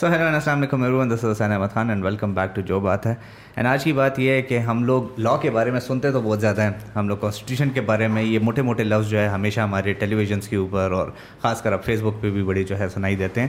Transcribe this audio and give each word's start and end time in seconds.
سو 0.00 0.06
hello 0.06 0.24
السلام 0.24 0.58
علیکم 0.58 0.82
every 0.82 1.08
this 1.08 1.24
Hussain 1.24 1.52
Ahmed 1.52 1.66
Khan 1.74 1.88
and 1.88 2.04
welcome 2.04 2.34
back 2.34 2.54
to 2.54 2.60
جو 2.60 2.80
بات 2.80 3.06
ہے۔ 3.06 3.14
اینڈ 3.56 3.68
آج 3.68 3.84
کی 3.84 3.92
بات 3.92 4.18
یہ 4.18 4.30
ہے 4.30 4.42
کہ 4.42 4.58
ہم 4.58 4.84
لوگ 4.84 5.02
لا 5.18 5.36
کے 5.36 5.50
بارے 5.50 5.70
میں 5.70 5.80
سنتے 5.80 6.10
تو 6.12 6.20
بہت 6.20 6.40
زیادہ 6.40 6.62
ہیں۔ 6.62 6.70
ہم 6.96 7.08
لوگ 7.08 7.16
کانسٹیٹیوشن 7.16 7.70
کے 7.70 7.80
بارے 7.80 8.08
میں 8.08 8.22
یہ 8.22 8.38
موٹے 8.38 8.62
موٹے 8.62 8.84
لفظ 8.84 9.08
جو 9.10 9.18
ہے 9.18 9.28
ہمیشہ 9.28 9.60
ہمارے 9.60 9.92
ٹیلی 9.92 10.14
ویژنس 10.14 10.48
کے 10.48 10.56
اوپر 10.56 10.90
اور 10.90 11.08
خاص 11.42 11.62
کر 11.62 11.72
اب 11.72 11.84
فیس 11.84 12.00
بک 12.02 12.22
پہ 12.22 12.30
بھی 12.30 12.42
بڑی 12.42 12.64
جو 12.64 12.78
ہے 12.78 12.88
سنائی 12.88 13.16
دیتے 13.16 13.40
ہیں۔ 13.40 13.48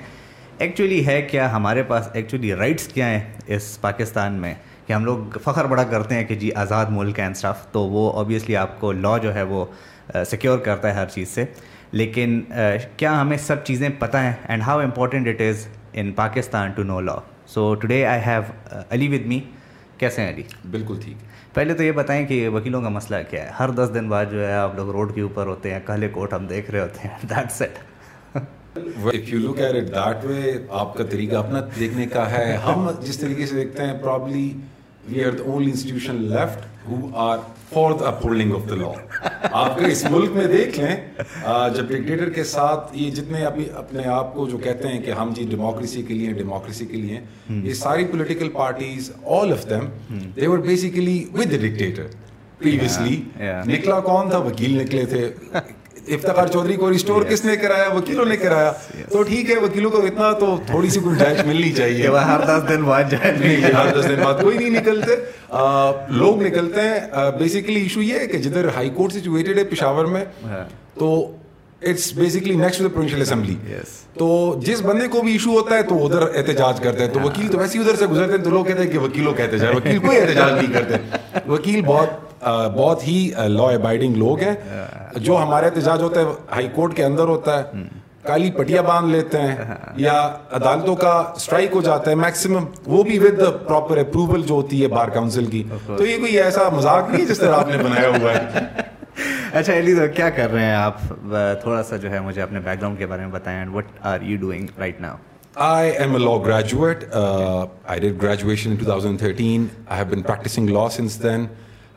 ایکچولی 0.59 1.07
ہے 1.07 1.21
کیا 1.21 1.51
ہمارے 1.51 1.83
پاس 1.83 2.09
ایکچولی 2.13 2.53
رائٹس 2.53 2.87
کیا 2.87 3.09
ہیں 3.09 3.19
اس 3.47 3.81
پاکستان 3.81 4.33
میں؟ 4.33 4.53
کہ 4.87 4.93
ہم 4.93 5.05
لوگ 5.05 5.37
فخر 5.43 5.65
بڑا 5.65 5.83
کرتے 5.83 6.15
ہیں 6.15 6.25
کہ 6.25 6.35
جی 6.35 6.51
آزاد 6.51 6.85
ملک 6.89 7.19
اینڈ 7.19 7.35
اسٹف 7.35 7.71
تو 7.71 7.87
وہ 7.87 8.11
اوبیسلی 8.11 8.55
آپ 8.55 8.79
کو 8.79 8.91
لا 8.91 9.17
جو 9.17 9.33
ہے 9.33 9.43
وہ 9.43 9.65
سیکیور 10.25 10.57
کرتا 10.57 10.87
ہے 10.87 10.93
ہر 10.93 11.05
چیز 11.05 11.29
سے۔ 11.29 11.45
لیکن 11.91 12.41
کیا 12.97 13.21
ہمیں 13.21 13.37
سب 13.37 13.63
چیزیں 13.63 13.89
پتہ 13.99 14.17
ہیں؟ 14.17 14.33
And 14.47 14.63
how 14.63 14.79
important 14.79 15.27
it 15.27 15.41
is 15.41 15.67
in 15.99 16.11
Pakistan 16.11 16.71
to 16.71 16.83
know 16.83 16.99
law 17.01 17.15
so 17.47 17.73
today 17.75 18.05
I 18.05 18.21
have 18.25 18.41
Ali 18.89 19.07
with 19.07 19.25
me 19.25 19.39
کیسے 19.97 20.21
ہیں 20.21 20.33
علی؟ 20.33 20.43
بالکل 20.71 20.99
ٹھیک. 21.03 21.17
پہلے 21.53 21.73
تو 21.73 21.83
یہ 21.83 21.91
بتائیں 21.91 22.25
کہ 22.27 22.49
وکیلوں 22.49 22.81
کا 22.81 22.89
مسئلہ 22.89 23.15
کیا 23.29 23.43
ہے؟ 23.43 23.51
ہر 23.59 23.69
دس 23.69 23.89
دن 23.93 24.09
بعد 24.09 24.25
جو 24.31 24.47
ہے 24.47 24.53
آپ 24.53 24.75
لوگ 24.75 24.89
روڈ 24.89 25.15
کے 25.15 25.21
اوپر 25.21 25.47
ہوتے 25.47 25.73
ہیں 25.73 25.79
کالے 25.85 26.07
کوٹ 26.07 26.33
ہم 26.33 26.45
دیکھ 26.47 26.71
رہے 26.71 26.79
ہوتے 26.79 27.07
ہیں 27.07 27.17
دیٹ 27.29 27.51
سیٹ 27.51 27.77
آپ 30.71 30.93
کا 30.97 31.03
طریقہ 31.03 31.35
اپنا 31.35 31.59
دیکھنے 31.79 32.05
کا 32.05 32.29
ہے۔ 32.31 32.57
ہم 32.57 32.89
جس 33.01 33.17
طریقے 33.17 33.45
سے 33.45 33.55
دیکھتے 33.55 33.85
ہیں 33.85 33.97
probably 34.03 34.51
we 35.09 35.23
are 35.25 35.31
the 35.31 35.43
only 35.43 35.71
institution 35.71 36.15
left 36.23 36.65
who 36.89 37.09
are 37.13 37.37
for 37.73 37.91
the 37.99 38.07
upholding 38.07 38.53
of 38.55 38.69
the 38.69 38.75
law 38.75 38.91
آپ 39.61 39.79
اس 39.87 40.03
ملک 40.11 40.31
میں 40.35 40.45
دیکھ 40.47 40.79
لیں 40.79 40.95
جب 41.75 41.87
ڈکٹیٹر 41.87 42.29
کے 42.29 42.43
ساتھ 42.43 42.95
یہ 42.97 43.09
جتنے 43.11 43.43
اپنے 43.45 44.05
آپ 44.09 44.33
کو 44.33 44.47
جو 44.49 44.57
کہتے 44.57 44.87
ہیں 44.87 45.01
کہ 45.01 45.11
ہم 45.11 45.33
جی 45.35 45.45
ڈیموکریسی 45.49 46.01
کے 46.01 46.13
لیے 46.13 46.31
ڈیموکریسی 46.33 46.85
کے 46.85 46.97
لیے 46.97 47.19
یہ 47.49 47.73
ساری 47.73 48.05
political 48.05 48.49
parties 48.49 49.11
all 49.39 49.51
of 49.53 49.69
them 49.69 49.85
they 50.35 50.47
were 50.47 50.57
basically 50.67 51.23
with 51.33 51.51
the 51.51 51.57
dictator 51.61 52.07
previously 52.57 53.21
نکلا 53.65 53.99
کون 53.99 54.29
تھا؟ 54.29 54.37
وکیل 54.37 54.81
نکلے 54.81 55.05
تھے۔ 55.05 55.29
افتخار 56.07 56.47
چودھری 56.47 56.75
کو 56.75 56.91
ریسٹور 56.91 57.23
کس 57.23 57.45
نے 57.45 57.55
کرایا؟ 57.55 57.87
وکیلوں 57.93 58.25
نے 58.25 58.37
کرایا؟ 58.37 58.71
تو 59.11 59.23
ٹھیک 59.23 59.49
ہے 59.51 59.55
وکیلوں 59.55 59.91
کو 59.91 59.97
اتنا 59.97 60.31
تو 60.31 60.57
تھوڑی 60.65 60.89
سی 60.89 60.99
گنجائش 61.05 61.45
ملنی 61.45 61.71
چاہیے۔ 61.71 62.07
ہر 62.07 62.39
دس 62.47 62.69
دن 62.69 62.83
بعد 62.83 63.13
ہر 63.13 63.99
دس 63.99 64.09
دن 64.09 64.23
بعد 64.23 64.33
کوئی 64.41 64.57
نہیں 64.57 64.69
نکلتے۔ 64.69 65.15
لوگ 66.09 66.43
نکلتے 66.43 66.81
ہیں۔ 66.81 66.99
بیسیکلی 67.39 67.81
ایشو 67.81 68.01
یہ 68.01 68.19
ہے 68.19 68.27
کہ 68.27 68.37
جدھر 68.37 68.67
ہائی 68.75 68.89
کورٹ 68.89 69.13
سچویٹڈ 69.13 69.57
ہے 69.57 69.63
پشاور 69.63 70.05
میں 70.05 70.25
ہاں۔ 70.43 70.63
تو 70.99 71.31
it's 71.81 72.13
basically 72.13 72.55
next 72.55 72.79
to 72.79 72.89
provincial 72.89 73.21
assembly 73.21 73.55
تو 74.13 74.55
جس 74.63 74.81
بندے 74.81 75.07
کو 75.07 75.21
بھی 75.21 75.31
ایشو 75.31 75.49
ہوتا 75.49 75.75
ہے 75.77 75.83
تو 75.83 76.05
ادھر 76.05 76.21
احتجاج 76.35 76.79
کرتے 76.79 77.05
ہیں۔ 77.05 77.11
تو 77.13 77.19
وکیل 77.19 77.47
تو 77.47 77.57
ویسے 77.57 77.77
ہی 77.77 77.83
ادھر 77.83 77.95
سے 77.95 78.05
گزرتے 78.07 78.31
ہیں 78.31 78.43
تو 78.43 78.49
لوگ 78.49 78.65
کہتے 78.65 78.83
ہیں 78.83 78.91
کہ 78.91 78.99
وکیلوں 78.99 79.33
کا 79.33 79.43
احتجاج۔ 79.43 79.75
وکیل 79.77 79.99
کوئی 79.99 80.17
احتجاج 80.17 80.53
نہیں 80.53 80.73
کرتے۔ 80.73 80.95
وکیل 81.47 81.81
بہت 81.81 82.26
بہت 82.43 83.07
ہی 83.07 83.31
لا 83.47 83.63
ابائڈنگ 83.63 84.15
لوگ 84.15 84.39
ہیں۔ 84.39 84.55
جو 85.15 85.37
ہمارا 85.43 85.65
احتجاج 85.65 86.01
ہوتا 86.01 86.21
ہے 86.21 86.25
ہائی 86.51 86.67
کورٹ 86.75 86.95
کے 86.95 87.05
اندر 87.05 87.23
ہوتا 87.23 87.59
ہے۔ 87.59 87.83
کالی 88.23 88.51
پٹیا 88.51 88.81
باندھ 88.81 89.11
لیتے 89.11 89.41
ہیں 89.41 89.55
یا 89.95 90.35
عدالتوں 90.51 90.95
کا 90.95 91.33
اسٹرائک 91.35 91.69
ہو 91.73 91.81
جاتا 91.81 92.11
ہے 92.11 92.15
میکسیمم 92.15 92.65
وہ 92.87 93.03
بھی 93.03 93.19
ود 93.19 93.67
پراپر 93.67 93.97
اپروول 93.97 94.41
جو 94.41 94.53
ہوتی 94.53 94.81
ہے 94.81 94.87
بار 94.87 95.07
کاؤنسل 95.07 95.45
کی۔ 95.45 95.63
تو 95.87 96.05
یہ 96.05 96.17
کوئی 96.17 96.39
ایسا 96.39 96.69
مذاق 96.69 97.09
نہیں 97.09 97.25
جس 97.25 97.39
طرح 97.39 97.55
آپ 97.55 97.67
نے 97.67 97.77
بنایا 97.77 98.09
ہوا 98.09 98.33
ہے۔ 98.33 98.45
اچھا 99.53 99.73
علی 99.73 99.95
تو 99.95 100.01
کیا 100.15 100.29
کر 100.29 100.51
رہے 100.51 100.65
ہیں 100.65 100.75
آپ؟ 100.75 100.97
تھوڑا 101.61 101.83
سا 101.83 101.95
جو 101.95 102.11
ہے 102.11 102.19
مجھے 102.19 102.41
اپنے 102.41 102.59
بیک 102.59 102.79
گراؤنڈ 102.79 102.97
کے 102.97 103.05
بارے 103.05 103.21
میں 103.21 103.31
بتائیں۔ 103.31 103.65
What 103.73 103.85
are 104.03 104.21
you 104.21 104.37
doing 104.37 104.67
right 104.79 105.01
now 105.01 105.15
I 105.59 105.85
am 106.05 106.11
a 106.15 106.19
law 106.19 106.37
graduate. 106.37 107.03
Uh, 107.11 107.67
I 107.87 107.99
did 107.99 108.19
graduation 108.19 108.71
in 108.71 108.77
2013. 108.77 109.63
I 109.89 109.95
have 109.95 110.09
been 110.11 110.23
practicing 110.23 110.67
law 110.67 110.87
since 110.87 111.15
then. 111.15 111.47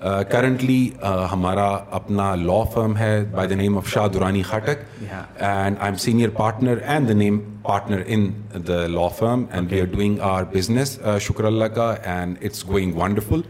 Currently 0.00 0.88
ہمارا 1.32 1.68
اپنا 1.90 2.34
لا 2.36 2.62
فرم 2.64 2.96
ہے 2.96 3.24
by 3.32 3.48
the 3.48 3.54
name 3.54 3.76
of 3.78 3.88
Shah 3.88 4.06
Durrani 4.08 4.42
Khattak 4.42 4.84
and 5.00 5.76
I 5.78 5.84
am 5.84 5.96
senior 5.96 6.28
partner 6.28 6.78
and 6.84 7.08
the 7.08 7.14
name 7.14 7.38
partner 7.62 8.02
in 8.06 8.30
the 8.68 8.86
law 8.86 9.08
firm 9.18 9.44
and 9.52 9.72
we 9.72 9.80
are 9.80 9.86
doing 9.86 10.20
our 10.20 10.44
business 10.52 10.98
شکر 11.20 11.44
اللہ 11.44 11.64
کا 11.74 11.94
and 12.04 12.36
it's 12.42 12.66
going 12.68 13.00
wonderful 13.00 13.40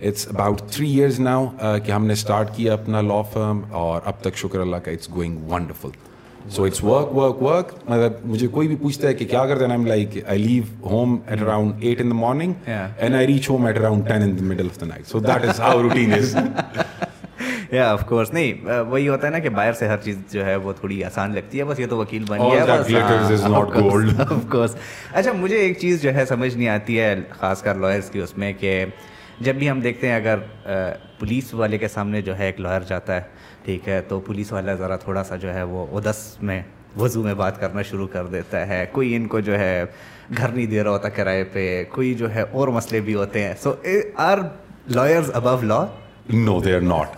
it's 0.00 0.26
about 0.28 0.62
three 0.70 0.90
years 0.90 1.20
now 1.20 1.46
کہ 1.84 1.92
ہم 1.92 2.06
نے 2.06 2.12
start 2.12 2.54
کیا 2.56 2.72
اپنا 2.72 3.00
law 3.02 3.20
فرم 3.32 3.60
اور 3.72 4.00
اب 4.04 4.20
تک 4.20 4.36
شکر 4.36 4.60
اللہ 4.60 4.76
کا 4.76 4.90
it's 4.90 5.10
going 5.14 5.50
wonderful 5.52 5.90
so 6.48 6.64
it's 6.64 6.84
work 6.84 7.12
work 7.16 7.42
work 7.42 7.72
مطلب 7.88 8.12
مجھے 8.24 8.46
کوئی 8.48 8.68
بھی 8.68 8.76
پوچھتا 8.76 9.08
ہے 9.08 9.14
کہ 9.14 9.24
کیا 9.24 9.46
کرتے 9.46 9.66
ہیں؟ 9.66 9.76
Like 9.76 10.16
I 10.26 10.38
leave 10.38 10.62
home 10.82 11.16
at 11.26 11.42
around 11.42 11.72
eight 11.80 12.00
in 12.00 12.10
the 12.10 12.14
morning 12.14 12.52
and 12.66 13.14
I 13.14 13.26
reach 13.26 13.50
home 13.50 13.66
at 13.66 13.78
around 13.78 14.08
ten 14.08 14.22
in 14.22 14.36
middle 14.40 14.66
of 14.66 14.80
the 14.80 14.86
night 14.86 15.06
so 15.06 15.20
that 15.20 15.44
is 15.44 15.60
how 15.60 15.82
routine 15.82 16.12
is 16.12 16.36
یا 17.72 17.90
آف 17.92 18.04
کورس 18.06 18.32
نہیں 18.32 18.66
وہی 18.88 19.08
ہوتا 19.08 19.26
ہے 19.26 19.32
نا 19.32 19.38
کہ 19.38 19.48
باہر 19.48 19.72
سے 19.72 19.88
ہر 19.88 19.96
چیز 19.96 20.16
جو 20.32 20.46
ہے 20.46 20.56
وہ 20.56 20.72
تھوڑی 20.72 21.04
آسان 21.04 21.34
لگتی 21.34 21.58
ہے 21.58 21.64
بس 21.64 21.80
یہ 21.80 21.86
تو 21.86 21.96
وکیل 21.96 22.24
بن 22.28 22.38
گیا 22.38 23.64
کورس 24.50 24.74
اچھا 25.12 25.32
مجھے 25.32 25.56
ایک 25.56 25.78
چیز 25.78 26.02
جو 26.02 26.14
ہے 26.14 26.24
سمجھ 26.24 26.56
نہیں 26.56 26.68
آتی 26.68 27.00
ہے 27.00 27.14
خاص 27.30 27.62
کر 27.62 27.74
لائرس 27.74 28.10
کی 28.10 28.18
اس 28.18 28.38
میں 28.38 28.52
کہ 28.60 28.84
جب 29.40 29.54
بھی 29.54 29.70
ہم 29.70 29.80
دیکھتے 29.80 30.08
ہیں 30.08 30.14
اگر 30.14 30.38
پولیس 31.18 31.54
والے 31.54 31.78
کے 31.78 31.88
سامنے 31.88 32.22
جو 32.22 32.38
ہے 32.38 32.46
ایک 32.46 32.60
لائر 32.60 32.80
جاتا 32.80 33.16
ہے 33.16 33.20
ٹھیک 33.64 33.88
ہے 33.88 34.00
تو 34.08 34.20
پولیس 34.20 34.52
والا 34.52 34.74
ذرا 34.74 34.96
تھوڑا 34.96 35.24
سا 35.24 35.36
جو 35.36 35.54
ہے 35.54 35.62
وہ 35.62 35.86
ادس 35.92 36.42
میں 36.42 36.62
وضو 36.98 37.22
میں 37.22 37.34
بات 37.34 37.60
کرنا 37.60 37.82
شروع 37.82 38.06
کر 38.12 38.26
دیتا 38.26 38.68
ہے۔ 38.68 38.86
کوئی 38.92 39.14
ان 39.16 39.26
کو 39.26 39.40
جو 39.40 39.58
ہے 39.58 39.84
گھر 40.36 40.48
نہیں 40.48 40.66
دے 40.66 40.82
رہا 40.82 40.90
ہوتا 40.90 41.08
کرائے 41.08 41.44
پہ 41.44 41.84
کوئی 41.88 42.14
جو 42.14 42.34
ہے 42.34 42.44
اور 42.52 42.68
مسئلے 42.68 43.00
بھی 43.00 43.14
ہوتے 43.14 43.42
ہیں۔ 43.42 43.54
So 43.62 43.74
our 44.14 44.38
lawyers 44.88 45.30
above 45.34 45.56
law 45.62 45.84
no 46.32 46.60
they 46.60 46.74
are 46.74 46.80
not 46.80 47.08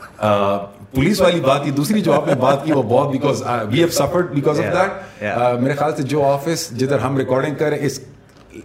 police 0.95 1.21
والی 1.21 1.41
بات 1.41 1.65
کی 1.65 1.71
دوسری 1.71 2.01
جو 2.01 2.13
آپ 2.13 2.27
نے 2.27 2.35
بات 2.35 2.65
کی 2.65 2.73
وہ 2.73 2.83
بہت 2.83 3.13
because 3.13 3.43
we 3.69 3.79
have 3.79 3.89
suffered 3.89 4.31
because 4.31 4.61
of 4.61 4.73
that 4.73 5.23
میرے 5.61 5.75
خیال 5.75 5.97
سے 5.97 6.03
جو 6.03 6.25
آفس 6.25 6.71
جدھر 6.71 6.99
ہم 6.99 7.17
ریکارڈنگ 7.17 7.55
کریں 7.55 7.79
اس 7.81 8.01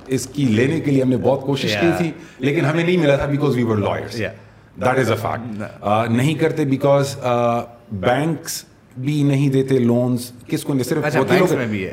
اس 0.08 0.28
کی 0.28 0.44
لینے 0.44 0.80
کے 0.80 0.92
لیے 0.92 1.04
ہم 1.04 1.10
نے 1.10 1.18
بہت 1.18 1.42
کوشش 1.42 1.76
کی 1.82 1.92
تھی 1.98 2.12
لیکن 2.40 2.66
ہمیں 2.66 2.84
نہیں 2.84 2.98
ملا 2.98 3.16
تھا 3.16 3.26
because 3.26 3.56
we 3.56 3.64
were 3.64 3.78
lawyers 3.78 4.22
that 4.78 5.00
is 5.00 5.12
a 5.12 5.18
fact 5.18 6.12
نہیں 6.12 6.34
کرتے 6.34 6.66
بیکاز 6.66 7.16
بینکس 7.92 8.64
بھی 8.98 9.22
نہیں 9.24 9.50
دیتے 9.50 9.80
لونس 9.80 10.32
کس 10.48 10.64
کو 10.64 10.74
صرف 10.84 11.06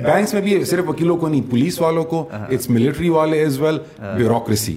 بینکس 0.03 0.35
میں 0.35 0.43
بھی 0.43 0.65
صرف 0.65 0.89
وکیلوں 0.89 1.17
کو 1.17 1.29
نہیں 1.29 1.51
پولیس 1.51 1.81
والوں 1.81 2.05
کو 2.05 2.27
اٹس 2.33 2.71
ملٹری 2.71 3.09
والے 3.09 3.39
ایز 3.39 3.61
ویل 3.61 3.79
بیوروکریسی 3.99 4.77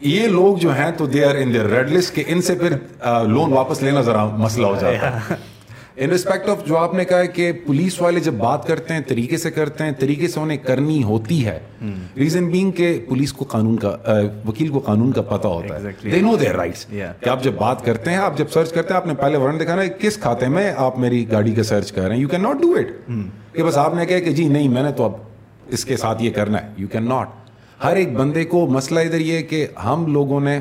یہ 0.00 0.26
لوگ 0.28 0.56
جو 0.56 0.74
ہیں 0.74 0.90
تو 0.90 1.06
they 1.06 1.24
are 1.24 1.34
in 1.34 1.54
red 1.66 1.90
list 1.90 2.14
کہ 2.14 2.24
ان 2.26 2.42
سے 2.42 2.54
پھر 2.54 2.76
لون 3.26 3.52
واپس 3.52 3.82
لینا 3.82 4.00
ذرا 4.00 4.24
مسئلہ 4.38 4.66
ہو 4.66 4.76
جاتا 4.80 5.12
ہے 5.20 5.34
ان 5.96 6.10
ریسپیکٹ 6.10 6.48
آف 6.48 6.66
جو 6.66 6.76
آپ 6.78 6.94
نے 6.94 7.04
کہا 7.04 7.24
کہ 7.24 7.52
پولیس 7.66 8.02
والے 8.02 8.20
جب 8.20 8.32
بات 8.32 8.66
کرتے 8.66 8.94
ہیں 8.94 9.00
طریقے 9.06 9.36
سے 9.36 9.50
کرتے 9.50 9.84
ہیں 9.84 9.92
طریقے 9.98 10.28
سے 10.28 10.40
انہیں 10.40 10.58
کرنی 10.58 11.02
ہوتی 11.02 11.46
ہے۔ 11.46 11.58
ریزن 12.16 12.48
بینگ 12.48 12.70
کہ 12.70 13.00
پولیس 13.08 13.32
کو 13.32 13.44
قانون 13.44 13.76
کا 13.76 13.96
وکیل 14.46 14.68
کو 14.68 14.78
قانون 14.78 15.12
کا 15.12 15.22
پتہ 15.22 15.48
ہوتا 15.48 15.76
ہے۔ 15.76 16.10
دے 16.10 16.20
نو 16.20 16.36
رائٹس 16.56 16.86
کہ 17.20 17.28
آپ 17.28 17.42
جب 17.42 17.52
بات 17.52 17.84
کرتے 17.84 18.10
ہیں 18.10 18.18
آپ 18.18 18.38
جب 18.38 18.48
سرچ 18.50 18.72
کرتے 18.72 18.88
ہیں 18.88 18.96
آپ 18.96 19.06
نے 19.06 19.14
پہلے 19.14 19.38
ورن 19.38 19.60
دکھانا 19.60 19.82
ہے 19.82 19.88
کس 20.00 20.16
کھاتے 20.16 20.48
میں 20.48 20.72
آپ 20.76 20.98
میری 20.98 21.24
گاڑی 21.32 21.52
کا 21.52 21.62
سرچ 21.62 21.92
کر 21.92 22.02
رہے 22.02 22.14
ہیں؟ 22.14 22.22
You 22.22 22.28
can 22.28 22.42
not 22.42 22.62
do 22.62 22.74
it 22.74 23.10
کہ 23.52 23.62
بس 23.62 23.78
آپ 23.78 23.94
نے 23.94 24.06
کہا 24.06 24.18
کہ 24.18 24.30
جی 24.30 24.48
نہیں 24.48 24.68
میں 24.68 24.82
نے 24.82 24.92
تو 24.92 25.04
اب 25.04 25.12
اس 25.68 25.84
کے 25.84 25.96
ساتھ 25.96 26.22
یہ 26.22 26.30
کرنا 26.30 26.62
ہے۔ 26.62 26.68
یو 26.76 26.88
کین 26.88 27.08
ناٹ 27.08 27.28
ہر 27.84 27.96
ایک 27.96 28.12
بندے 28.12 28.44
کو 28.44 28.66
مسئلہ 28.66 29.00
ادھر 29.00 29.20
یہ 29.20 29.42
کہ 29.42 29.66
ہم 29.84 30.12
لوگوں 30.12 30.40
نے 30.40 30.58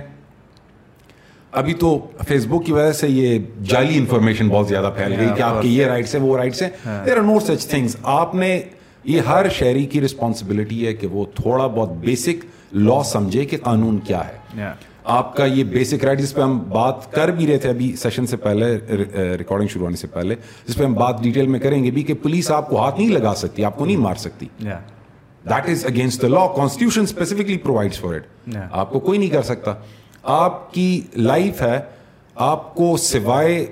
ابھی 1.56 1.74
تو 1.74 1.98
فیس 2.28 2.46
بک 2.46 2.66
کی 2.66 2.72
وجہ 2.72 2.92
سے 2.92 3.08
یہ 3.08 3.40
جعلی 3.70 3.98
انفارمیشن 3.98 4.48
بہت 4.50 4.68
زیادہ 4.68 4.92
پھیل 4.96 5.14
گئی 5.20 5.28
کہ 5.38 5.42
آپ 5.42 5.62
کے 5.62 5.68
یہ 5.68 5.86
رائٹس 5.86 6.16
ہیں 6.16 6.22
وہ 6.22 6.38
رائٹس 6.38 6.62
ہیں۔ 6.62 6.70
There 7.06 7.18
are 7.18 7.24
no 7.24 7.40
such 7.40 7.66
things 7.68 7.96
آپ 8.04 8.36
نے 8.36 8.60
یہ 9.04 9.22
ہر 9.28 9.50
شہری 9.54 9.86
کی 9.86 10.02
رسپانسبلٹی 10.02 10.86
ہے 10.88 10.94
کہ 10.94 11.08
وہ 11.08 11.26
تھوڑا 11.36 11.68
بہت 11.68 11.92
بیسک 12.02 12.46
لا 12.74 13.02
سمجھے 13.04 13.46
کہ 13.46 13.58
قانون 13.64 14.00
کیا 14.06 14.22
ہے۔ 14.28 14.72
آپ 15.16 15.36
کا 15.36 15.46
یہ 15.46 15.64
بیسک 15.64 16.06
رائٹ 16.06 16.20
جس 16.20 16.34
پہ 16.34 16.42
ہم 16.42 16.58
بات 16.70 17.12
کر 17.14 17.32
بھی 17.32 17.48
رہے 17.48 17.58
تھے 17.58 17.70
ابھی 17.70 17.96
سیشن 18.02 18.26
سے 18.28 18.38
پہلے 18.38 18.76
ریکارڈنگ 19.38 19.68
شروع 19.68 19.86
ہونے 19.86 19.96
سے 19.96 20.08
پہلے 20.08 20.36
جس 20.68 20.76
پہ 20.76 20.84
ہم 20.84 20.94
بات 20.94 21.22
ڈیٹیل 21.24 21.48
میں 21.48 21.60
کریں 21.60 21.84
گے 21.84 21.92
بھی 21.92 22.04
کہ 22.04 22.14
پولیس 22.24 22.52
آپ 22.52 22.70
کو 22.70 22.82
ہاتھ 22.82 23.00
نہیں 23.00 23.10
لگا 23.10 23.34
سکتی 23.38 23.66
آپ 23.66 23.78
کو 23.78 23.86
نہیں 23.86 23.98
مار 23.98 24.16
سکتی۔ 24.20 24.48
That 24.60 25.70
is 25.70 25.86
against 25.86 26.22
the 26.22 26.28
law 26.28 26.46
constitution 26.56 27.02
specifically 27.02 27.58
provide 27.58 27.94
for 27.94 28.14
it 28.14 28.56
آپ 28.72 28.92
کو 28.92 29.00
کوئی 29.00 29.20
نہیں 29.20 29.30
کر 29.30 29.42
سکتا۔ 29.42 29.74
آپ 30.34 30.74
کی 30.74 31.02
لائف 31.16 31.62
ہے 31.62 31.80
آپ 32.36 32.74
کو 32.76 32.96
سوائے 32.98 33.66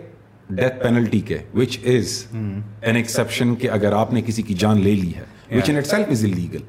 ڈیتھ 0.49 0.81
پینلٹی 0.81 1.19
کے 1.27 1.37
وچ 1.55 1.77
از 1.83 2.23
این 2.33 2.95
ایکسپشن 2.95 3.55
کہ 3.55 3.69
اگر 3.71 3.93
آپ 3.93 4.13
نے 4.13 4.21
کسی 4.25 4.41
کی 4.41 4.53
جان 4.53 4.81
لے 4.83 4.95
لی 4.95 5.13
ہے 5.15 5.23
which 5.57 5.69
in 5.69 5.81
self 5.83 6.09
is 6.11 6.23
illegal 6.25 6.61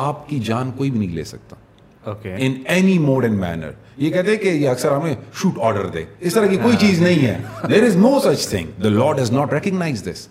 آپ 0.00 0.28
کی 0.28 0.38
جان 0.44 0.70
کوئی 0.76 0.90
بھی 0.90 0.98
نہیں 0.98 1.14
لے 1.14 1.24
سکتا. 1.24 1.56
In 2.04 2.54
any 2.64 2.98
mode 2.98 3.24
and 3.24 3.38
manner 3.40 3.70
یہ 3.96 4.10
کہتے 4.10 4.30
ہیں 4.30 4.38
کہ 4.38 4.48
یہ 4.48 4.68
اکثر 4.68 4.96
ہمیں 4.96 5.14
شوٹ 5.40 5.58
آرڈر 5.62 5.86
دے. 5.86 6.04
اس 6.20 6.34
طرح 6.34 6.46
کی 6.46 6.56
کوئی 6.62 6.76
چیز 6.80 7.02
نہیں 7.02 7.26
ہے. 7.26 7.38
There 7.68 7.82
is 7.84 7.96
no 7.96 8.18
such 8.20 8.48
thing 8.48 8.80
the 8.82 8.88
law 8.88 9.12
does 9.16 9.32
not 9.32 9.52
recognise 9.52 10.04
this 10.04 10.26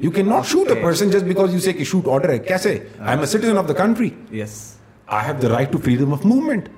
you 0.00 0.10
can 0.10 0.28
not 0.28 0.46
shoot 0.46 0.70
a 0.70 0.82
person 0.82 1.10
just 1.10 1.24
because 1.24 1.54
you 1.54 1.60
see 1.60 1.72
کہ 1.72 1.84
شوٹ 1.84 2.08
آرڈر 2.08 2.30
ہے. 2.30 2.38
کیسے 2.38 2.78
I 2.98 3.10
am 3.10 3.20
a 3.20 3.26
citizen 3.26 3.58
of 3.58 3.68
the 3.68 3.74
country 3.84 4.08
yes 4.40 4.60
I 5.06 5.26
have 5.26 5.40
the 5.42 5.48
right 5.48 5.72
to 5.72 5.78
freedom 5.84 6.12
of 6.14 6.24
movement 6.26 6.68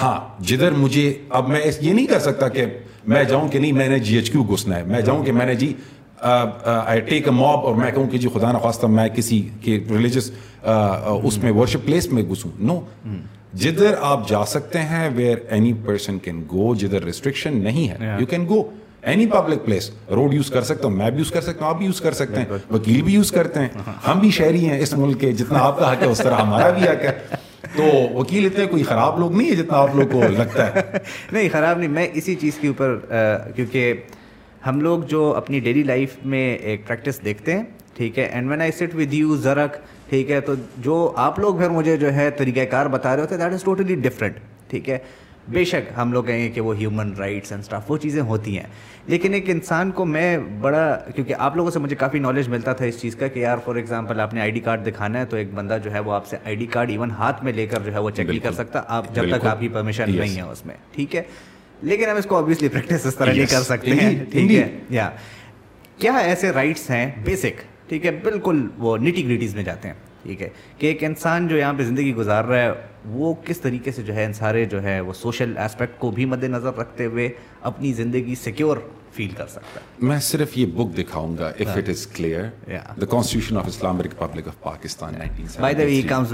ہاں 0.00 0.42
جدھر 0.42 0.70
مجھے 0.70 1.12
اب 1.28 1.48
میں 1.48 1.60
اس 1.60 1.78
یہ 1.80 1.92
نہیں 1.92 2.06
کہہ 2.06 2.18
سکتا 2.18 2.48
کہ 2.48 2.64
میں 3.06 3.24
جاؤں 3.24 3.48
کہ 3.48 3.58
نہیں 3.58 3.72
میں 3.72 3.88
نے 3.88 3.98
جی 3.98 4.16
ایچ 4.16 4.30
کیو 4.30 4.42
گھسنا 4.42 4.76
ہے۔ 4.76 4.84
میں 4.84 5.00
جاؤں 5.00 5.24
کہ 5.24 5.32
میں 5.32 5.46
نے 5.46 5.54
جی 5.54 5.72
آئی 6.20 7.00
ٹیک 7.00 7.26
اے 7.28 7.32
موب 7.34 7.64
اور 7.66 7.74
میں 7.74 7.90
کہوں 7.90 8.06
کہ 8.10 8.18
جی 8.18 8.28
خدا 8.34 8.52
نخواستہ 8.52 8.86
میں 8.86 9.08
کسی 9.08 9.40
کے 9.60 9.78
ریلیجس 9.90 10.30
اس 10.62 11.38
میں 11.38 11.52
ورشپ 11.52 11.86
پلیس 11.86 12.12
میں 12.12 12.22
گھسوں۔ 12.22 12.50
نو 12.58 12.80
جدھر 13.54 13.94
آپ 14.00 14.28
جا 14.28 14.44
سکتے 14.46 14.80
ہیں 14.80 15.08
where 15.14 15.36
any 15.48 15.72
person 15.84 16.18
can 16.18 16.42
go 16.52 16.74
جدھر 16.74 17.02
ریسٹرکشن 17.04 17.62
نہیں 17.64 17.88
ہے۔ 17.88 18.16
You 18.20 18.26
can 18.26 18.46
go 18.48 18.62
any 19.02 19.26
public 19.26 19.64
place 19.64 19.90
road 20.10 20.34
use 20.34 20.50
کر 20.50 20.62
سکتا 20.62 20.88
ہوں 20.88 20.96
میں 20.96 21.10
بھی 21.10 21.18
یوز 21.18 21.30
کر 21.30 21.40
سکتا 21.40 21.64
ہوں 21.64 21.70
آپ 21.70 21.78
بھی 21.78 21.86
یوز 21.86 22.00
کر 22.00 22.12
سکتے 22.12 22.40
ہیں۔ 22.40 22.58
وکیل 22.70 23.02
بھی 23.02 23.14
یوز 23.14 23.32
کرتے 23.32 23.60
ہیں۔ 23.60 23.68
ہم 24.08 24.18
بھی 24.18 24.30
شہری 24.30 24.68
ہیں 24.68 24.78
اس 24.80 24.92
ملک 24.94 25.20
کے 25.20 25.32
جتنا 25.32 25.58
آپ 25.58 25.78
کا 25.78 25.92
حق 25.92 26.02
ہے 26.02 26.06
اس 26.06 26.18
طرح 26.18 26.36
ہمارا 26.36 26.70
بھی 26.70 26.82
حق 26.82 27.04
ہے 27.04 27.18
تو 27.76 27.84
وکیل 28.14 28.46
اتنے 28.46 28.66
کوئی 28.66 28.82
خراب 28.82 29.18
لوگ 29.18 29.36
نہیں 29.36 29.50
ہے 29.50 29.54
جتنا 29.54 29.78
آپ 29.78 29.94
لوگ 29.94 30.06
کو 30.12 30.22
لگتا 30.28 30.66
ہے۔ 30.66 30.82
نہیں 31.32 31.48
خراب 31.52 31.78
نہیں 31.78 31.90
میں 31.90 32.06
اسی 32.14 32.34
چیز 32.34 32.58
کے 32.58 32.68
اوپر 32.68 32.96
کیونکہ 33.56 33.92
ہم 34.66 34.80
لوگ 34.80 35.00
جو 35.02 35.32
اپنی 35.36 35.60
ڈیلی 35.60 35.82
لائف 35.82 36.16
میں 36.24 36.54
ایک 36.56 36.86
پریکٹس 36.86 37.24
دیکھتے 37.24 37.56
ہیں 37.56 37.62
ٹھیک 37.94 38.18
ہے 38.18 38.24
and 38.24 38.50
when 38.50 38.60
I 38.60 38.72
sit 38.72 38.94
with 38.94 39.14
you 39.14 39.36
زرک 39.36 39.76
ٹھیک 40.08 40.30
ہے 40.30 40.40
تو 40.40 40.54
جو 40.78 41.12
آپ 41.16 41.38
لوگ 41.38 41.56
پھر 41.56 41.68
مجھے 41.68 41.96
جو 41.96 42.12
ہے 42.14 42.30
طریقہ 42.30 42.64
کار 42.70 42.86
بتا 42.86 43.14
رہے 43.16 43.22
ہوتے 43.22 43.36
دیٹ 43.36 43.52
از 43.52 43.62
ٹوٹلی 43.62 43.94
ڈفرینٹ 43.94 44.36
ٹھیک 44.68 44.88
ہے۔ 44.90 44.98
بے 45.48 45.64
شک 45.64 45.90
ہم 45.96 46.12
لوگ 46.12 46.24
کہیں 46.24 46.44
گے 46.44 46.48
کہ 46.48 46.60
وہ 46.60 46.76
ہیومن 46.76 47.12
رائٹس 47.12 47.52
اینڈ 47.52 47.62
اسٹاف 47.62 47.90
وہ 47.90 47.96
چیزیں 47.96 48.22
ہوتی 48.22 48.56
ہیں۔ 48.56 48.66
لیکن 49.06 49.34
ایک 49.34 49.50
انسان 49.50 49.90
کو 49.90 50.04
میں 50.04 50.38
بڑا 50.38 50.98
کیونکہ 51.14 51.34
آپ 51.38 51.56
لوگوں 51.56 51.70
سے 51.70 51.78
مجھے 51.78 51.96
کافی 51.96 52.18
نالج 52.18 52.48
ملتا 52.48 52.72
تھا 52.72 52.84
اس 52.84 53.00
چیز 53.00 53.16
کا 53.16 53.26
کہ 53.26 53.38
یار 53.40 53.56
فار 53.64 53.74
ایگزامپل 53.74 54.20
آپ 54.20 54.34
نے 54.34 54.40
آئی 54.40 54.50
ڈی 54.50 54.60
کارڈ 54.60 54.86
دکھانا 54.86 55.20
ہے 55.20 55.24
تو 55.24 55.36
ایک 55.36 55.54
بندہ 55.54 55.78
جو 55.84 55.92
ہے 55.92 55.98
وہ 55.98 56.12
آپ 56.12 56.26
سے 56.26 56.36
آئی 56.44 56.56
ڈی 56.56 56.66
کارڈ 56.66 56.90
ایون 56.90 57.10
ہاتھ 57.10 57.44
میں 57.44 57.52
لے 57.52 57.66
کر 57.66 57.82
جو 57.84 57.92
ہے 57.94 57.98
وہ 57.98 58.10
چیک 58.10 58.28
نہیں 58.28 58.38
کر 58.38 58.52
سکتا۔ 58.52 58.82
آپ 58.86 59.14
جب 59.14 59.24
تک 59.30 59.46
آپ 59.46 59.60
کی 59.60 59.68
پرمیشن 59.68 60.04
نہیں 60.16 60.36
ہے 60.36 60.42
اس 60.42 60.66
میں 60.66 60.74
ٹھیک 60.92 61.16
ہے؟ 61.16 61.22
لیکن 61.82 62.10
ہم 62.10 62.16
اس 62.16 62.26
کو 62.26 62.36
آبویسلی 62.38 62.68
پریکٹس 62.68 63.06
اس 63.06 63.16
طرح 63.16 63.32
نہیں 63.32 63.46
کر 63.46 63.62
سکتے 63.62 63.90
ہیں 63.90 64.24
ٹھیک 64.30 64.52
ہے؟ 64.52 64.78
یا 64.90 65.10
کیا 65.98 66.12
ایسے 66.12 66.50
رائٹس 66.50 66.90
ہیں؟ 66.90 67.10
بیسک 67.24 67.62
ٹھیک 67.88 68.06
ہے؟ 68.06 68.10
بالکل 68.10 68.68
وہ 68.78 68.96
نٹی 68.96 69.24
گریٹیز 69.24 69.54
میں 69.54 69.64
جاتے 69.64 69.88
ہیں 69.88 69.94
ٹھیک 70.22 70.42
ہے؟ 70.42 70.48
کہ 70.78 70.86
ایک 70.86 71.04
انسان 71.04 71.48
جو 71.48 71.56
یہاں 71.56 71.72
پہ 71.78 71.82
زندگی 71.82 72.14
گزار 72.14 72.44
رہا 72.44 72.62
ہے 72.62 72.70
وہ 73.04 73.34
کس 73.44 73.60
طریقے 73.60 73.90
سے 73.90 74.02
جو 74.02 74.14
ہے 74.14 74.24
ان 74.24 74.32
سارے 74.32 74.64
جو 74.64 74.82
ہے 74.82 75.00
وہ 75.00 75.12
سوشل 75.12 75.58
اسپیکٹ 75.58 75.98
کو 75.98 76.10
بھی 76.10 76.24
مد 76.24 76.44
نظر 76.44 76.74
رکھتے 76.74 77.04
ہوئے 77.04 77.28
اپنی 77.60 77.92
زندگی 77.92 78.34
سیکیور 78.34 78.76
فیل 79.12 79.30
کر 79.30 79.46
سکتا 79.46 79.80
ہے۔ 79.80 80.06
میں 80.06 80.18
صرف 80.18 80.58
یہ 80.58 80.66
بک 80.66 80.96
دکھاؤں 80.98 81.38
گا 81.38 81.48
if 81.48 81.76
it 81.76 81.88
is 81.88 82.06
clear 82.06 82.42
the 82.66 83.06
constitution 83.06 83.56
of 83.56 83.66
Islam 83.66 84.00
republic 84.00 84.48
of 84.48 84.60
Pakistan 84.60 85.14
by 85.60 85.74
the 85.74 85.82
way 85.82 85.90
he 85.90 86.02
comes 86.02 86.32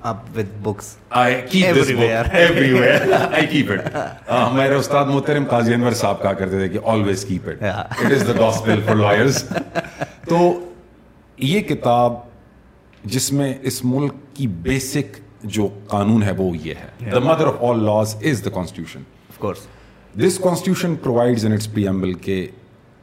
up 0.00 0.16
with 0.36 0.58
books 0.62 0.96
I 1.12 1.32
keep 1.50 1.76
this 1.76 1.90
book 1.90 2.34
everywhere 2.72 3.06
I 3.32 3.44
keep 3.50 3.70
it 3.72 3.80
ah, 3.94 4.52
ہمارے 4.52 4.74
استاد 4.74 5.04
محترم 5.04 5.44
قاضی 5.44 5.74
انور 5.74 5.92
صاحب 5.92 6.22
کہا 6.22 6.32
کرتے 6.32 6.58
تھے 6.58 6.68
کہ 6.68 6.78
always 6.78 7.24
keep 7.28 7.48
it 7.48 7.62
it 7.62 8.12
is 8.12 8.26
the 8.28 8.38
gospel 8.38 8.80
for 8.86 8.94
lawyers 8.94 9.44
تو 10.28 10.68
یہ 11.38 11.60
کتاب 11.60 12.12
جس 13.04 13.32
میں 13.32 13.54
اس 13.62 13.84
ملک 13.84 14.14
کی 14.34 14.46
بیسک 14.46 15.16
جو 15.42 15.68
قانون 15.88 16.22
ہے 16.22 16.32
وہ 16.38 16.56
یہ 16.56 16.74
ہے. 16.74 17.10
The 17.10 17.18
mother 17.20 17.46
of 17.46 17.62
all 17.68 17.84
laws 17.84 18.16
is 18.22 18.44
the 18.44 18.50
constitution 18.50 19.02
this 20.14 20.38
constitution 20.42 20.94
provides 21.02 21.44
in 21.46 21.52
its 21.52 21.66
P 21.66 21.82
preamble 21.82 22.12
کے 22.14 22.46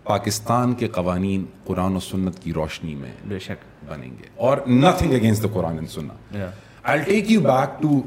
پاکستان 0.04 0.74
کے 0.80 0.88
قوانین 0.94 1.46
قرآن 1.66 1.96
و 1.96 2.00
سنت 2.00 2.40
کی 2.44 2.54
روشنی 2.54 2.96
میں 2.96 3.12
بے 3.28 3.40
شک. 3.40 3.64
بنیں 3.90 4.10
گے 4.10 4.30
اور 4.36 4.58
nothing 4.68 5.14
against 5.14 5.44
the 5.44 5.48
Quran 5.54 5.76
and 5.78 5.90
Sunnah 5.90 6.36
I 6.84 7.02
take 7.04 7.32
you 7.32 7.42
back 7.42 7.82
to 7.82 8.02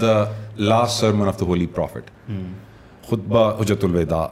the 0.00 0.24
last 0.58 1.00
sermon 1.00 1.28
of 1.28 1.40
the 1.40 1.46
holy 1.46 1.66
prophet 1.74 2.10
خطبہ 3.08 3.50
حجت 3.60 3.84
الوداع 3.84 4.26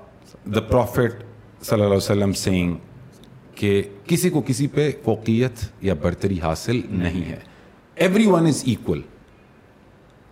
دا 0.54 0.60
پروفٹ 0.60 1.22
صلی 1.62 1.74
اللہ 1.74 1.84
علیہ 1.84 1.96
وسلم 1.96 2.32
سینگ 2.32 2.74
کہ 3.54 3.82
کسی 4.06 4.30
کو 4.30 4.40
کسی 4.46 4.66
پہ 4.74 4.90
فوقیت 5.04 5.64
یا 5.82 5.94
برتری 6.02 6.38
حاصل 6.42 6.80
نہیں 6.90 7.24
ہے. 7.30 7.38
Every 8.02 8.26
one 8.26 8.46
is 8.46 8.62
equal 8.66 9.00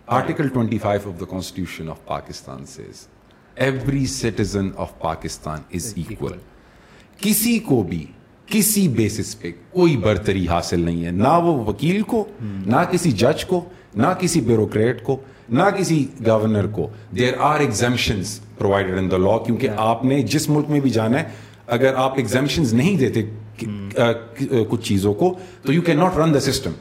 article 0.07 0.47
twenty 0.47 0.77
five 0.77 1.09
of 1.09 1.19
the 1.19 1.25
constitution 1.25 1.89
of 1.89 2.03
Pakistan 2.05 2.65
says 2.65 3.05
every 3.57 4.05
citizen 4.05 4.69
of 4.77 4.97
Pakistan 4.99 5.61
is 5.73 5.93
equal 5.97 6.33
کسی 7.17 7.57
کو 7.59 7.81
بھی 7.83 8.05
کسی 8.47 8.87
بیسس 8.87 9.39
پہ 9.41 9.51
کوئی 9.71 9.95
برتری 9.97 10.47
حاصل 10.47 10.79
نہیں 10.79 11.05
ہے 11.05 11.11
نہ 11.11 11.37
وہ 11.43 11.55
وکیل 11.67 12.01
کو 12.03 12.23
نہ 12.41 12.83
کسی 12.91 13.11
جج 13.21 13.45
کو 13.45 13.63
نہ 13.95 14.13
کسی 14.19 14.41
بیوروکریٹ 14.41 15.03
کو 15.03 15.17
نہ 15.49 15.69
کسی 15.77 16.05
گورنر 16.25 16.67
کو 16.71 16.87
there 17.15 17.39
are 17.51 17.59
ایگزامشنز 17.59 18.39
provided 18.57 18.97
in 18.97 19.11
the 19.11 19.17
law 19.19 19.37
کیونکہ 19.45 19.79
آپ 19.79 20.05
نے 20.05 20.21
جس 20.23 20.49
ملک 20.49 20.69
میں 20.69 20.79
بھی 20.79 20.89
جانا 20.89 21.19
ہے 21.19 21.29
اگر 21.67 21.95
آپ 21.97 22.17
ایگزامشنز 22.17 22.73
نہیں 22.73 22.97
دیتے 22.97 23.29
کچھ 24.69 24.81
چیزوں 24.81 25.13
کو 25.13 25.33
تو 25.63 25.73
you 25.73 25.81
can 25.81 25.97
not 25.97 26.17
run 26.17 26.33
the 26.33 26.39
system 26.39 26.71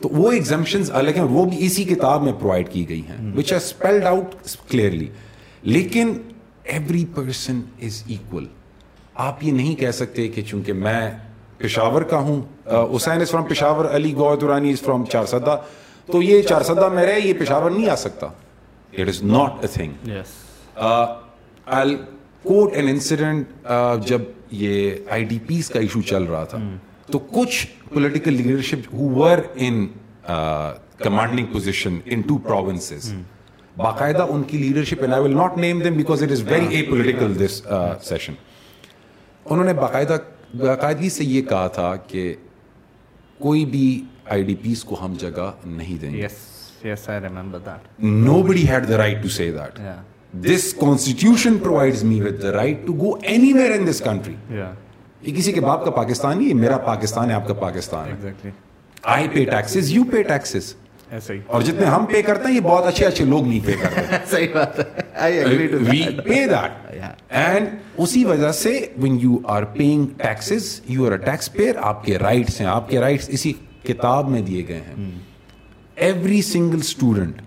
تو 0.00 0.08
وہ 0.08 0.32
ایگزمپشنز 0.32 0.90
الگ 0.90 1.10
ہیں 1.10 1.22
وہ 1.22 1.44
بھی 1.44 1.56
اسی 1.66 1.84
کتاب 1.84 2.22
میں 2.22 2.32
پرووائڈ 2.32 2.68
کی 2.72 2.88
گئی 2.88 3.02
ہیں 3.08 3.34
which 3.36 3.52
are 3.52 3.58
spelled 3.58 4.04
out 4.04 4.34
clearly 4.70 5.08
لیکن 5.62 6.12
ایوری 6.64 7.04
پرسن 7.14 7.60
از 7.82 8.02
ایکول 8.06 8.46
آپ 9.14 9.44
یہ 9.44 9.52
نہیں 9.52 9.74
کہہ 9.74 9.90
سکتے 9.90 10.28
کہ 10.28 10.42
چونکہ 10.42 10.72
میں 10.72 11.10
پشاور 11.58 12.02
کا 12.02 12.18
ہوں 12.18 12.42
Hussain 12.96 13.20
is 13.20 13.30
from 13.30 13.44
Peshawar 13.44 13.84
Ali 13.84 14.14
Gohar 14.14 14.36
Durrani 14.36 14.70
is 14.70 14.80
from 14.80 15.04
Charsadda 15.26 15.56
تو 16.06 16.22
یہ 16.22 16.42
چار 16.42 16.62
سدہ 16.62 16.88
میں 16.88 17.06
رہے 17.06 17.20
یہ 17.20 17.32
پشاور 17.38 17.70
نہیں 17.70 17.88
آ 17.90 17.94
سکتا۔ 17.96 18.26
It 18.92 19.08
is 19.08 19.22
not 19.22 19.52
a 19.60 19.68
thing 19.72 19.92
quote 22.42 22.74
an 22.74 22.88
incident 22.88 23.66
جب 24.06 24.22
یہ 24.50 25.10
آئی 25.10 25.24
ڈی 25.24 25.38
پیز 25.46 25.68
کا 25.70 25.80
ایشو 25.80 26.02
چل 26.02 26.22
رہا 26.22 26.44
تھا۔ 26.44 26.58
تو 27.06 27.18
کچھ 27.18 27.66
political 27.94 28.32
leadership 28.32 28.94
were 28.94 29.38
in 29.54 29.86
commanding 30.98 31.46
position 31.52 31.98
in 32.04 32.20
two 32.20 32.38
provinces 32.38 33.12
باقاعدہ 33.76 34.26
ان 34.30 34.42
کی 34.42 34.58
leadership 34.58 35.00
and 35.00 35.14
I 35.14 35.22
will 35.22 35.36
not 35.36 35.58
name 35.58 35.80
them 35.82 35.94
because 35.94 36.22
it 36.22 36.30
is 36.30 36.42
very 36.42 36.66
a 36.66 36.82
political 36.82 37.38
decision 38.02 38.32
انہوں 39.44 39.64
نے 39.64 39.72
باقاعدہ 39.72 40.16
باقاعدگی 40.54 41.10
سے 41.10 41.24
یہ 41.24 41.42
کہا 41.42 41.66
تھا 41.66 41.96
کہ 41.96 42.34
کوئی 43.38 43.64
بھی 43.64 44.02
آئی 44.24 44.42
ڈی 44.42 44.54
پیز 44.54 44.84
کو 44.84 45.04
ہم 45.04 45.14
جگہ 45.18 45.50
نہیں 45.64 45.98
دیں 45.98 46.12
گے۔ 46.12 46.26
Nobody 48.42 48.68
had 48.68 48.88
the 48.88 48.96
right 48.96 49.22
to 49.22 49.28
see 49.28 49.50
that 49.52 49.80
this 50.46 50.74
constitution 50.74 51.58
provide 51.58 52.02
me 52.02 52.20
with 52.20 52.42
the 52.42 52.52
right 52.52 52.86
to 52.86 52.92
go 52.92 53.14
anywhere 53.52 53.70
in 53.70 53.86
this 53.86 54.00
country 54.00 54.34
یہ 55.22 55.34
کسی 55.34 55.52
کے 55.52 55.60
باپ 55.60 55.84
کا 55.84 55.90
پاکستان 55.90 56.38
نہیں 56.38 56.54
میرا 56.54 56.76
پاکستان 56.76 57.28
ہے 57.28 57.34
آپ 57.34 57.48
کا 57.48 57.54
Pakistan 57.54 58.28
I 59.02 59.28
pay 59.28 59.44
taxes 59.44 59.90
you 59.90 60.04
pay 60.04 60.22
taxes 60.22 60.74
اور 61.46 61.62
جتنے 61.62 61.86
ہم 61.86 62.04
پے 62.06 62.22
کرتے 62.22 62.48
ہیں 62.48 62.54
یہ 62.54 62.60
بہت 62.60 62.84
اچھے 62.84 63.06
اچھے 63.06 63.24
لوگ 63.24 63.46
نہیں 63.46 63.60
پے 63.66 63.72
کرتے۔ 63.82 64.16
صحیح 64.30 64.46
بات 64.54 64.78
ہے۔ 64.78 64.84
When 68.96 69.18
you 69.22 69.36
are 69.44 69.62
paying 69.62 70.06
taxes 70.16 70.80
you 70.88 71.06
are 71.06 71.12
a 71.12 71.18
tax 71.18 71.52
payer 71.52 71.74
آپ 71.80 72.04
کے 72.04 72.18
رائٹس 72.18 72.60
ہیں۔ 72.60 72.68
آپ 72.68 72.88
کے 72.88 73.00
رائٹس 73.00 73.28
اسی 73.28 73.52
کتاب 73.84 74.30
میں 74.30 74.40
دیے 74.40 74.68
گئے 74.68 74.80
ہیں۔ 74.80 75.10
ایوری 75.96 76.42
سنگل 76.42 76.78
اسٹوڈنٹ 76.78 77.42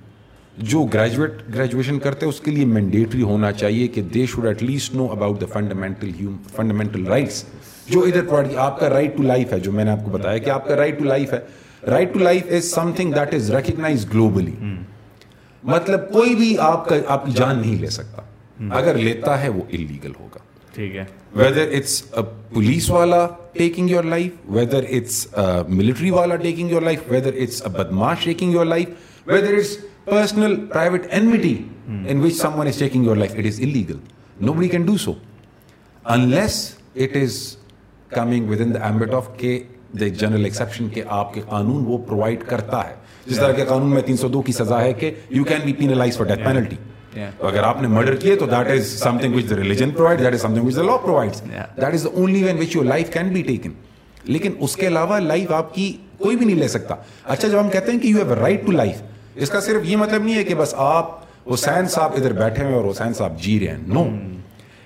جو 0.57 0.83
گریجویٹ 0.83 1.31
گریجویشن 1.53 1.99
کرتے 1.99 2.25
ہیں 2.25 2.33
اس 2.33 2.39
کے 2.39 2.51
لیے 2.51 2.65
مینڈیٹری 2.65 3.21
ہونا 3.21 3.51
چاہیے 3.51 3.87
کہ 3.87 4.01
they 4.01 4.25
should 4.25 4.45
at 4.45 4.63
least 4.63 4.95
know 4.95 5.05
about 5.11 5.41
the 5.41 5.45
fundamental 5.45 6.11
fundamental 6.55 7.07
rights 7.07 7.43
جو 7.89 8.01
ادھر 8.01 8.25
پڑھی 8.29 8.55
آپ 8.57 8.79
کا 8.79 8.89
رائٹ 8.89 9.15
ٹو 9.17 9.23
لائف 9.23 9.53
ہے 9.53 9.59
جو 9.59 9.71
میں 9.71 9.85
نے 9.85 9.91
آپ 9.91 10.03
کو 10.05 10.11
بتایا 10.11 10.37
کہ 10.37 10.49
آپ 10.49 10.67
کا 10.67 10.75
رائٹ 10.75 10.97
ٹو 10.99 11.05
لائف 11.05 11.33
ہے. 11.33 11.39
Right 11.89 12.13
to 12.13 12.19
life 12.19 12.51
is 12.55 12.71
something 12.95 13.13
that 13.13 13.33
is 13.33 13.51
recognised 13.51 14.05
globally 14.13 14.55
مطلب 15.63 16.11
کوئی 16.11 16.35
بھی 16.35 16.57
آپ 16.61 16.87
کا 16.89 16.95
آپ 17.07 17.25
کی 17.25 17.31
جان 17.35 17.59
نہیں 17.59 17.81
لے 17.81 17.89
سکتا. 17.89 18.21
اگر 18.77 18.97
لیتا 18.97 19.41
ہے 19.41 19.49
وہ 19.49 19.63
انلیگل 19.69 20.11
ہوگا. 20.19 20.39
ویدر 21.35 21.67
اٹس 21.75 22.01
پولیس 22.53 22.89
والا 22.89 23.25
taking 23.53 23.89
your 23.89 24.03
life 24.03 24.31
whether 24.55 24.83
it's 24.89 25.27
military 25.69 26.11
والا 26.11 26.35
taking 26.43 26.69
your 26.71 26.81
life 26.81 26.99
whether 27.09 27.33
it's 27.41 27.61
بدماش 27.67 28.23
taking 28.23 28.53
your 28.53 28.65
life 28.65 28.87
whether 29.27 29.53
it's 29.53 29.77
personal 30.05 30.55
private 30.67 31.07
enmity 31.09 31.55
in 31.87 32.19
which 32.23 32.33
someone 32.59 32.67
is 32.67 32.77
taking 32.79 33.05
your 33.05 33.15
life 33.15 33.35
it 33.35 33.45
is 33.45 33.59
illegal 33.61 33.97
nobody 34.53 34.67
can 34.69 34.85
do 34.85 34.97
so 34.97 35.13
unless 36.05 36.63
it 36.95 37.17
is 37.21 37.37
coming 38.09 38.49
with 38.49 38.61
in 38.61 38.73
the 38.73 38.79
ambit 38.79 39.13
of 39.13 39.27
کے 39.37 39.59
the 39.99 40.07
general 40.07 40.43
exception 40.43 40.89
کے 40.89 41.03
آپ 41.07 41.33
کے 41.33 41.41
قانون 41.49 41.83
وہ 41.87 41.97
provide 41.97 42.43
کرتا 42.47 42.89
ہے۔ 42.89 42.95
جس 43.25 43.37
طرح 43.37 43.51
کے 43.51 43.65
قانون 43.65 43.89
میں 43.89 44.01
تین 44.01 44.17
سو 44.17 44.27
دو 44.27 44.41
کی 44.41 44.51
سزا 44.51 44.81
ہے 44.81 44.93
کہ 44.93 45.11
you 45.29 45.43
can 45.43 45.59
be 45.65 45.73
penalised 45.73 46.17
for 46.17 46.25
death 46.25 46.43
penalty 46.45 46.75
تو 47.37 47.47
اگر 47.47 47.63
آپ 47.63 47.81
نے 47.81 47.87
مرڈر 47.87 48.15
کیے 48.15 48.35
تو 48.35 48.45
that 48.45 48.67
is 48.71 48.87
something 49.17 49.35
which 49.35 49.49
the 49.49 49.55
religion 49.55 49.91
provide 49.91 50.19
that 50.19 50.33
is 50.33 50.41
something 50.53 50.65
which 50.65 50.75
the 50.75 50.81
law 50.81 50.97
provide 50.97 51.31
that 51.77 51.93
is 51.93 52.03
the 52.03 52.09
only 52.09 52.43
way in 52.43 52.57
which 52.57 52.75
your 52.75 52.85
life 52.85 53.13
can 53.13 53.29
be 53.29 53.41
taken 53.41 53.71
لیکن 54.23 54.51
اس 54.59 54.75
کے 54.75 54.87
علاوہ 54.87 55.19
لائف 55.19 55.51
آپ 55.51 55.73
کی 55.75 55.97
کوئی 56.17 56.35
بھی 56.35 56.45
نہیں 56.45 56.55
لے 56.55 56.67
سکتا۔ 56.67 56.95
اچھا 57.23 57.47
جب 57.47 57.59
ہم 57.59 57.69
کہتے 57.69 57.91
ہیں 57.91 57.99
کہ 57.99 58.07
you 58.07 58.17
have 58.17 58.35
right 58.35 58.65
to 58.65 58.71
life 58.71 59.01
اس 59.35 59.49
کا 59.49 59.59
صرف 59.61 59.85
یہ 59.85 59.97
مطلب 59.97 60.23
نہیں 60.23 60.35
ہے 60.35 60.43
کہ 60.43 60.55
بس 60.55 60.73
آپ 60.77 61.19
حسین 61.53 61.87
صاحب 61.87 62.13
ادھر 62.13 62.33
بیٹھے 62.33 62.65
ہیں 62.65 62.73
اور 62.73 62.91
حسین 62.91 63.13
صاحب 63.13 63.39
جی 63.39 63.59
رہے 63.59 63.67
ہیں۔ 63.67 63.77
No 63.87 63.93
no. 63.93 64.05
Hmm. 64.05 64.35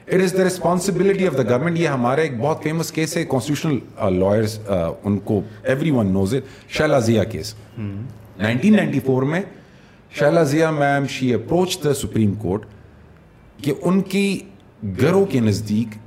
It 0.07 0.21
is 0.21 0.33
the 0.37 0.43
responsibility 0.43 1.27
of 1.27 1.37
the 1.37 1.43
government 1.43 1.79
یہ 1.79 1.87
ہمارے 1.87 2.21
ایک 2.21 2.37
بہت 2.39 2.63
فیمس 2.63 2.91
کیس 2.91 3.15
ہے 3.17 3.23
کانسٹیٹیوشنل 3.25 4.19
لائرس 4.19 4.59
ان 5.03 5.17
کو 5.17 5.41
everyone 5.91 6.11
knows 6.13 6.33
it 6.35 6.71
Shehla 6.71 6.99
Zia 6.99 7.23
case 7.23 7.53
nineteen 7.77 8.75
ninety 8.75 8.99
four 8.99 9.23
میں 9.23 9.41
Shehla 10.19 10.43
Zia 10.43 10.71
ma'am 10.71 11.07
she 11.09 11.33
approach 11.33 11.77
the 11.83 11.93
Supreme 11.93 12.33
Court 12.33 12.65
کہ 13.63 13.73
ان 13.81 14.01
کی 14.01 14.39
گھروں 14.99 15.25
کے 15.25 15.39
نزدیک 15.39 15.97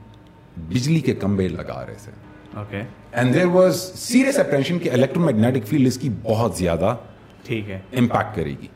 بجلی 0.69 1.01
کے 1.01 1.15
کمبے 1.15 1.49
لگا 1.49 1.85
رہے 1.87 1.95
تھے۔ 2.05 2.83
And 3.13 3.35
there 3.35 3.47
was 3.47 3.81
serious 3.95 4.39
apprehension 4.39 4.79
کہ 4.79 4.91
الیکٹرو 4.93 5.25
میگنیٹک 5.25 5.67
فیلڈ 5.67 5.87
اس 5.87 5.99
کی 5.99 6.09
بہت 6.23 6.57
زیادہ 6.59 6.95
ٹھیک 7.47 7.71
ہے۔ 7.71 7.79
امپیکٹ 7.93 8.37
کرے 8.37 8.55
گی۔ 8.63 8.67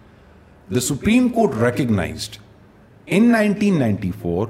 The 0.75 0.81
Supreme 0.81 1.29
Court 1.29 1.62
recognised 1.62 2.37
in 3.07 3.31
nineteen 3.33 3.79
ninety 3.79 4.11
four 4.21 4.47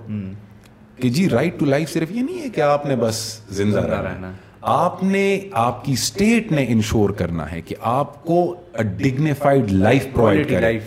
کہ 1.01 1.09
جی 1.09 1.29
رائٹ 1.29 1.59
ٹو 1.59 1.67
لائف 1.67 1.93
صرف 1.93 2.11
یہ 2.11 2.23
نہیں 2.23 2.41
ہے 2.43 2.49
کہ 2.49 2.61
آپ 2.61 2.87
نے 2.87 2.97
بس 2.97 3.41
زندہ 3.51 3.79
رہنا 3.79 4.33
آپ 4.63 5.05
نے 5.05 5.41
آپ 5.53 5.85
کی 5.85 5.93
اسٹیٹ 5.93 6.53
نے 6.53 6.65
انشور 6.69 7.11
کرنا 7.11 7.53
ہے 7.53 7.61
کہ 7.61 7.77
آپ 7.81 8.25
کو 8.25 8.55
ڈگنیفائڈ 8.99 9.73
لائف 9.73 10.07
پرووائڈ 10.13 10.51
کرے۔ 10.51 10.79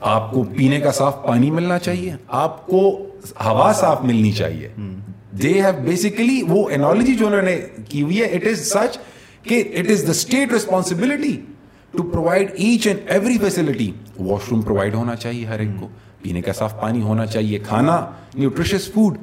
آپ 0.00 0.32
کو 0.32 0.42
پینے 0.42 0.80
کا 0.80 0.92
صاف 0.92 1.26
پانی 1.26 1.50
ملنا 1.50 1.78
چاہیے۔ 1.78 2.16
آپ 2.28 2.66
کو 2.66 3.08
ہوا 3.44 3.72
صاف 3.72 4.02
ملنی 4.02 4.32
چاہیے۔ 4.32 4.68
دے 5.42 5.52
ہیو 5.52 5.82
بیسیکلی 5.84 6.42
وہ 6.48 6.70
انالوجی 6.70 7.14
جو 7.14 7.26
انہوں 7.26 7.42
نے 7.42 7.60
کی 7.88 8.02
ہوئی 8.02 8.20
ہے 8.20 8.24
it 8.24 8.46
is 8.46 8.72
such 8.72 8.98
that 9.42 9.62
it 9.76 9.90
is 9.90 10.02
the 10.06 10.10
state 10.10 10.52
responsibility 10.52 11.40
to 11.90 12.02
provide 12.02 12.50
each 12.54 12.86
and 12.86 13.00
every 13.06 13.38
facility 13.38 13.90
washroom 14.50 14.62
provide 14.62 14.94
ہونا 14.94 15.16
چاہیے 15.16 15.46
ہر 15.46 15.58
ایک 15.58 15.68
کو۔ 15.80 15.88
پینے 16.22 16.42
کا 16.42 16.52
صاف 16.52 16.80
پانی 16.80 17.02
ہونا 17.02 17.26
چاہیے۔ 17.26 17.58
کھانا 17.58 18.10
nutritious 18.34 18.92
food 18.92 19.18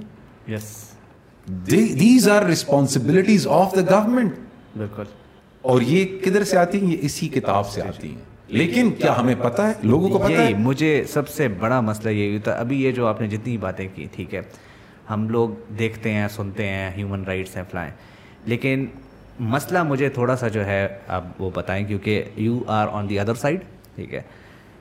these 1.45 2.29
are 2.29 2.43
responsibilities 2.43 3.47
of 3.47 3.75
the 3.75 3.81
government 3.81 4.33
بالکل۔ 4.77 5.03
اور 5.61 5.81
یہ 5.81 6.05
کدھر 6.23 6.43
سے 6.43 6.57
آتی 6.57 6.81
ہیں؟ 6.81 6.91
یہ 6.91 6.97
اسی 7.01 7.27
کتاب 7.27 7.69
سے 7.69 7.81
آتی 7.81 8.09
ہیں۔ 8.09 8.17
لیکن 8.47 8.91
کیا 8.91 9.19
ہمیں 9.19 9.35
پتا 9.41 9.67
ہے؟ 9.67 9.73
لوگوں 9.83 10.09
کو 10.09 10.17
پتا 10.17 10.29
ہے؟ 10.29 10.53
مجھے 10.53 11.03
سب 11.09 11.29
سے 11.29 11.47
بڑا 11.47 11.81
مسئلہ 11.81 12.09
یہ 12.09 12.33
ہوتا 12.33 12.51
ابھی 12.51 12.83
یہ 12.83 12.91
جو 12.91 13.07
آپ 13.07 13.21
نے 13.21 13.27
جتنی 13.27 13.57
باتیں 13.57 13.87
کی 13.95 14.07
ٹھیک 14.11 14.35
ہے۔ 14.35 14.41
ہم 15.09 15.29
لوگ 15.29 15.49
دیکھتے 15.79 16.13
ہیں 16.13 16.27
سنتے 16.27 16.67
ہیں 16.67 16.91
ہیومن 16.97 17.23
رائٹس 17.23 17.57
ہیں 17.57 17.63
فلائیں 17.71 17.91
لیکن 18.45 18.85
مسئلہ 19.39 19.83
مجھے 19.83 20.09
تھوڑا 20.09 20.35
سا 20.35 20.47
جو 20.47 20.65
ہے 20.65 20.87
آپ 21.07 21.23
وہ 21.39 21.49
بتائیں 21.53 21.85
کیونکہ 21.85 22.23
you 22.35 22.59
are 22.67 22.87
on 22.91 23.09
the 23.09 23.19
other 23.19 23.33
side 23.33 23.59
ٹھیک 23.95 24.13
ہے۔ 24.13 24.21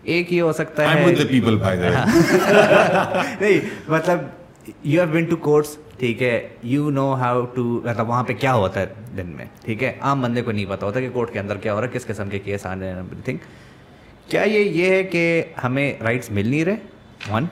ایک 0.03 0.33
یہ 0.33 0.43
ہو 0.43 0.53
سکتا 0.53 0.95
ہے۔ 0.95 1.05
نہیں 3.41 3.61
مطلب 3.89 4.19
you 4.67 5.03
have 5.03 5.13
been 5.13 5.25
to 5.25 5.37
courts 5.37 5.77
ٹھیک 5.99 6.23
ہے. 6.23 6.49
یو 6.63 6.91
نو 6.91 7.13
ہاؤ 7.21 7.45
ٹو 7.55 7.63
مطلب 7.85 8.09
وہاں 8.09 8.23
پہ 8.25 8.33
کیا 8.41 8.55
ہوتا 8.55 8.81
ہے 8.81 8.87
دن 9.17 9.33
میں 9.37 9.45
ٹھیک 9.65 9.83
ہے. 9.83 9.93
عام 10.01 10.23
بندے 10.23 10.43
کو 10.43 10.53
نہیں 10.53 10.67
پتا 10.69 10.87
ہوتا 10.87 11.01
کہ 11.01 11.09
کورٹ 11.13 11.33
کے 11.33 11.39
اندر 11.39 11.57
کیا 11.57 11.75
ہو 11.75 11.81
رہا 11.81 11.89
ہے 11.89 11.99
کس 11.99 12.07
قسم 12.07 12.29
کے 12.31 12.39
کیس 12.39 12.67
آ 12.67 12.75
رہے 12.75 12.89
ہیں 12.89 12.95
ایوری 12.95 13.21
تھنگ 13.25 13.39
کیا 14.29 14.43
یہ 14.43 14.59
یہ 14.59 14.91
ہے 14.91 15.03
کہ 15.13 15.43
ہمیں 15.65 15.93
رائٹس 16.03 16.31
مل 16.31 16.49
نہیں 16.49 16.65
رہے؟ 16.65 16.77
ون 17.31 17.47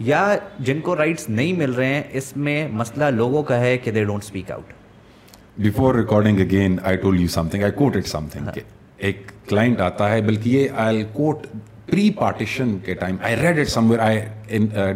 یا 0.00 0.24
جن 0.58 0.80
کو 0.80 0.96
رائٹس 0.96 1.28
نہیں 1.28 1.52
مل 1.52 1.72
رہے 1.74 1.94
ہیں 1.94 2.02
اس 2.12 2.36
میں 2.36 2.56
مسئلہ 2.72 3.10
لوگوں 3.14 3.42
کا 3.42 3.58
ہے 3.60 3.76
کہ 3.78 3.90
they 3.90 4.04
don't 4.04 4.22
speak 4.24 4.50
out 4.52 4.72
before 5.58 5.94
recording 5.94 6.40
again 6.40 6.76
I 6.82 6.96
told 6.96 7.20
you 7.20 7.28
something 7.48 7.62
I 7.62 7.72
quote 7.72 7.96
it 7.96 8.06
something 8.32 8.58
ایک 8.98 9.30
کلائنٹ 9.48 9.80
آتا 9.80 10.10
ہے 10.10 10.20
بلکہ 10.22 10.48
یہ 10.48 10.68
آئی 10.84 11.04
کوٹ 11.12 11.46
پری 11.86 12.10
پارٹیشن 12.16 12.76
کے 12.84 12.94
time 12.94 13.16
I 13.22 13.36
read 13.36 13.58
it 13.58 13.68
somewhere 13.90 14.00
I 14.00 14.20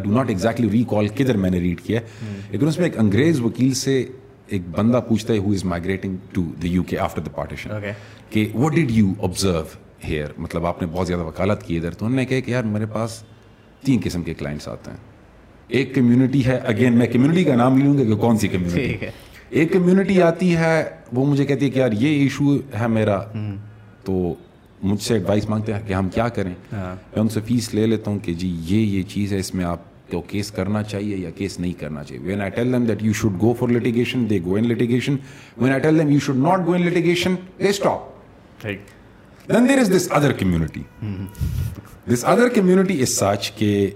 do 0.02 0.10
not 0.10 0.28
exactly 0.28 0.68
recall 0.70 1.08
کدھر 1.16 1.36
میں 1.36 1.50
نے 1.50 1.60
ریڈ 1.60 1.80
کیا. 1.80 2.00
لیکن 2.50 2.68
اس 2.68 2.78
میں 2.78 2.86
ایک 2.86 2.98
انگریز 2.98 3.40
وکیل 3.40 3.74
سے 3.74 4.04
ایک 4.46 4.68
بندہ 4.76 5.00
پوچھتا 5.08 5.32
ہے 5.32 5.38
who 5.38 5.52
is 5.52 5.64
migrating 5.64 6.16
to 6.32 6.42
the 6.62 6.66
U 6.66 6.82
K 6.82 6.98
after 6.98 7.22
the 7.22 7.30
partition 7.34 7.70
کہ 8.30 8.46
what 8.54 8.74
did 8.74 8.90
you 8.90 9.12
observe 9.22 9.62
here 10.04 10.28
مطلب 10.38 10.66
آپ 10.66 10.82
نے 10.82 10.88
بہت 10.92 11.06
زیادہ 11.06 11.22
وکالت 11.24 11.62
کی 11.62 11.76
ادھر. 11.76 11.90
تو 11.90 12.06
انہوں 12.06 12.16
نے 12.16 12.24
کہا 12.26 12.40
کہ 12.40 12.50
یار 12.50 12.64
میرے 12.64 12.86
پاس 12.92 13.22
تین 13.82 14.00
قسم 14.04 14.22
کے 14.22 14.34
کلائنٹس 14.34 14.68
آتے 14.68 14.90
ہیں. 14.90 14.98
ایک 15.68 15.94
کمیونٹی 15.94 16.44
ہے 16.46 16.56
اگین 16.64 16.98
میں 16.98 17.06
کمیونٹی 17.06 17.44
کا 17.44 17.54
نام 17.56 17.78
لوں 17.78 17.96
گا 17.98 18.04
کہ 18.04 18.16
کون 18.20 18.38
سی 18.38 18.48
کمیونٹی 18.48 19.06
ایک 19.50 19.72
کمیونٹی 19.72 20.20
آتی 20.22 20.54
ہے 20.56 20.82
وہ 21.12 21.24
مجھے 21.26 21.44
کہتی 21.44 21.64
ہے 21.64 21.70
کہ 21.70 21.78
یار 21.78 21.92
یہ 21.92 22.22
ایشو 22.22 22.56
ہے 22.80 22.88
میرا. 22.88 23.20
تو 24.04 24.34
مجھ 24.82 25.02
سے 25.02 25.14
ایڈوائس 25.14 25.48
مانگتے 25.48 25.74
ہیں 25.74 25.80
کہ 25.86 25.92
ہم 25.92 26.08
کیا 26.08 26.28
کریں؟ 26.28 26.54
ہاں۔ 26.72 26.94
میں 26.94 27.20
ان 27.20 27.28
سے 27.28 27.40
فیس 27.46 27.74
لے 27.74 27.86
لیتا 27.86 28.10
ہوں 28.10 28.18
کہ 28.18 28.34
جی 28.34 28.56
یہ 28.60 28.78
یہ 28.78 29.02
چیز 29.02 29.32
ہے 29.32 29.38
اس 29.38 29.54
میں 29.54 29.64
آپ 29.64 30.10
کو 30.10 30.20
کیس 30.20 30.50
کرنا 30.50 30.82
چاہیے 30.82 31.16
یا 31.16 31.30
کیس 31.30 31.60
نہیں 31.60 31.72
کرنا 31.72 32.04
چاہیے۔ 32.04 32.22
When 32.24 32.40
I 32.40 32.50
tell 32.50 32.72
them 32.72 32.84
that 32.84 33.02
you 33.02 33.12
should 33.12 33.40
go 33.40 33.52
for 33.52 33.68
litigation 33.68 34.30
they 34.30 34.38
go 34.44 34.54
in 34.54 34.68
litigation 34.68 35.16
when 35.56 35.72
I 35.72 35.80
tell 35.80 35.98
them 35.98 36.10
you 36.10 36.18
should 36.18 36.36
not 36.36 36.66
go 36.66 36.72
in 36.72 36.86
litigation 36.86 37.34
they 37.58 37.68
stop 37.68 38.64
then 39.48 39.68
there 39.68 39.78
is 39.78 39.92
this 39.96 40.08
other 40.10 40.32
community 40.32 40.82
this 42.12 42.24
other 42.24 42.48
community 42.48 43.02
is 43.02 43.08
such 43.08 43.52
کہ 43.52 43.90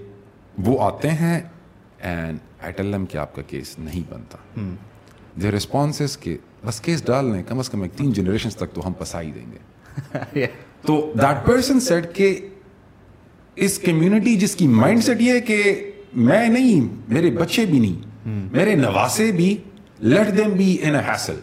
وہ 0.57 0.81
آتے 0.81 1.09
ہیں 1.09 1.39
and 1.99 2.37
I 2.61 2.73
tell 2.73 2.93
them 2.93 3.05
کہ 3.05 3.17
آپ 3.17 3.35
کا 3.35 3.41
case 3.41 3.79
نہیں 3.79 4.03
بنتا۔ 4.09 4.37
دے 5.41 5.51
response 5.51 6.17
کہ 6.17 6.37
بس 6.65 6.81
کیس 6.81 7.05
ڈال 7.05 7.31
لیں 7.31 7.43
کم 7.43 7.59
از 7.59 7.69
کم 7.69 7.81
ایک 7.81 7.93
تین 7.93 8.11
جنریشن 8.13 8.49
تک 8.49 8.73
تو 8.73 8.87
ہم 8.87 8.93
پسا 8.93 9.21
ہی 9.21 9.31
دیں 9.31 9.51
گے۔ 9.51 10.45
تو 10.83 11.11
دیٹ 11.13 11.45
پرسن 11.45 11.79
سیٹ 11.79 12.13
کہ 12.15 12.35
اس 13.57 13.77
کمیونٹی 13.79 14.35
جس 14.35 14.55
کی 14.55 14.67
مائنڈ 14.67 15.03
سیٹ 15.03 15.21
یہ 15.21 15.33
ہے 15.33 15.39
کہ 15.41 15.91
میں 16.13 16.47
نہیں 16.49 16.87
میرے 17.07 17.31
بچے 17.31 17.65
بھی 17.65 17.79
نہیں 17.79 18.47
میرے 18.51 18.75
نواسے 18.75 19.31
بھی 19.31 19.55
let 20.01 20.37
them 20.37 20.51
be 20.51 20.75
in 20.81 20.95
hassle 21.07 21.39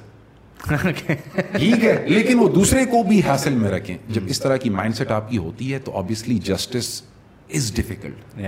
ٹھیک 0.68 1.84
ہے 1.84 1.94
لیکن 2.06 2.38
وہ 2.38 2.48
دوسرے 2.48 2.84
کو 2.84 3.02
بھی 3.02 3.20
حاصل 3.26 3.54
میں 3.54 3.70
رکھیں 3.70 3.96
جب 4.08 4.22
اس 4.26 4.40
طرح 4.40 4.56
کی 4.56 4.70
مائنڈ 4.70 4.96
سیٹ 4.96 5.10
آپ 5.10 5.30
کی 5.30 5.38
ہوتی 5.38 5.72
ہے 5.72 5.78
تو 5.78 5.96
obviously 5.98 6.38
justice 6.44 7.02
is 7.54 7.72
difficult 7.74 8.40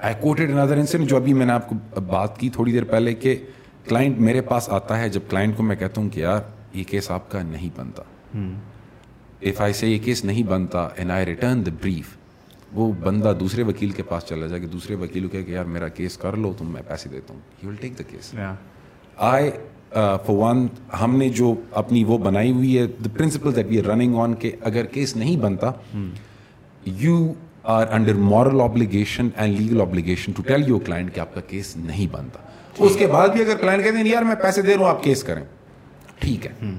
I 0.00 0.14
quoted 0.20 0.50
another 0.50 0.76
incident 0.76 1.08
جو 1.08 1.16
ابھی 1.16 1.32
میں 1.32 1.46
نے 1.46 1.52
آپ 1.52 1.68
کو 1.68 2.00
بات 2.00 2.38
کی 2.38 2.48
تھوڑی 2.50 2.72
دیر 2.72 2.84
پہلے 2.84 3.14
کہ 3.14 3.36
کلائنٹ 3.84 4.18
میرے 4.18 4.40
پاس 4.40 4.68
آتا 4.68 4.98
ہے 4.98 5.08
جب 5.08 5.20
کلائنٹ 5.28 5.56
کو 5.56 5.62
میں 5.62 5.76
کہتا 5.76 6.00
ہوں 6.00 6.08
کہ 6.08 6.20
یار 6.20 6.40
یہ 6.74 6.84
کیس 6.84 7.10
آپ 7.10 7.30
کا 7.30 7.42
نہیں 7.42 7.68
بنتا 7.76 8.02
اف 9.42 9.60
آئی 9.60 9.72
سے 9.72 9.86
یہ 9.88 9.98
کیس 9.98 10.24
نہیں 10.24 10.42
بنتا 10.42 10.88
and 10.96 11.10
I 11.10 11.26
return 11.26 11.64
the 11.66 11.70
brief 11.82 12.16
وہ 12.72 12.92
بندہ 12.92 13.32
دوسرے 13.40 13.62
وکیل 13.62 13.90
کے 13.90 14.02
پاس 14.02 14.24
چلا 14.24 14.46
جائے 14.46 14.60
کہ 14.60 14.66
دوسرے 14.66 14.94
وکیل 14.94 15.26
کو 15.28 15.38
کہ 15.46 15.50
یار 15.50 15.64
میرا 15.64 15.88
کیس 15.88 16.16
کر 16.16 16.36
لو 16.36 16.52
تو 16.58 16.64
میں 16.64 16.82
پیسے 16.88 17.08
دیتا 17.08 17.34
ہوں۔ 17.34 17.40
He 17.62 17.68
will 17.68 17.74
take 17.74 17.98
the 17.98 18.02
case 18.10 18.34
I 19.16 19.50
for 20.26 20.36
one 20.38 20.66
ہم 21.00 21.16
نے 21.16 21.28
جو 21.28 21.54
اپنی 21.72 22.04
وہ 22.04 22.18
بنائی 22.18 22.52
ہوئی 22.52 22.78
ہے 22.78 22.86
the 22.86 23.08
principle 23.16 23.56
that 23.56 23.66
we 23.68 23.78
are 23.78 23.84
running 23.84 24.16
on 24.16 24.34
کہ 24.34 24.52
اگر 24.60 24.84
کیس 24.84 25.16
نہیں 25.16 25.36
بنتا 25.36 25.70
you 26.84 27.32
are 27.62 27.86
under 27.90 28.14
moral 28.14 28.60
obligation 28.60 29.28
and 29.36 29.60
legal 29.60 29.80
obligation 29.80 30.32
to 30.32 30.42
tell 30.42 30.68
your 30.68 30.80
client 30.80 31.14
کہ 31.14 31.20
آپ 31.20 31.34
کا 31.34 31.40
کیس 31.40 31.76
نہیں 31.76 32.06
بنتا۔ 32.12 32.38
اس 32.78 32.96
کے 32.96 33.06
بعد 33.06 33.28
بھی 33.28 33.40
اگر 33.40 33.56
کلائنٹ 33.56 33.84
کہتے 33.84 33.96
ہیں 33.96 34.06
یار 34.06 34.22
میں 34.22 34.34
پیسے 34.34 34.62
دے 34.62 34.74
رہا 34.74 34.82
ہوں 34.82 34.90
آپ 34.90 35.02
کیس 35.04 35.22
کریں۔ 35.22 35.44
ٹھیک 36.18 36.46
ہے۔ 36.46 36.70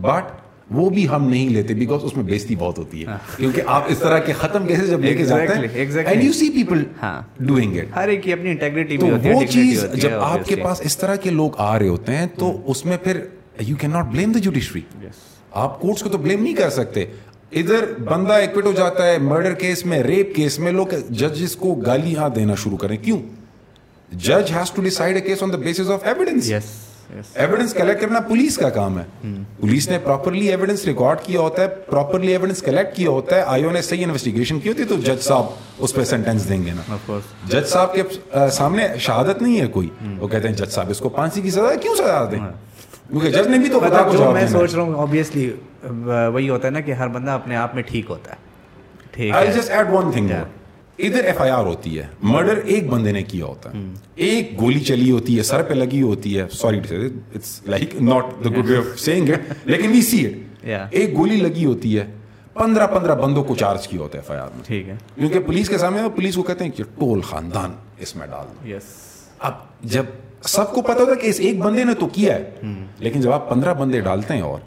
بٹ 0.00 0.30
وہ 0.70 0.90
بھی 0.90 1.08
ہم 1.08 1.28
نہیں 1.28 1.48
لیتے 1.48 1.74
بیکاز 1.74 2.00
اس 2.02 2.16
میں 2.16 2.24
بےزتی 2.24 2.56
بہت 2.56 2.78
ہوتی 2.78 3.06
ہے۔ 3.06 3.16
کیونکہ 3.36 3.62
آپ 3.66 3.84
اس 3.88 3.98
طرح 3.98 4.18
کے 4.18 4.32
ختم 4.32 4.66
کیسے 4.66 4.86
جب 4.86 5.00
لے 5.00 5.14
کے 5.14 5.24
جاتے 5.24 5.54
ہیں؟ 5.54 5.84
And 6.06 6.24
you 6.24 6.32
see 6.32 6.50
people 6.50 6.84
doing 7.38 7.78
it 7.78 7.96
ہر 7.96 8.08
ایک 8.08 8.22
کی 8.22 8.32
اپنی 8.32 8.50
انٹیگریٹی 8.50 8.98
تو 8.98 9.06
وہ 9.06 9.44
چیز 9.50 9.84
جب 9.94 10.10
آپ 10.12 10.44
کے 10.44 10.56
پاس 10.56 10.80
اس 10.84 10.98
طرح 10.98 11.16
کے 11.16 11.30
لوگ 11.30 11.50
آ 11.58 11.78
رہے 11.78 11.88
ہوتے 11.88 12.16
ہیں 12.16 12.26
تو 12.34 12.60
اس 12.66 12.84
میں 12.86 12.96
پھر 12.96 13.20
you 13.60 13.76
can 13.76 13.90
not 13.90 14.06
blame 14.06 14.32
the 14.32 14.38
judiciary 14.38 14.80
آپ 15.50 15.80
کورٹس 15.80 16.02
کو 16.02 16.08
تو 16.08 16.18
بلیم 16.18 16.42
نہیں 16.42 16.54
کر 16.54 16.70
سکتے۔ 16.70 17.04
ادھر 17.52 17.84
بندہ 18.04 18.32
ایکوٹ 18.32 18.64
ہو 18.64 18.72
جاتا 18.72 19.06
ہے 19.06 19.18
مرڈر 19.18 19.54
کیس 19.54 19.86
میں 19.86 20.02
ریپ 20.02 20.34
کیس 20.36 20.58
میں 20.58 20.72
لوگ 20.72 20.86
ججز 21.10 21.56
کو 21.56 21.74
گالیاں 21.74 22.28
دینا 22.28 22.54
شروع 22.54 22.76
کریں۔ 22.76 22.96
کیوں؟ 22.96 23.18
جج 24.12 24.52
has 24.52 24.70
to 24.70 24.82
decide 24.82 25.14
a 25.14 25.20
case 25.20 25.42
on 25.42 25.52
the 25.52 25.56
basis 25.56 25.90
of 25.90 26.04
evidence 26.04 26.50
evidence 27.34 27.74
collect 27.74 28.00
کرنا 28.00 28.20
پولیس 28.20 28.56
کا 28.56 28.68
کام 28.68 28.98
ہے۔ 28.98 29.04
پولیس 29.60 29.88
نے 29.88 29.98
پراپرلی 29.98 30.48
ایویڈینس 30.48 30.84
ریکارڈ 30.84 31.20
کیا 31.20 31.40
ہوتا 31.40 31.62
ہے 31.62 31.68
پراپرلی 31.68 32.28
ایویڈینس 32.28 32.62
کلیکٹ 32.62 32.96
کیا 32.96 33.10
ہوتا 33.10 33.36
ہے۔ 33.36 33.40
آئیو 33.40 33.70
نے 33.70 33.82
صحیح 33.82 34.04
انویسٹیگیشن 34.04 34.60
کی 34.60 34.68
ہوتی 34.68 34.82
ہے 34.82 34.86
تو 34.86 34.96
جج 34.96 35.20
صاحب 35.20 35.44
اس 35.78 35.94
پہ 35.94 36.04
سینٹینس 36.04 36.48
دیں 36.48 36.66
گے 36.66 36.70
نا۔ 36.70 36.96
جج 37.46 37.66
صاحب 37.66 37.94
کے 37.94 38.02
سامنے 38.50 38.86
شہادت 38.98 39.42
نہیں 39.42 39.60
ہے 39.60 39.66
کوئی۔ 39.66 39.88
وہ 40.18 40.28
کہتے 40.28 40.48
ہیں 40.48 40.54
جج 40.54 40.70
صاحب 40.70 40.90
اس 40.90 40.98
کو 40.98 41.08
پانسی 41.08 41.40
کی 41.40 41.50
سزا 41.50 41.74
کیوں 41.74 41.94
سزا 41.94 42.24
دیں؟ 42.30 42.38
ہاں۔ 42.38 42.52
کیونکہ 43.08 43.30
جج 43.30 43.46
نے 43.46 43.58
بھی 43.58 43.68
تو 43.68 43.80
کو 43.80 44.12
جو 44.12 44.30
میں 44.32 44.46
سوچ 44.46 44.74
رہا 44.74 44.82
ہوں 44.82 44.94
آبویسلی 44.94 45.50
وہی 46.32 46.48
ہوتا 46.48 46.68
ہے 46.68 46.72
نا 46.72 46.80
کہ 46.80 46.92
ہر 46.92 47.08
بندہ 47.08 47.30
اپنے 47.30 47.56
آپ 47.56 47.74
میں 47.74 47.82
ٹھیک 47.82 48.10
ہوتا 48.10 48.30
ہے۔ 48.30 48.36
ٹھیک 49.10 49.32
ہے۔ 50.30 50.57
ادھر 50.98 51.24
ایف 51.24 51.40
آئی 51.40 51.50
آر 51.50 51.64
ہوتی 51.64 51.98
ہے۔ 51.98 52.06
مرڈر 52.22 52.56
ایک 52.56 52.88
بندے 52.88 53.12
نے 53.12 53.22
کیا 53.22 53.44
ہوتا 53.44 53.70
ہے۔ 53.70 53.78
ایک 54.14 54.60
گولی 54.60 54.80
چلی 54.80 55.10
ہوتی 55.10 55.38
ہے 55.38 55.42
سر 55.42 55.62
پہ 55.62 55.74
لگی 55.74 56.02
ہوتی 56.02 56.38
ہے۔ 56.38 56.46
Sorry 56.52 56.80
like 57.66 57.94
not 58.02 58.44
the 58.44 58.50
good 58.50 58.70
way 58.70 58.76
of 58.76 58.98
saying 59.00 59.28
it 59.28 59.52
لیکن 59.64 59.90
وی 59.90 60.02
سی 60.02 60.26
اٹ 60.26 60.64
ایک 60.90 61.16
گولی 61.16 61.36
لگی 61.36 61.64
ہوتی 61.64 61.98
ہے۔ 61.98 62.06
پندرہ 62.54 62.86
پندرہ 62.86 63.14
بندوں 63.14 63.44
کو 63.44 63.54
چارج 63.54 63.88
کیا 63.88 64.00
ہوتا 64.00 64.18
ہے 64.18 64.22
ایف 64.22 64.30
آئی 64.30 64.40
آر 64.40 64.48
میں۔ 64.54 64.64
ٹھیک 64.66 64.88
ہے۔ 64.88 64.96
کیونکہ 65.14 65.38
پولیس 65.40 65.68
کے 65.68 65.78
سامنے 65.78 66.02
پولیس 66.14 66.34
کو 66.34 66.42
کہتے 66.42 66.64
ہیں 66.64 66.70
کہ 66.70 66.84
ٹول 66.84 67.20
خاندان 67.20 67.72
اس 67.98 68.16
میں 68.16 68.26
ڈال 68.26 68.46
دو۔ 68.46 68.68
اب 69.38 69.52
جب 69.84 70.04
سب 70.42 70.72
کو 70.72 70.82
پتا 70.82 71.00
ہوتا 71.00 71.14
کہ 71.14 71.26
اس 71.26 71.40
ایک 71.40 71.58
بندے 71.58 71.84
نے 71.84 71.94
تو 71.94 72.06
کیا 72.06 72.34
ہے 72.34 72.50
لیکن 72.98 73.20
جب 73.20 73.32
آپ 73.32 73.50
پندرہ 73.50 73.74
بندے 73.74 74.00
ڈالتے 74.00 74.34
ہیں 74.34 74.40
اور 74.40 74.58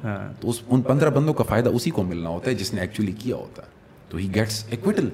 تو 0.41 0.49
اس 0.49 0.59
ان 0.69 0.81
پندرہ 0.81 1.09
بندوں 1.09 1.33
کا 1.33 1.43
فائدہ 1.43 1.69
اسی 1.69 1.89
کو 1.89 2.03
ملنا 2.03 2.29
ہوتا 2.29 2.49
ہے 2.51 2.55
جس 2.55 2.73
نے 2.73 2.81
ایکچولی 2.81 3.11
کیا 3.11 3.35
ہوتا 3.35 3.61
ہے۔ 3.61 3.67
تو 4.09 4.17
ہی 4.17 4.35
گیٹس 4.35 4.65
ایکویٹل 4.69 5.09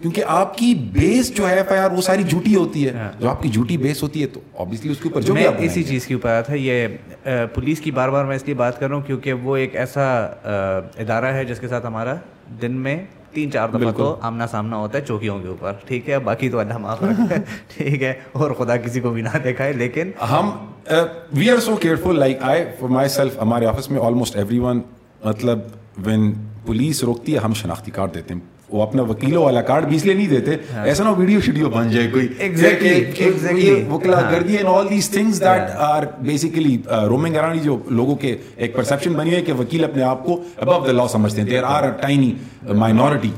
کیونکہ 0.00 0.24
آپ 0.26 0.58
کی 0.58 0.74
بیس 0.92 1.34
جو 1.36 1.48
ہے 1.48 1.54
ایف 1.56 1.70
آئی 1.70 1.80
آر 1.80 1.90
وہ 1.90 2.00
ساری 2.02 2.22
جھوٹی 2.22 2.54
ہوتی 2.56 2.86
ہے۔ 2.88 2.92
جو 3.20 3.28
آپ 3.28 3.42
کی 3.42 3.48
جھوٹی 3.48 3.76
بیس 3.76 4.02
ہوتی 4.02 4.22
ہے 4.22 4.26
تو 4.26 4.40
آبویسلی 4.58 4.90
اس 4.92 4.98
کے 4.98 5.08
اوپر 5.08 5.22
جو 5.22 5.34
میں 5.34 5.46
اسی 5.58 5.82
چیز 5.82 6.06
کے 6.06 6.14
اوپر 6.14 6.28
آیا 6.28 6.40
تھا 6.40 6.54
یہ 6.54 6.88
پولیس 7.54 7.80
کی 7.80 7.90
بار 7.90 8.08
بار 8.08 8.24
میں 8.24 8.36
اس 8.36 8.42
لیے 8.46 8.54
بات 8.54 8.80
کر 8.80 8.88
رہا 8.88 8.96
ہوں 8.96 9.02
کیونکہ 9.02 9.32
وہ 9.32 9.56
ایک 9.56 9.76
ایسا 9.76 10.24
ادارہ 10.98 11.26
ہے 11.26 11.44
جس 11.44 11.60
کے 11.60 11.68
ساتھ 11.68 11.86
ہمارا 11.86 12.14
دن 12.62 12.72
میں 12.72 12.96
تین 13.32 13.50
چار 13.52 13.68
دفعہ 13.68 13.92
تو 13.92 14.16
آمنا 14.20 14.46
سامنا 14.46 14.76
ہوتا 14.76 14.98
ہے 14.98 15.04
چوکیوں 15.04 15.38
کے 15.38 15.48
اوپر۔ 15.48 15.72
ٹھیک 15.86 16.10
ہے 16.10 16.18
باقی 16.18 16.50
تو 16.50 16.58
اللہ 16.58 16.78
معاف 16.78 17.02
ٹھیک 17.76 18.02
ہے 18.02 18.12
اور 18.32 18.50
خدا 18.50 18.76
کسی 18.76 19.00
کو 19.00 19.10
بھی 19.10 19.22
نہ 19.22 19.36
دیکھا 19.44 19.64
ہے 19.64 19.72
لیکن 19.72 20.10
ہم 20.30 20.50
we 21.32 21.50
are 21.50 21.58
so 21.58 21.76
careful 21.76 22.18
like 22.18 22.42
I 22.42 22.64
for 22.80 22.88
myself 23.08 23.38
ہمارے 23.42 23.66
آفس 23.66 23.90
میں 23.90 24.00
آلموسٹ 24.00 24.36
ایوری 24.36 24.58
ون 24.58 24.80
مطلب 25.24 25.58
وین 26.06 26.32
پولیس 26.66 27.04
روکتی 27.04 27.34
ہے 27.34 27.38
ہم 27.38 27.54
شناختی 27.54 27.90
کارڈ 27.90 28.14
دیتے 28.14 28.34
ہیں۔ 28.34 28.40
وہ 28.70 28.82
اپنا 28.82 29.02
وکیلوں 29.02 29.42
والا 29.44 29.62
کارڈ 29.62 29.84
بھی 29.84 29.96
اس 29.96 30.04
لیے 30.04 30.14
نہیں 30.14 30.26
دیتے 30.26 30.56
ایسا 30.84 31.04
نہ 31.04 31.08
ویڈیو 31.08 31.40
شیڈیو 31.40 31.68
بن 31.70 31.90
جائے 31.90 32.06
کوئی۔ 32.12 32.28
وکلا 33.90 34.20
گردی 34.32 34.56
and 34.56 34.68
all 34.68 34.90
these 34.90 35.10
things 35.10 35.40
that 35.40 35.70
are 35.76 36.02
basically 36.20 36.76
roaming 37.08 37.36
around 37.36 37.62
جو 37.62 37.78
لوگوں 37.90 38.16
کے 38.16 38.36
ایک 38.56 38.74
پرسپشن 38.76 39.12
بنی 39.12 39.34
ہے 39.34 39.40
کہ 39.42 39.52
وکیل 39.52 39.84
اپنے 39.84 40.02
آپ 40.02 40.24
کو 40.24 40.40
ابو 40.56 40.86
دا 40.86 40.92
لا 40.92 41.08
سمجھتے 41.08 41.40
ہیں۔ 41.40 41.48
There 41.48 41.64
are 41.64 41.90
tiny 41.90 42.34
minority 42.74 43.30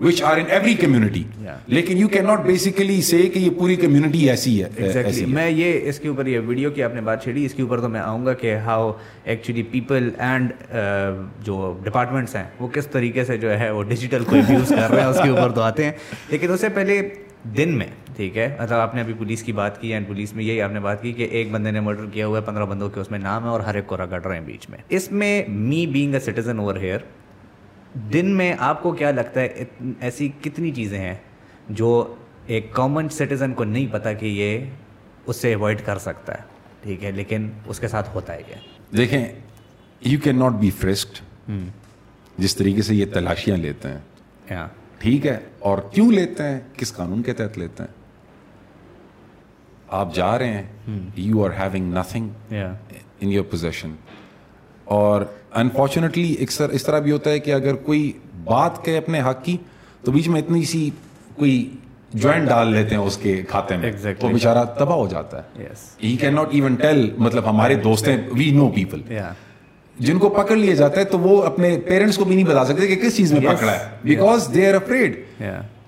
which 0.00 0.22
are 0.22 0.36
in 0.36 0.50
every 0.50 0.74
community 0.74 1.22
لیکن 1.66 1.98
you 1.98 2.08
can 2.08 2.24
not 2.24 2.40
basically 2.44 3.00
say 3.02 3.20
کہ 3.28 3.38
یہ 3.38 3.50
پوری 3.50 3.76
کمیونٹی 3.76 4.28
ایسی 4.30 4.62
ہے 4.62 5.26
میں 5.28 5.48
یہ 5.50 5.88
اس 5.88 5.98
کے 5.98 6.08
اوپر 6.08 6.26
یہ 6.26 6.40
ویڈیو 6.46 6.70
کی 6.70 6.82
آپ 6.82 6.94
نے 6.94 7.00
بات 7.00 7.22
چھیڑی 7.22 7.44
اس 7.44 7.54
کے 7.54 7.62
اوپر 7.62 7.80
تو 7.80 7.88
میں 7.88 8.00
آؤں 8.00 8.26
گا 8.26 8.32
کہ 8.32 8.54
ہاؤ 8.56 8.92
ایکچولی 9.24 9.62
پیپل 9.62 10.10
اینڈ 10.18 10.52
جو 11.44 11.78
ڈپارٹمنٹس 11.84 12.36
ہیں 12.36 12.44
وہ 12.60 12.68
کس 12.68 12.86
طریقے 12.86 13.24
سے 13.24 13.36
جو 13.36 13.58
ہے 13.58 13.70
وہ 13.70 13.82
ڈیجیٹل 13.82 14.24
کو 14.24 14.36
یوز 14.36 14.68
کر 14.68 14.90
رہے 14.90 15.00
ہیں 15.00 15.08
اس 15.08 15.20
کے 15.22 15.28
اوپر 15.28 15.52
تو 15.52 15.62
آتے 15.62 15.84
ہیں 15.84 15.92
لیکن 16.30 16.52
اس 16.52 16.60
سے 16.60 16.68
پہلے 16.68 17.00
دن 17.56 17.76
میں 17.78 17.86
ٹھیک 18.16 18.36
ہے 18.36 18.48
مطلب 18.60 18.78
آپ 18.78 18.94
نے 18.94 19.00
ابھی 19.00 19.14
پولیس 19.14 19.42
کی 19.42 19.52
بات 19.52 19.80
کی 19.80 19.92
اینڈ 19.92 20.06
پولیس 20.06 20.32
میں 20.34 20.44
یہی 20.44 20.60
آپ 20.62 20.72
نے 20.72 20.80
بات 20.80 21.02
کی 21.02 21.12
کہ 21.12 21.28
ایک 21.30 21.50
بندے 21.52 21.70
نے 21.70 21.80
مرڈر 21.80 22.06
کیا 22.12 22.26
ہوا 22.26 22.38
ہے 22.38 22.44
پندرہ 22.44 22.64
بندوں 22.64 22.88
کے 22.88 23.00
اس 23.00 23.10
میں 23.10 23.18
نام 23.18 23.44
ہے 23.44 23.48
اور 23.48 23.60
ہر 23.60 23.74
ایک 23.74 23.86
کو 23.86 23.96
رگڑ 23.96 24.22
رہے 24.22 24.38
ہیں 24.38 24.44
بیچ 24.44 24.68
میں 24.70 24.78
اس 24.88 25.12
میں 25.12 25.42
me 25.48 25.86
being 25.86 26.14
a 26.14 26.20
citizen 26.20 26.58
over 26.58 26.76
here 26.76 26.98
دن 28.12 28.26
میں 28.26 28.56
آپ 28.58 28.82
کو 28.82 28.92
کیا 28.92 29.10
لگتا 29.10 29.40
ہے 29.40 29.64
ایسی 30.00 30.28
کتنی 30.40 30.70
چیزیں 30.70 30.98
ہیں 30.98 31.14
جو 31.68 32.14
ایک 32.46 32.72
کامن 32.72 33.08
سٹیزن 33.08 33.54
کو 33.54 33.64
نہیں 33.64 33.86
پتا 33.90 34.12
کہ 34.12 34.26
یہ 34.26 34.64
اس 35.26 35.36
سے 35.36 35.54
اوائڈ 35.54 35.80
کر 35.84 35.98
سکتا 35.98 36.34
ہے؟ 36.34 36.42
ٹھیک 36.82 37.04
ہے 37.04 37.10
لیکن 37.10 37.50
اس 37.66 37.80
کے 37.80 37.88
ساتھ 37.88 38.10
ہوتا 38.14 38.32
ہے 38.32 38.42
کیا؟ 38.46 38.56
دیکھیں 38.96 39.26
you 40.00 40.18
can 40.20 40.38
not 40.38 40.52
be 40.52 40.70
frisked 40.70 41.50
جس 42.38 42.56
طریقے 42.56 42.82
سے 42.82 42.94
یہ 42.94 43.06
تلاشیاں 43.14 43.56
لیتے 43.56 43.88
ہیں۔ 43.88 44.66
ٹھیک 44.98 45.26
ہے 45.26 45.38
اور 45.58 45.78
کیوں 45.92 46.12
لیتے 46.12 46.42
ہیں؟ 46.42 46.60
کس 46.76 46.92
قانون 46.92 47.22
کے 47.22 47.32
تحت 47.32 47.58
لیتے 47.58 47.82
ہیں؟ 47.82 47.94
آپ 49.88 50.14
جا 50.14 50.38
رہے 50.38 50.52
ہیں 50.52 50.62
you 51.16 51.44
are 51.44 51.50
having 51.50 51.92
nothing 51.92 52.28
in 53.20 53.32
your 53.32 53.44
position 53.44 53.94
اور 54.86 55.22
انفارچونیٹلی 55.54 56.34
اس 56.38 56.82
طرح 56.82 56.98
بھی 56.98 57.12
ہوتا 57.12 57.30
ہے 57.30 57.38
کہ 57.38 57.54
اگر 57.54 57.74
کوئی 57.74 58.12
بات 58.44 58.84
کہے 58.84 58.96
اپنے 58.96 59.20
حق 59.20 59.44
کی 59.44 59.56
تو 60.04 60.12
بیچ 60.12 60.28
میں 60.28 60.40
اتنی 60.40 60.64
سی 60.64 60.90
کوئی 61.36 61.70
جوائنٹ 62.14 62.48
ڈال 62.48 62.72
لیتے 62.72 62.94
ہیں 62.94 63.02
اس 63.02 63.16
کے 63.16 63.42
کھاتے 63.48 63.76
میں۔ 63.76 63.92
وہ 64.22 64.28
بیچارہ 64.28 64.64
تباہ 64.78 64.96
ہو 64.96 65.08
جاتا 65.08 65.38
ہے۔ 65.38 65.64
He 66.02 66.16
can 66.16 66.34
not 66.34 66.46
even 66.50 66.74
tell 66.74 67.10
مطلب 67.18 67.50
ہمارے 67.50 67.74
دوست 67.74 68.08
ہیں 68.08 68.16
وی 68.32 68.50
نو 68.50 68.68
پیپل 68.68 69.00
جن 69.98 70.18
کو 70.18 70.28
پکڑ 70.28 70.56
لیا 70.56 70.74
جاتا 70.74 71.00
ہے 71.00 71.04
تو 71.04 71.18
وہ 71.18 71.42
اپنے 71.42 71.78
پیرنٹس 71.86 72.16
کو 72.16 72.24
بھی 72.24 72.34
نہیں 72.34 72.46
بتا 72.46 72.64
سکتے 72.64 72.86
کہ 72.86 72.96
کس 72.96 73.16
چیز 73.16 73.32
میں 73.32 73.40
پکڑا 73.40 73.72
ہے۔ 73.72 73.88
بیکاز 74.04 74.48
دے 74.54 74.68
آر 74.68 74.74
افریڈ 74.74 75.24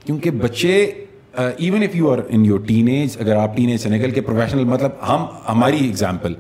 کیونکہ 0.05 0.31
بچے 0.31 0.91
even 1.35 1.83
if 1.83 1.97
you 1.97 2.13
are 2.13 2.19
in 2.29 2.45
your 2.45 2.61
teenage 2.89 3.17
اگر 3.21 3.37
آپ 3.37 3.57
ٹین 3.57 3.69
ایج 3.69 3.81
سے 3.81 3.89
نکل 3.89 4.11
کے 4.11 4.21
پروفیشنل 4.21 4.65
مطلب 4.65 4.91
ہم 5.09 5.25
ہماری 5.49 5.77
example 5.77 6.35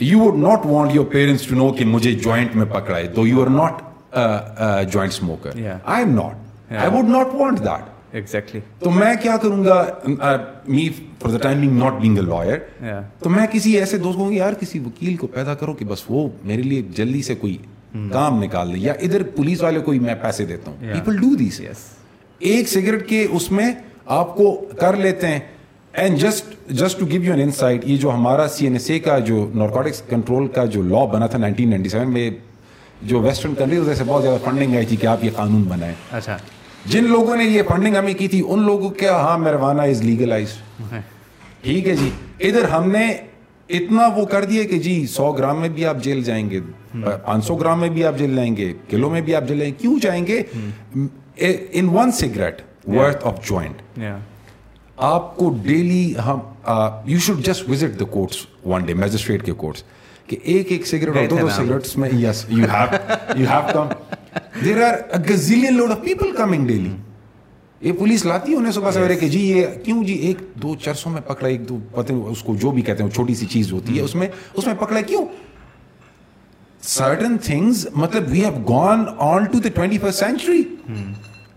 you 0.00 0.18
would 0.20 0.38
not 0.38 0.66
want 0.66 0.94
your 0.94 1.04
parents 1.04 1.46
to 1.46 1.54
know 1.54 1.70
کہ 1.72 1.84
مجھے 1.84 2.12
جوائنٹ 2.14 2.56
میں 2.56 2.66
پکڑا 2.66 2.98
ہے 2.98 3.06
تو 3.06 3.26
you 3.26 3.42
are 3.42 3.50
not 3.52 3.82
joint 4.92 5.12
smoker 5.12 5.56
I 5.84 6.04
am 6.04 6.14
not 6.14 6.72
I 6.72 6.90
would 6.92 7.08
not 7.08 7.34
want 7.34 7.58
that 7.58 8.14
exactly 8.14 8.60
تو 8.78 8.90
میں 8.90 9.14
کیا 9.22 9.36
کروں 9.36 9.64
گا 9.64 9.84
me 10.66 10.88
for 11.22 11.30
the 11.30 11.38
time 11.38 11.78
not 11.78 12.00
being 12.00 12.18
a 12.18 12.24
lawyer 12.24 12.58
تو 13.18 13.30
میں 13.30 13.46
کسی 13.52 13.76
ایسے 13.78 13.98
دوست 13.98 14.18
کو 14.18 14.30
یار 14.32 14.52
کسی 14.60 14.78
وکیل 14.78 15.16
کو 15.16 15.26
پیدا 15.26 15.54
کرو 15.54 15.72
کہ 15.72 15.84
بس 15.84 16.04
وہ 16.08 16.28
میرے 16.44 16.62
لیے 16.62 16.82
جلدی 16.96 17.22
سے 17.22 17.34
کوئی 17.34 17.56
کام 18.12 18.42
نکال 18.42 18.72
دے 18.72 18.78
یا 18.78 18.92
ادھر 19.00 19.22
پولیس 19.36 19.62
والے 19.62 19.80
کو 19.80 19.92
میں 20.02 20.14
پیسے 20.22 20.44
دیتا 20.44 20.70
ہوں 20.70 20.92
پیپل 20.92 21.16
ڈو 21.16 21.34
دیس 21.34 21.60
ایک 22.40 22.68
سگریٹ 22.68 23.08
کے 23.08 23.26
اس 23.30 23.50
میں 23.50 23.72
آپ 24.16 24.34
کو 24.36 24.54
کر 24.80 24.96
لیتے 24.96 25.26
ہیں 25.26 25.38
and 25.94 26.18
just 26.18 26.70
just 26.70 26.98
to 27.00 27.06
give 27.06 27.22
you 27.22 27.32
an 27.32 27.40
insight 27.40 27.84
یہ 27.84 27.96
جو 27.96 28.10
ہمارا 28.10 28.48
سی 28.48 28.64
این 28.66 28.72
ایس 28.72 28.90
اے 28.90 28.98
کا 28.98 29.18
جو 29.18 29.46
نارکوٹکس 29.54 30.02
کنٹرول 30.10 30.46
کا 30.48 30.64
جو 30.64 30.82
لا 30.82 31.04
بنا 31.04 31.26
تھا 31.26 31.38
نائنٹین 31.38 31.70
نائنٹی 31.70 31.88
سیون 31.88 32.12
میں 32.12 32.30
جو 33.02 33.20
ویسٹرن 33.20 33.54
کنٹریز 33.54 33.98
سے 33.98 34.04
بہت 34.04 34.22
زیادہ 34.22 34.38
فنڈنگ 34.44 34.76
آئی 34.76 34.86
تھی 34.86 34.96
کہ 34.96 35.06
آپ 35.06 35.24
یہ 35.24 35.30
قانون 35.36 35.62
بنائیں 35.62 35.94
اچھا 36.12 36.36
جن 36.86 37.04
لوگوں 37.04 37.36
نے 37.36 37.44
یہ 37.44 37.62
فنڈنگ 37.68 37.96
ہمیں 37.96 38.14
کی 38.14 38.28
تھی 38.28 38.42
ان 38.48 38.62
لوگوں 38.62 38.90
کیا 38.90 39.16
ہاں 39.16 39.38
میروانہ 39.38 39.82
از 39.82 40.02
لیگلائز 40.02 40.52
ٹھیک 41.62 41.88
ہے 41.88 41.96
جی 41.96 42.10
ادھر 42.40 42.68
ہم 42.68 42.90
نے 42.90 43.06
اتنا 43.68 44.06
وہ 44.16 44.24
کر 44.24 44.44
دیا 44.44 44.62
کہ 44.64 44.78
جی 44.78 45.06
سو 45.06 45.30
گرام 45.32 45.60
میں 45.60 45.68
بھی 45.68 45.84
آپ 45.86 46.02
جیل 46.02 46.22
جائیں 46.24 46.48
گے 46.50 46.60
پانچ 46.94 47.44
سو 47.44 47.56
گرام 47.56 47.80
میں 47.80 47.88
بھی 47.88 48.04
آپ 48.04 48.18
جیل 48.18 48.34
جائیں 48.36 48.56
گے 48.56 48.72
کلو 48.90 49.10
میں 49.10 49.20
بھی 49.20 49.34
آپ 49.34 49.48
جیل 49.48 49.58
جائیں 49.58 49.72
گے 49.72 49.78
کیوں 49.80 49.98
جائیں 49.98 50.26
گے 50.26 50.42
in 51.70 51.88
one 51.88 52.12
cigarette 52.12 52.62
worth 52.88 53.26
of 53.26 53.48
joint 53.48 53.82
آپ 54.98 55.36
کو 55.36 55.50
daily 55.62 56.14
hmm 56.26 56.38
you 57.04 57.18
should 57.18 57.44
just 57.44 57.68
visit 57.68 58.00
the 58.00 58.04
courts 58.04 58.36
one 58.66 58.84
day 58.84 58.94
magistrate 58.94 59.44
کے 59.46 59.52
کورٹس 59.52 59.82
کہ 60.26 60.36
ایک 60.42 60.72
ایک 60.72 60.86
سگریٹ 60.86 61.16
اور 61.16 61.26
دو 61.26 61.36
دو 61.40 61.48
سگریٹس 61.48 61.96
میں 61.96 62.08
yes 62.12 62.44
you 62.48 62.64
have 62.64 62.96
you 63.36 63.46
have 63.50 63.60
come 63.72 63.86
there 64.64 64.82
are 64.82 65.18
gazillion 65.30 65.76
load 65.76 65.90
of 65.90 66.00
people 66.04 66.32
coming 66.36 66.66
daily 66.66 66.90
یہ 67.80 67.92
پولیس 67.92 68.24
لاتی 68.26 68.52
ہے 68.52 68.56
انہیں 68.56 68.72
صبح 68.72 68.90
سویرے 68.90 69.16
کہ 69.16 69.28
جی 69.28 69.40
یہ 69.40 69.66
کیوں 69.84 70.04
جی 70.04 70.12
ایک 70.12 70.38
دو 70.54 70.74
چرسوں 70.74 71.12
میں 71.12 71.20
پکڑا 71.20 71.48
ایک 71.48 71.68
دو 71.68 71.78
پتہ 71.92 72.12
اس 72.12 72.42
کو 72.42 72.54
جو 72.54 72.70
بھی 72.70 72.82
کہتے 72.82 73.02
ہیں 73.02 73.10
چھوٹی 73.10 73.34
سی 73.34 73.46
چیز 73.46 73.72
ہوتی 73.72 73.96
ہے 73.96 74.02
اس 74.02 74.14
میں 74.14 74.28
اس 74.54 74.66
میں 74.66 74.74
پکڑا 74.74 75.00
کیوں؟ 75.00 75.24
سرٹن 76.82 77.38
تھنگز 77.38 77.86
مطلب 77.94 78.24
we 78.28 78.44
have 78.44 78.52
gone 78.68 79.04
on 79.18 79.44
to 79.44 79.58
the 79.58 79.68
twenty 79.74 79.98
first 79.98 80.18
century 80.18 80.62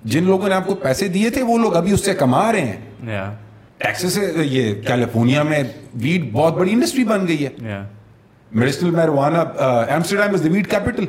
جن 0.04 0.23
لوگوں 0.23 0.49
نے 0.49 0.56
آپ 0.56 0.67
کو 0.67 0.75
پیسے 0.75 1.08
دیے 1.08 1.30
تھے 1.30 1.41
وہ 1.41 1.58
لوگ 1.58 1.75
ابھی 1.75 1.91
اس 1.91 2.06
سے 2.06 2.13
کما 2.13 2.51
رہے 2.51 2.62
ہیں۔ 2.62 2.90
ٹیکسس 3.02 4.18
یہ 4.38 4.74
کیلیفورنیا 4.88 5.44
میں 5.44 5.64
ویٹ 6.02 6.32
بہت 6.32 6.54
بڑی 6.54 6.72
انڈسٹری 6.72 7.04
بن 7.04 7.28
گئی 7.28 7.46
ہے. 7.46 7.82
Medicinal 8.52 8.92
marijuana 8.92 9.42
Amsterdam 9.88 10.34
is 10.34 10.44
the 10.44 10.50
weed 10.52 10.70
capital 10.72 11.06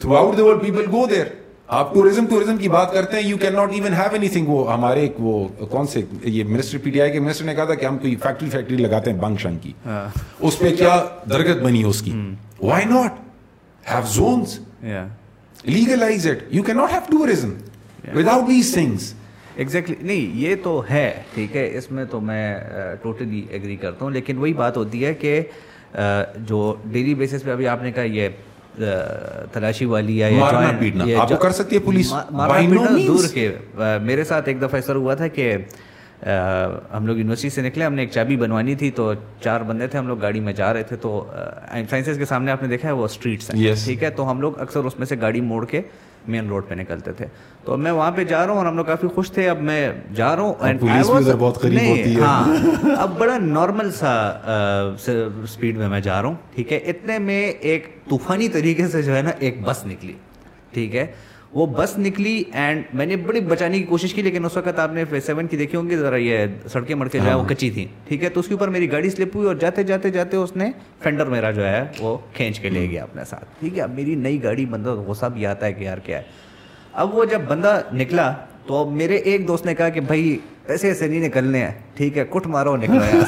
throughout 0.16 0.36
the 0.38 0.44
world 0.44 0.62
people 0.62 0.86
go 0.92 1.06
there 1.10 1.24
آپ 1.68 1.92
ٹوریزم 1.94 2.26
ٹوریزم 2.26 2.56
کی 2.56 2.68
بات 2.68 2.92
کرتے 2.92 3.16
ہیں 3.16 3.28
you 3.28 3.36
can 3.38 3.54
not 3.54 3.72
even 3.74 3.92
have 3.94 4.12
anything 4.28 4.48
وہ 4.48 4.72
ہمارے 4.72 5.00
ایک 5.00 5.14
وہ 5.20 5.46
کون 5.70 5.86
سے 5.86 6.00
یہ 6.24 6.44
منسٹر 6.44 6.78
پی 6.78 6.90
ٹی 6.90 7.00
آئی 7.00 7.12
کے 7.12 7.20
منسٹر 7.20 7.44
نے 7.44 7.54
کہا 7.54 7.64
تھا 7.64 7.74
کہ 7.74 7.86
ہم 7.86 7.98
کوئی 7.98 8.14
فیکٹری 8.16 8.50
فیکٹری 8.50 8.76
لگاتے 8.76 9.10
ہیں 9.10 9.18
بنگ 9.18 9.36
شنگ 9.42 9.58
کی 9.62 9.72
اس 9.86 10.58
پہ 10.58 10.74
کیا 10.76 11.02
درگت 11.30 11.62
بنی 11.62 11.82
ہے 11.82 11.88
اس 11.88 12.02
کی 12.02 12.12
why 12.60 12.84
not 12.84 13.18
have 13.84 14.06
zones 14.12 14.58
legalise 15.64 16.26
it 16.26 16.42
you 16.50 16.62
can 16.62 16.76
not 16.76 16.92
have 16.92 17.00
tourism 17.10 17.52
without 18.14 18.48
these 18.48 18.72
things 18.74 19.12
exactly 19.56 19.96
نہیں 20.00 20.36
یہ 20.38 20.54
تو 20.62 20.82
ہے 20.90 21.22
ٹھیک 21.34 21.56
ہے 21.56 21.68
اس 21.76 21.90
میں 21.92 22.04
تو 22.04 22.20
میں 22.20 22.54
ٹوٹلی 23.02 23.42
ایگری 23.50 23.76
کرتا 23.76 24.04
ہوں 24.04 24.12
لیکن 24.12 24.38
وہی 24.38 24.52
بات 24.52 24.76
ہوتی 24.76 25.04
ہے 25.06 25.14
کہ 25.14 25.40
جو 26.36 26.74
ڈیلی 26.84 27.14
بیسس 27.14 27.42
پہ 27.44 27.50
ابھی 27.50 27.68
آپ 27.68 27.82
نے 27.82 27.92
کہا 27.92 28.02
یہ 28.02 28.28
تلاشی 29.52 29.84
والی 29.84 30.18
یا 30.18 30.28
کر 31.40 31.50
سکتی 31.50 31.76
ہے 31.76 31.80
پولیس؟ 31.80 32.12
دور 33.06 33.28
کے 33.34 33.50
میرے 34.02 34.24
ساتھ 34.24 34.48
ایک 34.48 34.60
دفعہ 34.60 34.74
ایسا 34.74 34.94
ہوا 34.94 35.14
تھا 35.14 35.28
کہ 35.28 35.56
ہم 36.96 37.06
لوگ 37.06 37.16
یونیورسٹی 37.16 37.50
سے 37.50 37.62
نکلے 37.62 37.84
ہم 37.84 37.94
نے 37.94 38.02
ایک 38.02 38.10
چابی 38.10 38.36
بنوانی 38.36 38.74
تھی 38.74 38.90
تو 38.90 39.12
چار 39.44 39.60
بندے 39.60 39.86
تھے 39.86 39.98
ہم 39.98 40.06
لوگ 40.08 40.20
گاڑی 40.22 40.40
میں 40.40 40.52
جا 40.52 40.72
رہے 40.74 40.82
تھے 40.82 40.96
تو 40.96 41.24
سائنسز 41.90 42.18
کے 42.18 42.24
سامنے 42.24 42.52
آپ 42.52 42.62
نے 42.62 42.68
دیکھا 42.68 42.88
ہے 42.88 42.94
وہ 42.94 43.04
اسٹریٹس 43.04 43.50
ہیں 43.54 43.74
ٹھیک 43.84 44.02
ہے؟ 44.02 44.10
تو 44.10 44.30
ہم 44.30 44.40
لوگ 44.40 44.60
اکثر 44.60 44.84
اس 44.84 44.98
میں 44.98 45.06
سے 45.06 45.16
گاڑی 45.20 45.40
موڑ 45.40 45.64
کے 45.66 45.80
مین 46.28 46.48
روڈ 46.48 46.64
پہ 46.68 46.74
نکلتے 46.74 47.12
تھے۔ 47.12 47.26
تو 47.66 47.76
میں 47.76 47.90
وہاں 47.92 48.10
پہ 48.16 48.24
جا 48.24 48.44
رہا 48.44 48.52
ہوں 48.52 48.58
اور 48.58 48.66
ہم 48.66 48.76
لوگ 48.76 48.84
کافی 48.84 49.06
خوش 49.14 49.30
تھے۔ 49.32 49.48
اب 49.48 49.62
میں 49.62 49.88
جا 50.14 50.34
رہا 50.36 50.42
ہوں 50.42 50.54
پولیس 50.80 51.06
بھی 51.10 51.16
ادھر 51.16 51.36
بہت 51.36 51.60
قریب 51.60 51.88
ہوتی 51.88 52.14
ہے۔ 52.16 52.20
ہاں 52.20 52.96
اب 52.96 53.18
بڑا 53.18 53.38
نارمل 53.38 53.90
سا 53.90 54.12
اسپیڈ 55.44 55.78
میں 55.78 55.88
میں 55.88 56.00
جا 56.00 56.20
رہا 56.22 56.28
ہوں 56.28 56.34
ٹھیک 56.54 56.72
ہے۔ 56.72 56.76
اتنے 56.76 57.18
میں 57.18 57.42
ایک 57.60 57.88
طوفانی 58.08 58.48
طریقے 58.48 58.86
سے 58.88 59.02
جو 59.02 59.16
ہے 59.16 59.22
نا 59.22 59.30
ایک 59.38 59.60
بس 59.64 59.86
نکلی 59.86 60.12
ٹھیک 60.72 60.94
ہے۔ 60.96 61.06
وہ 61.52 61.66
بس 61.66 61.92
نکلی 61.98 62.42
اینڈ 62.52 62.82
میں 62.94 63.06
نے 63.06 63.16
بڑی 63.16 63.40
بچانے 63.40 63.78
کی 63.78 63.84
کوشش 63.84 64.14
کی 64.14 64.22
لیکن 64.22 64.44
اس 64.44 64.56
وقت 64.56 64.78
آپ 64.78 64.92
نے 64.92 65.04
سیون 65.26 65.46
کی 65.46 65.56
دیکھی 65.56 65.76
ہوں 65.78 65.90
گی 65.90 65.96
ذرا 65.96 66.16
یہ 66.16 66.46
سڑکیں 66.72 66.94
مڑکے 66.94 67.18
جو 67.18 67.24
ہے 67.24 67.34
وہ 67.34 67.40
ہاں۔ 67.40 67.48
کچی 67.48 67.70
تھیں 67.70 67.86
ٹھیک 68.08 68.24
ہے۔ 68.24 68.28
تو 68.28 68.40
اس 68.40 68.46
کے 68.48 68.54
اوپر 68.54 68.68
میری 68.68 68.90
گاڑی 68.92 69.10
سلپ 69.10 69.36
ہوئی 69.36 69.46
اور 69.46 69.54
جاتے 69.54 69.82
جاتے 69.82 70.10
جاتے 70.10 70.36
اس 70.36 70.56
نے 70.56 70.70
فینڈر 71.02 71.26
میرا 71.26 71.50
جو 71.50 71.66
ہے 71.66 71.84
وہ 72.00 72.16
کھینچ 72.34 72.60
کے 72.60 72.70
لے 72.70 72.88
گیا 72.90 73.02
اپنے 73.02 73.24
ساتھ 73.24 73.44
ٹھیک 73.60 73.78
ہے۔ 73.78 73.82
اب 73.82 73.94
میری 73.94 74.14
نئی 74.14 74.42
گاڑی 74.42 74.66
بندہ 74.66 74.94
غصہ 75.06 75.26
بھی 75.26 75.46
آتا 75.46 75.66
ہے 75.66 75.72
کہ 75.72 75.84
یار 75.84 75.98
کیا 75.98 76.18
ہے۔ 76.18 76.45
اب 76.96 77.14
وہ 77.14 77.24
جب 77.24 77.40
بندہ 77.48 77.80
نکلا 77.92 78.32
تو 78.66 78.76
اب 78.76 78.92
میرے 78.92 79.16
ایک 79.16 79.48
دوست 79.48 79.66
نے 79.66 79.74
کہا 79.74 79.88
کہ 79.88 80.00
بھائی 80.00 80.38
ایسے 80.64 80.88
ایسے 80.88 81.06
نہیں 81.06 81.20
نکلنے 81.20 81.58
ہیں 81.58 81.72
ٹھیک 81.94 82.18
ہے 82.18 82.24
کٹ 82.30 82.46
مارو 82.46 82.76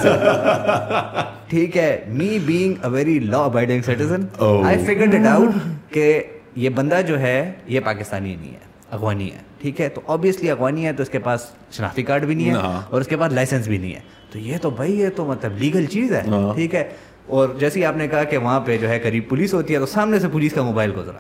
سے۔ 0.02 0.08
ٹھیک 1.48 1.76
ہے 1.76 2.04
me 2.08 2.38
being 2.46 2.74
a 2.84 2.90
very 2.90 3.18
law 3.18 3.38
abiding 3.38 3.82
citizen 3.82 4.26
I 4.64 4.84
figured 4.84 5.14
it 5.14 5.26
out 5.26 5.48
کہ 5.88 6.22
یہ 6.56 6.68
بندہ 6.68 7.00
جو 7.06 7.20
ہے 7.20 7.52
یہ 7.66 7.80
پاکستانی 7.80 8.34
نہیں 8.34 8.50
ہے 8.50 8.66
افغانی 8.90 9.32
ہے۔ 9.32 9.38
ٹھیک 9.58 9.80
ہے 9.80 9.88
تو 9.88 10.00
آبویسلی 10.06 10.50
افغانی 10.50 10.86
ہے 10.86 10.92
تو 10.92 11.02
اس 11.02 11.08
کے 11.08 11.18
پاس 11.18 11.40
شناختی 11.72 12.02
کارڈ 12.02 12.24
بھی 12.24 12.34
نہیں 12.34 12.50
ہے 12.50 12.56
اور 12.90 13.00
اس 13.00 13.06
کے 13.06 13.16
پاس 13.16 13.32
لائسنس 13.32 13.68
بھی 13.68 13.78
نہیں 13.78 13.94
ہے۔ 13.94 14.00
تو 14.32 14.38
یہ 14.38 14.56
تو 14.62 14.70
بھائی 14.70 15.00
یہ 15.00 15.08
تو 15.16 15.24
مطلب 15.24 15.52
لیگل 15.58 15.86
چیز 15.86 16.12
ہے۔ 16.12 16.22
ٹھیک 16.54 16.74
ہے 16.74 16.88
اور 17.26 17.48
جیسے 17.58 17.84
آپ 17.84 17.96
نے 17.96 18.08
کہا 18.08 18.24
کہ 18.24 18.38
وہاں 18.38 18.60
پہ 18.60 18.76
جو 18.78 18.88
ہے 18.88 18.98
قریب 18.98 19.28
پولیس 19.28 19.54
ہوتی 19.54 19.74
ہے 19.74 19.78
تو 19.78 19.86
سامنے 19.86 20.18
سے 20.18 20.28
پولیس 20.28 20.52
کا 20.52 20.62
موبائل 20.62 20.92
گزرا۔ 20.96 21.18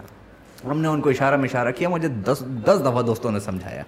ہم 0.64 0.80
نے 0.80 0.88
ان 0.88 1.00
کو 1.00 1.10
اشارہ 1.10 1.36
میں 1.36 1.44
اشارہ 1.44 1.70
کیا 1.70 1.88
مجھے 1.88 2.08
دس 2.08 2.44
دس 2.66 2.80
دفعہ 2.80 3.02
دوستوں 3.02 3.32
نے 3.32 3.40
سمجھایا۔ 3.40 3.82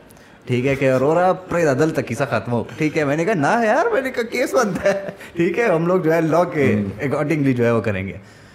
ٹھیک 0.47 0.67
ہے 0.67 0.75
کہ 0.75 0.93
رو 0.93 1.15
رہا 1.15 1.31
عدل 1.71 1.91
تک 1.91 2.09
کیسا 2.09 2.25
ختم 2.25 2.53
ہو۔ 2.53 2.65
ٹھیک 2.77 2.99
ہے 2.99 3.05
میں 3.05 3.17
نے 3.17 3.25
کہا 3.25 3.35
نہ 3.35 3.65
یار 3.65 3.87
میں 3.93 4.01
نے 4.01 4.11
کہا 4.11 4.23
کیس 4.23 4.55
بنتا 4.55 4.85
ہے۔ 4.85 5.11
ٹھیک 5.37 5.59
ہے 5.59 5.65
ہم 5.65 5.87
لوگ 5.87 6.01
جو 6.01 6.15
ہے 6.15 6.21
لا 6.21 6.45
کے 6.45 6.83
اکارڈنگلی 7.01 7.53
جو 7.53 7.65
ہے 7.65 7.71
وہ 7.71 7.81
کریں 7.81 8.09
گے۔ 8.09 8.13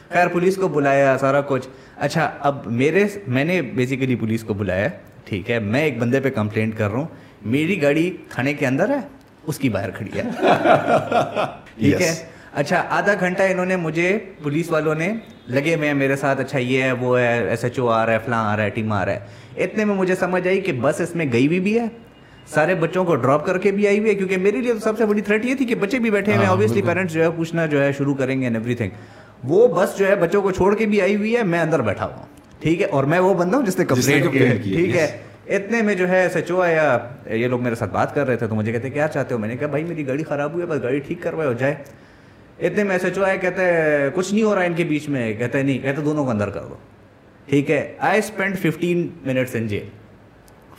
خیر 0.10 0.28
پولیس 0.28 0.56
کو 0.56 0.68
بلایا 0.68 1.18
سارا 1.18 1.42
کچھ۔ 1.42 1.68
اچھا 1.98 2.32
اب 2.40 2.68
میرے 2.68 3.06
میں 3.28 3.44
نے 3.44 3.62
بیسیکلی 3.62 4.16
پولیس 4.16 4.44
کو 4.44 4.54
بلایا۔ 4.54 4.88
ٹھیک 5.26 5.52
ہے 5.52 5.60
میں 5.60 5.84
ایک 5.84 5.98
بندے 6.00 6.20
پہ 6.20 6.30
کمپلینٹ 6.30 6.78
کر 6.78 6.90
رہا 6.90 6.98
ہوں۔ 6.98 7.06
میری 7.42 7.82
گاڑی 7.82 8.18
تھانے 8.30 8.54
کے 8.54 8.68
اندر 8.68 8.90
ہے 8.90 9.00
اس 9.48 9.60
کی 9.60 9.70
باہر 9.70 9.92
کھڑی 9.92 10.20
ہے۔ 10.20 10.24
ٹھیک 11.78 12.02
ہے۔ 12.02 12.16
اچھا 12.54 12.84
آدھا 12.90 13.14
گھنٹہ 13.20 13.44
انہوں 13.44 13.66
نے 13.66 13.76
مجھے 13.76 14.20
پولیس 14.44 14.72
والوں 14.72 14.96
نے 14.96 15.14
لگے 15.48 15.76
میں 15.76 15.94
میرے 15.94 16.16
ساتھ 16.16 16.40
اچھا 16.42 16.60
یہ 16.60 16.84
ہے 16.84 16.92
وہ 16.92 17.20
ہے 17.20 17.50
ایس 17.50 17.64
ایچ 17.64 17.80
او 17.80 17.90
آ 17.90 18.06
رہا 18.06 18.14
ہے 18.14 18.18
فلاں 18.26 18.54
آ 18.54 18.58
رہا 18.58 18.64
ہے 18.64 18.70
ٹیم 18.70 18.92
آ 18.92 19.06
رہا 19.06 19.14
ہے۔ 19.14 19.20
اتنے 19.58 19.86
میں 19.86 19.96
مجھے 19.96 20.16
سمجھ 20.16 20.48
آئی 20.48 20.62
کہ 20.62 20.72
بس 20.82 21.02
اس 21.02 21.16
میں 21.16 21.26
گئی 21.34 21.48
بھی 21.48 21.60
بھی 21.60 21.80
ہے۔ 21.80 21.86
سارے 22.48 22.76
بچوں 22.76 23.06
کو 23.06 23.16
ڈراپ 23.16 23.46
کر 23.46 23.58
کے 23.58 23.72
بھی 23.72 23.88
آئی 23.88 24.00
ہوئی 24.00 24.10
ہے 24.10 24.16
کیونکہ 24.16 24.38
میرے 24.38 24.58
لیے 24.58 24.74
تو 24.74 24.80
سب 24.80 24.98
سے 24.98 25.06
بڑی 25.06 25.22
تھریٹ 25.22 25.46
یہ 25.46 25.56
تھی 25.56 25.66
کہ 25.66 25.76
بچے 25.76 26.00
بھی 26.00 26.12
بیٹھے 26.12 26.36
ہوئے 26.36 26.46
آبویسلی 26.48 26.82
پیرنٹس 26.82 27.14
جو 27.14 27.24
ہے 27.24 27.30
پوچھنا 27.36 27.66
جو 27.66 27.84
ہے 27.84 27.92
شروع 27.92 28.16
کریں 28.16 28.42
گے 28.42 28.48
ایوری 28.48 28.76
تھنگ 28.76 28.90
وہ 29.44 29.68
بس 29.68 29.98
جو 29.98 30.08
ہے 30.08 30.16
بچوں 30.16 30.42
کو 30.42 30.52
چھوڑ 30.52 30.76
کے 30.76 30.86
بھی 30.86 31.02
آئی 31.02 31.16
ہوئی 31.16 31.36
ہے 31.36 31.44
میں 31.44 31.60
اندر 31.60 31.82
بیٹھا 31.82 32.06
ہوا 32.06 32.16
ہوں۔ 32.16 32.26
ٹھیک 32.60 32.82
ہے؟ 32.82 32.86
اور 32.86 33.04
میں 33.04 33.20
وہ 33.20 33.34
بندہ 33.34 33.58
ہوں 33.58 33.66
جس 33.66 33.80
نے 33.80 33.86
کمپلینٹ 33.86 34.34
کی 34.64 34.74
ٹھیک 34.74 34.96
ہے؟ 34.96 35.18
اتنے 35.48 35.82
میں 35.82 35.96
جو 35.96 36.10
ہے 36.10 36.22
ایس 36.22 36.36
ایچ 36.36 36.52
او 36.52 36.66
یا 36.66 36.98
یہ 37.26 37.48
لوگ 37.48 37.64
میرے 37.64 37.76
ساتھ 37.76 37.92
بات 37.92 38.16
کر 38.16 38.28
رہے 38.28 38.36
تھے 38.36 38.48
تو 38.48 38.56
مجھے 38.56 38.72
کہتے 38.72 38.90
کیا 38.90 39.08
چاہتے 39.08 39.34
ہو؟ 39.34 39.40
میں 39.40 39.50
نے 39.50 39.58
کہا 39.58 39.68
بھائی 39.68 39.84
میری 39.84 40.08
گاڑی 40.08 40.24
خراب 40.24 40.54
ہوئی 40.54 40.62
ہے 40.62 40.68
بس 40.68 40.84
گاڑی 40.84 41.00
ٹھیک 41.00 41.22
کروائے 41.22 41.48
ہو 41.48 41.54
جائے۔ 41.54 41.76
اتنے 42.60 42.84
میں 42.84 42.92
ایس 42.92 43.04
ایچ 43.06 43.18
او 43.18 43.24
آئے، 43.24 43.38
کہتے 43.38 43.62
ہیں، 43.62 44.10
کچھ 44.14 44.34
نہیں 44.34 44.44
ہو 44.44 44.56
رہا 44.56 44.62
ان 44.62 44.74
کے 44.74 44.84
بیچ 44.84 45.10
میں، 45.10 45.34
کہتے 45.34 45.64
نہیں، 45.64 45.80
کہتے 45.80 46.02
دونوں 46.02 46.26
کو 46.26 46.30
اندر 46.30 46.50
کر 46.50 46.62
دو۔ 46.62 46.76
ٹھیک 47.46 47.72
ہے 47.72 47.96
I 48.00 48.20
spend 48.20 48.60
fifteen 48.60 49.08
minutes 49.26 49.56
in 49.56 49.68
jail 49.68 49.90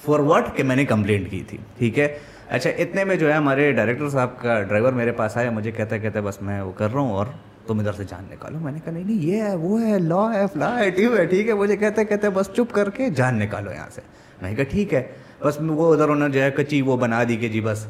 for 0.05 0.19
what 0.19 0.57
کہ 0.57 0.62
میں 0.62 0.77
نے 0.77 0.85
کمپلینٹ 0.85 1.31
کی 1.31 1.43
تھی۔ 1.49 1.59
ٹھیک 1.79 1.99
ہے۔ 1.99 2.19
اچھا 2.49 2.71
اتنے 2.71 3.05
میں 3.05 3.17
جو 3.17 3.29
ہے، 3.29 3.33
ہمارے 3.33 3.73
ڈائریکٹر 3.73 4.09
صاحب 4.09 4.41
کا 4.41 4.62
ڈرائیور 4.62 4.93
میرے 4.93 5.12
پاس 5.12 5.37
آیا، 5.37 5.51
مجھے 5.51 5.71
کہتا 5.71 5.95
ہے 5.95 6.01
کہتے 6.01 6.21
بس 6.21 6.43
میں 6.43 6.62
وہ 6.62 6.73
کر 6.73 6.93
رہا 6.93 7.01
ہوں 7.01 7.11
اور 7.11 7.27
تم 7.67 7.79
ادھر 7.79 7.93
سے 7.93 8.05
جان 8.05 8.25
نکالو۔ 8.31 8.59
میں 8.59 8.73
نے 8.73 8.79
کہا، 8.85 8.93
نہیں 8.93 9.05
نہیں، 9.05 9.23
یہ 9.23 9.43
ہے، 9.43 9.55
وہ 9.55 9.83
ہے 9.83 9.99
لا 9.99 10.35
ہے 10.35 10.47
فلا 10.53 10.79
ہے 10.79 10.91
ٹیو 10.91 11.17
ہے 11.19 11.27
ٹھیک 11.27 11.49
ہے 11.49 11.55
مجھے 11.55 11.77
کہتے 11.77 12.05
کہتے 12.05 12.31
بس 12.31 12.47
چپ 12.47 12.75
کر 12.75 12.91
کے 12.91 13.11
جان 13.11 13.39
نکالو 13.39 13.73
یہاں 13.73 13.89
سے۔ 13.91 14.01
میں 14.43 14.51
نے 14.51 14.57
کہا، 14.57 14.65
ٹھیک 14.65 14.95
ہے۔ 14.95 15.03
بس 15.40 15.57
وہ 15.61 15.94
ادھر 15.94 16.09
انہوں 16.09 16.29
نے 16.29 16.35
جو 16.35 16.42
ہے 16.42 16.51
کچی 16.51 16.83
وہ 16.83 16.96
بنا 16.96 17.25
دی 17.29 17.37
کہ 17.37 17.49
جی 17.49 17.61
بس 17.61 17.87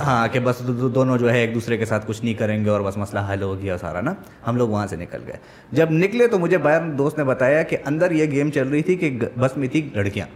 ہاں 0.00 0.28
کہ 0.32 0.40
بس 0.40 0.54
دونوں 0.94 1.18
جو 1.18 1.32
ہے 1.32 1.38
ایک 1.40 1.54
دوسرے 1.54 1.76
کے 1.76 1.84
ساتھ 1.84 2.04
کچھ 2.06 2.24
نہیں 2.24 2.34
کریں 2.34 2.64
گے 2.64 2.70
اور 2.70 2.80
بس 2.80 2.96
مسئلہ 2.96 3.20
حل 3.32 3.42
ہو 3.42 3.58
گیا 3.58 3.78
سارا 3.78 4.00
نا؟ 4.00 4.14
ہم 4.46 4.56
لوگ 4.56 4.68
وہاں 4.68 4.86
سے 4.86 4.96
نکل 4.96 5.18
گئے۔ 5.26 5.36
جب 5.72 5.86
نکلے 5.90 6.28
تو 6.28 6.38
مجھے 6.38 6.58
باہر 6.58 6.90
دوست 6.90 7.18
نے 7.18 7.24
بتایا 7.24 7.62
کہ 7.62 7.76
اندر 7.84 8.10
یہ 8.10 8.24
گیم 8.24 8.50
چل 8.50 8.68
رہی 8.68 8.82
تھی 8.82 8.96
کہ 8.96 9.18
بس 9.38 9.56
میں 9.56 9.68
تھی 9.68 9.88
لڑکیاں۔ 9.94 10.26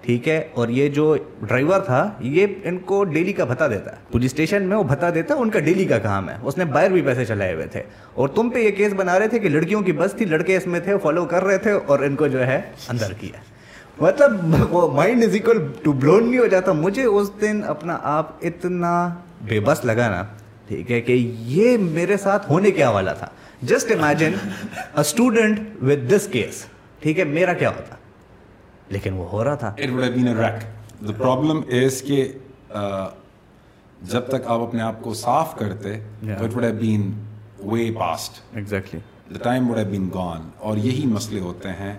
ٹھیک 0.00 0.28
ہے؟ 0.28 0.48
اور 0.54 0.68
یہ 0.68 0.88
جو 0.88 1.16
ڈرائیور 1.42 1.80
تھا 1.80 2.10
یہ 2.20 2.46
ان 2.64 2.78
کو 2.78 3.04
ڈیلی 3.04 3.32
کا 3.32 3.44
بھتا 3.44 3.68
دیتا 3.68 3.90
ہے۔ 3.92 3.96
پولیس 4.12 4.30
اسٹیشن 4.30 4.62
میں 4.62 4.76
وہ 4.76 4.82
بھتا 4.82 5.10
دیتا 5.14 5.34
ہے 5.34 5.40
ان 5.40 5.50
کا 5.50 5.58
ڈیلی 5.58 5.84
کا 5.84 5.98
کام 5.98 6.28
ہے۔ 6.30 6.34
اس 6.42 6.58
نے 6.58 6.64
باہر 6.64 6.90
بھی 6.90 7.02
پیسے 7.02 7.24
چلائے 7.24 7.54
ہوئے 7.54 7.66
تھے۔ 7.66 7.82
اور 8.14 8.28
تم 8.28 8.50
پہ 8.50 8.58
یہ 8.58 8.70
کیس 8.70 8.92
بنا 8.92 9.18
رہے 9.18 9.28
تھے 9.28 9.38
کہ 9.38 9.48
لڑکیوں 9.48 9.82
کی 9.82 9.92
بس 9.92 10.12
تھی 10.12 10.24
لڑکے 10.24 10.56
اس 10.56 10.66
میں 10.66 10.80
تھے 10.80 10.98
فالو 11.02 11.24
کر 11.24 11.44
رہے 11.44 11.58
تھے 11.58 11.72
اور 11.86 12.00
ان 12.00 12.16
کو 12.16 12.26
جو 12.26 12.46
ہے 12.46 12.60
اندر 12.88 13.12
کیا۔ 13.20 13.51
مطلب 14.02 14.72
وہ 14.74 14.90
mind 14.94 15.24
is 15.24 15.34
equal 15.34 15.58
to 15.82 15.92
blown 15.92 16.28
نہیں 16.30 16.40
ہو 16.40 16.46
جاتا۔ 16.46 16.72
مجھے 16.72 17.04
اس 17.04 17.30
دن 17.40 17.60
اپنا 17.66 17.98
آپ 18.02 18.30
اتنا 18.42 18.92
بے 19.42 19.60
بس 19.60 19.84
لگا 19.84 20.08
نا 20.10 20.22
ٹھیک 20.68 20.90
ہے 20.92 21.00
کہ 21.00 21.12
یہ 21.36 21.76
میرے 21.78 22.16
ساتھ 22.16 22.50
ہونے 22.50 22.70
کیا 22.70 22.90
والا 22.90 23.12
تھا۔ 23.12 23.28
Just 23.62 23.90
imagine 23.92 24.32
a 24.44 25.00
student 25.00 25.60
with 25.82 26.10
this 26.12 26.26
case 26.32 26.64
ٹھیک 27.00 27.18
ہے 27.18 27.24
میرا 27.24 27.52
کیا 27.52 27.70
ہوتا۔ 27.70 27.94
لیکن 28.88 29.12
وہ 29.12 29.28
ہو 29.30 29.44
رہا 29.44 29.54
تھا۔ 29.54 29.74
دا 31.08 31.12
پرابلم 31.18 31.60
از 31.68 32.02
کہ 32.02 32.32
جب 34.02 34.26
تک 34.28 34.46
آپ 34.46 34.60
اپنے 34.60 34.82
آپ 34.82 35.02
کو 35.02 35.14
صاف 35.14 35.56
کرتے 35.58 35.94
it 36.22 36.56
would 36.56 36.64
have 36.64 36.74
been 36.74 37.12
way 37.64 37.90
past 37.98 38.40
exactly 38.56 39.00
the 39.34 39.38
time 39.42 39.70
would 39.70 39.78
have 39.78 39.86
been 39.90 40.08
gone 40.14 40.48
اور 40.58 40.76
یہی 40.76 41.06
مسئلے 41.06 41.40
ہوتے 41.40 41.68
ہیں۔ 41.68 41.98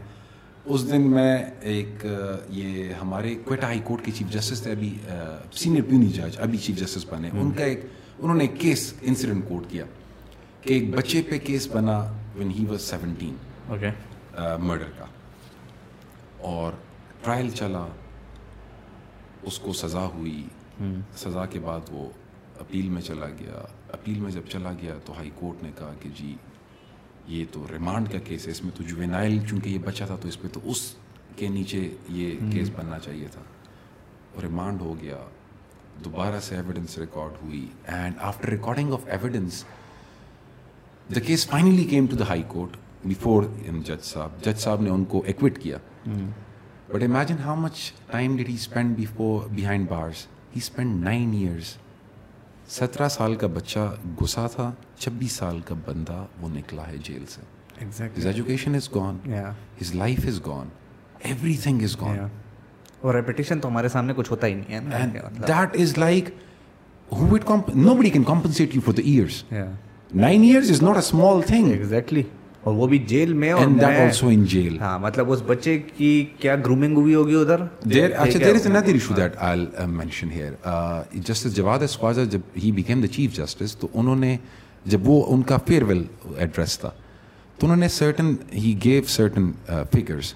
اس 0.65 0.91
دن 0.91 1.02
میں 1.12 1.38
ایک 1.62 2.06
یہ 2.49 2.93
ہمارے 3.02 3.36
کوئٹہ 3.45 3.65
ہائی 3.65 3.80
کورٹ 3.84 4.06
کے 4.06 4.12
چیف 4.12 4.32
جسٹس 4.34 4.62
تھے 4.62 4.71
ابھی 4.71 4.97
سینئر 5.54 5.82
پیونی 5.89 6.08
جج 6.08 6.38
ابھی 6.39 6.58
چیف 6.58 6.78
جسٹس 6.78 7.06
بنے۔ 7.10 7.30
ان 7.34 7.52
کا 7.52 7.63
ایک 7.63 7.86
انہوں 8.19 8.36
نے 8.36 8.43
ایک 8.43 8.60
کیس 8.60 8.93
انسیڈنٹ 9.02 9.47
کوٹ 9.47 9.63
کیا 9.69 9.86
کہ 10.62 10.73
ایک 10.73 10.95
بچے 10.95 11.21
پہ 11.30 11.38
کیس 11.38 11.67
بنا 11.67 11.97
when 12.36 12.52
he 12.52 12.65
was 12.69 12.82
seventeen 12.82 13.36
murder 14.60 14.89
کا۔ 14.97 15.06
اور 16.38 16.71
ٹرائل 17.23 17.49
چلا 17.49 17.86
اس 19.43 19.60
کو 19.60 19.73
سزا 19.73 20.06
ہوئی۔ 20.06 20.43
سزا 21.17 21.45
کے 21.45 21.60
بعد 21.60 21.80
وہ 21.91 22.10
اپیل 22.60 22.89
میں 22.89 23.02
چلا 23.02 23.28
گیا۔ 23.30 23.65
اپیل 23.91 24.19
میں 24.19 24.32
جب 24.32 24.41
چلا 24.49 24.71
گیا 24.82 24.93
تو 25.06 25.13
ہائی 25.13 25.30
کورٹ 25.36 25.63
نے 25.63 25.71
کہا 25.78 25.93
کہ 25.99 26.10
جی 26.15 26.36
یہ 27.28 27.46
تو 27.52 27.66
ریمانڈ 27.72 28.12
کا 28.12 28.20
کیس 28.20 28.46
ہے 28.46 28.52
اس 28.52 28.64
میں 28.64 28.78
تو 28.78 28.84
جوینائل 28.84 29.40
چونکہ 29.50 29.70
یہ 29.70 29.78
بچہ 29.78 30.04
تھا 30.04 30.16
تو 30.22 30.28
اس 30.28 30.42
پہ 30.42 30.48
تو 30.54 30.60
اس 30.64 30.96
کے 31.36 31.48
نیچے 31.48 31.96
یہ 32.10 32.36
کیس 32.52 32.70
بننا 32.76 33.00
چاہیے 33.00 33.28
تھا۔ 33.32 33.42
اور 34.36 34.44
ریمانڈ 34.44 34.82
ہو 34.82 34.96
گیا۔ 35.02 35.18
دوبارہ 36.06 36.40
سے 36.40 36.56
ایویڈنس 36.56 36.98
ریکارڈ 36.98 37.32
ہوئی۔ 37.44 37.68
And 37.86 38.16
after 38.20 38.50
recording 38.50 38.94
of 38.94 39.02
evidence 39.06 39.66
the 41.16 41.20
case 41.20 41.48
finally 41.48 41.84
came 41.84 42.08
to 42.08 42.16
the 42.16 42.28
High 42.28 42.44
Court 42.48 42.78
before 43.04 43.44
جج 43.86 44.04
صاحب 44.04 44.30
جج 44.42 44.60
صاحب 44.60 44.82
نے 44.82 44.90
ان 44.90 45.06
کو 45.06 45.22
ایکوٹ 45.26 45.60
کیا۔ 45.60 45.78
But 46.90 47.04
imagine 47.04 47.36
how 47.44 47.56
much 47.56 47.92
time 48.12 48.38
did 48.38 48.50
he 48.50 48.54
spend 48.54 48.98
before 48.98 49.48
behind 49.48 49.90
bars 49.90 50.26
he 50.26 50.58
spend 50.58 51.04
nine 51.04 51.34
years 51.34 51.78
سترہ 52.69 53.08
سال 53.08 53.36
کا 53.36 53.47
بچہ 53.47 53.95
گھسا 54.21 54.47
تھا 54.47 54.71
چھبیس 54.97 55.32
سال 55.32 55.60
کا 55.60 55.76
بندہ 55.86 56.26
وہ 56.41 56.49
نکلا 56.49 56.88
ہے 56.88 56.97
جیل 57.04 57.26
سے۔ 57.28 57.41
His 58.17 58.26
education 58.26 58.76
is 58.76 58.89
gone 58.95 59.17
his 59.82 59.95
life 59.95 60.19
is 60.28 60.45
gone 60.45 60.67
everything 61.58 61.82
is 61.82 61.95
gone 62.02 62.17
اور 62.99 63.15
ریپیٹیشن 63.15 63.60
تو 63.60 63.67
ہمارے 63.67 63.88
سامنے 63.88 64.13
کچھ 64.17 64.32
ہوتا 64.32 64.47
ہی 64.47 64.54
نہیں 64.54 64.91
ہے 64.91 65.19
that 65.47 65.80
is 65.82 65.97
like 65.97 66.30
who 67.12 67.38
nobody 67.95 68.10
can 68.10 68.23
compensate 68.23 68.76
you 68.76 68.82
for 68.82 68.93
the 68.93 69.02
years 69.02 69.43
nine 70.15 70.43
years 70.43 70.71
is 70.71 70.84
not 70.84 70.95
a 70.95 70.99
small 70.99 71.41
thing 71.41 71.71
exactly 71.71 72.23
اور 72.63 72.73
وہ 72.73 72.88
بھی 72.88 72.97
جیل 72.97 73.34
میں 73.34 73.52
آلسو 73.52 74.28
ان 74.28 74.43
جیل 74.45 74.78
ہاں 74.80 74.99
مطلب 74.99 75.32
اس 75.32 75.41
بچے 75.47 75.78
کی 75.97 76.26
کیا 76.39 76.56
گرومنگ 76.56 76.97
ہوئی 76.97 77.15
ہوگی 77.15 77.36
ادھر؟ 77.36 77.62
اچھا 77.62 78.39
there 78.39 78.56
is 78.56 78.67
another 78.67 78.86
issue 78.86 79.13
that 79.13 79.32
I 79.38 79.65
mention 79.88 80.32
here 80.32 80.52
justice 81.13 81.56
جواد 81.56 81.80
اسخواجہ 81.80 82.21
جب 82.21 82.39
ہی 82.63 82.71
بیکیم 82.71 83.02
دا 83.02 83.08
چیف 83.08 83.36
جسٹس 83.36 83.78
تو 83.78 83.88
انہوں 83.93 84.15
نے 84.15 84.38
جب 84.86 85.10
وہ 85.10 85.23
ان 85.28 85.41
کا 85.41 85.58
فیئر 85.67 85.84
ویل 85.84 86.04
ایڈریس 86.38 86.80
تھا 86.80 86.89
تو 87.58 87.67
انہوں 87.67 87.78
نے 87.78 87.88
certain 87.88 88.36
he 88.54 88.76
give 88.84 89.04
certain 89.08 89.52
figures 89.65 90.34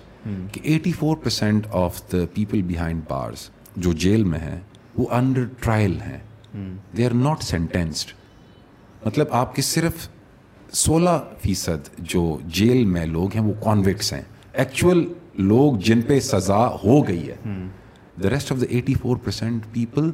کہ 0.51 0.59
eighty 0.63 0.91
four 0.91 1.17
percent 1.17 1.67
of 1.71 2.01
the 2.11 2.17
people 2.33 2.61
behind 2.61 3.01
bars 3.07 3.49
جو 3.75 3.93
جیل 3.93 4.23
میں 4.23 4.39
ہیں 4.39 4.59
وہ 4.97 5.05
انڈر 5.11 5.45
ٹرائل 5.61 5.97
ہیں۔ 6.01 6.17
دے 6.97 7.05
آر 7.05 7.11
ناٹ 7.11 7.43
سینٹینسڈ 7.43 8.11
مطلب 9.05 9.27
آپ 9.31 9.55
کے 9.55 9.61
صرف 9.61 10.07
سولہ 10.73 11.17
فیصد 11.41 11.89
جو 11.99 12.37
جیل 12.53 12.85
میں 12.85 13.05
لوگ 13.05 13.33
ہیں 13.35 13.43
وہ 13.43 13.53
کانوکس 13.63 14.11
ہیں. 14.13 14.21
ایکچوئل 14.53 15.05
لوگ 15.37 15.77
جن 15.85 16.01
پہ 16.01 16.19
سزا 16.19 16.67
ہو 16.83 17.01
گئی 17.07 17.27
ہے. 17.27 17.35
The 18.23 18.29
rest 18.29 18.51
of 18.51 18.61
the 18.61 18.65
eighty 18.69 18.93
four 19.01 19.17
percent 19.23 19.65
people 19.73 20.09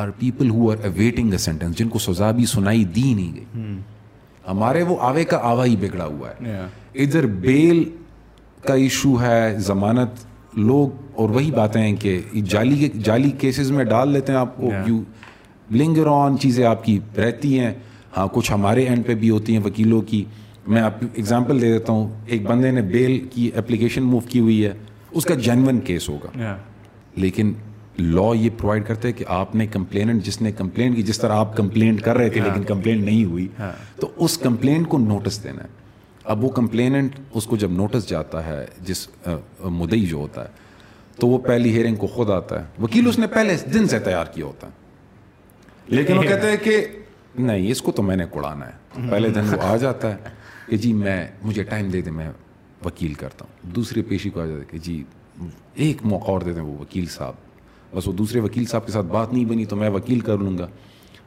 are 0.00 0.08
people 0.18 0.50
who 0.50 0.70
are 0.70 0.84
awaiting 0.84 1.32
a 1.32 1.38
sentence 1.38 1.76
جن 1.78 1.88
کو 1.88 1.98
سزا 1.98 2.30
بھی 2.30 2.46
سنائی 2.46 2.84
دی 2.84 3.12
نہیں 3.14 3.34
گئی. 3.34 3.78
ہمارے 4.48 4.82
وہ 4.82 4.96
آوے 5.00 5.24
کا 5.24 5.38
آوا 5.42 5.64
ہی 5.64 5.76
بگڑا 5.76 6.04
ہوا 6.04 6.30
ہے. 6.30 6.66
ادھر 6.94 7.26
بیل 7.44 7.84
کا 8.64 8.74
ایشو 8.74 9.20
ہے 9.20 9.54
ضمانت 9.58 10.24
لوگ 10.56 10.88
اور 11.14 11.30
وہی 11.30 11.50
باتیں 11.50 11.80
ہیں 11.82 11.96
کہ 11.96 12.20
جعلی 12.34 12.88
جعلی 12.94 13.30
کیسز 13.38 13.70
میں 13.70 13.84
ڈال 13.84 14.08
لیتے 14.12 14.32
ہیں 14.32 14.38
آپ 14.38 14.56
کو. 14.56 14.70
یو 14.86 15.00
لنگر 15.70 16.06
آن 16.06 16.38
چیزیں 16.38 16.64
آپ 16.66 16.84
کی 16.84 16.98
رہتی 17.16 17.58
ہیں. 17.60 17.72
ہاں 18.16 18.26
کچھ 18.32 18.52
ہمارے 18.52 18.82
اینڈ 18.82 19.06
پہ 19.06 19.14
بھی 19.14 19.30
ہوتی 19.30 19.56
ہیں 19.56 19.62
وکیلوں 19.64 20.02
کی۔ 20.02 20.24
میں 20.66 20.82
آپ 20.82 20.94
اگزامپل 21.02 21.60
دے 21.60 21.72
دیتا 21.72 21.92
ہوں 21.92 22.08
ایک 22.26 22.46
بندے 22.46 22.70
نے 22.70 22.82
بیل 22.82 23.28
کی 23.32 23.50
اپلیکیشن 23.56 24.02
موو 24.02 24.20
کی 24.20 24.40
ہوئی 24.40 24.64
ہے 24.64 24.72
اس 25.10 25.24
کا 25.24 25.34
جینون 25.34 25.80
کیس 25.80 26.08
ہوگا۔ 26.08 26.28
لیکن 27.16 27.52
لا 27.98 28.34
یہ 28.34 28.50
پرووائڈ 28.58 28.86
کرتے 28.86 29.08
ہے 29.08 29.12
کہ 29.12 29.24
آپ 29.28 29.54
نے 29.54 29.66
کمپلینٹ 29.66 30.24
جس 30.24 30.42
نے 30.42 30.52
کمپلینٹ 30.52 30.96
کی 30.96 31.02
جس 31.02 31.18
طرح 31.18 31.32
آپ 31.32 31.56
کمپلینٹ 31.56 32.00
کر 32.02 32.16
رہے 32.16 32.28
تھے 32.28 32.40
لیکن 32.40 32.62
کمپلینٹ 32.62 33.04
نہیں 33.04 33.24
ہوئی 33.24 33.48
تو 34.00 34.08
اس 34.16 34.38
کمپلینٹ 34.38 34.88
کو 34.88 34.98
نوٹس 34.98 35.44
دینا 35.44 35.62
ہے۔ 35.62 35.68
اب 36.24 36.44
وہ 36.44 36.48
کمپلیننٹ 36.48 37.12
اس 37.34 37.46
کو 37.46 37.56
جب 37.56 37.70
نوٹس 37.70 38.08
جاتا 38.08 38.46
ہے 38.46 38.66
جس 38.80 39.08
مدئی 39.64 40.06
جو 40.06 40.16
ہوتا 40.16 40.44
ہے 40.44 40.48
تو 41.18 41.26
وہ 41.26 41.38
پہلی 41.38 41.70
ہیئرنگ 41.70 41.96
کو 41.96 42.06
خود 42.06 42.30
آتا 42.30 42.60
ہے۔ 42.60 42.82
وکیل 42.82 43.08
اس 43.08 43.18
نے 43.18 43.26
پہلے 43.26 43.56
دن 43.74 43.88
سے 43.88 43.98
تیار 43.98 44.24
کیا 44.24 44.44
ہوتا 44.44 44.66
ہے۔ 44.66 44.72
لیکن 45.88 46.18
وہ 46.18 46.22
کہتے 46.22 46.50
ہیں 46.50 46.56
کہ 46.62 46.86
نہیں 47.38 47.70
اس 47.70 47.82
کو 47.82 47.92
تو 47.92 48.02
میں 48.02 48.16
نے 48.16 48.24
کڑانا 48.32 48.66
ہے۔ 48.66 49.06
پہلے 49.10 49.28
دن 49.28 49.40
وہ 49.40 49.62
آ 49.62 49.76
جاتا 49.76 50.10
ہے 50.10 50.16
کہ 50.66 50.76
جی 50.76 50.92
میں 50.92 51.28
مجھے 51.42 51.62
ٹائم 51.62 51.88
دے 51.88 52.00
دیں 52.00 52.12
میں 52.12 52.30
وکیل 52.84 53.14
کرتا 53.14 53.44
ہوں۔ 53.44 53.70
دوسری 53.74 54.02
پیشی 54.02 54.30
کو 54.30 54.40
آ 54.40 54.46
جاتا 54.46 54.60
ہے 54.60 54.64
کہ 54.70 54.78
جی 54.78 55.04
ایک 55.74 55.96
موقع 56.04 56.30
اور 56.30 56.40
دے 56.40 56.52
دیں 56.52 56.62
وہ 56.62 56.78
وکیل 56.78 57.06
صاحب۔ 57.06 57.34
بس 57.96 58.08
وہ 58.08 58.12
دوسرے 58.12 58.40
وکیل 58.40 58.66
صاحب 58.66 58.86
کے 58.86 58.92
ساتھ 58.92 59.06
بات 59.06 59.32
نہیں 59.32 59.44
بنی 59.44 59.64
تو 59.64 59.76
میں 59.76 59.90
وکیل 59.90 60.20
کر 60.20 60.38
لوں 60.38 60.58
گا۔ 60.58 60.66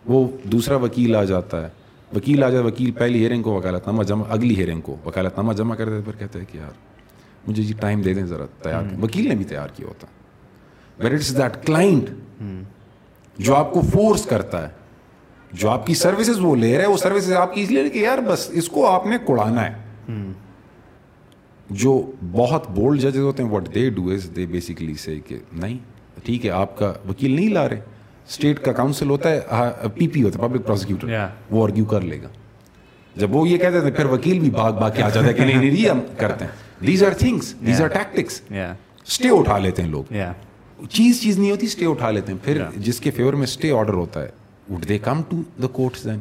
وہ 0.06 0.28
دوسرا 0.44 0.76
وکیل 0.76 1.16
آ 1.16 1.24
جاتا 1.24 1.62
ہے۔ 1.62 1.70
وکیل 2.16 2.44
آ 2.44 2.50
جائے 2.50 2.64
وکیل 2.64 2.92
پہلی 2.92 3.20
ہیئرنگ 3.20 3.44
کو 3.44 3.54
وکالت 3.54 3.88
نامہ 3.88 4.04
جمع 4.04 4.26
اگلی 4.30 4.56
ہیئرنگ 4.58 4.82
کو 4.82 4.96
وکالت 5.06 5.38
نامہ 5.38 5.54
جمع 5.54 5.76
کر 5.76 5.90
دیتے 5.90 6.12
پھر 6.12 6.20
کہتے 6.20 6.40
ہیں 6.40 6.46
کہ 6.52 6.58
یار 6.58 6.72
مجھے 7.48 7.64
جی 7.64 7.74
ٹائم 7.80 8.02
دے 8.02 8.14
دیں 8.14 8.26
ذرا 8.26 8.46
تیار 8.64 8.84
وکیل 9.02 9.28
نے 9.30 9.36
بھی 9.36 9.46
تیار 9.46 9.68
کیا 9.76 9.88
ہوتا۔ 9.88 10.08
اٹس 11.06 11.38
دیٹ 11.38 11.66
کلائنٹ 11.66 12.10
جو 13.38 13.56
آپ 13.56 13.72
کو 13.74 13.82
فورس 13.82 14.26
کرتا 14.26 14.68
ہے 14.68 14.85
جو 15.56 15.70
آپ 15.70 15.86
کی 15.88 15.94
سروسز 15.94 16.40
وہ 16.40 16.56
لے 16.56 16.76
رہے 16.76 16.84
ہیں 16.84 16.92
وہ 16.92 16.98
سروسز 16.98 17.32
آپ 17.34 17.54
کی 17.54 17.62
اس 17.62 17.72
لیے 17.72 17.90
کہ 17.90 18.00
یار 18.00 18.18
بس 18.18 18.50
اس 18.52 18.70
کو 18.70 18.88
آپ 18.88 19.06
نے 19.06 19.18
کوڑانا 19.26 19.66
ہے۔ 19.66 19.74
جو 21.70 22.12
بہت 22.32 22.70
بولڈ 22.72 23.02
ججز 23.02 23.18
ہوتے 23.18 23.44
ہیں 23.44 23.50
what 23.50 23.76
they 23.76 23.90
do 23.90 24.10
is 24.10 24.30
they 24.36 24.46
basically 24.46 24.94
say 24.94 25.20
کہ 25.28 25.38
نہیں 25.54 25.78
ٹھیک 26.24 26.46
ہے 26.46 26.52
آپ 26.52 26.78
کا 26.78 26.94
وکیل 27.10 27.32
نہیں 27.32 27.50
لا 27.50 27.70
رہے۔ 27.70 27.80
اسٹیٹ 28.30 28.60
کا 28.60 28.72
کاؤنسل 28.72 29.10
ہوتا 29.10 29.32
ہے 29.32 29.40
پی 29.96 30.08
پی 30.08 30.24
ہوتا 30.24 30.40
ہے 30.40 30.48
پبلک 30.48 30.66
پروسیکیوٹر 30.66 31.26
وہ 31.52 31.64
آرگیو 31.64 31.86
کر 31.86 32.02
لے 32.02 32.22
گا۔ 32.22 32.28
جب 33.16 33.36
وہ 33.36 33.48
یہ 33.50 33.58
کہتے 33.58 33.82
تھے 33.82 33.92
پھر 33.92 34.06
وکیل 34.06 34.40
بھی 34.40 34.50
بھاگ 34.50 34.72
بھاگ 34.72 34.92
کے 34.96 35.04
آ 35.04 35.10
جاتا 35.10 35.28
ہے 35.28 35.34
کہ 35.34 35.46
نہیں 35.46 35.72
نہیں 35.72 35.90
ہم 35.90 36.00
کرتے 36.18 36.46
ہیں۔ 36.46 36.86
These 36.86 37.04
are 37.04 37.12
things 37.12 37.54
these 37.66 37.82
are 37.82 37.88
tactics 37.88 38.42
stay 39.08 39.30
اٹھا 39.30 39.58
لیتے 39.58 39.82
ہیں 39.82 39.90
لوگ۔ 39.90 40.14
چیز 40.90 41.22
چیز 41.22 41.40
نہیں 41.40 41.52
ہوتی 41.52 41.66
اسٹے 41.66 41.86
اٹھا 41.86 42.12
لیتے 42.12 42.32
ہیں۔ 42.32 42.40
پھر 42.44 42.62
جس 42.78 43.00
کے 43.00 43.12
فیور 43.12 43.34
میں 43.34 43.44
اسٹے 43.44 43.72
آرڈر 43.72 43.94
ہوتا 43.94 44.22
ہے 44.22 44.30
would 44.70 44.88
they 44.90 44.98
come 45.00 45.22
to 45.30 45.42
the 45.62 45.68
courts 45.72 46.04
then 46.04 46.20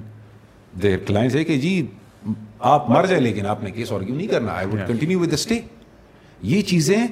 their 0.82 0.98
clients 1.06 1.36
ہے 1.36 1.44
کہ 1.44 1.58
جی 1.60 1.74
آپ 2.60 2.90
مر 2.90 3.06
جائیں 3.06 3.22
لیکن 3.22 3.46
آپ 3.46 3.62
نے 3.64 3.70
کیس 3.70 3.92
آرگیو 3.92 4.14
نہیں 4.14 4.26
کرنا 4.26 4.52
I 4.52 4.66
would 4.66 4.86
continue 4.86 5.20
with 5.20 5.32
stay 5.32 5.60
یہ 6.42 6.62
چیزیں 6.62 7.06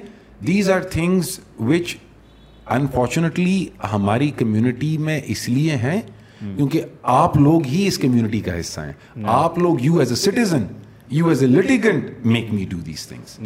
these 0.46 0.70
are 0.70 0.80
things 0.90 1.38
which 1.60 1.96
unfortunately 2.66 3.66
ہماری 3.92 4.30
کمیونٹی 4.30 4.96
میں 4.98 5.20
اس 5.26 5.48
لیے 5.48 5.76
ہیں 5.76 6.00
کیونکہ 6.40 6.84
آپ 7.02 7.36
لوگ 7.36 7.66
ہی 7.66 7.86
اس 7.86 7.98
کمیونٹی 7.98 8.40
کا 8.40 8.58
حصہ 8.60 8.80
ہیں 8.80 9.24
آپ 9.30 9.58
لوگ 9.58 9.80
you 9.80 9.98
as 9.98 10.10
a 10.10 10.16
citizen 10.16 10.64
you 11.10 11.28
as 11.28 11.42
a 11.42 11.48
litigant 11.48 12.26
make 12.26 12.52
me 12.52 12.64
do 12.70 12.78
these 12.86 13.06
things 13.06 13.38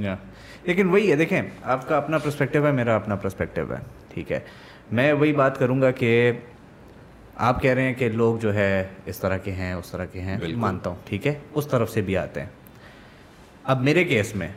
لیکن 0.64 0.88
وہی 0.88 1.11
ہے 1.11 1.16
دیکھیں 1.16 1.40
آپ 1.62 1.88
کا 1.88 1.96
اپنا 1.96 2.18
پرسپیکٹیو 2.18 2.66
ہے 2.66 2.72
میرا 2.72 2.96
اپنا 2.96 3.14
پرسپیکٹیو 3.16 3.72
ہے 3.72 3.79
ٹھیک 4.14 4.33
ہے 4.33 4.38
میں 4.92 5.12
وہی 5.12 5.33
بات 5.33 5.59
کروں 5.59 5.81
گا 5.83 5.90
کہ 5.90 6.33
آپ 7.37 7.62
کہہ 7.62 7.70
رہے 7.70 7.83
ہیں 7.83 7.94
کہ 7.94 8.09
لوگ 8.09 8.37
جو 8.37 8.55
ہے 8.55 8.87
اس 9.07 9.18
طرح 9.18 9.37
کے 9.37 9.53
ہیں 9.53 9.72
اس 9.72 9.90
طرح 9.90 10.05
کے 10.05 10.20
ہیں 10.20 10.38
مانتا 10.57 10.90
ہوں 10.90 10.96
ٹھیک 11.05 11.27
ہے؟ 11.27 11.35
اس 11.55 11.66
طرف 11.66 11.90
سے 11.90 12.01
بھی 12.01 12.16
آتے 12.16 12.40
ہیں۔ 12.40 12.49
اب 13.64 13.83
میرے 13.83 14.05
کیس 14.05 14.37
میں 14.37 14.49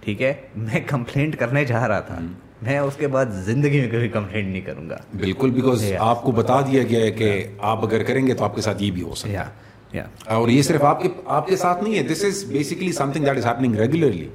ٹھیک 0.00 0.22
ہے؟ 0.22 0.34
میں 0.56 0.80
کمپلینٹ 0.86 1.36
کرنے 1.36 1.64
جا 1.64 1.88
رہا 1.88 2.00
تھا۔ 2.00 2.18
میں 2.62 2.78
اس 2.78 2.96
کے 2.96 3.06
بعد 3.06 3.26
زندگی 3.26 3.80
میں 3.80 3.90
کبھی 3.90 4.08
کمپلینٹ 4.08 4.48
نہیں 4.48 4.60
کروں 4.60 4.90
گا۔ 4.90 4.96
بالکل 5.18 5.50
بیکاز 5.50 5.84
آپ 5.98 6.22
کو 6.22 6.32
بتا 6.32 6.60
دیا 6.60 6.82
گیا 6.82 7.00
ہے 7.00 7.10
کہ 7.10 7.46
آپ 7.58 7.84
اگر 7.84 8.02
کریں 8.02 8.26
گے 8.26 8.34
تو 8.34 8.44
آپ 8.44 8.54
کے 8.54 8.60
ساتھ 8.60 8.82
یہ 8.82 8.90
بھی 8.90 9.02
ہو 9.02 9.14
سکتا 9.14 9.46
ہے۔ 9.46 10.02
اور 10.24 10.48
یہ 10.48 10.62
صرف 10.62 10.82
آپ 10.82 11.02
کے 11.02 11.08
آپ 11.26 11.46
کے 11.46 11.56
ساتھ 11.56 11.84
نہیں 11.84 11.98
ہے۔ 11.98 12.02
This 12.02 12.24
is 12.24 12.44
basically 12.44 12.92
something 13.12 13.24
that 13.24 13.36
is 13.36 13.46
happening 13.46 13.74
regularly 13.74 14.28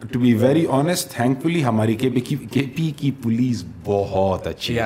to 0.00 0.18
be 0.18 0.32
very 0.34 0.66
honest 0.70 1.10
thankfully 1.42 1.64
ہماری 1.64 1.94
کے 1.94 2.10
پی 2.10 2.90
کی 2.96 3.10
پولیس 3.22 3.64
بہت 3.84 4.46
اچھی 4.46 4.78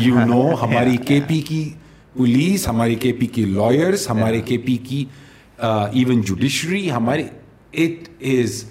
یو 0.00 0.18
نو 0.26 0.42
ہماری 0.62 0.96
کے 0.96 1.20
پی 1.26 1.40
کی 1.40 1.68
پولیس 2.16 2.68
ہماری 2.68 2.94
کے 2.94 3.12
پی 3.12 3.26
کی 3.26 3.44
لائرس 3.44 4.10
ہمارے 4.10 4.40
کے 4.40 4.58
پی 4.58 4.76
کی 4.76 5.04
ایون 5.58 6.20
جوڈیشری 6.20 6.90
ہماری 6.92 7.22
it 7.72 8.08
is 8.20 8.64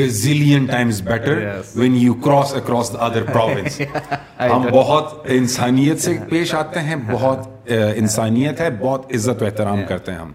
gazillion 0.00 0.64
times 0.66 1.02
better 1.02 1.48
when 1.74 1.96
you 1.96 2.14
cross 2.14 2.54
across 2.54 2.92
the 2.92 2.98
other 2.98 3.22
province 3.22 3.80
ہم 4.40 4.66
بہت 4.72 5.12
انسانیت 5.24 6.00
سے 6.00 6.16
پیش 6.28 6.54
آتے 6.54 6.80
ہیں 6.80 6.96
بہت 7.10 7.70
انسانیت 7.96 8.60
ہے 8.60 8.68
بہت 8.78 9.14
عزت 9.14 9.42
و 9.42 9.46
احترام 9.46 9.80
کرتے 9.88 10.12
ہیں 10.12 10.18
ہم۔ 10.18 10.32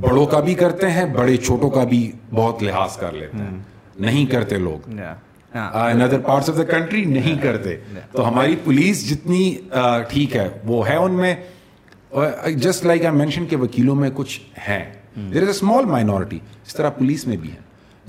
بڑوں 0.00 0.26
کا 0.26 0.40
بھی 0.40 0.54
کرتے 0.54 0.90
ہیں 0.90 1.04
بڑے 1.04 1.36
چھوٹوں 1.36 1.70
کا 1.70 1.84
بھی 1.84 2.12
بہت 2.34 2.62
لحاظ 2.62 2.96
کر 2.96 3.12
لیتے 3.12 3.38
ہیں۔ 3.38 3.58
نہیں 4.00 4.26
کرتے 4.26 4.58
لوگ۔ 4.58 4.88
In 5.54 6.02
other 6.02 6.18
parts 6.18 6.50
of 6.50 6.56
the 6.58 6.64
country 6.64 7.04
نہیں 7.04 7.42
کرتے۔ 7.42 7.76
تو 8.12 8.28
ہماری 8.28 8.56
پولیس 8.64 9.10
جتنی 9.10 9.56
ٹھیک 10.08 10.36
ہے 10.36 10.48
وہ 10.64 10.88
ہے 10.88 10.96
ان 10.96 11.12
میں۔ 11.12 11.34
جسٹ 12.56 12.86
لائک 12.86 13.04
آئی 13.04 13.16
مینشن 13.16 13.46
کے 13.46 13.56
وکیلوں 13.56 13.94
میں 13.94 14.10
کچھ 14.14 14.40
ہیں۔ 14.68 14.84
There 15.16 15.42
is 15.42 15.48
a 15.48 15.54
small 15.54 15.84
minority 15.84 16.38
اس 16.66 16.74
طرح 16.74 16.90
پولیس 16.90 17.26
میں 17.26 17.36
بھی 17.36 17.50
ہے 17.52 17.56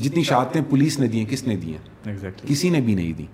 جتنی 0.04 0.24
شہادتیں 0.24 0.62
پولیس 0.70 1.00
نے 1.00 1.08
دی 1.08 1.20
ہیں 1.20 1.26
کس 1.26 1.48
نے 1.48 1.56
دی 1.56 1.74
ہیں 1.74 2.14
کسی 2.48 2.70
نے 2.70 2.82
بھی 2.82 2.96
نہیں 2.96 3.14
دی 3.14 3.26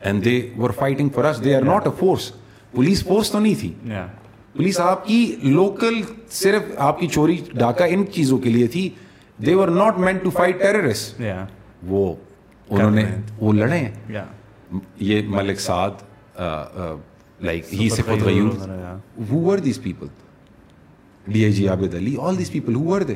and 0.00 0.24
they 0.24 0.50
were 0.58 0.70
fighting 0.70 1.08
for 1.08 1.24
us 1.24 1.44
they 1.44 1.56
are 1.56 1.62
not 1.62 1.86
a 1.86 1.92
force 1.98 2.32
police 2.70 3.04
force 3.04 3.30
تو 3.30 3.38
نہیں 3.38 3.54
تھی۔ 3.60 3.72
پولیس 4.54 4.78
آپ 4.80 5.06
کی 5.06 5.34
لوکل 5.42 6.00
صرف 6.30 6.62
آپ 6.78 6.98
کی 7.00 7.06
چوری 7.06 7.36
ڈاکہ 7.54 7.84
ان 7.90 8.04
چیزوں 8.12 8.38
کے 8.38 8.50
لیے 8.50 8.66
تھی. 8.66 8.88
They 9.38 9.54
were 9.54 9.68
not 9.68 9.98
meant 9.98 10.18
to 10.22 10.30
fight 10.30 10.58
terrorist 10.58 11.22
وہ 11.86 12.14
انہوں 12.68 12.90
نے 12.90 13.04
وہ 13.38 13.52
لڑے. 13.52 13.78
ہیں 13.78 14.24
یہ 15.00 15.22
ملک 15.28 15.60
سعد 15.60 16.02
لائک 17.40 17.72
ہی 17.74 17.88
سے 17.90 18.02
خود 18.02 18.22
غیور. 18.22 18.68
Who 19.30 19.40
were 19.44 19.58
these 19.64 19.80
people 19.82 20.06
D 21.24 21.44
I 21.44 21.52
G 21.52 21.66
Abid 21.68 21.94
Ali 21.94 22.16
all 22.20 22.38
these 22.38 22.50
people 22.50 22.74
who 22.74 22.84
were 22.84 23.00
they 23.00 23.14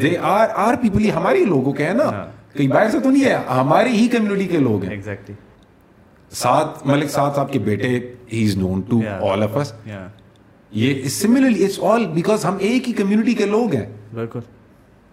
they 0.00 0.16
are 0.18 0.48
are 0.56 0.74
people 0.82 1.04
یہ 1.06 1.12
ہمارے 1.12 1.44
لوگوں 1.44 1.72
کے 1.72 1.86
ہیں 1.86 1.94
نا. 1.94 2.10
کہیں 2.52 2.68
باہر 2.68 2.90
سے 2.90 2.98
تو 3.00 3.10
نہیں 3.10 3.24
ہے. 3.24 3.36
ہماری 3.50 3.90
ہی 3.90 4.06
کمیونٹی 4.08 4.46
کے 4.48 4.58
لوگ 4.58 4.84
ہیں. 4.84 4.96
ساتھ 6.32 6.86
ملک 6.86 7.10
ساتھ 7.10 7.36
صاحب 7.36 7.52
کے 7.52 7.58
بیٹے 7.58 7.88
he 8.32 8.44
is 8.44 8.56
known 8.56 8.80
to 8.88 9.00
all 9.30 9.42
of 9.42 9.56
us 9.56 9.72
یہ 10.72 11.08
سملرلی 11.08 11.64
اٹس 11.64 11.78
آل 11.82 12.06
بیکاز 12.14 12.44
ہم 12.44 12.56
ایک 12.60 12.88
ہی 12.88 12.92
کمیونٹی 12.92 13.34
کے 13.34 13.46
لوگ 13.46 13.74
ہیں. 13.74 13.86
بالکل. 14.14 14.40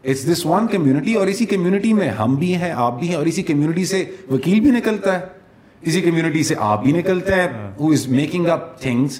اٹس 0.04 0.26
دس 0.32 0.46
ون 0.46 0.68
کمیونٹی 0.72 1.14
اور 1.14 1.28
اسی 1.28 1.46
کمیونٹی 1.46 1.94
میں 1.94 2.10
ہم 2.20 2.36
بھی 2.36 2.56
ہیں 2.56 2.72
آپ 2.72 3.00
بھی 3.00 3.08
ہیں 3.08 3.16
اور 3.16 3.26
اسی 3.26 3.44
کمیونٹی 3.44 3.86
سے 3.86 4.04
وکیل 4.32 4.60
بھی 4.60 4.72
نکلتا 4.72 5.14
ہے. 5.14 5.26
اسی 5.82 6.02
کمیونٹی 6.02 6.44
سے 6.44 6.56
آپ 6.60 6.84
بھی 6.84 6.92
نکلتے 6.92 7.36
ہیں 7.36 7.48
who 7.80 7.92
is 7.92 8.08
making 8.08 8.48
up 8.50 8.80
things 8.82 9.20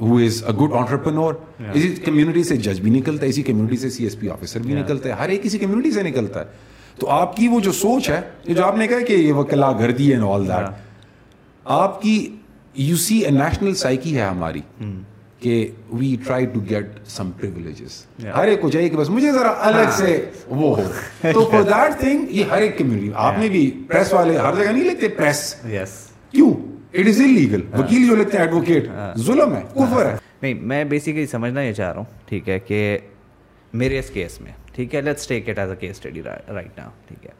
who 0.00 0.16
is 0.16 0.42
a 0.46 0.52
good 0.60 0.72
entrepreneur 0.76 1.34
اسی 1.74 1.88
کمیونٹی 2.04 2.42
سے 2.44 2.56
جج 2.56 2.80
بھی 2.80 2.90
نکلتا 2.90 3.24
ہے 3.24 3.30
اسی 3.30 3.42
کمیونٹی 3.42 3.76
سے 3.76 3.90
سی 3.90 4.04
ایس 4.04 4.18
پی 4.20 4.28
آفیسر 4.30 4.60
بھی 4.62 4.74
نکلتا 4.74 5.08
ہے 5.08 5.14
ہر 5.14 5.28
ایک 5.28 5.42
کسی 5.42 5.58
کمیونٹی 5.58 5.90
سے 5.92 6.02
نکلتا 6.02 6.40
ہے 6.40 6.68
تو 6.98 7.08
آپ 7.10 7.36
کی 7.36 7.48
وہ 7.48 7.60
جو 7.60 7.72
سوچ 7.72 8.10
ہے 8.10 8.20
جو 8.44 8.64
آپ 8.64 8.76
نے 8.78 8.86
کہا 8.86 9.04
کہ 9.08 9.12
یہ 9.12 9.32
وکلا 9.32 9.72
گردی 9.80 10.10
اینڈ 10.12 10.24
آل 10.28 10.48
دیٹ 10.48 10.88
آپ 11.66 12.00
کی 12.02 12.14
you 12.74 12.96
see 12.96 13.18
a 13.18 13.30
national 13.30 13.74
psyche 13.74 14.16
ہے 14.16 14.22
ہماری 14.22 14.60
کہ 15.40 15.54
we 15.90 16.16
try 16.26 16.46
to 16.46 16.60
get 16.70 16.86
some 17.08 17.30
privileges 17.30 18.04
ہر 18.36 18.48
ایک 18.48 18.60
کو 18.60 18.70
چاہیے 18.70 18.88
کہ 18.88 18.96
بس 18.96 19.10
مجھے 19.10 19.32
ذرا 19.32 19.52
الگ 19.60 19.90
سے 19.92 20.16
وہ 20.48 20.76
ہو۔ 20.76 20.82
تو 21.32 21.44
فور 21.50 21.62
دیٹ 21.62 21.98
تھنگ 22.00 22.26
یہ 22.30 22.44
ہر 22.44 22.62
ایک 22.62 22.76
کمیونٹی 22.78 23.10
آپ 23.16 23.38
نے 23.38 23.48
بھی 23.48 23.70
پریس 23.88 24.12
والے 24.12 24.36
ہر 24.38 24.54
جگہ 24.54 24.70
نہیں 24.70 24.84
لکھتے 24.84 25.08
پریس 25.08 25.54
کیوں؟ 26.32 26.50
اٹ 26.94 27.06
از 27.08 27.20
انلیگل 27.20 27.60
وکیل 27.74 28.06
جو 28.08 28.16
لکھتے 28.16 28.38
ہیں 28.38 28.44
ایڈوکیٹ 28.44 28.88
ظلم 29.18 29.54
ہے 29.54 29.62
کفر 29.74 30.06
ہے۔ 30.06 30.16
نہیں 30.42 30.54
میں 30.62 30.82
بیسیکلی 30.84 31.26
سمجھنا 31.26 31.62
یہ 31.62 31.72
چاہ 31.72 31.92
رہا 31.92 31.98
ہوں 31.98 32.18
ٹھیک 32.26 32.48
ہے 32.48 32.58
کہ 32.58 32.98
میرے 33.72 33.98
اس 33.98 34.10
کیس 34.10 34.40
میں 34.40 34.52
ٹھیک 34.72 34.94
ہے 34.94 35.00
let's 35.00 35.26
take 35.26 35.48
it 35.48 35.58
as 35.58 35.70
a 35.70 35.76
case 35.76 35.90
study 35.90 36.22
right 36.22 36.78
now 36.78 36.90
ٹھیک 37.08 37.26
ہے۔ 37.26 37.30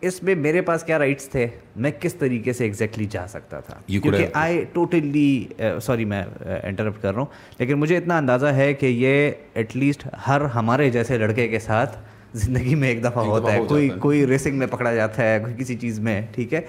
اس 0.00 0.22
میں 0.22 0.34
میرے 0.34 0.60
پاس 0.60 0.84
کیا 0.84 0.98
رائٹس 0.98 1.28
تھے؟ 1.28 1.46
میں 1.76 1.90
کس 2.00 2.14
طریقے 2.14 2.52
سے 2.52 2.64
ایگزیکٹلی 2.64 3.04
جا 3.04 3.26
سکتا 3.28 3.60
تھا؟ 3.60 3.74
کیونکہ 3.86 4.26
آئی 4.32 4.64
ٹوٹلی 4.72 5.46
سوری 5.82 6.04
میں 6.04 6.22
انٹرپٹ 6.62 7.02
کر 7.02 7.12
رہا 7.12 7.20
ہوں 7.20 7.58
لیکن 7.58 7.74
مجھے 7.74 7.96
اتنا 7.96 8.18
اندازہ 8.18 8.46
ہے 8.46 8.74
کہ 8.74 8.86
یہ 8.86 9.30
ایٹ 9.54 9.76
لیسٹ 9.76 10.06
ہر 10.28 10.40
ہمارے 10.40 10.90
جیسے 10.90 11.18
لڑکے 11.18 11.48
کے 11.48 11.58
ساتھ 11.58 11.98
زندگی 12.34 12.74
میں 12.74 12.88
ایک 12.88 13.04
دفعہ 13.04 13.24
ہوتا 13.24 13.52
ہے۔ 13.52 13.60
کوئی 13.68 13.88
کوئی 13.98 14.26
ریسنگ 14.26 14.58
میں 14.58 14.66
پکڑا 14.66 14.94
جاتا 14.94 15.22
ہے 15.22 15.38
کوئی 15.42 15.54
کسی 15.58 15.74
چیز 15.74 15.98
میں 16.00 16.22
ٹھیک 16.32 16.54
ہے؟ 16.54 16.60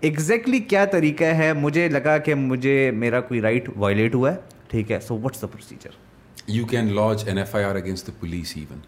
ایگزیکٹلی 0.00 0.58
کیا 0.58 0.84
طریقہ 0.84 1.24
ہے؟ 1.24 1.52
مجھے 1.52 1.88
لگا 1.88 2.18
کہ 2.18 2.34
مجھے 2.34 2.90
میرا 2.90 3.20
کوئی 3.20 3.40
رائٹ 3.40 3.68
وائلیٹ 3.76 4.14
ہوا 4.14 4.32
ہے 4.32 4.36
ٹھیک 4.68 4.92
ہے؟ 4.92 5.00
So 5.00 5.18
what's 5.18 5.42
the 5.42 5.46
procedure 5.46 5.90
you 6.48 6.66
can 6.66 6.94
launch 6.94 7.26
an 7.28 7.38
F 7.38 7.54
I 7.54 7.64
R 7.64 7.76
against 7.76 8.06
the 8.06 8.12
police 8.20 8.52
even 8.56 8.78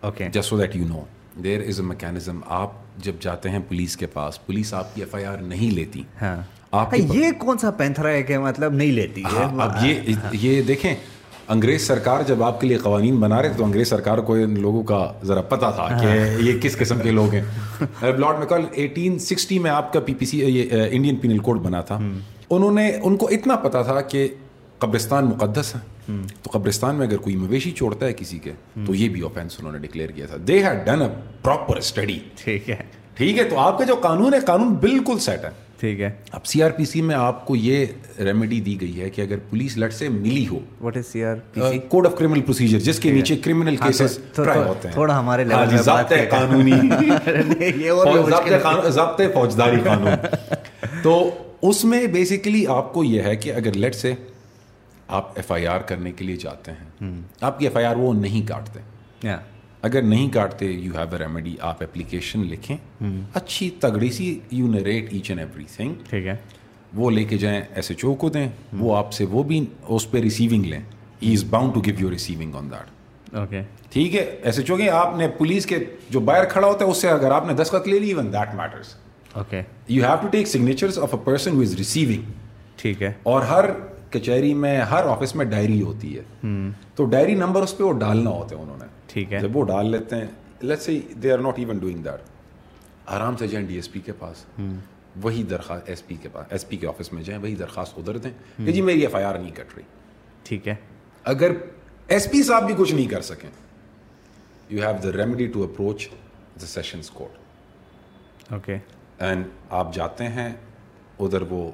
okay 0.00 0.28
just 0.32 0.48
so 0.48 0.58
that 0.58 0.76
you 0.76 0.86
know 0.88 1.04
there 1.44 1.60
is 1.60 1.80
a 1.80 1.86
mechanism 1.86 2.40
آپ 2.46 2.83
جب 2.98 3.12
جاتے 3.20 3.50
ہیں 3.50 3.58
پولیس 3.68 3.96
کے 3.96 4.06
پاس 4.06 4.46
پولیس 4.46 4.74
آپ 4.74 4.94
کی 4.94 5.00
ایف 5.02 5.14
آئی 5.14 5.24
آر 5.24 5.36
نہیں 5.36 5.70
لیتی۔ 5.70 6.02
ہاں۔ 6.22 6.36
آپ 6.70 6.94
یہ 6.94 7.30
کون 7.38 7.58
سا 7.58 7.70
پینتھرا 7.70 8.08
ہے 8.08 8.22
کہ 8.22 8.38
مطلب 8.38 8.72
نہیں 8.72 8.92
لیتی؟ 8.92 9.22
اب 9.34 9.84
یہ 9.86 9.94
یہ 10.32 10.62
دیکھیں 10.62 10.94
انگریز 11.48 11.86
سرکار 11.86 12.22
جب 12.22 12.42
آپ 12.42 12.60
کے 12.60 12.66
لیے 12.66 12.76
قوانین 12.76 13.16
بنا 13.16 13.42
رہے 13.42 13.48
تھے 13.48 13.58
تو 13.58 13.64
انگریز 13.64 13.88
سرکار 13.88 14.18
کو 14.18 14.34
ان 14.34 14.60
لوگوں 14.60 14.82
کا 14.82 15.12
ذرا 15.24 15.42
پتا 15.42 15.70
تھا 15.70 15.98
کہ 16.02 16.42
یہ 16.42 16.60
کس 16.60 16.76
قسم 16.76 16.98
کے 17.02 17.10
لوگ 17.10 17.34
ہیں۔ 17.34 17.42
لارڈ 18.02 18.38
میکال 18.38 18.62
ایٹین 18.72 19.18
سکسٹی 19.18 19.58
میں 19.58 19.70
آپ 19.70 19.92
کا 19.92 20.00
پی 20.00 20.14
پی 20.14 20.26
سی 20.26 20.40
یہ 20.40 20.82
انڈین 20.90 21.16
پینل 21.16 21.38
کوڈ 21.38 21.60
بنا 21.60 21.80
تھا۔ 21.80 21.98
انہوں 22.50 22.72
نے 22.72 22.96
ان 23.02 23.16
کو 23.16 23.28
اتنا 23.28 23.56
پتا 23.56 23.82
تھا 23.82 24.00
کہ 24.00 24.28
قبرستان 24.78 25.24
مقدس 25.24 25.74
ہے۔ 25.74 25.80
تو 26.42 26.50
قبرستان 26.52 26.94
میں 26.94 27.06
اگر 27.06 27.16
کوئی 27.16 27.36
مویشی 27.36 27.70
چھوڑتا 27.70 28.06
ہے 28.06 28.12
کسی 28.12 28.38
کے 28.38 28.52
تو 28.86 28.94
یہ 28.94 29.08
بھی 29.08 29.20
اوفینس 29.20 29.56
انہوں 29.58 29.72
نے 29.72 29.78
ڈکلیئر 29.78 30.10
کیا 30.10 30.26
تھا۔ 30.26 30.36
They 30.48 30.64
had 30.64 30.86
done 30.86 31.02
a 31.02 31.08
proper 31.42 31.76
study 31.76 32.18
ٹھیک 32.36 32.70
ہے۔ 32.70 32.76
ٹھیک 33.14 33.38
ہے 33.38 33.44
تو 33.44 33.58
آپ 33.58 33.78
کا 33.78 33.84
جو 33.84 33.94
قانون 33.94 34.34
ہے 34.34 34.40
قانون 34.40 34.74
بالکل 34.74 35.18
سیٹ 35.18 35.44
ہے۔ 35.44 35.50
ٹھیک 35.80 36.00
ہے۔ 36.00 36.10
اب 36.32 36.46
سی 36.46 36.62
آر 36.62 36.70
پی 36.70 36.84
سی 36.84 37.02
میں 37.02 37.14
آپ 37.14 37.46
کو 37.46 37.56
یہ 37.56 37.86
ریمیڈی 38.18 38.60
دی 38.60 38.80
گئی 38.80 39.00
ہے 39.00 39.10
کہ 39.10 39.22
اگر 39.22 39.36
پولیس 39.50 39.78
لٹ 39.78 39.94
سے 39.94 40.08
ملی 40.08 40.48
ہو۔ 40.48 40.58
What 40.80 40.96
is 40.96 41.06
C 41.06 41.24
R 41.24 41.36
code 41.88 42.06
of 42.06 42.18
criminal 42.18 42.42
procedure 42.42 42.78
جس 42.78 42.98
کے 42.98 43.12
نیچے 43.12 43.36
کرمنل 43.36 43.76
کیسز 43.76 44.18
ٹرائی 44.34 44.60
ہوتے 44.60 44.88
ہیں۔ 44.88 44.92
تھوڑا 44.92 45.18
ہمارے 45.18 45.44
لیول 45.44 45.66
میں 45.66 45.78
ضابط 45.78 46.12
قانونی۔ 46.30 46.72
ضابط 48.90 49.20
فوجداری 49.34 49.76
قانون۔ 49.84 50.10
تو 51.02 51.30
اس 51.62 51.84
میں 51.84 52.06
بیسیکلی 52.06 52.66
آپ 52.66 52.92
کو 52.92 53.04
یہ 53.04 53.22
ہے 53.22 53.36
کہ 53.36 53.52
اگر 53.52 53.72
لیٹ 53.72 53.94
سے 53.94 54.14
آپ 55.08 55.32
ایف 55.34 55.52
آئی 55.52 55.66
آر 55.66 55.78
کرنے 55.78 56.12
کے 56.12 56.24
لیے 56.24 56.36
جاتے 56.36 56.72
ہیں۔ 56.72 57.12
آپ 57.40 57.58
کی 57.58 57.66
ایف 57.66 57.76
آئی 57.76 57.86
آر 57.86 57.96
وہ 57.96 58.14
نہیں 58.14 58.48
کاٹتے۔ 58.48 58.80
اگر 59.86 60.02
نہیں 60.02 60.28
کاٹتے 60.32 60.66
یو 60.66 60.92
ہیو 60.94 61.12
اے 61.12 61.18
ریمیڈی 61.18 61.54
آپ 61.60 61.82
اپلیکیشن 61.82 62.46
لکھیں. 62.48 62.76
اچھی 63.34 63.70
تگڑی 63.80 64.10
سی 64.10 64.38
you 64.50 64.66
narrate 64.66 65.12
each 65.12 65.30
and 65.30 65.40
everything 65.76 65.94
ٹھیک 66.10 66.26
ہے. 66.26 66.36
وہ 66.94 67.10
لے 67.10 67.24
کے 67.24 67.38
جائیں 67.38 67.60
ایس 67.74 67.90
ایچ 67.90 68.04
او 68.04 68.14
کو 68.14 68.28
دیں 68.28 68.48
وہ 68.72 68.96
آپ 68.96 69.12
سے 69.12 69.24
وہ 69.30 69.42
بھی 69.42 69.64
اس 69.88 70.10
پہ 70.10 70.18
ریسیونگ 70.22 70.64
لیں. 70.64 70.80
He 71.22 71.32
is 71.34 71.44
bound 71.50 71.74
to 71.74 71.80
give 71.86 71.94
you 71.98 72.10
receiving 72.10 72.54
on 72.56 72.70
that 72.70 73.36
okay 73.36 73.62
ٹھیک 73.90 74.14
ہے 74.14 74.24
ایسے 74.42 74.62
چونکہ 74.62 74.90
آپ 74.90 75.16
نے 75.18 75.28
پولیس 75.38 75.66
کے 75.66 75.78
جو 76.10 76.20
باہر 76.20 76.44
کھڑا 76.50 76.66
ہوتا 76.66 76.84
ہے 76.84 76.90
اس 76.90 77.00
سے 77.00 77.08
اگر 77.10 77.30
آپ 77.30 77.46
نے 77.46 77.54
دستخط 77.62 77.88
لے 77.88 77.98
لی 77.98 78.08
even 78.08 78.32
that 78.32 78.54
matters 78.56 78.94
okay 79.34 79.62
you 79.88 80.04
have 80.04 80.16
to 80.22 80.28
take 80.32 80.48
signatures 80.48 80.98
of 80.98 81.14
a 81.14 81.20
person 81.24 81.56
who 81.56 81.60
is 81.60 81.74
receiving 81.78 82.32
ٹھیک 82.76 83.02
ہے. 83.02 83.12
اور 83.22 83.42
ہر 83.42 83.70
کچہری 84.10 84.54
میں 84.54 84.76
ہر 84.90 85.06
آفس 85.08 85.34
میں 85.36 85.44
ڈائری 85.44 85.80
ہوتی 85.82 86.16
ہے. 86.16 86.22
تو 86.96 87.04
ڈائری 87.10 87.34
نمبر 87.34 87.62
اس 87.62 87.76
پہ 87.76 87.84
وہ 87.84 87.92
ڈالنا 88.00 88.30
ہوتے 88.30 88.54
ہیں 88.54 88.62
انہوں 88.62 88.76
نے. 88.78 88.86
ٹھیک 89.14 89.32
ہے۔ 89.32 89.38
جب 89.38 89.56
وہ 89.56 89.64
ڈال 89.64 89.90
لیتے 89.90 90.16
ہیں۔ 90.16 90.26
Let 90.60 90.80
see 90.80 91.00
they 91.22 91.32
are 91.32 91.38
not 91.38 91.58
even 91.58 91.78
doing 91.78 92.02
that 92.02 92.20
آرام 93.06 93.36
سے 93.36 93.46
جائیں 93.46 93.66
ڈی 93.66 93.74
ایس 93.74 93.92
پی 93.92 94.00
کے 94.00 94.12
پاس۔ 94.12 94.44
وہی 95.22 95.42
درخواست 95.42 95.88
ایس 95.88 96.06
پی 96.06 96.14
کے 96.14 96.28
پاس 96.32 96.46
ایس 96.50 96.68
پی 96.68 96.76
کے 96.76 96.86
آفس 96.86 97.12
میں 97.12 97.22
جائیں 97.22 97.42
وہی 97.42 97.54
درخواست 97.54 97.98
ادھر 97.98 98.16
دیں۔ 98.18 98.30
کہ 98.66 98.72
جی 98.72 98.80
میری 98.80 99.00
ایف 99.00 99.14
آئی 99.14 99.24
آر 99.24 99.38
نہیں 99.38 99.50
کٹ 99.50 99.74
رہی۔ 99.76 99.82
ٹھیک 100.42 100.68
ہے۔ 100.68 100.74
اگر 101.24 101.52
ایس 102.08 102.30
پی 102.30 102.42
صاحب 102.42 102.66
بھی 102.66 102.74
کچھ 102.78 102.94
نہیں 102.94 103.06
کر 103.06 103.20
سکیں۔ 103.20 103.50
You 104.68 104.82
have 104.82 104.96
the 105.02 105.16
remedy 105.16 105.46
to 105.46 105.62
approach 105.64 106.08
the 106.60 106.66
sessions 106.66 107.10
court 107.10 107.32
okay 108.52 108.76
and 109.18 109.44
آپ 109.70 109.94
جاتے 109.94 110.28
ہیں 110.28 110.52
ادھر 111.18 111.42
وہ 111.42 111.70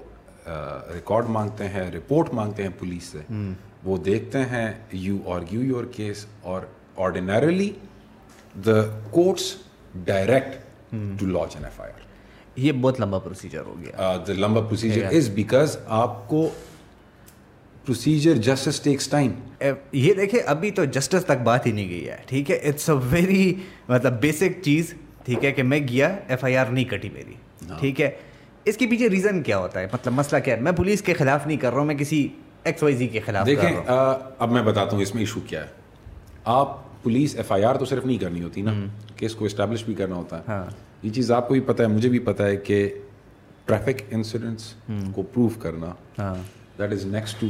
ریکارڈ 0.95 1.27
مانگتے 1.29 1.69
ہیں 1.69 1.91
رپورٹ 1.91 2.35
مانگتے 2.35 2.63
ہیں 2.63 2.71
پولیس 2.79 3.03
سے۔ 3.05 3.43
وہ 3.85 3.97
دیکھتے 3.99 4.39
ہیں 4.39 4.73
یو 4.93 5.19
آرگیو 5.27 5.63
یور 5.63 5.85
کیس 5.85 6.27
اور 6.43 6.61
ordinarily 7.03 7.71
the 8.67 8.81
courts 9.11 9.55
direct 10.05 10.95
to 11.19 11.27
lodge 11.27 11.57
F 11.57 11.65
I 11.65 11.81
R 11.81 11.93
are 11.93 12.09
یہ 12.57 12.73
بہت 12.81 13.01
لمبا 13.01 13.19
پروسیجر 13.19 13.63
ہو 13.67 13.75
گیا۔ 13.81 14.17
دا 14.27 14.33
لمبا 14.33 14.61
پروسیجر 14.61 15.07
از 15.17 15.29
بیکاز 15.35 15.77
آپ 16.01 16.29
کو 16.29 16.49
پروسیجر 17.85 18.35
جسٹس 18.47 18.81
ٹیکس 18.81 19.09
ٹائم 19.09 19.33
یہ 19.93 20.15
دیکھیں 20.15 20.41
ابھی 20.47 20.71
تو 20.71 20.85
جسٹس 20.85 21.25
تک 21.25 21.43
بات 21.45 21.67
ہی 21.67 21.73
نہیں 21.73 21.89
گئی 21.91 22.09
ہے 22.09 22.17
ٹھیک 22.27 22.51
ہے؟ 22.51 22.57
اٹس 22.57 22.89
اے 22.91 22.97
ویری 23.11 23.55
مطلب 23.89 24.21
بیسک 24.21 24.63
چیز 24.65 24.95
ٹھیک 25.25 25.45
ہے 25.45 25.53
کہ 25.53 25.63
میں 25.63 25.81
گیا 25.89 26.09
ایف 26.29 26.45
آئی 26.45 26.57
آر 26.57 26.67
نہیں 26.67 26.85
کٹی 26.85 27.09
میری 27.13 27.35
ٹھیک 27.79 28.01
ہے؟ 28.01 28.11
اس 28.65 28.77
کے 28.77 28.87
پیچھے 28.87 29.09
ریزن 29.11 29.43
کیا 29.43 29.59
ہوتا 29.59 29.81
ہے؟ 29.81 29.87
مطلب 29.93 30.13
مسئلہ 30.13 30.41
کیا 30.45 30.57
ہے؟ 30.57 30.61
میں 30.61 30.73
پولیس 30.73 31.03
کے 31.03 31.15
خلاف 31.15 31.47
نہیں 31.47 31.59
کر 31.59 31.71
رہا 31.71 31.79
ہوں 31.79 31.87
میں 31.87 31.95
کسی 31.95 32.27
ایکس 32.65 32.83
وائی 32.83 32.97
زی 32.97 33.07
کے 33.09 33.21
خلاف 33.27 33.47
دیکھیں 33.47 33.77
اب 33.87 34.51
میں 34.53 34.63
بتاتا 34.63 34.97
ہوں 34.97 35.03
اس 35.03 35.15
میں 35.15 35.23
ایشو 35.23 35.41
کیا 35.41 35.63
ہے۔ 35.65 35.69
آپ 36.45 36.79
پولیس 37.03 37.37
ایف 37.37 37.53
آئی 37.53 37.65
آر 37.65 37.75
تو 37.75 37.85
صرف 37.85 38.07
نہیں 38.07 38.19
کرنی 38.19 38.43
ہوتی 38.43 38.63
نا 38.63 38.73
کیس 39.17 39.35
کو 39.35 39.45
اسٹیبلش 39.45 39.85
بھی 39.85 39.95
کرنا 39.95 40.17
ہوتا۔ 40.17 40.39
ہے 40.49 40.59
یہ 41.03 41.11
چیز 41.11 41.31
آپ 41.33 41.49
کو 41.49 41.55
بھی 41.55 41.61
پتہ 41.67 41.83
ہے 41.83 41.89
مجھے 41.89 42.09
بھی 42.09 42.19
پتہ 42.19 42.43
ہے 42.43 42.57
کہ 42.57 42.89
ٹریفک 43.65 44.03
انسیڈنٹس 44.11 44.73
کو 45.15 45.23
پروو 45.23 45.49
کرنا 45.61 45.93
that 46.79 46.93
is 46.93 47.05
next 47.07 47.41
to 47.41 47.47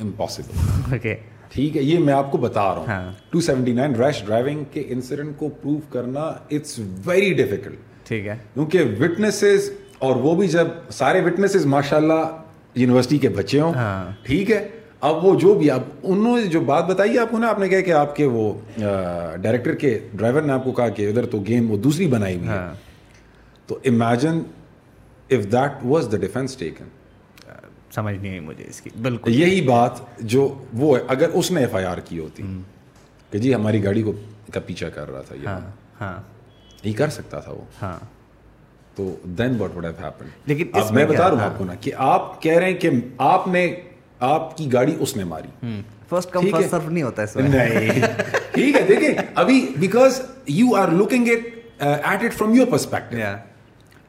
impossible 0.00 0.96
ٹھیک 1.52 1.76
ہے 1.76 1.82
یہ 1.82 1.98
میں 1.98 2.14
آپ 2.14 2.30
کو 2.32 2.38
بتا 2.38 2.62
رہا 2.74 2.98
ہوں۔ 2.98 3.12
Two 3.30 3.40
seventy 3.40 3.72
nine 3.72 3.94
rash 3.94 4.22
driving 4.26 4.62
کے 4.72 4.84
انسیڈنٹ 4.88 5.36
کو 5.38 5.48
پروو 5.62 5.78
کرنا 5.90 6.20
اٹس 6.20 6.78
ویری 7.04 7.32
ڈیفیکلٹ 7.34 8.06
ٹھیک 8.06 8.26
ہے۔ 8.26 8.36
کیونکہ 8.54 8.82
وٹنسز 9.00 9.70
اور 9.98 10.16
وہ 10.16 10.34
بھی 10.34 10.48
جب 10.48 10.68
سارے 10.92 11.20
وٹنسز 11.24 11.66
ماشاء 11.66 11.96
اللہ 11.96 12.24
یونیورسٹی 12.74 13.18
کے 13.18 13.28
بچے 13.28 13.60
ہوں۔ 13.60 13.72
ٹھیک 14.22 14.50
ہے 14.50 14.68
اب 15.04 15.24
وہ 15.24 15.40
جو 15.40 15.54
بھی 15.54 15.70
آپ 15.70 15.80
انہوں 16.02 16.40
نے 16.40 16.46
جو 16.46 16.60
بات 16.60 16.84
بتائی 16.86 17.18
آپ 17.18 17.30
کو 17.30 17.38
نا 17.38 17.48
آپ 17.48 17.58
نے 17.58 17.68
کہا 17.68 17.80
کہ 17.80 17.92
آپ 17.92 18.16
کے 18.16 18.24
وہ 18.26 18.52
ڈائریکٹر 19.42 19.74
کے 19.74 19.98
ڈرائیور 20.14 20.42
نے 20.42 20.52
آپ 20.52 20.64
کو 20.64 20.72
کہا 20.72 20.88
کہ 20.88 21.08
ادھر 21.08 21.26
تو 21.26 21.38
گیم 21.48 21.70
وہ 21.70 21.76
دوسری 21.76 22.06
بنائی 22.06 22.36
ہوئی 22.36 22.48
ہے۔ 22.48 22.72
تو 23.66 23.78
imagine 23.84 24.42
if 25.30 25.52
that 25.52 25.84
was 25.84 26.08
the 26.12 26.16
defence 26.16 26.56
taken 26.56 26.84
سمجھ 27.94 28.14
نہیں 28.14 28.30
آئی 28.30 28.40
مجھے 28.40 28.64
اس 28.68 28.80
کی۔ 28.80 28.90
بالکل۔ 29.02 29.34
یہی 29.34 29.60
بات 29.60 29.92
جو 30.18 30.54
وہ 30.72 30.98
ہے 30.98 31.02
اگر 31.08 31.28
اس 31.34 31.50
نے 31.50 31.60
ایف 31.60 31.74
آئی 31.74 31.84
آر 31.84 31.98
کی 31.98 32.18
ہوتی 32.18 32.42
کہ 33.30 33.38
جی 33.38 33.54
ہماری 33.54 33.84
گاڑی 33.84 34.02
کو 34.02 34.12
کا 34.52 34.60
پیچھا 34.60 34.88
کر 34.88 35.10
رہا 35.10 35.22
تھا 35.22 35.34
یہ۔ 35.34 35.48
ہاں 36.00 36.22
یہ 36.84 36.92
کر 36.92 37.08
سکتا 37.08 37.40
تھا 37.40 37.52
وہ۔ 37.52 37.64
ہاں۔ 37.82 37.98
تو 38.94 39.16
دین 39.24 39.56
واٹ 39.58 39.76
وڈ 39.76 39.84
ہیپن 39.84 40.26
لیکن 40.46 40.66
اب 40.72 40.92
میں 40.92 41.06
بتا 41.06 41.30
رہا 41.30 41.36
ہوں 41.36 41.40
آپ 41.40 41.58
کو 41.58 41.64
نا 41.64 41.74
کہ 41.74 41.92
آپ 41.96 42.42
کہہ 42.42 42.56
رہے 42.58 42.70
ہیں 42.70 42.78
کہ 42.78 42.90
آپ 43.18 43.48
نے 43.48 43.74
آپ 44.20 44.56
کی 44.56 44.72
گاڑی 44.72 44.96
اس 44.98 45.16
نے 45.16 45.24
ماری۔ 45.24 45.48
فرسٹ 46.08 46.30
کم 46.30 46.46
فرسٹ 46.50 46.70
سرو 46.70 46.90
نہیں 46.90 47.02
ہوتا 47.02 47.22
اس 47.22 47.36
میں 47.36 47.48
نہیں۔ 47.48 48.00
ٹھیک 48.52 48.76
ہے 48.76 48.82
دیکھیں 48.88 49.14
ابھی 49.34 49.66
because 49.78 50.20
you 50.46 50.74
are 50.76 50.88
looking 50.88 51.28
it 51.28 51.82
at 51.82 52.24
it 52.24 52.34
from 52.34 52.54
your 52.54 52.66
perspective 52.66 53.16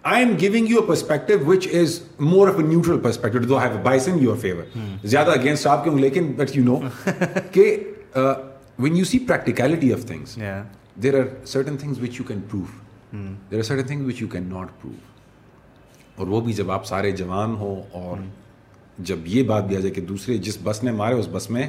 I 0.04 0.26
am 0.26 0.36
giving 0.42 0.70
you 0.70 0.82
perspective 0.82 1.34
which 1.48 1.68
is 1.74 2.00
more 2.20 2.48
of 2.48 2.56
a 2.58 2.64
neutral 2.64 3.00
perspective 3.00 3.40
though 3.40 3.58
have 3.60 3.78
bias 3.84 4.08
in 4.08 4.20
your 4.20 4.36
favour 4.36 4.78
زیادہ 5.04 5.32
against 5.32 5.68
آپ 5.68 5.84
کے 5.84 5.90
ہوں 5.90 6.00
لیکن 6.00 6.32
بٹ 6.32 6.58
یو 6.58 6.64
نو 6.64 6.80
کہ 7.52 7.76
when 8.80 8.98
you 8.98 9.06
see 9.06 9.20
practicality 9.20 9.94
of 9.94 10.06
things 10.06 10.40
there 11.04 11.20
are 11.20 11.46
certain 11.46 11.78
things 11.78 12.00
which 12.02 12.20
you 12.20 12.24
can 12.28 12.42
prove 12.52 13.18
there 13.52 13.58
are 13.58 13.64
certain 13.64 13.88
things 13.88 14.08
which 14.08 14.22
you 14.22 14.28
can 14.28 14.44
not 14.44 14.82
prove 14.82 14.94
اور 16.16 16.28
وہ 16.28 16.42
بھی 16.42 16.54
جب 16.54 16.72
آپ 16.72 16.86
سارے 16.86 17.12
جوان 17.12 17.56
ہو 17.56 17.82
اور 17.92 18.18
جب 19.00 19.18
یہ 19.26 19.44
بات 19.44 19.64
آ 19.64 19.72
جائے 19.72 19.90
کہ 19.90 20.02
دوسرے 20.02 20.38
جس 20.38 20.58
بس 20.64 20.84
نے 20.84 20.92
مارے 20.92 21.16
اس 21.16 21.28
بس 21.32 21.50
میں 21.50 21.68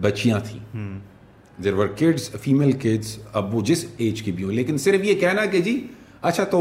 بچیاں 0.00 0.40
تھیں۔ 0.44 0.98
There 1.64 1.72
were 1.72 1.86
kids 1.86 2.30
female 2.30 2.72
kids 2.72 3.18
اب 3.32 3.54
وہ 3.54 3.60
جس 3.60 3.84
ایج 3.96 4.22
کی 4.22 4.32
بھی 4.32 4.44
ہوں۔ 4.44 4.52
لیکن 4.52 4.78
صرف 4.78 5.04
یہ 5.04 5.14
کہنا 5.14 5.44
کہ 5.44 5.60
جی 5.60 5.86
اچھا 6.22 6.44
تو 6.44 6.60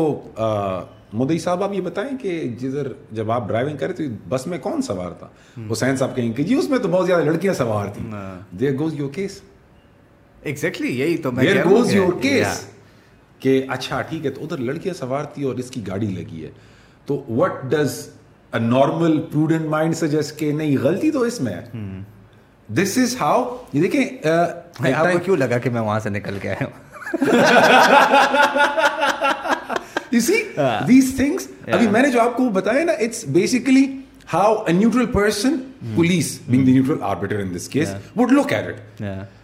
مدئی 1.13 1.39
صاحب 1.39 1.63
آپ 1.63 1.73
یہ 1.73 1.81
بتائیں 1.81 2.17
کہ 2.17 2.43
جدھر 2.59 2.87
جب 3.11 3.31
آپ 3.31 3.47
ڈرائیونگ 3.47 3.77
کرے 3.77 3.93
تو 3.93 4.03
بس 4.29 4.47
میں 4.47 4.57
کون 4.57 4.81
سوار 4.81 5.11
تھا؟ 5.11 5.27
حسین 5.71 5.97
صاحب 5.97 6.15
کہیں 6.15 6.33
کہ 6.33 6.43
جی 6.43 6.55
اس 6.55 6.69
میں 6.69 6.79
تو 6.79 6.87
بہت 6.87 7.07
زیادہ 7.07 7.23
لڑکیاں 7.23 7.53
سوار 7.53 7.87
تھیں۔ 7.87 8.11
There 8.59 8.77
goes 8.79 8.93
your 8.99 9.09
case 9.09 9.41
exactly 10.41 10.99
یہی 10.99 11.17
تو 11.17 11.31
دیر 11.31 11.63
گوز 11.65 11.95
یور 11.95 12.21
کیس 12.21 12.65
کہ 13.39 13.63
اچھا 13.69 14.01
ٹھیک 14.01 14.25
ہے 14.25 14.31
تو 14.31 14.43
ادھر 14.43 14.57
لڑکیاں 14.57 14.93
سوار 14.93 15.23
تھی 15.23 15.43
اور 15.43 15.55
اس 15.55 15.71
کی 15.71 15.81
گاڑی 15.87 16.07
لگی 16.07 16.45
ہے۔ 16.45 16.51
تو 17.05 17.23
what 17.29 17.51
does 17.63 18.09
normal 18.53 19.21
prudent 19.21 19.65
mind 19.65 19.95
suggest 19.95 20.39
کہ 20.39 20.51
نہیں 20.51 20.77
غلطی 20.77 21.11
تو 21.11 21.21
اس 21.21 21.41
میں 21.41 21.61
دس 22.69 22.97
از 22.97 23.21
ہاؤ 23.21 23.57
یہ 23.73 23.81
دیکھیں 23.81 24.27
uh, 24.27 25.19
کیوں 25.23 25.37
لگا 25.37 25.57
کہ 25.57 25.69
میں 25.69 25.81
وہاں 25.81 25.99
سے 25.99 26.09
نکل 26.09 26.37
کے 26.41 26.49
آیا 26.49 26.65
ہوں 26.65 26.89
ہاں. 30.57 31.73
ابھی 31.73 31.87
میں 31.87 32.01
نے 32.01 32.09
جو 32.09 32.21
آپ 32.21 32.37
کو 32.37 32.49
بتایا 32.49 32.83
نا 32.83 32.91
it's 32.91 33.27
basically 33.27 33.97
how 34.33 34.67
neutral 34.67 35.05
person 35.05 35.57
police 35.95 36.39
being 36.47 36.65
the 36.65 36.71
neutral 36.71 36.97
arbiter 37.01 37.39
in 37.39 37.55
this 37.55 37.69
case 37.69 37.89
would 38.15 38.31
look 38.31 38.53
at 38.53 39.01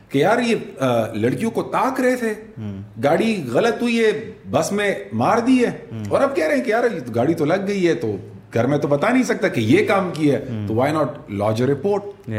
کہ 0.09 0.17
یار 0.17 0.39
یہ 0.39 0.55
uh, 0.83 1.15
لڑکیوں 1.15 1.51
کو 1.51 1.63
تاک 1.63 2.01
رہے 2.01 2.15
تھے 2.15 2.33
hmm. 2.61 2.81
گاڑی 3.03 3.43
غلط 3.47 3.81
ہوئی 3.81 4.05
ہے 4.05 4.31
بس 4.51 4.71
میں 4.71 4.95
مار 5.13 5.37
دی 5.37 5.65
ہے۔ 5.65 5.71
hmm. 5.93 6.03
اور 6.09 6.21
اب 6.21 6.35
کہہ 6.35 6.47
رہے 6.47 6.55
ہیں 6.55 6.63
کہ 6.63 6.69
یار 6.69 6.83
گاڑی 7.15 7.33
تو 7.33 7.45
لگ 7.45 7.67
گئی 7.67 7.87
ہے 7.87 7.93
تو 7.93 8.17
گھر 8.55 8.67
میں 8.67 8.77
تو 8.77 8.87
بتا 8.87 9.09
نہیں 9.09 9.23
سکتا 9.23 9.47
کہ 9.47 9.59
یہ 9.59 9.87
کام 9.87 10.11
کیا 10.13 10.39
ہے 10.39 10.45
تو 10.67 10.73
why 10.73 10.93
not 10.93 11.31
lodge 11.31 11.61
a 11.61 11.67
report 11.67 12.29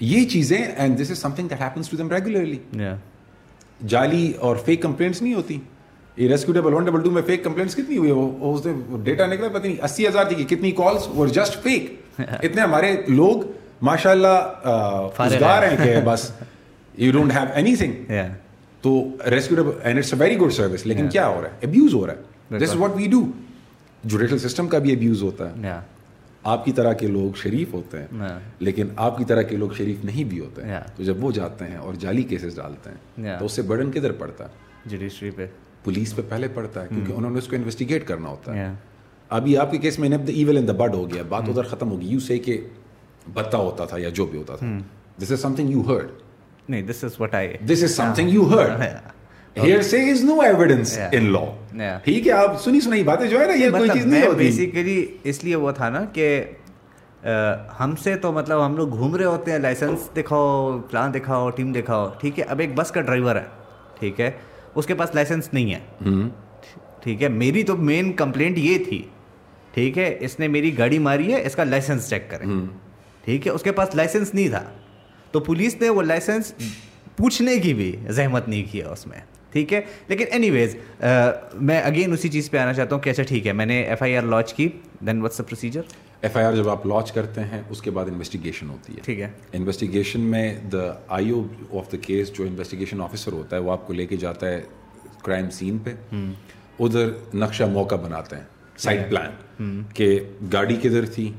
یہ 0.00 0.24
چیزیں 0.24 0.58
and 0.58 1.00
this 1.00 1.10
is 1.10 1.18
something 1.30 1.48
that 1.48 1.60
happens 1.60 1.88
to 1.88 1.96
them 1.96 2.10
regularly 2.10 2.58
جعلی 3.86 4.32
اور 4.38 4.56
فیک 4.56 4.82
کمپلینٹس 4.82 5.22
نہیں 5.22 5.34
ہوتی۔ 5.34 5.58
یہ 6.16 6.28
rescue 6.28 6.54
double 6.54 6.74
one 6.74 6.84
double 6.84 7.00
two 7.00 7.10
میں 7.10 7.22
فیک 7.22 7.44
کمپلینٹس 7.44 7.74
کتنی 7.74 7.96
ہوئی 7.96 8.10
وہ 8.10 8.54
اس 8.54 8.66
نے 8.66 8.72
ڈیٹا 9.04 9.26
نکلا 9.26 9.48
پتہ 9.48 9.66
نہیں 9.66 9.76
اسی 9.82 10.08
ہزار 10.08 10.24
تھی 10.24 10.44
کتنی 10.44 10.70
کالس 10.70 11.34
جسٹ 11.34 11.62
فیک 11.62 11.94
اتنے 12.18 12.60
ہمارے 12.60 12.96
لوگ 13.08 13.42
ماشاء 13.82 14.10
اللہ 14.10 14.50
ہیں۔ 15.62 15.76
کہ 15.84 16.00
بس 16.04 16.30
you 16.94 17.12
don't 17.12 17.32
have 17.32 17.46
anything 17.76 17.92
to 18.80 19.04
rescue 19.30 19.72
and 19.82 19.98
it's 19.98 20.12
a 20.14 20.18
very 20.20 20.38
good 20.38 20.52
service 20.52 20.86
لیکن 20.86 21.08
کیا 21.08 21.26
ہو 21.28 21.40
رہا 21.42 21.48
ہے؟ 21.48 21.66
ابیوز 21.66 21.94
ہو 21.94 22.06
رہا 22.06 22.14
ہے۔ 22.14 22.58
This 22.58 22.76
what 22.76 22.90
we 22.94 23.06
do 23.06 23.24
judicial 24.04 24.38
system 24.38 24.68
کا 24.68 24.78
بھی 24.78 24.92
ابیوز 24.92 25.22
ہوتا 25.22 25.48
ہے۔ 25.48 25.54
آپ 26.42 26.64
کی 26.64 26.72
طرح 26.72 26.92
کے 26.92 27.06
لوگ 27.06 27.36
شریف 27.36 27.72
ہوتے 27.72 27.98
ہیں 27.98 28.06
لیکن 28.58 28.88
آپ 28.96 29.18
کی 29.18 29.24
طرح 29.24 29.42
کے 29.42 29.56
لوگ 29.56 29.70
شریف 29.76 30.04
نہیں 30.04 30.24
بھی 30.24 30.40
ہوتے 30.40 30.62
ہیں۔ 30.62 30.80
تو 30.96 31.02
جب 31.02 31.24
وہ 31.24 31.32
جاتے 31.32 31.64
ہیں 31.64 31.76
اور 31.76 31.94
جعلی 31.94 32.22
کیسز 32.22 32.56
ڈالتے 32.56 32.90
ہیں 32.90 32.96
تو 33.38 33.44
اس 33.44 33.52
سے 33.52 33.62
برڈن 33.62 33.90
کدھر 33.90 34.12
پڑتا 34.12 34.44
ہے؟ 34.44 34.48
جوڈیشری 34.84 35.30
پہ۔ 35.30 35.46
پولیس 35.84 36.16
پہ 36.16 36.22
پہلے 36.28 36.48
پڑتا 36.54 36.82
ہے 36.82 36.86
کیونکہ 36.88 37.12
انہوں 37.12 37.30
نے 37.30 37.38
اس 37.38 37.46
کو 37.46 37.56
انویسٹیگیٹ 37.56 38.06
کرنا 38.06 38.28
ہوتا 38.28 38.54
ہے۔ 38.54 38.72
ابھی 39.30 39.56
آپ 39.56 39.70
کے 39.70 39.78
کیس 39.78 39.98
میں 39.98 40.08
ایون 40.26 40.56
ان 40.56 40.68
دا 40.68 40.72
بڈ 40.72 40.94
ہو 40.94 41.10
گیا 41.10 41.22
بات 41.28 41.48
ادھر 41.48 41.62
ختم 41.62 41.90
ہوگی۔ 41.90 42.06
یو 42.06 42.20
سے 42.20 42.38
کہ 42.38 42.60
بتا 43.32 43.58
ہوتا 43.58 43.84
تھا 43.84 43.98
یا 43.98 44.08
جو 44.08 44.26
بھی 44.26 44.38
ہوتا 44.38 44.56
تھا۔ 44.56 44.66
This 45.22 45.32
is 45.32 45.40
something 45.54 45.70
you 45.70 45.80
heard 45.80 46.08
نہیں 46.68 46.82
this 46.82 47.04
is 47.04 47.20
what 47.20 47.34
I 47.34 47.56
this 47.66 47.82
is 47.82 47.90
something 48.14 48.30
you 48.30 48.42
heard 48.42 48.80
hearsay 49.82 50.10
is 50.10 50.24
no 50.24 50.40
ان 51.12 51.32
لا 51.32 51.98
ٹھیک 52.04 52.26
ہے 52.26 52.32
آپ 52.32 52.62
سنی 52.62 53.02
باتیں 53.02 53.26
جو 53.26 53.40
ہے 53.40 53.46
نا 53.46 53.52
یہ 53.52 53.70
کوئی 53.70 53.82
مطلب 53.82 53.94
چیز 53.94 54.06
نہیں 54.06 54.26
ہوتی۔ 54.26 54.38
بیسیکلی 54.38 55.06
اس 55.24 55.44
لیے 55.44 55.56
وہ 55.56 55.72
تھا 55.72 55.88
نا 55.88 56.04
کہ 56.04 56.44
ہم 57.80 57.94
سے 58.04 58.16
تو 58.16 58.32
مطلب 58.32 58.66
ہم 58.66 58.76
لوگ 58.76 58.88
گھوم 58.88 59.16
رہے 59.16 59.24
ہوتے 59.24 59.50
ہیں 59.50 59.58
لائسنس 59.58 60.16
دکھاؤ 60.16 60.78
پلان 60.90 61.14
دکھاؤ 61.14 61.50
ٹیم 61.50 61.72
دکھاؤ 61.72 62.08
ٹھیک 62.20 62.38
ہے 62.38 62.44
اب 62.44 62.58
ایک 62.58 62.70
بس 62.74 62.90
کا 62.90 63.00
ڈرائیور 63.00 63.36
ہے 63.36 63.44
ٹھیک 64.00 64.20
ہے 64.20 64.30
اس 64.74 64.86
کے 64.86 64.94
پاس 64.94 65.14
لائسنس 65.14 65.48
نہیں 65.52 65.74
ہے۔ 65.74 66.08
ٹھیک 67.00 67.22
ہے 67.22 67.28
میری 67.28 67.62
تو 67.62 67.76
مین 67.76 68.12
کمپلینٹ 68.12 68.58
یہ 68.58 68.78
تھی 68.78 69.02
ٹھیک 69.72 69.98
ہے 69.98 70.16
اس 70.20 70.38
نے 70.40 70.48
میری 70.48 70.78
گاڑی 70.78 70.98
ماری 70.98 71.32
ہے 71.32 71.46
اس 71.46 71.54
کا 71.54 71.64
لائسنس 71.64 72.10
چیک 72.10 72.30
کریں۔ 72.30 72.46
ٹھیک 73.24 73.46
ہے 73.46 73.52
اس 73.52 73.62
کے 73.62 73.72
پاس 73.72 73.94
لائسنس 73.94 74.34
نہیں 74.34 74.48
تھا۔ 74.48 74.62
تو 75.30 75.40
پولیس 75.40 75.76
نے 75.80 75.88
وہ 75.88 76.02
لائسنس 76.02 76.52
پوچھنے 77.16 77.58
کی 77.58 77.74
بھی 77.74 77.96
زحمت 78.08 78.48
نہیں 78.48 78.64
کیا 78.72 78.88
اس 78.88 79.06
میں۔ 79.06 79.20
ٹھیک 79.54 79.72
ہے؟ 79.72 79.80
لیکن 80.08 80.24
اینی 80.30 80.50
ویز 80.50 80.76
میں 81.60 81.80
اگین 81.82 82.12
اسی 82.12 82.28
چیز 82.28 82.50
پہ 82.50 82.56
آنا 82.58 82.72
چاہتا 82.72 82.94
ہوں 82.94 83.02
کہ 83.02 83.10
اچھا 83.10 83.22
ٹھیک 83.22 83.46
ہے 83.46 83.52
میں 83.52 83.66
نے 83.66 83.82
ایف 83.82 84.02
آئی 84.02 84.16
آر 84.16 84.22
لانچ 84.22 84.54
کی 84.54 84.68
then 85.06 85.20
what's 85.22 85.38
the 85.38 85.44
procedure 85.44 85.82
F 86.22 86.36
I 86.36 86.46
R 86.46 86.52
جب 86.52 86.68
آپ 86.68 86.86
لانچ 86.86 87.12
کرتے 87.12 87.40
ہیں 87.40 87.62
اس 87.70 87.82
کے 87.82 87.90
بعد 87.90 88.04
انویسٹیگیشن 88.04 88.68
ہوتی 88.68 88.92
ہے۔ 88.92 89.00
ٹھیک 89.02 89.20
ہے۔ 89.20 89.28
انویسٹیگیشن 89.52 90.20
میں 90.20 90.54
the 90.72 90.90
I 91.08 91.30
O 91.30 91.42
of 91.72 91.92
the 91.92 91.96
case 91.96 92.32
جو 92.32 92.44
انویسٹیگیشن 92.44 93.00
آفیسر 93.00 93.32
ہوتا 93.32 93.56
ہے 93.56 93.60
وہ 93.62 93.72
آپ 93.72 93.86
کو 93.86 93.92
لے 93.92 94.06
کے 94.06 94.16
جاتا 94.16 94.46
ہے 94.46 94.60
کرائم 95.24 95.50
سین 95.50 95.78
پہ۔ 95.78 95.90
ادھر 96.80 97.10
نقشہ 97.34 97.64
موقع 97.64 97.94
بناتے 97.94 98.36
ہیں 98.36 98.42
سائڈ 98.78 99.10
پلان 99.10 99.82
کہ 99.94 100.18
گاڑی 100.52 100.76
کدھر 100.76 101.06
تھی؟ 101.06 101.30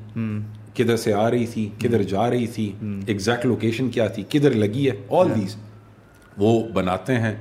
کدھر 0.76 0.96
سے 0.98 1.14
آ 1.14 1.30
رہی 1.32 1.46
تھی؟ 1.46 1.70
کدھر 1.80 2.04
جا 2.04 2.30
رہی 2.30 2.48
تھی؟ 2.48 2.72
ایگزیکٹ 3.08 3.46
لوکیشن 3.46 3.90
کیا 3.90 4.08
تھی؟ 4.08 4.24
کدھر 4.30 4.52
لگی 4.52 4.90
ہے؟ 4.90 4.96
آل 5.10 5.36
دیز 5.36 5.56
وہ 6.38 6.68
بناتے 6.68 7.16
ہیں۔ 7.16 7.36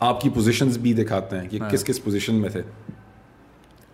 آپ 0.00 0.20
کی 0.20 0.30
پوزیشنز 0.30 0.78
بھی 0.78 0.92
دکھاتے 0.92 1.38
ہیں 1.38 1.48
کہ 1.48 1.58
ہاں۔ 1.60 1.70
کس 1.70 1.84
کس 1.84 2.04
پوزیشن 2.04 2.34
میں 2.34 2.48
تھے۔ 2.50 2.62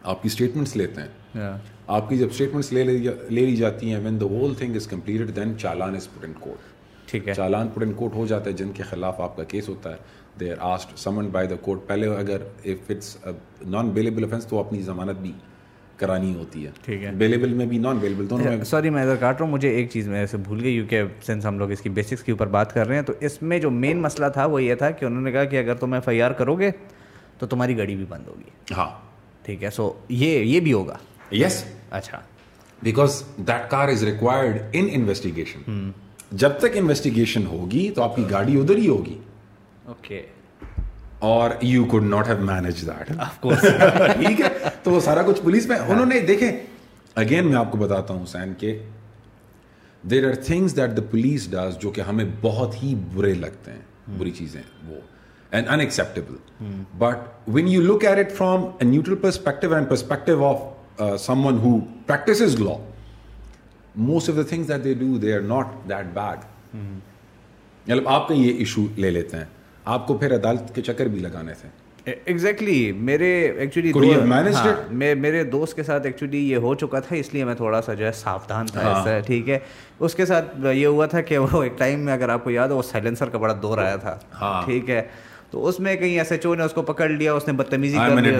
آپ 0.02 0.22
کی 0.22 0.26
اسٹیٹمنٹس 0.26 0.76
لیتے 0.76 1.00
ہیں۔ 1.00 1.08
ہاں۔ 1.34 1.58
آپ 1.86 2.08
کی 2.08 2.16
جب 2.18 2.26
اسٹیٹمنٹس 2.30 2.72
لے 2.72 2.84
لی 3.28 3.56
جاتی 3.56 3.90
ہیں 3.90 4.04
when 4.04 4.20
the 4.20 4.24
whole 4.24 4.54
thing 4.54 4.76
is 4.76 4.86
completed 4.86 5.36
then 5.36 5.58
challan 5.58 5.94
is 5.94 6.08
put 6.14 6.24
in 6.24 6.32
court 6.40 6.58
ٹھیک 7.08 7.28
ہے۔ 7.28 7.34
چالان 7.34 7.68
پٹ 7.68 7.82
ان 7.82 7.92
کوٹ 7.92 8.14
ہو 8.14 8.26
جاتا 8.26 8.50
ہے 8.50 8.52
جن 8.52 8.72
کے 8.72 8.82
خلاف 8.82 9.20
آپ 9.20 9.36
کا 9.36 9.44
کیس 9.44 9.68
ہوتا 9.68 9.90
ہے۔ 9.90 9.96
They 10.40 10.52
are 10.52 10.56
asked 10.60 10.98
summon 10.98 11.28
by 11.28 11.48
the 11.48 11.54
court 11.56 11.80
پہلے 11.86 12.06
اگر 12.06 12.36
if 12.64 12.90
it's 12.90 13.16
non 13.66 13.88
bailable 13.88 14.24
offence 14.24 14.46
تو 14.46 14.58
اپنی 14.58 14.82
ضمانت 14.82 15.18
بھی 15.18 15.32
کرانی 16.02 16.34
ہوتی 16.34 16.66
ہے۔ 16.66 16.70
اویلیبل 17.08 17.54
میں 17.54 17.66
بھی 17.66 17.78
نان 17.78 17.96
اویلیبل 17.96 18.30
دونوں 18.30 18.56
میں 18.56 18.64
سوری 18.64 18.90
میں 18.90 19.02
ادھر 19.02 19.16
کاٹ 19.16 19.38
رہا 19.38 19.44
ہوں 19.44 19.52
مجھے 19.52 19.68
ایک 19.68 19.90
چیز 19.90 20.08
میں 20.08 20.20
ایسے 20.20 20.36
بھول 20.36 20.62
گئی 20.62 20.74
کیونکہ 20.74 21.02
سنس 21.26 21.46
ہم 21.46 21.58
لوگ 21.58 21.70
اس 21.70 21.80
کی 21.80 21.88
بیسکس 21.88 22.22
کے 22.22 22.32
اوپر 22.32 22.46
بات 22.46 22.74
کر 22.74 22.86
رہے 22.86 22.94
ہیں 22.94 23.02
تو 23.02 23.12
اس 23.20 23.42
میں 23.42 23.58
جو 23.58 23.70
مین 23.70 24.00
مسئلہ 24.00 24.26
تھا 24.28 24.46
وہ 24.46 24.62
یہ 24.62 24.74
تھا 24.74 24.90
کہ 24.90 25.04
انہوں 25.04 25.22
نے 25.22 25.32
کہا 25.32 25.44
کہ 25.44 25.56
اگر 25.58 25.74
تم 25.74 25.92
ایف 25.92 26.08
آئی 26.08 26.22
آر 26.22 26.30
کرو 26.30 26.54
گے 26.54 26.70
تو 27.38 27.46
تمہاری 27.46 27.78
گاڑی 27.78 27.96
بھی 27.96 28.04
بند 28.08 28.28
ہوگی۔ 28.28 28.72
ہاں۔ 28.76 28.90
ٹھیک 29.42 29.64
ہے 29.64 29.70
سو 29.70 29.92
یہ 30.08 30.38
یہ 30.38 30.60
بھی 30.60 30.72
ہوگا۔ 30.72 30.96
یس 31.32 31.64
اچھا۔ 31.90 32.20
Because 32.82 33.22
that 33.36 33.70
car 33.70 33.88
is 33.88 34.04
required 34.04 34.58
investigation 34.72 35.90
جب 36.32 36.50
تک 36.58 36.66
انویسٹیگیشن 36.74 37.46
ہوگی 37.46 37.90
تو 37.90 38.02
آپ 38.02 38.16
کی 38.16 38.22
گاڑی 38.30 38.58
ادھر 38.60 38.76
ہی 38.76 38.88
ہوگی۔ 38.88 39.18
اوکے 39.84 40.22
اور 41.22 41.50
you 41.60 41.84
could 41.84 42.02
not 42.02 42.28
have 42.28 42.36
manage 42.38 42.86
that 42.86 43.12
ٹھیک 43.42 44.40
ہے؟ 44.40 44.48
تو 44.82 44.90
وہ 44.90 45.00
سارا 45.00 45.22
کچھ 45.22 45.42
پولیس 45.42 45.66
میں 45.66 45.76
انہوں 45.76 46.06
نے 46.06 46.20
دیکھیں 46.20 46.50
اگین 47.14 47.46
میں 47.46 47.56
آپ 47.56 47.70
کو 47.70 47.78
بتاتا 47.78 48.14
ہوں 48.14 48.22
حسین 48.22 48.54
کہ 48.58 48.78
there 50.02 50.28
are 50.28 50.34
things 50.34 50.76
that 50.76 50.96
the 50.96 51.02
police 51.10 51.50
does 51.50 51.78
جو 51.80 51.90
کہ 51.90 52.00
ہمیں 52.00 52.24
بہت 52.40 52.82
ہی 52.82 52.94
برے 53.14 53.34
لگتے 53.34 53.70
ہیں 53.70 53.78
hmm. 53.78 54.18
بری 54.18 54.30
چیزیں 54.30 54.62
وہ 54.86 55.00
and 55.50 55.68
unacceptable 55.68 56.64
but 56.98 57.48
when 57.48 57.68
you 57.68 57.82
look 57.82 58.04
at 58.04 58.18
it 58.18 58.32
from 58.32 58.64
a 58.64 58.84
neutral 58.84 59.16
perspective 59.16 59.74
and 59.74 59.88
perspective 59.88 60.44
of 60.46 60.62
someone 61.46 61.58
who 61.58 61.78
practices 62.06 62.60
law 62.60 62.76
most 63.96 64.30
of 64.30 64.36
the 64.36 64.42
things 64.42 64.68
that 64.68 64.84
they 64.84 64.94
do 64.94 65.18
they 65.18 65.34
are 65.34 65.40
not 65.40 65.88
that 65.88 66.14
bad 66.14 66.44
مطلب 66.74 68.08
آپ 68.08 68.28
کا 68.28 68.34
یہ 68.34 68.58
issue 68.58 68.86
لے 68.96 69.10
لیتے 69.10 69.36
ہیں۔ 69.36 69.61
آپ 69.84 70.06
کو 70.06 70.14
پھر 70.14 70.34
عدالت 70.34 70.74
کے 70.74 70.82
چکر 70.82 71.06
بھی 71.06 71.20
لگانے 71.20 71.52
تھے۔ 71.60 71.68
ایگزیکٹلی 72.24 72.92
میرے 72.92 73.52
ایکچولی 73.58 73.92
ہاں، 74.54 74.74
میں 74.90 75.14
میرے 75.14 75.44
دوست 75.44 75.76
کے 75.76 75.82
ساتھ 75.82 76.06
ایکچولی 76.06 76.50
یہ 76.50 76.56
ہو 76.56 76.74
چکا 76.74 77.00
تھا 77.00 77.16
اس 77.16 77.34
لیے 77.34 77.44
میں 77.44 77.54
تھوڑا 77.54 77.82
سا 77.82 77.94
جو 77.94 78.06
ہے 78.06 78.12
ساودھان 78.12 78.66
تھا 78.66 78.80
ہاں۔ 78.82 79.20
ٹھیک 79.26 79.48
ہے۔ 79.48 79.58
اس 80.00 80.14
کے 80.14 80.26
ساتھ 80.26 80.66
یہ 80.74 80.86
ہوا 80.86 81.06
تھا 81.06 81.20
کہ 81.20 81.38
وہ 81.38 81.62
ایک 81.62 81.78
ٹائم 81.78 82.00
میں 82.00 82.12
اگر 82.12 82.28
آپ 82.28 82.44
کو 82.44 82.50
یاد 82.50 82.68
ہو 82.68 82.76
وہ 82.76 82.82
سائلنسر 82.82 83.28
کا 83.28 83.38
بڑا 83.38 83.54
دور 83.62 83.78
آیا 83.78 83.96
تھا۔ 83.96 84.18
ہاں۔ 84.40 84.62
ٹھیک 84.64 84.90
ہے۔ 84.90 85.02
تو 85.50 85.66
اس 85.66 85.80
میں 85.80 85.96
کہیں 85.96 86.18
ایس 86.18 86.32
ایچ 86.32 86.46
او 86.46 86.54
نے 86.54 86.64
اس 86.64 86.72
کو 86.72 86.82
پکڑ 86.82 87.08
لیا 87.08 87.32
اس 87.32 87.46
نے 87.46 87.52
بدتمیزی 87.52 87.96
کر 87.96 88.08
دی 88.08 88.30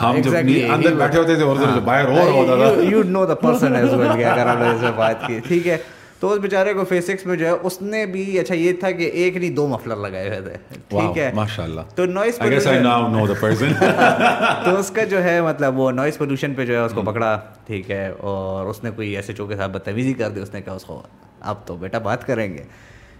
ہم 0.00 0.20
جب 0.22 0.32
اندر 0.72 0.94
بیٹھے 0.94 1.18
ہوتے 1.18 1.34
تھے 1.34 1.42
اور 1.42 1.56
باہر 1.84 2.04
اور 2.04 2.30
ہوتا 2.30 2.56
تھا۔ 2.56 2.82
You 2.82 3.02
know 3.02 3.26
the 3.26 3.34
person 3.34 3.76
as 3.76 3.94
well 3.94 4.08
کہ 4.16 4.24
اگر 4.24 4.46
آپ 4.46 4.56
نے 4.60 4.70
اس 4.70 4.82
میں 4.82 4.92
بات 4.96 5.26
کی۔ 5.26 5.40
ٹھیک 5.48 5.66
ہے۔ 5.66 5.76
تو 6.20 6.32
اس 6.32 6.38
بیچارے 6.38 6.74
کو 6.74 6.84
فیسکس 6.84 7.26
میں 7.26 7.36
جو 7.36 7.46
ہے 7.46 7.50
اس 7.50 7.82
نے 7.82 8.06
بھی 8.06 8.38
اچھا 8.38 8.54
یہ 8.54 8.72
تھا 8.72 8.90
کہ 8.90 9.02
ایک 9.02 9.36
نہیں 9.36 9.50
دو 9.50 9.68
مفلر 9.68 9.96
لگائے 9.96 10.28
ہوئے 10.28 10.40
تھے۔ 10.40 10.52
ٹھیک 10.88 11.18
ہے۔ 11.18 11.30
ماشاء 11.34 11.64
اللہ 11.64 11.80
تو 11.94 12.06
نوائز 12.06 12.38
تو 14.64 14.78
اس 14.78 14.90
کا 14.90 15.04
جو 15.04 15.24
ہے 15.24 15.40
مطلب 15.40 15.78
وہ 15.78 15.90
نوائز 15.90 16.18
پولوشن 16.18 16.54
پہ 16.54 16.66
جو 16.66 16.74
ہے 16.74 16.78
اس 16.78 16.92
کو 16.92 17.02
پکڑا۔ 17.02 17.40
ٹھیک 17.66 17.90
ہے۔ 17.90 18.12
اور 18.18 18.66
اس 18.66 18.84
نے 18.84 18.90
کوئی 18.90 19.16
ایس 19.16 19.28
ایچ 19.28 19.40
او 19.40 19.46
کے 19.46 19.56
ساتھ 19.56 19.70
بدتمیزی 19.70 20.12
کر 20.12 20.30
دی 20.30 20.40
اس 20.40 20.54
نے 20.54 20.62
کہا 20.62 20.72
اس 20.72 20.84
کو 20.84 21.02
اب 21.40 21.66
تو 21.66 21.76
بیٹا 21.76 21.98
بات 21.98 22.26
کریں 22.26 22.54
گے۔ 22.54 22.62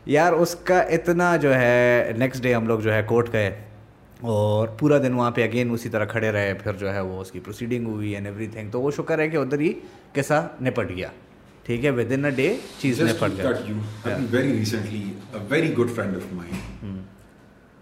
یار 0.07 0.33
اس 0.33 0.55
کا 0.55 0.81
اتنا 0.81 1.37
جو 1.37 1.55
ہے 1.55 2.13
نیکسٹ 2.19 2.43
ڈے 2.43 2.55
ہم 2.55 2.67
لوگ 2.67 2.81
جو 2.81 2.95
ہے 2.95 3.03
کورٹ 3.07 3.33
گئے۔ 3.33 3.63
اور 4.21 4.69
پورا 4.69 4.99
دن 4.99 5.13
وہاں 5.13 5.31
پہ 5.31 5.45
اگین 5.45 5.71
اسی 5.71 5.89
طرح 5.89 6.05
کھڑے 6.05 6.31
رہے۔ 6.31 6.55
پھر 6.55 6.73
جو 6.73 6.95
ہے 6.95 7.01
وہ 7.01 7.21
اس 7.21 7.31
کی 7.31 7.41
پروسیڈنگ 7.41 7.87
ہوئی 7.87 8.13
اینڈ 8.13 8.27
ایوری 8.27 8.47
تھنگ 8.47 8.71
تو 8.71 8.81
وہ 8.81 8.91
شکر 8.91 9.19
ہے 9.19 9.29
کہ 9.29 9.37
ادھر 9.37 9.61
ہی 9.61 9.73
کیسا 10.13 10.47
نپٹ 10.63 10.97
گیا۔ 10.97 11.09
ٹھیک 11.67 11.85
ہے 11.85 11.91
ود 11.91 12.13
ان 12.13 12.25
اے 12.25 12.31
ڈے 12.31 12.55
چیز 12.79 13.01
میں 13.01 13.13
پڑ 13.19 13.29
گئی 13.37 13.73
very 14.31 14.59
recently 14.59 15.13
very 15.49 15.73
good 15.79 15.91
friend 15.95 16.17
of 16.17 16.33
mine 16.33 16.99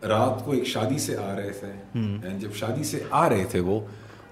رات 0.08 0.44
کو 0.44 0.52
ایک 0.52 0.66
شادی 0.66 0.98
سے 0.98 1.16
آ 1.16 1.34
رہے 1.36 1.50
تھے۔ 1.50 1.72
اینڈ 1.94 2.40
جب 2.40 2.54
شادی 2.54 2.84
سے 2.84 3.02
آ 3.10 3.28
رہے 3.28 3.44
تھے 3.50 3.60
وہ 3.60 3.80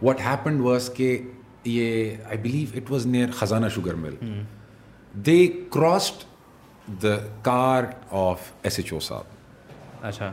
واٹ 0.02 0.20
ہیپنڈ 0.20 0.60
واز 0.60 0.90
کہ 0.94 1.16
یہ 1.64 2.16
I 2.28 2.38
believe 2.38 2.66
it 2.74 2.90
was 2.90 3.06
near 3.06 3.30
Khazana 3.30 3.68
sugar 3.74 3.94
mill 3.94 4.14
they 5.26 5.46
crossed 5.72 6.24
the 7.02 7.16
car 7.42 7.84
of 8.10 8.50
S 8.62 8.78
H 8.78 8.92
O 8.92 9.00
صاحب۔ 9.00 10.04
اچھا۔ 10.06 10.32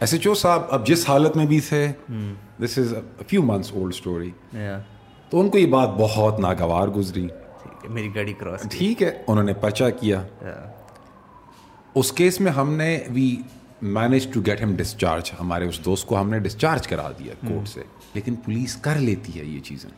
ایس 0.00 0.12
ایچ 0.12 0.26
او 0.26 0.34
صاحب 0.34 0.62
اب 0.70 0.86
جس 0.86 1.08
حالت 1.08 1.36
میں 1.36 1.46
بھی 1.46 1.60
تھے 1.68 1.86
this 2.62 2.78
is 2.78 2.94
a 2.94 3.24
few 3.28 3.42
months 3.42 3.72
old 3.72 3.94
story 3.94 4.30
تو 5.30 5.40
ان 5.40 5.48
کو 5.50 5.58
یہ 5.58 5.66
بات 5.66 5.88
بہت 5.98 6.40
ناگوار 6.40 6.88
گزری۔ 6.88 7.26
میری 7.88 8.08
گاڑی 8.14 8.32
کراس 8.32 8.66
ٹھیک 8.70 9.02
ہے 9.02 9.22
انہوں 9.26 9.44
نے 9.44 9.52
پرچہ 9.52 9.84
کیا۔ 10.00 10.22
اس 11.94 12.12
کیس 12.12 12.40
میں 12.40 12.52
ہم 12.52 12.72
نے 12.74 13.00
we 13.08 13.36
manage 13.82 14.26
to 14.32 14.40
get 14.46 14.62
him 14.62 14.76
discharge 14.76 15.30
ہمارے 15.40 15.66
اس 15.66 15.84
دوست 15.84 16.06
کو 16.06 16.20
ہم 16.20 16.30
نے 16.30 16.38
ڈسچارج 16.38 16.88
کرا 16.88 17.10
دیا 17.18 17.34
کورٹ 17.48 17.68
سے۔ 17.68 17.80
لیکن 18.14 18.34
پولیس 18.34 18.76
کر 18.76 18.96
لیتی 18.96 19.40
ہے 19.40 19.44
یہ 19.44 19.60
چیزیں۔ 19.60 19.90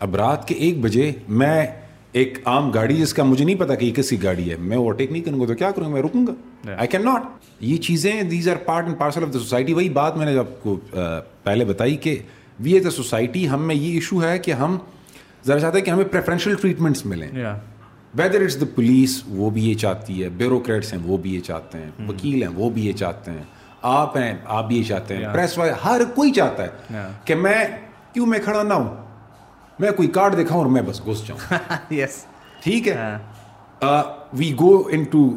اب 0.00 0.16
رات 0.16 0.48
کے 0.48 0.54
ایک 0.54 0.80
بجے 0.80 1.12
میں 1.28 1.66
ایک 2.12 2.38
عام 2.44 2.70
گاڑی 2.70 2.96
جس 2.96 3.14
کا 3.14 3.24
مجھے 3.24 3.44
نہیں 3.44 3.56
پتا 3.56 3.74
کہ 3.74 3.84
یہ 3.84 3.94
کسی 3.94 4.22
گاڑی 4.22 4.50
ہے۔ 4.50 4.56
میں 4.56 4.76
اوورٹیک 4.76 5.12
نہیں 5.12 5.22
کروں 5.22 5.40
گا 5.40 5.46
تو 5.46 5.54
کیا 5.54 5.70
کروں 5.70 5.86
گا؟ 5.86 5.92
میں 5.92 6.02
رکوں 6.02 6.26
گا۔ 6.26 6.32
آئی 6.78 6.88
کین 6.88 7.04
ناٹ 7.04 7.22
یہ 7.60 7.76
چیزیں 7.76 8.22
these 8.22 8.48
are 8.48 8.56
part 8.56 8.84
and 8.84 8.98
parcel 8.98 9.22
of 9.22 9.34
the 9.34 9.38
society 9.38 9.74
وہی 9.74 9.88
بات 9.88 10.16
میں 10.16 10.26
نے 10.26 10.34
جب 10.34 10.44
کو 10.62 10.80
پہلے 11.42 11.64
بتائی 11.64 11.96
کہ 11.96 12.18
وی 12.60 12.72
ایز 12.72 12.84
اے 12.84 12.90
سوسائٹی 12.90 13.48
ہم 13.48 13.62
میں 13.62 13.74
یہ 13.74 13.94
ایشو 13.94 14.22
ہے 14.22 14.38
کہ 14.38 14.50
ہم 14.50 14.78
ذرا 15.46 15.58
چاہتے 15.60 15.78
ہیں 15.78 15.84
کہ 15.84 15.90
ہمیں 15.90 16.04
پریفرینشیل 16.04 16.54
ٹریٹمنٹس 16.54 17.06
ملیں۔ 17.06 17.28
ویدر 18.14 18.40
اٹس 18.42 18.60
دا 18.60 18.66
پولیس 18.74 19.22
وہ 19.28 19.50
بھی 19.50 19.68
یہ 19.70 19.74
چاہتی 19.74 20.24
ہے 20.24 20.28
بیوروکریٹس 20.28 20.92
ہیں 20.92 21.00
وہ 21.04 21.16
بھی 21.16 21.34
یہ 21.34 21.40
چاہتے 21.40 21.78
ہیں 21.78 21.90
وکیل 22.08 22.42
ہیں 22.42 22.50
وہ 22.54 22.70
بھی 22.70 22.86
یہ 22.86 22.92
چاہتے 22.92 23.30
ہیں 23.30 23.42
آپ 23.82 24.16
ہیں 24.16 24.32
آپ 24.44 24.66
بھی 24.68 24.76
یہ 24.78 24.82
چاہتے 24.82 25.16
ہیں۔ 25.16 25.32
پریس 25.34 25.58
والے 25.58 25.72
ہر 25.84 26.00
کوئی 26.14 26.32
چاہتا 26.32 26.64
ہے 26.64 27.02
کہ 27.24 27.34
میں 27.34 27.64
کیوں 28.12 28.26
میں 28.26 28.38
کھڑا 28.44 28.62
نہ 28.62 28.74
ہوں؟ 28.74 28.96
میں 29.78 29.90
کوئی 29.90 30.08
کارڈ 30.08 30.38
دکھاؤں 30.38 30.62
اور 30.62 30.70
میں 30.70 30.82
بس 30.82 31.00
گھس 31.06 31.26
جاؤں۔ 31.26 31.54
یس 31.90 32.24
ٹھیک 32.62 32.88
ہے؟ 32.88 33.16
وی 34.32 34.52
گو 34.60 34.88
ان 34.90 35.04
ٹو 35.04 35.36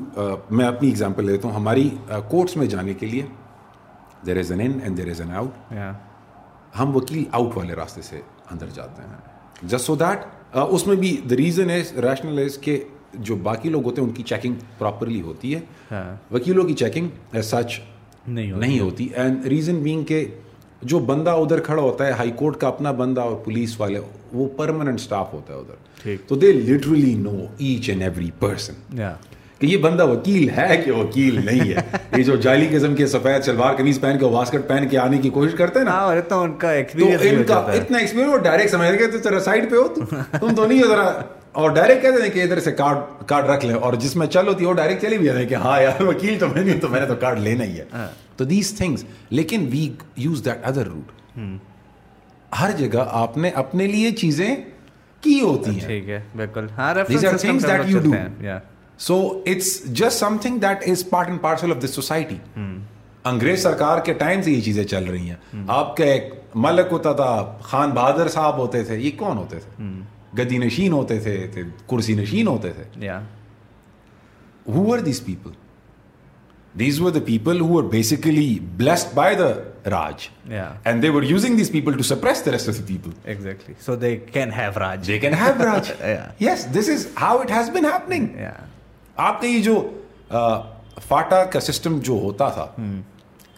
میں 0.49 0.65
اپنی 0.65 0.87
ایگزامپل 0.87 1.25
لیتا 1.25 1.47
ہوں۔ 1.47 1.55
ہماری 1.55 1.89
کورٹس 2.29 2.57
میں 2.57 2.65
جانے 2.67 2.93
کے 2.93 3.05
لیے 3.05 3.25
there 4.25 4.37
is 4.37 4.51
an 4.51 4.61
in 4.61 4.79
and 4.83 4.97
there 4.97 5.09
is 5.09 5.21
an 5.21 5.31
out 5.31 5.73
ہم 6.79 6.95
وکیل 6.95 7.23
آؤٹ 7.31 7.57
والے 7.57 7.73
راستے 7.75 8.01
سے 8.01 8.21
اندر 8.51 8.69
جاتے 8.73 9.01
ہیں۔ 9.01 9.32
جسٹ 9.63 9.85
سو 9.85 9.95
دیٹ 9.95 10.55
اس 10.55 10.85
میں 10.87 10.95
بھی 10.95 11.15
دا 11.29 11.35
ریزن 11.35 11.69
از 11.69 11.97
ریشنل 12.05 12.43
از 12.43 12.57
کہ 12.61 12.77
جو 13.15 13.35
باقی 13.43 13.69
لوگ 13.69 13.85
ہوتے 13.85 14.01
ہیں 14.01 14.07
ان 14.07 14.13
کی 14.13 14.23
چیکنگ 14.23 14.53
پراپرلی 14.77 15.21
ہوتی 15.21 15.55
ہے. 15.55 15.59
وکیلوں 16.31 16.63
کی 16.67 16.73
چیکنگ 16.73 17.35
سچ 17.41 17.79
نہیں 18.27 18.79
ہوتی. 18.79 19.07
اینڈ 19.15 19.45
ریزن 19.47 19.79
بینگ 19.83 20.03
کہ 20.03 20.25
جو 20.81 20.99
بندہ 21.01 21.31
ادھر 21.31 21.59
کھڑا 21.59 21.81
ہوتا 21.81 22.05
ہے 22.07 22.11
ہائی 22.11 22.31
کورٹ 22.35 22.57
کا 22.61 22.67
اپنا 22.67 22.91
بندہ 22.91 23.21
اور 23.21 23.35
پولیس 23.45 23.79
والے 23.79 23.99
وہ 24.33 24.47
پرماننٹ 24.57 24.99
اسٹاف 24.99 25.33
ہوتا 25.33 25.53
ہے 25.53 25.59
ادھر. 25.59 26.15
تو 26.27 26.35
they 26.35 26.51
literally 26.51 27.13
know 27.15 27.35
each 27.57 27.89
and 27.89 28.01
every 28.01 28.29
person 28.39 29.01
کہ 29.63 29.67
یہ 29.67 29.77
بندہ 29.77 30.05
وکیل 30.05 30.49
ہے 30.49 30.81
کہ 30.85 30.91
وکیل 30.91 31.45
نہیں 31.45 31.73
ہے؟ 31.73 31.97
یہ 32.17 32.23
جو 32.23 32.35
جعلی 32.35 32.67
قسم 32.71 32.95
کے 32.95 33.07
سفید 33.07 33.45
شلوار 33.45 33.75
قمیض 33.75 33.99
پہن 33.99 34.17
کے 34.19 34.25
واسکٹ 34.25 34.67
پہن 34.67 34.87
کے 34.87 34.97
آنے 34.97 35.17
کی 35.17 35.29
کوشش 35.29 35.53
کرتے 35.53 35.79
ہیں 35.79 35.85
نا؟ 35.85 35.91
ان 37.37 37.43
کا 37.43 37.55
اتنا 37.55 37.97
ایکسپیرینس 37.97 38.43
ڈائریکٹ 38.43 38.71
سمجھ 38.71 38.89
گئے 38.89 39.07
تو 39.07 39.17
ذرا 39.17 39.39
سائڈ 39.39 39.71
پہ 39.71 39.75
ہو 39.75 39.87
تم 40.39 40.55
تو 40.55 40.65
نہیں 40.67 40.83
ہو 40.83 40.87
ذرا۔ 40.87 41.21
اور 41.51 41.69
ڈائریکٹ 41.69 42.01
کہتے 42.01 42.23
ہیں 42.23 42.29
کہ 42.29 42.43
ادھر 42.43 42.59
سے 42.59 42.71
کارڈ 42.71 43.27
کارڈ 43.27 43.45
رکھ 43.45 43.65
لیں۔ 43.65 43.75
اور 43.75 43.93
جس 43.93 44.15
میں 44.15 44.27
چل 44.27 44.47
ہوتی 44.47 44.63
ہے 44.63 44.69
وہ 44.69 44.73
ڈائریکٹ 44.73 45.01
چلی 45.01 45.17
بھی 45.17 45.25
جاتے 45.25 45.39
ہیں 45.39 45.49
کہ 45.49 45.55
ہاں 45.55 45.81
یار 45.81 46.01
وکیل 46.03 46.39
تو 46.39 46.47
میں 46.47 46.63
نہیں 46.63 46.79
تو 46.79 46.87
میں 46.89 46.99
نے 46.99 47.05
تو 47.05 47.15
کارڈ 47.15 47.39
لینا 47.39 47.63
ہی 47.63 47.79
ہے۔ 47.79 47.83
تو 48.37 48.43
دیز 48.43 48.77
تھنگس 48.77 49.03
لیکن 49.29 49.69
we 49.71 49.89
use 50.15 50.45
that 50.45 50.57
other 50.63 50.87
route 50.87 51.37
ہر 52.61 52.71
جگہ 52.77 53.05
آپ 53.07 53.37
نے 53.37 53.49
اپنے 53.49 53.87
لیے 53.87 54.11
چیزیں 54.11 54.55
کی 55.21 55.41
ہوتی 55.41 55.71
ہیں۔ 55.71 55.87
ٹھیک 55.87 56.09
ہے 56.09 56.21
بالکل۔ 56.35 56.67
So 58.99 59.43
it's 59.45 59.83
just 59.85 60.19
something 60.41 60.59
that 60.59 60.87
is 60.89 61.09
part 61.09 61.27
and 61.27 61.41
parcel 61.41 61.71
of 61.71 61.83
this 61.83 61.89
society 61.89 62.37
انگریز 63.23 63.63
سرکار 63.63 63.99
کے 63.99 64.13
ٹائم 64.13 64.41
سے 64.41 64.51
یہ 64.51 64.61
چیزیں 64.61 64.83
چل 64.83 65.03
رہی 65.03 65.29
ہیں۔ 65.29 65.63
آپ 65.67 65.97
کا 65.97 66.05
ایک 66.05 66.33
ملک 66.55 66.91
ہوتا 66.91 67.13
تھا 67.13 67.57
خان 67.61 67.89
بہادر 67.89 68.27
صاحب 68.27 68.57
ہوتے 68.57 68.83
تھے 68.83 68.97
یہ 68.97 69.11
کون 69.17 69.37
ہوتے 69.37 69.59
تھے؟ 69.59 69.83
گدی 70.37 70.57
نشین 70.57 70.91
ہوتے 70.91 71.19
تھے 71.19 71.47
کرسی 71.89 72.13
نشین 72.15 72.47
ہوتے 72.47 72.71
تھے۔ 72.71 73.09
Who 74.67 74.93
are 74.93 74.99
these 74.99 75.23
people 75.25 75.51
these 76.79 77.01
were 77.01 77.11
the 77.11 77.19
people 77.25 77.61
who 77.61 77.77
are 77.77 77.83
basically 77.83 78.59
blessed 78.77 79.13
by 79.13 79.35
the 79.35 79.47
Raj 79.89 80.27
and 80.83 81.03
they 81.03 81.09
were 81.09 81.23
using 81.23 81.57
these 81.57 81.71
people 81.71 81.97
to 81.97 82.03
suppress 82.03 82.45
the 82.45 82.51
rest 82.51 82.69
of 82.69 82.77
the 82.77 82.83
people 82.87 83.11
exactly 83.23 83.75
so 83.85 83.95
they 83.95 84.15
can 84.33 84.51
have 84.51 84.79
Raj 84.79 85.07
they 85.07 85.19
can 85.19 85.33
have 85.33 85.63
Raj 85.63 85.91
yes 86.39 86.65
this 86.75 86.89
is 86.89 87.07
how 87.21 87.37
it 87.37 87.51
has 87.51 87.69
been 87.69 87.85
happening 87.85 88.27
آپ 89.15 89.41
کا 89.41 89.47
یہ 89.47 89.61
جو 89.63 89.89
FATA 91.07 91.43
کا 91.43 91.59
system 91.59 91.99
جو 91.99 92.13
ہوتا 92.13 92.49
تھا 92.49 92.67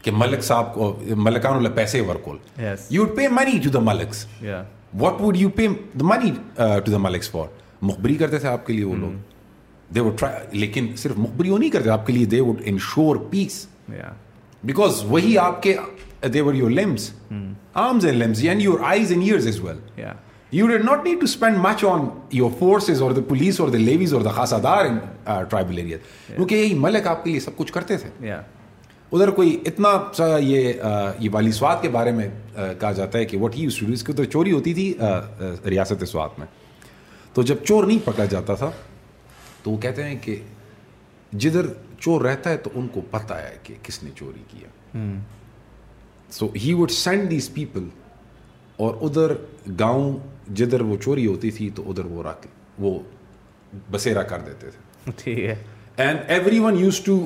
کہ 0.01 0.11
ملک 0.11 0.43
صاحب 0.43 0.73
کو 0.73 0.99
ملکان 1.15 1.53
اللہ 1.53 1.69
پیسے 1.69 2.01
ورکول 2.01 2.37
you 2.89 3.03
would 3.03 3.15
pay 3.15 3.27
money 3.27 3.57
to 3.63 3.69
the 3.69 3.79
Maliks 3.79 4.25
what 4.99 5.21
would 5.21 5.37
you 5.37 5.49
pay 5.49 5.67
the 5.99 6.05
money 6.05 6.31
to 6.57 6.91
the 6.91 6.97
Maliks 6.97 7.31
for 7.31 7.47
مخبری 7.81 8.15
کرتے 8.15 8.37
تھے 8.37 8.47
آپ 8.47 8.65
کے 8.65 8.73
لیے 8.73 8.83
وہ 8.85 8.95
لوگ. 8.95 9.11
دے 9.95 9.99
وڈ 9.99 10.17
ٹرائی 10.19 10.57
لیکن 10.57 10.95
صرف 10.97 11.17
مخبری 11.17 11.49
وہ 11.49 11.57
نہیں 11.57 11.69
کرتے 11.69 11.89
آپ 11.89 12.07
کے 12.07 12.13
لیے 12.13 12.25
they 12.25 12.39
would 12.41 12.61
ensure 12.65 13.15
peace 13.29 13.65
because 14.63 15.03
وہی 15.03 15.37
آپ 15.37 15.63
کے 15.63 15.75
they 16.33 16.41
were 16.41 16.53
your 16.53 16.71
limbs 16.71 17.11
arms 17.73 18.05
and 18.05 18.23
limbs 18.23 18.43
and 18.43 18.61
your 18.61 18.79
eyes 18.83 19.11
and 19.11 19.23
ears 19.23 19.47
as 19.47 19.59
well 19.59 20.03
you 20.51 20.67
did 20.67 20.83
not 20.85 21.05
need 21.05 21.19
to 21.19 21.23
spend 21.23 21.57
much 21.57 21.83
on 21.85 22.07
your 22.31 22.51
forces 22.59 23.01
اور 23.01 23.11
دا 23.11 23.21
پولیس 23.27 23.59
اور 23.59 23.69
دا 23.69 23.77
levies 23.77 24.13
اور 24.13 24.21
دا 24.21 24.31
خاصا 24.31 24.57
دار 24.63 24.85
ان 24.85 24.97
tribal 25.49 25.77
area 25.77 25.97
کیونکہ 26.27 26.55
یہی 26.55 26.73
ملک 26.79 27.07
آپ 27.07 27.23
کے 27.23 27.29
لیے 27.29 27.39
سب 27.39 27.55
کچھ 27.55 27.73
کرتے 27.73 27.97
تھے 27.97 28.31
ادھر 29.11 29.29
کوئی 29.29 29.57
اتنا 29.65 29.89
سا 30.13 30.25
یہ 30.37 30.73
یہ 31.19 31.29
والی 31.31 31.51
سوات 31.51 31.81
کے 31.81 31.89
بارے 31.89 32.11
میں 32.11 32.27
کہا 32.55 32.91
جاتا 32.91 33.19
ہے 33.19 33.25
کہ 33.25 33.37
وٹ 33.37 33.55
ہی 33.55 33.65
اسٹوڈیوز 33.65 34.03
کی 34.03 34.13
تو 34.13 34.23
چوری 34.25 34.51
ہوتی 34.51 34.73
تھی 34.73 34.93
ریاست 35.65 36.03
سوات 36.07 36.39
میں 36.39 36.47
تو 37.33 37.41
جب 37.41 37.63
چور 37.63 37.83
نہیں 37.83 37.99
پکڑا 38.05 38.25
جاتا 38.25 38.55
تھا 38.55 38.71
تو 39.63 39.71
وہ 39.71 39.77
کہتے 39.77 40.03
ہیں 40.03 40.15
کہ 40.21 40.35
جدھر 41.31 41.65
چور 41.99 42.21
رہتا 42.21 42.49
ہے 42.49 42.57
تو 42.57 42.69
ان 42.75 42.87
کو 42.87 43.01
پتہ 43.11 43.33
ہے 43.33 43.55
کہ 43.63 43.75
کس 43.83 44.03
نے 44.03 44.09
چوری 44.15 44.43
کیا 44.47 44.97
so 46.29 46.47
he 46.55 46.73
would 46.73 46.91
send 46.91 47.29
these 47.31 47.53
people 47.53 47.87
اور 48.77 48.93
ادھر 49.01 49.33
گاؤں 49.79 50.13
جدھر 50.53 50.81
وہ 50.81 50.95
چوری 51.01 51.25
ہوتی 51.27 51.51
تھی 51.51 51.69
تو 51.75 51.83
ادھر 51.89 52.05
وہ 52.05 52.23
رکھ 52.23 52.47
وہ 52.79 52.99
بسیرا 53.91 54.21
کر 54.21 54.39
دیتے 54.45 54.67
تھے۔ 54.69 55.11
ٹھیک 55.17 55.39
ہے۔ 55.39 55.55
And 55.97 56.19
every 56.27 56.59
one 56.59 56.77
used 56.79 56.99
to 56.99 57.25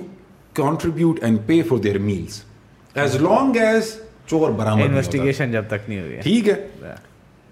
contribute 0.53 1.19
and 1.23 1.39
pay 1.45 1.61
for 1.61 1.77
their 1.77 1.97
meals 1.97 2.41
as 2.95 3.15
long 3.15 3.55
as 3.55 3.93
چور 4.27 4.51
برامد 4.51 4.83
انویسٹیگیشن 4.83 5.51
جب 5.51 5.65
تک 5.67 5.89
نہیں 5.89 6.01
ہوئی 6.01 6.19
ٹھیک 6.21 6.49
ہے۔ 6.49 6.67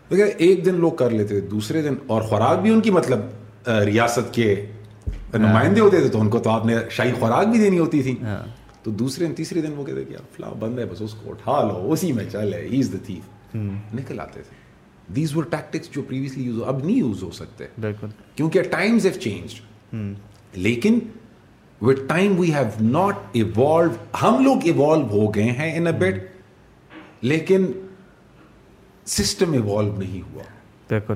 دیکھیں 0.09 0.26
ایک 0.26 0.65
دن 0.65 0.76
لوگ 0.76 0.91
کر 0.91 1.09
لیتے 1.09 1.39
دوسرے 1.41 1.82
دن 1.82 1.95
اور 2.07 2.22
خوراک 2.22 2.59
بھی 2.59 2.72
ان 2.72 2.82
کی 2.82 2.91
مطلب 2.91 3.70
ریاست 3.86 4.34
کے 4.34 4.65
نمائندے 5.34 5.82
ہوتے 5.82 6.01
تھے 6.01 6.09
تو 6.09 6.22
ان 6.22 6.30
کو 6.30 6.39
تو 6.39 6.49
آپ 6.49 6.65
نے 6.65 6.76
شاہی 6.89 7.11
خوراک 7.20 7.47
بھی 7.47 7.59
دینی 7.59 7.80
ہوتی 7.80 8.03
تھی۔ 8.03 8.15
تو 8.84 8.91
دوسرے 8.91 9.26
دن 9.26 9.34
تیسرے 9.36 9.61
دن 9.61 9.74
وہ 9.76 9.86
کہتے 9.86 10.03
کہ 10.03 10.15
فلاں 10.36 10.51
بند 10.59 10.80
ہے 10.80 10.86
بس 10.86 11.01
اس 11.01 11.13
کو 11.13 11.32
اٹھا 11.32 11.63
لو 11.63 11.91
اسی 11.91 12.11
میں 12.11 12.24
چل 12.32 12.53
ہے 12.53 12.68
ہی 12.72 12.80
از 12.80 12.93
دا 12.93 12.97
تھیف 13.05 13.55
نکل 13.95 14.20
آتے 14.20 14.41
تھے۔ 14.41 14.57
دیز 15.16 15.36
ور 15.36 15.43
ٹیکٹکس 15.49 15.91
جو 15.91 16.01
پریویسلی 16.08 16.43
یوز 16.43 16.62
اب 16.68 16.84
نہیں 16.84 16.97
یوز 16.97 17.24
ہو 17.24 17.32
سکتے. 17.32 17.66
بالکل. 17.82 18.08
کیونکہ 18.36 18.64
ٹائمز 18.72 19.05
ہیو 19.05 19.20
چینجڈ 19.22 20.58
لیکن 20.58 20.99
with 21.82 21.99
time 22.08 22.39
we 22.39 22.53
have 22.53 22.84
not 22.84 23.16
evolve 23.34 23.91
ہم 24.22 24.43
لوگ 24.43 24.66
ایوالو 24.66 25.08
ہو 25.10 25.34
گئے 25.36 25.51
ہیں 25.58 25.76
ان 25.78 25.88
اے 25.88 25.93
بیٹ 25.99 26.26
لیکن 27.22 27.66
سسٹم 29.08 29.53
ایوالو 29.53 29.95
نہیں 29.97 30.22
ہوا. 30.22 30.43
بالکل. 30.89 31.16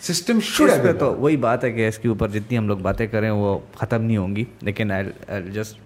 سسٹم 0.00 0.38
شوڈ 0.42 0.70
تو 1.00 1.14
وہی 1.14 1.36
بات 1.36 1.64
ہے 1.64 1.70
کہ 1.72 1.88
اس 1.88 1.98
کے 1.98 2.08
اوپر 2.08 2.28
جتنی 2.28 2.58
ہم 2.58 2.68
لوگ 2.68 2.78
باتیں 2.82 3.06
کریں 3.06 3.30
وہ 3.30 3.58
ختم 3.74 4.02
نہیں 4.02 4.16
ہوں 4.16 4.36
گی. 4.36 4.44
لیکن 4.62 4.90
I 4.92 5.50
just 5.52 5.78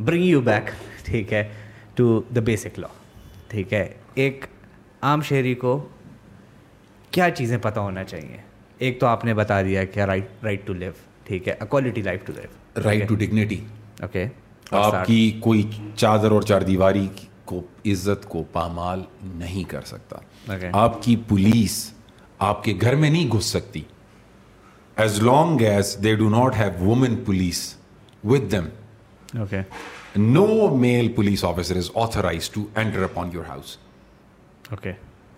bring 0.00 0.24
you 0.24 0.40
back 0.40 0.70
ٹھیک 1.04 1.32
ہے 1.32 1.42
ٹو 1.94 2.20
دا 2.34 2.40
بیسک 2.44 2.78
لا 2.78 2.88
ٹھیک 3.48 3.72
ہے. 3.72 3.86
ایک 4.14 4.44
عام 5.02 5.22
شہری 5.22 5.54
کو 5.54 5.78
کیا 7.16 7.30
چیزیں 7.30 7.58
پتہ 7.58 7.80
ہونا 7.80 8.04
چاہیے؟ 8.04 8.36
ایک 8.78 9.00
تو 9.00 9.06
آپ 9.06 9.24
نے 9.24 9.34
بتا 9.34 9.62
دیا 9.62 9.84
کہ 9.84 10.00
رائٹ 10.00 10.44
رائٹ 10.44 10.66
ٹو 10.66 10.72
لیو 10.72 10.90
ٹھیک 11.24 11.48
ہے 11.48 11.54
quality 11.68 12.02
life 12.02 12.24
to 12.24 12.32
live 12.32 12.80
right 12.84 13.08
to 13.08 13.14
dignity 13.14 13.60
okay 14.00 14.26
آپ 14.70 14.94
کی 15.06 15.40
کوئی 15.40 15.62
چادر 15.96 16.30
اور 16.30 16.42
چار 16.42 16.60
دیواری 16.60 17.08
کو 17.44 17.62
عزت 17.86 18.28
کو 18.28 18.42
پامال 18.52 19.02
نہیں 19.22 19.70
کر 19.70 19.80
سکتا۔ 19.82 20.16
آپ 20.72 21.02
کی 21.02 21.16
پولیس 21.28 21.94
آپ 22.38 22.64
کے 22.64 22.74
گھر 22.80 22.94
میں 22.94 23.10
نہیں 23.10 23.30
گھس 23.32 23.44
سکتی۔ 23.44 23.82
As 24.96 25.22
long 25.22 25.60
as 25.60 25.96
they 26.04 26.14
do 26.14 26.28
not 26.28 26.56
have 26.58 26.84
women 26.84 27.16
police 27.16 27.76
with 28.24 28.52
them 28.52 28.68
okay 29.38 29.60
no 30.16 30.76
male 30.76 31.12
police 31.12 31.44
officer 31.44 31.76
is 31.76 31.90
authorize 31.94 32.50
to 32.50 32.66
enter 32.74 33.02
upon 33.02 33.30
your 33.32 33.44
house 33.48 33.76
okay 34.70 34.92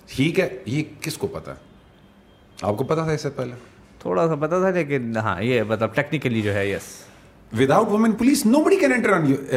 ٹھیک 0.07 0.41
ہے 0.41 0.49
یہ 0.67 0.83
کس 1.01 1.19
کو 1.19 1.27
پتا 1.27 1.53
ہے 1.53 1.68
آپ 2.63 2.77
کو 2.77 2.85
پتا 2.85 3.05
تھا 3.05 3.13
اس 3.13 3.23
سے 3.23 3.31
پہلے؟ 3.31 3.55
تھوڑا 3.99 4.27
سا 4.29 4.35
پتا 4.41 4.61
تھا 4.61 4.71
لیکن 4.71 5.17
ہاں 5.17 5.41
یہ 5.43 5.63
مطلب 5.69 5.95
ٹیکنیکلی 5.95 6.43
جو 6.43 6.55
ہے 6.55 6.67
yes 6.69 6.97
without 7.71 7.89
women 7.89 8.13
police 8.13 8.45
nobody 8.65 8.77
can 8.77 8.93
enter 8.93 9.13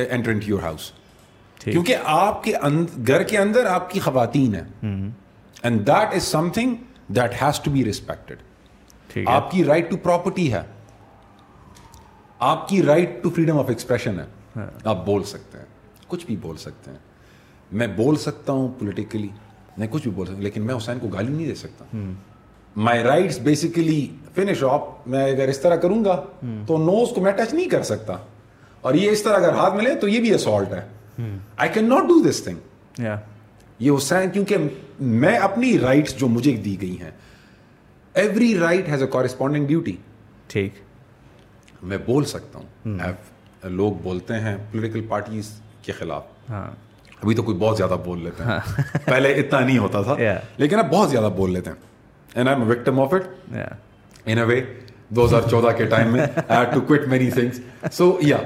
enter 0.09 0.31
your 0.43 0.61
house 0.63 0.91
کیونکہ 1.61 1.95
آپ 2.05 2.43
کے 2.43 2.53
گھر 3.07 3.23
کے 3.23 3.37
اندر 3.37 3.65
آپ 3.65 3.89
کی 3.89 3.99
خواتین 3.99 4.55
ہیں. 4.55 4.63
And 5.63 5.87
that 5.87 6.13
is 6.15 6.23
something 6.53 6.75
that 7.15 7.41
has 7.41 7.59
to 7.63 7.71
be 7.71 7.83
respected 7.85 9.17
آپ 9.27 9.51
کی 9.51 9.63
رائٹ 9.63 9.89
ٹو 9.89 9.97
پراپرٹی 10.03 10.51
ہے. 10.53 10.61
آپ 12.39 12.67
کی 12.67 12.81
right 12.83 13.21
to 13.23 13.29
freedom 13.29 13.59
of 13.59 13.69
expression 13.69 14.19
ہے. 14.19 14.25
آپ 14.83 15.05
بول 15.05 15.23
سکتے 15.23 15.57
ہیں. 15.57 15.65
کچھ 16.07 16.25
بھی 16.25 16.35
بول 16.41 16.57
سکتے 16.57 16.91
ہیں. 16.91 16.97
میں 17.71 17.87
بول 17.95 18.15
سکتا 18.17 18.53
ہوں 18.53 18.67
پولیٹیکلی 18.79 19.27
میں 19.77 19.87
کچھ 19.91 20.03
بھی 20.03 20.11
بول 20.11 20.25
سکتا 20.25 20.35
ہوں 20.35 20.43
لیکن 20.43 20.65
میں 20.65 20.75
حسین 20.75 20.99
کو 20.99 21.07
گالی 21.07 21.31
نہیں 21.31 21.47
دے 21.47 21.55
سکتا. 21.55 21.85
My 22.75 23.03
rights 23.03 23.39
basically 23.43 24.07
finish 24.35 24.63
off 24.63 24.81
میں 25.07 25.23
اگر 25.31 25.47
اس 25.47 25.59
طرح 25.59 25.75
کروں 25.75 26.03
گا 26.05 26.15
تو 26.67 26.77
نوز 26.77 27.09
کو 27.15 27.21
میں 27.21 27.31
ٹچ 27.31 27.53
نہیں 27.53 27.69
کر 27.69 27.83
سکتا. 27.83 28.17
اور 28.81 28.93
یہ 28.93 29.11
اس 29.11 29.23
طرح 29.23 29.35
اگر 29.35 29.53
ہاتھ 29.53 29.75
ملے 29.75 29.95
تو 29.95 30.07
یہ 30.07 30.19
بھی 30.19 30.33
اسالٹ 30.33 30.73
ہے. 30.73 30.81
I 31.57 31.69
can 31.73 31.89
not 31.89 32.07
do 32.07 32.21
this 32.29 32.43
thing 32.43 33.01
یہ 33.79 33.91
حسین 33.91 34.29
کیونکہ 34.29 34.57
میں 34.99 35.35
اپنی 35.37 35.77
رائٹس 35.79 36.15
جو 36.17 36.27
مجھے 36.27 36.55
دی 36.65 36.75
گئی 36.81 36.99
ہیں. 37.01 37.11
Every 38.15 38.57
right 38.59 38.89
has 38.89 39.01
a 39.01 39.07
corresponding 39.07 39.67
duty 39.67 39.95
ٹھیک. 40.47 40.73
میں 41.83 41.97
بول 42.05 42.25
سکتا 42.25 42.59
ہوں. 42.59 42.97
لوگ 43.69 43.93
بولتے 44.03 44.39
ہیں 44.39 44.55
پولیٹیکل 44.71 45.05
پارٹیز 45.09 45.51
کے 45.83 45.91
خلاف. 45.91 46.23
ہاں. 46.49 46.65
ابھی 47.21 47.35
تو 47.35 47.43
کوئی 47.43 47.57
بہت 47.57 47.77
زیادہ 47.77 47.97
بول 48.05 48.23
لیتے 48.23 48.43
ہیں. 48.43 48.59
پہلے 49.05 49.33
اتنا 49.33 49.59
نہیں 49.59 49.77
ہوتا 49.77 50.01
تھا. 50.01 50.15
لیکن 50.57 50.79
اب 50.79 50.91
بہت 50.91 51.09
زیادہ 51.09 51.29
بول 51.35 51.51
لیتے 51.53 51.69
ہیں. 51.69 51.89
And 52.35 52.49
I 52.49 52.61
am 52.61 52.69
victim 52.69 52.99
of 52.99 53.13
it 53.13 53.23
in 54.25 54.37
a 54.37 54.43
way 54.43 54.61
دو 55.09 55.25
ہزار 55.25 55.41
چودہ 55.41 55.67
کے 55.77 55.85
ٹائم 55.85 56.11
میں 56.13 56.25
to 56.73 56.81
quote 56.81 57.07
many 57.07 57.31
things 57.31 57.59
so 57.93 58.17
یا 58.21 58.37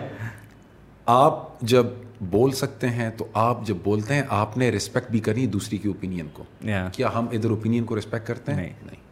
آپ 1.06 1.62
جب 1.62 1.86
بول 2.22 2.52
سکتے 2.52 2.90
ہیں 2.90 3.10
تو 3.18 3.26
آپ 3.34 3.66
جب 3.66 3.76
بولتے 3.84 4.14
ہیں 4.14 4.22
آپ 4.30 4.58
نے 4.58 4.72
رسپیکٹ 4.72 5.12
بھی 5.12 5.20
کرنی 5.20 5.48
دوسری 5.48 5.78
کی 5.78 5.88
اوپینین 5.88 6.28
کو 6.34 6.44
یا 6.62 6.90
کیا 6.92 7.10
ہم 7.16 7.26
ادھر 7.32 7.50
اوپینین 7.50 7.84
کو 7.84 7.98
رسپیکٹ 8.00 8.28
کرتے 8.28 8.52
ہیں 8.52 8.70
نہیں۔ 8.86 9.04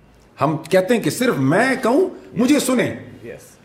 ہم 0.41 0.57
کہتے 0.69 0.95
ہیں 0.95 1.01
کہ 1.01 1.09
صرف 1.09 1.35
میں 1.37 1.75
کہوں 1.83 2.09
مجھے 2.33 2.59
سنیں 2.59 2.95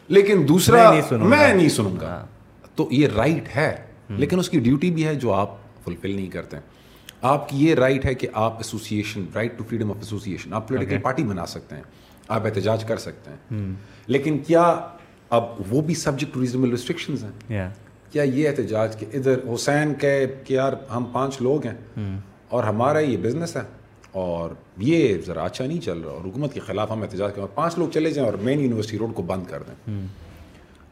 لیکن 0.09 0.45
دوسرا 0.49 0.93
میں 1.13 1.55
نہیں 1.55 1.69
سنوں 1.69 1.97
گا۔ 2.01 2.27
تو 2.75 2.89
یہ 2.91 3.09
رائٹ 3.17 3.57
ہے 3.57 3.77
لیکن 4.09 4.39
اس 4.39 4.51
کی 4.51 4.59
ڈیوٹی 4.59 4.91
بھی 4.91 5.07
ہے 5.07 5.15
جو 5.15 5.33
آپ 5.33 5.51
فلفل 5.85 6.11
نہیں 6.11 6.29
کرتے 6.29 6.57
آپ 7.23 7.49
کی 7.49 7.67
یہ 7.67 7.75
رائٹ 7.75 8.05
ہے 8.05 8.15
کہ 8.15 8.29
آپ 8.33 8.57
association 8.57 9.25
right 9.35 9.59
to 9.59 9.65
freedom 9.69 9.91
of 9.91 9.97
association 9.97 10.55
آپ 10.55 10.69
پولیٹیکل 10.69 10.99
پارٹی 11.03 11.23
بنا 11.25 11.47
سکتے 11.47 11.75
ہیں 11.77 11.83
آپ 12.29 12.45
احتجاج 12.45 12.85
کر 12.85 12.97
سکتے 12.97 13.31
ہیں۔ 13.31 13.75
لیکن 14.07 14.39
کیا 14.39 14.87
اب 15.31 15.45
وہ 15.69 15.81
بھی 15.81 15.95
سبجیکٹ 15.95 16.35
ٹو 16.35 16.41
ریزنبل 16.41 16.71
ریسٹرکشنز 16.71 17.25
ہیں؟ 17.25 17.31
یا 17.49 17.71
کیا 18.13 18.23
یہ 18.23 18.49
احتجاج 18.49 18.97
کہ 18.97 19.07
ادھر 19.15 19.39
حسین 19.55 19.95
کہ 19.95 20.27
کہ 20.45 20.55
یار 20.55 20.73
ہم 20.91 21.05
پانچ 21.13 21.43
لوگ 21.43 21.67
ہیں 21.67 22.09
اور 22.49 22.65
ہمارا 22.65 22.99
یہ 22.99 23.17
بزنس 23.17 23.57
ہے 23.57 23.63
اور 24.13 24.51
یہ 24.77 25.19
ذرا 25.27 25.45
اچھا 25.45 25.67
نہیں 25.67 25.81
چل 25.81 25.99
رہا 25.99 26.11
اور 26.11 26.25
حکومت 26.25 26.55
کے 26.55 26.61
خلاف 26.61 26.91
ہم 26.91 27.03
احتجاج 27.03 27.31
کریں 27.31 27.41
اور 27.41 27.55
پانچ 27.55 27.79
لوگ 27.79 27.89
چلے 27.89 28.11
جائیں 28.11 28.31
اور 28.31 28.39
مین 28.39 28.61
یونیورسٹی 28.61 28.99
روڈ 28.99 29.15
کو 29.15 29.23
بند 29.23 29.43
کر 29.49 29.63
دیں۔ 29.63 30.07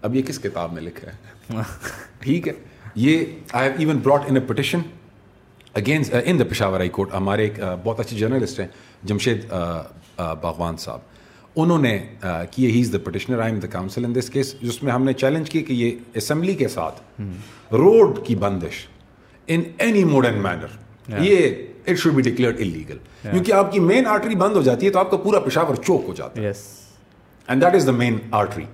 اب 0.02 0.14
یہ 0.14 0.22
کس 0.22 0.38
کتاب 0.38 0.72
میں 0.72 0.82
لکھا 0.82 1.10
ہے؟ 1.10 1.56
ٹھیک 2.18 2.48
ہے 2.48 2.52
یہ 2.94 3.24
I 3.52 3.68
have 3.68 3.78
even 3.78 3.98
brought 3.98 4.20
in 4.28 4.36
a 4.36 4.42
petition 4.46 4.78
against 5.76 6.14
in 6.24 6.38
the 6.38 6.44
Peshawar 6.48 6.78
high 6.78 6.88
court 6.88 7.14
ہمارے 7.14 7.42
ایک 7.44 7.58
بہت 7.82 8.00
اچھے 8.00 8.16
جرنلسٹ 8.16 8.60
ہیں 8.60 8.66
جمشید 9.04 9.44
باغوان 10.16 10.76
صاحب۔ 10.76 11.00
انہوں 11.56 11.82
نے 11.82 11.98
کیے 12.50 12.68
he 12.70 12.80
is 12.80 12.92
the 12.92 12.98
petitioner 13.04 13.40
I 13.40 13.52
am 13.52 13.60
the 13.60 13.66
counsel 13.66 14.04
in 14.04 14.14
this 14.14 14.30
case 14.30 14.54
جس 14.60 14.82
میں 14.82 14.92
ہم 14.92 15.04
نے 15.04 15.12
چیلنج 15.12 15.50
کی 15.50 15.62
کہ 15.62 15.72
یہ 15.72 15.90
اسمبلی 16.14 16.54
کے 16.54 16.68
ساتھ 16.68 17.00
روڈ 17.72 18.24
کی 18.26 18.34
بندش 18.36 18.86
in 19.46 19.62
any 19.78 20.04
mode 20.04 20.26
and 20.26 20.42
manner 20.42 21.20
یہ 21.22 21.48
it 21.86 21.98
should 21.98 22.14
be 22.14 22.22
declared 22.22 22.56
illegal 22.58 22.98
کیونکہ 23.22 23.52
آپ 23.52 23.72
کی 23.72 23.80
مین 23.80 24.06
آرٹری 24.06 24.34
بند 24.34 24.56
ہو 24.56 24.62
جاتی 24.62 24.86
ہے 24.86 24.90
تو 24.92 24.98
آپ 24.98 25.10
کا 25.10 25.16
پورا 25.16 25.40
پشاور 25.40 25.74
چوک 25.76 26.04
ہو 26.08 26.14
جاتا 26.14 26.40
ہے۔ 26.40 26.52
And 27.48 27.62
that 27.62 27.74
is 27.74 27.86
the 27.86 27.92
main 27.92 28.18
artery 28.30 28.64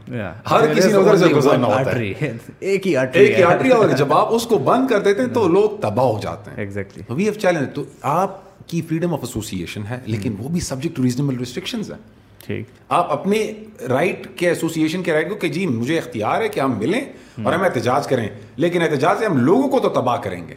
ہر 0.50 0.74
کسی 0.74 0.92
ادھر 0.92 1.16
سے 1.16 1.26
گزرنا 1.26 1.66
ہوتا 1.66 1.96
ہے۔ 1.96 2.12
ایک 2.60 2.86
ہی 2.86 2.96
آرٹری 2.96 3.24
ایک 3.26 3.38
ہی 3.38 3.42
آرٹری 3.42 3.68
اور 3.68 3.88
جب 3.88 4.12
آپ 4.12 4.34
اس 4.34 4.46
کو 4.46 4.58
بند 4.58 4.88
کر 4.88 5.00
دیتے 5.00 5.22
ہیں 5.22 5.28
تو 5.28 5.48
لوگ 5.48 5.70
تباہ 5.80 6.04
ہو 6.04 6.18
جاتے 6.22 6.50
ہیں۔ 6.50 6.58
ایگزیکٹلی 6.58 7.02
وی 7.08 7.24
ہیو 7.24 7.32
چیلنج 7.32 7.68
تو 7.74 7.84
آپ 8.02 8.40
کی 8.66 8.82
فریڈم 8.82 9.12
آف 9.12 9.20
ایسوسیشن 9.22 9.82
ہے 9.90 9.98
لیکن 10.06 10.34
وہ 10.38 10.48
بھی 10.48 10.60
سبجیکٹ 10.60 10.96
ٹو 10.96 11.02
ریزنبل 11.02 11.36
ریسٹرکشنز 11.36 11.90
ہیں۔ 11.90 11.98
ٹھیک۔ 12.46 12.66
آپ 12.88 13.12
اپنے 13.12 13.52
رائٹ 13.88 14.26
کے 14.36 14.48
ایسوسیشن 14.48 15.02
کے 15.02 15.12
رائٹ 15.12 15.28
کو 15.28 15.34
کہ 15.34 15.48
جی 15.48 15.66
مجھے 15.66 15.98
اختیار 15.98 16.40
ہے 16.42 16.48
کہ 16.48 16.60
ہم 16.60 16.78
ملیں 16.78 17.00
اور 17.44 17.52
ہم 17.52 17.62
احتجاج 17.62 18.06
کریں۔ 18.06 18.28
لیکن 18.56 18.82
احتجاج 18.82 19.18
سے 19.18 19.24
ہم 19.26 19.36
لوگوں 19.36 19.68
کو 19.68 19.78
تو 19.78 19.88
تباہ 19.88 20.16
کریں 20.16 20.48
گے۔ 20.48 20.54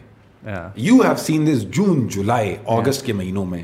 you 0.76 0.94
have 0.94 1.12
seen 1.18 1.46
this 1.46 1.62
June 1.62 2.08
July 2.08 2.56
August 2.66 3.06
کے 3.06 3.12
مہینوں 3.12 3.44
میں۔ 3.44 3.62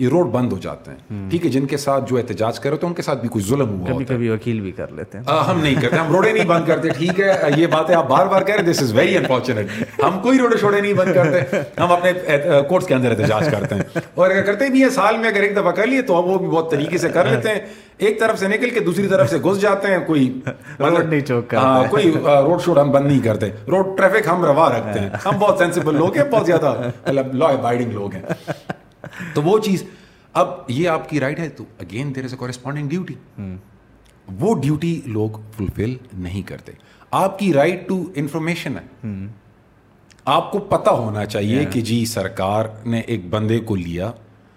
یہ 0.00 0.08
روڈ 0.08 0.26
بند 0.26 0.52
ہو 0.52 0.58
جاتے 0.58 0.90
ہیں۔ 0.90 1.30
ٹھیک 1.30 1.44
ہے 1.46 1.50
جن 1.50 1.66
کے 1.66 1.76
ساتھ 1.76 2.10
جو 2.10 2.16
احتجاج 2.16 2.60
کرے 2.60 2.76
تو 2.76 2.86
ان 2.86 2.94
کے 2.94 3.02
ساتھ 3.02 3.20
بھی 3.20 3.28
کوئی 3.28 3.44
ظلم 3.44 3.68
ہوا 3.70 3.78
کبھی 3.78 3.92
ہوتا 3.92 4.14
ہے۔ 4.14 4.18
کبھی 4.18 4.28
وکیل 4.28 4.60
بھی 4.60 4.72
کر 4.72 4.86
لیتے 4.92 5.18
ہیں۔ 5.18 5.24
ہم 5.48 5.60
نہیں 5.60 5.74
کرتے 5.82 5.96
ہم 5.96 6.12
روڈیں 6.12 6.32
نہیں 6.32 6.44
بند 6.44 6.66
کرتے 6.66 6.88
ٹھیک 6.88 7.20
ہے۔ 7.20 7.32
یہ 7.56 7.66
باتیں 7.66 7.94
آپ 7.94 8.08
بار 8.08 8.26
بار 8.26 8.42
کہہ 8.42 8.54
رہے 8.54 8.62
دس 8.62 8.82
از 8.82 8.92
ویری 8.92 9.16
انفارچونیٹ 9.16 9.66
ہم 10.04 10.20
کوئی 10.20 10.38
روڈے 10.38 10.56
شوڑے 10.56 10.80
نہیں 10.80 10.94
بند 10.94 11.14
کرتے۔ 11.14 11.56
ہم 11.78 11.92
اپنے 11.92 12.12
کورٹس 12.68 12.86
کے 12.86 12.94
اندر 12.94 13.10
احتجاج 13.10 13.48
کرتے 13.50 13.74
ہیں۔ 13.74 13.82
اور 14.14 14.30
اگر 14.30 14.42
کرتے 14.42 14.68
بھی 14.70 14.82
ہیں 14.82 14.90
سال 14.90 15.16
میں 15.16 15.28
اگر 15.28 15.42
ایک 15.42 15.56
دفعہ 15.56 15.70
کر 15.70 15.86
لیے 15.86 16.02
تو 16.02 16.14
وہ 16.14 16.38
بھی 16.38 16.46
بہت 16.46 16.70
طریقے 16.70 16.98
سے 16.98 17.08
کر 17.08 17.26
لیتے 17.26 17.48
ہیں۔ 17.48 17.58
ایک 17.98 18.20
طرف 18.20 18.38
سے 18.38 18.48
نکل 18.48 18.70
کے 18.70 18.80
دوسری 18.80 19.06
طرف 19.06 19.30
سے 19.30 19.38
گھس 19.38 19.60
جاتے 19.60 19.88
ہیں 19.88 19.98
کوئی 20.06 20.40
روڈ 20.78 21.06
نہیں 21.08 21.20
چوک 21.20 21.54
ہاں 21.54 21.84
کوئی 21.90 22.10
روڈ 22.24 22.60
شوڈ 22.60 22.78
ہم 22.78 22.90
بند 22.90 23.06
نہیں 23.06 23.24
کرتے۔ 23.24 23.46
روڈ 23.66 23.98
ٹریفک 23.98 24.28
ہم 24.28 24.44
روا 24.44 24.68
رکھتے 24.70 25.00
ہیں۔ 25.00 25.08
ہم 25.26 25.38
بہت 25.38 25.58
سینسیبل 25.58 25.94
لوگ 25.94 26.16
ہیں 26.16 26.24
بہت 26.30 26.46
زیادہ 26.46 26.74
مطلب 27.06 27.34
لا 27.34 27.46
ابائڈنگ 27.46 27.92
لوگ 27.92 28.14
ہیں۔ 28.14 28.22
تو 29.34 29.42
وہ 29.42 29.58
چیز 29.58 29.84
اب 30.32 30.48
یہ 30.68 30.88
آپ 30.88 31.08
کی 31.10 31.20
رائٹ 31.20 31.38
ہے 31.38 31.48
تو 31.48 31.64
again 31.78 32.14
there 32.14 32.24
is 32.24 32.32
a 32.32 32.38
corresponding 32.38 32.88
duty 32.88 33.14
وہ 34.38 34.54
ڈیوٹی 34.60 35.00
لوگ 35.06 35.30
فلفل 35.56 35.94
نہیں 36.14 36.42
کرتے۔ 36.42 36.72
آپ 37.10 37.38
کی 37.38 37.52
رائٹ 37.52 37.88
ٹو 37.88 38.04
انفارمیشن 38.14 38.74
ہے۔ 38.76 39.08
آپ 40.24 40.52
کو 40.52 40.58
پتا 40.58 40.90
ہونا 40.90 41.24
چاہیے 41.26 41.64
کہ 41.64 41.80
جی 41.80 42.04
سرکار 42.04 42.64
نے 42.86 43.00
ایک 43.00 43.28
بندے 43.30 43.60
کو 43.60 43.76
لیا 43.76 44.12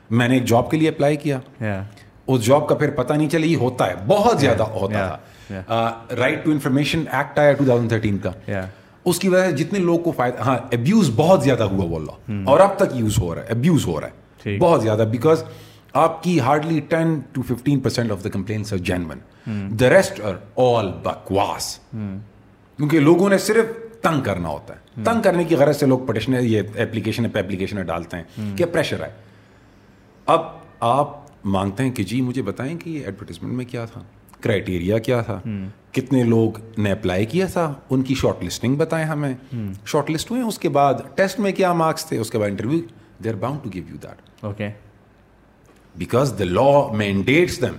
میں 0.09 0.27
نے 0.27 0.33
ایک 0.33 0.45
جاب 0.45 0.71
کے 0.71 0.77
لیے 0.77 0.89
اپلائی 0.89 1.15
کیا۔ 1.15 1.39
یا 1.59 1.83
اس 2.27 2.45
جاب 2.45 2.67
کا 2.67 2.75
پھر 2.75 2.89
پتا 2.89 3.15
نہیں 3.15 3.29
چلے 3.29 3.47
یہ 3.47 3.57
ہوتا 3.57 3.87
ہے 3.87 3.93
بہت 4.07 4.39
زیادہ 4.39 4.63
ہوتا 4.63 5.15
تھا۔ 5.47 6.03
رائٹ 6.17 6.45
ٹو 6.45 6.51
انفارمیشن 6.51 7.03
ایکٹ 7.11 7.39
آیا 7.39 7.53
2013 7.61 8.17
کا۔ 8.23 8.31
یا 8.47 8.65
اس 9.05 9.19
کی 9.19 9.29
وجہ 9.29 9.49
سے 9.49 9.51
جتنے 9.51 9.79
لوگ 9.79 9.99
کو 9.99 10.11
فائدہ 10.11 10.37
ہاں 10.37 10.57
ابیوز 10.71 11.11
بہت 11.15 11.43
زیادہ 11.43 11.63
ہوا 11.63 11.85
وہ 11.85 11.99
لا 11.99 12.43
اور 12.45 12.59
اب 12.59 12.75
تک 12.75 12.95
یوز 12.95 13.17
ہو 13.17 13.35
رہا 13.35 13.41
ہے 13.41 13.47
ابیوز 13.47 13.87
ہو 13.87 14.01
رہا 14.01 14.07
ہے۔ 14.07 14.22
بہت 14.59 14.81
زیادہ 14.81 15.07
بیکاز 15.11 15.43
آپ 15.93 16.23
کی 16.23 16.39
hardly 16.39 16.79
ten 16.79 17.19
to 17.31 17.41
fifteen 17.41 17.79
percent 17.79 18.11
of 18.11 18.23
the 18.23 18.29
complaints 18.29 18.73
are 18.73 18.77
genuine 18.77 19.17
the 19.79 19.89
rest 19.89 20.21
are 20.21 20.33
all 20.55 20.91
بکواس۔ 21.03 21.79
کیونکہ 22.77 22.99
لوگوں 22.99 23.29
نے 23.29 23.37
صرف 23.37 23.65
تنگ 24.01 24.21
کرنا 24.21 24.49
ہوتا 24.49 24.73
ہے۔ 24.73 25.03
تنگ 25.03 25.21
کرنے 25.21 25.43
کی 25.43 25.55
غرض 25.55 25.77
سے 25.77 25.85
لوگ 25.85 25.99
پٹیشن 25.99 26.35
یہ 26.41 26.59
اپلیکیشن 26.59 27.29
پہ 27.29 27.39
اپلیکیشن 27.39 27.85
ڈالتے 27.85 28.17
ہیں 28.17 28.57
کہ 28.57 28.65
پریشر 28.65 29.03
ہے۔ 29.03 29.11
اب 30.25 30.41
آپ 30.79 31.09
مانگتے 31.45 31.83
ہیں 31.83 31.91
کہ 31.91 32.03
جی 32.03 32.21
مجھے 32.21 32.41
بتائیں 32.41 32.77
کہ 32.77 32.89
یہ 32.89 33.05
ایڈورٹیزمنٹ 33.05 33.53
میں 33.53 33.65
کیا 33.65 33.85
تھا؟ 33.85 34.01
کرائٹیریا 34.41 34.97
کیا 34.97 35.21
تھا؟ 35.21 35.39
کتنے 35.91 36.23
لوگ 36.23 36.79
نے 36.79 36.91
اپلائی 36.91 37.25
کیا 37.25 37.45
تھا؟ 37.45 37.73
ان 37.89 38.01
کی 38.01 38.15
شارٹ 38.15 38.43
لسٹنگ 38.43 38.75
بتائیں 38.75 39.05
ہمیں۔ 39.05 39.33
شارٹ 39.85 40.11
لسٹ 40.11 40.31
ہوئے 40.31 40.41
اس 40.41 40.59
کے 40.59 40.69
بعد 40.69 40.93
ٹیسٹ 41.15 41.39
میں 41.39 41.51
کیا 41.51 41.73
مارکس 41.73 42.05
تھے؟ 42.05 42.17
اس 42.17 42.29
کے 42.29 42.37
بعد 42.37 42.49
interview 42.49 42.79
they 43.23 43.29
are 43.29 43.35
bound 43.35 43.63
to 43.63 43.69
give 43.73 43.83
you 43.89 43.95
that 43.95 44.21
okay 44.43 44.69
because 45.95 46.33
the 46.39 46.43
law 46.43 46.91
mandates 46.91 47.61
them 47.61 47.75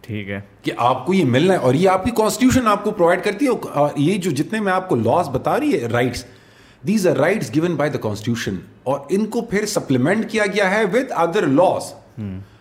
ٹھیک 0.00 0.28
ہے۔ 0.30 0.40
کہ 0.62 0.72
آپ 0.76 1.06
کو 1.06 1.14
یہ 1.14 1.24
ملنا 1.24 1.52
ہے 1.54 1.58
اور 1.58 1.74
یہ 1.74 1.88
آپ 1.88 2.04
کی 2.04 2.10
کانسٹیٹیوشن 2.16 2.66
آپ 2.66 2.84
کو 2.84 2.90
پرووائڈ 2.90 3.24
کرتی 3.24 3.46
ہے 3.46 3.50
اور 3.72 3.90
یہ 3.96 4.18
جو 4.18 4.30
جتنے 4.30 4.60
میں 4.60 4.72
آپ 4.72 4.88
کو 4.88 4.96
لاس 4.96 5.28
بتا 5.28 5.58
رہی 5.60 5.72
ہے 5.72 5.86
rights 5.86 6.24
these 6.86 7.06
are 7.06 7.16
rights 7.16 7.54
given 7.54 7.74
by 7.74 7.90
the 7.90 7.98
constitution 7.98 8.56
اور 8.82 9.00
ان 9.08 9.26
کو 9.26 9.40
پھر 9.40 9.66
سپلیمنٹ 9.66 10.30
کیا 10.30 10.46
گیا 10.46 10.70
ہے 10.70 10.84
ود 10.84 11.12
ادر 11.16 11.46
لاس 11.46 11.92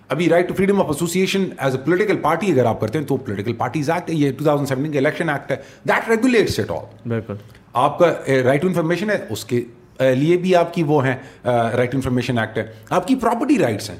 ابھی 0.10 0.30
right 0.30 0.48
to 0.48 0.54
freedom 0.54 0.82
of 0.82 0.88
association 0.88 1.46
as 1.58 1.76
a 1.76 1.82
political 1.86 2.18
party 2.22 2.52
اگر 2.52 2.66
آپ 2.66 2.82
کرتے 2.82 3.00
ہیں 3.00 3.06
تو 3.06 3.18
پولیٹیکل 3.18 3.54
پارٹیز 3.54 3.90
ایکٹ 3.90 4.10
ہے 4.10 4.16
یہ 4.16 4.32
ٹو 4.32 4.44
تھاؤزنڈ 4.44 4.68
سیونٹین 4.68 4.92
کا 4.92 5.00
الیکشن 5.00 5.30
ایکٹ 5.30 5.52
ہے 5.52 5.56
دیٹ 5.88 6.10
ریگولیٹس 6.10 6.60
اٹ 6.60 6.72
آل 6.72 7.10
بالکل۔ 7.10 7.34
آپ 7.74 8.00
کا 8.00 8.12
رائٹ 8.46 8.62
ٹو 8.62 8.68
انفارمیشن 8.68 9.10
ہے 9.10 9.18
اس 9.30 9.46
کے 9.46 9.64
لیے 10.00 10.38
بھی 10.38 10.56
آپ 10.56 10.74
کی 10.74 10.84
وہ 10.84 11.06
ہیں 11.08 11.16
رائٹ 11.44 11.96
انفارمیشن 11.96 12.40
ایکٹ 12.40 12.58
ہے۔ 12.58 12.72
آپ 12.90 13.08
کی 13.08 13.16
پراپرٹی 13.16 13.60
رائٹس 13.60 13.90
ہیں۔ 13.90 13.98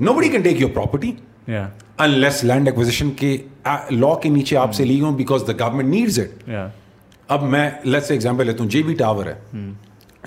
Nobody 0.12 0.28
can 0.28 0.42
take 0.42 0.60
your 0.60 0.70
property 0.70 1.12
unless 1.98 2.44
land 2.44 2.68
acquisition 2.68 3.10
کے 3.10 3.36
لا 3.90 4.18
کے 4.20 4.28
نیچے 4.28 4.56
آپ 4.56 4.74
سے 4.74 4.84
لی 4.84 5.00
ہوں 5.00 5.12
because 5.12 5.44
the 5.48 5.52
government 5.52 5.88
needs 5.88 6.20
it 6.20 6.50
اب 7.28 7.42
میں 7.42 7.70
لیٹ 7.84 8.04
سے 8.04 8.14
ایگزامپل 8.14 8.46
لیتا 8.46 8.62
ہوں 8.62 8.70
جے 8.70 8.82
بی 8.82 8.94
ٹاور 8.94 9.26
ہے۔ 9.26 9.34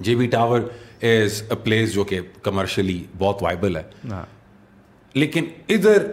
J 0.02 0.16
B 0.16 0.28
tower 0.28 0.60
is 1.02 1.44
a 1.50 1.56
place 1.56 1.94
جو 1.94 2.04
کہ 2.04 2.20
کمرشلی 2.44 3.04
بہت 3.18 3.44
وائبل 3.44 3.78
ہے۔ 3.78 3.84
لیکن 5.14 5.46
ادھر 5.70 6.12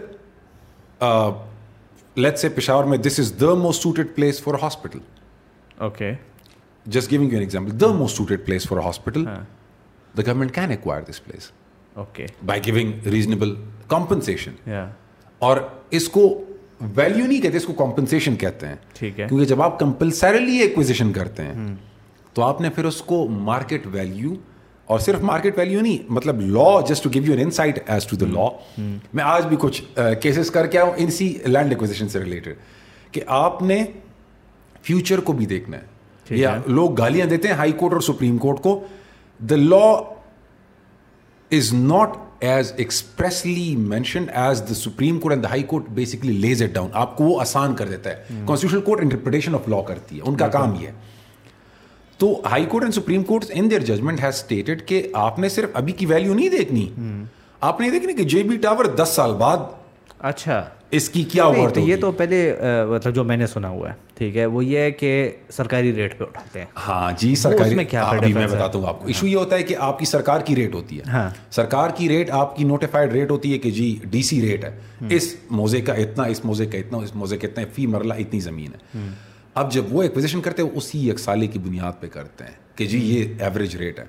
لیٹ 2.15 2.39
سے 2.39 2.49
پشاور 2.49 2.83
میں 2.83 2.97
this 2.97 3.19
is 3.19 3.33
the 3.41 3.53
most 3.53 3.83
suited 3.83 4.07
place 4.15 4.41
for 4.41 4.53
hospital 4.61 4.99
okay 5.77 6.11
just 6.85 7.11
giving 7.11 7.25
you 7.25 7.33
an 7.33 7.41
example 7.41 7.79
the 7.81 7.91
most 7.93 8.17
suited 8.17 8.45
place 8.45 8.67
for 8.67 8.77
hospital 8.77 9.25
the 9.25 10.21
government 10.25 10.53
can 10.55 10.69
acquire 10.69 11.01
this 11.09 11.23
place 11.25 11.51
okay 11.95 12.25
by 12.45 12.61
giving 12.65 13.07
reasonable 13.07 13.55
compensation 13.87 14.69
اور 15.41 15.57
اس 15.91 16.07
کو 16.09 16.27
value 16.95 17.25
نہیں 17.25 17.41
کہتے 17.41 17.57
اس 17.57 17.65
کو 17.65 17.73
compensation 17.75 18.35
کہتے 18.35 18.67
ہیں 18.67 18.75
ٹھیک 18.93 19.19
ہے 19.19 19.27
کیونکہ 19.27 19.45
جب 19.45 19.61
آپ 19.61 19.79
کمپلسریلی 19.79 20.57
ایکوزیشن 20.57 21.11
کرتے 21.13 21.43
ہیں 21.43 21.73
تو 22.35 22.43
آپ 22.43 22.61
نے 22.61 22.69
پھر 22.69 22.85
اس 22.85 23.01
کو 23.01 23.27
مارکیٹ 23.27 23.87
ویلیو 23.91 24.33
اور 24.87 24.99
صرف 24.99 25.21
مارکیٹ 25.21 25.57
ویلیو 25.57 25.81
نہیں 25.81 26.11
مطلب 26.11 26.41
law 26.41 26.69
just 26.89 27.03
to 27.03 27.09
give 27.13 27.23
you 27.23 27.31
an 27.31 27.41
insight 27.41 27.79
as 27.85 28.05
to 28.05 28.15
the 28.15 28.25
law 28.25 28.47
میں 29.13 29.23
آج 29.23 29.45
بھی 29.45 29.57
کچھ 29.59 29.81
کیسز 30.21 30.51
کر 30.51 30.67
کے 30.67 30.79
آؤں 30.79 30.91
ان 30.97 31.11
سی 31.11 31.33
لینڈ 31.45 31.71
ایکوزیشن 31.71 32.09
سے 32.09 32.19
ریلیٹڈ 32.19 32.55
کہ 33.11 33.21
آپ 33.27 33.61
نے 33.61 33.83
فیوچر 34.83 35.19
کو 35.19 35.33
بھی 35.33 35.45
دیکھنا 35.45 35.77
ہے 35.77 35.94
یا 36.29 36.57
لوگ 36.65 36.93
گالیاں 36.93 37.27
دیتے 37.27 37.47
ہیں 37.47 37.55
ہائی 37.55 37.71
کورٹ 37.71 37.93
اور 37.93 38.01
سپریم 38.01 38.37
کورٹ 38.37 38.61
کو۔ 38.61 38.83
The 39.39 39.55
law 39.55 40.01
is 41.51 41.73
not 41.73 42.09
as 42.39 42.73
expressly 42.77 43.75
mentioned 43.75 44.29
as 44.33 44.63
the 44.69 44.73
supreme 44.73 45.19
court 45.19 45.31
and 45.31 45.43
the 45.43 45.49
high 45.49 45.63
court 45.63 45.83
basically 45.89 46.33
lays 46.33 46.63
it 46.63 46.69
down 46.69 46.89
آپ 46.93 47.17
کو 47.17 47.23
وہ 47.23 47.41
آسان 47.41 47.75
کر 47.75 47.87
دیتا 47.87 48.09
ہے۔ 48.09 48.23
Constitutional 48.45 48.81
court 48.81 48.99
interpretation 49.01 49.55
of 49.55 49.69
law 49.69 49.81
کرتی 49.81 50.15
ہے۔ 50.15 50.21
ان 50.25 50.35
کا 50.35 50.47
کام 50.47 50.73
یہ 50.79 50.87
ہے۔ 50.87 50.91
تو 52.17 52.41
high 52.51 52.65
court 52.65 52.83
and 52.83 52.93
supreme 52.93 53.23
court 53.23 53.45
in 53.49 53.71
their 53.71 53.79
judgment 53.79 54.19
has 54.23 54.33
stated 54.33 54.85
کہ 54.85 55.07
آپ 55.13 55.39
نے 55.39 55.49
صرف 55.49 55.69
ابھی 55.73 55.93
کی 55.93 56.05
ویلیو 56.05 56.33
نہیں 56.33 56.49
دیکھنی۔ 56.49 56.89
آپ 57.61 57.79
نے 57.81 57.89
دیکھنی 57.89 58.13
کہ 58.13 58.23
جے 58.23 58.43
بی 58.43 58.57
ٹاور 58.57 58.85
دس 58.85 59.09
سال 59.09 59.33
بعد 59.33 59.57
اچھا۔ 60.19 60.63
اس 60.91 61.09
کی 61.09 61.23
کیا 61.23 61.43
تو 61.73 61.79
یہ 61.79 61.95
تو 61.95 62.11
پہلے 62.11 62.55
مطلب 62.89 63.15
جو 63.15 63.23
میں 63.23 63.37
نے 63.37 63.47
سنا 63.47 63.69
ہوا 63.69 63.89
ہے۔ 63.89 64.04
ٹھیک 64.15 64.37
ہے 64.37 64.45
وہ 64.45 64.65
یہ 64.65 64.77
ہے 64.79 64.91
کہ 64.91 65.31
سرکاری 65.49 65.95
ریٹ 65.95 66.17
پہ 66.17 66.23
اٹھاتے 66.23 66.59
ہیں۔ 66.59 66.65
ہاں 66.87 67.11
جی 67.17 67.35
سرکاری 67.35 67.75
میں 67.75 67.85
کیا 67.85 68.11
میں 68.11 68.47
بتاتا 68.47 68.79
ہوں 68.79 68.87
آپ 68.87 69.01
کو۔ 69.01 69.07
ایشو 69.07 69.27
یہ 69.27 69.35
ہوتا 69.35 69.55
ہے 69.55 69.63
کہ 69.63 69.75
آپ 69.79 69.99
کی 69.99 70.05
سرکار 70.05 70.39
کی 70.39 70.55
ریٹ 70.55 70.75
ہوتی 70.75 70.97
ہے۔ 70.97 71.03
ہاں۔ 71.07 71.29
سرکار 71.51 71.89
کی 71.95 72.09
ریٹ 72.09 72.31
آپ 72.31 72.57
کی 72.57 72.63
نوٹیفائڈ 72.63 73.11
ریٹ 73.11 73.31
ہوتی 73.31 73.53
ہے 73.53 73.57
کہ 73.57 73.71
جی 73.71 73.99
ڈی 74.03 74.21
سی 74.21 74.41
ریٹ 74.41 74.65
ہے۔ 74.65 74.79
اس 75.09 75.35
موزے 75.49 75.81
کا 75.81 75.93
اتنا 75.93 76.23
اس 76.23 76.45
موزے 76.45 76.65
کا 76.65 76.77
اتنا 76.77 76.97
اس 76.97 77.15
موزے 77.15 77.37
کا 77.37 77.47
اتنا 77.47 77.63
فی 77.73 77.87
مرلہ 77.87 78.13
اتنی 78.13 78.39
زمین 78.39 78.71
ہے۔ 78.73 79.07
اب 79.53 79.71
جب 79.71 79.83
وہ 79.89 80.03
ایکوزیشن 80.03 80.41
کرتے 80.41 80.61
ہیں 80.61 80.69
اسی 80.69 81.09
ایک 81.09 81.19
سالے 81.19 81.47
کی 81.47 81.59
بنیاد 81.59 82.01
پہ 82.01 82.07
کرتے 82.07 82.43
ہیں 82.43 82.77
کہ 82.77 82.85
جی 82.85 82.97
یہ 82.99 83.43
ایوریج 83.43 83.75
ریٹ 83.75 83.99
ہے۔ 83.99 84.05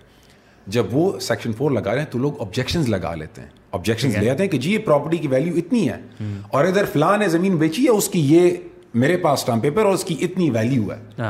جب 0.66 0.86
وہ 0.92 1.20
سیکشن 1.20 1.52
فور 1.52 1.70
لگا 1.70 1.92
رہے 1.92 1.98
ہیں 1.98 2.10
تو 2.10 2.18
لوگ 2.18 2.32
آبجیکشن 2.40 2.80
لگا 2.88 3.14
لیتے 3.14 3.40
ہیں۔ 3.40 3.48
آبجیکشن 3.72 4.10
لے 4.20 4.30
آتے 4.30 4.42
ہیں 4.42 4.50
کہ 4.50 4.58
جی 4.58 4.72
یہ 4.72 4.78
پراپرٹی 4.78 5.16
کی 5.16 5.28
ویلیو 5.28 5.54
اتنی 5.56 5.88
ہے۔ 5.90 6.24
اور 6.48 6.64
ادھر 6.64 6.84
فلاں 6.84 7.18
نے 7.18 7.28
زمین 7.28 7.56
بیچی 7.56 7.84
ہے 7.84 7.90
اس 7.90 8.08
کی 8.08 8.34
یہ 8.34 8.50
میرے 8.96 9.16
پاس 9.16 9.38
اسٹامپ 9.38 9.62
پیپر 9.62 9.84
اور 9.84 9.94
اس 9.94 10.04
کی 10.04 10.16
اتنی 10.20 10.50
ویلیو 10.50 10.92
ہے۔ 10.92 11.22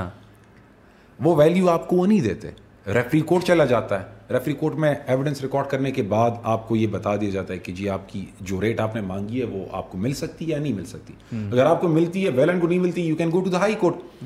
وہ 1.21 1.37
ویلیو 1.37 1.71
آپ 1.71 1.89
کو 1.89 1.97
وہ 1.97 2.07
نہیں 2.07 2.21
دیتے۔ 2.21 2.51
ریفری 2.87 3.21
کورٹ 3.21 3.45
چلا 3.45 3.65
جاتا 3.65 4.01
ہے۔ 4.01 4.05
ریفری 4.31 4.53
کورٹ 4.53 4.75
میں 4.75 4.95
ایویڈنس 5.07 5.41
ریکارڈ 5.43 5.67
کرنے 5.67 5.91
کے 5.91 6.03
بعد 6.03 6.31
آپ 6.43 6.69
کو 6.69 6.77
یہ 6.77 6.87
بتا 6.87 7.17
دیا 7.17 7.31
جاتا 7.31 7.55
ہے 7.55 7.59
کہ 7.59 7.73
جی 7.73 7.89
آپ 7.89 8.09
کی 8.09 8.27
جو 8.41 8.61
ریٹ 8.61 8.81
آپ 8.81 8.95
نے 8.95 9.01
مانگی 9.01 9.41
ہے 9.41 9.47
وہ 9.47 9.65
آپ 9.73 9.93
کو 9.93 9.99
مل 9.99 10.15
سکتی 10.15 10.45
ہے 10.45 10.51
یا 10.51 10.59
نہیں 10.59 10.73
مل 10.73 10.85
سکتی۔ 10.85 11.13
اگر 11.53 11.65
آپ 11.67 11.81
کو 11.81 11.89
ملتی 11.89 12.25
ہے 12.25 12.31
ویل 12.31 12.49
اینڈ 12.49 12.63
کو 12.63 12.69
نہیں 12.69 12.79
ملتی 12.79 13.03
you 13.03 13.17
can 13.17 13.33
go 13.33 13.41
to 13.41 13.51
the 13.51 13.59
high 13.59 13.75
court 13.75 14.25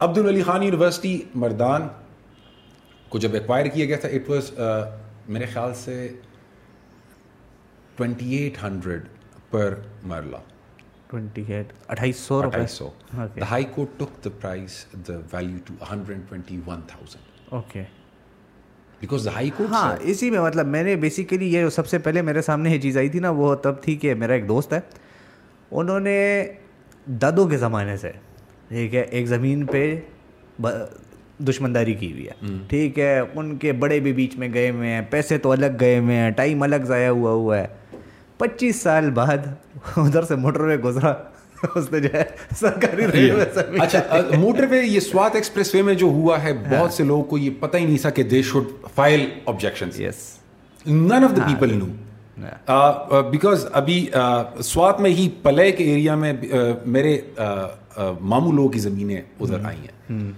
Abdul 0.00 0.18
Ali 0.18 0.42
Khan 0.42 0.62
university 0.62 1.22
مردان 1.34 1.88
کو 3.08 3.18
جب 3.18 3.34
ایکوائر 3.34 3.66
کیا 3.66 3.84
گیا 3.84 3.96
تھا 3.96 4.08
اٹ 4.08 4.30
واز 4.30 4.52
میرے 5.28 5.46
خیال 5.46 5.74
سے 5.74 6.08
ٹوینٹی 7.96 8.34
ایٹ 8.34 8.62
ہنڈریڈ 8.64 9.02
پر 9.50 9.74
مرلہ۔ 10.02 10.36
اٹھائیس 11.14 12.16
سو 12.16 12.40
اٹھائیس 12.42 12.70
سو 12.70 12.88
the 13.16 13.44
high 13.50 13.64
court 13.74 13.98
took 13.98 14.24
the 14.24 14.30
price 14.40 14.84
the 15.08 15.18
value 15.32 15.58
two 15.64 15.74
hundred 15.92 16.20
twenty 16.28 16.60
one 16.66 16.80
thousand 16.86 17.52
okay 17.54 17.82
because 19.00 19.24
the 19.24 19.30
high 19.30 19.50
court 19.56 19.72
ہاں 19.72 19.96
اسی 20.00 20.30
میں 20.30 20.40
مطلب 20.40 20.66
میں 20.66 20.82
نے 20.82 20.96
بیسیکلی 20.96 21.52
یہ 21.54 21.68
سب 21.68 21.86
سے 21.86 21.98
پہلے 21.98 22.22
میرے 22.22 22.42
سامنے 22.42 22.70
یہ 22.70 22.80
چیز 22.80 22.96
آئی 22.96 23.08
تھی 23.08 23.20
نا 23.20 23.30
وہ 23.30 23.54
تب 23.54 23.82
تھی 23.82 23.96
کہ 23.96 24.14
میرا 24.14 24.32
ایک 24.32 24.48
دوست 24.48 24.72
ہے 24.72 24.80
انہوں 25.70 26.00
نے 26.00 26.44
دادوں 27.20 27.48
کے 27.48 27.56
زمانے 27.56 27.96
سے 27.96 28.12
ٹھیک 28.68 28.94
ہے 28.94 29.00
ایک 29.00 29.26
زمین 29.26 29.66
پہ 29.66 29.84
دشمنداری 31.48 31.94
کی 31.94 32.12
ہوئی 32.12 32.26
ہے 32.28 32.56
ٹھیک 32.68 32.98
ہے 32.98 33.18
ان 33.34 33.56
کے 33.56 33.72
بڑے 33.72 33.98
بھی 34.00 34.12
بیچ 34.12 34.36
میں 34.36 34.48
گئے 34.54 34.70
ہوئے 34.70 34.88
ہیں 34.88 35.00
پیسے 35.10 35.38
تو 35.38 35.50
الگ 35.52 35.80
گئے 35.80 35.98
ہوئے 35.98 36.16
ہیں 36.16 36.30
ٹائم 36.30 36.62
الگ 36.62 36.84
ضائع 36.84 37.08
ہوا 37.08 37.30
ہوا 37.30 37.58
ہے 37.58 37.66
پچیس 38.38 38.82
سال 38.82 39.10
بعد 39.10 39.46
ادھر 39.96 40.22
سے 40.22 40.36
موٹر 40.36 40.60
وے 40.60 40.76
گزرا 40.76 41.14
اس 41.74 41.92
نے 41.92 42.00
جو 42.00 42.08
ہے 42.14 42.24
سرکاری 42.60 43.30
اچھا 43.80 44.00
موٹر 44.38 44.66
وے 44.70 44.80
یہ 44.82 45.00
سوات 45.00 45.34
ایکسپریس 45.34 45.74
وے 45.74 45.82
میں 45.82 45.94
جو 45.94 46.06
ہوا 46.06 46.42
ہے 46.42 46.52
بہت 46.52 46.92
سے 46.92 47.04
لوگوں 47.04 47.24
کو 47.24 47.38
یہ 47.38 47.50
پتہ 47.60 47.76
ہی 47.76 47.84
نہیں 47.84 47.98
تھا 47.98 48.10
کہ 48.10 48.22
they 48.22 48.42
should 48.42 48.64
file 48.94 49.26
objection 49.46 49.88
yes 49.98 50.38
none 50.86 51.24
of 51.24 51.36
the 51.36 51.46
people 51.46 51.74
no 51.74 51.86
because 53.30 53.66
ابھی 53.72 54.06
سوات 54.62 55.00
میں 55.00 55.10
ہی 55.10 55.28
پلے 55.42 55.70
کے 55.72 55.84
ایریا 55.84 56.14
میں 56.14 56.32
میرے 56.86 57.20
ماموں 58.20 58.52
لوگوں 58.52 58.68
کی 58.68 58.78
زمینیں 58.78 59.20
ادھر 59.40 59.64
آئی 59.64 59.78
ہیں۔ 59.78 60.32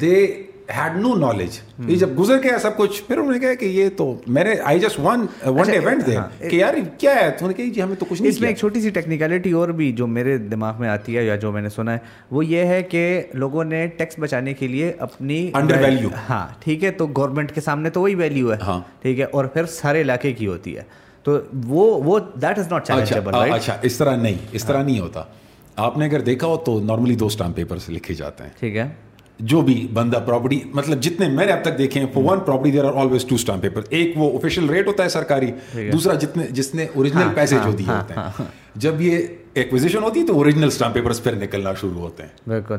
دے 0.00 0.24
ہیڈ 0.68 0.96
نو 0.96 1.14
نالج 1.16 1.58
یہ 1.80 1.96
جب 1.96 2.18
گزر 2.18 2.42
گیا 2.42 2.58
سب 2.58 2.76
کچھ 2.76 3.02
پھر 3.02 3.18
انہوں 3.18 3.32
نے 3.32 3.38
کہا 3.38 3.54
کہ 3.54 3.64
یہ 3.64 3.88
تو 3.96 4.14
میں 4.26 4.44
نے 4.44 4.54
I 4.64 4.78
just 4.80 5.00
one 5.00 5.26
one 5.44 5.70
event 5.70 6.06
دے 6.06 6.16
کہ 6.40 6.56
یار 6.56 6.74
کیا 6.98 7.14
ہے 7.14 7.30
تو 7.30 7.46
نے 7.46 7.54
کہا 7.54 7.72
جی 7.74 7.82
ہمیں 7.82 7.94
تو 7.96 8.06
کچھ 8.08 8.22
نہیں 8.22 8.32
اس 8.32 8.40
میں 8.40 8.48
ایک 8.48 8.58
چھوٹی 8.58 8.80
سی 8.80 8.90
ٹیکنیکلٹی 8.90 9.52
اور 9.52 9.68
بھی 9.68 9.90
جو 9.92 10.06
میرے 10.06 10.36
دماغ 10.38 10.80
میں 10.80 10.88
آتی 10.88 11.16
ہے 11.16 11.24
یا 11.24 11.36
جو 11.36 11.52
میں 11.52 11.62
نے 11.62 11.68
سنا 11.68 11.92
ہے 11.92 11.98
وہ 12.30 12.44
یہ 12.46 12.64
ہے 12.64 12.82
کہ 12.82 13.22
لوگوں 13.34 13.64
نے 13.64 13.86
ٹیکس 13.96 14.18
بچانے 14.18 14.54
کے 14.54 14.68
لیے 14.68 14.92
اپنی 14.98 15.50
انڈر 15.54 15.82
ویلیو 15.82 16.08
ہاں 16.28 16.46
ٹھیک 16.60 16.84
ہے 16.84 16.90
تو 16.90 17.06
گورنمنٹ 17.16 17.52
کے 17.52 17.60
سامنے 17.60 17.90
تو 17.90 18.00
وہی 18.00 18.14
ویلیو 18.14 18.52
ہے 18.52 18.58
ٹھیک 19.02 19.20
ہے 19.20 19.24
اور 19.24 19.44
پھر 19.44 19.66
سارے 19.72 20.00
علاقے 20.00 20.32
کی 20.32 20.46
ہوتی 20.46 20.76
ہے 20.76 20.82
تو 21.22 21.38
وہ 21.66 21.88
وہ 22.04 22.18
دیٹ 22.42 22.58
از 22.58 22.72
ناٹ 22.72 22.86
چیلنجبل 22.86 23.34
اچھا 23.52 23.76
اس 23.82 23.96
طرح 23.96 24.16
نہیں 24.16 24.36
اس 24.52 24.64
طرح 24.64 24.82
نہیں 24.82 25.00
ہوتا 25.00 25.24
آپ 25.76 25.98
نے 25.98 26.04
اگر 26.04 26.20
دیکھا 26.20 26.46
ہو 26.46 26.56
تو 26.56 26.80
نارملی 26.80 27.14
دو 27.16 27.26
اسٹامپ 27.26 27.56
پیپر 27.56 27.78
سے 27.78 27.92
لکھے 27.92 28.14
جاتے 28.14 28.44
ہیں 28.44 28.50
ٹھیک 28.58 28.76
ہے 28.76 28.88
جو 29.38 29.60
بھی 29.60 29.88
بندہ 29.92 30.16
پراپرٹی 30.26 30.60
مطلب 30.74 31.00
جتنے 31.00 31.28
میں 31.28 31.46
نے 31.46 31.52
اب 31.52 31.62
تک 31.62 31.78
دیکھے 31.78 32.00
ہیں 32.00 32.06
for 32.12 32.22
one 32.24 32.40
property 32.40 32.70
there 32.70 32.84
are 32.84 32.92
always 32.94 33.24
two 33.24 33.34
stamp 33.34 33.62
paper 33.62 33.80
ایک 33.88 34.12
وہ 34.16 34.36
آفیشیل 34.36 34.70
ریٹ 34.70 34.86
ہوتا 34.86 35.04
ہے 35.04 35.08
سرکاری 35.08 35.50
دوسرا 35.74 36.14
جتنے 36.14 36.46
جس 36.50 36.74
نے 36.74 36.86
اوریجنل 36.94 37.28
پیسے 37.34 37.56
جو 37.64 37.72
دیے 37.72 37.90
ہوتے 37.90 38.14
ہیں۔ 38.14 38.44
جب 38.74 39.00
یہ 39.00 39.18
ایکوزیشن 39.54 40.02
ہوتی 40.02 40.20
ہے 40.20 40.26
تو 40.26 40.34
اوریجنل 40.34 40.66
اسٹامپ 40.66 40.94
پیپر 40.94 41.12
پھر 41.12 41.34
نکلنا 41.34 41.74
شروع 41.74 42.00
ہوتے 42.00 42.22
ہیں۔ 42.22 42.30
بالکل۔ 42.46 42.76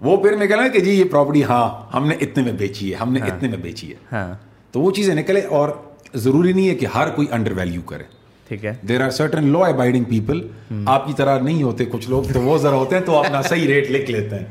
وہ 0.00 0.16
پھر 0.16 0.36
نکلنا 0.36 0.68
کہ 0.68 0.80
جی 0.80 0.90
یہ 0.90 1.04
پراپرٹی 1.04 1.44
ہاں 1.44 1.96
ہم 1.96 2.08
نے 2.08 2.14
اتنے 2.20 2.44
میں 2.44 2.52
بیچی 2.52 2.90
ہے 2.90 2.96
ہم 2.96 3.12
نے 3.12 3.20
اتنے 3.20 3.48
میں 3.48 3.58
بیچی 3.58 3.90
ہے۔ 3.90 3.94
ہاں۔ 4.12 4.34
تو 4.72 4.80
وہ 4.80 4.90
چیزیں 4.90 5.14
نکلے 5.14 5.40
اور 5.40 5.68
ضروری 6.14 6.52
نہیں 6.52 6.68
ہے 6.68 6.74
کہ 6.74 6.86
ہر 6.86 7.10
کوئی 7.10 7.28
انڈر 7.30 7.52
ویلیو 7.52 7.80
کرے۔ 7.82 8.15
ٹھیک 8.48 8.64
ہے۔ 8.64 8.72
There 8.88 9.04
are 9.04 9.10
certain 9.10 9.44
law 9.46 9.64
abiding 9.64 10.04
people 10.04 10.48
آپ 10.86 11.06
کی 11.06 11.12
طرح 11.16 11.40
نہیں 11.40 11.62
ہوتے 11.62 11.84
کچھ 11.84 12.10
لوگ 12.10 12.22
تو 12.32 12.40
وہ 12.40 12.58
ذرا 12.58 12.74
ہوتے 12.74 12.96
ہیں 12.96 13.02
تو 13.02 13.16
اپنا 13.16 13.42
صحیح 13.42 13.66
ریٹ 13.66 13.90
لکھ 13.90 14.10
لیتے 14.10 14.36
ہیں۔ 14.36 14.44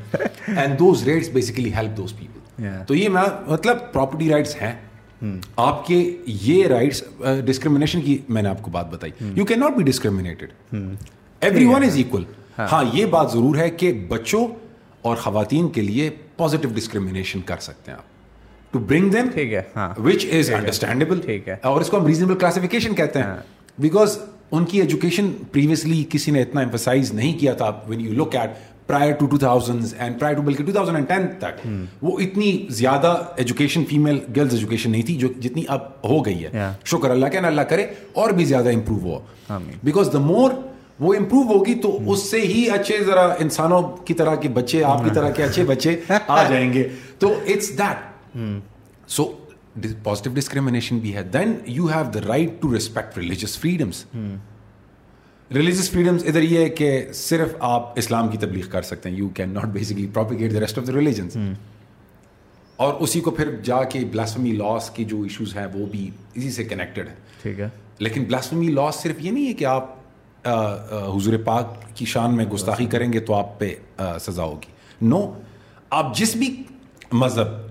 And 0.58 0.80
those 0.80 1.04
rates 1.04 1.30
basically 1.30 1.74
help 1.74 1.98
those 1.98 2.14
people 2.18 2.66
تو 2.88 2.96
یہ 2.96 3.10
میں 3.10 3.22
مطلب 3.48 3.78
پراپرٹی 3.94 4.30
رائٹس 4.30 4.56
ہیں۔ 4.62 4.76
آپ 5.56 5.88
کے 5.88 6.18
یہ 6.26 6.68
رائٹس 6.68 7.04
ڈسکریمنیشن 7.46 8.02
کی 8.02 8.18
میں 8.30 8.42
نے 8.42 8.50
آپ 8.50 8.62
کو 8.62 8.72
بات 8.72 8.92
بتائی۔ 8.92 9.12
You 9.36 9.46
can 9.46 9.60
not 9.60 9.76
be 9.76 9.84
discriminated 9.84 10.76
every 11.42 11.66
one 11.66 11.84
is 11.84 11.98
equal 11.98 12.24
ہاں۔ 12.60 12.84
یہ 12.94 13.06
بات 13.06 13.32
ضرور 13.32 13.56
ہے 13.56 13.70
کہ 13.70 13.94
بچوں 14.08 14.48
اور 15.02 15.16
خواتین 15.16 15.70
کے 15.70 15.82
لیے 15.82 16.10
پازیٹیو 16.38 16.70
ڈسکریمنیشن 16.74 17.42
کر 17.42 17.58
سکتے 17.60 17.92
ہیں 17.92 17.98
آپ۔ 17.98 18.16
ٹو 18.72 18.80
برنگ 18.80 19.10
دیم 19.10 19.28
ٹھیک 19.34 19.54
ہے۔ 19.54 19.62
ہاں۔ 19.76 20.02
وچ 20.02 20.26
از 20.26 20.54
انڈرسٹینڈیبل 20.54 21.22
ٹھیک 21.26 21.50
ہے۔ 21.50 21.56
اور 21.64 21.82
اس 21.82 21.90
کو 21.90 21.98
ہم 21.98 22.06
ریزنیبل 22.06 22.36
کلاسیفیکیشن 22.36 22.96
کہتے 22.96 23.20
ہیں۔ 23.20 23.26
بیکاز 23.78 24.18
ان 24.52 24.66
کی 24.66 24.80
ایجوکیشن 24.82 25.32
پریویسلی 25.52 26.04
کسی 26.10 26.32
نے 26.32 26.42
اتنا 26.42 26.62
امفسائز 26.62 27.14
نہیں 27.14 27.40
کیا 27.40 27.54
تھا 27.54 27.72
when 27.88 28.02
you 28.02 28.14
look 28.14 28.36
at 28.36 28.50
prior 28.88 29.12
to 29.12 29.26
two 29.26 29.38
thousand 29.38 29.86
and 29.98 30.20
prior 30.20 30.36
to 30.36 30.42
بلکہ 30.42 30.64
ٹو 30.64 30.72
تھاؤزنڈ 30.72 30.96
اینڈ 30.96 31.08
ٹین 31.10 31.28
تک 31.40 31.68
وہ 32.02 32.20
اتنی 32.20 32.66
زیادہ 32.70 33.14
ایجوکیشن 33.36 33.86
فیمیل 33.86 34.20
گرلز 34.36 34.54
ایجوکیشن 34.54 34.92
نہیں 34.92 35.02
تھی 35.02 35.16
جو 35.16 35.28
جتنی 35.40 35.64
اب 35.68 35.80
ہو 36.04 36.26
گئی 36.26 36.44
ہے۔ 36.44 36.72
شکر 36.86 37.10
اللہ 37.10 37.26
کے 37.26 37.38
اللہ 37.38 37.62
کرے 37.62 37.86
اور 38.14 38.30
بھی 38.30 38.46
زیادہ 38.46 38.70
improve 38.70 39.18
who 39.50 39.60
because 39.84 40.10
the 40.14 40.20
more 40.20 40.52
وہ 41.00 41.14
امپروو 41.14 41.54
ہوگی 41.54 41.74
تو 41.76 41.98
اس 42.12 42.30
سے 42.32 42.42
ہی 42.42 42.70
اچھے 42.70 42.98
ذرا 43.04 43.26
انسانوں 43.40 43.82
کی 44.06 44.14
طرح 44.14 44.36
کے 44.36 44.50
بچے 44.50 44.84
آپ 44.84 45.04
کی 45.04 45.10
طرح 45.14 45.30
کے 45.30 45.44
اچھے 45.44 45.64
بچے 45.64 46.00
آ 46.28 46.44
جائیں 46.50 46.72
گے۔ 46.74 46.88
تو 47.20 47.34
it's 47.48 47.78
that 47.78 48.38
so 49.08 49.32
positive 50.04 50.34
discrimination 50.34 51.00
بھی 51.00 51.16
ہے 51.16 51.24
then 51.24 51.54
you 51.68 51.88
have 51.88 52.04
the 52.14 52.20
right 52.28 52.62
to 52.62 52.74
respect 52.74 53.18
religious 53.18 53.58
freedoms 53.60 54.06
religious 55.52 55.90
freedoms 55.92 56.24
ادھر 56.26 56.42
یہ 56.42 56.60
ہے 56.60 56.70
کہ 56.70 56.92
صرف 57.14 57.56
آپ 57.60 57.98
اسلام 58.00 58.28
کی 58.28 58.38
تبلیغ 58.38 58.70
کر 58.70 58.82
سکتے 58.82 59.10
ہیں 59.10 59.18
you 59.18 59.30
can 59.30 59.54
not 59.54 59.66
basically 59.66 60.08
propagate 60.14 60.54
the 60.54 60.60
rest 60.60 60.78
of 60.80 60.88
the 60.88 60.94
religions 60.94 61.38
اور 62.80 62.94
اسی 63.00 63.20
کو 63.22 63.32
پھر 63.32 63.56
جا 63.64 63.84
کے 63.84 64.00
بلاسفمی 64.06 64.52
لاس 64.52 64.90
کے 64.90 65.04
جو 65.04 65.22
ایشوز 65.22 65.56
ہیں 65.58 65.66
وہ 65.74 65.86
بھی 65.86 66.10
اسی 66.34 66.52
سے 66.52 66.64
کنیکٹڈ 66.64 67.08
ہیں 67.08 67.16
ٹھیک 67.42 67.60
ہے 67.60 67.70
لیکن 68.00 68.24
بلاسفمی 68.24 68.68
لاس 68.68 68.96
صرف 68.96 69.16
یہ 69.20 69.32
نہیں 69.32 69.48
ہے 69.48 69.54
کہ 69.54 69.66
آپ 69.66 69.94
حضور 70.46 71.38
پاک 71.46 71.76
کی 71.96 72.06
شان 72.06 72.36
میں 72.38 72.46
گستاخی 72.46 72.86
کریں 72.86 73.12
گے 73.14 73.20
تو 73.20 73.34
آپ 73.34 73.58
پہ 73.60 73.74
سزا 74.20 74.44
ہوگی 74.44 74.74
نو 75.02 75.22
آپ 75.90 76.16
جس 76.18 76.36
بھی 76.36 76.56
مذہب 77.12 77.65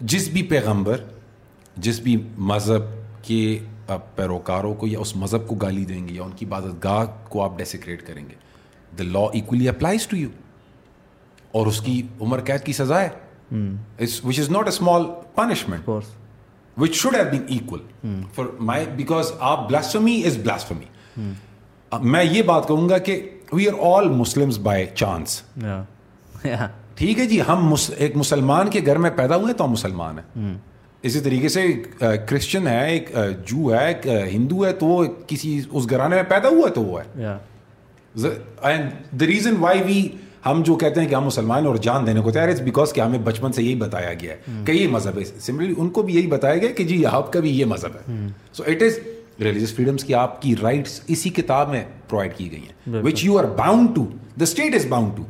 جس 0.00 0.28
بھی 0.28 0.42
پیغمبر 0.42 0.96
جس 1.76 2.00
بھی 2.00 2.16
مذہب 2.38 2.82
کے 3.22 3.58
پیروکاروں 4.14 4.74
کو 4.74 4.86
یا 4.86 4.98
اس 4.98 5.16
مذہب 5.16 5.48
کو 5.48 5.54
گالی 5.54 5.84
دیں 5.84 6.08
گے 6.08 6.14
یا 6.14 6.22
ان 6.22 6.30
کی 6.30 6.46
عبادت 6.46 6.84
گاہ 6.84 7.04
کو 7.28 7.42
آپ 7.42 7.58
ڈیسیکریٹ 7.58 8.06
کریں 8.06 8.28
گے 8.28 8.34
the 8.98 9.04
law 9.04 9.26
equally 9.32 9.68
applies 9.68 10.06
to 10.06 10.16
you 10.16 10.28
اور 11.52 11.66
اس 11.66 11.80
کی 11.80 12.02
عمر 12.20 12.40
قید 12.40 12.64
کی 12.64 12.72
سزا 12.72 13.00
ہے۔ 13.00 13.08
Which 14.24 14.38
is 14.38 14.50
not 14.50 14.62
a 14.62 14.68
small 14.68 15.02
punishment 15.34 15.90
which 16.80 16.94
should 16.94 17.14
have 17.14 17.24
been 17.30 17.44
equal 17.48 17.80
for 18.34 18.44
my 18.60 18.86
because 18.96 19.32
آپ 19.40 19.68
بلاسفمی 19.68 20.22
از 20.24 20.36
بلاسفمی 20.36 21.32
میں 22.02 22.24
یہ 22.24 22.42
بات 22.42 22.68
کہوں 22.68 22.88
گا 22.88 22.98
کہ 22.98 23.30
we 23.52 23.68
are 23.68 23.98
all 23.98 24.08
Muslim 24.08 24.50
by 24.62 24.86
chance 24.94 25.42
ٹھیک 26.98 27.18
ہے 27.18 27.26
جی 27.26 27.40
ہم 27.48 27.74
ایک 27.96 28.16
مسلمان 28.16 28.68
کے 28.70 28.80
گھر 28.86 28.98
میں 28.98 29.10
پیدا 29.16 29.36
ہوئے 29.36 29.54
تو 29.54 29.64
ہم 29.64 29.70
مسلمان 29.72 30.18
ہیں۔ 30.18 30.54
اسی 31.02 31.20
طریقے 31.20 31.48
سے 31.48 31.66
کرسچن 31.98 32.66
ہے 32.66 32.88
ایک 32.90 33.10
جو 33.46 33.74
ہے 33.74 33.86
ایک 33.88 34.06
ہندو 34.32 34.64
ہے 34.66 34.72
تو 34.72 34.86
وہ 34.86 35.04
کسی 35.26 35.60
اس 35.70 35.90
گھرانے 35.90 36.16
میں 36.16 36.22
پیدا 36.28 36.48
ہوا 36.48 36.68
ہے 36.68 36.74
تو 36.74 36.82
وہ 36.82 37.00
ہے۔ 37.00 37.36
دا 38.14 39.26
ریزن 39.26 39.56
وائی 39.60 39.82
وی 39.86 40.08
ہم 40.46 40.62
جو 40.66 40.74
کہتے 40.76 41.00
ہیں 41.00 41.08
کہ 41.08 41.14
ہم 41.14 41.24
مسلمان 41.24 41.66
اور 41.66 41.76
جان 41.76 42.06
دینے 42.06 42.20
کو 42.20 42.30
تیار 42.30 42.48
بیکاز 42.64 42.92
کہ 42.92 43.00
ہمیں 43.00 43.18
بچپن 43.18 43.52
سے 43.52 43.62
یہی 43.62 43.74
بتایا 43.74 44.12
گیا 44.20 44.32
ہے 44.32 44.62
کہ 44.66 44.72
یہ 44.72 44.88
مذہب 44.88 45.18
ہے۔ 45.18 45.24
سملرلی 45.40 45.74
ان 45.76 45.88
کو 45.88 46.02
بھی 46.02 46.14
یہی 46.14 46.26
بتایا 46.26 46.56
گیا 46.56 46.70
کہ 46.76 46.84
جی 46.84 47.04
آپ 47.06 47.32
کا 47.32 47.40
بھی 47.40 47.58
یہ 47.58 47.64
مذہب 47.64 47.96
ہے۔ 47.96 48.26
So 48.52 48.62
it 48.66 48.82
is 48.82 48.98
religious 49.40 49.74
freedoms 49.74 50.04
کی 50.04 50.14
آپ 50.14 50.40
کی 50.42 50.54
رائٹس 50.62 51.00
اسی 51.06 51.30
کتاب 51.30 51.70
میں 51.70 51.84
پرووائڈ 52.08 52.36
کی 52.36 52.50
گئی 52.52 52.60
ہیں۔ 52.60 53.02
Which 53.02 53.24
you 53.24 53.38
are 53.38 53.44
bound 53.56 53.94
to 53.96 54.06
the 54.40 54.42
state 54.42 54.74
is 54.74 54.86
bound 54.86 55.16
to 55.16 55.22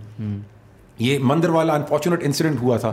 یہ 0.98 1.18
مندر 1.22 1.48
والا 1.50 1.74
انفارچونیٹ 1.74 2.24
انسیڈنٹ 2.24 2.60
ہوا 2.62 2.76
تھا. 2.76 2.92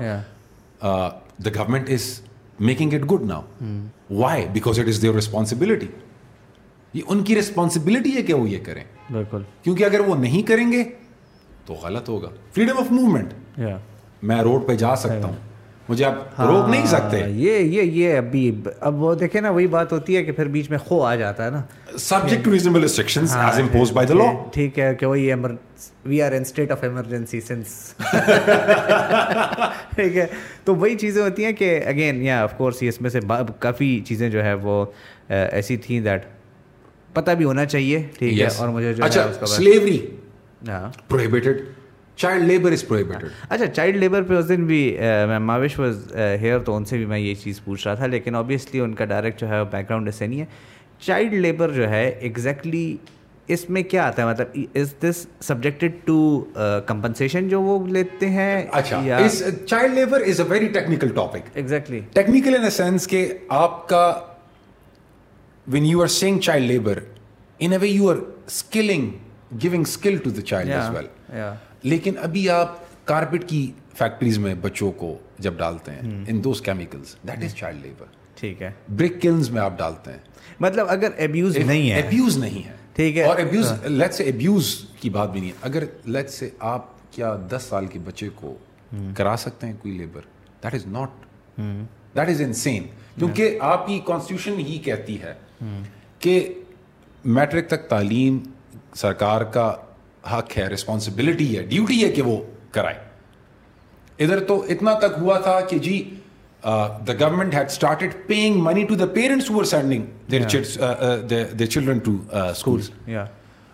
The 0.82 1.50
government 1.56 1.90
is 1.90 2.20
making 2.60 2.94
it 2.94 3.12
good 3.12 3.24
now 3.28 3.42
why 4.12 4.46
because 4.54 4.80
it 4.80 4.88
is 4.88 5.02
their 5.02 5.16
responsibility 5.16 5.88
یہ 6.94 7.02
ان 7.08 7.24
کی 7.24 7.36
ریسپانسبلٹی 7.36 8.16
ہے 8.16 8.22
کہ 8.24 8.34
وہ 8.34 8.50
یہ 8.50 8.60
کریں. 8.66 8.84
بالکل. 9.12 9.42
کیونکہ 9.64 9.84
اگر 9.84 10.00
وہ 10.08 10.16
نہیں 10.16 10.42
کریں 10.48 10.72
گے 10.72 10.84
تو 11.66 11.74
غلط 11.84 12.10
ہوگا. 12.10 12.30
فریڈم 12.54 12.78
آف 12.80 12.92
موومنٹ 12.92 13.60
میں 14.24 14.42
روڈ 14.44 14.68
پہ 14.68 14.76
جا 14.76 14.96
سکتا 14.96 15.28
ہوں. 15.28 15.36
مجھے 15.90 16.06
آپ 16.06 16.42
روک 16.42 16.70
نہیں 16.70 16.86
سکتے۔ 16.86 17.18
یہ 17.18 17.58
یہ 17.60 17.82
یہ 17.82 18.18
ابھی 18.18 18.52
اب 18.80 19.02
وہ 19.02 19.16
دیکھیں 19.16 19.42
نا 19.42 19.50
وہی 19.50 19.68
بات 19.68 19.92
ہوتی 19.92 20.16
ہے 20.18 20.24
کہ 20.24 20.32
پھر 20.32 20.48
بیچ 20.48 20.70
میں 20.70 20.78
خو 20.78 21.02
آ 21.02 21.16
جاتا 21.16 21.46
ہے 21.46 21.50
نا۔ 21.50 21.62
Subject 22.00 22.46
to 22.46 22.52
reasonable 22.52 22.82
restrictions 22.82 23.36
as 23.36 23.60
imposed 23.60 23.94
by 23.94 24.08
the 24.08 24.14
law 24.14 24.32
ٹھیک 24.54 24.80
ہے 24.80 24.96
کہ 24.96 25.06
وہی 25.06 25.32
we 26.06 26.22
are 26.22 26.32
in 26.32 26.42
state 26.42 26.72
of 26.72 26.84
emergency 26.84 27.42
since 27.42 27.94
ٹھیک 29.96 30.18
ہے۔ 30.18 30.26
تو 30.64 30.76
وہی 30.76 30.96
چیزیں 30.96 31.22
ہوتی 31.24 31.46
ہیں 31.46 31.54
کہ 31.54 31.80
اگین 31.86 32.22
یا 32.22 32.42
آف 32.44 32.58
کورس 32.58 32.78
اس 32.82 33.02
میں 33.02 33.10
سے 33.10 33.20
کافی 33.60 34.00
چیزیں 34.06 34.30
جو 34.30 34.44
ہے 34.44 34.54
وہ 34.54 34.86
ایسی 35.30 35.78
تھیں 35.78 36.00
دیٹ 36.02 36.26
پتہ 37.14 37.32
بھی 37.32 37.46
ہونا 37.46 37.66
چاہیے۔ 37.66 38.04
ٹھیک 38.18 38.42
ہے۔ 38.42 38.48
اور 38.58 38.70
مجھے 38.70 38.94
جو 38.94 39.04
اچھا 39.06 39.46
slavery 39.48 39.98
prohibited 41.08 41.62
child 42.16 42.44
labour 42.44 42.72
is 42.72 42.88
prohibited 42.88 43.28
اچھا 43.50 43.66
چائلڈ 43.68 43.96
لیبر 43.96 44.22
پہ 44.24 44.36
اس 44.36 44.50
دن 44.50 44.66
بھی 44.66 44.98
میں 45.28 45.40
ماوش 45.40 45.80
واز 45.80 46.06
ہیئر 46.42 46.60
تو 46.60 46.76
ان 46.76 46.86
سے 46.86 46.98
بھی 46.98 47.06
میں 47.06 47.20
یہ 47.20 47.34
چیز 47.36 47.64
پوچھ 47.64 47.88
رہا 47.88 47.96
تھا 47.96 48.08
لیکن 48.08 48.36
اوبیسلی 48.36 48.80
ان 48.80 48.94
کا 48.96 49.06
ڈائریکٹ 49.06 49.40
جو 49.40 49.50
ہے 49.50 49.64
بیک 49.72 49.90
گراؤنڈ 49.90 50.08
ایسے 50.08 50.28
نہیں 50.28 50.40
ہے۔ 50.40 50.46
چائلڈ 51.00 51.34
لیبر 51.34 51.72
جو 51.72 51.90
ہے 51.90 52.08
ایگزیکٹلی 52.10 52.96
اس 53.48 53.70
میں 53.70 53.82
کیا 53.84 54.06
آتا 54.08 54.22
ہے؟ 54.22 54.28
مطلب 54.28 54.60
is 54.76 54.94
this 55.04 55.26
subjected 55.42 55.92
to 56.06 56.46
compensation 56.86 57.48
جو 57.50 57.62
وہ 57.62 57.88
لیتے 57.88 58.30
ہیں؟ 58.30 58.66
اچھا 58.72 59.02
child 59.66 59.94
labour 59.94 60.22
is 60.28 60.40
a 60.42 60.46
very 60.50 60.68
technical 60.68 61.10
topic 61.10 61.50
exactly 61.54 62.00
technical 62.14 62.56
in 62.56 62.64
a 62.64 62.70
sense 62.70 63.08
کہ 63.08 63.28
آپ 63.50 63.88
کا 63.90 64.06
when 65.68 65.86
you 65.86 66.02
are 66.02 66.08
saying 66.08 66.40
child 66.40 66.68
labour 66.68 67.00
in 67.60 67.72
a 67.72 67.78
way 67.78 67.88
you 67.88 68.10
are 68.10 68.16
skilling 68.46 69.12
giving 69.64 69.82
skill 69.82 70.18
to 70.18 70.30
the 70.30 70.42
child 70.42 70.72
as 70.72 70.90
well 70.96 71.08
لیکن 71.86 72.14
ابھی 72.22 72.50
آپ 72.50 72.78
carpet 73.06 73.50
کی 73.50 73.72
factories 73.94 74.38
میں 74.38 74.56
بچوں 74.56 74.92
کو 74.92 75.18
جب 75.40 75.54
ڈالتے 75.58 75.92
ہیں 75.92 76.26
in 76.28 76.44
those 76.44 76.62
chemicals 76.62 77.16
that 77.28 77.44
is 77.44 77.56
child 77.56 77.82
labour 77.82 78.06
ٹھیک 78.36 78.62
ہے۔ 78.62 78.72
برک 78.96 79.22
کلنز 79.22 79.50
میں 79.50 79.62
آپ 79.62 79.78
ڈالتے 79.78 80.12
ہیں۔ 80.12 80.18
مطلب 80.60 80.86
اگر 80.90 81.10
ابیوز 81.18 81.58
نہیں 81.58 81.92
ہے۔ 81.92 82.02
ابیوز 82.02 82.38
نہیں 82.38 82.68
ہے۔ 82.68 82.74
ٹھیک 82.94 83.18
ہے۔ 83.18 83.24
اور 83.24 83.38
ابیوز 83.38 83.72
لیٹ 83.86 84.14
سے 84.14 84.24
ابیوز 84.24 84.86
کی 85.00 85.10
بات 85.10 85.32
بھی 85.32 85.40
نہیں 85.40 85.50
ہے۔ 85.50 85.56
اگر 85.62 85.84
لیٹ 86.06 86.30
سے 86.30 86.50
آپ 86.60 86.86
کیا 87.12 87.38
دس 87.50 87.66
سال 87.70 87.88
کے 87.88 88.00
بچے 88.00 88.30
کو 88.36 88.58
کرا 89.16 89.36
سکتے 89.38 89.68
ہیں 89.68 89.74
کوئی 89.82 89.98
labour 89.98 90.22
that 90.64 90.74
is 90.74 90.86
not 90.88 91.10
that 92.16 92.30
is 92.30 92.42
insane 92.42 92.84
کیونکہ 93.20 93.58
آپ 93.62 93.88
کی 93.88 94.00
کانسٹیٹیوشن 94.06 94.60
ہی 94.60 94.78
کہتی 94.78 95.18
ہے 95.22 95.34
کہ 96.20 96.54
میٹرک 97.26 97.68
تک 97.68 97.90
تعلیم 97.90 98.40
سرکار 98.96 99.42
کا 99.42 99.76
حق 100.32 100.58
ہے 100.58 100.68
رسپانسبلٹی 100.68 101.58
ہے 101.58 101.64
ڈیوٹی 101.70 102.04
ہے 102.04 102.12
کہ 102.12 102.22
وہ 102.22 102.38
کرائے۔ 102.72 103.00
ادھر 104.20 104.40
تو 104.48 104.62
اتنا 104.70 104.94
تک 105.00 105.18
ہوا 105.22 105.40
تھا 105.40 105.60
کہ 105.70 105.78
جی 105.80 105.98
the 106.64 107.14
government 107.20 107.54
had 107.56 107.70
started 107.70 108.14
paying 108.28 108.62
money 108.64 108.84
to 108.90 108.96
the 108.96 109.06
parents 109.14 109.50
who 109.50 109.64
sending 109.64 110.32
their 110.32 111.66
children 111.66 112.00
to 112.00 112.18
schools 112.32 112.90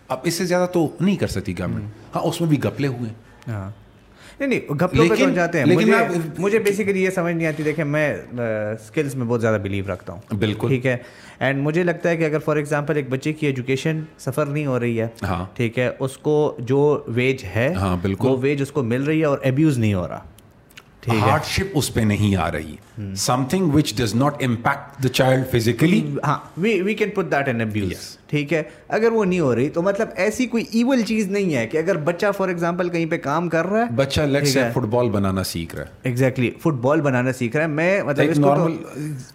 اب 0.08 0.18
اس 0.22 0.34
سے 0.34 0.44
زیادہ 0.44 0.66
تو 0.72 0.88
نہیں 1.00 1.16
کر 1.16 1.28
سکتی 1.28 1.58
گورنمنٹ 1.58 2.14
ہاں 2.14 2.22
اس 2.28 2.40
میں 2.40 2.48
بھی 2.48 2.62
گپلے 2.64 2.88
ہوئے۔ 2.88 3.10
ہاں 3.48 3.70
نہیں 4.40 4.48
نہیں 4.48 4.60
گھپلوں 4.80 5.08
پہ 5.08 5.14
جاتے 5.34 5.58
ہیں۔ 5.58 5.66
لیکن 5.66 5.92
مجھے 6.38 6.58
بیسیکلی 6.58 7.04
یہ 7.04 7.10
سمجھ 7.10 7.34
نہیں 7.34 7.46
آتی 7.46 7.62
دیکھیں 7.62 7.84
میں 7.84 8.16
اسکلس 8.38 9.14
میں 9.14 9.26
بہت 9.26 9.40
زیادہ 9.40 9.60
بلیو 9.62 9.84
رکھتا 9.92 10.12
ہوں۔ 10.12 10.34
بالکل۔ 10.34 10.68
ٹھیک 10.68 10.86
ہے؟ 10.86 10.96
اینڈ 11.40 11.62
مجھے 11.62 11.82
لگتا 11.82 12.10
ہے 12.10 12.16
کہ 12.16 12.24
اگر 12.24 12.38
فار 12.38 12.56
ایگزامپل 12.56 12.96
ایک 12.96 13.08
بچے 13.08 13.32
کی 13.32 13.46
ایجوکیشن 13.46 14.02
سفر 14.18 14.46
نہیں 14.46 14.66
ہو 14.66 14.80
رہی 14.80 15.00
ہے 15.00 15.06
ٹھیک 15.54 15.78
ہے 15.78 15.90
اس 15.98 16.18
کو 16.18 16.56
جو 16.58 17.04
ویج 17.06 17.44
ہے 17.44 17.74
وہ 18.20 18.36
ویج 18.40 18.62
اس 18.62 18.72
کو 18.72 18.82
مل 18.82 19.02
رہی 19.02 19.20
ہے 19.20 19.24
اور 19.24 19.38
ابیوز 19.44 19.78
نہیں 19.78 19.94
ہو 19.94 20.08
رہا۔ 20.08 20.20
ہارڈ 21.08 21.44
شپ 21.44 21.76
اس 21.78 21.92
پہ 21.94 22.00
نہیں 22.00 22.34
آ 22.36 22.50
رہی۔ 22.52 22.76
Something 23.50 23.70
which 23.72 23.94
does 23.96 24.14
not 24.14 24.42
impact 24.44 25.02
the 25.04 25.08
child 25.08 25.44
physically 25.50 26.00
ہاں 26.24 26.38
we 26.56 26.94
can 26.94 27.10
put 27.10 27.30
that 27.32 27.48
in 27.48 27.60
abuse 27.60 28.16
ٹھیک 28.26 28.52
ہے۔ 28.52 28.62
اگر 28.88 29.12
وہ 29.12 29.24
نہیں 29.24 29.40
ہو 29.40 29.54
رہی 29.54 29.68
تو 29.68 29.82
مطلب 29.82 30.08
ایسی 30.16 30.46
کوئی 30.46 30.64
ایول 30.72 31.02
چیز 31.02 31.28
نہیں 31.28 31.54
ہے 31.54 31.66
کہ 31.66 31.78
اگر 31.78 31.96
بچہ 31.96 32.26
فار 32.36 32.48
ایگزامپل 32.48 32.88
کہیں 32.88 33.06
پہ 33.06 33.16
کام 33.16 33.48
کر 33.48 33.66
رہا 33.66 33.80
ہے 33.80 33.94
بچہ 33.94 34.20
لیٹ 34.20 34.46
سے 34.48 34.62
فٹ 34.74 34.86
بال 34.90 35.10
بنانا 35.10 35.42
سیکھ 35.42 35.74
رہا 35.76 35.84
ہے۔ 35.84 35.90
ایگزیکٹلی 36.02 36.50
فٹ 36.60 36.80
بال 36.80 37.00
بنانا 37.00 37.32
سیکھ 37.32 37.56
رہا 37.56 37.64
ہے۔ 37.64 37.70
میں 37.70 38.02
مطلب 38.02 38.70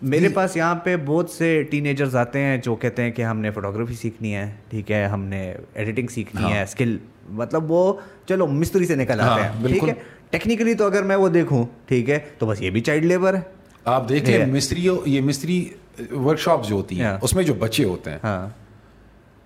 میرے 0.02 0.30
پاس 0.30 0.58
یہاں 0.58 0.76
پہ 0.76 0.96
بہت 1.06 1.30
سے 1.30 1.64
ٹین 1.72 1.86
ایجرز 1.86 2.16
آتے 2.16 2.40
ہیں 2.40 2.58
جو 2.58 2.76
کہتے 2.76 3.04
ہیں 3.04 3.12
کہ 3.12 3.22
ہم 3.22 3.40
نے 3.40 3.52
فوٹوگرافی 3.52 3.96
سیکھنی 3.96 4.36
ہے 4.36 4.50
ٹھیک 4.70 4.92
ہے 4.92 5.06
ہم 5.06 5.24
نے 5.26 5.54
ایڈیٹنگ 5.74 6.08
سیکھنی 6.08 6.52
ہے 6.54 6.62
اسکل 6.64 6.98
مطلب 7.30 7.72
وہ 7.72 7.94
چلو 8.28 8.48
مستری 8.48 8.86
سے 8.86 8.96
نکل 8.96 9.20
آتے 9.22 9.42
ہیں 9.42 9.68
ٹھیک 9.68 9.90
ہے۔ 9.90 9.94
ٹیکنیکلی 10.30 10.74
تو 10.74 10.86
اگر 10.86 11.04
میں 11.04 11.16
وہ 11.16 11.30
دیکھوں 11.30 11.66
ٹھیک 11.86 12.10
ہے 12.10 12.20
تو 12.38 12.46
بس 12.46 12.62
یہ 12.62 12.70
بھی 12.70 12.82
چائلڈ 12.82 13.06
لیبر 13.06 13.34
ہے۔ 13.34 13.42
آپ 13.86 14.10
دیکھیں 14.10 14.46
مستری 14.46 14.88
یہ 15.06 15.22
مستری 15.22 15.70
ورک 16.12 16.40
شاپ 16.40 16.68
جو 16.68 16.76
ہوتی 16.76 17.02
ہیں 17.02 17.18
اس 17.22 17.34
میں 17.34 17.44
جو 17.44 17.54
بچے 17.54 17.84
ہوتے 17.84 18.12
ہیں 18.12 18.18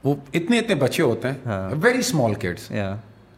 وہ 0.03 0.15
اتنے 0.33 0.59
اتنے 0.59 0.75
بچے 0.75 1.03
ہوتے 1.03 1.27
ہیں 1.27 1.57
ویری 1.81 1.99
اسمال 1.99 2.33
کڈس 2.33 2.71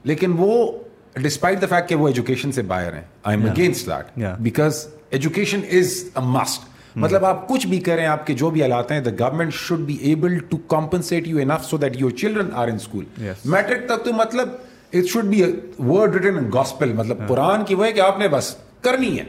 لیکن 0.04 0.34
وہ 0.38 0.72
ڈسپائٹ 1.16 1.62
دا 1.62 1.68
فیکٹ 1.68 1.90
کہ 1.90 1.96
وہ 1.96 2.08
ایجوکیشن 2.08 2.52
سے 2.52 2.62
باہر 2.62 2.94
ہیں 2.94 3.02
I 3.24 3.38
am 3.38 3.50
against 3.50 3.88
that 3.88 4.20
because 4.40 4.88
education 5.10 5.60
is 5.72 6.04
a 6.16 6.22
must 6.24 6.62
مطلب 6.96 7.26
آپ 7.26 7.48
کچھ 7.48 7.68
بھی 7.68 7.80
کریں 7.80 8.06
آپ 8.06 8.28
کے 8.28 8.34
جو 8.34 8.50
بھی 8.50 8.62
حالات 8.62 8.92
ہیں 8.92 9.00
the 9.00 9.10
government 9.20 9.54
should 9.54 9.80
be 9.80 9.94
able 9.94 10.38
to 10.38 10.58
compensate 10.58 11.28
you 11.28 11.38
enough 11.38 11.66
so 11.66 11.78
that 11.78 12.02
your 12.02 12.12
children 12.12 12.50
are 12.54 12.68
in 12.68 12.76
school 12.76 13.06
matric 13.46 13.86
تک 13.86 14.06
تو 14.06 14.14
مطلب 14.14 14.50
it 14.94 15.06
should 15.06 15.26
be 15.26 15.44
word 15.80 16.16
written 16.16 16.50
gospel 16.54 16.94
مطلب 16.94 17.28
قرآن 17.28 17.66
کی 17.66 17.76
وہ 17.76 17.86
ہے 17.86 17.92
کہ 17.92 18.00
آپ 18.00 18.20
نے 18.20 18.28
بس 18.28 18.56
کرنی 18.82 19.20
ہے 19.20 19.24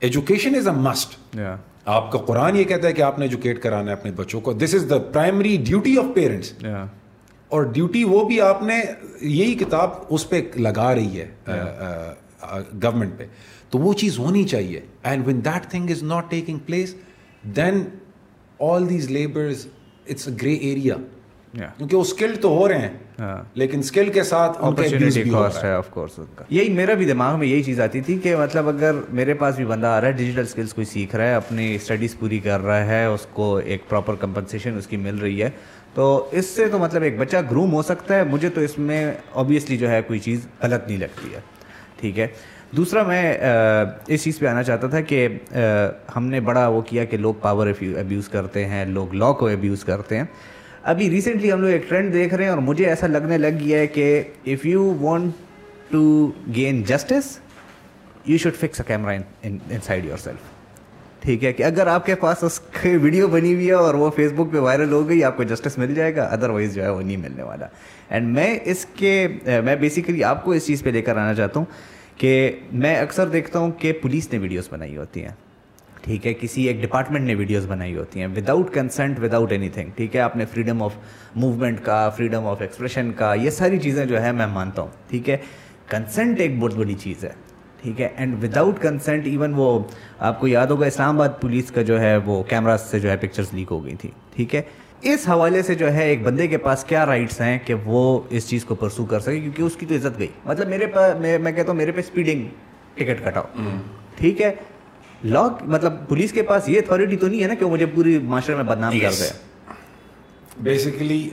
ایجوکیشن 0.00 0.54
از 0.54 0.68
اے 0.68 0.74
مسٹ 0.74 1.36
آپ 1.84 2.12
کا 2.12 2.18
قرآن 2.18 2.56
یہ 2.56 2.64
کہتا 2.64 2.88
ہے 2.88 2.92
کہ 2.92 3.02
آپ 3.02 3.18
نے 3.18 3.24
ایجوکیٹ 3.24 3.62
کرانا 3.62 3.86
ہے 3.86 3.92
اپنے 3.92 4.10
بچوں 4.10 4.40
کو 4.40 4.52
this 4.52 4.74
is 4.74 4.86
the 4.90 4.98
primary 4.98 5.56
duty 5.56 5.98
of 5.98 6.04
parents 6.14 6.52
اور 7.48 7.62
ڈیوٹی 7.62 8.04
وہ 8.04 8.24
بھی 8.24 8.40
آپ 8.40 8.62
نے 8.62 8.80
یہی 9.20 9.54
کتاب 9.54 9.90
اس 10.08 10.28
پہ 10.28 10.40
لگا 10.56 10.94
رہی 10.94 11.20
ہے 11.20 11.28
گورنمنٹ 12.82 13.18
پہ 13.18 13.26
تو 13.70 13.78
وہ 13.78 13.92
چیز 13.92 14.18
ہونی 14.18 14.44
چاہیے 14.44 14.80
and 15.02 15.26
when 15.28 15.44
that 15.44 15.70
thing 15.70 15.90
is 15.90 16.02
not 16.02 16.30
taking 16.30 16.58
place 16.58 16.94
then 17.56 17.84
all 18.60 18.88
these 18.90 19.10
labours 19.10 19.66
it's 20.08 20.28
a 20.28 20.34
grey 20.42 20.54
area 20.54 20.94
کیونکہ 21.54 21.96
وہ 21.96 22.02
اسکلڈ 22.02 22.40
تو 22.40 22.48
ہو 22.48 22.68
رہے 22.68 22.78
ہیں۔ 22.78 22.96
لیکن 23.54 23.78
اسکل 23.78 24.12
کے 24.12 24.22
ساتھ 24.22 24.58
یہی 26.50 26.68
میرا 26.68 26.94
بھی 26.94 27.04
دماغ 27.04 27.38
میں 27.38 27.46
یہی 27.46 27.62
چیز 27.62 27.80
آتی 27.80 28.00
تھی 28.00 28.18
کہ 28.18 28.36
مطلب 28.36 28.68
اگر 28.68 28.92
میرے 29.12 29.34
پاس 29.34 29.56
بھی 29.56 29.64
بندہ 29.64 29.86
آ 29.86 30.00
رہا 30.00 30.08
ہے 30.08 30.12
ڈیجیٹل 30.12 30.40
اسکلس 30.40 30.74
کوئی 30.74 30.84
سیکھ 30.84 31.16
رہا 31.16 31.26
ہے 31.26 31.34
اپنی 31.34 31.74
اسٹڈیز 31.74 32.18
پوری 32.18 32.38
کر 32.38 32.60
رہا 32.60 32.86
ہے 32.86 33.04
اس 33.04 33.26
کو 33.32 33.56
ایک 33.56 33.88
پراپر 33.88 34.14
کمپنسیشن 34.14 34.76
اس 34.78 34.86
کی 34.86 34.96
مل 34.96 35.18
رہی 35.18 35.42
ہے 35.42 35.50
تو 35.94 36.28
اس 36.32 36.46
سے 36.46 36.68
تو 36.68 36.78
مطلب 36.78 37.02
ایک 37.02 37.18
بچہ 37.18 37.36
گروم 37.50 37.72
ہو 37.72 37.82
سکتا 37.82 38.14
ہے 38.14 38.24
مجھے 38.24 38.48
تو 38.48 38.60
اس 38.60 38.78
میں 38.78 39.12
اوبیسلی 39.32 39.76
جو 39.76 39.90
ہے 39.90 40.02
کوئی 40.02 40.18
چیز 40.18 40.46
غلط 40.62 40.88
نہیں 40.88 40.98
لگتی 40.98 41.34
ہے۔ 41.34 41.40
ٹھیک 42.00 42.18
ہے۔ 42.18 42.26
دوسرا 42.76 43.02
میں 43.02 43.38
اس 44.06 44.24
چیز 44.24 44.38
پہ 44.38 44.46
آنا 44.46 44.62
چاہتا 44.62 44.86
تھا 44.86 45.00
کہ 45.00 45.28
ہم 46.16 46.26
نے 46.26 46.40
بڑا 46.40 46.68
وہ 46.68 46.80
کیا 46.80 47.04
کہ 47.04 47.16
لوگ 47.16 47.34
پاور 47.34 47.66
ابیوز 47.80 48.28
کرتے 48.28 48.64
ہیں 48.64 48.84
لوگ 48.84 49.14
لا 49.14 49.32
کو 49.32 49.48
ابیوز 49.48 49.84
کرتے 49.84 50.16
ہیں۔ 50.16 50.24
ابھی 50.90 51.08
ریسنٹلی 51.10 51.52
ہم 51.52 51.60
لوگ 51.60 51.70
ایک 51.70 51.88
ٹرینڈ 51.88 52.12
دیکھ 52.12 52.34
رہے 52.34 52.44
ہیں 52.44 52.50
اور 52.50 52.58
مجھے 52.58 52.84
ایسا 52.86 53.06
لگنے 53.06 53.38
لگ 53.38 53.58
گیا 53.60 53.78
ہے 53.78 53.86
کہ 53.86 54.22
if 54.46 54.66
you 54.66 54.82
want 55.00 55.32
to 55.90 56.30
gain 56.56 56.82
justice 56.82 57.38
you 58.26 58.38
should 58.38 58.54
fix 58.54 58.80
a 58.80 58.84
camera 58.86 59.12
inside 59.84 60.04
yourself 60.18 60.54
ٹھیک 61.22 61.44
ہے 61.44 61.52
کہ 61.52 61.62
اگر 61.62 61.86
آپ 61.86 62.06
کے 62.06 62.14
پاس 62.14 62.44
اس 62.44 62.58
کی 62.80 62.96
ویڈیو 62.96 63.28
بنی 63.28 63.54
ہوئی 63.54 63.66
ہے 63.66 63.72
اور 63.72 63.94
وہ 63.94 64.10
فیس 64.16 64.32
بک 64.36 64.52
پہ 64.52 64.58
وائرل 64.58 64.92
ہو 64.92 65.08
گئی، 65.08 65.22
آپ 65.24 65.36
کو 65.36 65.42
جسٹس 65.42 65.78
مل 65.78 65.94
جائے 65.94 66.14
گا 66.16 66.24
ادر 66.24 66.50
وائز 66.50 66.74
جو 66.74 66.82
ہے 66.82 66.88
وہ 66.88 67.02
نہیں 67.02 67.16
ملنے 67.16 67.42
والا۔ 67.42 67.66
اینڈ 68.08 68.34
میں 68.34 68.58
اس 68.64 68.86
کے، 68.94 69.26
میں 69.64 69.76
بیسیکلی 69.76 70.24
آپ 70.24 70.44
کو 70.44 70.52
اس 70.52 70.66
چیز 70.66 70.82
پہ 70.82 70.90
لے 70.90 71.02
کر 71.02 71.16
آنا 71.16 71.34
چاہتا 71.34 71.60
ہوں 71.60 71.66
کہ 72.16 72.52
میں 72.72 72.96
اکثر 72.96 73.28
دیکھتا 73.28 73.58
ہوں 73.58 73.70
کہ 73.78 73.92
پولیس 73.92 74.32
نے 74.32 74.38
ویڈیوز 74.38 74.68
بنائی 74.70 74.96
ہوتی 74.96 75.24
ہیں۔ 75.24 75.34
ٹھیک 76.06 76.26
ہے 76.26 76.32
کسی 76.34 76.66
ایک 76.68 76.82
ڈپارٹمنٹ 76.82 77.24
نے 77.26 77.34
ویڈیوز 77.34 77.66
بنائی 77.66 77.96
ہوتی 77.96 78.20
ہیں۔ 78.20 78.26
Without 78.26 78.72
consent 78.74 79.18
without 79.20 79.52
any 79.52 79.68
thing 79.68 79.90
ٹھیک 79.94 80.16
ہے؟ 80.16 80.20
آپ 80.20 80.36
نے 80.36 80.44
فریڈم 80.44 80.82
آف 80.82 80.94
موومنٹ 81.36 81.80
کا 81.84 82.08
فریڈم 82.08 82.46
آف 82.46 82.60
ایکسپریشن 82.60 83.10
کا 83.12 83.34
یہ 83.34 83.50
ساری 83.50 83.78
چیزیں 83.78 84.04
جو 84.06 84.22
ہے 84.22 84.32
میں 84.32 84.46
مانتا 84.46 84.82
ہوں 84.82 84.90
ٹھیک 85.08 85.30
ہے؟ 85.30 85.36
کنسنٹ 85.88 86.40
ایک 86.40 86.58
بہت 86.58 86.74
بڑی 86.74 86.94
چیز 86.94 87.24
ہے 87.24 87.30
ٹھیک 87.82 88.00
ہے؟ 88.00 88.08
اینڈ 88.16 88.44
وداؤٹ 88.44 88.80
کنسنٹ 88.82 89.26
ایون 89.26 89.52
وہ 89.56 89.78
آپ 90.18 90.40
کو 90.40 90.48
یاد 90.48 90.66
ہوگا 90.66 90.86
اسلام 90.86 91.16
آباد 91.16 91.40
پولیس 91.40 91.70
کا 91.70 91.82
جو 91.82 92.00
ہے 92.00 92.16
وہ 92.16 92.42
کیمرا 92.42 92.76
سے 92.78 93.00
جو 93.00 93.10
ہے 93.10 93.16
پکچرز 93.16 93.46
لیک 93.52 93.66
ہو 93.70 93.84
گئی 93.84 93.94
تھی 93.96 94.10
ٹھیک 94.36 94.54
ہے؟ 94.54 94.62
اس 95.02 95.28
حوالے 95.28 95.62
سے 95.62 95.74
جو 95.74 95.92
ہے 95.92 96.04
ایک 96.08 96.22
بندے 96.22 96.46
کے 96.46 96.58
پاس 96.58 96.84
کیا 96.84 97.04
رائٹس 97.06 97.40
ہیں 97.40 97.58
کہ 97.64 97.74
وہ 97.84 98.20
اس 98.30 98.48
چیز 98.48 98.64
کو 98.64 98.74
پرسو 98.74 99.04
کر 99.04 99.20
سکے؟ 99.20 99.40
کیونکہ 99.40 99.62
اس 99.62 99.76
کی 99.76 99.86
تو 99.86 99.94
عزت 99.94 100.18
گئی۔ 100.18 100.28
مطلب 100.44 100.68
میرے 100.68 100.86
پاس 100.86 101.20
میں 101.40 101.52
کہتا 101.52 101.70
ہوں 101.70 101.78
میرے 101.78 101.92
پہ 101.92 102.00
اسپیڈنگ 102.00 102.46
ٹکٹ 102.94 103.24
کٹاؤ 103.24 103.66
ٹھیک 104.16 104.42
ہے؟ 104.42 104.54
لا 105.26 105.42
مطلب 105.64 105.92
پولیس 106.08 106.32
کے 106.32 106.42
پاس 106.42 106.68
یہ 106.68 106.78
اتھارٹی 106.78 107.16
تو 107.16 107.26
نہیں 107.26 107.42
ہے 107.42 107.48
نا 107.48 107.54
کہ 107.54 107.64
وہ 107.64 107.70
مجھے 107.70 107.86
پوری 107.86 108.18
معاشرے 108.18 108.54
میں 108.54 108.64
بدنام 108.64 108.98
کر 109.00 109.10
دے۔ 109.18 109.28
Basically 110.62 111.30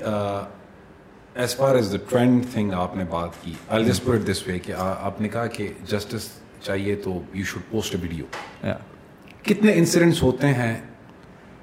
as 1.35 1.55
far 1.55 1.75
as 1.75 1.91
the 1.91 1.97
trend 2.09 2.45
thing 2.53 2.73
آپ 2.73 2.95
نے 2.95 3.03
بات 3.09 3.29
کی 3.41 3.53
آئی 3.67 3.85
جسٹ 3.85 4.03
پٹ 4.05 4.27
دس 4.31 4.47
وے 4.47 4.59
کہ 4.59 4.73
آپ 4.77 5.21
نے 5.21 5.29
کہا 5.29 5.45
کہ 5.47 5.67
جسٹس 5.83 6.29
چاہیے 6.61 6.95
تو 6.95 7.21
یو 7.33 7.45
شوڈ 7.45 7.71
پوسٹ 7.71 7.95
ویڈیو 8.01 8.25
کتنے 9.43 9.73
انسیڈنٹس 9.73 10.23
ہوتے 10.23 10.47
ہیں 10.47 10.81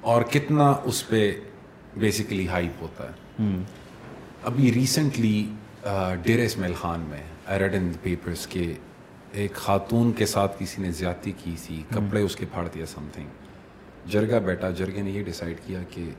اور 0.01 0.21
کتنا 0.21 0.73
اس 0.83 1.07
پہ 1.07 1.31
بیسیکلی 1.97 2.47
ہائپ 2.47 2.81
ہوتا 2.81 3.07
ہے؟ 3.09 3.45
ابھی 4.43 4.73
ریسنٹلی 4.73 5.45
ڈیر 6.23 6.39
اسمیل 6.39 6.73
خان 6.73 6.99
میں 6.99 7.23
پیپرس 8.01 8.47
کے 8.47 8.73
ایک 9.31 9.53
خاتون 9.53 10.11
کے 10.11 10.25
ساتھ 10.25 10.55
کسی 10.59 10.81
نے 10.81 10.91
زیادتی 10.91 11.31
کی 11.43 11.55
تھی 11.65 11.83
کپڑے 11.89 12.21
اس 12.21 12.35
کے 12.35 12.45
پھاڑ 12.53 12.67
دیا 12.75 12.85
سم 12.85 13.07
تھنگ 13.13 13.27
جرگا 14.05 14.37
بیٹا 14.37 14.69
جرگے 14.69 15.01
نے 15.01 15.11
یہ 15.11 15.23
ڈیسائیڈ 15.23 15.57
کیا 15.65 15.79
کہ 15.89 16.09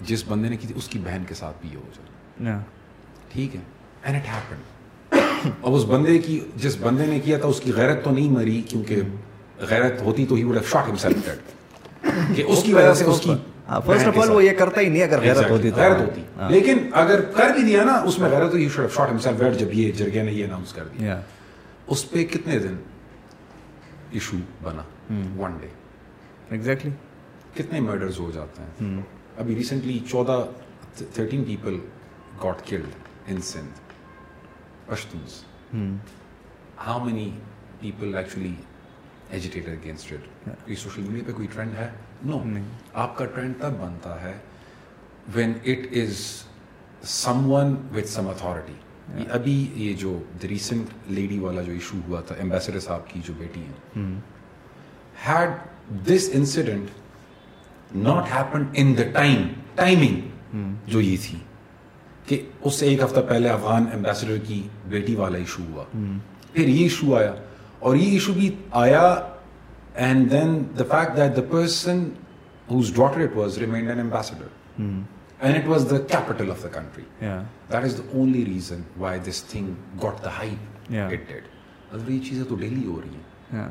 جس 0.00 0.24
بندے 0.28 0.48
نے 0.48 0.56
کی 0.56 0.66
تھی 0.66 0.74
اس 0.78 0.88
کی 0.88 0.98
بہن 0.98 1.22
کے 1.28 1.34
ساتھ 1.34 1.56
بھی 1.60 1.70
یہ 1.72 1.76
ہو 1.76 1.88
جائے۔ 1.94 2.58
ٹھیک 3.32 3.56
ہے۔ 3.56 3.60
اینڈ 4.02 4.16
اٹ 4.16 4.28
ہیپن 4.28 4.56
اب 5.62 5.74
اس 5.74 5.84
بندے 5.84 6.18
کی 6.18 6.40
جس 6.56 6.76
بندے 6.80 7.06
نے 7.06 7.20
کیا 7.20 7.38
تھا 7.38 7.48
اس 7.48 7.60
کی 7.60 7.72
غیرت 7.72 8.04
تو 8.04 8.10
نہیں 8.10 8.30
مری 8.30 8.62
کیونکہ 8.68 9.00
غیرت 9.58 10.02
ہوتی 10.02 10.26
تو 10.26 10.34
ہی 10.34 10.44
وڈ 10.44 10.56
ہیو 10.56 10.62
شاٹ 10.62 10.88
ہمسیلف 10.88 11.28
کہ 12.36 12.42
اس 12.42 12.62
کی 12.62 12.72
وجہ 12.74 12.94
سے 12.94 13.04
اس 13.04 13.20
کی 13.20 13.34
فرسٹ 13.84 14.06
آف 14.06 14.18
آل 14.18 14.30
وہ 14.30 14.44
یہ 14.44 14.50
کرتا 14.50 14.80
ہی 14.80 14.88
نہیں 14.88 15.02
اگر 15.02 15.20
غیرت 15.20 15.50
ہوتی 15.50 15.70
غیرت 15.76 16.00
ہوتی۔ 16.00 16.22
لیکن 16.48 16.78
اگر 16.92 17.20
کر 17.20 17.50
بھی 17.54 17.62
دیا 17.62 17.84
نا 17.84 17.92
اس 17.92 18.18
میں 18.18 18.30
غیرت 18.30 18.50
تو 18.50 18.56
ہی 18.56 18.68
شاٹ 18.68 19.12
ہمسیلف 19.12 19.58
جب 19.58 19.74
یہ 19.74 19.92
جرگے 19.92 20.22
نے 20.22 20.32
یہ 20.32 20.44
اناؤنس 20.44 20.72
کر 20.72 20.84
دیا۔ 20.88 21.20
اس 21.88 22.10
پہ 22.10 22.24
کتنے 22.30 22.58
دن 22.58 22.76
ایشو 24.12 24.36
بنا؟ 24.62 24.82
ون 25.36 25.56
ڈے 25.60 25.68
ایگزیکٹلی 26.50 26.90
کتنے 27.54 27.80
مرڈرز 27.80 28.18
ہو 28.20 28.30
جاتے 28.30 28.62
ہیں؟ 28.62 29.00
ابھی 29.38 29.54
ریسنٹلی 29.54 29.98
چودہ 30.10 30.44
thirteen 30.96 31.44
people 31.44 31.78
got 32.42 32.66
killed 32.66 32.94
in 33.26 33.40
Sindh 33.42 33.80
Pashtos 34.86 35.42
how 36.86 37.04
many 37.04 37.30
people 37.80 38.14
actually 38.16 38.54
agitated 39.30 39.68
against 39.68 40.12
it 40.12 40.68
یہ 40.68 40.74
سوشل 40.74 41.02
میڈیا 41.02 41.22
پہ 41.26 41.32
کوئی 41.32 41.48
ٹرینڈ 41.52 41.74
ہے؟ 41.78 41.88
نو 42.24 42.42
آپ 42.94 43.16
کا 43.16 43.24
ٹرینڈ 43.24 43.54
تب 43.60 43.80
بنتا 43.80 44.20
ہے 44.22 44.36
when 45.34 45.52
it 45.64 45.86
is 45.96 46.20
someone 47.52 47.74
with 47.94 48.08
some 48.08 48.28
authority 48.28 48.74
ابھی 49.08 49.54
یہ 49.74 49.92
جو 49.94 50.18
ریسنٹ 50.42 51.10
لیڈی 51.10 51.38
والا 51.38 51.62
جو 51.62 51.72
ایشو 51.72 51.98
ہوا 52.08 52.20
تھا 52.20 52.34
امبیسڈر 52.40 52.80
صاحب 52.80 53.08
کی 53.08 53.20
جو 53.26 53.34
بیٹی 53.38 53.60
ہیں 53.60 54.14
had 55.26 55.50
this 56.08 56.28
incident 56.32 57.96
not 57.96 58.32
happen 58.34 58.64
in 58.72 58.96
the 58.98 59.02
time 59.12 59.46
timing 59.74 60.56
جو 60.86 61.00
یہ 61.00 61.16
تھی 61.22 61.38
کہ 62.26 62.40
اس 62.60 62.74
سے 62.74 62.86
ایک 62.86 63.02
ہفتہ 63.02 63.20
پہلے 63.20 63.48
افغان 63.48 63.84
امبیسڈر 63.92 64.36
کی 64.46 64.62
بیٹی 64.88 65.14
والا 65.14 65.38
ایشو 65.38 65.62
ہوا. 65.70 65.84
پھر 66.52 66.68
یہ 66.68 66.82
ایشو 66.82 67.14
آیا 67.16 67.32
اور 67.78 67.96
یہ 67.96 68.12
ایشو 68.12 68.32
بھی 68.32 68.54
آیا 68.70 69.02
and 69.94 70.30
then 70.30 70.62
the 70.78 70.84
fact 70.88 71.16
that 71.16 71.36
the 71.36 71.42
person 71.50 72.08
whose 72.70 72.92
daughter 72.96 73.20
it 73.20 73.36
was 73.36 73.58
remained 73.58 73.88
an 73.88 74.00
ambassador 74.00 74.80
and 75.40 75.56
it 75.56 75.68
was 75.68 75.86
the 75.90 75.98
capital 76.08 76.50
of 76.50 76.62
the 76.62 76.68
country 76.72 77.04
that 77.20 77.82
is 77.82 77.98
the 77.98 78.08
only 78.12 78.44
reason 78.44 78.82
why 78.98 79.20
this 79.20 79.42
thing 79.44 79.72
got 80.02 80.24
the 80.24 80.42
dead 80.88 81.32
اگر 81.90 82.10
یہ 82.10 82.18
چیزیں 82.28 82.44
تو 82.48 82.56
daily 82.56 82.86
ہو 82.86 83.00
رہی 83.00 83.16
ہیں 83.52 83.68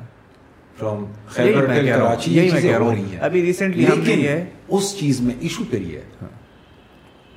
from 0.77 1.05
خیبر 1.27 1.65
کراچی 1.65 2.33
یہ 2.33 2.49
چیزیں 2.49 2.73
ہو 2.75 2.91
رہی 2.91 3.03
ہیں 3.03 3.19
ابھی 3.19 3.41
ریسنٹلی 3.41 3.85
لیکن 3.85 4.25
اس 4.69 4.95
چیز 4.99 5.21
میں 5.21 5.35
ایشو 5.39 5.63
یہ 5.73 5.97
ہے 5.97 6.27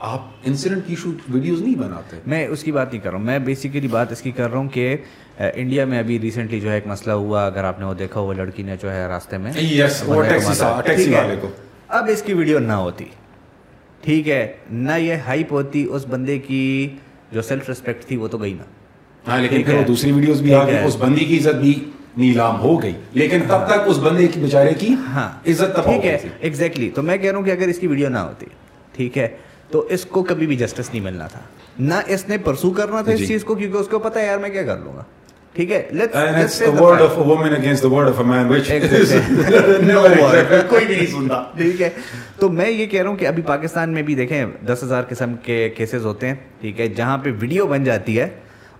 آپ 0.01 0.27
انسیڈنٹ 0.45 0.87
کی 0.87 0.95
شوٹ 0.95 1.23
ویڈیوز 1.29 1.63
نہیں 1.63 1.75
بناتے 1.75 2.19
میں 2.27 2.47
اس 2.47 2.63
کی 2.63 2.73
بات 2.73 2.93
نہیں 2.93 3.03
کر 3.03 3.11
رہا 3.11 3.19
ہوں 3.19 3.25
میں 3.25 3.39
بیسیکلی 3.39 3.89
بات 3.89 4.13
اس 4.13 4.21
کی 4.23 4.31
کر 4.31 4.51
رہا 4.51 4.59
ہوں 4.59 4.69
کہ 4.69 4.97
انڈیا 5.39 5.85
میں 5.85 5.99
ابھی 5.99 6.19
ریسنٹلی 6.21 6.61
جو 6.61 6.69
ہے 6.71 6.75
ایک 6.75 6.87
مسئلہ 6.87 7.13
ہوا 7.13 7.45
اگر 7.47 7.65
آپ 7.65 7.81
نے 7.81 7.87
وہ 7.87 7.95
دیکھا 7.95 8.21
وہ 8.21 8.33
لڑکی 8.33 8.63
نے 8.63 8.77
جو 8.83 8.93
ہے 8.93 9.07
راستے 9.07 9.39
میں 9.39 9.53
اب 11.89 12.09
اس 12.09 12.23
کی 12.23 12.33
ویڈیو 12.33 12.59
نہ 12.59 12.73
ہوتی 12.73 13.05
ٹھیک 14.01 14.29
ہے 14.29 14.53
نہ 14.71 14.93
یہ 14.99 15.15
ہائپ 15.15 15.53
ہوتی 15.53 15.87
اس 15.91 16.07
بندے 16.09 16.39
کی 16.39 16.89
جو 17.33 17.43
سیلف 17.43 17.69
ریسپیکٹ 17.69 18.05
تھی 18.05 18.17
وہ 18.17 18.29
تو 18.29 18.39
گئی 18.39 18.53
نا۔ 18.53 18.63
ہاں 19.31 19.39
لیکن 19.39 19.63
پھر 19.63 19.75
وہ 19.75 19.83
دوسری 19.83 20.13
ویڈیوز 20.13 20.41
بھی 20.41 20.55
آ 20.55 20.67
گئی 20.67 20.77
اس 20.79 20.97
بندی 20.97 21.25
کی 21.25 21.39
عزت 21.39 21.55
بھی 21.55 21.85
نیلام 22.17 22.61
ہو 22.61 22.83
گئی۔ 22.83 22.93
لیکن 23.13 23.41
تب 23.49 23.67
تک 23.67 23.81
اس 23.87 23.99
بندے 23.99 24.27
کی 24.27 24.41
بیچارے 24.41 24.75
کی 24.75 24.95
ہاں۔ 25.09 25.29
عزت 25.51 25.77
تب 25.77 25.85
ٹھیک 25.85 26.05
ہے۔ 26.05 26.19
ایگزیکٹلی 26.41 26.91
تو 26.91 27.03
میں 27.03 27.17
کہہ 27.17 27.31
رہا 27.31 27.39
ہوں 27.39 27.45
کہ 27.45 27.51
اگر 27.51 27.69
اس 27.69 27.79
کی 27.79 27.87
ویڈیو 27.87 28.09
نہ 28.09 28.19
ہوتی 28.19 28.47
ٹھیک 28.93 29.19
ہے 29.19 29.29
تو 29.71 29.87
اس 29.91 30.05
کو 30.05 30.23
کبھی 30.23 30.47
بھی 30.47 30.57
جسٹس 30.57 30.91
نہیں 30.91 31.03
ملنا 31.03 31.27
تھا۔ 31.27 31.41
نہ 31.79 31.95
اس 32.07 32.29
نے 32.29 32.39
پرسو 32.39 32.71
کرنا 32.71 33.03
تھا 33.03 33.13
اس 33.13 33.19
جی۔ 33.19 33.27
چیز 33.27 33.45
کو 33.45 33.55
کیونکہ 33.55 33.77
اس 33.77 33.89
کو 33.89 33.99
پتا 33.99 34.21
ہے 34.21 34.27
یار 34.27 34.39
میں 34.39 34.51
کیا 34.51 34.63
کر 34.63 34.79
لوں 34.79 34.97
گا؟ 34.97 35.03
ٹھیک 41.57 41.81
ہے 41.83 41.89
تو 42.37 42.49
میں 42.49 42.71
یہ 42.71 42.87
کہہ 42.87 43.03
رہا 43.03 43.09
ہوں 43.09 43.17
کہ 43.17 43.27
ابھی 43.27 43.43
پاکستان 43.43 43.91
میں 43.91 44.03
بھی 44.03 44.15
دیکھیں 44.15 44.45
دس 44.67 44.83
ہزار 44.85 45.03
قسم 45.09 45.35
کے 45.43 45.69
کیسز 45.77 46.05
ہوتے 46.07 46.29
ہیں 46.29 46.35
ٹھیک 46.61 46.81
ہے 46.81 46.87
جہاں 46.89 47.19
پہ 47.19 47.31
ویڈیو 47.41 47.67
بن 47.67 47.85
جاتی 47.85 48.19
ہے 48.21 48.29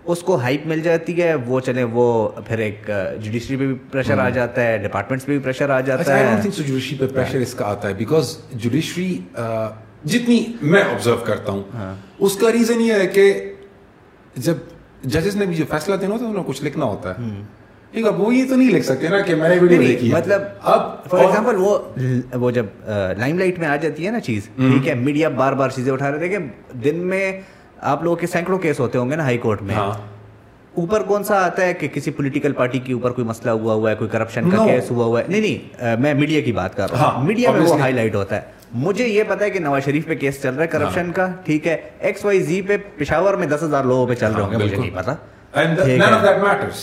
اس 0.05 0.23
کو 0.23 0.37
ہائپ 0.37 0.67
مل 0.67 0.81
جاتی 0.81 1.23
ہے 1.23 1.35
وہ 1.47 1.61
چلے 1.61 1.83
وہ 1.83 2.07
پھر 2.47 2.59
ایک 2.59 2.91
جوڈیشری 3.21 3.57
پہ 3.57 3.67
بھی 3.67 3.75
پریشر 3.91 4.19
آ 4.19 4.29
جاتا 4.29 4.63
ہے 4.63 4.79
ڈپارٹمنٹس 4.79 5.27
پہ 5.27 5.33
بھی 5.33 5.39
پریشر 5.39 5.71
آ 5.71 5.81
جاتا 5.81 6.19
ہے 6.19 6.37
جوڈیشری 6.59 6.97
پہ 6.99 7.07
پریشر 7.15 7.39
اس 7.39 7.55
کا 7.55 7.65
آتا 7.65 7.89
ہے 7.89 7.95
بیکاز 7.95 8.37
جوڈیشری 8.55 9.19
جتنی 10.05 10.45
میں 10.63 10.83
آبزرو 10.83 11.17
کرتا 11.17 11.53
ہوں۔ 11.53 11.63
اس 12.19 12.37
کا 12.37 12.53
ریزن 12.53 12.81
یہ 12.81 12.93
ہے 12.93 13.07
کہ 13.07 13.33
جب 14.37 14.55
ججز 15.05 15.37
نے 15.37 15.47
بھی 15.47 15.55
جو 15.55 15.65
فیصلہ 15.69 15.95
دینا 15.95 16.13
ہوتا 16.13 16.25
ہے 16.25 16.31
انہیں 16.31 16.45
کچھ 16.47 16.63
لکھنا 16.65 16.85
ہوتا 16.85 17.11
ہے 17.11 17.31
ٹھیک 17.93 18.05
ہے 18.05 18.11
وہ 18.11 18.35
یہ 18.35 18.49
تو 18.49 18.57
نہیں 18.57 18.71
لکھ 18.71 18.85
سکتے 18.87 19.09
نا 19.09 19.21
کہ 19.21 19.35
میں 19.35 19.49
نے 19.49 19.59
ویڈیو 19.59 19.81
دیکھی 19.83 20.13
مطلب 20.13 20.43
اب 20.63 20.81
فار 21.11 21.19
ایگزامپل 21.19 21.57
وہ 21.57 21.79
وہ 22.35 22.51
جب 22.51 22.67
لائم 23.19 23.39
لائٹ 23.39 23.59
میں 23.59 23.69
آ 23.69 23.77
جاتی 23.77 24.07
ہے 24.07 24.11
نا 24.11 24.21
چیز 24.21 24.49
ٹھیک 24.57 24.89
ہے 24.89 24.95
میڈیا 24.95 25.29
بار 25.29 25.53
بار 25.53 25.71
چیزیں 25.71 25.93
اٹھا 25.93 26.11
رہے 26.11 26.19
تھے 26.19 26.29
کہ 26.29 26.39
دن 26.85 26.97
میں 27.07 27.31
آپ 27.83 28.03
لوگوں 28.03 28.17
کے 28.17 28.27
سینکڑوں 28.27 28.59
کیس 28.59 28.81
ہوتے 28.81 28.99
ہوں 28.99 29.11
گے 29.11 29.17
نا 29.17 29.23
ہائی 29.23 29.39
کورٹ 29.39 29.63
میں۔ 29.63 29.77
اوپر 30.75 31.03
کون 31.03 31.25
سا 31.25 31.37
آتا 31.37 31.67
ہے 31.67 31.75
کہ 31.75 31.89
کسی 31.89 32.11
پولیٹیکل 32.11 32.53
پارٹی 32.53 32.79
کے 32.79 32.93
اوپر 32.93 33.11
کوئی 33.11 33.27
مسئلہ 33.27 33.51
ہوا 33.53 33.75
ہوا 33.75 33.91
ہے 33.91 33.97
کوئی 33.97 34.11
کرپشن 34.11 34.51
کا 34.51 34.67
کیس 34.67 34.91
ہوا 34.91 35.05
ہوا 35.05 35.21
ہے 35.21 35.25
نہیں 35.29 35.41
نہیں 35.41 35.97
میں 36.01 36.15
میڈیا 36.15 36.41
کی 36.41 36.53
بات 36.53 36.77
کر 36.77 36.91
رہا 36.91 37.11
ہوں 37.15 37.27
میڈیا 37.27 37.53
میں 37.53 37.61
وہ 37.61 37.81
ہائی 37.81 37.93
لائٹ 37.93 38.15
ہوتا 38.15 38.37
ہے 38.37 38.58
مجھے 38.77 39.07
یہ 39.09 39.23
پتا 39.29 39.45
ہے 39.45 39.51
کہ 39.51 39.59
نواز 39.59 39.85
شریف 39.85 40.07
پہ 40.07 40.15
کیس 40.15 40.43
چل 40.43 40.55
رہا 40.55 40.63
ہے 40.63 40.69
کرپشن 40.69 41.07
ہاں۔ 41.07 41.13
کا 41.13 41.27
ٹھیک 41.45 41.67
ہے؟ 41.67 41.77
ایکس 42.01 42.25
وائی 42.25 42.43
زی 42.43 42.61
پہ 42.63 42.77
پشاور 42.99 43.35
میں 43.35 43.47
دس 43.47 43.63
ہزار 43.63 43.85
لوگوں 43.85 44.07
پہ 44.07 44.15
چل 44.15 44.33
رہے 44.33 44.43
ہوں 44.43 44.51
گے 44.51 44.57
مجھے 44.57 44.77
نہیں 44.77 44.91
پتا 44.91 45.15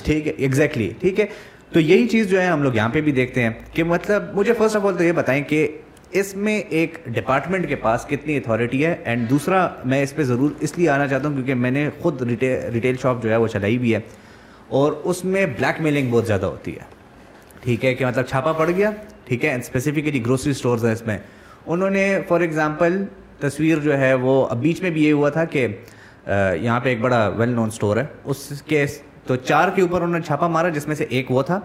ٹھیک 0.04 0.28
ہے۔ 0.28 0.34
ایگزیکٹلی 0.38 0.90
ٹھیک 1.00 1.20
ہے 1.20 1.26
تو 1.72 1.80
یہی 1.80 2.08
چیز 2.08 2.30
جو 2.30 2.42
ہے 2.42 2.46
ہم 2.48 2.64
لوگ 2.64 2.76
یہاں 2.76 2.90
پہ 2.90 3.02
بھی 3.02 3.12
دیکھتے 3.12 3.44
ہیں 3.44 3.50
کہ 3.74 3.84
مطلب 3.84 4.24
مجھے 4.34 4.54
فرسٹ 4.54 4.76
آف 4.76 4.86
آل 4.86 4.98
تو 4.98 5.04
یہ 5.04 5.12
بتائیں 5.12 5.44
کہ 5.44 5.68
اس 6.12 6.36
میں 6.36 6.58
ایک 6.70 6.98
ڈپارٹمنٹ 7.06 7.68
کے 7.70 7.76
پاس 7.76 8.06
کتنی 8.06 8.38
اتھارٹی 8.38 8.86
ہے 8.86 8.96
اینڈ 9.04 9.30
دوسرا 9.30 9.68
میں 9.86 10.02
اس 10.04 10.16
پہ 10.16 10.24
ضرور 10.24 10.52
اس 10.60 10.78
لیے 10.78 10.90
آنا 10.90 11.08
چاہتا 11.08 11.28
ہوں 11.28 11.36
کیونکہ 11.36 11.54
میں 11.54 11.72
نے 11.72 11.90
خود 12.00 12.22
ریٹیل 12.22 12.96
شاپ 13.02 13.24
جو 13.24 13.30
ہے 13.30 13.36
وہ 13.36 13.48
چلائی 13.48 13.78
بھی 13.78 13.94
ہے 13.96 14.00
اور 14.70 14.94
اس 15.04 15.24
میں 15.26 15.46
بلیک 15.46 15.82
میلنگ 15.82 16.12
بہت 16.12 16.28
زیادہ 16.28 16.46
ہوتی 16.46 16.72
ہے۔ 16.72 16.84
ٹھیک 17.62 17.86
ہے 17.86 17.94
کہ 17.94 18.06
مطلب 18.06 18.26
چھاپا 18.26 18.52
پڑ 18.52 18.70
گیا 18.70 18.92
ٹھیک 19.26 19.46
ہے؟ 19.46 19.54
اسپیسیفکلی 19.56 20.26
گروسری 20.26 20.52
اسٹورز 20.52 20.86
ہیں 20.86 20.92
اس 20.92 21.06
میں۔ 21.08 21.18
انہوں 21.68 21.90
نے 21.90 22.20
فار 22.28 22.42
ایگزامپل 22.42 23.04
تصویر 23.40 23.78
جو 23.78 23.98
ہے 23.98 24.14
وہ 24.14 24.48
اب 24.48 24.62
بیچ 24.62 24.82
میں 24.82 24.90
بھی 24.90 25.06
یہ 25.06 25.14
ہوا 25.14 25.30
تھا 25.30 25.46
کہ 25.46 25.68
یہاں 26.62 26.80
پہ 26.80 26.90
ایک 26.90 27.02
بڑا 27.02 27.28
ویل 27.28 27.50
نون 27.50 27.68
اسٹور 27.68 27.98
ہے۔ 27.98 28.06
اس 28.26 28.62
کے 28.66 28.86
تو 29.28 29.36
چار 29.36 29.70
کے 29.76 29.82
اوپر 29.82 30.02
انہوں 30.02 30.20
نے 30.20 30.26
چھاپا 30.26 30.48
مارا 30.48 30.70
جس 30.70 30.88
میں 30.88 30.96
سے 30.96 31.06
ایک 31.10 31.32
وہ 31.32 31.42
تھا۔ 31.42 31.60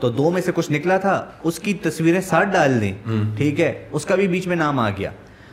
تو 0.00 0.10
دو 0.10 0.30
میں 0.30 0.42
سے 0.42 0.52
کچھ 0.54 0.72
نکلا 0.72 0.98
تھا۔ 0.98 1.26
اس 1.42 1.58
کی 1.58 1.74
تصویریں 1.74 2.20
ساتھ 2.20 2.48
ڈال 2.48 2.80
دیں۔ 2.80 2.92
ٹھیک 3.36 3.60
ہے؟ 3.60 3.84
اس 3.92 4.04
کا 4.04 4.14
بھی 4.14 4.28
بیچ 4.28 4.46
میں 4.46 4.56
نام 4.56 4.78
آ 4.78 4.90
گیا۔ 4.90 5.10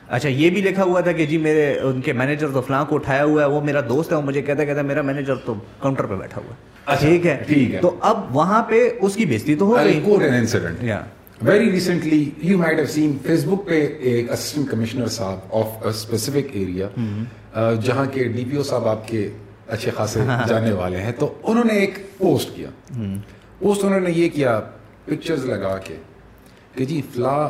اچھا 0.10 0.30
یہ 0.30 0.50
بھی 0.50 0.62
لکھا 0.62 0.84
ہوا 0.84 1.02
تھا 1.02 1.12
کہ 1.12 1.26
جی 1.26 1.38
میرے 1.38 1.80
ان 1.80 2.02
کے 2.02 2.14
مینیجر 2.14 2.48
تو 2.54 2.62
فلاں 2.62 2.86
کو 2.86 2.96
اٹھایا 2.96 3.24
ہوا 3.24 3.42
ہے 3.42 3.48
وہ 3.48 3.62
میرا 3.62 3.80
دوست 3.90 4.12
ہے 4.12 4.18
وہ 4.18 4.22
مجھے 4.22 4.42
کہتا 4.42 4.64
کہتا 4.66 4.82
میرا 4.82 5.02
مینیجر 5.02 5.36
تو 5.36 5.54
کاؤنٹر 5.80 6.06
پہ 6.06 6.16
بیٹھا 6.16 6.42
ہوا 6.42 6.54
ہے۔ 6.54 6.70
اچھا، 6.86 7.08
ٹھیک 7.08 7.26
ہے؟ 7.26 7.44
تو 7.82 7.96
اب 8.02 8.36
وہاں 8.36 8.64
پہ 8.64 8.90
اس 9.02 9.16
کی 9.16 9.26
بےزتی 9.26 9.56
تو 9.56 9.66
ہو 9.66 9.76
گئی۔ 9.76 10.00
Very 11.42 11.72
recently 11.72 12.30
you 12.42 12.58
might 12.58 12.80
have 12.80 12.86
seen 12.86 13.18
Facebook 13.46 13.68
پہ 13.68 13.80
ایک 14.00 14.32
اسسٹنٹ 14.32 14.70
کمشنر 14.70 15.08
صاحب 15.08 15.54
آف 15.56 15.86
اسپیسیفک 15.88 16.50
ایریا 16.54 16.88
جہاں 17.82 18.06
کے 18.14 18.24
ڈی 18.28 18.44
پی 18.46 18.58
او 18.58 18.64
صاحب 18.64 18.88
آپ 18.88 19.08
کے 19.08 19.30
اچھے 19.68 19.92
خاصے 19.92 20.24
جاننے 20.48 20.72
والے 20.72 21.02
ہیں 21.02 21.12
تو 21.20 21.34
انہوں 21.44 21.64
نے 21.64 21.74
ایک 21.80 21.98
پوسٹ 22.18 22.56
کیا 22.56 22.70
پوسٹ 23.60 23.84
انہوں 23.84 24.00
نے 24.00 24.12
یہ 24.12 24.30
کیا 24.30 24.60
پکچرز 25.06 25.46
لگا 25.46 25.78
کے 25.78 25.96
کہ 26.76 26.86
جی 26.86 27.02
فلا 27.14 27.50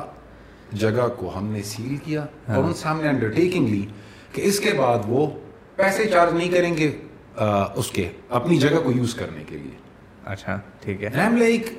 جگہ 0.73 1.07
کو 1.17 1.31
ہم 1.37 1.47
نے 1.47 1.61
سیل 1.63 1.95
کیا 2.05 2.25
اور 2.47 2.63
ان 2.63 2.73
سے 2.73 2.87
ہم 2.87 3.01
نے 3.01 3.09
انڈرٹیکنگ 3.09 3.67
لی 3.67 3.85
کہ 4.33 4.41
اس 4.41 4.59
کے 4.59 4.73
بعد 4.77 5.07
وہ 5.07 5.27
پیسے 5.75 6.05
چارج 6.05 6.33
نہیں 6.33 6.51
کریں 6.51 6.75
گے 6.77 6.91
اس 7.75 7.91
کے 7.91 8.07
اپنی 8.31 8.57
جگہ 8.57 8.83
کو 8.83 8.91
یوز 8.91 9.15
کرنے 9.15 9.43
کے 9.47 9.57
لیے 9.57 9.77
اچھا 10.25 10.59
ٹھیک 10.81 11.03
ہے 11.03 11.27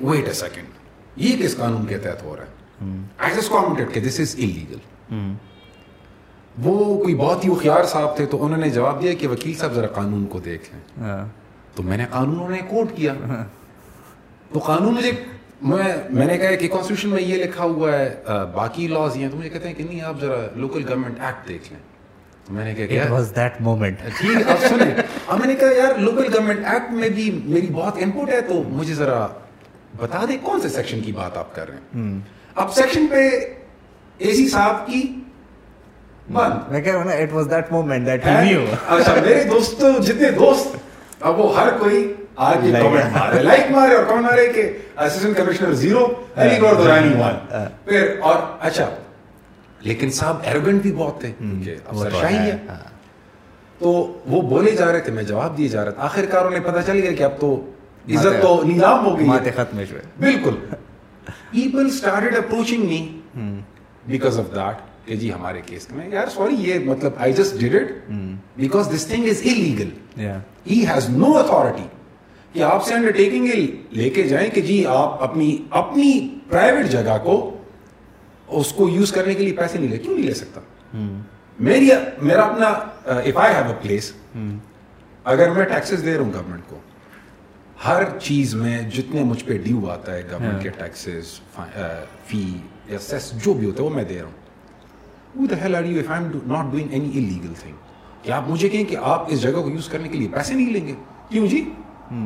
ویٹ 0.01 0.27
اے 0.27 0.33
سیکنڈ 0.33 0.80
یہ 1.15 1.43
کس 1.43 1.57
قانون 1.57 1.85
کے 1.85 1.97
تحت 1.97 2.23
ہو 2.23 2.35
رہا 2.35 2.43
ہے۔ 2.43 2.49
ایز 3.17 3.49
کامنٹڈ 3.49 3.93
کہ 3.93 3.99
دس 3.99 4.19
از 4.19 4.35
انلیگل 4.37 4.77
وہ 6.63 7.01
کوئی 7.01 7.15
بہت 7.15 7.45
ہی 7.45 7.51
اخیار 7.51 7.83
صاحب 7.83 8.15
تھے 8.15 8.25
تو 8.25 8.45
انہوں 8.45 8.57
نے 8.57 8.69
جواب 8.69 9.01
دیا 9.01 9.13
کہ 9.13 9.27
وکیل 9.27 9.53
صاحب 9.53 9.73
ذرا 9.73 9.87
قانون 9.87 10.25
کو 10.25 10.39
دیکھ 10.39 10.69
لیں۔ 10.71 11.03
ہاں۔ 11.03 11.27
تو 11.75 11.83
میں 11.83 11.97
نے 11.97 12.05
قانون 12.09 12.51
نے 12.51 12.57
کوٹ 12.67 12.87
کیا۔ 12.95 13.13
تو 14.53 14.59
قانون 14.59 14.93
مجھے 14.93 15.11
میں 15.61 15.97
میں 16.09 16.25
نے 16.25 16.37
کہا 16.37 16.55
کہ 16.55 16.67
کانسٹیٹیوشن 16.67 17.09
میں 17.09 17.21
یہ 17.21 17.43
لکھا 17.43 17.63
ہوا 17.63 17.91
ہے 17.91 18.21
باقی 18.53 18.87
لاز 18.87 19.17
یہ 19.17 19.21
ہیں۔ 19.21 19.29
تو 19.29 19.37
مجھے 19.37 19.49
کہتے 19.49 19.67
ہیں 19.67 19.75
کہ 19.75 19.83
نہیں 19.83 20.01
آپ 20.01 20.21
ذرا 20.21 20.47
لوکل 20.55 20.89
گورنمنٹ 20.89 21.19
ایکٹ 21.19 21.47
دیکھ 21.47 21.73
لیں۔ 21.73 21.79
تو 22.47 22.53
میں 22.53 22.73
نے 22.73 22.87
کہا 22.87 23.11
واز 23.11 23.33
دیٹ 23.35 23.61
مومنٹ 23.61 23.99
ٹھیک 24.19 24.49
اب 24.49 24.57
سنیں۔ 24.69 24.95
اب 25.27 25.39
میں 25.39 25.47
نے 25.47 25.55
کہا 25.55 25.67
یار 25.77 25.99
لوکل 25.99 26.33
گورنمنٹ 26.33 26.65
ایکٹ 26.65 26.91
میں 26.91 27.09
بھی 27.09 27.41
میری 27.45 27.67
بہت 27.73 27.95
انپٹ 27.97 28.29
ہے 28.29 28.41
تو 28.41 28.63
مجھے 28.67 28.93
ذرا 28.93 29.27
بتا 29.97 30.25
دیں 30.27 30.37
کون 30.43 30.61
سے 30.61 30.69
سیکشن 30.69 31.01
کی 31.01 31.11
بات 31.11 31.37
آپ 31.37 31.55
کر 31.55 31.69
رہے 31.69 31.77
ہیں؟ 31.95 32.19
اب 32.55 32.73
سیکشن 32.73 33.07
پہ 33.07 33.29
اے 34.17 34.33
سی 34.35 34.47
صاحب 34.49 34.85
کی 34.87 35.01
بند۔ 36.31 36.71
میں 36.71 36.81
کہہ 36.81 36.91
رہا 36.91 36.99
ہوں 36.99 37.05
نا 37.05 37.13
it 37.13 37.33
was 37.33 37.49
that 37.49 37.71
moment 37.71 38.05
that 38.05 38.25
he 38.27 38.31
knew 38.43 38.65
اچھا 38.87 39.15
میرے 39.15 39.43
دوست 39.43 39.83
جتنے 40.03 40.31
دوست 40.31 40.75
اب 41.19 41.39
وہ 41.39 41.55
ہر 41.57 41.69
کوئی 41.79 42.13
آج 42.35 42.65
یہ 42.65 42.75
کمنٹ 42.79 43.13
مارے 43.13 43.39
لائک 43.43 43.71
مارے 43.71 43.95
اور 43.95 44.03
کمنٹ 44.03 44.21
مارے 44.21 44.47
کہ 44.47 44.71
اسسٹنٹ 44.97 45.37
کمشنر 45.37 45.73
زیرو 45.73 46.05
علی 46.35 46.61
گڑھ 46.61 46.77
دورانی 46.77 47.13
ون 47.13 47.35
پھر 47.85 48.15
اور 48.21 48.35
اچھا 48.59 48.89
لیکن 49.79 50.11
صاحب 50.11 50.37
ایروگنٹ 50.43 50.81
بھی 50.81 50.91
بہت 50.91 51.19
تھے۔ 51.19 51.31
ہے 52.23 52.57
تو 53.79 53.91
وہ 54.25 54.41
بولے 54.41 54.71
جا 54.71 54.91
رہے 54.91 54.99
تھے 54.99 55.11
میں 55.11 55.23
جواب 55.23 55.57
دیے 55.57 55.67
جا 55.67 55.85
رہا 55.85 55.91
تھا۔ 55.91 56.03
آخر 56.03 56.25
کار 56.25 56.45
انہیں 56.45 56.63
پتہ 56.63 56.79
چل 56.85 56.99
گیا 56.99 57.11
کہ 57.11 57.23
اب 57.23 57.31
تو 57.39 57.49
عزت 58.07 58.41
تو 58.41 58.61
نیلام 58.65 59.05
ہو 59.05 59.17
گئی 59.19 59.25
ماتے 59.25 59.51
ختم 59.51 59.77
ہوئے 59.77 60.01
بالکل۔ 60.19 60.55
People 61.51 61.85
started 61.85 62.35
approaching 62.35 62.85
me 62.85 63.05
because 64.05 64.39
of 64.39 64.55
that 64.55 64.89
کہ 65.05 65.15
جی 65.15 65.33
ہمارے 65.33 65.61
کیس 65.65 65.89
میں 65.91 66.07
یار 66.11 66.27
سوری 66.27 66.55
یہ 66.59 66.79
مطلب 66.79 67.11
I 67.17 67.33
just 67.33 67.59
did 67.59 67.75
it 67.75 68.11
because 68.57 68.89
this 68.95 69.05
thing 69.07 69.27
is 69.29 69.41
illegal 69.43 69.89
he 70.71 70.85
has 70.87 71.09
no 71.09 71.37
authority 71.37 71.87
کہ 72.53 72.63
آپ 72.63 72.85
سے 72.85 72.93
انڈر 72.93 73.11
ٹیکنگ 73.11 73.47
لے 73.91 74.09
کے 74.09 74.23
جائیں 74.23 74.49
کہ 74.49 74.61
جی 74.61 74.85
آپ 74.85 75.23
اپنی 75.23 75.57
اپنی 75.69 76.11
پرائیویٹ 76.49 76.89
جگہ 76.91 77.17
کو 77.23 77.35
اس 78.47 78.71
کو 78.71 78.89
یوز 78.89 79.11
کرنے 79.11 79.33
کے 79.33 79.43
لیے 79.43 79.53
پیسے 79.53 79.77
نہیں 79.77 79.89
لے 79.89 79.97
کیوں 79.97 80.15
نہیں 80.15 80.25
لے 80.25 80.33
سکتا؟ 80.33 80.61
میری 81.59 81.89
میرا 82.21 82.41
اپنا 82.41 82.67
if 83.05 83.37
I 83.37 83.53
have 83.55 83.67
a 83.67 83.73
place 83.81 84.11
اگر 85.23 85.49
میں 85.49 85.65
ٹیکسز 85.65 86.05
دے 86.05 86.13
رہا 86.13 86.23
ہوں 86.23 86.33
گورنمنٹ 86.33 86.63
کو 86.67 86.79
ہر 87.87 88.03
چیز 88.19 88.55
میں 88.55 88.81
جتنے 88.81 89.23
مجھ 89.23 89.45
پہ 89.45 89.57
ڈیو 89.57 89.89
آتا 89.89 90.13
ہے 90.13 90.23
گورنمنٹ 90.31 90.63
کے 90.63 90.69
ٹیکسز 90.69 91.39
فی 92.25 92.57
یا 92.87 92.99
سیس 92.99 93.31
جو 93.45 93.53
بھی 93.53 93.67
ہوتا 93.67 93.83
ہے 93.83 93.89
وہ 93.89 93.93
میں 93.93 94.03
دے 94.03 94.17
رہا 94.17 94.25
ہوں۔ 94.25 94.39
The 95.35 95.57
hell 95.63 95.75
are 95.75 95.87
you 95.89 95.97
if 95.97 96.09
I'm 96.11 96.25
do, 96.33 96.39
not 96.51 96.65
doing 96.73 96.89
any 96.93 97.09
illegal 97.19 97.53
thing? 97.63 97.75
کہ 98.21 98.31
آپ 98.31 98.43
مجھے 98.47 98.69
کہیں 98.69 98.83
کہ 98.83 98.95
آپ 99.01 99.23
اس 99.27 99.41
جگہ 99.41 99.61
کو 99.61 99.69
یوز 99.69 99.89
کرنے 99.89 100.09
کے 100.09 100.17
لیے 100.17 100.27
پیسے 100.27 100.53
نہیں 100.53 100.73
لیں 100.73 100.87
گے؟ 100.87 100.93
کیوں 101.29 101.47
جی؟ 101.47 101.69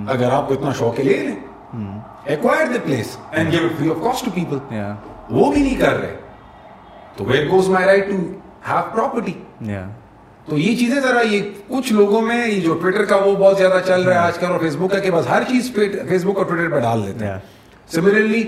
اگر 0.07 0.31
آپ 0.31 0.47
کو 0.47 0.53
اتنا 0.53 0.73
شوق 0.73 0.99
ہے 0.99 1.03
لے 1.03 1.13
لیں۔ 1.13 1.35
Acquire 2.25 2.67
the 2.67 2.79
place 2.83 3.17
and 3.31 3.51
give 3.51 3.67
free 3.77 3.89
of 3.89 3.95
cost 4.03 4.25
to 4.25 4.31
people 4.33 4.57
وہ 5.29 5.51
بھی 5.51 5.61
نہیں 5.61 5.75
کر 5.75 5.99
رہے۔ 5.99 6.15
تو 7.17 7.25
where 7.25 7.47
goes 7.49 7.69
my 7.69 7.85
right 7.85 8.07
to 8.07 8.15
have 8.69 8.95
property 8.95 9.33
تو 10.45 10.57
یہ 10.57 10.75
چیزیں 10.77 10.99
ذرا 11.01 11.21
یہ 11.21 11.41
کچھ 11.67 11.91
لوگوں 11.93 12.21
میں 12.21 12.47
یہ 12.47 12.59
جو 12.61 12.73
ٹویٹر 12.81 13.05
کا 13.05 13.15
وہ 13.15 13.35
بہت 13.35 13.57
زیادہ 13.57 13.79
چل 13.85 14.03
رہا 14.03 14.13
ہے 14.13 14.19
آج 14.19 14.37
کل 14.39 14.51
اور 14.51 14.59
فیس 14.59 14.75
بک 14.75 14.91
کا 14.91 14.99
کہ 14.99 15.11
بس 15.11 15.27
ہر 15.29 15.43
چیز 15.47 15.71
فیس 15.73 16.25
بک 16.25 16.37
اور 16.37 16.45
ٹویٹر 16.45 16.69
پہ 16.71 16.79
ڈال 16.79 16.99
لیتے 17.05 17.25
ہیں. 17.25 17.37
سملرلی 17.89 18.43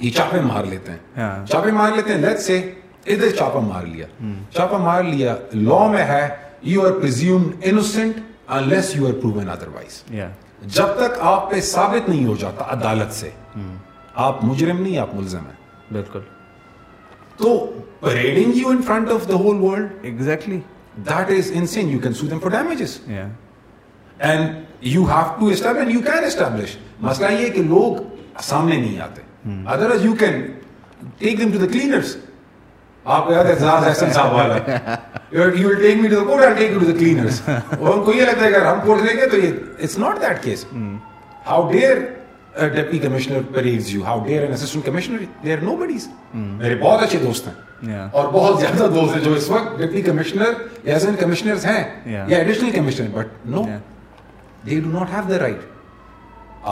یہ 0.00 0.10
چاپے 0.10 0.40
مار 0.40 0.64
لیتے 0.64 0.92
ہیں. 0.92 1.46
چاپے 1.46 1.70
مار 1.72 1.92
لیتے 1.96 2.12
ہیں 2.12 2.20
لیٹ 2.20 2.40
سے 2.40 2.58
ادھر 3.06 3.30
چاپا 3.30 3.60
مار 3.60 3.84
لیا. 3.86 4.06
چاپا 4.54 4.78
مار 4.78 5.02
لیا 5.02 5.34
لا 5.54 5.86
میں 5.90 6.04
ہے 6.04 6.28
you 6.62 6.86
are 6.86 6.92
presumed 7.00 7.50
innocent 7.62 8.20
unless 8.48 8.94
you 8.96 9.06
are 9.06 9.12
proven 9.22 9.48
otherwise 9.50 10.02
جب 10.76 10.94
تک 10.96 11.18
آپ 11.32 11.50
پہ 11.50 11.60
ثابت 11.60 12.08
نہیں 12.08 12.24
ہو 12.26 12.34
جاتا 12.40 12.64
عدالت 12.72 13.12
سے 13.14 13.30
آپ 14.26 14.44
مجرم 14.44 14.82
نہیں 14.82 14.98
آپ 14.98 15.14
ملزم 15.14 15.46
ہیں. 15.46 15.92
بالکل. 15.92 16.20
تو 17.36 17.54
parading 18.00 18.56
you 18.56 18.68
in 18.68 18.82
front 18.86 19.10
of 19.12 19.28
the 19.28 19.34
whole 19.34 19.60
world 19.60 19.88
exactly 20.02 20.60
that 20.96 21.30
is 21.30 21.50
insane 21.54 21.88
you 21.88 21.98
can 21.98 22.12
sue 22.12 22.26
them 22.26 22.38
for 22.38 22.50
damages 22.50 22.98
and 23.08 24.50
you 24.80 25.04
have 25.04 25.38
to 25.40 25.46
establish 25.46 25.94
you 25.94 26.00
can 26.02 26.24
establish 26.24 26.76
مسئلہ 27.00 27.32
یہ 27.32 27.50
کہ 27.50 27.62
لوگ 27.62 27.96
سامنے 28.42 28.76
نہیں 28.76 29.00
آتے 29.00 29.22
otherwise 29.66 30.04
you 30.04 30.14
can 30.14 30.40
take 31.18 31.40
them 31.40 31.52
to 31.52 31.58
the 31.58 31.72
cleaners 31.72 32.16
آپ 33.04 33.30
یاد 33.30 33.44
اعزاز 33.44 33.84
احسن 33.86 34.12
صاحب 34.12 34.32
والا؟ 34.32 34.56
You 35.32 35.68
will 35.68 35.80
take 35.82 35.96
me 35.96 36.08
to 36.08 36.20
the 36.20 36.24
court 36.26 36.44
and 36.44 36.58
take 36.58 36.70
you 36.72 36.78
to 36.78 36.86
the 36.86 36.98
cleaners 36.98 37.40
اور 37.46 37.92
ان 37.94 38.04
کو 38.04 38.12
یہ 38.12 38.24
لگتا 38.24 38.44
ہے 38.44 38.48
اگر 38.48 38.66
ہم 38.66 38.80
کورٹ 38.84 39.02
لیں 39.02 39.16
گے 39.16 39.26
تو 39.26 39.36
یہ 39.36 39.52
it's 39.78 39.98
not 39.98 40.20
that 40.20 40.42
case 40.42 40.64
how 41.46 41.70
dare 41.72 41.98
deputy 42.56 42.98
commissioner 42.98 43.40
praise 43.54 43.94
you 43.94 44.04
how 44.04 44.24
dare 44.24 44.42
an 44.42 44.52
assistant 44.52 44.84
commissioner 44.86 45.24
they 45.44 45.52
are 45.52 45.62
no 45.62 45.76
buddies 45.76 46.08
میرے 46.34 46.74
بہت 46.74 47.02
اچھے 47.02 47.18
دوست 47.18 47.48
ہیں 47.48 48.06
اور 48.12 48.28
بہت 48.32 48.60
زیادہ 48.60 48.88
دوست 48.94 49.16
ہیں 49.16 49.22
جو 49.24 49.32
اس 49.32 49.48
وقت 49.50 49.78
ڈپٹی 49.78 50.02
کمشنر 50.02 50.52
یا 50.84 50.92
ایسن 50.94 51.16
کمشنرز 51.16 51.66
ہیں 51.66 51.82
یا 52.06 52.24
additional 52.28 52.70
commissioner 52.70 53.08
but 53.12 53.46
no 53.46 53.64
they 54.66 54.80
do 54.80 54.90
not 54.90 55.12
have 55.12 55.22
the 55.28 55.38
right 55.38 55.74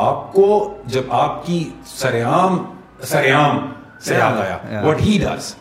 آپ 0.02 0.32
کو 0.32 0.47
جب 0.86 1.12
آپ 1.15 1.44
کی 1.47 1.62
سریام 1.86 2.65
سریام 3.02 3.59
سے 4.01 4.20
آ 4.20 4.31
گیا 4.35 4.82
وٹ 4.85 5.01
ہی 5.01 5.19
ڈز 5.23 5.55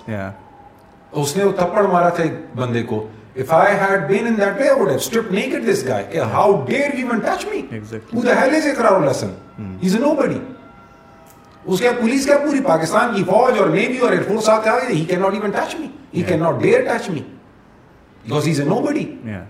اس 1.12 1.36
نے 1.38 1.44
وہ 1.44 1.52
تھپڑ 1.52 1.86
مارا 1.88 2.10
تھا 2.10 2.24
ایک 2.24 2.34
بندے 2.56 2.84
کو 2.84 3.06
if 3.35 3.51
I 3.51 3.69
had 3.69 4.07
been 4.07 4.27
in 4.27 4.35
that 4.38 4.60
way 4.60 4.69
I 4.69 4.73
would 4.73 4.91
have 4.91 5.01
stripped 5.01 5.31
naked 5.31 5.64
this 5.65 5.84
guy 5.84 6.01
how 6.38 6.47
dare 6.72 6.95
you 6.95 7.05
even 7.05 7.22
touch 7.22 7.45
me 7.47 7.68
exactly. 7.72 8.11
who 8.11 8.22
the 8.22 8.35
hell 8.35 8.53
is 8.53 8.65
اقرار 8.65 9.03
الحسن 9.03 9.31
hmm. 9.57 9.77
he's 9.81 9.95
a 9.95 9.99
nobody 9.99 10.39
اس 11.65 11.80
کے 11.80 11.89
پولیس 11.99 12.26
کا 12.27 12.38
پوری 12.45 12.60
پاکستان 12.61 13.14
کی 13.15 13.23
فوج 13.23 13.57
اور 13.60 13.69
نیوی 13.69 13.97
اور 13.97 14.11
air 14.11 14.23
force 14.27 14.49
آتے 14.49 14.69
آگے 14.69 14.93
he 14.93 15.05
cannot 15.11 15.38
even 15.39 15.53
touch 15.57 15.76
me 15.80 15.88
he 16.11 16.19
yeah. 16.19 16.30
cannot 16.30 16.61
dare 16.64 16.84
touch 16.88 17.10
me 17.10 17.23
because 18.26 18.49
he's 18.49 18.60
a 18.60 18.65
nobody 18.65 19.05
yeah. 19.26 19.45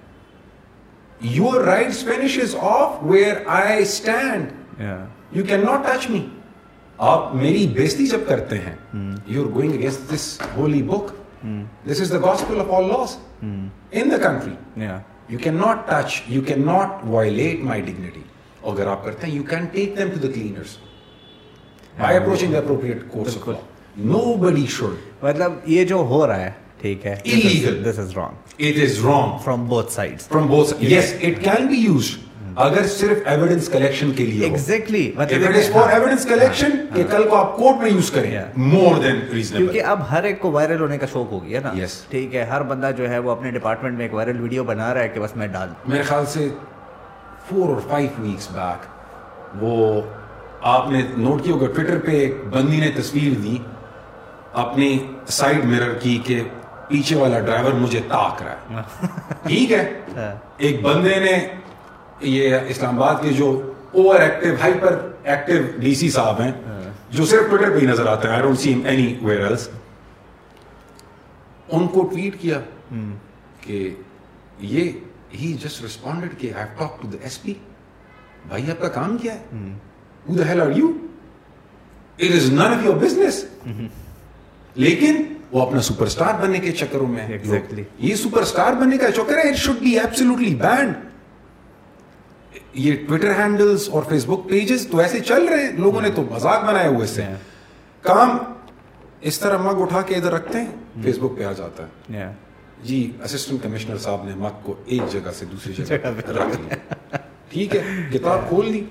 your 1.40 1.64
rights 1.64 2.04
finishes 2.12 2.56
off 2.76 3.02
where 3.12 3.36
I 3.58 3.84
stand 3.96 4.54
yeah. 4.80 5.02
you 5.40 5.44
cannot 5.52 5.86
touch 5.92 6.10
me 6.16 6.24
آپ 7.12 7.34
میری 7.36 7.66
بیستی 7.76 8.06
جب 8.08 8.28
کرتے 8.28 8.58
ہیں 8.58 8.76
you 9.28 9.44
are 9.44 9.48
going 9.54 9.74
against 9.74 10.14
this 10.14 10.26
holy 10.58 10.82
book 10.90 11.12
this 11.90 12.02
is 12.02 12.12
the 12.12 12.20
gospel 12.24 12.60
of 12.60 12.70
all 12.78 12.88
laws 12.88 13.18
in 13.44 14.12
the 14.12 14.18
country 14.24 14.86
you 15.30 15.40
can 15.40 15.56
not 15.56 15.88
touch 15.88 16.22
you 16.28 16.42
can 16.42 16.66
not 16.66 17.04
violate 17.06 17.64
my 17.64 17.82
dignity 17.82 18.22
اگر 18.64 18.88
آپ 18.88 19.06
کرتے 19.06 19.28
ہیں 19.28 19.34
you 19.36 19.44
can 19.44 19.66
take 19.66 19.98
them 19.98 20.10
to 20.10 20.28
the 20.28 20.34
cleaners 20.34 20.78
by 22.00 22.18
approaching 22.18 22.56
appropriate 22.56 23.08
course 23.12 23.38
nobody 24.34 24.66
should 24.70 25.24
مطلب 25.24 25.54
یہ 25.66 25.86
جو 25.86 25.98
ہو 26.10 26.26
رہا 26.28 26.42
ہے 26.42 26.52
ٹھیک 26.78 27.06
ہے 27.06 27.16
this 27.84 28.00
is 28.00 28.16
wrong. 28.16 28.40
It 28.60 28.78
is 28.78 29.00
wrong. 29.00 29.30
From 29.40 29.68
both 29.68 29.92
sides. 29.92 30.28
From 30.28 30.48
both 30.48 30.74
yes 30.84 31.14
it 31.22 31.44
can 31.44 31.70
be 31.70 31.80
used. 31.80 32.20
اگر 32.56 32.88
صرف 32.88 33.18
ایویڈنس 33.26 33.68
کلیکشن 33.70 34.12
کے 34.12 34.26
لیے 34.26 34.44
ایگزیکٹلی 34.46 35.12
ایویڈنس 35.20 36.26
کلیکشن 36.26 36.72
کہ 36.94 37.04
کل 37.12 37.28
کو 37.30 37.36
آپ 37.36 37.56
کورٹ 37.58 37.82
میں 37.82 37.90
یوز 37.92 38.12
کریں 38.12 38.32
مور 38.58 38.96
دین 39.04 39.20
ریزنیبل 39.34 39.64
کیونکہ 39.64 39.88
اب 39.88 40.00
ہر 40.12 40.24
ایک 40.24 40.40
کو 40.40 40.52
وائرل 40.52 40.82
ہونے 40.82 40.98
کا 40.98 41.06
شوق 41.12 41.32
ہو 41.32 41.44
گیا 41.46 41.60
نا. 41.64 41.72
ٹھیک 42.10 42.36
ہے 42.36 42.44
ہر 42.44 42.64
بندہ 42.64 42.92
جو 42.98 43.10
ہے 43.10 43.20
وہ 43.20 43.32
اپنے 43.32 43.52
ڈپارٹمنٹ 43.52 43.98
میں 43.98 44.06
ایک 44.06 44.14
وائرل 44.14 44.42
ویڈیو 44.42 44.64
بنا 44.64 44.94
رہا 44.94 45.02
ہے 45.02 45.10
کہ 45.10 45.20
بس 45.20 45.36
میں 45.36 45.48
ڈال 45.48 45.70
میرے 45.88 46.04
خیال 46.04 46.26
سے 46.26 46.48
فور 47.50 47.70
اور 47.70 47.82
فائیو 47.90 48.10
ویکس 48.20 48.50
بیک 48.52 48.92
وہ 49.64 50.02
آپ 50.68 50.90
نے 50.92 51.02
نوٹ 51.18 51.44
کیا 51.44 51.54
ہوگا 51.54 51.68
ٹویٹر 51.76 52.00
پہ 52.06 52.20
ایک 52.20 52.44
بندی 52.50 52.78
نے 52.78 52.92
تصویر 52.96 53.40
دی 53.40 53.58
اپنی 54.62 54.98
سائڈ 55.30 55.66
مرر 55.66 55.94
کی 55.94 56.18
کہ 56.24 56.42
پیچھے 56.88 57.16
والا 57.16 57.40
ڈرائیور 57.40 57.72
مجھے 57.74 58.00
تاک 58.08 58.42
رہا 58.44 58.56
ہے۔ 58.72 58.82
ٹھیک 59.48 59.72
ہے۔ 59.72 59.84
ایک 60.58 60.82
بندے 60.82 61.20
نے 61.20 61.38
یہ 62.24 62.58
اسلام 62.70 63.02
آباد 63.02 63.22
کے 63.24 63.34
جو 63.34 63.50
over 63.92 64.20
active 64.20 64.56
hyper 64.62 64.98
active 65.24 65.62
D 65.80 65.94
C 65.96 66.10
صاحب 66.10 66.42
ہیں 66.42 66.52
جو 67.10 67.26
صرف 67.26 67.50
ٹویٹر 67.50 67.72
پہ 67.72 67.80
ہی 67.80 67.86
نظر 67.86 68.08
آتے 68.08 68.28
ہیں. 68.28 68.34
I 68.34 68.44
don't 68.44 68.60
see 68.60 68.74
anywhere 69.22 69.42
else 69.42 69.68
ان 71.70 71.88
کو 71.88 72.08
ٹویٹ 72.12 72.42
کیا 72.42 72.60
کہ 73.62 73.90
یہ 74.60 74.92
ہی 75.40 75.54
جسٹ 75.64 75.82
ریسپونڈیڈ 75.82 76.40
کہ 76.40 76.52
I 76.56 76.66
talk 76.80 77.02
to 77.02 77.08
the 77.08 77.18
S 77.24 77.42
P 77.44 77.54
بھائی 78.48 78.70
آپ 78.72 78.82
کا 78.82 78.88
کام 78.92 79.18
کیا 79.18 79.34
ہے؟ 79.34 79.40
Who 80.26 80.36
the 80.38 80.48
hell 80.50 80.62
are 80.62 80.72
you 80.78 80.92
it 82.20 82.32
is 82.32 82.52
none 82.52 82.62
of 82.62 82.86
your 82.86 82.96
business 83.02 83.44
لیکن 84.76 85.24
وہ 85.52 85.62
اپنا 85.62 85.82
سپر 85.82 86.06
اسٹار 86.06 86.34
بننے 86.42 86.60
کے 86.60 86.72
چکروں 86.72 87.08
میں۔ 87.08 87.28
Exactly. 87.30 87.84
یہ 88.00 88.16
سپر 88.16 88.42
اسٹار 88.42 88.74
بننے 88.80 88.98
کا 88.98 89.12
چکر 89.12 89.38
ہے. 89.38 89.50
It 89.50 89.58
should 89.58 89.80
be 89.80 89.98
absolutely 90.00 90.54
banned 90.56 90.94
یہ 92.74 92.94
ٹویٹر 93.08 93.32
ہینڈلز 93.40 93.90
اور 93.90 94.04
فیس 94.10 94.26
بک 94.26 94.50
پیجز 94.50 94.88
تو 94.92 95.00
ایسے 95.00 95.20
چل 95.20 95.46
رہے 95.46 95.64
ہیں 95.64 95.72
لوگوں 95.72 96.02
نے 96.02 96.10
تو 96.10 96.24
مذاق 96.32 96.64
بنائے 96.64 96.88
ہوئے 96.88 97.08
سے۔ 97.08 97.24
کام 98.02 98.38
اس 99.22 99.40
طرح 99.40 99.58
مگ 99.58 99.82
اٹھا 99.82 100.02
کے 100.02 100.16
ادھر 100.16 100.32
رکھتے 100.32 100.60
ہیں 100.60 101.04
فیس 101.04 101.18
بک 101.18 101.38
پہ 101.38 101.44
آ 101.44 101.52
جاتا 101.52 101.84
ہے. 101.84 102.32
جی 102.84 103.12
اسسٹنٹ 103.24 103.64
کمشنر 103.64 103.98
صاحب 103.98 104.24
نے 104.24 104.36
مگ 104.36 104.60
کو 104.64 104.74
ایک 104.86 105.12
جگہ 105.12 105.32
سے 105.32 105.46
دوسری 105.46 105.74
جگہ 105.74 105.96
رکھ 105.96 106.32
لیا 106.32 107.18
ٹھیک 107.50 107.76
ہے 107.76 108.10
کتاب 108.14 108.50
کھول 108.50 108.74
دی۔ 108.74 108.84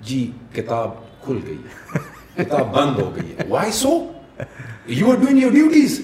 جی 0.00 0.30
کتاب 0.54 0.90
کھل 1.24 1.38
گئی۔ 1.46 1.56
کتاب 2.36 2.74
بند 2.76 2.98
ہو 2.98 3.10
گئی 3.16 3.32
ہے۔ 3.32 3.44
Why 3.48 3.72
so 3.72 3.90
you 4.86 5.10
are 5.10 5.16
doing 5.16 5.38
your 5.38 5.50
duties. 5.50 6.00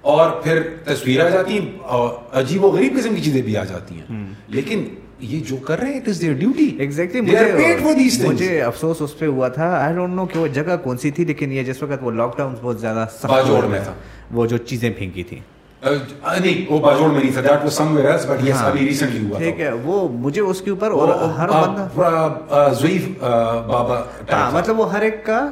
اور 0.00 0.30
پھر 0.30 0.62
تصویر 0.84 1.24
آ 1.26 1.28
جاتی 1.28 1.58
ہیں 1.58 1.78
اور 1.78 2.14
عجیب 2.32 2.64
و 2.64 2.68
غریب 2.68 2.98
قسم 2.98 3.14
کی 3.14 3.22
چیزیں 3.22 3.42
بھی 3.42 3.56
آ 3.56 3.64
جاتی 3.64 4.00
ہیں۔ 4.00 4.34
لیکن 4.48 4.84
یہ 5.20 5.40
جو 5.46 5.56
کر 5.66 5.80
رہے 5.80 5.92
ہیں 5.92 6.00
it 6.00 6.08
is 6.08 6.20
their 6.20 6.32
duty 6.38 6.68
exactly 6.78 7.20
مجھے 7.20 7.76
مجھے 8.24 8.60
افسوس 8.62 9.00
اس 9.02 9.18
پہ 9.18 9.26
ہوا 9.26 9.48
تھا. 9.48 9.68
آئی 9.76 9.94
ڈونٹ 9.94 10.14
نو 10.14 10.26
کہ 10.26 10.38
وہ 10.38 10.46
جگہ 10.54 10.76
کون 10.82 10.98
سی 10.98 11.10
تھی 11.10 11.24
لیکن 11.24 11.52
یہ 11.52 11.62
جس 11.62 11.82
وقت 11.82 12.02
وہ 12.02 12.10
لاک 12.10 12.36
ڈاؤن 12.38 12.54
بہت 12.60 12.80
زیادہ 12.80 13.06
سخت 13.12 13.26
باجوڑ 13.30 13.64
میں 13.64 13.80
تھا۔ 13.84 13.92
وہ 14.34 14.46
جو 14.46 14.56
چیزیں 14.58 14.90
پھینکی 14.98 15.22
تھیں. 15.22 15.40
نہیں 15.82 16.64
وہ 16.72 16.78
باجوڑ 16.78 17.08
میں 17.10 17.20
نہیں 17.20 17.32
تھا. 17.32 17.40
That 17.40 17.62
was 17.62 17.72
somewhere 17.96 18.08
else 18.10 18.26
but 18.26 18.44
yes 18.48 18.62
ابھی 18.62 18.86
ریسنٹلی 18.88 19.24
ہوا 19.26 19.38
ٹھیک 19.38 19.60
ہے. 19.60 19.70
وہ 19.84 20.08
مجھے 20.12 20.40
اس 20.42 20.60
کے 20.60 20.70
اوپر 20.70 20.90
اور 20.90 21.08
ہر 21.38 21.48
بندہ 21.48 21.88
بندہ 21.94 22.68
زویف 22.80 23.08
بابا 23.20 24.02
ہاں 24.32 24.50
مطلب 24.54 24.80
وہ 24.80 24.92
ہر 24.92 25.02
ایک 25.02 25.24
کا 25.26 25.46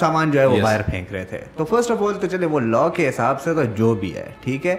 سامان 0.00 0.30
جو 0.30 0.40
ہے 0.40 0.46
وہ. 0.46 0.60
باہر 0.62 0.82
پھینک 0.82 1.12
رہے 1.12 1.24
تھے. 1.24 1.38
تو 1.56 1.64
فرسٹ 1.64 1.90
آف 1.90 2.02
آل 2.02 2.14
تو 2.20 2.26
چلے 2.26 2.46
وہ 2.46 2.60
لا 2.60 2.88
کے 2.94 3.08
حساب 3.08 3.42
سے 3.42 3.54
تو 3.54 3.64
جو 3.76 3.94
بھی 3.94 4.14
ہے 4.14 4.28
ٹھیک 4.40 4.66
ہے. 4.66 4.76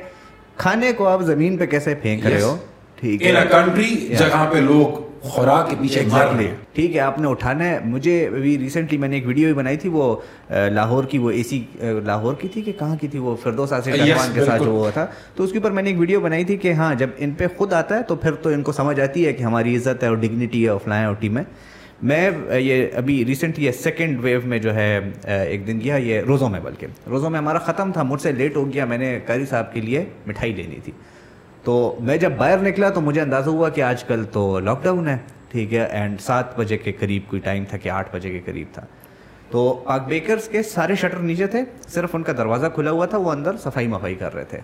کھانے 0.58 0.92
کو 0.98 1.08
آپ 1.08 1.22
زمین 1.26 1.58
پہ 1.58 1.66
کیسے 1.66 1.96
پھینک 2.02 2.26
رہے 2.26 2.42
ہو؟ 2.42 2.56
ان 3.14 3.36
کنٹری 3.52 4.16
جہاں 4.20 4.52
پہ 4.52 4.58
لوگ 4.58 5.04
خوراک 5.22 5.70
کے 5.70 5.76
پیچھے 5.82 6.02
مر 6.12 6.26
رہے 6.36 6.44
ہیں 6.44 6.56
ٹھیک 6.74 6.96
ہے 6.96 7.00
آپ 7.00 7.20
نے 7.20 7.28
اٹھانا 7.28 7.70
ہے۔ 7.70 7.80
مجھے 7.86 8.28
ابھی 8.28 8.58
ریسنٹلی 8.60 8.98
میں 8.98 9.10
نے 9.10 9.16
ایک 9.16 9.28
ویڈیو 9.28 9.46
بھی 9.46 9.54
بنائی 9.54 9.78
تھی 9.78 9.90
وہ 9.90 10.16
لاہور 10.50 11.04
کی 11.04 11.18
وہ 11.18 11.32
اے 11.32 11.44
سی 11.44 11.64
لاہور 11.82 12.34
کی 12.34 12.48
تھی 12.48 12.62
کہ 12.62 12.72
کہاں 12.80 12.96
کی 13.02 13.08
تھی؟ 13.08 13.20
وہ 13.20 13.36
فردوس 13.44 13.74
آصف 13.74 13.88
Yes, 13.88 14.00
رحمان 14.00 14.32
کے 14.34 14.46
ساتھ 14.46 14.64
جو. 14.64 14.70
ہوا 14.70 14.90
تھا۔ 14.90 15.06
تو 15.36 15.44
اس 15.44 15.52
کے 15.52 15.58
اوپر 15.58 15.72
میں 15.72 15.84
نے 15.84 15.90
ایک 15.90 16.00
ویڈیو 16.00 16.20
بنائی 16.20 16.44
تھی 16.44 16.58
کہ 16.58 16.74
ہاں 16.74 16.96
جب 16.96 17.10
ان 17.18 17.32
پہ 17.32 17.48
خود 17.58 17.74
آتا 17.74 17.98
ہے 17.98 18.04
تو 18.04 18.16
پھر 18.16 18.32
تو 18.32 18.50
ان 18.50 18.62
کو 18.62 18.72
سمجھ 18.72 19.00
آتی 19.00 19.26
ہے 19.26 19.34
کہ 19.34 19.44
ہماری 19.44 19.76
عزت 19.76 20.04
ہے 20.04 20.08
اور 20.08 20.18
ڈگنیٹی 20.18 20.64
ہے 20.64 20.70
اور 20.70 20.80
فلائیں 20.84 21.06
اور 21.06 21.16
ٹیم 21.20 21.38
ہے۔ 21.38 21.44
میں 22.04 22.30
یہ 22.58 22.88
ابھی 22.94 23.26
ریسنٹلی 23.26 23.72
سیکنڈ 23.72 24.20
ویو 24.22 24.40
میں 24.46 24.60
جو 24.60 24.76
ہے 24.76 25.00
ایک 25.24 25.68
دن 25.68 25.80
گیا 25.84 25.96
یہ 25.96 26.22
روزوں 26.22 26.50
میں 26.50 26.60
بلکہ۔ 26.60 26.88
روزوں 27.10 27.30
میں 27.30 27.40
ہمارا 27.40 27.58
ختم 27.58 27.92
تھا 27.92 28.04
مجھ 28.04 28.22
سے 28.22 28.32
لیٹ 28.32 28.56
ہو 28.56 28.74
گیا 28.74 28.86
میں 28.86 28.98
نے 28.98 29.20
قاری 29.26 29.46
صاحب 29.46 29.74
کے 29.74 29.82
لیے 29.82 30.06
مٹھائی 30.28 30.54
لینی 30.54 30.80
تھی۔ 30.84 30.92
تو 31.66 31.96
میں 32.00 32.18
جب 32.18 32.32
باہر 32.38 32.58
نکلا 32.58 32.90
تو 32.90 33.02
مجھے 33.02 33.22
اندازہ 33.22 33.50
ہوا 33.50 33.70
کہ 33.70 33.82
آج 33.82 34.04
کل 34.04 34.24
تو 34.32 34.60
لاک 34.60 34.84
ڈاؤن 34.84 35.08
ہے، 35.08 35.18
ٹھیک 35.50 35.74
ہے 35.74 35.86
اینڈ 35.92 36.20
سات 36.22 36.58
بجے 36.60 36.78
کے 36.78 36.92
قریب 36.92 37.30
کوئی 37.30 37.40
ٹائم 37.42 37.64
تھا 37.70 37.78
کہ 37.78 37.90
آٹھ 37.90 38.16
بجے 38.16 38.32
کے 38.32 38.40
قریب 38.46 38.68
تھا۔ 38.74 38.86
تو 39.52 39.74
پاک 39.86 40.08
بیکرز 40.08 40.48
کے 40.48 40.64
سارے 40.64 40.96
شٹر 40.96 41.18
نیچے 41.20 41.48
تھے، 41.48 41.64
صرف 41.88 42.16
ان 42.16 42.24
کا 42.24 42.34
دروازہ 42.38 42.68
کھلا 42.76 42.92
ہوا 42.92 43.06
تھا، 43.06 43.18
وہ 43.18 43.32
اندر 43.32 43.58
صفائی 43.64 43.88
مفائی 43.88 44.16
کر 44.16 44.34
رہے 44.36 44.44
تھے۔ 44.44 44.60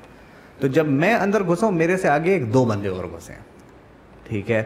تو 0.59 0.67
جب 0.67 0.87
میں 0.87 1.13
اندر 1.15 1.43
گھسا 1.43 1.65
ہوں 1.65 1.73
میرے 1.73 1.97
سے 1.97 2.09
آگے 2.09 2.33
ایک 2.33 2.53
دو 2.53 2.63
بندے 2.65 2.87
اور 2.87 3.05
گھسے۔ 3.05 3.33
ہیں 3.33 3.41
ٹھیک 4.27 4.51
ہے، 4.51 4.63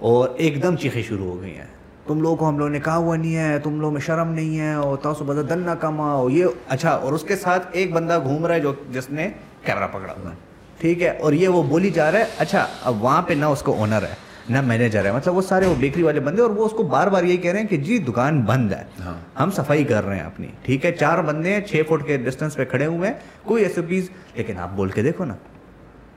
اور 0.00 0.28
ایک 0.36 0.62
دم 0.62 0.76
چیخیں 0.76 1.02
شروع 1.02 1.30
ہو 1.30 1.40
گئی 1.42 1.56
ہیں۔ 1.56 1.66
تم 2.06 2.20
لوگوں 2.22 2.36
کو 2.36 2.48
ہم 2.48 2.58
لوگوں 2.58 2.70
نے 2.70 2.80
کہا 2.80 2.96
ہوا 2.96 3.16
نہیں 3.16 3.36
ہے، 3.36 3.58
تم 3.58 3.80
لوگوں 3.80 3.92
میں 3.92 4.00
شرم 4.00 4.32
نہیں 4.32 4.58
ہے، 4.60 4.72
اور 4.74 4.96
تاسو 5.02 5.24
بدل 5.24 5.48
دن 5.50 5.62
نہ 5.66 5.74
کماؤ 5.80 6.28
یہ 6.30 6.46
اچھا 6.68 6.90
اور 6.90 7.12
اس 7.12 7.22
کے 7.22 7.36
ساتھ 7.36 7.66
ایک 7.72 7.92
بندہ 7.92 8.18
گھوم 8.22 8.46
رہا 8.46 8.54
ہے 8.54 8.60
جو 8.60 8.72
جس 8.90 9.10
نے 9.10 9.28
کیمرہ 9.64 9.86
پکڑا 9.92 10.12
ہوا 10.12 10.30
ہے۔ 10.30 10.36
ٹھیک 10.80 11.02
ہے 11.02 11.08
اور 11.08 11.32
یہ 11.32 11.48
وہ 11.48 11.62
بولی 11.62 11.90
جا 11.90 12.12
رہا 12.12 12.18
ہے۔ 12.18 12.24
اچھا 12.38 12.66
اب 12.82 13.04
وہاں 13.04 13.22
پہ 13.22 13.32
نہ 13.32 13.44
اس 13.44 13.62
کو 13.62 13.72
اونر 13.72 14.02
ہے 14.02 14.14
نہ 14.48 14.60
مینیجر 14.60 15.04
ہے۔ 15.04 15.12
مطلب 15.12 15.36
وہ 15.36 15.42
سارے 15.42 15.66
وہ 15.66 15.74
بیکری 15.74 16.02
والے 16.02 16.20
بندے 16.20 16.42
اور 16.42 16.50
وہ 16.50 16.66
اس 16.66 16.72
کو 16.72 16.82
بار 16.82 17.06
بار 17.06 17.24
یہی 17.24 17.36
کہہ 17.36 17.50
رہے 17.50 17.60
ہیں 17.60 17.68
کہ 17.68 17.76
جی 17.76 17.98
دکان 17.98 18.40
بند 18.40 18.72
ہے۔ 18.72 18.82
ہاں۔ 19.04 19.42
ہم 19.42 19.50
صفائی 19.50 19.84
کر 19.84 20.06
رہے 20.06 20.16
ہیں 20.16 20.24
اپنی۔ 20.24 20.46
ٹھیک 20.62 20.84
ہے 20.84 20.92
چار 20.92 21.18
بندے 21.18 21.52
ہیں 21.52 21.60
چھ 21.60 21.82
فٹ 21.88 22.06
کے 22.06 22.16
ڈسٹینس 22.16 22.54
پہ 22.54 22.64
کھڑے 22.64 22.86
ہوئے 22.86 23.08
ہیں۔ 23.08 23.14
کوئی 23.42 23.62
ایسے 23.62 23.82
پلیز 23.82 24.10
لیکن 24.34 24.58
آپ 24.58 24.70
بول 24.76 24.88
کے 24.88 25.02
دیکھو 25.02 25.24
نا۔ 25.24 25.34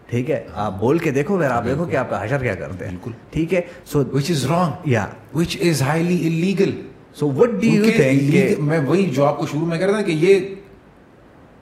ٹھیک 0.08 0.32
ہے 0.32 0.44
آپ 0.54 0.80
بول 0.80 0.98
کے 0.98 1.12
دیکھو 1.12 1.38
پھر 1.38 1.50
آپ 1.50 1.66
دیکھو 1.66 1.86
کہ 1.86 1.96
آپ 1.96 2.10
کا 2.10 2.26
حشر 2.26 2.38
کیا 2.38 2.56
کرتے 2.56 2.86
ہیں۔ 2.86 2.92
بالکل۔ 2.92 3.12
ٹھیک 3.32 3.54
ہے 3.54 3.62
سو 3.86 4.00
which 4.00 4.32
is 4.38 4.52
wrong. 4.52 4.72
یا 4.86 5.06
which 5.38 5.64
is 5.64 5.88
highly 5.90 6.22
illegal. 6.22 6.72
So 7.14 7.32
what 7.32 7.50
do 7.50 7.66
you 7.66 7.84
think 7.96 8.60
میں 8.60 8.80
وہی 8.80 9.10
جو 9.10 9.26
آپ 9.26 9.38
کو 9.38 9.48
شروع 9.48 9.66
میں 9.66 9.78
کہہ 9.78 9.86
رہا 9.86 9.94
تھا 9.94 10.02
کہ 10.02 10.12
یہ 10.12 10.56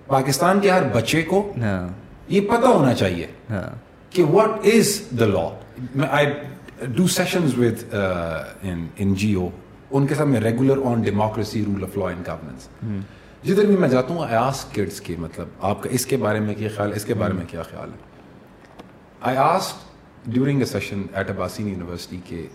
پاکستان 0.07 0.59
کے 0.59 0.69
ہر 0.69 0.81
بچے 0.93 1.21
کو 1.21 1.53
ہاں۔ 1.61 2.04
یہ 2.27 2.41
پتا 2.41 2.67
ہونا 2.67 2.93
چاہیے 2.93 3.27
ہاں۔ 3.49 3.69
کہ 4.11 4.23
what 4.23 4.65
is 4.73 4.99
the 5.19 5.25
law 5.25 5.47
I 6.09 6.27
do 6.87 7.07
sessions 7.07 7.57
with 7.57 7.93
N 8.63 9.13
G 9.13 9.33
O 9.33 9.47
ان 9.91 10.07
کے 10.07 10.15
ساتھ 10.15 10.27
میں 10.27 10.39
regular 10.39 10.85
on 10.85 11.01
democracy 11.01 11.63
rule 11.65 11.83
of 11.83 11.97
law 11.97 12.09
and 12.09 12.27
governance 12.27 12.67
جدھر 13.43 13.65
بھی 13.65 13.75
میں 13.77 13.89
جاتا 13.89 14.13
ہوں 14.13 14.23
آئی 14.23 14.35
آس 14.35 14.65
کڈس 14.71 15.01
کے 15.01 15.15
مطلب 15.19 15.47
آپ 15.61 15.83
کا 15.83 15.89
اس 15.89 16.05
کے 16.05 16.17
بارے 16.17 16.39
میں 16.39 16.55
کیا 16.55 16.69
خیال 16.75 16.91
ہے؟ 16.91 16.95
اس 16.95 17.05
کے 17.05 17.13
بارے 17.13 17.33
میں 17.33 17.45
کیا 17.47 17.63
خیال 17.63 17.89
ہے؟ 17.89 17.97
I 19.21 19.37
was 19.37 19.73
during 20.25 20.59
a 20.59 20.65
session 20.65 21.01
at 21.13 21.29
Abasin 21.29 21.67
university 21.67 22.19
کے 22.25 22.45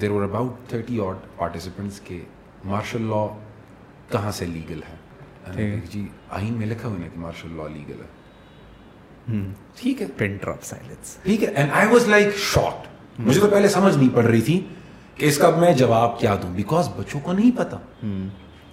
there 0.00 0.10
were 0.10 0.22
about 0.22 0.68
thirty 0.70 1.00
eight 1.00 1.36
participants 1.36 2.00
کے 2.00 2.20
مارشل 2.64 3.02
لا 3.02 3.26
کہاں 4.10 4.30
سے 4.30 4.46
لیگل 4.46 4.80
ہے؟ 4.88 4.96
جی 5.90 6.08
آئین 6.30 6.52
میں 6.52 6.66
لکھا 6.66 6.88
ہوا 6.88 6.96
ہے 7.04 7.08
کہ 7.14 7.20
مارشل 7.20 7.48
لا 7.56 7.68
لیگل 7.68 8.00
ہے۔ 8.00 8.20
ٹھیک 9.74 10.02
ہے۔ 10.02 10.06
پن 10.16 10.36
ڈراپ 10.36 10.62
سائلنس 10.62 11.16
ٹھیک 11.22 11.42
ہے۔ 11.42 11.48
اینڈ 11.48 11.70
آئی 11.72 11.88
واز 11.88 12.08
لائک 12.08 12.58
مجھے 13.18 13.40
تو 13.40 13.46
پہلے 13.46 13.68
سمجھ 13.68 13.96
نہیں 13.98 14.08
پڑ 14.14 14.24
رہی 14.24 14.40
تھی 14.40 14.66
کہ 15.14 15.26
اس 15.26 15.38
کا 15.38 15.50
میں 15.50 15.72
جواب 15.72 16.18
کیا 16.20 16.34
دوں۔ 16.42 16.50
بیکاز 16.50 16.88
بچوں 16.96 17.20
کو 17.20 17.32
نہیں 17.32 17.50
پتا۔ 17.56 17.76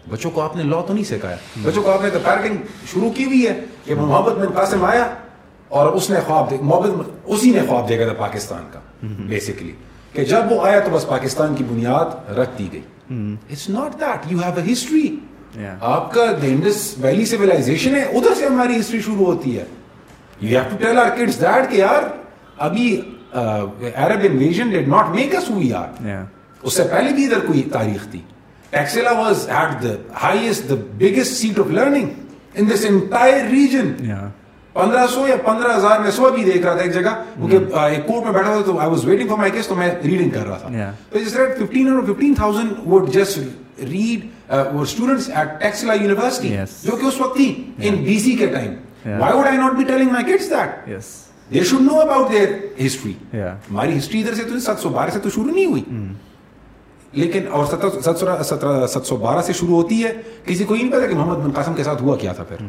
بچوں 0.10 0.32
کو 0.32 0.42
آپ 0.42 0.56
نے 0.56 0.64
لا 0.64 0.82
تو 0.82 0.94
نہیں 0.94 1.04
سکھایا۔ 1.04 1.36
بچوں 1.64 1.84
کو 1.84 1.92
آپ 1.92 2.02
نے 2.02 2.10
تو 2.10 2.20
شروع 2.94 3.12
کی 3.12 3.26
ہوئی 3.26 3.48
ہے 3.48 3.60
کہ 3.86 3.96
محبت 3.96 4.56
قاسم 4.56 4.86
آیا 4.86 5.14
اور 5.68 5.92
اس 5.92 6.10
نے 6.10 6.20
خواب 6.26 6.52
دیکھ 6.52 6.62
محبت 6.62 7.10
اسی 7.26 7.52
نے 7.52 7.60
خواب 7.68 7.90
دیکھا 7.90 8.06
تھا 8.06 8.14
پاکستان 8.14 8.64
کا 8.72 8.80
بیسکلی 9.04 9.72
کہ 10.14 10.26
جب 10.26 10.42
وہ 10.50 10.66
آیا 10.66 10.80
تو 10.80 10.90
بس 10.92 11.08
پاکستان 11.08 11.56
کی 11.56 11.64
بنیاد 11.64 12.30
رکھ 12.30 12.50
دی 12.60 12.68
گئی۔ 12.72 12.82
It's 13.52 13.70
not 13.70 14.00
that 14.00 14.32
you 14.32 14.40
have 14.40 14.62
a 14.66 14.74
history 14.74 15.16
آپ 15.82 16.14
کا 16.14 16.24
انڈس 16.44 16.94
ویلی 17.02 17.26
سیولائزیشن 17.26 17.96
ہے 17.96 18.04
ادھر 18.04 18.34
سے 18.34 18.46
ہماری 18.46 18.80
ہسٹری 18.80 19.00
شروع 19.02 19.26
ہوتی 19.26 19.58
ہے۔ 19.58 19.64
You 20.42 20.50
have 20.50 20.70
to 20.70 20.76
tell 20.78 20.98
our 21.00 21.10
kids 21.18 21.40
that 21.42 21.70
کہ 21.72 21.76
یار 21.76 22.04
ابھی 22.58 22.90
عرب 23.34 24.26
invasion 24.32 24.70
did 24.70 24.88
not 24.88 25.10
make 25.16 25.36
us 25.36 25.50
ہوئی 25.50 25.70
یار 25.70 26.06
اس 26.64 26.74
سے 26.74 26.84
پہلے 26.92 27.14
بھی 27.14 27.26
ادھر 27.26 27.46
کوئی 27.46 27.62
تاریخ 27.72 28.08
تھی۔ 28.12 28.20
Taxila 28.70 29.12
was 29.12 29.48
at 29.50 29.84
the 29.84 29.94
highest 30.24 30.70
the 30.70 30.76
biggest 30.98 31.34
seat 31.34 31.60
of 31.60 31.72
learning 31.72 32.10
in 32.56 32.70
this 32.70 32.86
entire 32.90 33.46
region 33.52 33.94
پندرہ 34.76 35.06
سو 35.08 35.28
یا 35.28 35.36
پندرہ 35.46 35.76
ہزار 35.78 36.00
میں 36.00 36.12
سو 36.12 36.30
بھی 36.30 36.44
دیکھ 36.44 36.66
رہا 36.66 36.74
تھا 36.74 36.84
ایک 36.84 36.94
جگہ 36.94 37.14
کیونکہ 37.36 37.76
ایک 37.76 38.06
کورٹ 38.08 38.26
میں 38.26 38.34
بیٹھا 38.34 38.54
تھا 38.54 38.62
تو 38.66 38.78
I 38.80 38.90
was 38.90 39.06
waiting 39.06 39.28
for 39.28 39.38
my 39.38 39.52
case 39.52 39.68
تو 39.68 39.76
میں 39.76 39.90
ریڈنگ 40.04 40.30
کر 40.30 40.46
رہا 40.48 40.58
تھا۔ 40.58 40.92
تو 41.10 41.20
جس 41.20 41.34
طرح 41.34 41.54
fifteen 41.60 42.00
fifteen 42.06 42.34
thousand 42.34 42.88
would 42.88 43.10
just 43.10 43.40
read 43.82 44.26
وہ 44.74 44.82
اسٹوڈنٹس 44.82 45.30
ایٹ 45.30 45.60
ٹیکسلا 45.62 45.94
یونیورسٹی 45.94 46.56
جو 46.84 46.96
کہ 46.96 47.06
اس 47.06 47.20
وقت 47.22 47.36
تھی 47.36 47.54
ان 47.80 48.04
بی 48.04 48.20
سی 48.20 48.36
کے 48.36 48.48
time 48.48 48.74
why 49.20 49.38
would 49.38 49.48
I 49.48 49.58
not 49.58 49.76
be 49.76 49.84
telling 49.84 50.12
my 50.12 50.26
kids 50.26 50.50
that 50.50 50.90
they 51.52 51.64
should 51.64 51.82
know 51.82 52.00
about 52.00 52.32
their 52.32 52.54
history 52.86 53.14
ہماری 53.34 53.98
ہسٹری 53.98 54.22
ادھر 54.22 54.34
سے 54.34 54.44
تو 54.44 54.60
سات 54.60 54.80
سو 54.80 54.90
بارہ 54.90 55.10
سے 55.10 55.20
تو 55.20 55.30
شروع 55.30 55.52
نہیں 55.52 55.66
ہوئی 55.66 55.84
لیکن 57.14 57.48
اور 57.48 57.66
سترہ 57.66 58.88
سات 58.88 59.06
سو 59.06 59.18
بارہ 59.18 59.42
سے 59.42 59.54
شروع 59.54 59.76
ہوتی 59.76 60.04
ہے 60.04 60.12
کسی 60.46 60.64
کو 60.64 60.76
یہ 60.76 60.82
نہیں 60.82 60.92
پتا 60.92 61.08
کہ 61.08 61.16
محمد 61.16 61.44
بن 61.44 61.52
قاسم 61.52 61.74
کے 61.74 61.84
ساتھ 61.84 62.02
ہوا 62.02 62.16
کیا 62.18 62.34
تھا 62.34 62.44
پھر 62.44 62.66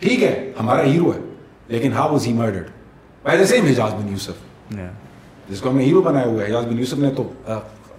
ٹھیک 0.00 0.22
ہے 0.22 0.52
ہمارا 0.60 0.82
ہیرو 0.82 1.12
ہے 1.12 1.20
لیکن 1.68 1.92
how 1.92 2.10
was 2.12 2.26
he 2.26 2.32
murdered 2.32 2.68
by 3.24 3.38
the 3.38 3.46
same 3.46 3.66
Hajjaj 3.66 3.94
bin 3.94 4.08
Yusuf 4.08 4.72
جس 5.48 5.60
کو 5.60 5.68
ہم 5.70 5.76
نے 5.76 5.84
ہیرو 5.84 6.02
بنایا 6.02 6.26
ہوا 6.26 6.42
ہے 6.42 6.46
حجاز 6.46 6.64
بن 6.64 6.78
یوسف 6.78 6.98
نے 6.98 7.10
تو 7.16 7.30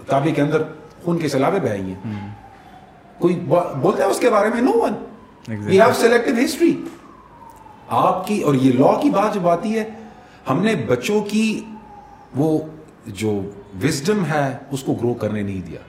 تابے 0.07 0.31
کے 0.31 0.41
اندر 0.41 0.63
خون 1.05 1.17
کی 1.17 1.27
سیلابیں 1.27 1.59
بہائی 1.59 1.81
ہیں 1.81 2.27
کوئی 3.19 3.35
بولتا 3.45 4.03
ہے 4.03 4.09
اس 4.09 4.19
کے 4.19 4.29
بارے 4.29 4.49
میں 4.53 4.61
no 4.61 4.71
one 4.73 4.93
we 5.47 5.79
have 5.81 5.91
selective 5.93 6.31
history 6.45 6.73
آپ 7.97 8.25
کی 8.27 8.39
اور 8.41 8.55
یہ 8.55 8.71
لا 8.73 8.93
کی 9.01 9.09
بات 9.09 9.33
جب 9.33 9.47
آتی 9.47 9.77
ہے 9.79 9.83
ہم 10.49 10.61
نے 10.63 10.75
بچوں 10.87 11.19
کی 11.21 11.45
وہ 12.35 12.57
جو 13.19 13.31
وزڈم 13.83 14.23
ہے 14.25 14.45
اس 14.71 14.83
کو 14.83 14.93
گرو 14.93 15.13
کرنے 15.13 15.41
نہیں 15.41 15.61
دیا۔ 15.61 15.79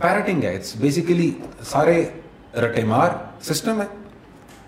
پیرٹنگ 0.00 0.44
ہے 0.44 0.54
اٹس 0.56 0.76
بیسیکلی 0.76 1.30
سارے 1.64 2.02
رٹے 2.62 2.84
مار 2.84 3.08
سسٹم 3.42 3.80
ہے۔ 3.80 3.86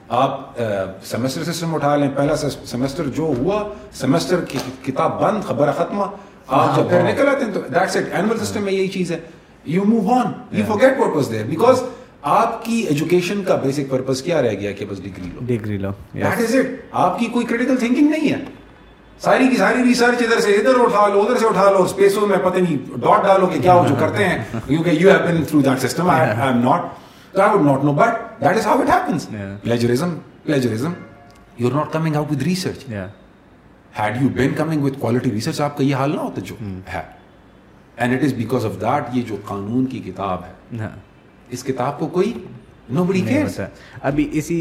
آپ 0.09 0.59
سیمسٹر 1.05 1.45
سسٹم 1.45 1.75
اٹھا 1.75 1.95
لیں۔ 1.97 2.09
پہلا 2.17 2.37
سیمسٹر 2.37 3.09
جو 3.09 3.33
ہوا 3.39 3.63
سیمسٹر 3.93 4.45
کتاب 4.85 5.21
بند 5.23 5.45
خبر 5.45 5.73
ختمہ 5.73 6.05
آپ 6.47 6.53
ہاں، 6.53 6.77
جب 6.77 6.89
پھر 6.89 7.01
ہاں۔ 7.01 7.13
نکل 7.13 7.29
آتے 7.29 7.45
ہیں 7.45 7.53
تو 7.53 7.61
دیٹس 7.75 7.97
اٹ 7.97 8.13
اینول 8.13 8.39
سسٹم 8.39 8.63
میں 8.63 8.73
یہی 8.73 8.89
چیز 8.89 9.13
ہے۔ 9.13 9.19
You 9.67 9.85
move 9.85 10.13
on 10.13 10.33
you 10.53 10.65
for 10.67 10.81
what 10.99 11.17
was 11.17 11.31
there 11.31 11.45
because 11.47 11.83
آپ 12.23 12.65
کی 12.65 12.85
ایجوکیشن 12.89 13.43
کا 13.45 13.55
بیسک 13.57 13.91
پرپز 13.91 14.23
کیا 14.23 14.43
رہ 14.43 14.55
گیا 14.61 14.73
کہ 14.73 14.87
بس 14.87 15.03
ڈگری 15.03 15.31
لو 15.31 15.45
ڈگری 15.47 15.79
لو 15.79 15.91
دیٹ 16.15 16.41
از 16.41 16.55
اٹ 16.57 16.67
آپ 17.05 17.19
کی 17.19 17.27
کوئی 17.27 17.47
کریٹیکل 17.47 17.77
تھنکنگ 17.77 18.11
نہیں 18.11 18.33
ہے 18.33 18.45
ساری 19.21 19.49
کی 19.49 19.57
ساری 19.57 19.83
ریسرچ 19.85 20.23
ادھر 20.23 20.41
سے 20.41 20.53
ادھر 20.53 20.81
اٹھا 20.81 21.07
لو 21.09 21.21
ادھر 21.21 21.37
سے 21.37 21.47
اٹھا 21.47 21.71
لو 21.71 21.83
اسپیسوں 21.83 22.27
میں 22.27 22.39
پتہ 22.45 22.59
نہیں 22.59 22.77
ڈاٹ 23.01 23.25
ڈالو 23.25 23.47
کہ 23.47 23.61
کیا 23.61 23.75
وہ 23.75 23.87
جو 23.89 23.95
کرتے 24.01 24.25
ہیں 24.25 24.39
کیونکہ 24.67 24.91
you 24.91 25.11
have 25.11 25.19
been 25.27 25.43
through 25.45 25.61
that 25.61 25.83
system 25.83 26.11
I 26.11 26.31
am 26.31 26.61
not 26.61 27.39
I 27.39 27.51
would 27.51 27.65
not 27.67 27.85
know 27.85 27.93
but 27.93 28.41
that 28.41 28.57
is 28.57 28.67
how 28.67 28.81
it 28.81 28.91
happens 28.91 29.29
plagiarism 29.63 30.15
plagiarism 30.45 30.93
you 31.59 31.69
are 31.69 31.75
not 31.75 31.93
coming 31.93 32.17
out 32.17 32.33
with 32.33 32.43
research 32.43 32.85
had 33.99 34.23
you 34.23 34.29
been 34.35 34.55
coming 34.55 34.85
with 34.85 34.99
quality 34.99 35.31
research 35.31 35.61
آپ 35.61 35.77
کا 35.77 35.85
یہ 35.85 35.95
حال 35.95 36.11
نہ 36.11 36.21
ہوتا 36.21 36.41
جو 36.41 36.55
ہے 36.95 37.03
and 37.97 38.15
it 38.15 38.25
is 38.25 38.35
because 38.35 38.65
of 38.67 38.81
that 38.81 39.17
یہ 39.17 39.23
جو 39.23 39.37
قانون 39.45 39.87
کی 39.87 39.99
کتاب 39.99 40.45
ہے 40.45 40.87
اس 41.49 41.65
کتاب 41.65 41.99
کو 41.99 42.07
کوئی 42.07 42.33
نوبڈی 42.89 43.21
کیئرس 43.21 43.61
ابھی 44.03 44.29
اسی 44.33 44.57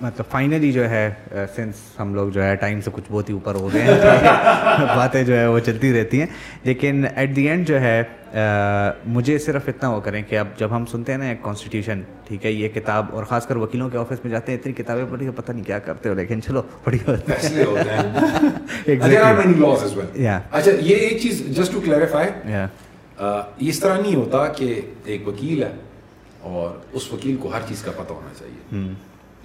مطلب 0.00 0.24
فائنلی 0.30 0.70
جو 0.72 0.88
ہے 0.90 1.08
سنس 1.56 1.74
ہم 2.00 2.14
لوگ 2.14 2.28
جو 2.28 2.42
ہے 2.42 2.54
ٹائم 2.56 2.80
سے 2.80 2.90
کچھ 2.92 3.04
بہت 3.10 3.28
ہی 3.28 3.34
اوپر 3.34 3.54
ہو 3.54 3.68
گئے 3.72 3.82
ہیں 3.82 3.94
باتیں 4.96 5.22
جو 5.22 5.36
ہے 5.38 5.46
وہ 5.46 5.58
چلتی 5.58 5.92
رہتی 5.92 6.20
ہیں۔ 6.20 6.26
لیکن 6.64 7.04
ایٹ 7.14 7.36
دی 7.36 7.48
اینڈ 7.48 7.66
جو 7.68 7.80
ہے 7.80 8.02
مجھے 9.06 9.38
صرف 9.38 9.68
اتنا 9.68 9.90
وہ 9.90 10.00
کریں 10.00 10.22
کہ 10.28 10.38
اب 10.38 10.48
جب 10.56 10.76
ہم 10.76 10.86
سنتے 10.86 11.12
ہیں 11.12 11.18
نا 11.18 11.32
کانسٹیٹیوشن 11.42 12.02
ٹھیک 12.28 12.46
ہے 12.46 12.52
یہ 12.52 12.68
کتاب 12.68 13.06
اور 13.12 13.24
خاص 13.24 13.46
کر 13.46 13.56
وکیلوں 13.56 13.88
کے 13.90 13.98
آفس 13.98 14.24
میں 14.24 14.32
جاتے 14.32 14.52
ہیں 14.52 14.58
اتنی 14.58 14.72
کتابیں 14.72 15.04
پڑھی 15.10 15.30
پتہ 15.36 15.52
نہیں 15.52 15.64
کیا 15.64 15.78
کرتے 15.78 16.08
ہو 16.08 16.14
لیکن 16.14 16.42
چلو 16.42 16.62
پڑھی 16.84 16.98
اچھا 20.50 20.70
یہ 20.80 20.94
ایک 20.96 21.20
چیز 21.22 21.42
جسٹ 21.56 21.72
ٹو 21.72 21.80
کلیریفائی 21.80 22.30
اس 23.58 23.78
طرح 23.80 24.00
نہیں 24.00 24.14
ہوتا 24.14 24.46
کہ 24.48 24.80
ایک 25.04 25.28
وکیل 25.28 25.62
ہے 25.62 25.72
اور 26.44 26.70
اس 26.92 27.12
وکیل 27.12 27.36
کو 27.36 27.48
ہر 27.48 27.60
چیز 27.68 27.82
کا 27.82 27.90
پتہ 27.96 28.12
ہونا 28.12 28.34
چاہیے۔ 28.38 28.92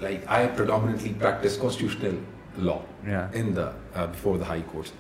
Like 0.02 0.20
I 0.28 0.48
fundamentally 0.58 1.14
practice 1.20 1.58
constitutional 1.58 2.16
law 2.66 2.74
in 3.34 3.56
the 3.56 3.72
before 3.96 4.38
the 4.38 4.44
high 4.50 4.62
courts 4.72 4.92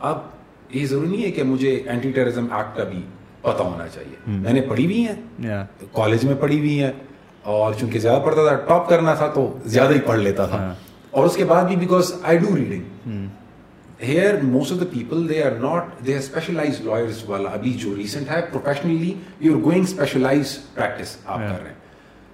اب 0.00 0.18
یہ 0.70 0.86
ضروری 0.86 1.08
نہیں 1.08 1.24
ہے 1.24 1.30
کہ 1.30 1.42
مجھے 1.42 1.70
اینٹی 1.86 2.12
ٹیررزم 2.12 2.46
ایکٹ 2.52 2.76
کا 2.76 2.84
بھی 2.84 3.02
پتہ 3.40 3.62
ہونا 3.62 3.88
چاہیے۔ 3.88 4.16
میں 4.26 4.52
نے 4.52 4.60
پڑھی 4.60 4.84
ہوئی 4.84 5.06
ہیں۔ 5.06 5.46
کالج 5.92 6.24
میں 6.24 6.34
پڑھی 6.40 6.58
ہوئی 6.58 6.82
ہیں۔ 6.82 6.92
اور 7.42 7.74
چونکہ 7.80 7.98
زیادہ 7.98 8.22
پڑھتا 8.22 8.46
تھا 8.48 8.54
ٹاپ 8.68 8.88
کرنا 8.88 9.14
تھا 9.14 9.26
تو 9.26 9.58
زیادہ 9.64 9.94
ہی 9.94 10.00
پڑھ 10.00 10.18
لیتا 10.18 10.46
تھا۔ 10.46 10.74
اور 11.10 11.26
اس 11.26 11.36
کے 11.36 11.44
بعد 11.44 11.64
بھی 11.64 11.76
because 11.76 12.12
I 12.22 12.38
do 12.38 12.56
reading 12.56 12.82
here 14.04 14.40
most 14.42 14.72
of 14.72 14.80
the 14.80 14.86
people 14.92 15.28
they 15.28 15.42
are 15.42 15.58
not 15.60 16.06
they 16.06 16.14
are 16.14 16.18
specialized 16.18 16.80
lawyers 16.80 17.22
والا 17.28 17.50
ابھی 17.50 17.72
جو 17.78 17.94
ریسنٹ 17.96 18.30
ہے 18.30 18.40
professionally 18.50 19.12
you 19.40 19.54
are 19.54 19.62
going 19.62 19.82
specialized 19.82 20.56
practice 20.74 21.16
آپ 21.24 21.38
کر 21.38 21.60
رہے 21.62 21.68
ہیں 21.68 21.82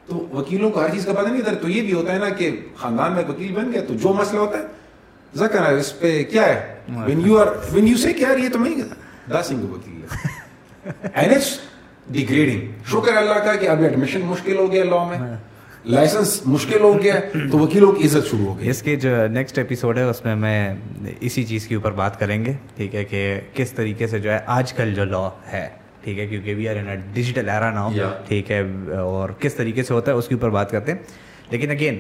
تو 0.09 0.27
وکیلوں 0.33 0.71
کو 0.71 0.81
ہر 0.81 0.89
چیز 0.89 1.05
کا 1.07 1.13
پتہ 1.13 1.29
نہیں 1.29 1.41
ادھر 1.41 1.55
تو 1.55 1.69
یہ 1.69 1.83
بھی 1.83 1.93
ہوتا 1.93 2.13
ہے 2.13 2.19
نا 2.19 2.29
کہ 2.29 2.51
خاندان 2.77 3.13
میں 3.13 3.25
وکیل 3.29 3.53
بن 3.55 3.73
گیا 3.73 3.81
تو 3.89 3.95
جو 3.95 4.13
مسئلہ 4.13 4.41
ہوتا 4.41 4.59
ہے 4.59 5.39
ذکر 5.39 5.67
ہے 5.67 5.75
اس 5.75 5.99
پہ 6.01 6.23
کیا 6.31 6.47
ہے 6.47 7.05
when 7.07 7.21
you 7.27 7.39
are 7.39 7.47
when 7.73 7.87
you 7.89 7.97
say 7.97 8.13
کیا 8.13 8.29
یہ 8.39 8.49
تو 8.49 8.59
میں 8.59 8.75
دس 9.31 9.51
انگ 9.51 9.73
وکیل 9.73 10.01
اینڈ 11.05 11.33
اٹس 11.33 11.59
ڈیگریڈنگ 12.09 12.67
شکر 12.91 13.17
اللہ 13.17 13.39
کا 13.45 13.55
کہ 13.55 13.69
اب 13.69 13.83
ایڈمیشن 13.83 14.21
مشکل 14.21 14.57
ہو 14.57 14.71
گیا 14.73 14.85
لا 14.85 15.05
میں 15.05 15.19
لائسنس 15.85 16.41
مشکل 16.47 16.81
ہو 16.81 16.93
گیا 17.03 17.15
تو 17.51 17.59
وکیلوں 17.59 17.93
کی 17.93 18.05
عزت 18.05 18.31
شروع 18.31 18.47
ہو 18.47 18.59
گئی 18.59 18.71
اس 18.71 18.83
کے 18.83 18.97
جو 18.97 19.11
نیکسٹ 19.27 19.59
ایپیسوڈ 19.59 19.99
ہے 19.99 20.03
اس 20.03 20.25
میں 20.25 20.35
میں 20.37 20.75
اسی 21.21 21.45
چیز 21.45 21.67
کے 21.67 21.75
اوپر 21.75 21.93
بات 21.93 22.19
کریں 22.21 22.45
گے 22.45 22.53
ٹھیک 22.77 22.95
ہے 22.95 23.05
کہ 23.05 23.41
کس 23.55 23.73
طریقے 23.73 24.07
سے 24.07 24.19
جو 24.19 24.33
ہے 24.33 24.39
آج 24.47 24.73
کل 24.73 24.95
جو 24.95 25.05
لا 25.05 25.29
ہے 25.53 25.69
ٹھیک 26.03 26.19
ہے 26.19 26.27
کیونکہ 26.27 26.55
we 26.55 26.69
are 26.69 26.77
in 26.77 27.01
digital 27.13 27.49
era 27.49 27.71
now 27.71 27.91
ٹھیک 28.29 28.51
ہے 28.51 28.61
اور 28.99 29.31
کس 29.39 29.55
طریقے 29.55 29.83
سے 29.83 29.95
ہوتا 29.95 30.13
ہے 30.13 30.17
اس 30.17 30.29
کے 30.29 30.35
اوپر 30.35 30.51
بات 30.51 30.71
کرتے 30.71 30.93
ہیں 30.93 30.99
لیکن 31.51 31.71
again 31.71 31.99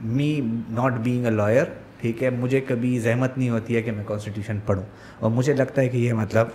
me 0.00 0.40
not 0.70 0.92
being 0.92 1.24
a 1.24 1.30
lawyer 1.30 1.64
ٹھیک 2.00 2.22
ہے 2.22 2.30
مجھے 2.30 2.60
کبھی 2.60 2.98
زحمت 2.98 3.38
نہیں 3.38 3.50
ہوتی 3.50 3.76
ہے 3.76 3.82
کہ 3.82 3.92
میں 3.92 4.04
کانسٹیٹیوشن 4.04 4.58
پڑھوں 4.66 4.82
اور 5.18 5.30
مجھے 5.30 5.54
لگتا 5.54 5.82
ہے 5.82 5.88
کہ 5.88 5.96
یہ 5.96 6.12
مطلب 6.12 6.48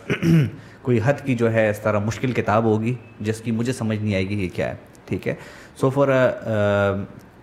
کوئی 0.82 1.00
حد 1.04 1.26
کی 1.26 1.36
جو 1.36 1.54
ہے 1.54 1.70
اس 1.70 1.80
طرح 1.80 2.00
مشکل 2.00 2.32
کتاب 2.32 2.64
ہوگی 2.64 2.94
جس 3.20 3.42
کی 3.42 3.52
مجھے 3.52 3.74
سمجھ 3.74 4.00
نہیں 4.00 4.16
آئے 4.16 4.30
گی 4.30 4.44
یہ 4.44 4.50
کیا 4.54 4.70
ہے 4.70 4.76
ٹھیک 5.06 5.28
ہے 5.28 5.34
سو 5.78 5.90
فار 5.90 6.08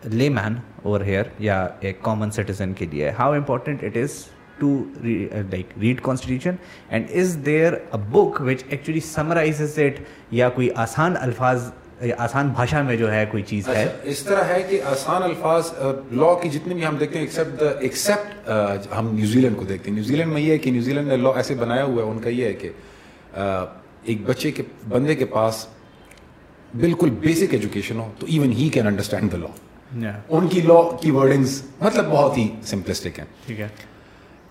لے 0.04 0.28
مین 0.28 0.54
اوور 0.82 1.00
ہیئر 1.00 1.24
یا 1.38 1.66
ایک 1.80 2.02
کامن 2.02 2.30
سٹیزن 2.30 2.72
کے 2.72 2.86
لیے 2.90 3.10
how 3.18 3.32
important 3.34 3.84
it 3.84 3.96
is 3.96 4.22
to 4.58 4.76
like 5.02 5.78
read 5.80 6.00
constitution 6.02 6.54
and 6.88 7.10
is 7.20 7.36
there 7.46 7.72
a 7.72 7.98
book 8.10 8.40
which 8.40 8.62
actually 8.68 9.00
summarizes 9.04 9.78
it 9.78 10.00
یا 10.32 10.48
کوئی 10.48 10.68
آسان 10.76 11.16
الفاظ 11.20 11.70
آسان 12.18 12.48
بھاشا 12.48 12.80
میں 12.82 12.96
جو 12.96 13.12
ہے 13.12 13.24
کوئی 13.30 13.42
چیز 13.42 13.68
ہے 13.68 13.86
اس 14.02 14.22
طرح 14.22 14.44
ہے 14.44 14.62
کہ 14.68 14.80
آسان 14.90 15.22
الفاظ 15.22 15.72
لا 16.12 16.32
کی 16.42 16.48
جتنے 16.48 16.74
بھی 16.74 16.86
ہم 16.86 16.96
دیکھتے 16.96 17.18
ہیں 17.18 17.24
ایکسیپٹ 17.24 17.62
ایکسیپٹ 17.80 18.48
ہم 18.98 19.14
نیوزی 19.14 19.40
لینڈ 19.40 19.56
کو 19.56 19.64
دیکھتے 19.64 19.90
ہیں 19.90 19.94
نیوزی 19.94 20.16
لینڈ 20.16 20.32
میں 20.32 20.42
یہ 20.42 20.52
ہے 20.52 20.58
کہ 20.58 20.70
نیوزی 20.70 20.92
لینڈ 20.92 21.08
نے 21.08 21.16
لا 21.16 21.30
ایسے 21.36 21.54
بنایا 21.54 21.84
ہوا 21.84 22.04
ہے 22.04 22.10
ان 22.10 22.18
کا 22.18 22.30
یہ 22.30 22.44
ہے 22.44 22.52
کہ 22.52 22.70
ایک 24.02 24.22
بچے 24.26 24.50
کے 24.50 24.62
بندے 24.88 25.14
کے 25.14 25.24
پاس 25.24 25.66
بالکل 26.74 27.10
بیسک 27.20 27.54
ایجوکیشن 27.54 27.98
ہو 27.98 28.10
تو 28.18 28.26
even 28.28 28.52
he 28.52 28.68
can 28.68 28.86
understand 28.86 29.32
the 29.32 29.38
law 29.38 30.10
ان 30.28 30.48
کی 30.48 30.60
لا 30.60 30.80
کی 31.02 31.10
ورڈنگز 31.10 31.62
مطلب 31.80 32.10
بہت 32.10 32.36
ہی 32.38 32.48
سمپلسٹک 32.64 33.18
ہیں 33.18 33.26
ٹھیک 33.46 33.60
ہے 33.60 33.68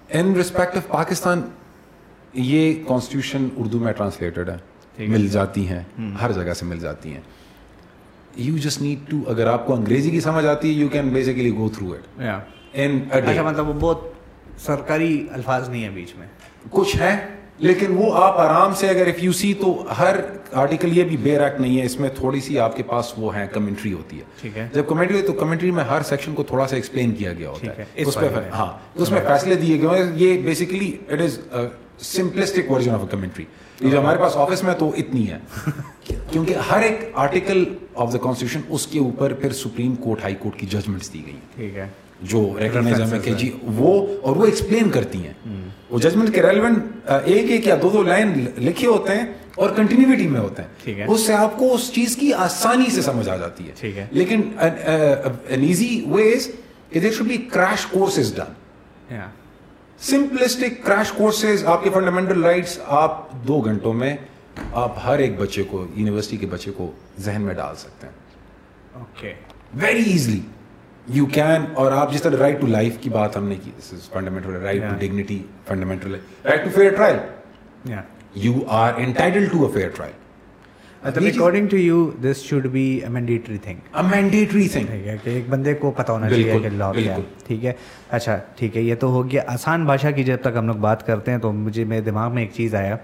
ان 0.10 0.34
ریسپیکٹ 0.36 0.78
آف 0.78 0.88
پاکستان 0.88 1.42
یہ 2.34 2.74
کانسٹیٹیوشن 2.88 3.48
اردو 3.58 3.80
میں 3.80 3.94
ٹرانسلیٹڈ 3.94 4.50
ہے 4.50 4.58
مل 5.08 5.28
جاتی 5.28 5.68
ہیں 5.68 5.84
ہر 6.22 6.32
جگہ 6.32 6.54
سے 6.54 6.66
مل 6.66 6.80
جاتی 6.80 7.14
ہیں 7.14 7.22
یو 8.38 8.58
جسٹ 8.58 8.82
نیڈ 8.82 9.10
ٹو 9.10 9.22
اگر 9.28 9.48
آپ 9.48 9.66
کو 9.68 9.76
انگریزی 9.76 10.10
کی 10.10 10.20
سمجھ 10.20 10.46
آتی 10.46 10.70
ہے 10.70 10.74
you 10.74 10.88
can 10.88 11.10
basically 11.10 11.52
go 11.52 11.70
through 11.70 11.94
it 11.94 13.28
مطلب 13.40 13.68
وہ 13.68 13.74
بہت 13.74 14.12
سرکاری 14.58 15.26
الفاظ 15.32 15.70
نہیں 15.70 15.84
ہیں 15.84 15.90
بیچ 15.90 16.14
میں 16.18 16.28
کچھ 16.70 16.96
ہے 16.96 17.16
لیکن 17.60 17.86
وہ 17.98 18.14
آپ 18.14 18.38
آرام 18.38 18.74
سے 18.74 18.90
اگر 18.90 19.08
اف 19.08 19.24
یو 19.24 19.32
سی 19.32 19.54
تو 19.54 19.86
ہر 20.00 20.16
آرٹیکل 20.54 20.98
یہ 20.98 21.04
بھی 21.04 21.18
بے 21.18 21.40
ریک 21.40 21.62
نہیں 21.62 21.80
ہے 21.80 21.86
اس 21.86 22.00
میں 22.00 22.10
تھوڑی 22.10 22.42
سی 22.42 22.60
آپ 22.60 22.78
کے 22.78 22.84
پاس 22.84 23.14
وہ 23.18 23.36
ہے 23.36 23.48
کمنٹری 23.54 23.94
ہوتی 23.94 24.20
ہے۔ 24.20 24.68
جب 24.74 24.84
کمنٹری 24.88 25.22
تو 25.22 25.34
کمنٹری 25.34 25.72
میں 25.72 25.84
ہر 25.84 26.02
سیکشن 26.02 26.34
کو 26.36 26.44
تھوڑا 26.44 26.68
سا 26.68 26.76
ایکسپلین 26.76 27.12
کیا 27.12 27.34
گیا 27.34 27.50
ہوتا 27.50 27.78
ہے۔ 27.78 27.86
اس 27.96 28.16
پہ 28.16 28.28
ہاں 28.54 28.78
اس 28.96 29.12
میں 29.12 29.22
فیصلے 29.28 29.56
دیے 29.56 29.82
گئے 29.82 30.04
ہیں۔ 30.04 30.12
یہ 30.16 30.42
basically 30.42 30.98
it 31.08 31.22
is 31.22 31.40
simplistic 32.00 32.72
version 32.72 32.92
of 32.92 33.00
a 33.02 33.08
commentary 33.12 33.46
یہ 33.82 33.90
جو 33.90 34.00
ہمارے 34.00 34.18
پاس 34.18 34.38
آفس 34.38 34.64
میں 34.64 34.74
تو 34.74 34.92
اتنی 34.98 35.30
ہے۔ 35.32 35.40
کیونکہ 36.32 36.56
ہر 36.72 36.82
ایک 36.82 37.10
آرٹیکل 37.14 37.64
آف 37.96 38.14
دا 38.14 38.18
کانسٹیٹیوشن 38.18 38.62
اس 38.70 38.88
کے 38.88 39.00
اوپر 39.00 39.34
پھر 39.34 39.52
سپریم 39.54 39.96
کورٹ 39.96 40.24
ہائی 40.24 40.36
کورٹ 40.40 40.60
کی 40.60 40.68
ججمنٹس 40.68 41.14
دی 41.14 41.22
گئی۔ 41.26 41.40
ٹھیک 41.56 41.78
ہے۔ 41.78 41.88
جو 42.22 42.58
ریکگنائز 42.60 43.02
ہمیں 43.02 43.20
کہ 43.20 43.34
جی 43.34 43.58
وہ 43.64 44.18
اور 44.22 44.36
وہ 44.36 44.46
ایکسپلین 44.46 44.90
کرتی 44.90 45.28
ہیں۔ 45.28 45.34
وہ 45.90 46.00
ججمنٹ 46.00 46.36
کے 46.36 46.42
ریلیونٹ 46.42 47.10
ایک 47.26 47.52
ایک 47.52 47.68
یا 47.68 47.76
دو 47.82 47.90
دو 47.90 48.04
لائن 48.04 48.46
لکھے 48.58 48.88
ہوتے 48.88 49.16
ہیں 49.16 49.26
اور 49.56 49.70
کنٹینیوٹی 49.70 50.28
میں 50.28 50.40
ہوتے 50.40 50.62
ہیں۔ 50.62 51.04
اس 51.08 51.22
سے 51.22 51.34
آپ 51.34 51.58
کو 51.58 51.74
اس 51.74 51.92
چیز 51.94 52.16
کی 52.16 52.34
آسانی 52.34 52.92
سے 52.92 53.02
سمجھ 53.02 53.30
آ 53.30 53.38
جاتی 53.38 53.68
ہے۔ 53.68 54.06
لیکن 54.12 54.42
an 54.60 55.60
easy 55.60 56.14
کہ 56.90 57.00
there 57.00 57.12
should 57.12 57.28
be 57.28 57.38
crash 57.38 57.86
course 57.86 58.20
is 58.20 58.36
done 58.36 59.20
simplistic 60.00 60.86
crash 60.86 61.12
courses 61.12 61.66
آپ 61.66 61.84
کے 61.84 61.90
فنڈامنٹل 61.90 62.44
رائٹس 62.44 62.80
آپ 62.86 63.32
دو 63.32 63.62
گھنٹوں 63.62 63.94
میں 63.94 64.18
آپ 64.74 64.96
ہر 65.06 65.20
ایک 65.20 65.40
بچے 65.40 65.64
کو 65.64 65.86
یونیورسٹی 65.96 66.38
کے 66.38 66.48
بچے 66.48 66.72
کو 66.72 66.92
ذہن 67.20 67.42
میں 67.42 67.54
ڈال 67.54 67.76
سکتے 67.76 68.08
ہیں۔ 68.08 68.14
Okay 68.94 69.34
very 69.74 70.04
easily 70.04 70.40
you 71.10 71.26
can 71.26 71.66
اور 71.74 71.92
آپ 71.92 72.12
جس 72.14 72.22
طرح 72.22 72.38
رائٹ 72.38 72.60
ٹو 72.62 72.68
لائف 72.68 72.98
کی 73.02 73.10
بات 73.10 73.38
ہم 73.38 73.48
نے 73.48 73.56
کی 73.56 73.72
this 73.80 73.94
is 73.94 74.10
fundamental 74.10 74.56
right 74.56 74.82
to 74.82 74.96
dignity 75.00 75.42
fundamental 75.66 76.16
right 76.46 76.64
to 76.64 76.70
fair 76.76 76.96
trial 76.96 77.18
you 78.36 78.54
are 78.78 78.94
entitled 78.98 79.46
to 79.46 79.66
a 79.66 79.72
fair 79.74 79.90
trial 79.90 80.12
according 81.04 81.68
to 81.68 81.78
you 81.78 82.10
this 82.24 82.42
should 82.42 82.68
be 82.68 82.84
a 82.96 83.10
mandatory 83.10 83.58
thing 83.58 84.06
mandatory 84.10 84.68
thing 84.68 84.88
کہ 85.24 85.30
ایک 85.30 85.50
بندے 85.50 85.74
کو 85.74 85.92
ہونا 86.10 86.30
چاہیے 86.30 86.60
کہ 86.60 86.70
لا 86.70 86.92
کیا 86.94 87.16
ٹھیک 87.48 87.66
ہے 87.66 87.74
اچھا 88.10 88.38
ٹھیک 88.56 88.78
ہے 88.78 88.82
یہ 88.82 88.96
تو 88.96 89.10
ہو 89.10 89.30
گیا 89.30 89.44
آسان 89.48 89.86
بھاشا 89.86 90.12
کی 90.12 90.24
جب 90.24 90.42
تک 90.42 90.58
ہم 90.58 90.68
لوگ 90.68 90.76
بات 90.80 91.06
کرتے 91.08 91.32
ہیں 91.32 91.38
تو 91.38 91.52
مجھے 91.52 91.84
میرے 91.84 92.02
دماغ 92.02 92.34
میں 92.34 92.42
ایک 92.42 92.52
چیز 92.54 92.76
آیا 92.76 92.98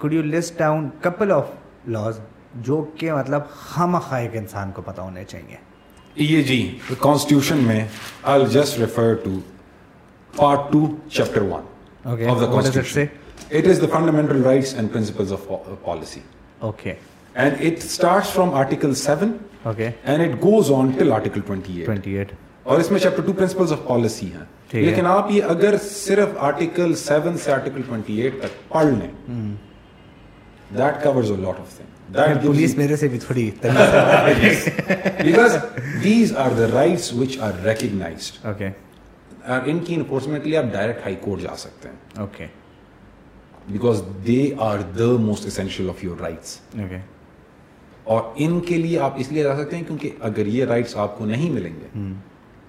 could 0.00 0.12
you 0.12 0.22
list 0.22 0.58
down 0.58 0.88
couple 1.00 1.32
of 1.32 1.50
laws 1.88 2.18
جو 2.62 2.84
کہ 2.98 3.12
مطلب 3.12 3.42
ہم 3.76 3.98
خواہ 3.98 4.20
ایک 4.20 4.36
انسان 4.36 4.70
کو 4.70 4.82
پتہ 4.82 5.00
ہونے 5.00 5.24
چاہیے 5.24 5.67
یہ 6.16 6.42
جی 6.42 6.60
کانسٹیٹیوشن 6.90 7.58
میں 7.64 7.84
I 8.24 8.46
just 8.52 8.78
refer 8.78 9.14
to 9.24 9.38
part 10.34 10.72
two 10.72 10.86
chapter 11.10 11.42
one 11.42 11.62
of 12.04 12.40
the 12.40 12.46
constitution 12.46 13.04
it 13.50 13.66
is 13.66 13.80
the 13.82 13.86
fundamental 13.88 14.42
rights 14.44 14.74
and 14.74 14.92
principle 14.92 15.32
of 15.32 15.46
policy 15.84 16.20
okay 16.60 16.94
and 17.34 17.56
it 17.60 17.76
start 17.78 18.26
from 18.26 18.54
article 18.54 18.94
seven 18.96 19.32
and 19.64 20.20
it 20.22 20.42
goes 20.44 20.72
on 20.72 20.90
till 20.98 21.12
article 21.12 21.40
twenty 21.46 22.16
eight 22.16 22.32
اور 22.64 22.80
اس 22.80 22.90
میں 22.90 23.00
chapter 23.00 23.22
two 23.22 23.32
principle 23.32 23.72
of 23.72 23.86
policy 23.86 24.30
ہیں 24.32 24.44
لیکن 24.72 25.06
آپ 25.06 25.30
یہ 25.30 25.42
اگر 25.46 25.76
صرف 25.82 26.36
article 26.40 26.94
seven 26.96 27.36
سے 27.38 27.52
آرٹیکل 27.52 27.82
ٹوینٹی 27.82 28.20
ایٹ 28.22 28.40
تک 28.40 28.68
پڑھ 28.68 28.86
لیں 28.86 29.10
that 30.70 31.02
covers 31.04 31.30
a 31.30 31.36
lot 31.36 31.60
of 31.60 31.76
thing 31.76 31.97
میرے 32.08 32.96
سے 32.96 33.08
بھی 33.08 33.18
تھوڑی 33.18 33.50
because 35.22 35.56
these 36.04 36.36
are 36.36 36.50
the 36.50 36.66
rights 36.72 37.12
which 37.14 37.38
are 37.40 37.64
recognized 37.64 38.46
اور 38.46 39.60
ان 39.66 39.78
کی 39.78 39.94
انفورسمنٹ 39.94 40.42
کے 40.42 40.48
لیے 40.48 40.58
آپ 40.58 40.72
ڈائریکٹ 40.72 41.04
ہائی 41.04 41.16
کورٹ 41.20 41.42
جا 41.42 41.56
سکتے 41.56 41.88
ہیں 41.88 42.20
okay 42.20 42.46
because 43.68 44.02
they 44.26 44.42
are 44.58 44.78
the 44.98 45.10
most 45.20 45.46
essential 45.46 45.88
of 45.88 46.04
your 46.04 46.16
rights 46.20 46.58
اور 48.04 48.22
ان 48.36 48.60
کے 48.60 48.76
لیے 48.76 48.98
آپ 48.98 49.14
اس 49.18 49.32
لیے 49.32 49.42
جا 49.42 49.56
سکتے 49.56 49.76
ہیں 49.76 49.84
کیونکہ 49.84 50.10
اگر 50.20 50.46
یہ 50.46 50.64
رائٹس 50.64 50.96
آپ 50.96 51.18
کو 51.18 51.26
نہیں 51.26 51.50
ملیں 51.50 51.76
گے 51.80 52.12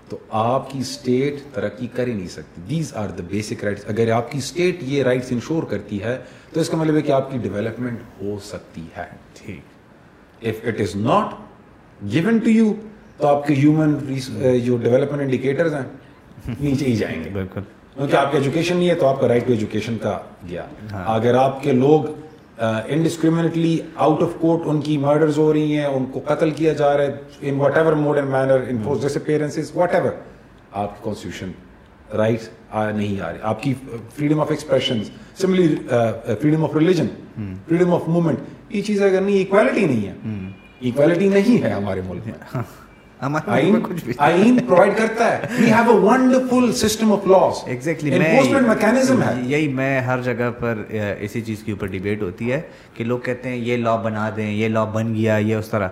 تو 0.09 0.17
آپ 0.29 0.71
کی 0.71 0.79
اسٹیٹ 0.79 1.41
ترقی 1.53 1.87
کر 1.87 2.07
ہی 2.07 2.13
نہیں 2.13 2.27
سکتی 2.27 2.61
these 2.69 2.93
are 2.95 3.09
the 3.09 3.23
basic 3.27 3.63
rights 3.63 3.83
اگر 3.87 4.11
آپ 4.11 4.31
کی 4.31 4.37
اسٹیٹ 4.37 4.83
یہ 4.83 5.03
رائٹس 5.03 5.31
انشور 5.31 5.63
کرتی 5.63 6.01
ہے 6.03 6.17
تو 6.53 6.59
اس 6.59 6.69
کا 6.69 6.77
مطلب 6.77 6.95
ہے 6.95 7.01
کہ 7.01 7.11
آپ 7.11 7.31
کی 7.31 7.37
ڈیولپمنٹ 7.37 7.99
ہو 8.21 8.37
سکتی 8.43 8.85
ہے۔ 8.97 9.05
ٹھیک۔ 9.33 9.59
If 10.41 10.67
it 10.67 10.81
is 10.81 10.95
not 10.95 11.33
given 12.13 12.37
to 12.37 12.49
you 12.49 12.73
تو 13.17 13.27
آپ 13.27 13.47
کے 13.47 13.53
ہیومن 13.53 13.97
جو 14.65 14.77
ڈیولپمنٹ 14.77 15.21
انڈیکیٹرز 15.21 15.73
ہیں 15.73 16.53
نیچے 16.59 16.85
ہی 16.85 16.95
جائیں 16.95 17.23
گے۔ 17.23 17.29
بالکل۔ 17.29 17.61
کیونکہ 17.95 18.15
آپ 18.15 18.31
کی 18.31 18.37
ایجوکیشن 18.37 18.77
نہیں 18.77 18.89
ہے 18.89 18.95
تو 18.95 19.07
آپ 19.07 19.21
کا 19.21 19.27
رائٹ 19.27 19.47
ٹو 19.47 19.53
ایجوکیشن 19.53 19.97
کا 19.97 20.19
گیا۔ 20.49 20.65
ہاں۔ 20.91 21.03
اگر 21.07 21.35
آپ 21.35 21.63
کے 21.63 21.71
لوگ 21.71 22.03
انڈسکریمنیٹلی 22.87 23.79
آؤٹ 23.95 24.21
آف 24.23 24.29
کورٹ 24.39 24.61
ان 24.65 24.81
کی 24.81 24.97
مرڈرز 24.97 25.37
ہو 25.37 25.53
رہی 25.53 25.77
ہیں 25.77 25.85
ان 25.85 26.05
کو 26.05 26.19
قتل 26.25 26.51
کیا 26.51 26.73
جا 26.73 26.97
رہا 26.97 27.03
ہے 27.03 27.17
in 27.41 27.55
whatever 27.77 27.93
mode 27.93 28.17
and 28.17 28.29
manner 28.29 28.63
ان 28.69 28.99
جیسے 29.01 29.19
پیرنٹس 29.19 29.71
واٹ 29.75 29.95
ایور 29.95 30.11
آپ 30.71 31.03
کانسٹیٹیوشن 31.03 31.51
رائٹس 32.17 32.49
نہیں 32.73 33.19
آ 33.21 33.31
رہے 33.31 33.39
آپ 33.41 33.61
کی 33.63 33.73
freedom 34.15 34.41
of 34.41 34.49
expression 34.49 35.03
similarly 35.41 35.67
freedom 35.87 36.63
of 36.63 36.75
religion 36.75 37.07
freedom 37.67 37.93
of 37.93 38.07
movement 38.07 38.73
یہ 38.73 38.81
چیز 38.81 39.01
اگر 39.01 39.21
نہیں 39.21 39.41
اکویلٹی 39.41 39.85
نہیں 39.85 40.07
ہے. 40.07 40.13
اکویلٹی 40.89 41.29
نہیں 41.29 41.63
ہے 41.63 41.71
ہمارے 41.71 42.01
ملک 42.07 42.27
میں. 42.27 42.33
ہاں. 42.55 42.63
یہی 49.47 49.67
میں 49.67 49.99
ہر 50.01 50.21
جگہ 50.23 50.49
پر 50.59 50.83
اسی 51.19 51.41
چیز 51.41 51.63
کے 51.63 51.71
اوپر 51.71 51.87
ڈیبیٹ 51.87 52.21
ہوتی 52.21 52.51
ہے 52.51 52.61
کہ 52.93 53.03
لوگ 53.03 53.19
کہتے 53.25 53.49
ہیں 53.49 53.57
یہ 53.57 53.77
لا 53.77 53.95
بنا 54.03 54.29
دیں 54.35 54.51
یہ 54.51 54.67
لا 54.67 54.83
بن 54.83 55.13
گیا 55.15 55.37
یہ 55.37 55.55
اس 55.55 55.69
طرح. 55.69 55.89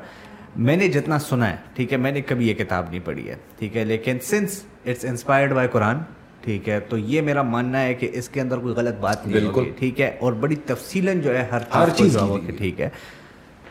میں 0.57 0.75
نے 0.77 0.87
جتنا 0.87 1.19
سنا 1.19 1.49
ہے 1.49 1.55
ٹھیک 1.73 1.91
ہے 1.91 1.97
میں 1.97 2.11
نے 2.11 2.21
کبھی 2.21 2.47
یہ 2.47 2.53
کتاب 2.53 2.89
نہیں 2.89 2.99
پڑھی 3.05 3.29
ہے 3.29 3.35
ٹھیک 3.59 3.77
ہے 3.77 3.83
لیکن 3.85 4.17
سنس 4.23 4.61
اٹس 4.85 5.05
انسپائرڈ 5.05 5.51
بائی 5.51 5.67
قرآن 5.67 5.97
ٹھیک 6.41 6.69
ہے 6.69 6.79
تو 6.79 6.97
یہ 6.97 7.21
میرا 7.21 7.41
ماننا 7.41 7.81
ہے 7.81 7.93
کہ 7.93 8.09
اس 8.13 8.29
کے 8.29 8.41
اندر 8.41 8.57
کوئی 8.57 8.75
غلط 8.75 8.99
بات 8.99 9.25
نہیں 9.27 9.39
بالکل۔ 9.39 9.69
ٹھیک 9.79 10.01
ہے 10.01 10.15
اور 10.19 10.33
بڑی 10.33 10.55
تفصیل 10.65 11.21
جو 11.21 11.37
ہے 11.37 11.45
ہر 11.51 11.61
ہر 11.73 11.89
چیز 11.95 12.17
ٹھیک 12.57 12.81
ہے۔ 12.81 12.89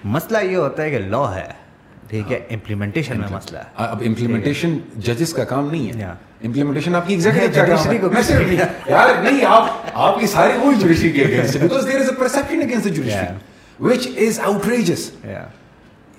مسئلہ 0.04 0.38
یہ 0.38 0.56
ہوتا 0.56 0.82
ہے 0.82 0.90
کہ 0.90 0.98
لا 0.98 1.34
ہے 1.36 1.46
ٹھیک 2.08 2.32
ہے 2.32 2.38
ہاں۔ 2.38 2.52
امپلیمنٹیشن 2.54 3.18
میں 3.20 3.28
مسئلہ 3.32 3.58
ہے۔ 3.58 3.64
اب 3.76 4.02
امپلیمنٹیشن 4.06 4.76
ججز 4.98 5.32
کا 5.34 5.44
کام 5.44 5.70
نہیں 5.70 6.00
ہے۔ 6.00 6.04
امپلیمنٹیشن 6.42 6.94
آپ 6.94 7.06
کی 7.06 7.14
ایگزیکٹ 7.14 7.54
جوڈیشری 7.54 7.98
کو 7.98 8.08
یار 8.90 9.22
نہیں 9.22 9.44
آپ 9.44 9.70
آپ 9.94 10.18
کی 10.20 10.26
ساری 10.26 10.58
وہی 10.58 10.80
جوڈیشری 10.80 11.10
کے 11.12 11.24
against 11.24 11.56
because 11.56 11.86
is 11.90 12.10
perception 12.18 12.62
against 12.62 12.88
judiciary 12.88 13.34
which 13.80 14.06
is 14.18 14.38
outrageous 14.44 15.02
yeah 15.24 15.44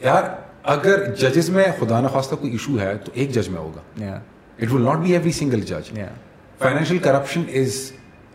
یار 0.02 0.24
اگر 0.68 1.04
ججز 1.16 1.50
میں 1.50 1.66
خدا 1.80 2.00
نخواستہ 2.02 2.36
کوئی 2.36 2.52
ایشو 2.52 2.80
ہے 2.80 2.94
تو 3.06 3.12
ایک 3.14 3.32
جج 3.32 3.50
میں 3.50 3.60
ہوگا. 3.60 3.82
It 4.60 4.72
will 4.72 4.82
not 4.82 4.98
be 4.98 5.12
every 5.14 5.32
single 5.32 5.62
جج 5.62 5.92
financial 6.60 6.98
corruption 6.98 7.44
is 7.54 7.76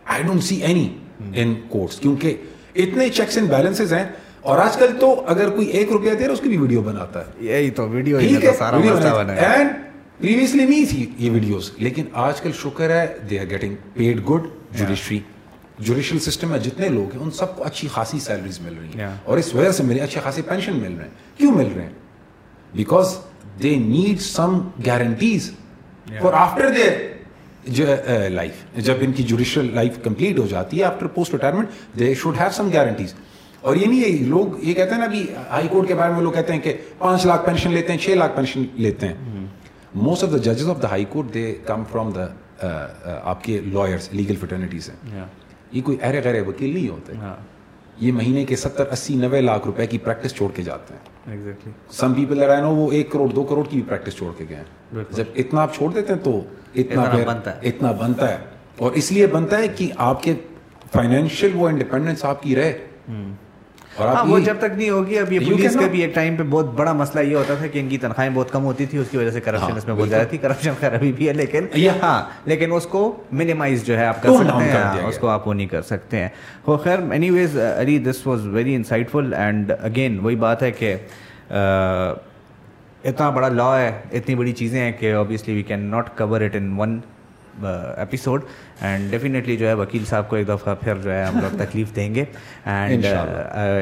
I 0.05 0.23
don't 0.23 0.43
see 0.43 0.55
any 0.55 0.87
in 1.33 1.53
courts 1.69 1.99
کیونکہ 1.99 2.35
اتنے 2.75 3.07
چیکس 3.09 3.37
اینڈ 3.37 3.49
بیلنسز 3.49 3.93
ہیں 3.93 4.05
اور 4.41 4.57
آج 4.59 4.77
کل 4.77 4.95
تو 4.99 5.13
اگر 5.27 5.49
کوئی 5.49 5.67
ایک 5.67 5.91
روپیہ 5.91 6.13
دے 6.13 6.25
رہا 6.25 6.33
اس 6.33 6.41
کی 6.41 6.49
بھی 6.49 6.57
ویڈیو 6.57 6.81
بناتا 6.81 7.19
ہے. 7.19 7.45
یہی 7.45 7.69
تو 7.71 7.87
ویڈیو 7.89 8.17
ہی 8.17 8.35
سارا 8.57 8.77
اینڈ 8.77 9.71
پریویسلی 10.19 10.65
نہیں 10.65 10.85
تھی 10.89 11.05
یہ 11.17 11.31
ویڈیوز 11.31 11.71
لیکن 11.77 12.05
آج 12.13 12.41
کل 12.41 12.51
شکر 12.61 12.89
ہے 12.89 13.05
they 13.29 13.39
are 13.39 13.45
getting 13.49 13.75
paid 13.93 14.19
good 14.29 14.47
judiciary 14.77 15.19
judicial 15.79 16.19
system 16.19 16.49
میں 16.49 16.59
جتنے 16.59 16.89
لوگ 16.89 17.13
ہیں 17.13 17.23
ان 17.23 17.31
سب 17.31 17.55
کو 17.55 17.63
اچھی 17.63 17.87
خاصی 17.87 18.19
سیلریز 18.19 18.59
مل 18.61 18.73
رہی 18.79 18.99
ہیں. 18.99 19.15
اور 19.23 19.37
اس 19.37 19.53
وجہ 19.55 19.71
سے 19.71 19.83
میری 19.83 19.99
اچھے 19.99 20.21
خاصے 20.23 20.41
پینشن 20.41 20.73
مل 20.73 20.95
رہے 20.97 21.03
ہیں. 21.03 21.37
کیوں 21.37 21.51
مل 21.51 21.71
رہے 21.75 21.83
ہیں؟ 21.83 21.93
Because 22.73 23.17
they 23.63 23.75
need 23.77 24.21
some 24.21 24.59
guarantees 24.85 25.51
for 26.21 26.33
after 26.35 26.69
their 26.69 28.29
life 28.31 28.63
جب 28.77 28.95
ان 29.01 29.11
کی 29.11 29.23
جوڈیشل 29.23 29.69
لائف 29.75 30.03
کمپلیٹ 30.03 30.39
ہو 30.39 30.47
جاتی 30.47 30.79
ہے 30.79 30.83
after 30.83 31.07
post 31.07 31.33
retirement 31.33 31.99
they 31.99 32.13
should 32.13 32.39
have 32.39 32.49
some 32.53 32.69
guarantees 32.73 33.13
اور 33.61 33.75
یہ 33.75 33.85
نہیں 33.85 34.03
ہے 34.03 34.25
لوگ 34.27 34.55
یہ 34.59 34.73
کہتے 34.73 34.91
ہیں 34.91 34.99
نا 34.99 35.05
ابھی 35.05 35.25
ہائی 35.49 35.67
کورٹ 35.67 35.87
کے 35.87 35.95
بارے 35.95 36.13
میں 36.13 36.21
لوگ 36.21 36.31
کہتے 36.31 36.53
ہیں 36.53 36.59
کہ 36.59 36.73
پانچ 36.97 37.25
لاکھ 37.25 37.45
پینشن 37.45 37.71
لیتے 37.71 37.91
ہیں 37.91 37.99
چھ 37.99 38.09
لاکھ 38.09 38.35
پینشن 38.35 38.63
لیتے 38.75 39.07
ہیں 39.07 39.45
موسٹ 39.95 40.23
آف 40.23 40.31
دا 40.31 40.37
ججز 40.43 40.69
of 40.69 40.81
the 40.81 40.89
high 40.89 41.05
court 41.09 41.33
they 41.33 41.53
come 41.65 41.83
from 41.91 42.11
the 42.11 42.25
آپ 43.23 43.43
کے 43.43 43.59
لائرس 43.73 44.09
لیگل 44.13 44.35
فیٹرنیٹیز 44.35 44.89
ہیں 44.89 45.23
یہ 45.71 45.81
کوئی 45.81 45.97
ایرے 46.01 46.21
غیر 46.23 46.41
وکیل 46.47 46.73
نہیں 46.73 46.89
ہوتے 46.89 47.13
یہ 48.03 48.11
مہینے 48.11 48.45
کے 48.45 48.55
ستر 48.55 48.85
اسی 48.91 49.15
نوے 49.15 49.41
لاکھ 49.41 49.65
روپے 49.65 49.87
کی 49.87 49.97
پریکٹس 49.97 50.33
چھوڑ 50.33 50.51
کے 50.55 50.61
جاتے 50.61 50.93
ہیں۔ 50.93 51.33
سم 51.91 52.13
پیپل 52.13 52.49
آئی 52.49 52.61
نو 52.61 52.75
وہ 52.75 52.91
ایک 52.91 53.11
کروڑ 53.11 53.27
دو 53.27 53.43
کروڑ 53.43 53.63
کی 53.63 53.81
بھی 53.81 53.89
پریکٹس 53.89 54.13
چھوڑ 54.13 54.31
کے 54.37 54.45
گئے 54.49 54.57
ہیں۔ 54.57 54.63
جب 55.11 55.23
اتنا 55.35 55.61
آپ 55.61 55.75
چھوڑ 55.75 55.91
دیتے 55.91 56.13
ہیں 56.13 56.19
تو 56.19 56.41
اتنا 56.75 57.03
بنتا 57.25 57.55
ہے۔ 57.55 57.59
اتنا 57.63 57.91
بنتا 57.91 58.29
ہے۔ 58.29 58.37
اور 58.77 58.91
اس 58.91 59.11
لیے 59.11 59.27
بنتا 59.27 59.57
ہے 59.57 59.67
کہ 59.67 59.91
آپ 59.97 60.23
کے 60.23 60.33
فائنینشیل 60.93 61.51
وہ 61.55 61.69
انڈیپینڈنس 61.69 62.25
آپ 62.25 62.43
کی 62.43 62.55
رہے۔ 62.55 62.77
ہاں، 63.99 64.25
وہ 64.25 64.39
جب 64.39 64.57
تک 64.59 64.77
نہیں 64.77 64.89
ہوگی 64.89 65.17
اب 65.19 65.31
یہ 65.31 65.39
پولیس 65.39 65.75
کا 65.75 65.87
بھی 65.87 66.01
ایک 66.01 66.13
ٹائم 66.15 66.35
پہ 66.35 66.43
بہت 66.43 66.65
بڑا 66.75 66.93
مسئلہ 66.93 67.23
یہ 67.23 67.35
ہوتا 67.35 67.53
تھا 67.55 67.67
کہ 67.67 67.79
ان 67.79 67.89
کی 67.89 67.97
تنخواہیں 67.97 68.29
بہت 68.33 68.51
کم 68.51 68.63
ہوتی 68.63 68.85
تھی 68.85 68.97
اس 68.97 69.07
کی 69.09 69.17
وجہ 69.17 69.31
سے 69.31 69.41
کرپشن 69.41 69.77
اس 69.77 69.87
میں 69.87 69.95
بہت 69.95 70.09
زیادہ 70.09 70.27
تھی 70.29 70.37
کرپشن 70.37 70.73
خیر 70.79 70.93
ابھی 70.93 71.11
بھی 71.11 71.27
ہے 71.27 71.33
لیکن 71.33 71.67
ہاں 72.01 72.23
لیکن 72.45 72.71
اس 72.71 72.85
کو 72.85 73.01
منیمائز 73.31 73.85
جو 73.85 73.97
ہے 73.97 74.05
آپ 74.05 74.21
کر 74.23 74.29
سکتے 74.29 74.63
ہیں 74.63 75.07
اس 75.07 75.17
کو 75.17 75.27
آپ 75.27 75.47
وہ 75.47 75.53
نہیں 75.53 75.67
کر 75.67 75.81
سکتے 75.81 76.17
ہیں۔ 76.17 76.29
وہ 76.67 76.77
خیر 76.77 76.99
anyways 77.29 77.57
Ali 77.57 77.97
this 77.99 78.25
was 78.27 78.47
very 78.47 78.77
and 79.33 79.71
again 79.79 80.19
وہی 80.19 80.35
بات 80.35 80.63
ہے 80.63 80.71
کہ 80.71 80.95
اتنا 83.03 83.29
بڑا 83.29 83.47
لا 83.47 83.79
ہے 83.79 83.91
اتنی 84.11 84.35
بڑی 84.35 84.51
چیزیں 84.51 84.79
ہیں 84.81 84.91
کہ 84.91 85.13
obviously 85.13 85.55
we 85.55 85.63
can 85.63 85.79
not 85.79 86.17
cover 86.17 86.41
it 86.41 86.55
in 86.55 86.73
one 86.77 86.99
episode 87.97 88.43
and 88.83 89.11
definitely 89.11 89.55
جو 89.57 89.67
ہے 89.67 89.73
وکیل 89.73 90.05
صاحب 90.05 90.29
کو 90.29 90.35
ایک 90.35 90.47
دفعہ 90.47 90.75
پھر 90.81 90.97
جو 91.03 91.11
ہے 91.11 91.23
ہم 91.23 91.39
لوگ 91.39 91.57
تکلیف 91.57 91.95
دیں 91.95 92.13
گے. 92.15 92.23
اینڈ 92.65 93.05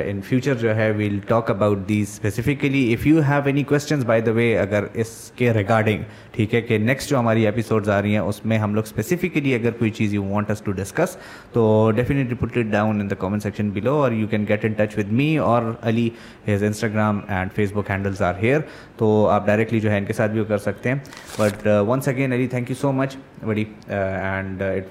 ان 0.05 0.21
فیوچر 0.21 0.53
جو 0.53 0.75
ہے 0.75 0.89
we'll 0.91 1.19
talk 1.27 1.49
about 1.51 1.87
these 1.89 2.09
specifically 2.09 2.91
if 2.93 3.07
you 3.07 3.21
have 3.29 3.41
any 3.45 3.63
questions 3.63 4.05
by 4.05 4.21
the 4.21 4.31
way 4.31 4.57
اگر 4.57 4.85
اس 4.93 5.31
کے 5.35 5.53
ریگارڈنگ 5.53 6.03
ٹھیک 6.31 6.53
ہے 6.55 6.61
کہ 6.61 6.77
نیکسٹ 6.77 7.09
جو 7.09 7.19
ہماری 7.19 7.45
ایپیسوڈز 7.45 7.89
آ 7.89 8.01
رہی 8.01 8.11
ہیں 8.11 8.19
اس 8.19 8.43
میں 8.45 8.57
ہم 8.57 8.75
لوگ 8.75 8.83
اسپیسیفکلی 8.83 9.53
اگر 9.55 9.71
کوئی 9.79 9.91
چیز 9.91 10.13
یو 10.13 10.23
وانٹ 10.23 10.51
ٹو 10.63 10.71
ڈسکس 10.71 11.17
تو 11.53 11.91
definitely 11.95 12.35
put 12.39 12.57
it 12.57 12.71
down 12.71 12.99
in 13.01 13.09
the 13.09 13.15
comment 13.19 13.43
section 13.43 13.69
below 13.69 13.95
اور 14.01 14.11
you 14.11 14.27
can 14.27 14.45
get 14.49 14.65
in 14.65 14.73
touch 14.77 14.97
with 14.97 15.11
me 15.11 15.37
اور 15.37 15.71
Ali 15.81 16.09
has 16.47 16.63
Instagram 16.63 17.19
and 17.27 17.53
Facebook 17.73 17.89
handles 17.89 18.21
are 18.21 18.33
here 18.41 18.59
تو 18.97 19.27
آپ 19.29 19.45
ڈائریکٹلی 19.47 19.79
جو 19.79 19.91
ہے 19.91 19.97
ان 19.97 20.05
کے 20.05 20.13
ساتھ 20.13 20.31
بھی 20.31 20.43
کر 20.47 20.57
سکتے 20.57 20.89
ہیں. 20.89 20.97
But 21.37 21.67
once 21.87 22.07
again 22.07 22.33
Ali 22.33 22.47
thank 22.47 22.69
you 22.69 22.75
so 22.79 22.91
much 22.91 23.15
بڑی 23.45 23.63
اینڈ 23.87 24.61
اٹ 24.61 24.90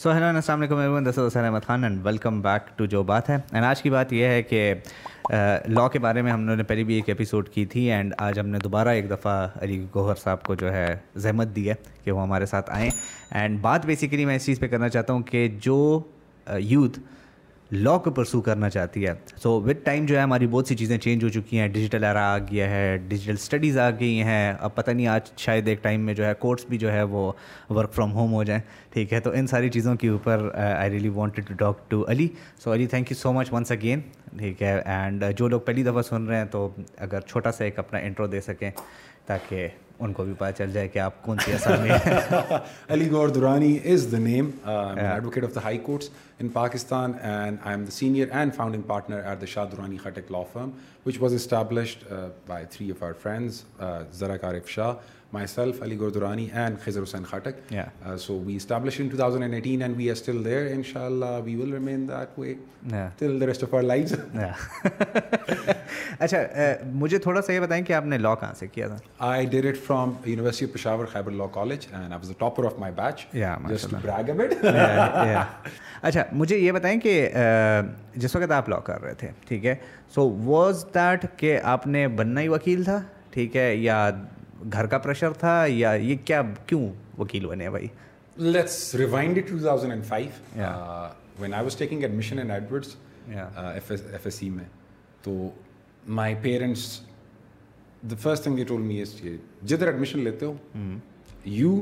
سو 0.00 0.12
ہیلو 0.12 0.26
السلام 0.26 0.60
علیکم 0.60 0.76
even 0.76 1.06
this 1.06 1.18
Hussain 1.18 1.44
Ahmed 1.44 1.66
Khan 1.66 1.82
and 1.84 2.06
welcome 2.06 2.40
back 2.42 2.68
to 2.78 2.84
جو 2.86 3.02
بات 3.02 3.28
ہے 3.30 3.36
اینڈ 3.52 3.64
آج 3.64 3.82
کی 3.82 3.90
بات 3.90 4.12
یہ 4.12 4.26
ہے 4.26 4.42
کہ 4.42 4.72
لاء 5.66 5.86
کے 5.88 5.98
بارے 5.98 6.22
میں 6.22 6.32
ہم 6.32 6.40
نے 6.40 6.62
پہلے 6.62 6.84
بھی 6.84 6.94
ایک 6.94 7.08
ایپیسوڈ 7.08 7.48
کی 7.48 7.64
تھی 7.64 7.80
اینڈ 7.92 8.14
آج 8.18 8.38
ہم 8.38 8.46
نے 8.48 8.58
دوبارہ 8.58 8.88
ایک 8.88 9.10
دفعہ 9.10 9.34
علی 9.60 9.78
گوہر 9.94 10.14
صاحب 10.14 10.42
کو 10.42 10.54
جو 10.54 10.72
ہے 10.72 10.96
زحمت 11.16 11.54
دی 11.56 11.68
ہے 11.70 11.74
کہ 12.04 12.12
وہ 12.12 12.22
ہمارے 12.22 12.46
ساتھ 12.46 12.70
آئیں 12.70 12.90
اینڈ 13.30 13.60
بات 13.60 13.86
بیسیکلی 13.86 14.24
میں 14.24 14.36
اس 14.36 14.46
چیز 14.46 14.60
پہ 14.60 14.68
کرنا 14.68 14.88
چاہتا 14.88 15.12
ہوں 15.12 15.22
کہ 15.22 15.46
جو 15.60 15.78
یوتھ 16.46 16.98
لاء 17.72 17.96
کو 18.04 18.10
پرسو 18.10 18.40
کرنا 18.40 18.68
چاہتی 18.70 19.06
ہے. 19.06 19.12
سو 19.42 19.50
وتھ 19.62 19.78
ٹائم 19.84 20.06
جو 20.06 20.16
ہے 20.16 20.22
ہماری 20.22 20.46
بہت 20.46 20.66
سی 20.66 20.76
چیزیں 20.76 20.96
چینج 20.98 21.24
ہو 21.24 21.28
چکی 21.28 21.58
ہیں. 21.58 21.68
ڈیجیٹل 21.68 22.04
ایرا 22.04 22.22
آ 22.32 22.38
گیا 22.50 22.68
ہے. 22.70 22.96
ڈیجیٹل 23.08 23.36
اسٹڈیز 23.40 23.78
آ 23.78 23.88
گئی 24.00 24.22
ہیں. 24.22 24.52
اب 24.60 24.74
پتہ 24.74 24.90
نہیں 24.90 25.06
آج 25.06 25.30
شاید 25.36 25.68
ایک 25.68 25.82
ٹائم 25.82 26.00
میں 26.06 26.14
جو 26.14 26.24
ہے 26.24 26.32
کورس 26.38 26.64
بھی 26.68 26.78
جو 26.78 26.92
ہے 26.92 27.02
وہ 27.02 27.30
ورک 27.70 27.92
فرام 27.92 28.12
ہوم 28.12 28.32
ہو 28.32 28.42
جائیں. 28.44 28.60
ٹھیک 28.92 29.12
ہے؟ 29.12 29.20
تو 29.20 29.30
ان 29.34 29.46
ساری 29.46 29.68
چیزوں 29.70 29.94
کے 29.96 30.08
اوپر 30.08 30.48
I 30.54 30.90
really 30.90 31.08
wanted 31.08 31.46
to 31.48 31.54
talk 31.58 31.90
to 31.90 32.04
Ali 32.08 32.28
so 32.64 32.72
Ali 32.74 32.86
thank 32.86 33.10
you 33.10 33.16
so 33.16 33.32
much 33.32 33.52
once 33.52 33.70
again 33.72 34.00
ٹھیک 34.38 34.62
ہے؟ 34.62 34.80
اینڈ 34.84 35.24
uh, 35.24 35.30
جو 35.36 35.48
لوگ 35.48 35.60
پہلی 35.60 35.82
دفعہ 35.82 36.02
سن 36.02 36.26
رہے 36.26 36.36
ہیں 36.36 36.44
تو 36.44 36.68
اگر 36.96 37.20
چھوٹا 37.20 37.52
سا 37.52 37.64
ایک 37.64 37.78
اپنا 37.78 37.98
انٹرو 37.98 38.26
دے 38.26 38.40
سکیں 38.40 38.70
تاکہ 39.26 39.68
ان 40.00 40.12
کو 40.12 40.24
بھی 40.24 40.34
پتا 40.34 40.52
چل 40.52 40.72
جائے 40.72 40.88
کہ 40.88 40.98
آپ 40.98 41.22
کون 41.22 41.38
سی 41.44 41.52
آسامی 41.52 41.90
Ali 42.92 43.10
Gohar 43.10 43.28
Durrani 43.28 43.78
is 43.92 44.10
the 44.12 44.18
name 44.18 44.50
advocate 44.64 45.44
of 45.44 45.54
the 45.54 45.62
high 45.64 45.78
courts 45.78 46.10
in 46.40 46.48
Pakistan 46.48 47.12
and 47.22 47.58
I 47.62 47.74
am 47.74 47.84
the 47.84 47.90
senior 47.90 48.32
and 48.32 48.54
founding 48.54 48.82
partner 48.82 49.22
at 49.24 49.40
the 49.40 49.46
Shah 49.46 49.64
Durrani 49.72 49.96
Khattak 50.02 50.32
law 50.32 50.42
firm 50.52 50.70
which 51.06 51.20
was 51.20 51.34
established 51.34 52.04
by 52.46 52.64
three 52.70 52.90
of 52.90 53.02
our 53.02 53.12
friends 53.22 53.62
زرا 54.18 54.36
کارف 54.36 54.68
Shah 54.68 54.94
uh, 55.34 55.38
Arif 55.38 55.48
Shah, 55.48 55.64
myself, 55.64 55.80
Ali 55.82 55.96
Gaur 55.96 56.10
Durrani, 56.10 56.50
and 56.54 56.78
Khizr 56.78 57.00
Hussain 57.00 57.24
Khatak. 57.24 57.54
Yeah. 57.70 57.88
Uh, 58.04 58.16
so 58.16 58.34
we 58.34 58.56
established 58.56 59.00
in 59.00 59.10
2018, 59.10 59.82
and 59.82 59.96
we 59.96 60.08
are 60.10 60.14
still 60.14 60.42
there. 60.42 60.66
Inshallah, 60.66 61.40
we 61.42 61.56
will 61.56 61.72
remain 61.72 62.06
that 62.06 62.36
way 62.38 62.58
Yeah. 62.90 63.10
till 63.18 63.38
the 63.38 63.46
rest 63.46 63.62
of 63.62 63.74
our 63.74 63.82
lives. 63.82 64.14
اچھا 66.18 66.38
مجھے 66.92 67.18
تھوڑا 67.18 67.42
سا 67.42 67.52
یہ 67.52 67.60
بتائیں 67.60 67.82
کہ 67.84 67.92
آپ 67.92 68.04
نے 68.06 68.18
law 68.18 68.34
کہاں 68.40 68.54
سے 68.54 68.66
کیا 68.66 68.88
تھا 68.88 68.96
I 69.36 69.44
did 69.44 69.64
it 69.64 69.76
from 69.88 70.14
University 70.26 70.64
of 70.64 70.72
Peshawar 70.72 71.06
Khyber 71.06 71.30
Law 71.30 71.48
College, 71.48 71.86
and 71.92 72.14
I 72.14 72.16
was 72.16 72.28
the 72.28 72.38
topper 72.40 72.64
of 72.66 72.78
my 72.78 72.90
batch. 72.90 73.26
Yeah, 73.32 73.56
just 73.68 73.88
to 73.90 73.96
mashallah. 73.96 74.00
brag 74.02 74.28
a 74.28 74.34
bit. 74.34 74.54
اچھا 76.02 76.22
مجھے 76.32 76.56
یہ 76.58 76.72
بتائیں 76.72 77.00
کہ 77.00 77.30
جس 78.14 78.36
وقت 78.36 78.50
آپ 78.52 78.68
لاء 78.68 78.78
کر 78.84 79.02
رہے 79.02 79.14
تھے 79.14 79.28
ٹھیک 79.48 79.66
ہے 79.66 79.74
سو 80.14 80.30
واز 80.44 80.84
دیٹ 80.94 81.24
کہ 81.36 81.58
آپ 81.62 81.86
نے 81.86 82.06
بننا 82.08 82.40
ہی 82.40 82.48
وکیل 82.48 82.84
تھا 82.84 83.02
ٹھیک 83.30 83.56
ہے 83.56 83.74
یا 83.74 84.10
گھر 84.72 84.86
کا 84.86 84.98
پریشر 84.98 85.32
تھا 85.32 85.64
یا 85.68 85.92
یہ 85.92 86.16
کیا 86.24 86.42
کیوں 86.66 86.92
وکیل 87.18 87.46
بنے 87.46 87.70
بھائی؟ 87.70 87.86
Let's 88.36 88.94
rewind 88.94 89.38
two 89.48 89.58
thousand 89.58 89.92
and 89.92 90.04
five 90.04 90.60
when 91.38 91.54
I 91.54 91.64
was 91.64 91.76
taking 91.76 92.02
admission 92.02 92.38
in 92.38 92.50
Edwardes 92.50 92.94
F 93.28 93.90
S 94.24 94.34
C 94.34 94.50
میں 94.50 94.64
تو 95.22 95.48
my 96.08 96.34
parents 96.42 97.00
the 98.02 98.16
first 98.20 98.42
thing 98.42 98.58
you 98.58 98.64
told 98.68 98.80
me 98.80 99.00
is 99.02 99.14
جدھر 99.62 99.86
ایڈمیشن 99.86 100.18
لیتے 100.18 100.46
ہو 100.46 100.54
یو 101.44 101.74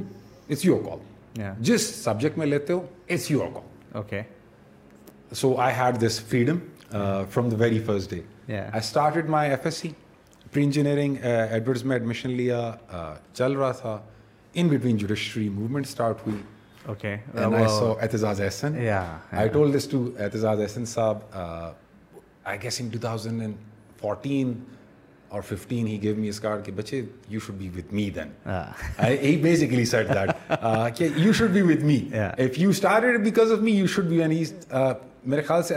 اٹس 0.48 0.64
یو 0.64 0.78
کال 0.78 1.42
جس 1.60 1.86
سبجیکٹ 1.94 2.38
میں 2.38 2.46
لیتے 2.46 2.72
ہو 2.72 2.80
it's 3.09 3.30
your 3.30 3.38
call 3.38 3.96
okay 3.96 4.22
so 5.32 5.55
I 5.56 5.74
had 5.74 6.00
this 6.06 6.20
freedom 6.28 6.59
from 7.30 7.48
the 7.48 7.56
very 7.59 7.78
first 7.86 8.10
day 8.10 8.20
آئیارٹ 8.48 9.16
at 9.16 9.28
my 9.28 9.50
F 9.50 9.64
S 9.64 9.74
C 9.74 9.88
pre 10.52 10.62
engineering 10.64 11.16
Edwardes 11.50 11.84
میں 11.84 11.96
admission 11.96 12.30
لیا 12.30 12.72
چل 13.34 13.52
رہا 13.52 13.72
تھا. 13.72 13.98
In 14.54 14.68
between 14.68 14.96
judiciary 14.96 15.48
movement 15.48 15.86
start 15.86 16.16
ہوئی. 16.26 16.38
میرے 35.24 35.42
خیال 35.42 35.62
سے 35.62 35.74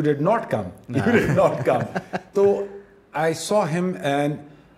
did 0.00 0.20
not 0.22 0.48
come. 0.48 0.72
You 0.88 1.02
did 1.02 1.36
not 1.36 1.64
come. 1.64 1.84
so 2.34 2.68
I 3.14 3.32
saw 3.34 3.66
him 3.66 3.96
and 3.96 4.38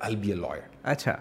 I'll 0.00 0.16
be 0.16 0.32
a 0.32 0.36
lawyer. 0.36 0.68
اچھا 0.84 1.16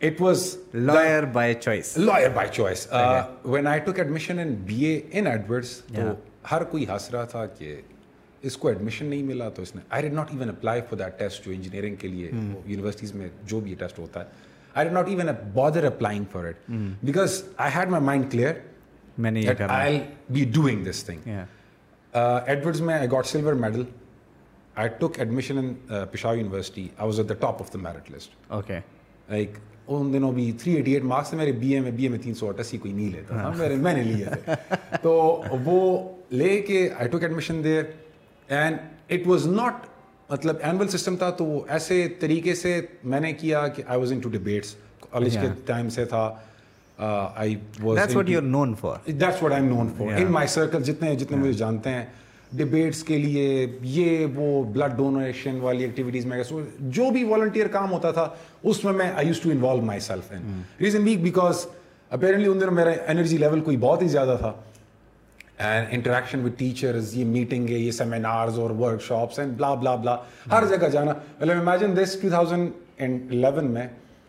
It 0.00 0.20
was 0.20 0.46
lawyer 0.74 1.24
by 1.32 1.54
choice 1.54 1.96
lawyer 1.98 2.30
by 2.30 2.46
choice. 2.58 2.86
Uh, 2.90 3.26
when 3.44 3.66
I 3.66 3.78
took 3.78 3.98
admission 3.98 4.38
in 4.38 4.54
BA 4.66 4.94
in 5.18 5.26
Edwards, 5.26 5.80
تو. 5.94 6.14
ہر 6.50 6.64
کوئی 6.70 6.86
ہنس 6.88 7.10
رہا 7.10 7.24
تھا 7.24 7.44
کہ 7.58 7.74
اس 8.42 8.56
کو 8.56 8.68
admission 8.68 9.06
نہیں 9.06 9.22
ملا 9.22 9.48
تو 9.48 9.62
اس 9.62 9.74
نے 9.74 9.82
I 9.90 10.02
did 10.02 10.12
not 10.12 10.30
even 10.32 10.48
apply 10.48 10.80
for 10.88 10.96
that 10.98 11.18
test 11.18 11.44
جو 11.44 11.52
انجینئرنگ 11.52 11.96
کے 11.96 12.08
لیے 12.08 12.30
یونیورسٹیز 12.32 13.14
میں 13.14 13.28
جو 13.44 13.60
بھی 13.60 13.74
ٹیسٹ 13.78 13.98
ہوتا 13.98 14.20
ہے 14.20 14.26
I 14.74 14.84
did 14.84 14.94
not 14.94 15.08
even 15.08 15.28
bother 15.54 15.84
applying 15.84 16.24
for 16.32 16.44
it 16.44 16.70
because 17.02 17.42
I 17.56 17.72
had 17.74 17.90
my 17.90 18.04
mind 18.04 18.30
clear 18.32 18.54
میں 19.18 19.30
نے 19.30 19.44
I 19.68 20.00
be 20.30 20.44
doing 20.54 20.84
this 20.84 21.04
thing 21.04 21.28
Edwardes 22.14 22.80
میں 22.80 22.94
I 22.94 23.10
got 23.12 23.26
silver 23.26 23.52
medal 23.58 23.82
I 24.74 24.88
took 24.98 25.18
admission 25.18 25.58
in 25.58 25.74
Peshawar 26.12 26.36
university 26.36 26.88
I 26.98 27.06
was 27.06 27.20
at 27.20 27.28
the 27.28 27.34
top 27.34 27.62
of 27.62 27.72
the 27.72 27.78
merit 27.78 28.10
list 28.10 28.36
okay 28.48 28.78
like 29.28 29.58
ان 29.88 30.12
دنوں 30.12 30.32
بھی 30.32 30.50
three 30.52 30.74
eighty 30.74 30.92
eight 30.92 31.04
marks 31.04 31.28
تھے 31.28 31.38
میرے 31.38 31.52
be 31.52 31.74
اے 31.74 31.80
میں 31.80 31.90
be 31.90 32.02
اے 32.02 32.08
میں 32.08 32.18
تین 32.18 32.34
سو 32.34 32.48
اٹھاسی 32.48 32.78
کوئی 32.78 32.92
نہیں 32.94 33.10
لیتا 33.10 33.36
تھا 33.36 33.50
میرے 33.56 33.74
میں 33.76 33.94
نے 33.94 34.24
تھے 34.24 34.54
تو 35.02 35.42
وہ 35.64 36.08
لے 36.32 36.60
کے 36.62 36.88
I 36.98 37.08
took 37.08 37.22
admission 37.22 37.62
there 37.64 37.80
and 38.48 38.78
it 39.10 39.26
was 39.26 39.46
not 39.46 39.86
مطلب 40.30 40.56
اینول 40.62 40.88
سسٹم 40.88 41.16
تھا 41.16 41.30
تو 41.30 41.44
وہ 41.44 41.60
ایسے 41.68 42.06
طریقے 42.20 42.54
سے 42.54 42.80
میں 43.04 43.20
نے 43.20 43.32
کیا 43.32 43.66
کہ 43.68 43.82
I 43.86 43.98
was 43.98 44.12
into 44.20 44.28
debates 44.28 44.74
college 45.00 45.38
کے 45.40 45.48
ٹائم 45.66 45.88
سے 45.88 46.04
تھا 46.04 46.28
I 46.98 47.56
was 47.82 47.98
that's 47.98 48.16
what 48.16 48.28
you 48.30 48.38
are 48.38 48.42
known 48.42 48.74
for 48.80 49.10
that's 49.10 49.42
what 49.42 49.52
I 49.52 49.62
am 49.62 49.72
known 49.74 49.88
for 49.96 50.20
in 50.20 50.32
my 50.32 50.48
circle 50.48 50.82
جتنے 50.82 51.14
جتنے 51.16 51.36
مجھے 51.36 51.52
جانتے 51.52 51.90
ہیں 51.90 52.04
ڈبیٹس 52.52 53.02
کے 53.04 53.16
لیے 53.18 53.66
یہ 53.82 54.26
وہ 54.34 54.62
بلڈ 54.64 54.96
ڈونیشن 54.96 55.58
والی 55.60 55.84
ایکٹیویٹیز 55.84 56.26
میں 56.26 56.42
جو 56.80 57.10
بھی 57.10 57.24
والنٹیئر 57.24 57.66
کام 57.68 57.92
ہوتا 57.92 58.10
تھا 58.10 58.28
اس 58.62 58.84
میں 58.84 58.92
میں 58.92 59.10
I 59.14 59.26
used 59.26 59.40
to 59.40 59.50
involve 59.50 59.82
myself 60.00 60.32
in 60.32 60.62
reason 60.80 61.02
week 61.02 61.22
because 61.22 61.66
apparently 62.10 62.48
ان 62.48 62.60
دنوں 62.60 62.74
میرا 62.74 62.90
انرجی 63.06 63.38
لیول 63.38 63.60
کوئی 63.60 63.76
بہت 63.76 64.02
ہی 64.02 64.08
زیادہ 64.08 64.36
تھا۔ 64.40 64.52
اینڈ 65.58 65.86
انٹریکشن 65.90 66.44
وتھ 66.44 66.54
ٹیچرز 66.58 67.16
یہ 67.16 67.24
میٹنگ 67.24 67.68
ہے 67.68 67.78
یہ 67.78 67.90
سیمینارز 67.90 68.58
اور 68.58 68.70
work 68.70 69.02
shops 69.02 69.38
and 69.38 69.56
blah 69.56 69.74
blah 69.74 69.94
blah 69.96 70.16
ہر 70.50 70.64
جگہ 70.68 70.88
جانا۔ 70.92 71.12
مطلب 71.40 71.60
imagine 71.60 71.96
this 71.96 72.16
two 72.22 72.28
thousand 72.28 72.70
and 72.96 73.32
eleven 73.32 73.70
میں 73.70 73.86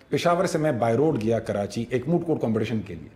پشاور 0.09 0.45
سے 0.45 0.57
میں 0.57 0.71
بائی 0.71 0.97
روڈ 0.97 1.21
گیا 1.21 1.39
کراچی 1.39 1.85
ایک 1.89 2.07
موٹ 2.07 2.25
کوٹ 2.25 2.41
کمپٹیشن 2.41 2.79
کے 2.79 2.95
لیے. 2.95 3.09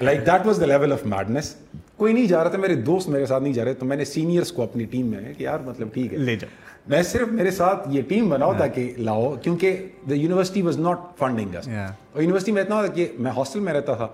Like 0.00 0.26
that 0.26 0.46
was 0.46 0.60
the 0.60 0.66
level 0.66 0.92
of 0.92 1.06
madness 1.06 1.54
کوئی 1.96 2.12
نہیں 2.12 2.26
جا 2.26 2.42
رہا 2.42 2.50
تھا 2.50 2.58
میرے 2.58 2.74
دوست 2.74 3.08
میرے 3.08 3.26
ساتھ 3.26 3.42
نہیں 3.42 3.52
جا 3.52 3.64
رہے 3.64 3.74
تو 3.74 3.86
میں 3.86 3.96
نے 3.96 4.04
سینئرس 4.04 4.52
کو 4.52 4.62
اپنی 4.62 4.84
ٹیم 4.84 5.06
میں 5.06 5.34
کہ 5.34 5.42
یار 5.42 5.58
مطلب 5.58 5.88
ٹھیک 5.92 6.12
ہے۔ 6.12 6.18
لے 6.18 6.36
جاؤ۔ 6.36 6.50
میں 6.86 7.02
صرف 7.02 7.28
میرے 7.28 7.50
ساتھ 7.50 7.88
یہ 7.90 8.02
ٹیم 8.02 8.28
بناؤ 8.28 8.52
تاکہ 8.58 8.92
لاؤ 8.98 9.34
کیونکہ 9.42 9.86
the 10.10 10.14
university 10.14 10.62
was 10.62 10.78
not 10.78 10.98
funding 11.18 11.56
اور 11.56 12.22
یونیورسٹی 12.22 12.52
میں 12.52 12.62
اتنا 12.62 12.76
ہوتا 12.76 12.92
کہ 12.92 13.12
میں 13.18 13.32
ہاسٹل 13.36 13.60
میں 13.60 13.72
رہتا 13.72 13.94
تھا 13.94 14.08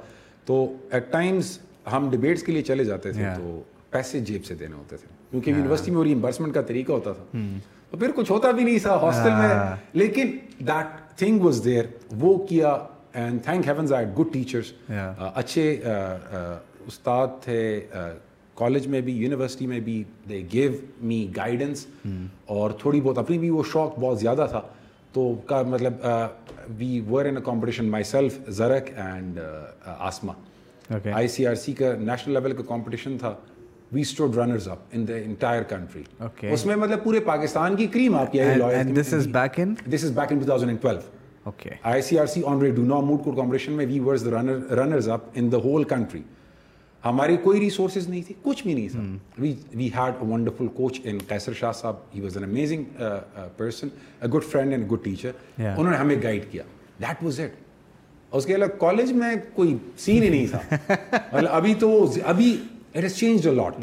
تو 0.45 0.75
ایٹ 0.91 1.13
ٹائمز 1.13 1.59
ہم 1.93 2.09
ڈبیٹس 2.11 2.43
کے 2.43 2.53
لیے 2.53 2.63
چلے 2.63 2.85
جاتے 2.85 3.13
تھے 3.13 3.25
تو 3.37 3.63
پیسے 3.91 4.21
جیب 4.21 4.45
سے 4.45 4.55
دینے 4.55 4.77
ہوتے 4.77 4.97
تھے۔ 4.97 5.09
کیونکہ 5.31 5.51
یونیورسٹی 5.51 5.91
میں 5.91 6.03
ریمبرسمنٹ 6.05 6.55
کا 6.55 6.63
طریقہ 6.63 6.93
ہوتا 6.93 7.13
تھا۔ 7.13 7.39
تو 7.91 7.97
پھر 7.97 8.11
کچھ 8.15 8.33
ہوتا 8.33 8.51
بھی 8.51 8.65
نہیں 8.65 8.79
تھا 8.79 8.95
ہاسٹل 8.95 9.31
میں 9.31 9.77
لیکن 9.93 10.37
دیٹ 10.59 11.02
تھنگ 11.19 11.41
واز 11.41 11.61
دیر 11.65 11.85
وہ 12.21 12.37
کیا 12.49 12.77
and 13.15 13.43
thank 13.45 13.69
heavens 13.69 13.93
I 13.93 14.07
good 14.19 14.33
teachers 14.33 14.73
اچھے 14.89 15.71
استاد 16.87 17.29
تھے 17.43 17.81
کالج 18.57 18.87
میں 18.87 19.01
بھی 19.01 19.13
یونیورسٹی 19.17 19.67
میں 19.67 19.81
بھی 19.81 20.03
دے 20.29 20.43
گیو 20.53 20.73
می 21.07 21.27
گائیڈنس 21.37 21.87
اور 22.55 22.71
تھوڑی 22.81 23.01
بہت 23.01 23.19
اپنی 23.19 23.39
بھی 23.39 23.51
وہ 23.51 23.63
شوق 23.73 23.99
بہت 23.99 24.21
زیادہ 24.21 24.47
تھا. 24.51 24.61
تو 25.13 25.35
کا 25.47 25.61
مطلب 25.69 26.07
we 26.79 27.01
were 27.11 27.25
in 27.25 27.37
a 27.37 27.43
competition 27.45 27.91
myself 28.05 28.39
Zarak 28.59 28.91
and 28.97 29.39
Asma 29.85 30.33
I 31.15 31.29
C 31.29 31.47
R 31.47 31.55
C 31.55 31.73
کا 31.73 31.93
نیشنل 31.99 32.35
لیول 32.35 32.53
کا 32.57 32.63
کمپٹیشن 32.69 33.19
تھا. 33.19 33.35
We 33.93 34.01
stood 34.01 34.37
runners 34.37 34.69
up 34.69 34.79
in 34.93 35.07
the 35.09 35.15
entire 35.15 35.63
country. 35.69 36.03
اس 36.53 36.65
میں 36.67 36.77
مطلب 36.77 37.03
پورے 37.05 37.21
پاکستان 37.21 37.77
کی 37.77 37.87
کریم 37.87 38.15
آپ 38.17 38.33
کی 38.33 38.41
And 38.41 38.97
this 38.99 39.13
is 39.15 39.27
back 39.35 39.59
in? 39.65 39.75
This 39.93 40.05
is 40.05 40.11
back 40.15 40.33
in 40.33 40.39
2012 40.41 41.01
okay 41.45 41.71
I 41.83 42.03
C 42.03 42.19
R 42.19 42.27
C 42.27 42.43
Dunant 42.83 43.01
moot 43.01 43.25
court 43.25 43.37
competition 43.37 43.73
میں 43.73 43.87
we 43.87 43.99
were 44.01 44.27
runners 44.29 45.09
up 45.09 45.21
in 45.35 45.51
the 45.53 45.57
whole 45.65 45.85
country 45.89 46.23
ہماری 47.03 47.37
کوئی 47.43 47.61
resources 47.61 48.09
نہیں 48.09 48.23
تھی 48.27 48.35
کچھ 48.43 48.63
بھی 48.65 48.75
نہیں 48.75 48.89
تھا 48.89 49.01
we 49.39 49.55
we 49.75 49.89
had 49.95 50.15
a 50.21 50.27
wonderful 50.29 50.67
coach 50.75 51.01
ان 51.05 51.19
کیسر 51.29 51.53
شاہ 51.61 51.73
صاحب 51.81 51.97
he 52.15 52.21
was 52.21 52.37
an 52.37 52.45
amazing 52.45 52.85
person 53.57 53.89
a 54.21 54.29
good 54.35 54.45
friend 54.51 54.73
and 54.73 54.91
good 54.91 55.05
teacher. 55.05 55.31
انہوں 55.59 55.91
نے 55.91 55.97
ہمیں 55.97 56.17
گائڈ 56.23 56.51
کیا 56.51 56.63
دیٹ 57.01 57.23
واز 57.25 57.41
اٹ 57.41 57.61
اس 58.33 58.47
کے 58.47 58.55
علاوہ 58.55 58.79
کالج 58.81 59.13
میں 59.13 59.35
کوئی 59.55 59.77
سین 60.05 60.23
ہی 60.23 60.29
نہیں 60.29 60.47
تھا 60.47 60.61
مطلب 61.33 61.51
ابھی 61.51 61.75
تو 61.81 62.13
ابھی 62.25 62.57
it 62.95 63.03
has 63.05 63.17
change 63.17 63.49
a 63.49 63.55
lot 63.55 63.79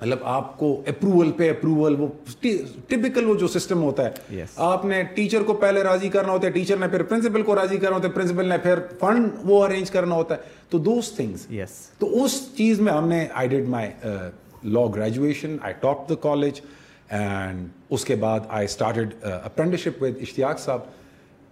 مطلب 0.00 0.18
آپ 0.24 0.56
کو 0.58 0.70
اپروول 0.86 1.30
پہ 1.36 1.48
اپروول 1.50 1.94
وہ 1.98 2.06
ٹپکل 2.40 3.24
وہ 3.24 3.34
جو 3.34 3.48
سسٹم 3.48 3.82
ہوتا 3.82 4.04
ہے. 4.04 4.44
آپ 4.56 4.84
نے 4.84 5.02
ٹیچر 5.14 5.42
کو 5.46 5.52
پہلے 5.54 5.82
راضی 5.82 6.08
کرنا 6.08 6.32
ہوتا 6.32 6.46
ہے 6.46 6.52
ٹیچر 6.52 6.76
نے 6.76 6.88
پھر 6.88 7.02
پرنسپل 7.02 7.42
کو 7.42 7.56
راضی 7.56 7.76
کرنا 7.76 7.96
ہوتا 7.96 8.08
ہے 8.08 8.12
پرنسپل 8.12 8.48
نے 8.48 8.58
پھر 8.58 8.78
فنڈ 9.00 9.28
وہ 9.44 9.64
ارینج 9.64 9.90
کرنا 9.90 10.14
ہوتا 10.14 10.34
ہے۔ 10.34 10.40
تو 10.70 10.78
دوز 10.78 11.12
تھنگس 11.12 11.46
تو 11.98 12.24
اس 12.24 12.40
چیز 12.56 12.80
میں 12.80 12.92
ہم 12.92 13.08
نے 13.08 13.26
I 13.32 13.48
did 13.48 13.68
my 13.68 13.90
law 14.64 14.86
graduation 14.94 15.56
I 15.62 15.74
top 15.80 16.08
the 16.08 16.14
college 16.22 16.60
and 17.10 17.68
اس 17.90 18.04
کے 18.04 18.14
بعد 18.16 18.40
I 18.48 18.64
started 18.64 19.14
apprenticeship 19.22 20.02
with 20.02 20.20
Ishtiaq 20.20 20.60
صاحب۔ 20.60 20.80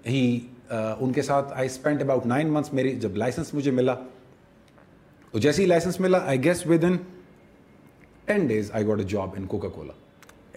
ہی 0.07 0.39
ان 0.71 1.13
کے 1.13 1.23
ساتھ 1.23 1.53
I 1.57 1.67
spend 1.67 2.03
about 2.03 2.27
nine 2.27 2.53
months 2.53 2.73
میری 2.73 2.95
جب 3.01 3.17
لائسنس 3.17 3.55
مجھے 3.55 3.71
ملا 3.71 3.95
تو 5.33 5.39
جیسے 5.39 5.63
ہی 5.63 5.67
لائسنس 5.67 6.01
ملا 6.01 6.19
I 6.27 6.43
guess 6.45 6.67
within 6.85 6.97
ten 8.27 8.47
days 8.47 8.71
I 8.73 8.87
got 8.87 8.99
a 8.99 9.05
job 9.09 9.35
in 9.37 9.47
Coca 9.47 9.69
Cola 9.69 9.93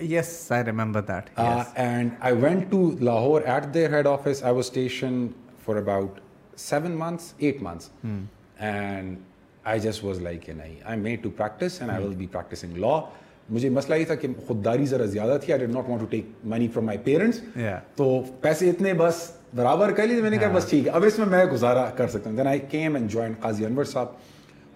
yes 0.04 0.52
I 0.52 0.64
remember 0.66 1.02
that 1.08 1.30
and 1.40 2.10
I 2.20 2.36
went 2.42 2.70
to 2.72 2.90
Lahore 3.02 3.42
at 3.46 3.74
their 3.74 3.94
head 3.94 4.08
office 4.08 4.44
I 4.44 4.54
was 4.56 4.66
station 4.66 5.26
for 5.66 5.76
about 5.76 6.20
seven 6.60 6.98
months 7.00 7.34
eight 7.38 7.62
months 7.62 7.90
and 8.60 9.18
I 9.64 9.80
just 9.80 10.04
was 10.04 10.22
like 10.22 10.50
a 10.50 10.56
نہیں 10.56 10.76
I 10.84 11.00
made 11.00 11.24
to 11.24 11.30
practice 11.38 11.82
and 11.82 11.92
I 11.94 12.04
will 12.04 12.16
be 12.16 12.28
practicing 12.32 12.78
law 12.78 13.00
مجھے 13.50 13.70
مسئلہ 13.70 13.96
یہ 13.96 14.06
تھا 14.06 14.16
کہ 14.16 14.28
خودداری 14.48 14.86
ذرا 14.86 15.06
زیادہ 15.06 15.38
تھی. 15.44 15.52
I 15.54 15.60
did 15.60 15.74
not 15.74 15.90
want 15.90 16.02
to 16.02 16.06
take 16.10 16.26
money 16.52 16.68
from 16.74 16.86
my 16.86 16.98
parents 17.04 17.40
Yeah. 17.60 17.80
تو 17.96 18.22
پیسے 18.42 18.70
اتنے 18.70 18.94
بس 18.94 19.32
برابر 19.56 19.92
کر 19.92 20.08
لیے. 20.08 20.22
میں 20.22 20.30
نے 20.30 20.38
کہا 20.38 20.52
بس 20.54 20.70
ٹھیک 20.70 20.86
ہے. 20.88 20.92
اب 20.92 21.04
اس 21.06 21.18
میں 21.20 21.26
میں 21.28 21.46
گزارا 21.52 21.90
کر 21.98 22.08
سکتا 22.08 22.30
ہوں. 22.30 22.38
Then 22.38 22.48
I 22.48 22.60
came 22.70 22.96
and 22.96 23.10
join 23.12 23.34
Qazi 23.42 23.66
Anwar 23.66 23.84
صاحب. 23.84 24.08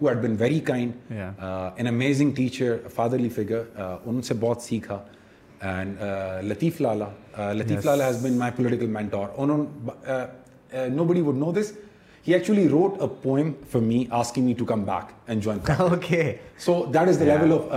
Who 0.01 0.07
had 0.07 0.17
been 0.23 0.35
very 0.39 0.59
kind 0.59 1.13
Yeah. 1.13 1.31
An 1.75 1.87
amazing 1.87 2.31
teacher 2.35 2.75
fatherly 2.95 3.29
figure 3.29 3.61
ان 4.05 4.21
سے 4.21 4.33
بہت 4.39 4.61
سیکھا. 4.61 4.97
And 5.61 6.01
Latif 6.43 6.81
Lala 6.81 7.09
Latif 7.53 7.85
Lala 7.85 8.07
has 8.07 8.23
been 8.25 8.37
my 8.39 8.51
political 8.55 8.87
mentor 8.91 9.27
انہوں 9.37 9.65
nobody 11.03 11.21
would 11.21 11.37
know 11.37 11.51
this 11.51 11.71
he 12.27 12.33
actually 12.33 12.67
wrote 12.69 13.01
a 13.01 13.07
poem 13.21 13.51
for 13.71 13.81
me 13.81 14.03
asking 14.19 14.45
me 14.45 14.53
to 14.57 14.65
come 14.65 14.83
back 14.83 15.11
and 15.27 15.43
join 15.43 15.59
okay 15.79 16.31
so 16.65 16.83
that 16.93 17.07
is 17.07 17.19
the 17.19 17.25
level 17.25 17.51
of 17.51 17.71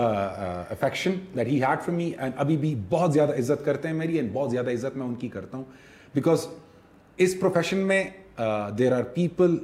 affection 0.71 1.15
that 1.37 1.47
he 1.49 1.63
had 1.63 1.83
for 1.85 1.95
me 1.95 2.11
and 2.19 2.35
ابھی 2.37 2.57
بھی 2.57 2.75
بہت 2.89 3.13
زیادہ 3.13 3.35
عزت 3.39 3.65
کرتے 3.65 3.89
ہیں 3.89 3.95
میری 3.97 4.17
and 4.17 4.33
بہت 4.33 4.51
زیادہ 4.51 4.71
عزت 4.71 4.97
میں 4.97 5.07
ان 5.07 5.15
کی 5.15 5.29
کرتا 5.29 5.57
ہوں 5.57 5.65
بیکاز 6.15 6.47
اس 7.19 7.41
پروفیشن 7.41 7.87
میں 7.87 8.05
there 8.79 8.93
are 8.93 9.03
people 9.15 9.57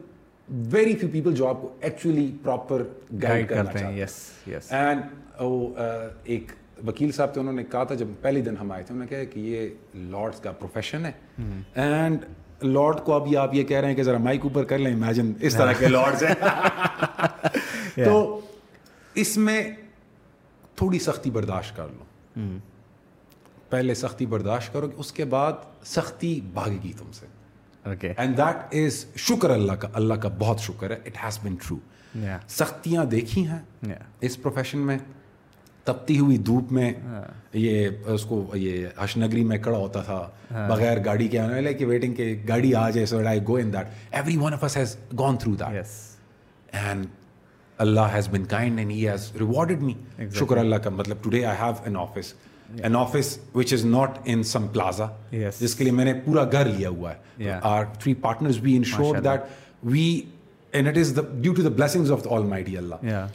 very 0.49 0.97
few 0.97 1.09
people 1.13 1.35
جو 1.35 1.49
آپ 1.49 1.63
کو 1.63 1.77
ایکچولی 1.81 2.37
پراپر 2.43 2.83
گائڈ 3.23 3.49
کرتے 3.49 3.79
ہیں. 3.79 3.99
یس 3.99 4.31
یس 4.47 4.73
اینڈ 4.73 5.03
وہ 5.41 5.75
ایک 6.25 6.53
وکیل 6.87 7.13
صاحب 7.13 7.33
تھے 7.33 7.41
انہوں 7.41 7.55
نے 7.55 7.65
کہا 7.65 7.85
تھا 7.85 7.95
جب 7.95 8.07
پہلے 8.21 8.41
دن 8.41 8.57
ہم 8.61 8.73
آئے 8.73 8.83
تھے 8.83 8.95
انہوں 8.95 9.07
نے 9.11 9.17
کہا 9.17 9.33
کہ 9.33 9.41
یہ 9.41 9.69
لارڈس 9.95 10.41
کا 10.41 10.53
پروفیشن 10.53 11.07
ہے. 11.07 11.13
اینڈ 11.75 12.25
لارڈ 12.65 13.01
کو 13.01 13.13
ابھی 13.13 13.37
آپ 13.37 13.55
یہ 13.55 13.65
کہہ 13.65 13.77
رہے 13.77 13.89
ہیں 13.89 13.95
کہ 13.95 14.03
ذرا 14.03 14.19
مائک 14.19 14.41
اوپر 14.43 14.65
کر 14.65 14.79
لیں 14.79 14.93
امیجن 14.93 15.33
اس 15.41 15.55
طرح 15.55 15.73
کے 15.73 15.89
لارڈس 15.89 16.23
ہیں. 16.23 16.35
تو 18.05 18.41
اس 19.15 19.37
میں 19.37 19.71
تھوڑی 20.75 20.99
سختی 20.99 21.31
برداشت 21.31 21.77
کر 21.77 21.87
لو. 21.89 22.45
پہلے 23.69 23.95
سختی 23.95 24.27
برداشت 24.27 24.73
کرو 24.73 24.89
اس 24.97 25.13
کے 25.13 25.25
بعد 25.25 25.53
سختی 25.85 26.41
بھاگے 26.53 26.79
گی 26.83 26.93
تم 26.99 27.13
سے. 27.13 27.27
اینڈ 27.85 28.37
دیٹ 28.37 28.75
از 28.75 29.05
شکر 29.19 29.51
اللہ 29.51 29.73
کا 29.73 29.89
اللہ 29.95 30.15
کا 30.15 30.29
بہت 30.39 30.61
شکر 30.61 30.91
ہے 30.91 30.97
اٹ 31.07 31.25
ہیز 31.25 31.39
بن 31.43 31.55
ٹرو 31.63 31.77
یا 32.15 32.39
سختیاں 32.49 33.05
دیکھی 33.05 33.47
ہیں 33.47 33.95
اس 34.21 34.41
پروفیشن 34.43 34.79
میں 34.81 34.99
تپتی 35.87 36.19
ہوئی 36.19 36.37
دھوپ 36.39 36.73
میں 36.73 36.93
یہ 37.55 37.89
اس 38.07 38.25
کو 38.25 38.45
یہ 38.55 38.87
حش 38.99 39.17
نگری 39.17 39.45
میں 39.45 39.59
کڑا 39.59 39.79
ہوتا 39.79 40.03
تھا 40.03 40.19
بغیر 40.69 41.05
گاڑی 41.05 41.29
کے 41.29 41.39
آنے 41.39 41.55
والے 41.55 41.75
کہ 41.75 41.87
ویٹنگ 41.87 42.15
کہ 42.15 42.35
گاڑی 42.49 42.75
آ 42.75 42.89
جائے 42.91 43.07
so 43.07 43.27
I 43.27 43.41
go 43.49 43.57
in 43.57 43.73
that 43.73 44.15
every 44.15 44.37
one 44.37 44.53
of 44.53 44.65
us 44.65 44.77
has 44.77 44.97
gone 45.19 45.37
through 45.37 45.55
that 45.55 45.87
and 46.77 47.07
Allah 47.79 48.13
has 48.15 48.29
been 48.29 48.45
kind 48.45 48.79
and 48.79 48.91
he 48.91 49.09
has 49.09 49.31
rewarded 49.39 49.83
me 49.83 49.95
شکر 50.39 50.57
اللہ 50.57 50.77
کا 50.77 50.91
مطلب 50.91 51.23
today 51.23 51.45
I 51.45 51.57
have 51.61 51.73
an 51.85 51.97
office 51.97 52.35
an 52.69 52.97
office 52.97 53.39
which 53.55 53.73
is 53.73 53.85
not 53.87 54.19
in 54.25 54.43
some 54.43 54.67
plaza 54.69 55.07
Yes. 55.35 55.59
جس 55.61 55.75
کے 55.75 55.85
لیے 55.85 55.93
میں 55.93 56.05
نے 56.05 56.15
پورا 56.15 56.45
گھر 56.53 56.65
لیا 56.65 56.89
ہوا 56.89 57.13
ہے. 57.13 57.59
Our 57.63 57.85
three 58.01 58.15
partners 58.15 58.59
be 58.59 58.77
ensure 58.77 59.17
that 59.17 59.41
we 59.85 60.21
and 60.73 60.89
it 60.89 60.99
is 60.99 61.19
due 61.33 61.55
to 61.55 61.63
the 61.63 61.69
blessings 61.69 62.13
of 62.13 62.27
all 62.31 62.43
my 62.43 62.77
اللہ 62.77 62.95
یا 63.03 63.27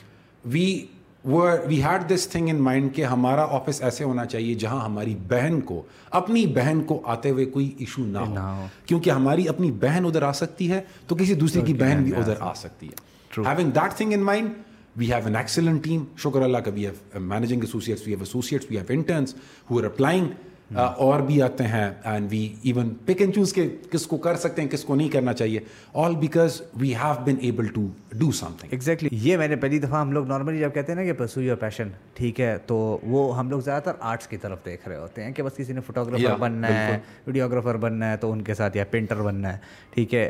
we 0.46 0.86
we 1.24 1.82
had 1.84 2.10
this 2.10 2.28
thing 2.28 2.50
in 2.50 2.56
mind 2.56 2.94
کہ 2.96 3.04
ہمارا 3.06 3.46
آفس 3.50 3.82
ایسے 3.82 4.04
ہونا 4.04 4.26
چاہیے 4.26 4.54
جہاں 4.54 4.80
ہماری 4.86 5.16
بہن 5.28 5.60
کو 5.62 5.82
اپنی 6.12 6.46
بہن 6.46 6.82
کو 6.84 7.02
آتے 7.06 7.30
ہوئے 7.30 7.46
کوئی 7.46 7.74
ایشو 7.78 8.06
نہ 8.06 8.18
ہو۔ 8.18 8.66
کیونکہ 8.86 9.10
ہماری 9.10 9.48
اپنی 9.48 9.72
بہن 9.72 10.06
ادھر 10.06 10.22
آ 10.22 10.32
سکتی 10.32 10.72
ہے 10.72 10.82
تو 11.08 11.16
کسی 11.16 11.34
دوسرے 11.34 11.62
کی 11.62 11.74
بہن 11.74 12.04
بھی 12.04 12.16
ادھر 12.16 12.34
آ 12.40 12.54
سکتی 12.54 12.88
ہے 12.88 13.42
having 13.42 13.72
that 13.72 13.94
thing 13.94 14.14
in 14.14 14.20
mind 14.20 14.52
we 14.96 15.12
have 15.14 15.26
an 15.26 15.36
excellent 15.36 15.84
team 15.84 16.04
شکر 16.18 16.42
اللہ 16.42 16.58
کا 16.58 16.72
we 16.72 16.86
have 16.86 17.20
managing 17.20 17.62
associates 17.62 18.08
we 18.08 18.14
have 18.14 18.22
associates 18.22 18.66
we 18.70 18.78
have 18.78 18.86
interns 18.90 19.36
who 19.72 19.80
are 19.80 19.84
applying 19.84 20.28
اور 20.76 21.20
بھی 21.20 21.42
آتے 21.42 21.64
ہیں 21.64 21.90
and 22.04 22.28
we 22.32 22.48
even 22.62 22.90
pick 23.06 23.22
and 23.22 23.36
choose 23.36 23.54
کے 23.54 23.68
کس 23.92 24.06
کو 24.08 24.18
کر 24.18 24.36
سکتے 24.36 24.62
ہیں 24.62 24.70
کس 24.70 24.84
کو 24.84 24.96
نہیں 24.96 25.10
کرنا 25.10 25.34
چاہیے 25.34 25.60
all 25.94 26.16
because 26.16 26.62
we 26.74 26.94
have 26.96 27.14
been 27.26 27.36
able 27.42 27.68
to 27.68 27.88
do 28.12 28.32
something 28.60 28.70
exactly 28.72 29.10
یہ 29.12 29.38
میں 29.38 29.48
نے 29.48 29.56
پہلی 29.56 29.80
دفعہ 29.80 30.02
ہم 30.02 30.12
لوگ 30.12 30.28
نارملی 30.28 30.60
جب 30.60 30.74
کہتے 30.74 30.92
ہیں 30.92 31.00
نا 31.00 31.06
کہ 31.06 31.14
پرسو 31.14 31.42
یور 31.42 31.56
پیشن 31.56 31.90
ٹھیک 32.14 32.42
ہے 32.42 32.58
تو 32.66 32.78
وہ 33.04 33.38
ہم 33.38 33.50
لوگ 33.50 33.62
زیادہ 33.62 33.84
تر 33.84 33.92
آرٹس 34.00 34.28
کی 34.28 34.38
طرف 34.38 34.66
دیکھ 34.66 34.88
رہے 34.88 34.98
ہوتے 34.98 35.24
ہیں 35.24 35.32
کہ 35.32 35.44
بس 35.44 35.56
کسی 35.56 35.74
نے 35.74 35.82
فوٹوگرافر 35.82 36.38
بننا 36.40 36.68
ہے 36.68 37.00
ویڈیوگرافر 37.28 37.78
بننا 37.78 38.12
ہے 38.12 38.18
تو 38.18 38.32
ان 38.32 38.42
کے 38.42 38.54
ساتھ 38.54 38.78
یا 38.78 38.86
پینٹر 38.92 39.22
بننا 39.22 39.54
ہے 39.54 39.58
ٹھیک 39.92 40.14
ہے 40.16 40.30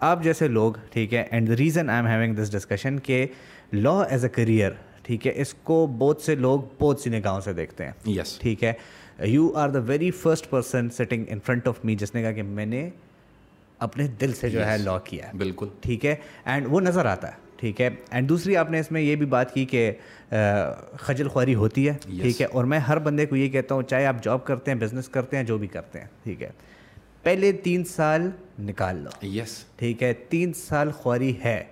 آپ 0.00 0.22
جیسے 0.22 0.48
لوگ 0.48 0.72
ٹھیک 0.90 1.14
ہے 1.14 1.24
and 1.30 1.48
the 1.48 1.56
reason 1.56 1.90
I 1.90 1.98
am 1.98 2.06
having 2.06 2.34
this 2.34 2.52
discussion 2.52 2.98
کہ 2.98 3.26
لا 3.72 4.02
ایز 4.02 4.24
اے 4.24 4.30
کریئر 4.30 4.70
ٹھیک 5.02 5.26
ہے 5.26 5.32
اس 5.36 5.54
کو 5.54 5.86
بہت 5.98 6.20
سے 6.20 6.34
لوگ 6.34 6.60
بہت 6.78 7.00
سی 7.00 7.10
نگاہوں 7.10 7.40
سے 7.40 7.52
دیکھتے 7.52 7.84
ہیں۔ 7.84 7.92
یس 8.06 8.38
ٹھیک 8.38 8.64
ہے 8.64 8.72
you 9.24 9.52
are 9.54 9.68
the 9.68 9.78
very 9.78 10.10
first 10.10 10.50
person 10.50 10.90
sitting 10.90 11.24
in 11.28 11.38
front 11.46 11.68
of 11.68 11.84
me 11.84 11.94
جس 11.94 12.14
نے 12.14 12.22
کہا 12.22 12.32
کہ 12.32 12.42
میں 12.42 12.66
نے 12.66 12.90
اپنے 13.78 14.06
دل 14.20 14.32
سے 14.32 14.50
جو 14.50 14.66
ہے 14.66 14.78
لا 14.78 14.98
کیا 14.98 15.26
ہے۔ 15.26 15.32
بالکل۔ 15.38 15.66
ٹھیک 15.80 16.06
ہے 16.06 16.14
اینڈ 16.44 16.66
وہ 16.70 16.80
نظر 16.80 17.06
آتا 17.06 17.28
ہے۔ 17.28 17.34
ٹھیک 17.56 17.80
ہے 17.80 17.88
اینڈ 18.10 18.28
دوسری 18.28 18.56
آپ 18.56 18.70
نے 18.70 18.80
اس 18.80 18.90
میں 18.92 19.00
یہ 19.00 19.16
بھی 19.16 19.26
بات 19.26 19.54
کی 19.54 19.64
کہ 19.64 19.92
خجل 20.96 21.28
خواری 21.28 21.54
ہوتی 21.54 21.88
ہے۔ 21.88 21.92
ٹھیک 22.22 22.40
ہے 22.40 22.46
اور 22.46 22.64
میں 22.64 22.78
ہر 22.78 22.98
بندے 22.98 23.26
کو 23.26 23.36
یہ 23.36 23.48
کہتا 23.48 23.74
ہوں 23.74 23.82
چاہے 23.82 24.06
آپ 24.06 24.16
جاب 24.22 24.44
کرتے 24.44 24.70
ہیں 24.70 24.78
بزنس 24.78 25.08
کرتے 25.08 25.36
ہیں 25.36 25.44
جو 25.44 25.58
بھی 25.58 25.66
کرتے 25.66 26.00
ہیں۔ 26.00 26.06
ٹھیک 26.22 26.42
ہے۔ 26.42 26.50
پہلے 27.22 27.52
تین 27.52 27.84
سال 27.84 28.30
نکال 28.58 28.96
لو۔ 28.96 29.26
یس 29.26 29.64
ٹھیک 29.76 30.02
ہے 30.02 30.12
تین 30.28 30.52
سال 30.52 30.90
خواری 30.90 31.32
ہے۔ 31.44 31.62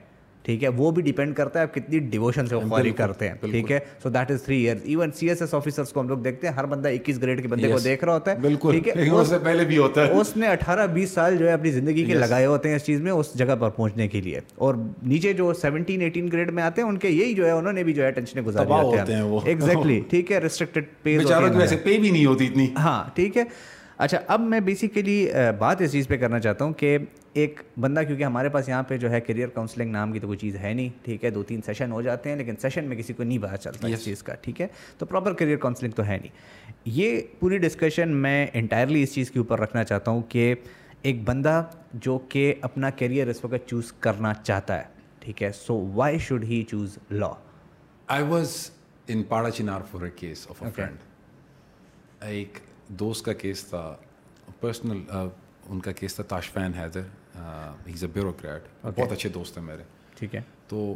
ٹھیک 0.43 0.63
ہے 0.65 0.69
وہ 0.69 0.91
بھی 0.91 1.03
ڈیپینڈ 1.03 1.35
کرتا 1.37 1.59
ہے 1.59 1.65
آپ 1.65 1.75
کتنی 1.75 1.99
ڈیووشن 1.99 2.47
سے 2.47 2.57
خواری 2.59 2.91
کرتے 2.91 3.29
ہیں۔ 3.29 3.35
ٹھیک 3.41 3.73
ہے 3.73 3.79
so 4.03 4.09
that 4.09 4.31
is 4.31 4.43
three 4.43 4.57
years 4.57 4.81
even 4.85 5.11
C 5.13 5.29
S 5.29 5.41
S 5.43 5.55
officers 5.55 5.93
کو 5.93 6.01
ہم 6.01 6.09
لوگ 6.09 6.19
دیکھتے 6.19 6.47
ہیں 6.47 6.55
ہر 6.55 6.67
بندہ 6.67 6.89
اکیس 6.89 7.21
گریڈ 7.23 7.43
کے 7.43 7.49
بندے 7.49 7.73
کو 7.73 7.79
دیکھ 7.79 8.05
رہا 8.05 8.15
ہوتا 8.15 8.33
ہے۔ 8.33 8.39
بالکل 8.39 8.73
ٹھیک 8.73 8.89
ہے 8.89 9.09
اس 9.11 9.29
سے 9.29 9.39
پہلے 9.39 9.65
بھی 9.65 9.79
ہوتا 9.79 10.07
ہے۔ 10.07 10.13
اس 10.13 10.37
نے 10.37 10.49
اٹھارہ 10.49 10.87
بیس 10.87 11.11
سال 11.11 11.37
جو 11.37 11.49
ہے 11.49 11.53
اپنی 11.53 11.71
زندگی 11.71 12.05
کے 12.05 12.15
لگائے 12.15 12.47
ہوتے 12.47 12.69
ہیں 12.69 12.77
اس 12.77 12.85
چیز 12.85 13.01
میں 13.01 13.13
اس 13.13 13.35
جگہ 13.35 13.55
پر 13.61 13.71
پہنچنے 13.71 14.09
کے 14.09 14.21
لیے۔ 14.21 14.41
اور 14.55 14.75
نیچے 15.03 15.33
جو 15.33 15.53
سیونٹین 15.55 16.01
ایٹین 16.01 16.33
گریڈ 16.33 16.51
میں 16.51 16.63
آتے 16.63 16.83
ہیں 16.83 16.89
ان 16.89 16.99
کے 16.99 17.09
یہی 17.09 17.35
جو 17.35 17.47
ہے 17.47 17.51
انہوں 17.51 17.73
نے 17.73 17.85
بھی 17.85 17.93
جو 17.93 18.05
ہے 18.05 18.11
ٹینشن 18.11 18.41
گزاری 18.47 18.71
ہوتے 18.73 19.13
ہیں۔ 19.13 19.23
ایگزیکٹلی 19.45 20.01
ٹھیک 20.11 20.33
ہے 20.33 20.39
ریسٹرکٹیڈ 20.39 20.85
پے 21.03 21.19
بھی 21.99 22.11
نہیں 22.11 22.27
ہوتی 22.27 22.47
اتنی۔ 22.47 22.67
ہاں 22.79 23.05
ٹھیک 23.15 23.37
ہے۔ 23.37 23.45
اچھا 23.99 24.19
اب 24.27 24.41
میں 24.41 24.61
بیسیکلی 24.61 25.29
بات 25.59 25.81
اس 25.81 25.93
چیز 25.93 26.09
پہ 26.09 26.17
کرنا 26.17 26.39
چاہتا 26.41 26.65
ہوں 26.65 26.73
کہ 26.73 26.99
ایک 27.33 27.61
بندہ 27.81 28.01
کیونکہ 28.07 28.25
ہمارے 28.25 28.49
پاس 28.49 28.69
یہاں 28.69 28.83
پہ 28.83 28.97
جو 28.97 29.11
ہے 29.11 29.21
کیریئر 29.21 29.49
کاؤنسلنگ 29.49 29.91
نام 29.91 30.13
کی 30.13 30.21
تو 30.21 30.27
کوئی 30.27 30.39
چیز 30.39 30.57
ہے 30.57 30.73
نہیں 30.75 30.89
ٹھیک 31.05 31.25
ہے 31.25 31.31
دو 31.31 31.43
تین 31.43 31.61
سیشن 31.63 31.93
ہو 31.93 32.03
جاتے 32.03 32.31
ہیں 32.31 32.37
لیکن 32.37 32.57
سیشن 32.57 32.85
میں 32.85 32.97
کسی 32.97 33.13
کو 33.13 33.23
نہیں 33.23 33.39
پتا 33.39 33.57
چلتا 33.57 33.89
اس 33.89 34.05
چیز 34.05 34.23
کا 34.23 34.35
ٹھیک 34.35 34.61
ہے؟ 34.61 34.67
تو 34.99 35.07
پراپر 35.07 35.35
کیریئر 35.35 35.57
کاؤنسلنگ 35.57 35.93
تو 35.93 36.07
ہے 36.07 36.19
نہیں۔ 36.19 36.31
یہ 36.85 37.21
پوری 37.39 37.59
ڈسکشن 37.59 38.09
میں 38.17 38.47
انٹائرلی 38.53 39.03
اس 39.03 39.15
چیز 39.15 39.31
کے 39.31 39.39
اوپر 39.39 39.61
رکھنا 39.61 39.85
چاہتا 39.85 40.11
ہوں 40.11 40.23
کہ 40.29 40.55
ایک 41.03 41.23
بندہ 41.25 41.63
جو 41.95 42.19
کہ 42.29 42.55
اپنا 42.61 42.91
کیریئر 42.91 43.29
اس 43.29 43.45
وقت 43.45 43.69
چوز 43.69 43.93
کرنا 43.93 44.33
چاہتا 44.35 44.79
ہے 44.79 44.85
ٹھیک 45.21 45.43
ہے؟ 45.43 45.53
So 45.53 45.87
why 45.95 46.19
should 46.19 46.45
he 46.45 46.63
choose 46.69 46.99
law 47.11 47.33
I 48.09 48.23
was 48.23 48.53
in 49.09 49.23
Pada 49.25 49.51
Chinar 49.53 49.81
for 49.93 50.05
a 50.05 50.11
case 50.23 50.47
of 50.47 50.63
a 50.63 50.71
friend. 50.71 50.97
ایک 52.21 52.59
دوست 52.89 53.25
کا 53.25 53.33
کیس 53.33 53.65
تھا 53.65 53.97
پرسنل 54.61 55.03
ان 55.67 55.81
کا 55.81 55.93
کیس 55.93 56.15
تھا 56.15 56.23
تاشفین 56.23 56.75
حیدر 56.75 57.01
ہی 57.87 57.93
از 57.93 58.05
اے 58.05 58.11
بیوروکریٹ 58.13 58.63
بہت 58.83 59.13
اچھے 59.13 59.29
دوست 59.29 59.59
ہیں 59.59 59.65
میرے۔ 59.65 59.83
ٹھیک 60.17 60.35
ہے۔ 60.35 60.41
تو 60.69 60.95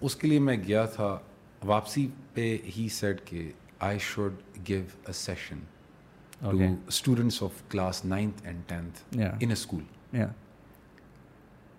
اس 0.00 0.16
کے 0.16 0.28
لیے 0.28 0.38
میں 0.38 0.56
گیا 0.56 0.84
تھا 0.86 1.18
واپسی 1.64 2.06
پہ 2.34 2.58
ہی 2.76 2.88
سیٹ 2.88 3.24
کہ 3.24 3.52
I 3.80 3.98
should 3.98 4.34
give 4.68 4.84
a 5.06 5.12
session 5.12 5.58
to 6.40 6.60
students 6.86 7.42
of 7.42 7.62
class 7.68 8.04
ninth 8.04 8.46
and 8.46 8.62
tenth 8.66 8.98
in 9.12 9.48
a 9.48 9.52
school 9.52 9.84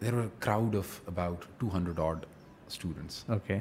there 0.02 0.14
are 0.14 0.28
crowd 0.40 0.76
of 0.76 1.00
about 1.08 1.46
two 1.58 1.70
hundred 1.74 2.00
odd 2.00 2.26
students 2.68 3.24
okay 3.28 3.60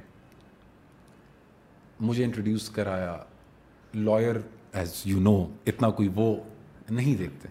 مجھے 2.00 2.24
انٹروڈیوس 2.24 2.70
کرایا 2.70 3.24
لائر 3.94 4.36
ایز 4.74 5.02
یو 5.04 5.20
نو 5.20 5.34
اتنا 5.66 5.90
کوئی 5.90 6.08
وہ 6.14 6.34
نہیں 6.90 7.14
دیکھتے۔ 7.16 7.48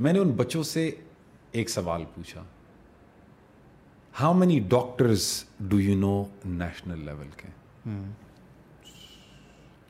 میں 0.00 0.12
نے 0.12 0.18
ان 0.18 0.30
بچوں 0.36 0.62
سے 0.62 0.90
ایک 1.50 1.70
سوال 1.70 2.04
پوچھا 2.14 2.42
how 4.20 4.32
many 4.32 4.58
doctors 4.68 5.44
do 5.60 5.80
you 5.80 5.96
know 5.98 6.24
national 6.44 7.04
level 7.04 7.28
کے؟ 7.36 7.48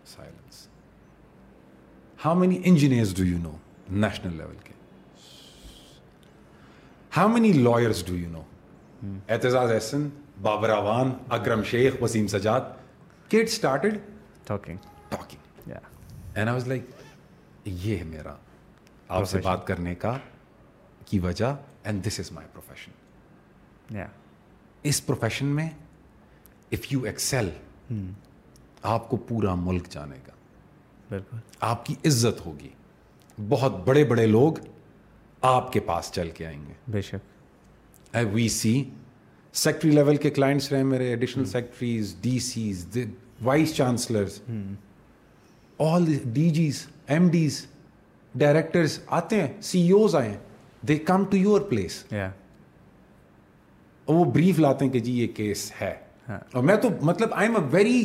Silence 0.06 0.66
how 2.24 2.34
many 2.34 2.60
engineers 2.64 3.16
do 3.16 3.24
you 3.24 3.38
know 3.38 3.56
national 3.90 4.36
level 4.36 4.56
کے؟ 4.64 4.72
How 7.16 7.28
many 7.28 7.52
lawyers 7.52 8.04
do 8.06 8.16
you 8.16 8.30
know 8.30 8.42
Aitzaz 9.28 9.72
Ahsan 9.72 10.08
Babar 10.42 10.70
Awan 10.70 11.12
Akram 11.28 11.62
Sheikh 11.62 12.02
Waseem 12.02 12.26
Sajjad 12.26 12.60
cut 13.28 13.48
started 13.48 13.98
talking 14.46 14.76
talking 15.08 15.43
and 16.34 16.48
I 16.48 16.54
was 16.54 16.68
like 16.68 16.84
یہ 17.64 17.98
ہے 17.98 18.04
میرا 18.04 18.34
آپ 19.08 19.28
سے 19.28 19.38
بات 19.38 19.66
کرنے 19.66 19.94
کا 19.94 20.16
کی 21.04 21.18
وجہ 21.18 21.54
and 21.84 22.06
this 22.06 22.20
is 22.20 22.32
my 22.32 22.48
profession 22.52 23.96
us 24.82 25.04
profession 25.06 25.46
میں 25.46 25.68
اف 26.72 26.92
یو 26.92 27.02
ایکسل 27.02 27.48
آپ 28.82 29.08
کو 29.08 29.16
پورا 29.16 29.54
ملک 29.54 29.88
جانے 29.90 30.18
کا 30.26 30.32
بالکل 31.10 31.36
آپ 31.60 31.86
کی 31.86 31.94
عزت 32.06 32.46
ہوگی 32.46 32.68
بہت 33.38 33.76
بڑے 33.84 34.04
بڑے 34.04 34.26
لوگ 34.26 34.58
آپ 35.42 35.72
کے 35.72 35.80
پاس 35.80 36.10
چل 36.12 36.30
کے 36.30 36.46
آئیں 36.46 36.60
گے 36.66 36.72
بے 36.88 37.00
شک 37.00 38.16
وی 38.32 38.48
سی 38.48 38.82
سیکٹری 39.54 39.90
لیول 39.90 40.16
کے 40.16 40.30
کلائنٹس 40.30 40.72
رہے 40.72 40.82
میرے 40.82 41.08
additional 41.08 41.44
secretaries 41.44 42.14
D 42.20 42.38
Cs 42.38 42.98
vice 43.42 43.74
chancellors 43.74 44.40
all 45.84 46.04
D 46.32 46.48
Gs 46.50 46.86
M 47.06 47.28
Ds 47.28 47.64
directors 48.34 48.98
آتے 49.18 49.40
ہیں 49.40 49.48
سی 49.62 49.90
اوز 49.92 50.14
آئے 50.16 50.28
ہیں 50.28 50.36
they 50.88 50.96
come 51.06 51.24
to 51.24 51.36
your 51.36 51.60
place 51.60 52.02
وہ 54.08 54.24
بریف 54.24 54.58
لاتے 54.58 54.84
ہیں 54.84 54.92
کہ 54.92 55.00
جی 55.00 55.12
یہ 55.12 55.26
کیس 55.34 55.70
ہے 55.80 55.94
اور 56.28 56.62
میں 56.62 56.76
تو 56.76 56.88
مطلب 57.02 57.34
I 57.34 57.48
am 57.48 57.56
a 57.56 57.62
very 57.70 58.00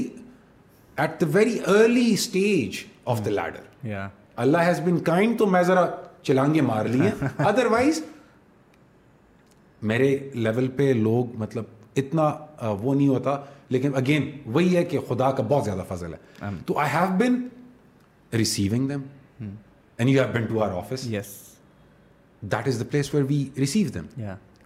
at 0.97 1.21
the 1.21 1.27
very 1.33 1.57
early 1.67 2.11
stage 2.13 2.83
of 3.05 3.25
the 3.25 3.31
leader 3.31 3.97
Allah 4.35 4.57
has 4.57 4.79
been 4.79 4.97
kind 5.03 5.37
تو 5.37 5.45
میں 5.45 5.61
ذرا 5.61 5.85
چلانگے 6.23 6.61
مار 6.61 6.85
لی 6.85 7.01
ہیں 7.01 7.27
ادر 7.37 7.65
وائز 7.65 8.01
میرے 9.81 10.17
لیول 10.33 10.67
پہ 10.67 10.91
لوگ 10.95 11.35
مطلب 11.35 11.63
اتنا 11.95 12.31
وہ 12.81 12.93
نہیں 12.95 13.07
ہوتا 13.07 13.37
لیکن 13.69 13.95
اگین 13.95 14.29
وہی 14.45 14.75
ہے 14.77 14.83
کہ 14.83 14.99
خدا 15.07 15.31
کا 15.31 15.43
بہت 15.47 15.65
زیادہ 15.65 15.83
فضل 15.87 16.13
ہے 16.13 16.49
تو 16.65 16.77
I 16.77 16.89
have 16.93 17.15
been 17.19 17.41
receiving 18.33 18.87
them 18.89 19.01
and 19.39 20.09
you 20.09 20.21
have 20.23 20.33
been 20.33 20.45
to 20.45 20.61
our 20.63 20.71
office 20.77 21.05
yes 21.09 21.33
that 22.41 22.67
is 22.67 22.79
the 22.79 22.85
place 22.91 23.13
where 23.13 23.25
we 23.29 23.45
receive 23.57 23.89
them 23.93 24.05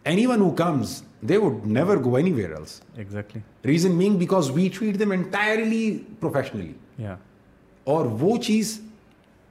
anyone 0.26 0.42
who 0.42 0.50
comes 0.58 1.02
they 1.30 1.38
would 1.38 1.66
never 1.68 1.98
go 1.98 2.16
anywhere 2.34 2.54
else 2.56 2.80
exactly 2.96 3.42
reason 3.66 3.96
meaning 3.98 4.18
because 4.18 4.50
we 4.52 4.70
treat 4.78 5.00
them 5.00 5.12
entirely 5.12 5.98
professionally 6.20 7.06
اور 7.88 8.06
وہ 8.20 8.36
چیز 8.38 8.80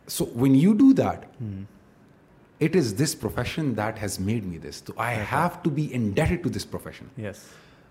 so 0.09 0.25
when 0.37 0.55
you 0.55 0.73
do 0.73 0.93
that 0.93 1.43
it 2.61 2.77
is 2.77 2.95
this 2.99 3.19
profession 3.21 3.77
that 3.77 4.03
has 4.03 4.19
made 4.21 4.45
me 4.45 4.59
this 4.59 4.83
تو 4.83 4.93
I 4.97 5.19
have 5.33 5.49
to 5.63 5.71
be 5.71 5.89
indebted 5.93 6.43
to 6.43 6.51
this 6.51 6.71
profession 6.71 7.21
yes 7.21 7.45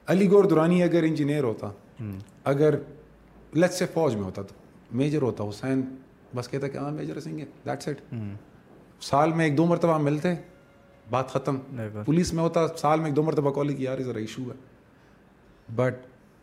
Ali 0.07 0.30
Gor 0.31 0.43
Durrani 0.43 0.84
اگر 0.84 1.03
engineer 1.03 1.43
ہوتا 1.43 1.68
hmm. 2.02 2.18
اگر 2.43 2.76
فوج 3.93 4.15
میں 4.15 4.23
ہوتا 4.23 4.41
تو 4.41 4.53
میجر 4.91 5.22
ہوتا 5.22 5.43
حسین 5.49 5.81
بس 6.35 6.47
کہتا 6.49 6.67
کہ 6.67 6.77
ہاں 6.77 6.91
میجر 6.91 7.19
سنگھ 7.19 7.41
دیٹ 7.65 7.83
سیٹ 7.83 8.01
سال 9.01 9.33
میں 9.33 9.45
ایک 9.45 9.57
دو 9.57 9.65
مرتبہ 9.65 9.97
ملتے 9.97 10.33
بات 11.09 11.29
ختم۔ 11.29 11.57
پولیس 12.05 12.33
میں 12.33 12.43
ہوتا 12.43 12.67
سال 12.77 12.99
میں 12.99 13.07
ایک 13.07 13.15
دو 13.15 13.23
مرتبہ 13.23 13.51
کال 13.51 13.73
کی 13.75 13.83
یار 13.83 14.01
ذرا 14.01 14.19
ایشو 14.19 14.41
ہے۔ 14.41 14.55
But 15.75 15.95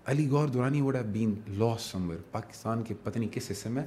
Ali 0.07 0.29
Gor 0.31 0.49
Durrani 0.49 0.81
would 0.81 0.97
have 0.97 1.05
been 1.13 1.35
lost 1.49 1.83
somewhere 1.83 2.17
Pakistan 2.33 2.83
کے 2.83 2.95
پتہ 3.03 3.19
نہیں 3.19 3.29
کس 3.33 3.51
حصے 3.51 3.69
میں 3.69 3.83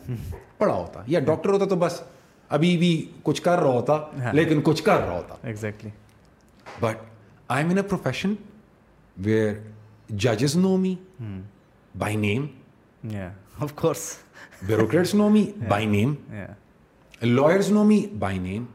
پڑا 0.58 0.74
ہوتا۔ 0.74 1.04
یا 1.08 1.20
ڈاکٹر 1.20 1.50
ہوتا 1.50 1.66
تو 1.66 1.76
بس 1.76 2.02
ابھی 2.50 2.78
بھی 2.78 2.92
کچھ 3.24 3.42
کر 3.42 3.60
رہا 3.60 3.70
ہوتا 3.70 4.32
لیکن 4.34 4.62
کچھ 4.64 4.84
کر 4.84 5.00
رہا 5.00 5.18
ہوتا۔ 5.18 5.36
Exactly 5.44 5.90
but 6.82 6.98
I 7.48 7.64
am 7.64 7.72
in 7.72 7.78
a 7.78 7.84
profession 7.84 8.34
where 9.18 9.54
ججز 10.10 10.56
know 10.56 10.76
me 10.78 10.96
by 11.98 12.16
name 12.16 12.46
of 13.60 13.74
course 13.76 14.12
bureaucrats 14.68 15.16
know 15.16 15.30
me 15.30 15.46
by 15.68 15.86
name 15.86 16.14
lawyers 17.22 17.72
know 17.72 17.84
me 17.84 18.06
by 18.20 18.40
name 18.40 18.66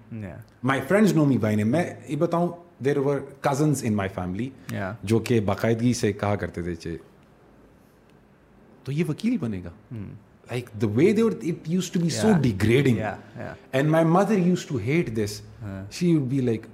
my 0.62 0.80
friends 0.88 1.12
know 1.12 1.24
me 1.24 1.38
by 1.38 1.56
name 1.56 1.68
میں 1.68 1.84
یہ 2.08 2.16
بتاؤں 2.16 2.48
دیر 2.84 2.98
ور 2.98 3.18
کزنس 3.40 3.82
ان 3.84 3.94
مائی 3.94 4.10
فیملی 4.14 4.48
جو 5.02 5.18
کہ 5.18 5.40
باقاعدگی 5.40 5.92
سے 5.94 6.12
کہا 6.12 6.36
کرتے 6.36 6.62
تھے 6.62 6.74
چے 6.74 6.96
تو 8.84 8.92
یہ 8.92 9.04
وکیل 9.08 9.36
بنے 9.38 9.60
گا۔ 9.64 9.70
Like 10.50 10.68
the 10.82 10.86
way 10.86 11.12
they 11.12 11.22
it 11.22 11.68
used 11.68 11.90
to 11.90 12.00
be 12.00 12.08
so 12.08 12.28
degrading 12.42 12.98
and 13.72 13.90
my 13.90 14.04
mother 14.04 14.38
used 14.38 14.66
to 14.66 14.78
hate 14.86 15.16
this 15.16 15.40
she 15.92 16.14
would 16.16 16.28
be 16.30 16.40
like 16.40 16.66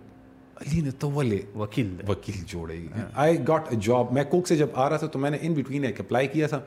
Ali 0.57 0.81
نے 0.81 0.91
تو 0.91 1.11
والے 1.11 1.41
وکیل۔ 1.57 1.95
وکیل 2.09 2.43
جوڑے۔ 2.47 2.77
گی 2.77 2.89
آئی 3.15 3.39
گاٹ 3.49 3.69
اے 3.71 3.77
جاب 3.83 4.13
میں 4.13 4.25
کوک 4.31 4.49
سے 4.49 4.57
جب 4.57 4.67
آ 4.75 4.89
رہا 4.89 4.97
تھا 4.97 5.07
تو 5.07 5.19
میں 5.19 5.31
نے 5.31 5.39
ان 5.41 5.55
بٹوین 5.55 5.85
ایک 5.85 6.01
اپلائی 6.01 6.29
کیا 6.29 6.47
تھا۔ 6.47 6.61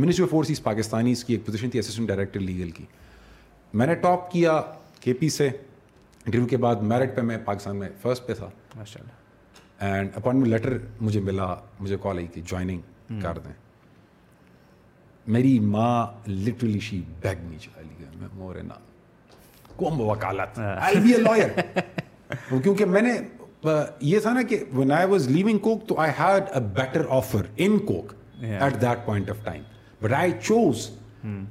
منسٹری 0.00 0.24
آف 0.24 0.30
فورسز 0.30 0.62
پاکستانی 0.62 1.12
اس 1.12 1.24
کی 1.24 1.34
ایک 1.34 1.46
پوزیشن 1.46 1.70
تھی 1.70 1.78
اسسٹنٹ 1.78 2.08
ڈائریکٹر 2.08 2.40
لیگل 2.40 2.70
کی۔ 2.70 2.84
میں 3.74 3.86
نے 3.86 3.94
ٹاپ 3.94 4.30
کیا 4.32 4.60
کے 5.00 5.12
پی 5.12 5.28
سے۔ 5.28 5.48
انٹرویو 6.26 6.46
کے 6.46 6.56
بعد 6.56 6.76
میرٹ 6.82 7.16
پہ 7.16 7.20
میں 7.20 7.36
پاکستان 7.44 7.76
میں 7.76 7.88
فرسٹ 8.02 8.26
پہ 8.26 8.34
تھا۔ 8.34 8.48
ماشاء 8.76 9.00
اللہ 9.00 9.84
اینڈ 9.84 10.10
اپوائنٹمنٹ 10.14 10.52
لیٹر 10.52 10.76
مجھے 11.00 11.20
ملا 11.20 11.54
مجھے 11.80 11.96
کال 12.02 12.16
آئی 12.16 12.26
کہ 12.26 12.40
جوائننگ 12.40 13.20
کر 13.22 13.38
دیں۔ 13.38 13.52
میری 15.26 15.58
ماں 15.60 16.06
لٹرلی 16.30 16.80
شی 16.80 17.00
بیگ 17.20 17.36
نہیں 17.40 17.58
چلا 17.58 17.80
لی 17.80 17.94
گیا 17.98 18.10
میں 18.14 18.28
مورے 18.32 18.62
نا۔ 18.62 18.74
کوم 19.76 20.00
وکالت۔ 20.00 20.58
آئی 20.58 20.96
بی 20.96 21.12
اے 21.12 21.18
لائر 21.18 21.60
کیونکہ 22.62 22.84
میں 22.84 23.02
نے 23.02 23.12
یہ 24.00 24.18
تھا 24.18 24.32
نا 24.32 24.42
کہ 24.42 24.64
when 24.76 24.92
I 24.92 25.06
was 25.06 25.28
leaving 25.28 25.58
Coke 25.58 25.86
تو 25.88 25.98
I 25.98 26.12
had 26.18 26.42
a 26.54 26.60
better 26.74 27.02
offer 27.08 27.42
in 27.56 27.78
Coke 27.78 28.12
at 28.40 28.80
that 28.80 29.06
point 29.06 29.30
of 29.30 29.44
time 29.44 29.62
but 30.02 30.12
I 30.12 30.32
chose 30.42 30.88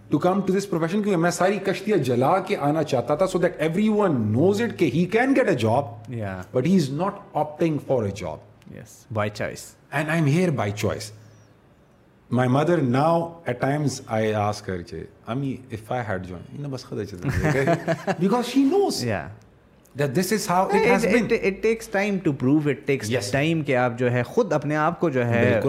to 0.10 0.18
come 0.18 0.42
to 0.42 0.54
this 0.54 0.70
profession 0.70 1.02
کیونکہ 1.04 1.18
میں 1.18 1.32
ساری 1.32 1.58
کشتیاں 1.66 1.98
جلا 2.04 2.38
کے 2.48 2.58
آنا 2.68 2.84
چاہتا 2.84 3.16
تھا 3.16 3.28
so 3.28 3.40
that 3.40 3.62
everyone 3.90 4.22
knows 4.32 4.62
it 4.62 4.78
کہ 4.80 4.90
he 4.94 5.06
can 5.12 5.36
get 5.36 5.50
a 5.50 5.56
job 5.56 5.86
but 6.54 6.66
he 6.66 6.76
is 6.76 6.90
not 6.94 7.20
opting 7.34 7.78
for 7.88 8.04
a 8.04 8.12
job 8.16 8.74
by 9.14 9.30
choice 9.30 9.66
and 9.92 10.10
I 10.10 10.22
am 10.22 10.28
here 10.28 10.50
by 10.56 10.72
choice 10.72 11.12
my 12.30 12.50
mother 12.50 12.82
now 12.82 13.22
at 13.46 13.60
times 13.62 14.02
I 14.08 14.34
آس 14.36 14.62
کر 14.62 14.82
چے 14.82 15.04
امی 15.28 15.56
if 15.72 15.92
I 15.92 16.04
had 16.08 16.28
join 16.28 16.70
بس 16.72 16.86
خدا 16.86 17.06
چلتا 17.06 18.12
because 18.20 18.46
she 18.46 18.64
knows 18.64 19.04
this 20.08 20.34
is 20.34 20.50
how 20.50 20.68
it 20.68 21.64
takes 21.64 21.88
time 21.88 22.18
to 22.24 22.32
prove 22.34 22.60
it 22.66 22.88
takes 22.88 23.32
time 23.32 23.62
کہ 23.62 23.76
آپ 23.76 24.00
جو 24.00 24.12
ہے 24.12 24.24
خود 24.24 24.54
اپنے 24.54 24.76
آپ 24.76 25.00
کو 25.00 25.10
جو 25.10 25.26
ہے 25.28 25.60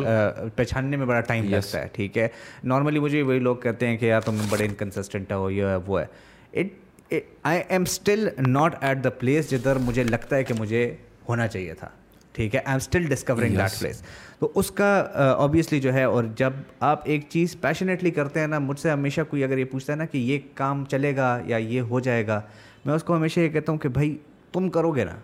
پہچاننے 0.55 0.97
میں 0.97 1.07
بڑا 1.07 1.20
ٹائم 1.20 1.44
لگتا 1.44 1.82
ہے 1.82 1.89
ٹھیک 1.93 2.19
ہے؟ 2.19 2.28
نارملی 2.65 2.98
مجھے 2.98 3.23
وہی 3.23 3.39
لوگ 3.39 3.57
کہتے 3.57 3.86
ہیں 3.86 3.97
کہ 3.97 4.07
یار 4.07 4.20
تم 4.20 4.36
بڑے 4.48 4.65
انکنسسٹنٹ 4.65 5.32
ہو 5.32 5.51
یہ 5.51 5.65
وہ 5.86 6.01
ہے۔ 6.01 6.07
It 6.52 7.15
I 7.43 7.61
am 7.69 7.82
still 7.82 8.28
not 8.39 8.74
at 8.81 9.05
the 9.05 9.11
place 9.11 9.51
جدھر 9.51 9.77
مجھے 9.77 10.05
لگتا 10.05 10.36
ہے 10.36 10.44
کہ 10.44 10.55
مجھے 10.55 10.94
ہونا 11.28 11.47
چاہیے 11.48 11.74
تھا 11.74 11.89
ٹھیک 12.32 12.55
ہے؟ 12.55 12.61
I 12.61 12.73
am 12.73 12.77
still 12.77 13.02
discovering 13.02 13.57
that 13.57 13.78
place 13.81 14.02
تو 14.39 14.52
اس 14.55 14.70
کا 14.70 14.98
اوبیسلی 15.39 15.81
جو 15.81 15.94
ہے 15.94 16.05
اور 16.05 16.24
جب 16.36 16.52
آپ 16.81 17.01
ایک 17.05 17.24
چیز 17.28 17.57
پیشنیٹلی 17.61 18.11
کرتے 18.11 18.40
ہیں 18.40 18.47
نا 18.47 18.59
مجھ 18.59 18.81
سے 18.81 18.90
ہمیشہ 18.90 19.20
کوئی 19.31 19.44
اگر 19.44 19.59
یہ 19.59 19.65
پوچھتا 19.65 19.93
ہے 19.93 19.98
نا 19.98 20.05
کہ 20.05 20.19
یہ 20.19 20.39
کام 20.55 20.85
چلے 20.85 21.16
گا 21.16 21.40
یا 21.47 21.57
یہ 21.57 21.81
ہو 21.81 22.01
جائے 22.01 22.27
گا 22.27 22.40
میں 22.85 22.94
اس 22.94 23.05
کو 23.05 23.16
ہمیشہ 23.16 23.40
یہ 23.40 23.48
کہتا 23.48 23.73
ہوں 23.73 23.78
کہ 23.78 23.89
بھائی 23.89 24.19
تم 24.52 24.69
کرو 24.70 24.90
گے 24.90 25.05
نا 25.05 25.16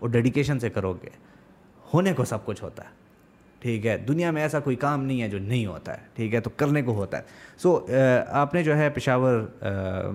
وہ 0.00 0.08
ڈیڈیکیشن 0.08 0.58
سے 0.58 0.70
کرو 0.70 0.92
گے 1.02 1.08
ہونے 1.94 2.12
کو 2.12 2.24
سب 2.24 2.44
کچھ 2.44 2.62
ہوتا 2.62 2.84
ہے۔ 2.84 2.88
ٹھیک 3.60 3.86
ہے 3.86 3.96
دنیا 3.98 4.30
میں 4.30 4.42
ایسا 4.42 4.60
کوئی 4.60 4.76
کام 4.76 5.04
نہیں 5.04 5.22
ہے 5.22 5.28
جو 5.28 5.38
نہیں 5.38 5.66
ہوتا 5.66 5.94
ہے۔ 5.94 5.98
ٹھیک 6.14 6.34
ہے 6.34 6.40
تو 6.40 6.50
کرنے 6.56 6.82
کو 6.82 6.92
ہوتا 6.94 7.18
ہے۔ 7.18 7.22
سو 7.56 7.86
آپ 8.28 8.54
نے 8.54 8.62
جو 8.62 8.76
ہے 8.76 8.90
پشاور 8.90 9.40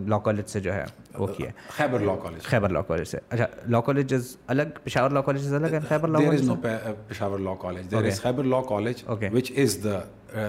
لا 0.08 0.18
کالج 0.18 0.48
سے 0.48 0.60
جو 0.60 0.74
ہے 0.74 0.86
وہ 1.18 1.28
کیا۔ 1.28 1.50
Khyber 1.70 2.00
law 2.00 2.16
college 2.16 2.44
Khyber 2.44 2.70
law 2.70 2.82
college 2.82 3.08
سے۔ 3.08 3.18
اچھا 3.30 3.46
لا 3.68 3.82
کالجز 3.82 4.38
الگ 4.48 4.64
پشاور 4.84 5.10
لا 5.10 5.22
کالجز 5.22 5.54
الگ 5.54 5.68
ہے؟ 5.68 5.80
Khyber 5.90 6.08
law 6.08 6.20
college 6.20 6.52
Peshawar 7.08 7.40
law 7.40 7.54
college 7.56 7.92
there 7.92 8.06
is 8.06 8.22
Khyber 8.22 8.44
law 8.44 8.62
college. 8.62 9.04
Which 9.34 9.52
is 9.58 9.84
the 9.84 10.00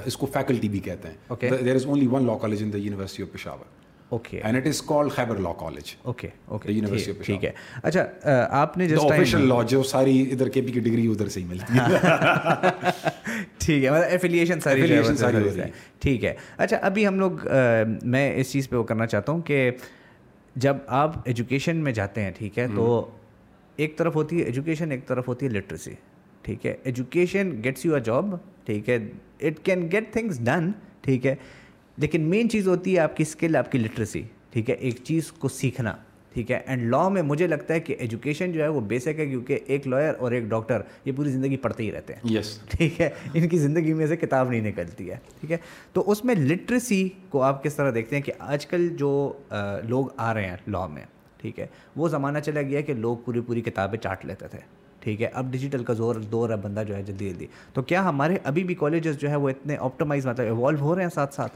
اس 0.05 0.17
کو 0.17 0.27
فیکلٹی 0.27 0.69
بھی 0.69 0.79
کہتے. 0.79 1.09
ہیں۔ 1.09 1.51
There 1.65 1.75
is 1.75 1.87
only 1.87 2.07
one 2.07 2.27
law 2.27 2.39
college 2.39 2.63
in 2.63 2.73
the 2.73 2.79
university 2.79 3.23
of 3.23 3.33
Peshawar 3.33 3.65
okay 4.11 4.41
and 4.41 4.57
it 4.57 4.67
is 4.67 4.81
called 4.83 5.13
Khyber 5.13 5.37
law 5.39 5.53
college 5.59 5.95
okay 6.03 6.29
okay 6.47 6.69
The 6.69 6.77
University 6.79 7.13
of 7.13 7.25
ٹھیک 7.25 7.45
ہے 7.45 7.51
اچھا 7.83 8.05
آپ 8.53 8.79
نے 8.79 8.89
جس 8.89 8.99
آفیشیل 9.03 9.47
لا 9.49 9.63
جو 9.69 9.83
ساری 9.83 10.21
ادھر 10.33 10.49
کے 10.49 10.63
پی 10.63 10.73
کی 10.73 10.81
ڈگری 10.81 11.07
ادھر 11.07 11.29
سے 11.29 11.41
ہی 11.41 11.45
ملتی 11.45 11.79
ہے 11.79 12.71
ٹھیک 13.59 13.85
مطلب 13.85 14.03
ایفیلیشن 14.11 14.61
ساری 14.61 15.03
ساری 15.17 15.61
ہے۔ 15.61 15.69
ٹھیک 15.99 16.25
ہے 16.25 16.35
اچھا 16.57 16.77
ابھی 16.83 17.07
ہم 17.07 17.19
لوگ 17.21 17.47
میں 18.03 18.33
اس 18.37 18.53
چیز 18.53 18.69
پہ 18.69 18.77
وہ 18.77 18.83
کرنا 18.83 19.07
چاہتا 19.07 19.33
ہوں 19.33 19.43
کہ 19.43 19.71
جب 20.57 20.77
آپ 20.87 21.17
ایجوکیشن 21.25 21.77
میں 21.77 21.93
جاتے 21.93 22.23
ہیں 22.23 22.31
ٹھیک 22.31 22.59
ہے 22.59 22.67
تو 22.77 23.09
ایک 23.77 23.97
طرف 23.99 24.17
ہوتی 24.17 24.39
ہے 24.39 24.45
ایجوکیشن 24.45 24.91
ایک 24.91 25.07
طرف 25.07 25.29
ہوتی 25.29 25.47
ہے 25.47 25.51
لٹریسی 25.51 25.95
ٹھیک 26.43 26.67
ہے 26.67 26.75
education 26.85 27.61
gets 27.65 27.87
you 27.87 27.95
a 27.95 28.01
job 28.01 28.35
ٹھیک 28.65 28.89
ہے 28.89 28.99
it 29.41 29.65
can 29.65 29.89
get 29.93 30.13
things 30.13 30.41
done 30.41 30.71
ٹھیک 31.01 31.27
ہے 31.27 31.35
لیکن 31.97 32.23
مین 32.23 32.51
چیز 32.51 32.69
ہوتی 32.69 32.95
ہے 32.95 33.01
آپ 33.01 33.17
کی 33.17 33.23
اسکل 33.23 33.57
آپ 33.57 33.73
کی 33.73 33.79
لٹریسی 33.79 34.23
ٹھیک 34.51 34.71
ہے؟ 34.71 34.75
ایک 34.75 34.97
چیز 35.05 35.33
کو 35.33 35.49
سیکھنا 35.49 35.93
ٹھیک 36.33 36.51
ہے؟ 36.51 36.61
اینڈ 36.67 36.83
لا 36.83 37.09
میں 37.09 37.23
مجھے 37.23 37.47
لگتا 37.47 37.75
ہے 37.75 37.81
کہ 37.81 37.97
ایجوکیشن 37.99 38.53
جو 38.53 38.63
ہے 38.63 38.69
وہ 38.69 38.81
بیسک 38.81 39.19
ہے 39.19 39.27
کیونکہ 39.27 39.59
ایک 39.67 39.87
لائر 39.87 40.15
اور 40.19 40.33
ایک 40.33 40.45
ڈاکٹر 40.45 40.83
یہ 41.05 41.13
پوری 41.17 41.31
زندگی 41.31 41.57
پڑھتے 41.57 41.83
ہی 41.83 41.93
رہتے 41.93 42.15
ہیں۔ 42.15 42.37
یس 42.37 42.59
ٹھیک 42.69 43.01
ہے؟ 43.01 43.11
ان 43.35 43.49
کی 43.49 43.59
زندگی 43.59 43.95
میں 43.95 44.07
سے 44.07 44.17
کتاب 44.17 44.51
نہیں 44.51 44.61
نکلتی 44.61 45.11
ہے 45.11 45.17
ٹھیک 45.41 45.53
ہے؟ 45.53 45.57
تو 45.93 46.11
اس 46.11 46.25
میں 46.25 46.35
لٹریسی 46.35 47.09
کو 47.29 47.43
آپ 47.43 47.65
کس 47.65 47.75
طرح 47.75 47.91
دیکھتے 47.95 48.17
ہیں 48.17 48.23
کہ 48.23 48.33
آج 48.39 48.67
کل 48.67 48.89
جو 48.89 49.33
لوگ 49.83 50.07
آ 50.17 50.35
رہے 50.35 50.47
ہیں 50.49 50.57
لا 50.67 50.87
میں 50.87 51.03
ٹھیک 51.37 51.61
ہے؟ 51.61 51.67
وہ 51.97 52.09
زمانہ 52.09 52.39
چلا 52.39 52.63
گیا 52.63 52.81
کہ 52.81 52.95
لوگ 52.95 53.17
پوری 53.17 53.41
پوری 53.41 53.61
کتابیں 53.61 53.99
چاٹ 53.99 54.27
لیتے 54.27 54.49
تھے 54.49 54.59
ٹھیک 55.01 55.23
ہے؟ 55.23 55.29
اب 55.33 55.53
ڈیجیٹل 55.53 55.85
کا 55.85 55.93
زور 55.93 56.15
دور 56.15 56.51
ہے 56.51 56.57
بندہ 56.57 56.83
جو 56.89 56.97
ہے 56.97 57.03
جلدی 57.03 57.31
جلدی۔ 57.31 57.47
تو 57.73 57.83
کیا 57.83 58.09
ہمارے 58.09 58.37
ابھی 58.45 58.65
بھی 58.65 58.75
کالجز 58.75 59.19
جو 59.19 59.31
ہے 59.31 59.37
وہ 59.37 59.49
اتنے 59.49 59.77
آپٹمائز 59.77 60.27
مطلب 60.27 60.47
ایوالو 60.47 60.79
ہو 60.81 60.95
رہے 60.95 61.03
ہیں 61.03 61.11
ساتھ 61.15 61.35
ساتھ؟ 61.35 61.53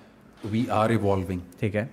وی 0.51 0.65
آر 0.71 0.91
ایوالونگ 0.91 1.41
ٹھیک 1.59 1.77
ہے۔ 1.77 1.87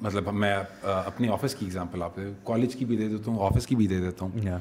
مطلب 0.00 0.32
میں 0.32 0.56
اپنے 0.82 1.28
آفس 1.28 1.54
کی 1.54 1.66
ایگزامپل 1.66 2.02
آپ 2.02 2.18
کالج 2.44 2.74
کی 2.74 2.84
بھی 2.84 2.96
دے 2.96 3.08
دیتا 3.08 3.30
ہوں 3.30 3.38
آفس 3.46 3.66
کی 3.66 3.76
بھی 3.76 3.86
دے 3.86 3.98
دیتا 4.00 4.24
ہوں۔ 4.24 4.58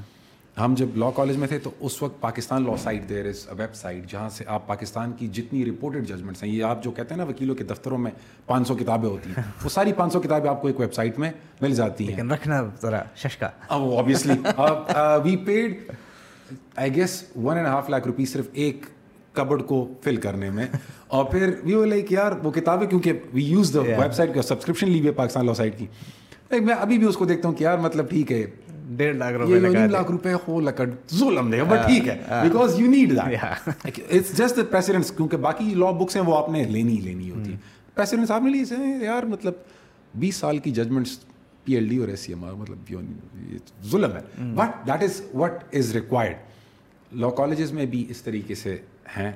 ہم 0.59 0.73
جب 0.77 0.97
لا 0.97 1.09
کالج 1.15 1.37
میں 1.37 1.47
تھے 1.47 1.57
تو 1.59 1.69
اس 1.79 2.01
وقت 2.01 2.19
Pakistan 2.21 2.63
law 2.63 2.75
site 2.77 3.07
there 3.09 3.25
is 3.25 3.47
website 3.75 4.11
جہاں 4.11 4.29
سے 4.29 4.43
آپ 4.47 4.67
پاکستان 4.67 5.11
کی 5.17 5.27
جتنی 5.27 5.65
رپورٹڈ 5.65 6.07
ججمنٹس 6.07 6.43
ہیں 6.43 6.49
یہ 6.49 6.63
آپ 6.63 6.83
جو 6.83 6.91
کہتے 6.91 7.13
ہیں 7.13 7.17
نا 7.17 7.29
وکیلوں 7.29 7.55
کے 7.55 7.63
دفتروں 7.63 7.97
میں 7.97 8.11
پانچ 8.45 8.67
سو 8.67 8.75
کتابیں 8.75 9.09
ہوتی 9.09 9.29
ہیں 9.29 9.43
وہ 9.63 9.69
ساری 9.69 9.93
پانچ 9.93 10.13
سو 10.13 10.21
کتابیں 10.21 10.49
آپ 10.49 10.61
کو 10.61 10.67
ایک 10.67 10.79
ویب 10.79 10.93
سائٹ 10.93 11.19
میں 11.19 11.31
مل 11.61 11.75
جاتی 11.75 12.13
ہیں۔ 12.13 12.23
رکھنا 12.31 12.61
ذرا 12.81 13.01
ششکا۔ 13.15 13.49
Obviously 13.69 14.37
we 15.23 15.35
paid 15.37 15.91
I 16.75 16.95
guess 16.95 17.23
one 17.35 17.55
and 17.55 17.67
half 17.67 17.89
lakh 17.89 18.07
rupees 18.07 18.33
صرف 18.33 18.47
ایک 18.53 18.85
کبڈ 19.33 19.61
کو 19.65 19.93
فل 20.03 20.15
کرنے 20.15 20.49
میں۔ 20.49 20.67
اور 21.07 21.25
پھر 21.25 21.53
وی 21.63 21.73
وہ 21.73 21.85
لائک 21.85 22.11
یار 22.11 22.31
وہ 22.43 22.51
کتابیں 22.51 22.87
کیونکہ 22.87 23.13
we 23.33 23.43
use 23.43 23.73
the 23.73 23.79
web 23.79 24.13
site 24.13 24.35
کا 24.35 24.41
سبسکرپشن 24.41 24.87
لی 24.87 24.97
ہوئی 24.97 25.07
ہے 25.07 25.11
پاکستان 25.11 25.45
لا 25.45 25.53
سائٹ 25.53 25.79
کی۔ 25.79 25.85
میں 26.51 26.75
ابھی 26.75 26.97
بھی 26.97 27.07
اس 27.07 27.17
کو 27.17 27.25
دیکھتا 27.25 27.47
ہوں 27.47 27.55
کہ 27.55 27.63
یار 27.63 27.77
مطلب 27.77 28.09
ٹھیک 28.09 28.31
ہے۔ 28.31 28.45
ڈیڑھ 28.89 29.15
لاکھ 29.17 29.33
روپے 29.33 29.87
لاکھ 29.87 30.11
روپے 30.11 30.33
ہو 30.47 30.59
لکڑ 30.59 30.89
ظلم 31.13 31.49
دے۔ 31.51 31.63
بٹ 31.63 31.85
ٹھیک 31.85 32.07
ہے 32.07 32.17
because 32.29 32.79
you 32.79 32.87
need 32.87 33.11
that 33.11 33.43
it's 33.97 34.37
just 34.37 34.57
the 34.57 34.77
کیونکہ 35.17 35.37
باقی 35.37 35.73
لا 35.75 35.91
بکس 35.91 36.15
ہیں 36.15 36.23
وہ 36.23 36.37
آپ 36.37 36.49
نے 36.49 36.63
لینی 36.63 36.95
ہی 36.97 37.01
لینی 37.01 37.31
ہوتی 37.31 37.55
پریسیڈنس 37.93 38.31
آپ 38.31 38.41
نے 38.41 38.51
لی 38.51 38.65
سے 38.65 38.75
یار 39.01 39.23
مطلب 39.23 39.53
بیس 40.15 40.35
سال 40.35 40.57
کی 40.57 40.71
ججمنٹس 40.71 41.17
پی 41.63 41.73
ایل 41.73 41.87
ڈی 41.89 41.97
اور 41.97 42.07
ایس 42.07 42.19
سی 42.19 42.33
ایم 42.33 42.43
آر 42.43 42.53
مطلب 42.53 42.93
ظلم 43.91 44.11
ہے۔ 44.11 44.43
But 44.55 44.87
that 44.87 45.03
is 45.03 45.21
what 45.33 45.51
is 45.71 45.91
required 45.91 46.35
law 47.15 47.29
colleges 47.29 47.71
میں 47.71 47.85
بھی 47.85 48.05
اس 48.09 48.21
طریقے 48.21 48.55
سے 48.55 48.77
ہیں 49.17 49.31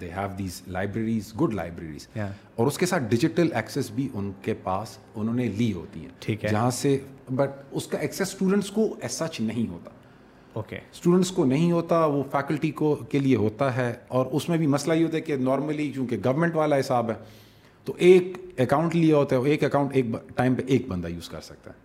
they 0.00 0.10
have 0.10 0.28
these 0.38 0.60
libraries 0.68 1.32
good 1.40 1.54
libraries 1.54 2.06
اور 2.16 2.66
اس 2.66 2.78
کے 2.78 2.86
ساتھ 2.86 3.02
ڈیجیٹل 3.10 3.48
ایکسیس 3.54 3.90
بھی 3.90 4.08
ان 4.14 4.30
کے 4.42 4.54
پاس 4.62 4.96
انہوں 5.14 5.34
نے 5.34 5.46
لی 5.48 5.72
ہوتی 5.72 6.00
ہیں. 6.00 6.08
ٹھیک 6.20 6.44
ہے. 6.44 6.50
جہاں 6.50 6.70
سے 6.70 6.98
بٹ 7.30 7.50
اس 7.70 7.86
کا 7.86 7.98
ایکسیس 7.98 8.28
اسٹوڈنٹس 8.28 8.70
کو 8.70 8.94
ایز 9.00 9.12
سچ 9.12 9.40
نہیں 9.40 9.70
ہوتا. 9.70 9.90
اوکے 10.54 10.76
اسٹوڈنٹس 10.92 11.30
کو 11.30 11.44
نہیں 11.44 11.70
ہوتا 11.72 12.04
وہ 12.04 12.22
فیکلٹی 12.30 12.70
کو 12.78 12.94
کے 13.10 13.18
لیے 13.18 13.36
ہوتا 13.36 13.74
ہے 13.76 13.92
اور 14.08 14.26
اس 14.26 14.48
میں 14.48 14.58
بھی 14.58 14.66
مسئلہ 14.66 14.94
یہ 14.94 15.04
ہوتا 15.04 15.16
ہے 15.16 15.20
کہ 15.22 15.36
نارملی 15.36 15.90
چونکہ 15.94 16.16
گورنمنٹ 16.24 16.56
والا 16.56 16.78
حساب 16.80 17.10
ہے 17.10 17.14
تو 17.86 17.92
ایک 17.98 18.36
اکاؤنٹ 18.58 18.94
لیا 18.96 19.16
ہوتا 19.16 19.36
ہے 19.36 19.50
ایک 19.50 19.64
اکاؤنٹ 19.64 19.94
ایک 19.94 20.06
ٹائم 20.36 20.54
پہ 20.54 20.62
ایک 20.66 20.88
بندہ 20.88 21.08
یوز 21.08 21.28
کر 21.28 21.40
سکتا 21.40 21.70
ہے. 21.70 21.78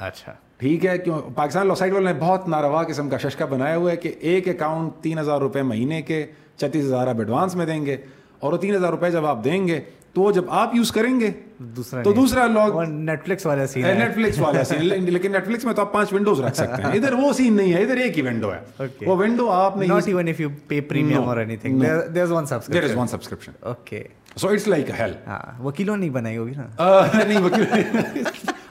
اچھا. 0.00 0.32
ٹھیک 0.58 0.84
ہے 0.86 0.96
کیوں؟ 0.98 1.20
پاکستان 1.34 1.66
لا 1.66 1.74
سائٹ 1.74 1.92
والے 1.92 2.12
نے 2.12 2.18
بہت 2.20 2.48
ناروا 2.48 2.82
قسم 2.88 3.08
کا 3.08 3.18
ششکا 3.18 3.44
بنایا 3.44 3.76
ہوا 3.76 3.90
ہے 3.90 3.96
کہ 3.96 4.14
ایک 4.20 4.48
اکاؤنٹ 4.48 5.02
تین 5.02 5.18
ہزار 5.18 5.40
روپے 5.40 5.62
مہینے 5.62 6.00
کے 6.02 6.24
چھتیس 6.58 6.84
ہزار 6.84 7.06
آپ 7.06 7.18
ایڈوانس 7.18 7.56
میں 7.56 7.66
دیں 7.66 7.86
گے 7.86 7.96
اور 8.38 8.52
وہ 8.52 8.58
تین 8.58 8.74
ہزار 8.74 8.90
روپے 8.90 9.10
جب 9.10 9.26
آپ 9.26 9.44
دیں 9.44 9.66
گے 9.68 9.80
تو 10.12 10.30
جب 10.30 10.44
آپ 10.48 10.74
یوز 10.74 10.92
کریں 10.92 11.20
گے 11.20 11.30
دوسرا 11.58 12.02
تو 12.02 12.12
دوسرا 12.12 12.46
لوگ 12.46 12.80
نیٹ 12.82 13.24
فلکس 13.24 13.46
والا 13.46 13.66
سین 13.66 13.86
نیٹ 13.98 14.14
فلکس 14.14 14.38
والا 14.38 14.64
سین 14.64 14.84
لیکن 15.12 15.32
نیٹ 15.32 15.46
فلکس 15.46 15.64
میں 15.64 15.74
تو 15.74 15.82
آپ 15.82 15.92
پانچ 15.92 16.12
ونڈوز 16.12 16.40
رکھ 16.40 16.56
سکتے 16.56 16.82
ہیں۔ 16.82 16.92
ادھر 16.96 17.12
وہ 17.12 17.32
سین 17.32 17.52
نہیں 17.52 17.72
ہے 17.74 17.82
ادھر 17.82 17.96
ایک 17.96 18.16
ہی 18.18 18.22
ونڈو 18.22 18.52
ہے۔ 18.52 18.86
وہ 19.06 19.16
ونڈو 19.16 19.50
آپ 19.50 19.76
نے 19.76 19.86
not 19.86 20.08
even 20.08 20.28
if 20.28 20.40
you 20.40 20.48
pay 20.68 20.80
premium 20.80 21.22
اور 21.22 21.36
anything 21.56 21.82
there 22.14 22.22
is 22.22 22.32
one 22.32 22.44
there 22.44 22.48
subscription 22.48 22.90
is 22.90 22.96
one 22.96 23.06
subscription 23.06 23.52
okay 23.60 24.02
so 24.36 24.48
it's 24.48 24.68
like 24.68 24.90
hell 24.98 25.12
وکیلوں 25.62 25.96
نہیں 25.96 26.10
بنائی 26.10 26.36
ہوگی 26.36 26.52
نا 26.56 27.00
نہیں 27.24 27.42
وکیل 27.42 27.64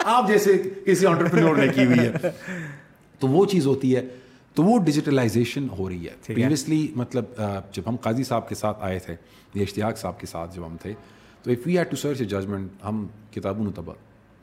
آپ 0.06 0.28
جیسے 0.28 0.58
کسی 0.86 1.06
آنٹرپرینور 1.06 1.56
نے 1.56 1.68
کی 1.68 1.86
ہوئی 1.86 2.00
ہے 2.00 2.30
تو 3.20 3.28
وہ 3.28 3.46
چیز 3.46 3.68
ہوتی 3.68 3.96
ہے 3.96 4.02
تو 4.56 4.64
وہ 4.64 4.78
ڈیجیٹلائزیشن 4.80 5.68
ہو 5.78 5.90
رہی 5.90 6.08
ہے. 6.08 6.16
پریویسلی 6.26 6.88
مطلب 6.96 7.42
جب 7.74 7.84
ہم 7.88 7.96
قاضی 7.96 8.24
صاحب 8.24 8.50
کے 8.50 8.56
ساتھ 8.56 8.84
آئے 8.84 9.00
تھے 9.00 9.16
یا 9.54 9.64
اشتیاق 9.64 9.98
صاحب 9.98 10.20
کے 10.20 10.28
ساتھ 10.28 10.56
جب 10.56 10.66
ہم 10.66 10.76
تھے 10.82 10.94
تو 11.44 11.52
if 11.52 11.66
we 11.66 11.78
had 11.78 11.90
to 11.90 11.96
search 11.96 12.22
a 12.22 12.28
judgment 12.28 12.84
ہم 12.86 13.06
کتابوں 13.32 13.72
تبا 13.72 13.94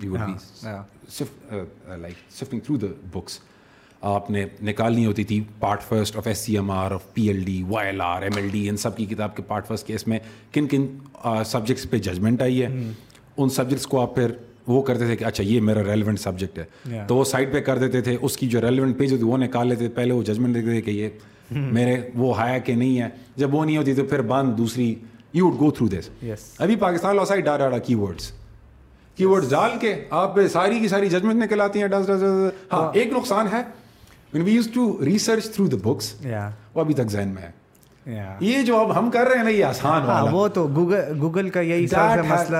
we 0.01 0.09
would 0.09 0.21
be 0.21 1.97
like 1.97 2.15
sifting 2.31 2.61
through 2.61 2.77
the 2.77 2.87
books 3.13 3.39
آپ 4.01 4.31
نے 4.31 4.45
نکالنی 4.63 5.07
ہوتی 5.07 5.25
تھی 5.25 5.41
part 5.59 5.83
first 5.83 6.17
of 6.17 6.27
S 6.27 6.39
C 6.39 6.55
M 6.57 6.71
R 6.71 6.91
of 6.91 7.13
P 7.15 7.27
L 7.29 7.43
D 7.45 7.63
Y 7.69 7.87
L 7.87 8.01
R 8.01 8.23
M 8.23 8.37
L 8.37 8.49
D 8.49 8.69
ان 8.69 8.77
سب 8.77 8.97
کی 8.97 9.07
کتاب 9.07 9.37
کے 9.37 9.43
پارٹ 9.43 9.67
فرسٹ 9.69 9.87
کے 9.87 9.95
اس 9.95 10.07
میں 10.07 10.19
کن 10.53 10.67
کن 10.67 10.87
سبجیکٹس 11.47 11.91
پہ 11.91 11.99
ججمنٹ 11.99 12.43
آئی 12.43 12.63
ہے. 12.63 12.69
ان 13.37 13.49
سبجیکٹس 13.49 13.87
کو 13.87 14.01
آپ 14.01 14.15
پھر 14.15 14.33
وہ 14.73 14.83
کرتے 14.83 15.07
تھے 15.07 15.17
کہ 15.17 15.25
اچھا 15.25 15.45
یہ 15.45 15.61
میرا 15.61 15.83
ریلیونٹ 15.85 16.21
سبجیکٹ 16.21 16.59
ہے۔ 16.59 16.65
تو 17.09 17.17
وہ 17.17 17.25
سائڈ 17.25 17.53
پہ 17.53 17.61
کر 17.61 17.79
دیتے 17.79 18.01
تھے 18.01 18.17
اس 18.23 18.37
کی 18.37 18.49
جو 18.49 18.61
ریلیونٹ 18.61 18.99
پیج 18.99 19.13
ہوتی 19.13 19.23
وہ 19.23 19.39
نکال 19.39 19.69
لیتے 19.69 19.89
پہلے 19.89 20.15
وہ 20.15 20.23
ججمنٹ 20.23 20.55
دیکھتے 20.55 20.71
تھے 20.71 20.83
کہ 20.83 20.91
یہ 20.91 21.09
میرے 21.51 21.97
وہ 22.15 22.43
ہے 22.43 22.61
کہ 22.61 22.75
نہیں 22.75 23.01
ہے۔ 23.01 23.09
جب 23.37 23.55
وہ 23.55 23.65
نہیں 23.65 23.77
ہوتی 23.77 23.95
تو 23.95 24.05
پھر 24.05 24.23
بند 24.23 24.59
دوسری 24.59 24.95
you 25.33 25.49
would 25.49 25.59
go 25.59 25.71
through 25.71 25.89
this 25.89 26.09
ابھی 26.59 26.77
پاکستان 26.77 27.17
لا 27.17 27.25
سائڈ 27.25 27.45
ڈاڈا 27.45 27.65
ڈاڈا 27.65 27.79
کی 27.79 27.95
ورڈس 27.95 28.31
کی 29.17 29.25
ورڈ 29.25 29.45
ڈال 29.51 29.71
کے 29.81 29.95
آپ 30.11 30.39
ساری 30.53 30.79
کی 30.79 30.89
ساری 30.89 31.09
ججمنٹ 31.09 31.45
نکل 31.45 31.61
آتی 31.61 31.83
ہیں۔ 31.83 31.89
ہاں 32.73 32.91
ایک 32.95 33.13
نقصان 33.13 33.47
ہے۔ 33.53 33.63
We 34.37 34.45
used 34.45 34.75
to 34.79 34.85
research 35.03 35.47
through 35.55 35.69
the 35.69 35.79
books 35.87 36.51
وہ 36.75 36.81
ابھی 36.81 36.95
تک 36.95 37.07
ذہن 37.07 37.29
میں 37.29 37.43
ہے۔ 37.43 37.51
یہ 38.41 38.63
جو 38.63 38.77
اب 38.81 38.99
ہم 38.99 39.11
کر 39.11 39.27
رہے 39.29 39.37
ہیں 39.37 39.45
نا 39.45 39.51
یہ 39.51 39.65
آسان 39.65 40.03
والا۔ 40.07 40.31
وہ 40.33 40.47
تو 40.49 40.67
گوگل 40.75 41.19
گوگل 41.21 41.49
کا 41.51 41.61
یہی 41.61 41.87
مسئلہ 42.29 42.57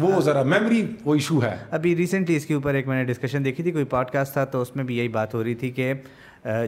وہ 0.00 0.20
ذرا 0.20 0.42
میموری 0.42 0.84
وہ 1.04 1.14
ایشو 1.14 1.42
ہے۔ 1.42 1.56
ابھی 1.70 1.94
ریسنٹلی 1.96 2.36
اس 2.36 2.46
کے 2.46 2.54
اوپر 2.54 2.74
ایک 2.74 2.88
میں 2.88 2.96
نے 2.96 3.12
ڈسکشن 3.12 3.44
دیکھی 3.44 3.62
تھی 3.62 3.72
کوئی 3.72 3.84
پوڈ 3.84 4.10
کاسٹ 4.10 4.32
تھا 4.32 4.44
تو 4.44 4.62
اس 4.62 4.74
میں 4.76 4.84
بھی 4.84 4.98
یہی 4.98 5.08
بات 5.08 5.34
ہو 5.34 5.44
رہی 5.44 5.54
تھی 5.54 5.70
کہ 5.70 5.92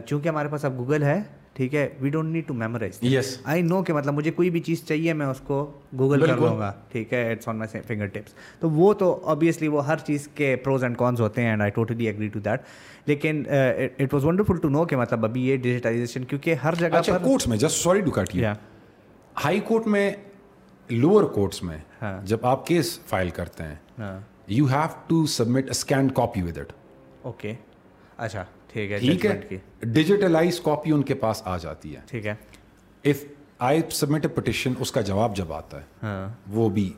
چونکہ 0.05 0.27
ہمارے 0.29 0.47
پاس 0.47 0.65
اب 0.65 0.77
گوگل 0.77 1.03
ہے 1.03 1.21
ٹھیک 1.61 1.73
ہے؟ 1.75 1.87
We 2.01 2.09
don't 2.09 2.33
need 2.33 2.47
to 2.47 2.53
memorize 2.53 2.97
yes 3.01 3.27
I 3.43 3.61
know 3.61 3.81
کہ 3.83 3.93
مطلب 3.93 4.13
مجھے 4.13 4.31
کوئی 4.31 4.49
بھی 4.49 4.59
چیز 4.59 4.83
چاہیے 4.85 5.13
میں 5.13 5.25
اس 5.25 5.39
کو 5.39 5.57
گوگل 5.99 6.25
کر 6.25 6.37
لوں 6.37 6.57
گا۔ 6.59 6.71
ٹھیک 6.91 7.13
ہے؟ 7.13 7.31
It's 7.31 7.47
on 7.47 7.57
my 7.57 7.81
finger 7.87 8.05
tips 8.05 8.33
تو 8.59 8.69
وہ 8.69 8.93
تو 8.93 9.09
آبویسلی 9.25 9.67
وہ 9.67 9.85
ہر 9.87 9.97
چیز 9.97 10.27
کے 10.35 10.55
پروز 10.55 10.83
اینڈ 10.83 10.97
کونس 10.97 11.19
ہوتے 11.19 11.41
ہیں 11.41 11.49
and 11.49 11.61
I 11.61 11.71
totally 11.71 12.07
agree 12.07 12.27
to 12.27 12.39
that 12.39 12.61
لیکن 13.05 13.43
it 13.49 14.13
was 14.13 14.25
wonderful 14.25 14.57
to 14.57 14.69
know 14.69 14.85
کہ 14.85 14.95
مطلب 14.95 15.25
ابھی 15.25 15.41
یہ 15.41 15.57
ڈیجیٹائزیشن 15.57 16.23
کیونکہ 16.23 16.53
ہر 16.53 16.75
جگہ 16.75 16.97
اچھا 16.97 17.17
کورٹس 17.17 17.47
میں 17.47 17.57
just 17.57 17.83
sorry 17.83 18.01
to 18.01 18.11
cut 18.11 18.35
high 19.35 19.59
court 19.59 19.87
میں 19.87 20.11
لوور 20.89 21.23
کورٹس 21.23 21.63
میں 21.63 21.77
جب 22.23 22.45
آپ 22.45 22.65
کیس 22.67 22.99
فائل 23.07 23.29
کرتے 23.29 23.63
ہیں 23.63 24.09
you 24.47 24.65
have 24.65 24.87
to 25.07 25.25
submit 25.25 25.69
scanned 25.69 26.13
copy 26.15 26.41
with 26.41 26.57
it 26.57 26.73
okay 27.21 27.53
اچھا۔ 28.17 28.43
ٹھیک 28.73 28.91
ہے 28.91 28.99
ٹھیک 28.99 29.25
ہے۔ 29.25 29.57
ڈیجیٹلائز 29.81 30.59
کاپی 30.59 30.91
ان 30.91 31.03
کے 31.03 31.13
پاس 31.13 31.41
آ 31.45 31.57
جاتی 31.57 31.95
ہے۔ 31.95 31.99
ٹھیک 32.05 32.25
ہے۔ 32.25 32.35
If 33.03 33.25
I 33.59 33.81
submit 33.91 34.25
a 34.25 34.41
petition 34.41 34.73
اس 34.79 34.91
کا 34.91 35.01
جواب 35.01 35.35
جب 35.35 35.53
آتا 35.53 35.79
ہے 35.81 36.07
وہ 36.49 36.69
بھی 36.69 36.93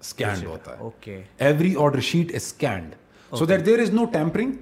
اسکینڈ 0.00 0.46
ہوتا 0.46 0.72
ہے۔ 0.72 0.76
Okay. 0.78 1.22
Every 1.38 1.74
order 1.78 2.00
sheet 2.00 2.28
is 2.30 2.36
scanned 2.36 2.94
so 3.36 3.44
that 3.44 3.66
there 3.66 3.78
is 3.78 3.90
no 3.90 4.04
tampering 4.04 4.52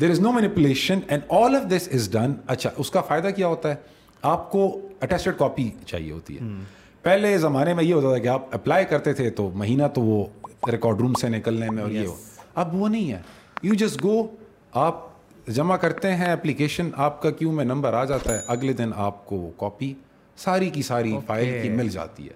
there 0.00 0.10
is 0.10 0.20
no 0.20 0.32
manipulation 0.32 0.98
and 1.08 1.22
all 1.28 1.56
of 1.56 1.70
this 1.70 1.88
is 1.92 2.12
done 2.12 2.32
اچھا 2.46 2.70
اس 2.76 2.90
کا 2.90 3.00
فائدہ 3.00 3.28
کیا 3.36 3.46
ہوتا 3.46 3.70
ہے؟ 3.70 3.74
آپ 4.22 4.50
کو 4.50 4.88
اٹیسٹڈ 5.00 5.38
کاپی 5.38 5.70
چاہیے 5.86 6.12
ہوتی 6.12 6.38
ہے۔ 6.38 6.40
پہلے 7.02 7.38
زمانے 7.38 7.74
میں 7.74 7.84
یہ 7.84 7.94
ہوتا 7.94 8.08
تھا 8.08 8.18
کہ 8.18 8.28
آپ 8.28 8.54
اپلائی 8.54 8.84
کرتے 8.84 9.12
تھے 9.12 9.30
تو 9.30 9.50
مہینہ 9.54 9.82
تو 9.94 10.00
وہ 10.00 10.26
ریکارڈ 10.72 11.00
روم 11.00 11.14
سے 11.14 11.28
نکلنے 11.28 11.70
میں 11.70 11.82
اور 11.82 11.90
یہ 11.90 12.06
ہو۔ 12.06 12.16
اب 12.54 12.74
وہ 12.74 12.88
نہیں 12.88 13.12
ہے۔ 13.12 13.22
یو 13.62 13.74
جسٹ 13.74 14.04
گو 14.04 14.26
آپ 14.72 15.08
جمع 15.48 15.76
کرتے 15.76 16.14
ہیں 16.14 16.32
اپلیکیشن 16.32 16.90
آپ 16.96 17.22
کا 17.22 17.30
کیوں 17.30 17.52
میں 17.52 17.64
نمبر 17.64 17.92
آ 17.92 18.04
جاتا 18.04 18.34
ہے 18.34 18.40
اگلے 18.46 18.72
دن 18.72 18.90
آپ 18.96 19.26
کو 19.26 19.50
کاپی 19.56 19.94
ساری 20.36 20.70
کی 20.70 20.82
ساری 20.82 21.14
فائل 21.26 21.62
کی 21.62 21.68
مل 21.68 21.88
جاتی 21.88 22.28
ہے۔ 22.28 22.32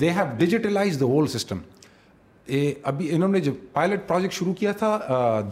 They 0.00 0.10
have 0.10 0.26
digitalize 0.38 1.00
the 1.00 1.04
whole 1.04 1.26
system 1.26 1.58
ابھی 2.82 3.14
انہوں 3.14 3.28
نے 3.28 3.40
جو 3.40 3.52
پائلٹ 3.72 4.08
پروجیکٹ 4.08 4.34
شروع 4.34 4.54
کیا 4.54 4.72
تھا 4.72 4.98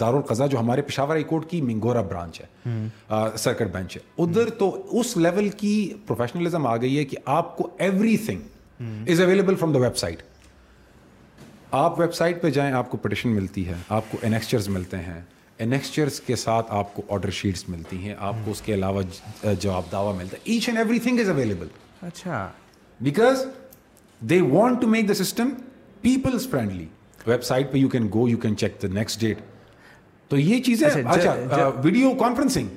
دارالقضا 0.01 0.47
جو 0.47 0.59
ہمارے 0.61 0.83
پشاور 0.83 1.09
ہائی 1.09 1.23
کورٹ 1.23 1.51
کی 1.51 1.61
منگورا 1.61 2.03
برانچ 2.03 2.41
ہے۔ 2.41 2.87
سرکٹ 3.37 3.67
بینچ 3.73 3.97
ہے۔ 3.97 4.03
ادھر 4.19 4.51
تو 4.51 5.01
اس 5.01 5.17
لیول 5.17 5.49
کی 5.49 5.95
پروفیشنلزم 6.07 6.67
آ 6.67 6.77
گئی 6.77 6.99
ہے 6.99 7.05
کہ 7.05 7.17
آپ 7.25 7.57
کو 7.57 7.69
everything 8.17 8.41
is 9.09 9.21
available 9.21 9.55
from 9.55 9.73
the 9.73 9.79
website 9.97 10.23
آپ 11.71 12.01
ویب 12.01 12.15
سائٹ 12.15 12.43
پہ 12.43 12.51
جائیں 12.51 12.73
آپ 12.73 12.91
کو 12.91 12.97
پٹیشن 12.97 13.29
ملتی 13.29 13.69
ہے 13.69 13.75
آپ 13.89 14.05
کو 14.11 14.19
انیکسچرز 14.23 14.69
ملتے 14.69 14.97
ہیں۔ 14.97 15.21
انیکسچرز 15.59 16.21
کے 16.21 16.37
ساتھ 16.37 16.67
آپ 16.71 16.95
کو 16.95 17.03
آرڈر 17.09 17.31
شیٹس 17.31 17.69
ملتی 17.69 17.97
ہیں 17.97 18.15
آپ 18.19 18.35
کو 18.45 18.51
اس 18.51 18.61
کے 18.61 18.75
علاوہ 18.75 19.03
جواب 19.61 19.83
دعویٰ 19.93 20.15
ملتا 20.17 20.37
ہے۔ 20.37 20.41
Each 20.45 20.69
and 20.69 20.79
everything 20.99 21.21
is 21.21 21.29
available 21.29 21.67
اچھا۔ 22.03 22.49
Because 23.01 23.45
they 24.21 24.41
want 24.41 24.81
to 24.81 24.87
make 24.87 25.09
the 25.09 25.15
system 25.15 25.51
peoples 26.01 26.49
friendly 26.51 26.87
website 27.45 27.73
پہ 27.73 27.79
you 27.79 27.89
can 27.89 28.09
go 28.15 28.29
you 28.29 28.37
can 28.37 28.57
check 28.57 28.83
the 28.83 28.89
next 28.89 29.21
date 29.21 29.39
تو 30.29 30.37
یہ 30.37 30.63
چیزیں 30.63 30.89
اچھا 30.89 31.69
ویڈیو 31.85 32.15
کانفرنسنگ 32.15 32.69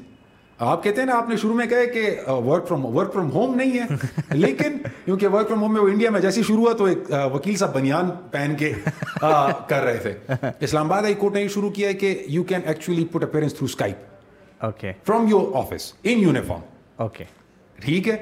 آپ 0.59 0.83
کہتے 0.83 1.01
ہیں 1.01 1.05
نا 1.05 1.15
آپ 1.15 1.29
نے 1.29 1.37
شروع 1.37 1.53
میں 1.53 1.65
کہے 1.65 1.87
کہ 1.87 2.31
work 2.31 2.67
from 2.67 2.85
work 2.85 3.13
from 3.13 3.31
home 3.31 3.55
نہیں 3.55 3.79
ہے۔ 3.79 3.85
لیکن 4.35 4.77
کیونکہ 5.05 5.27
ورک 5.27 5.47
فرام 5.47 5.61
ہوم 5.61 5.73
میں 5.73 5.81
وہ 5.81 5.87
انڈیا 5.87 6.09
میں 6.09 6.19
جیسے 6.19 6.43
شروع 6.43 6.57
ہوا 6.57 6.73
تو 6.73 6.85
ایک 6.85 6.97
وکیل 7.33 7.55
صاحب 7.55 7.75
بنیان 7.75 8.09
پہن 8.31 8.55
کے 8.59 8.73
کر 9.67 9.83
رہے 9.83 9.97
تھے۔ 9.97 10.13
اسلام 10.59 10.85
آباد 10.85 11.01
ہائی 11.01 11.13
کورٹ 11.13 11.33
نے 11.33 11.41
یہ 11.41 11.47
شروع 11.47 11.69
کیا 11.69 11.89
ہے 11.89 11.93
کہ 11.93 12.25
you 12.27 12.43
can 12.43 12.61
actually 12.65 13.05
put 13.05 13.23
appearance 13.23 13.53
through 13.53 13.65
Skype 13.65 14.63
okay 14.63 14.91
from 15.07 15.27
your 15.27 15.55
office 15.55 15.93
in 16.03 16.19
uniform 16.19 16.61
okay 16.95 17.23
ٹھیک 17.81 18.07
ہے؟ 18.07 18.15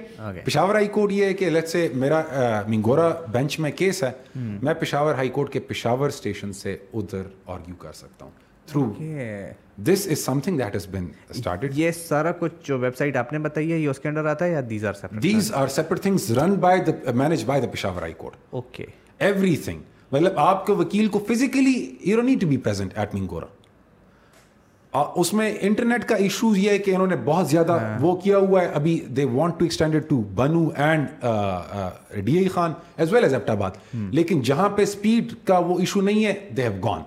پشاور 0.46 0.76
ہائی 0.76 0.88
کورٹ 0.88 1.12
یہ 1.12 1.26
ہے 1.26 1.34
کہ 1.34 1.50
لیٹ 1.50 1.68
سے 1.68 1.88
میرا 1.94 2.22
منگورا 2.68 3.10
بینچ 3.32 3.60
میں 3.60 3.72
کیس 3.72 4.04
ہے۔ 4.04 4.12
میں 4.36 4.74
پشاور 4.74 5.16
ہائی 5.16 5.30
کورٹ 5.30 5.54
کے 5.54 5.60
پشاور 5.60 6.08
اسٹیشن 6.08 6.54
سے 6.54 6.78
ادھر 6.94 7.22
آرگیو 7.46 7.76
کر 7.76 7.94
سکتا 7.94 8.26
ہوں۔ 8.26 8.32
Through 8.68 8.92
this 9.86 10.08
is 10.08 10.24
something 10.40 10.58
that 10.58 10.76
is 10.76 10.88
been 10.88 11.08
started 11.30 11.78
یہ 11.78 11.92
سارا 11.92 12.32
کچھ 12.32 12.54
جو 12.64 12.78
ویب 12.80 12.96
سائٹ 12.98 13.18
آپ 13.18 13.34
نے 13.34 13.40
بتائی 13.40 13.72
ہے 13.72 13.78
یہ 13.78 13.90
اس 13.90 14.00
کے 14.00 14.10
انڈر 14.10 14.26
آتا 14.26 14.46
ہے 14.46 14.52
یا 14.52 14.62
these 14.70 14.86
are 14.86 14.94
separate 14.94 15.24
these 15.24 15.52
are 15.54 15.68
separate 15.68 16.02
things 16.02 16.30
run 16.32 16.54
by 16.60 16.82
the 16.82 17.12
manage 17.14 17.44
by 17.46 17.62
the 17.62 17.68
Peshawar 17.68 18.02
high 18.02 18.14
court 18.14 18.36
okay 18.52 18.86
everything 19.56 19.82
مطلب 20.12 20.40
آپ 20.40 20.66
کے 20.66 20.74
وکیل 20.74 21.08
کو 21.08 21.20
physically 21.28 21.76
you 22.06 22.22
need 22.22 22.42
to 22.42 22.48
be 22.48 22.58
present 22.58 22.98
at 22.98 23.14
Mingora 23.16 23.46
اس 24.94 25.32
میں 25.34 25.52
انٹرنیٹ 25.62 26.04
کا 26.06 26.16
ایشوز 26.16 26.58
یہ 26.58 26.72
ہے 26.72 26.78
کہ 26.78 26.92
انہوں 26.92 27.08
نے 27.08 27.16
بہت 27.26 27.48
زیادہ 27.48 27.78
وہ 28.02 28.16
کیا 28.16 28.38
ہوا 28.38 28.62
ہے 28.62 28.68
ابھی 28.74 29.00
they 29.10 29.26
want 29.26 29.60
to 29.60 29.66
extend 29.66 29.96
to 30.10 30.22
Bannu 30.36 30.68
and 30.76 31.26
D 32.26 32.38
A 32.38 32.48
Khan 32.48 32.74
as 32.98 33.14
well 33.14 33.24
as 33.24 33.34
Abbottabad 33.50 33.96
لیکن 34.12 34.42
جہاں 34.42 34.70
پہ 34.70 34.82
اسپیڈ 34.82 35.34
کا 35.44 35.58
وہ 35.60 35.80
ایشو 35.80 36.02
نہیں 36.02 36.26
ہے 36.26 36.34
they 36.58 36.64
have 36.64 36.74
gone 36.84 37.02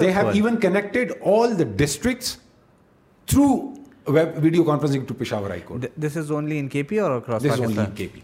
they 0.00 0.12
have 0.12 0.28
even 0.28 0.56
connected 0.60 1.12
all 1.26 1.58
the 1.58 1.64
districts 1.76 2.36
through 3.28 3.46
video 4.06 4.64
conferencing 4.64 5.04
to 5.04 5.14
Peshawar 5.14 5.50
high 5.50 5.60
court 5.64 5.86
this 6.02 6.16
is 6.16 6.30
only 6.30 6.58
in 6.58 6.68
K 6.68 6.82
P 6.82 6.98
اور 6.98 7.10
across 7.10 7.44
this 7.44 7.60
only 7.60 7.80
in 7.80 7.94
K 7.96 8.06
پی 8.12 8.20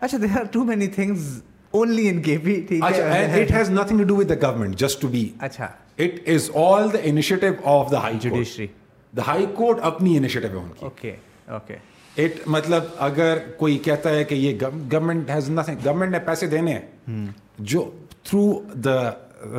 اچھا 0.00 0.18
there 0.18 0.38
are 0.38 0.44
too 0.44 0.64
many 0.64 0.86
things 0.86 1.40
only 1.70 2.08
in 2.08 2.22
K 2.22 2.36
P 2.38 2.60
ٹھیک 2.68 2.82
ہے 2.84 3.42
it 3.42 3.50
has 3.50 3.70
nothing 3.70 3.98
to 3.98 4.04
do 4.04 4.16
with 4.16 4.28
the 4.28 4.34
government 4.42 4.76
just 4.78 5.00
to 5.02 5.08
be 5.08 5.28
اچھا 5.38 5.64
it 5.98 6.28
is 6.28 6.50
all 6.54 6.92
the 6.92 6.98
initiative 7.02 7.46
of 7.70 7.92
the 7.92 8.02
high 8.02 8.18
judiciary 8.20 8.66
the 9.12 9.22
high 9.26 9.46
court 9.54 9.78
اپنی 9.82 10.16
initiative 10.16 10.48
ہے 10.48 10.62
ان 10.62 10.68
کی 10.70 10.84
okay 10.84 11.14
okay 11.48 11.76
it 12.16 12.46
مطلب 12.46 12.84
اگر 12.98 13.38
کوئی 13.56 13.78
کہتا 13.78 14.10
ہے 14.10 14.24
کہ 14.24 14.34
یہ 14.34 14.58
گورنمنٹ 14.60 15.30
ہیز 15.30 15.50
نتھنگ 15.50 15.76
گورنمنٹ 15.84 16.12
نے 16.12 16.18
پیسے 16.18 16.46
دینے 16.46 16.72
ہیں 16.72 17.26
جو 17.58 17.90
through 18.22 18.52
the 18.84 19.00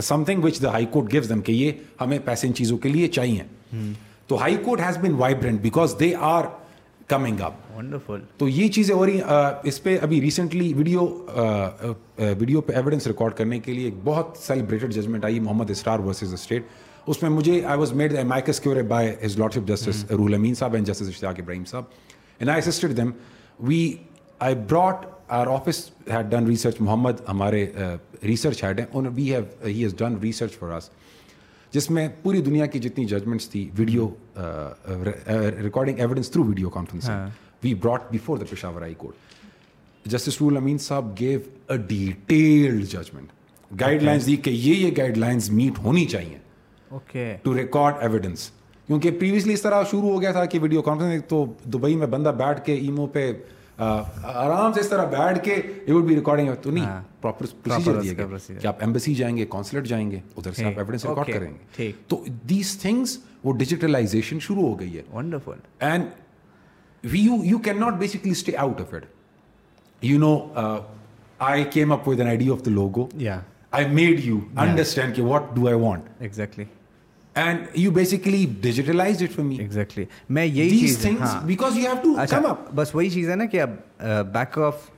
something 0.24 0.44
which 0.44 0.62
the 0.64 0.72
high 0.72 0.86
court 0.92 1.12
gives 1.14 1.30
them 1.30 1.42
کہ 1.42 1.52
یہ 1.52 1.72
ہمیں 2.02 2.18
پیسے 2.26 2.48
ان 2.48 2.54
چیزوں 2.54 2.78
کے 2.78 2.90
لیے 2.90 3.08
چاہیے۔ 3.08 3.44
تو 4.28 4.40
high 4.42 4.58
court 4.64 4.82
has 4.82 4.98
been 4.98 5.14
vibrant 5.14 5.62
because 5.62 5.96
they 6.00 6.14
are 6.20 6.44
coming 7.08 7.42
up 7.42 7.54
wonderful 7.78 8.20
تو 8.38 8.48
یہ 8.48 8.68
چیزیں 8.68 8.94
ہو 8.96 9.06
رہی 9.06 9.18
ہیں۔ 9.18 9.24
اس 9.64 9.82
پہ 9.84 9.98
ابھی 10.02 10.20
ریسنٹلی 10.22 10.72
ویڈیو 10.74 11.06
ویڈیو 12.18 12.62
پہ 12.62 12.74
ایویڈنس 12.74 13.08
ریکارڈ 13.08 13.34
کرنے 13.38 13.60
کے 13.60 13.74
لیے 13.74 13.86
ایک 13.86 13.96
بہت 14.04 14.38
سیلیبریٹڈ 14.42 14.94
ججمنٹ 14.94 15.26
آئی 15.26 15.40
محمد 15.40 15.72
اسرار 15.72 16.00
ورسز 16.00 16.34
اسٹیٹ 16.34 16.66
اس 17.08 17.22
میں 17.22 17.30
مجھے 17.30 17.62
I 17.66 17.80
was 17.80 17.94
made 17.94 18.14
amicus 18.28 18.60
curiae 18.60 18.82
by 18.90 19.12
his 19.26 19.38
lordship 19.40 19.68
justice 19.68 20.04
Roohul 20.12 20.34
Amin 20.34 20.56
sahib 20.56 20.74
and 20.74 20.88
justice 20.88 21.08
Ishtiaq 21.08 21.40
Ibrahim 21.40 21.66
sahib. 21.66 21.84
And 22.40 22.50
I 22.50 22.62
assisted 22.66 22.98
them 22.98 23.12
we 23.60 23.92
I 24.40 24.56
brought 24.70 25.06
our 25.32 25.48
office 25.48 25.90
head 26.14 26.32
done 26.32 26.46
research 26.46 26.76
Muhammad 26.80 27.22
ہمارے 27.28 27.66
research 28.24 28.64
head 28.64 28.80
ہیں. 28.80 28.86
We 29.16 29.34
have 29.34 29.42
he 29.66 29.84
has 29.84 29.96
done 29.98 30.16
research 30.22 30.58
for 30.60 30.72
us 30.72 30.90
جس 31.74 31.90
میں 31.90 32.08
پوری 32.22 32.42
دنیا 32.42 32.66
کی 32.66 32.80
جتنی 32.80 33.06
judgements 33.06 33.50
تھی 33.50 33.70
video 33.78 34.08
recording 35.64 36.00
evidence 36.00 36.32
through 36.32 36.44
video 36.44 36.70
conference 36.70 37.10
we 37.64 37.74
brought 37.74 38.12
before 38.12 38.38
the 38.38 38.46
Peshawar 38.50 38.82
High 38.82 38.94
Court 38.98 40.10
justice 40.10 40.42
Ruhul 40.42 40.58
Amin 40.58 40.78
صاحب 40.78 41.20
gave 41.20 41.40
a 41.70 41.78
detailed 41.78 42.86
judgment 42.86 43.80
guidelines 44.04 44.26
دی 44.26 44.36
کہ 44.36 44.50
یہ 44.50 44.76
یہ 44.76 44.92
گائڈ 44.98 45.18
لائنس 45.18 45.50
میٹ 45.52 45.80
ہونی 45.84 46.06
چاہیے 46.06 46.38
اوکے 46.92 47.34
ٹو 47.44 47.58
ریکارڈ 47.58 47.96
ایویڈنس 48.02 48.50
کیونکہ 48.88 49.12
پریویسلی 49.12 49.54
اس 49.54 49.62
طرح 49.62 49.84
شروع 49.92 50.12
ہو 50.12 50.22
گیا 50.22 50.32
تھا 50.32 50.46
کہ 50.46 50.60
ویڈیو 50.60 50.82
کانفرنس 50.82 51.24
تو 51.28 51.46
دبئی 51.66 51.96
میں 51.96 52.08
بندہ 52.08 52.30
بیٹھ 52.38 52.66
کے 52.66 52.74
ایمو 52.74 53.08
پہ 53.08 53.32
آرام 53.82 54.74
سے 54.74 54.80
اس 54.80 54.90
طرح 54.90 55.06
بیٹھ 55.06 55.44
کے 55.44 55.56
یہ 55.88 55.94
وڈ 55.94 56.04
بی 56.04 56.16
ریکارڈنگ 56.16 56.50
تو 56.62 56.72
نہیں 56.72 56.86
پراپر 57.22 57.46
پروسیجر 57.64 58.02
دیا 58.02 58.14
گیا۔ 58.14 58.26
کہ 58.62 58.68
آپ 58.68 58.76
ایمبسی 58.80 59.16
جائیں 59.16 59.38
گے 59.38 59.46
کانسلیٹ 59.50 59.84
جائیں 59.84 60.12
گے 60.12 60.20
ادھر 60.38 60.52
سے 60.52 60.66
آپ 60.66 60.72
ایویڈنس 60.78 61.06
ریکارڈ 61.06 61.34
کریں 61.34 61.54
گے۔ 61.54 61.92
تو 62.08 62.24
دیز 62.50 62.78
تھنگس 62.82 63.18
وہ 63.44 63.54
ڈیجیٹلائزیشن 63.54 64.40
شروع 64.40 64.62
ہو 64.62 64.80
گئی 64.80 64.98
ہے۔ 64.98 65.02
Wonderful 65.14 65.60
and 65.80 66.06
we 67.04 67.20
you 67.20 67.36
you 67.44 67.58
can 67.58 67.80
not 67.80 67.94
basically 67.94 68.32
stay 68.32 68.58
out 68.58 68.82
of 68.82 68.94
it 68.94 69.06
you 70.02 70.20
know 70.20 70.38
I 71.40 71.64
came 71.64 71.92
up 71.92 72.08
with 72.10 72.20
an 72.20 72.28
idea 72.28 72.54
of 72.54 72.66
the 72.66 72.72
logo 72.72 73.08
I 73.72 73.88
made 73.88 74.26
you 74.26 74.40
understand 74.58 75.16
کہ 75.16 75.22
what 75.22 75.44
do 75.56 75.68
I 75.68 75.76
want 75.76 76.04
exactly 76.20 76.66
and 77.36 77.60
you 77.74 77.92
basically 77.92 78.46
digitalize 78.62 79.22
it 79.24 79.32
for 79.32 79.44
me 79.44 79.56
exactly 79.56 80.06
میں 80.30 80.46
یہی 80.46 80.80
چیز 80.80 81.06
because 81.46 81.78
you 81.78 81.84
have 81.84 81.96
to 82.04 82.16
come 82.30 82.46
up 82.46 82.74
بس 82.76 82.96
وہی 82.96 83.10
چیز 83.10 83.30
ہے 83.30 83.36
نا 83.36 83.46
کہ 83.46 83.62
اب 83.62 83.70
بیک 84.34 84.58
آف 84.58 84.90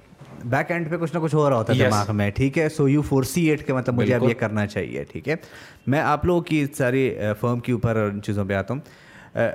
بیک 0.46 0.72
اینڈ 0.72 0.90
پہ 0.90 0.98
کچھ 0.98 1.14
نہ 1.16 1.20
کچھ 1.20 1.36
ہو 1.36 1.50
رہا 1.50 1.58
ہوتا 1.58 1.74
ہے 1.74 1.78
دماغ 1.78 2.16
میں 2.16 2.30
ٹھیک 2.32 2.58
ہے؟ 2.58 2.70
So 2.70 2.88
you 2.90 3.02
four 3.02 3.24
C 3.24 3.50
it 3.50 3.68
کہ 3.68 3.74
مطلب 3.74 3.96
مجھے 3.96 4.16
اب 4.16 4.24
یہ 4.24 4.34
کرنا 4.34 4.66
چاہیے 4.68 5.04
ٹھیک 5.04 5.30
ہے؟ 5.30 5.36
میں 5.88 6.00
آپ 6.00 6.26
لوگوں 6.26 6.42
کی 6.42 6.66
ساری 6.78 7.10
فرم 7.40 7.60
کے 7.60 7.72
اوپر 7.72 7.96
ان 7.96 8.22
چیزوں 8.22 8.46
پہ 8.46 8.54
آتا 8.54 8.74
ہوں۔ 8.74 8.82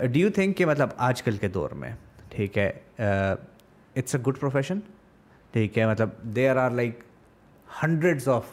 ڈو 0.06 0.18
یو 0.18 0.30
تھنک 0.30 0.56
کہ 0.56 0.66
مطلب 0.66 0.88
آج 0.96 1.22
کل 1.22 1.36
کے 1.36 1.48
دور 1.48 1.70
میں 1.70 1.90
ٹھیک 2.28 2.58
ہے؟ 2.58 2.70
اٹس 2.98 4.14
اے 4.14 4.22
گڈ 4.26 4.38
پروفیشن 4.40 4.78
ٹھیک 5.52 5.78
ہے؟ 5.78 5.86
مطلب 5.86 6.08
they 6.22 6.48
are 6.48 6.70
like 6.70 7.00
hundreds 7.82 8.28
of 8.28 8.44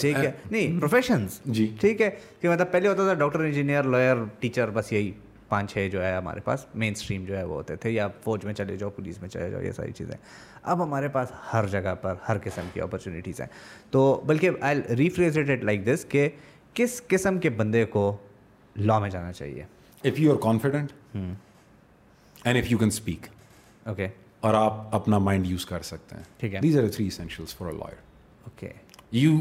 ٹھیک 0.00 0.16
ہے؟ 0.16 0.32
نہیں 0.50 0.80
پروفیشنس 0.80 1.40
جی۔ 1.44 1.74
ٹھیک 1.80 2.00
ہے؟ 2.02 2.10
کہ 2.40 2.48
مطلب 2.48 2.70
پہلے 2.70 2.88
ہوتا 2.88 3.04
تھا 3.04 3.14
ڈاکٹر 3.14 3.40
انجینئر 3.40 3.82
لائر 3.82 4.16
ٹیچر 4.38 4.70
بس 4.70 4.92
یہی 4.92 5.12
پانچ 5.48 5.72
چھ 5.72 5.88
جو 5.92 6.04
ہے 6.04 6.16
ہمارے 6.16 6.40
پاس 6.40 6.66
مین 6.74 6.92
اسٹریم 6.96 7.24
جو 7.24 7.36
ہے 7.38 7.44
وہ 7.44 7.54
ہوتے 7.54 7.76
تھے 7.76 7.90
یا 7.90 8.08
فوج 8.24 8.44
میں 8.44 8.54
چلے 8.54 8.76
جاؤ 8.76 8.90
پولیس 8.90 9.20
میں 9.20 9.28
چلے 9.28 9.50
جاؤ 9.50 9.60
یہ 9.60 9.72
ساری 9.72 9.92
چیزیں۔ 9.92 10.14
اب 10.62 10.82
ہمارے 10.84 11.08
پاس 11.08 11.28
ہر 11.52 11.66
جگہ 11.66 11.94
پر 11.94 12.14
ہر 12.28 12.36
قسم 12.44 12.68
کی 12.74 12.80
اپرچونیٹیز 12.80 13.40
ہیں۔ 13.40 13.48
تو 13.90 14.22
بلکہ 14.26 14.50
آئی 14.60 14.96
ریفریزیٹیڈ 14.96 15.64
لائک 15.64 15.86
دس 15.86 16.06
کہ 16.08 16.28
کس 16.74 17.02
قسم 17.06 17.38
کے 17.38 17.50
بندے 17.50 17.84
کو 17.84 18.16
لا 18.76 18.98
میں 18.98 19.10
جانا 19.10 19.32
چاہیے؟ 19.32 19.62
If 20.04 20.20
you 20.20 20.32
are 20.32 20.36
confident 20.36 20.92
and 22.44 22.64
if 22.64 22.72
you 22.72 22.78
can 22.78 22.88
speak 22.88 23.26
okay 23.86 24.08
اور 24.40 24.54
آپ 24.54 24.94
اپنا 24.94 25.18
مائنڈ 25.18 25.46
یوز 25.46 25.66
کر 25.66 25.82
سکتے 25.82 26.16
ہیں۔ 26.16 26.22
ٹھیک 26.38 26.54
ہے۔ 26.54 26.60
These 26.60 26.78
are 26.78 26.88
three 26.88 27.06
essentials 27.06 27.56
for 27.56 27.66
a 27.66 27.72
lawyer 27.72 28.07
you 29.12 29.36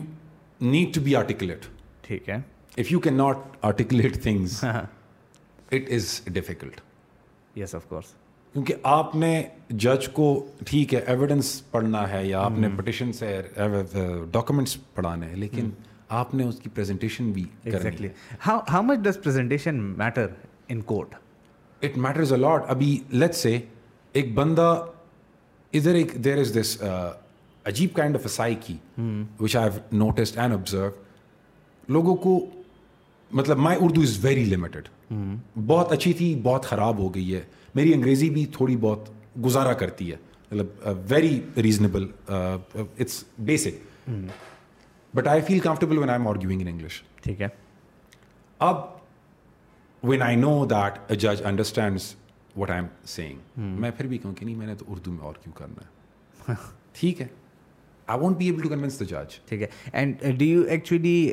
need 0.62 0.94
to 0.96 1.02
be 1.02 1.16
articulate 1.16 1.66
ٹھیک 2.02 2.30
ہے۔ 2.30 2.36
If 2.78 2.92
you 2.92 3.00
can 3.00 3.14
not 3.18 3.38
articulate 3.62 4.22
things 4.24 4.64
it 4.64 5.92
is 5.92 6.20
difficult 6.34 6.80
yes 7.56 7.76
of 7.76 7.88
course 7.88 8.14
کیونکہ 8.56 8.74
آپ 8.84 9.16
نے 9.16 9.32
جج 9.70 10.08
کو 10.14 10.28
ٹھیک 10.66 10.94
ہے 10.94 11.00
ایویڈنس 11.08 11.50
پڑھنا 11.72 12.10
ہے 12.12 12.26
یا 12.26 12.42
آپ 12.42 12.58
نے 12.58 12.70
پٹیشن 12.78 13.12
سے 13.14 13.36
ڈاکومنٹس 14.32 14.78
پڑھانے 14.94 15.28
ہیں 15.28 15.36
لیکن 15.36 15.70
آپ 16.20 16.34
نے 16.36 16.44
اس 16.44 16.60
کی 16.60 16.70
پریزنٹیشن 16.74 17.32
بھی 17.32 17.44
exactly 17.64 18.08
how 18.48 18.82
much 18.84 19.04
does 19.04 19.22
presentation 19.24 19.80
matter 19.98 20.28
in 20.68 20.82
court 20.84 21.16
it 21.82 21.98
matters 21.98 22.34
a lot 22.34 22.70
ابھی 22.70 22.98
لیٹ 23.12 23.36
سے 23.36 23.58
ایک 24.16 24.34
بندہ 24.36 24.70
ادھر 25.74 25.96
ایک 25.96 26.14
دیر 26.24 26.38
از 26.38 26.56
دس 26.56 26.78
عجیب 27.68 27.94
kind 27.94 28.16
of 28.16 28.22
a 28.22 28.28
psyche 28.28 28.78
which 29.40 29.56
I 29.56 29.70
notice 29.92 30.38
and 30.38 30.54
observe 30.54 30.90
لوگوں 31.90 32.16
کو 32.16 32.40
مطلب 33.32 33.58
my 33.58 33.78
Urdu 33.82 34.02
is 34.02 34.26
very 34.26 34.46
limited 34.46 34.88
بہت 35.68 35.92
اچھی 35.92 36.14
تھی 36.14 36.40
بہت 36.44 36.66
خراب 36.66 36.98
ہو 36.98 37.16
گئی 37.16 37.36
ہے۔ 37.36 37.42
میری 37.76 37.94
انگریزی 37.94 38.30
بھی 38.30 38.46
تھوڑی 38.46 38.78
بہت 38.78 39.10
گزارا 39.46 39.74
کرتی 39.74 40.12
ہے۔ 40.12 40.16
مطلب 40.52 40.88
very 41.10 41.42
reasonable 41.58 42.08
it's 42.28 43.24
basic 43.40 44.10
but 45.14 45.28
I 45.28 45.42
feel 45.42 45.60
comfortable 45.60 45.98
when 45.98 46.10
I 46.10 46.20
am 46.20 46.28
arguing 46.28 46.62
in 46.62 46.68
English 46.68 47.02
ٹھیک 47.24 47.42
ہے۔ 47.42 47.48
اب 48.60 48.76
when 50.04 50.22
I 50.22 50.36
know 50.36 50.66
that 50.66 51.00
a 51.08 51.16
جج 51.16 51.42
understands 51.46 52.16
what 52.58 52.70
I 52.70 52.80
am 52.80 52.88
saying 53.06 53.60
میں 53.80 53.92
پھر 53.92 54.08
بھی 54.08 54.18
کہوں 54.18 54.34
کہ 54.34 54.46
نہیں 54.46 54.56
میں 54.56 54.68
نے 54.68 54.76
تو 54.76 54.86
اردو 54.88 55.12
میں 55.12 55.24
اور 55.24 55.34
کیوں 55.44 55.54
کرنا 55.54 55.82
ہے؟ 55.82 56.54
ٹھیک 56.94 57.22
ہے۔ 57.22 57.28
I 58.08 58.20
won't 58.20 58.38
be 58.38 58.46
able 58.46 58.62
to 58.62 58.70
convince 58.70 59.00
the 59.00 59.06
جج 59.06 59.40
ٹھیک 59.50 59.62
ہے. 59.62 59.68
And 59.94 60.22
do 60.38 60.46
you 60.46 60.62
actually 60.62 61.32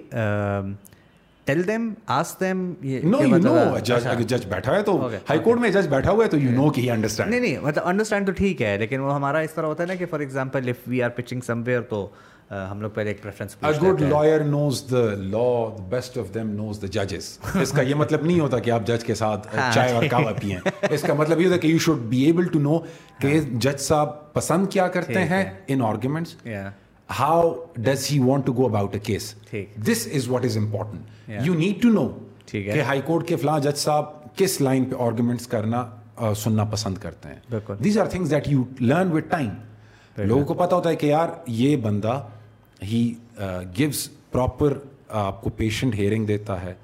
tell 1.46 1.66
them 1.68 1.92
as 2.06 2.34
them 2.40 2.72
know 2.82 3.22
you 3.22 3.36
know 3.36 3.78
جج 3.78 4.06
اگر 4.06 4.22
جج 4.22 4.46
بیٹھا 4.48 4.76
ہے 4.76 4.82
تو 4.82 4.96
ہائی 5.28 5.40
کورٹ 5.44 5.60
میں 5.60 5.70
جج 5.70 5.88
بیٹھا 5.88 6.10
ہوا 6.10 6.24
ہے 6.24 6.30
تو 6.30 6.36
یو 6.36 6.51
نو 6.51 6.70
کہ 6.70 6.80
ہی 6.80 6.90
انڈرسٹینڈ 6.90 7.30
نہیں 7.30 7.40
نہیں 7.40 7.59
مطلب 7.59 7.86
انڈرسٹینڈ 7.86 8.26
تو 8.26 8.32
ٹھیک 8.32 8.62
ہے 8.62 8.76
لیکن 8.78 9.01
وہ 9.01 9.14
ہمارا 9.14 9.38
اس 9.38 9.55
طرح 9.55 9.66
ہوتا 9.66 9.82
ہے 9.82 9.88
نا 9.88 9.94
کہ 9.94 10.06
for 10.10 10.20
example 10.20 10.68
if 10.68 10.88
we 10.88 11.02
are 11.02 11.10
pitching 11.10 11.40
somewhere 11.66 11.80
تو 11.80 12.09
ہم 12.50 12.80
لوگ 12.82 12.90
پہلے 12.90 13.10
ایک 13.10 13.22
preference 13.22 13.56
a 13.60 13.70
good 13.82 14.00
lawyer 14.02 14.40
knows 14.40 14.82
the 14.90 15.04
law 15.16 15.48
best 15.88 16.18
of 16.18 16.32
them 16.34 16.50
knows 16.56 16.80
the 16.82 16.86
ججز 16.92 17.38
اس 17.54 17.72
کا 17.72 17.82
یہ 17.82 17.94
مطلب 17.94 18.24
نہیں 18.26 18.40
ہوتا 18.40 18.58
کہ 18.58 18.70
آپ 18.70 18.86
جج 18.86 19.04
کے 19.04 19.14
ساتھ 19.14 19.46
ہاں، 19.56 19.70
چائے 19.72 19.92
اور 19.92 20.02
جی۔ 20.02 20.08
کعوہ 20.08 20.32
پئیں 20.32 20.56
اس 20.90 21.02
کا 21.02 21.14
مطلب 21.14 21.40
یہ 21.40 21.46
ہوتا 21.46 21.56
کہ 21.56 21.66
you 21.66 21.78
should 21.78 21.98
be 22.08 22.22
able 22.22 22.48
to 22.48 22.58
know 22.58 22.78
کہ 23.20 23.26
ہاں۔ 23.28 23.58
جج 23.60 23.80
صاحب 23.80 24.32
پسند 24.32 24.66
کیا 24.70 24.88
کرتے 24.88 25.24
ہیں 25.24 25.44
ان 25.66 25.82
arguments 25.82 26.36
how 27.08 27.52
does 27.76 28.06
he 28.10 28.18
want 28.18 28.46
to 28.46 28.52
go 28.52 28.66
about 28.66 28.94
a 28.94 29.00
case 29.00 29.34
this 29.86 30.08
is 30.14 30.28
what 30.28 30.44
is 30.44 30.56
important 30.56 31.30
you 31.40 31.54
need 31.54 31.82
to 31.82 31.88
know 31.88 32.08
کہ 32.46 32.80
ہائی 32.80 33.00
کورٹ 33.00 33.28
کے 33.28 33.36
فلاں 33.36 33.58
جج 33.60 33.76
صاحب 33.78 34.12
کس 34.36 34.60
لائن 34.60 34.84
پہ 34.84 34.96
آرگومنٹس 34.98 35.46
کرنا 35.46 35.84
سننا 36.36 36.64
پسند 36.64 36.98
کرتے 36.98 37.28
ہیں۔ 37.28 37.74
These 37.78 37.98
are 37.98 38.06
things 38.06 38.30
that 38.30 38.48
you 38.48 38.64
learn 38.80 39.12
with 39.12 39.30
time 39.30 39.48
لوگوں 40.16 40.45
کو 40.45 40.55
پتا 40.55 40.77
ہوتا 40.77 40.91
ہے 40.91 40.97
کہ 40.97 41.07
یار 41.07 41.28
یہ 41.47 41.77
بندہ 41.77 42.23
ہی 42.82 43.15
گوز 43.78 44.09
پراپر 44.32 44.78
آپ 45.09 45.43
کو 45.43 45.51
پیشنٹ 45.51 45.95
ہیئرنگ 45.95 46.27
دیتا 46.27 46.62
ہے۔ 46.62 46.74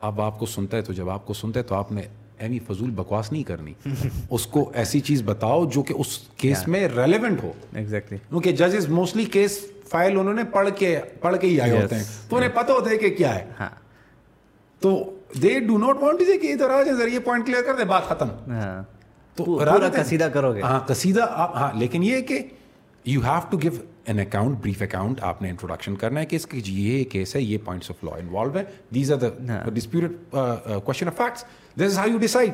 اب 0.00 0.20
آپ 0.20 0.38
کو 0.38 0.46
سنتا 0.46 0.76
ہے 0.76 0.82
تو 0.82 0.92
جب 0.92 1.10
آپ 1.10 1.26
کو 1.26 1.34
سنتا 1.34 1.58
ہے 1.60 1.64
تو 1.64 1.74
آپ 1.74 1.92
نے 1.92 2.02
ایمی 2.38 2.58
فضول 2.58 2.90
بکواس 2.90 3.32
نہیں 3.32 3.42
کرنی۔ 3.42 3.74
اس 4.30 4.46
کو 4.46 4.70
ایسی 4.74 5.00
چیز 5.00 5.22
بتاؤ 5.24 5.64
جو 5.64 5.82
کہ 5.82 5.94
اس 5.98 6.18
کیس 6.36 6.68
میں 6.68 6.88
ریلیونٹ 6.88 7.42
ہو۔ 7.42 7.52
ایگزیکٹلی 7.74 8.18
کیونکہ 8.28 8.52
ججز 8.52 8.88
موسٹلی 8.88 9.24
کیس 9.24 9.64
فائل 9.88 10.18
انہوں 10.18 10.34
نے 10.34 10.44
پڑھ 10.44 10.68
کے 10.76 11.00
پڑھ 11.20 11.36
کے 11.40 11.46
ہی 11.46 11.60
آئے 11.60 11.82
ہوتے 11.82 11.96
ہیں۔ 11.96 12.04
تو 12.28 12.36
انہیں 12.36 12.50
پتہ 12.54 12.72
ہوتا 12.72 12.90
ہے 12.90 12.96
کہ 12.98 13.10
کیا 13.10 13.34
ہے۔ 13.34 13.44
ہاں۔ 13.60 13.70
تو 14.80 15.12
دے 15.42 15.60
ڈو 15.60 15.78
ناٹ 15.78 16.02
وانٹ 16.02 16.18
کہ 16.42 16.52
ادھر 16.52 16.70
آ 16.70 16.82
جائیں 16.82 16.98
ذرا 16.98 17.08
یہ 17.08 17.18
پوائنٹ 17.18 17.46
کلیئر 17.46 17.62
کر 17.62 17.74
دیں 17.74 17.84
بات 17.84 18.04
ختم۔ 18.04 18.28
ہاں۔ 18.48 18.82
تو 19.36 19.58
قصیدہ 20.02 20.24
کرو 20.24 20.54
گے۔ 20.54 20.62
ہاں 20.62 20.80
قصیدہ 20.80 21.26
آپ 21.30 21.56
ہاں 21.56 21.78
لیکن 21.78 22.02
یہ 22.02 22.20
کہ 22.20 22.42
you 23.04 23.20
have 23.20 23.40
to 23.50 23.58
give 23.62 23.72
an 24.04 24.20
account 24.20 24.58
brief 24.58 24.82
account 24.82 25.22
آپ 25.22 25.42
نے 25.42 25.50
انٹروڈکشن 25.50 25.94
کرنا 25.96 26.20
ہے 26.20 26.26
کہ 26.26 26.36
اس 26.36 26.46
کی 26.46 26.60
یہ 26.66 27.04
کیس 27.10 27.34
ہے 27.36 27.40
یہ 27.40 27.58
پوائنٹس 27.64 27.90
آف 27.90 28.04
لا 28.04 28.16
انوالو 28.16 28.54
ہے 28.54 28.64
these 28.94 29.12
are 29.12 29.18
the 29.18 29.58
disputed 29.74 30.34
question 30.84 31.08
of 31.08 31.16
facts 31.16 31.44
this 31.76 31.82
is 31.82 31.98
how 31.98 32.08
you 32.08 32.18
decide 32.18 32.52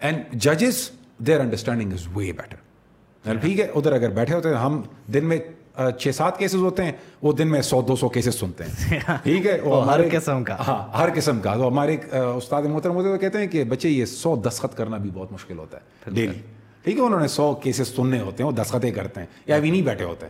and 0.00 0.34
ججز 0.34 0.88
their 1.26 1.40
understanding 1.40 1.92
is 1.92 2.06
way 2.14 2.32
better 2.32 3.34
ٹھیک 3.40 3.60
ہے 3.60 3.66
ادھر 3.74 3.92
اگر 3.92 4.10
بیٹھے 4.10 4.34
ہوتے 4.34 4.48
ہیں 4.48 4.56
ہم 4.56 4.80
دن 5.14 5.24
میں 5.24 5.38
چھ 5.98 6.14
سات 6.14 6.38
کیسز 6.38 6.54
ہوتے 6.54 6.84
ہیں 6.84 6.92
وہ 7.22 7.32
دن 7.32 7.50
میں 7.50 7.60
سو 7.62 7.80
دو 7.82 7.96
سو 7.96 8.08
کیسز 8.08 8.34
سنتے 8.34 8.64
ہیں 8.64 8.98
ٹھیک 9.22 9.46
ہے 9.46 9.58
وہ 9.60 9.84
ہر 9.86 10.00
قسم 10.12 10.42
کا 10.44 10.56
ہاں 10.66 10.78
ہر 10.98 11.08
قسم 11.14 11.40
کا 11.40 11.54
تو 11.54 11.68
ہمارے 11.68 11.96
استاد 12.12 12.62
محترم 12.62 12.94
ہوتے 12.94 13.08
ہوئے 13.08 13.18
کہتے 13.18 13.38
ہیں 13.38 13.46
کہ 13.46 13.64
بچے 13.64 13.88
یہ 13.88 14.04
سو 14.04 14.34
دستخط 14.44 14.76
کرنا 14.76 14.96
بھی 14.96 15.10
بہت 15.14 15.32
مشکل 15.32 15.58
ہوتا 15.58 15.78
ہے 15.78 16.10
ڈیلی 16.14 16.40
ٹھیک 16.84 16.96
ہے 16.96 17.02
انہوں 17.02 17.20
نے 17.20 17.28
سو 17.30 17.54
کیسز 17.56 17.88
سننے 17.88 18.20
ہوتے 18.20 18.42
ہیں 18.42 18.50
وہ 18.50 18.56
دستخطیں 18.56 18.90
کرتے 18.92 19.20
ہیں 19.20 19.26
یا 19.46 19.56
ابھی 19.56 19.70
نہیں 19.70 19.82
بیٹھے 19.82 20.04
ہوتے 20.04 20.26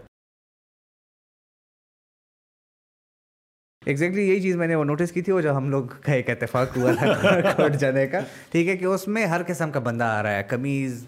ایگزیکٹلی 3.82 4.22
یہی 4.22 4.40
چیز 4.40 4.56
میں 4.56 4.66
نے 4.66 4.74
وہ 4.74 4.84
نوٹس 4.84 5.12
کی 5.12 5.22
تھی 5.22 5.32
وہ 5.32 5.40
جو 5.40 5.56
ہم 5.56 5.68
لوگ 5.70 5.84
کا 6.02 6.12
ایک 6.12 6.28
اتفاق 6.30 6.76
ہوا 6.76 6.92
تھا 6.94 7.06
کورٹ 7.56 7.74
جانے 7.76 8.06
کا۔ 8.06 8.20
ٹھیک 8.50 8.68
ہے 8.68 8.76
کہ 8.76 8.84
اس 8.86 9.06
میں 9.08 9.24
ہر 9.26 9.42
قسم 9.46 9.70
کا 9.70 9.80
بندہ 9.80 10.04
آ 10.06 10.22
رہا 10.22 10.36
ہے 10.36 10.42
قمیض 10.48 11.02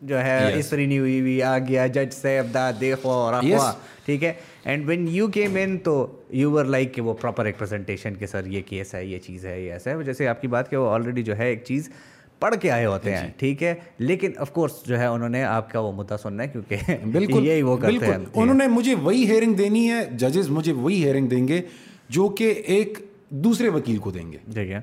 جو 0.00 0.20
ہے 0.20 0.36
استری 0.54 0.86
نہیں 0.86 0.98
ہوئی 0.98 1.18
ہوئی 1.20 1.42
آ 1.44 1.56
گیا 1.60 1.86
جج 1.88 2.12
سے 2.12 2.38
ابدا 2.38 2.70
دیکھو 2.80 3.10
اور 3.10 3.34
ٹھیک 4.04 4.24
ہے 4.24 4.32
and 4.64 4.86
when 4.86 5.06
you 5.10 5.26
came 5.30 5.56
in 5.56 5.76
تو 5.80 5.94
یو 6.32 6.50
ور 6.52 6.64
لائک 6.66 6.94
کہ 6.94 7.02
وہ 7.02 7.14
پراپر 7.14 7.44
ریپرزنٹیشن 7.44 8.14
کہ 8.14 8.26
سر 8.26 8.46
یہ 8.48 8.62
کیس 8.66 8.94
ہے 8.94 9.04
یہ 9.04 9.18
چیز 9.20 9.44
ہے 9.46 9.60
یہ 9.60 9.72
ایسا 9.72 9.90
ہے۔ 9.90 10.02
جیسے 10.04 10.28
آپ 10.28 10.40
کی 10.40 10.48
بات 10.48 10.70
کہ 10.70 10.76
وہ 10.76 10.90
آلریڈی 10.90 11.22
جو 11.22 11.36
ہے 11.38 11.48
ایک 11.48 11.64
چیز 11.64 11.90
پڑھ 12.42 12.54
کے 12.60 12.70
آئے 12.70 12.86
ہوتے 12.86 13.10
جی۔ 13.10 13.16
ہیں 13.16 13.30
ٹھیک 13.36 13.62
ہے؟ 13.62 13.74
لیکن 13.98 14.30
آف 14.36 14.52
کورس 14.52 14.72
جو 14.86 14.98
ہے 14.98 15.06
انہوں 15.06 15.28
نے 15.28 15.44
آپ 15.44 15.70
کا 15.70 15.80
وہ 15.80 15.92
مدعا 15.92 16.16
سننا 16.16 16.42
ہے 16.42 16.48
کیونکہ 16.48 16.76
بالکل 17.12 17.46
یہی 17.48 17.62
وہ 17.62 17.76
کرتے 17.76 18.06
ہیں۔ 18.06 18.18
جی۔ 18.18 18.24
انہوں 18.34 18.54
نے 18.54 18.66
مجھے 18.66 18.94
وہی 18.94 19.24
ہیئرنگ 19.30 19.54
دینی 19.54 19.90
ہے 19.90 20.04
ججز 20.16 20.50
مجھے 20.50 20.72
وہی 20.72 21.04
ہیئرنگ 21.04 21.26
دیں 21.26 21.48
گے 21.48 21.60
جو 22.08 22.28
کہ 22.28 22.62
ایک 22.66 22.98
دوسرے 23.28 23.68
وکیل 23.68 23.96
کو 23.96 24.10
دیں 24.10 24.32
گے۔ 24.32 24.38
ٹھیک 24.54 24.70
ہے۔ 24.70 24.80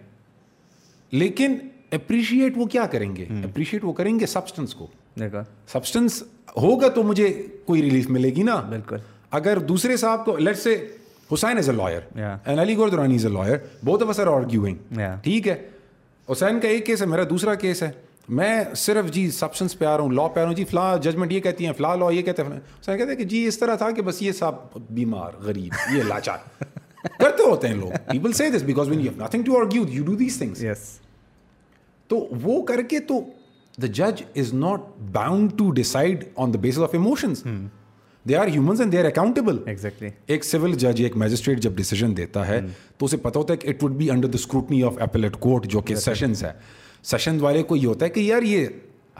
لیکن 1.12 1.58
اپریشیٹ 1.92 2.54
وہ 2.56 2.66
کیا 2.66 2.86
کریں 2.86 3.16
گے؟ 3.16 3.26
اپریشیٹ 3.44 3.84
وہ 3.84 3.94
کریں 3.94 4.20
گے 4.20 4.26
سبسٹنس 4.26 4.74
کو۔ 4.76 4.88
دیکھا 5.20 5.44
سبسٹنس 5.68 6.24
ہوگا 6.58 6.88
تو 6.88 7.04
مجھے 7.04 7.48
کوئی 7.66 7.82
ریلیف 7.82 8.10
ملے 8.10 8.30
گی 8.30 8.44
نا۔ 8.44 8.56
بالکل۔ 8.56 8.98
اگر 9.32 9.58
دوسرے 9.58 9.98
صاحب 9.98 10.26
کو 10.26 10.38
let's 10.38 10.58
say 10.58 10.88
Hussain 11.34 11.58
is 11.58 11.70
a 11.70 11.76
lawyer 11.76 12.02
and 12.46 12.60
Ali 12.60 12.78
گور 12.78 12.90
دورانی 12.90 13.16
از 13.16 13.26
اے 13.26 13.32
لائر 13.32 13.58
بہت 13.86 14.02
افسر 14.02 14.28
آرگیوئنگ 14.28 15.00
ٹھیک 15.24 15.48
ہے؟ 15.48 15.56
حسین 16.32 16.60
کا 16.60 16.68
ایک 16.68 16.86
کیس 16.86 17.02
ہے 17.02 17.08
میرا 17.08 17.24
دوسرا 17.30 17.56
کیس 17.56 17.84
ہے۔ 17.84 17.92
میں 18.30 18.64
صرف 18.76 19.12
جی 19.12 19.32
سبسنس 19.32 19.80
پہ 19.80 19.86
آ 19.86 19.98
رہا 19.98 20.04
ہوں 20.04 20.12
لا 20.12 20.28
پہ 20.28 20.40
آ 20.40 20.44
رہا 20.44 20.50
ہوں۔ 20.50 20.56
جی 20.56 20.66
فلاں 20.66 20.98
ججمنٹ 20.98 21.32
یہ 21.32 21.40
کہتی 21.40 21.66
ہیں 21.66 21.74
فلاں 21.74 21.98
لا 21.98 22.10
یہ 22.12 22.22
کہتے 22.22 22.42
ہیں۔ 22.42 22.50
حسین 22.50 22.98
کہتے 22.98 23.10
ہیں 23.10 23.18
کہ 23.18 23.24
جی 23.24 23.48
اس 23.48 23.60
طرح 23.60 23.76
تھا 23.76 23.92
کہ 23.92 24.02
بس 24.02 24.22
یہ 24.22 24.32
صاحب 24.32 24.56
بیمار 24.90 25.32
غریب 25.40 25.98
یہ 25.98 26.04
لاچار۔ 26.04 26.38
کرتے 27.20 27.44
ہوتے 27.44 27.68
ہیں 27.68 27.76
لوگ۔ 27.76 27.92
پیپل 28.12 28.32
سے 28.32 28.50
this 28.50 28.64
because 28.64 28.90
when 28.90 29.00
you 29.00 29.12
nothing 29.18 29.44
to 29.44 29.58
argue 29.58 29.84
you 29.90 30.04
do 30.06 30.16
these 30.16 30.38
things 30.38 30.64
yes 30.64 31.00
تو 32.08 32.28
وہ 32.44 32.62
کر 32.64 32.82
کے 32.82 33.00
تو 33.00 33.20
دا 33.82 33.88
جج 33.88 34.24
is 34.36 34.54
not 34.54 34.82
bound 35.12 35.58
to 35.58 35.72
decide 35.72 36.24
on 36.36 36.54
the 36.54 36.58
basis 36.58 36.80
of 36.80 36.90
emotions 36.94 37.44
they 38.30 38.36
are 38.38 38.48
humans 38.48 38.82
and 38.82 38.92
they 38.92 39.00
are 39.00 39.06
accountable 39.06 39.58
exactly 39.66 40.10
ایک 40.28 40.44
civil 40.46 40.74
جج 40.74 41.02
ایک 41.04 41.18
magistrate 41.18 41.60
جب 41.60 41.76
ڈیسیجن 41.76 42.16
دیتا 42.18 42.48
ہے 42.48 42.60
تو 42.98 43.06
اسے 43.06 43.18
پتا 43.18 43.40
ہوتا 43.40 43.54
ہے 43.54 43.58
کہ 43.58 43.70
it 43.70 43.84
would 43.84 43.96
be 43.98 44.10
under 44.12 44.28
the 44.28 44.38
scrutiny 44.38 44.84
of 44.84 45.02
appellate 45.02 45.36
court 45.40 45.68
جو 45.68 45.82
کہ 45.82 45.96
سیشنز 45.96 46.44
ہے. 46.44 46.52
سیشن 47.04 47.40
والے 47.42 47.64
کو 47.64 47.76
یہ 47.76 47.88
ہوتا 47.88 48.06
ہے 48.06 48.10
کہ 48.10 48.20
یار 48.20 48.44
یہ 48.44 48.68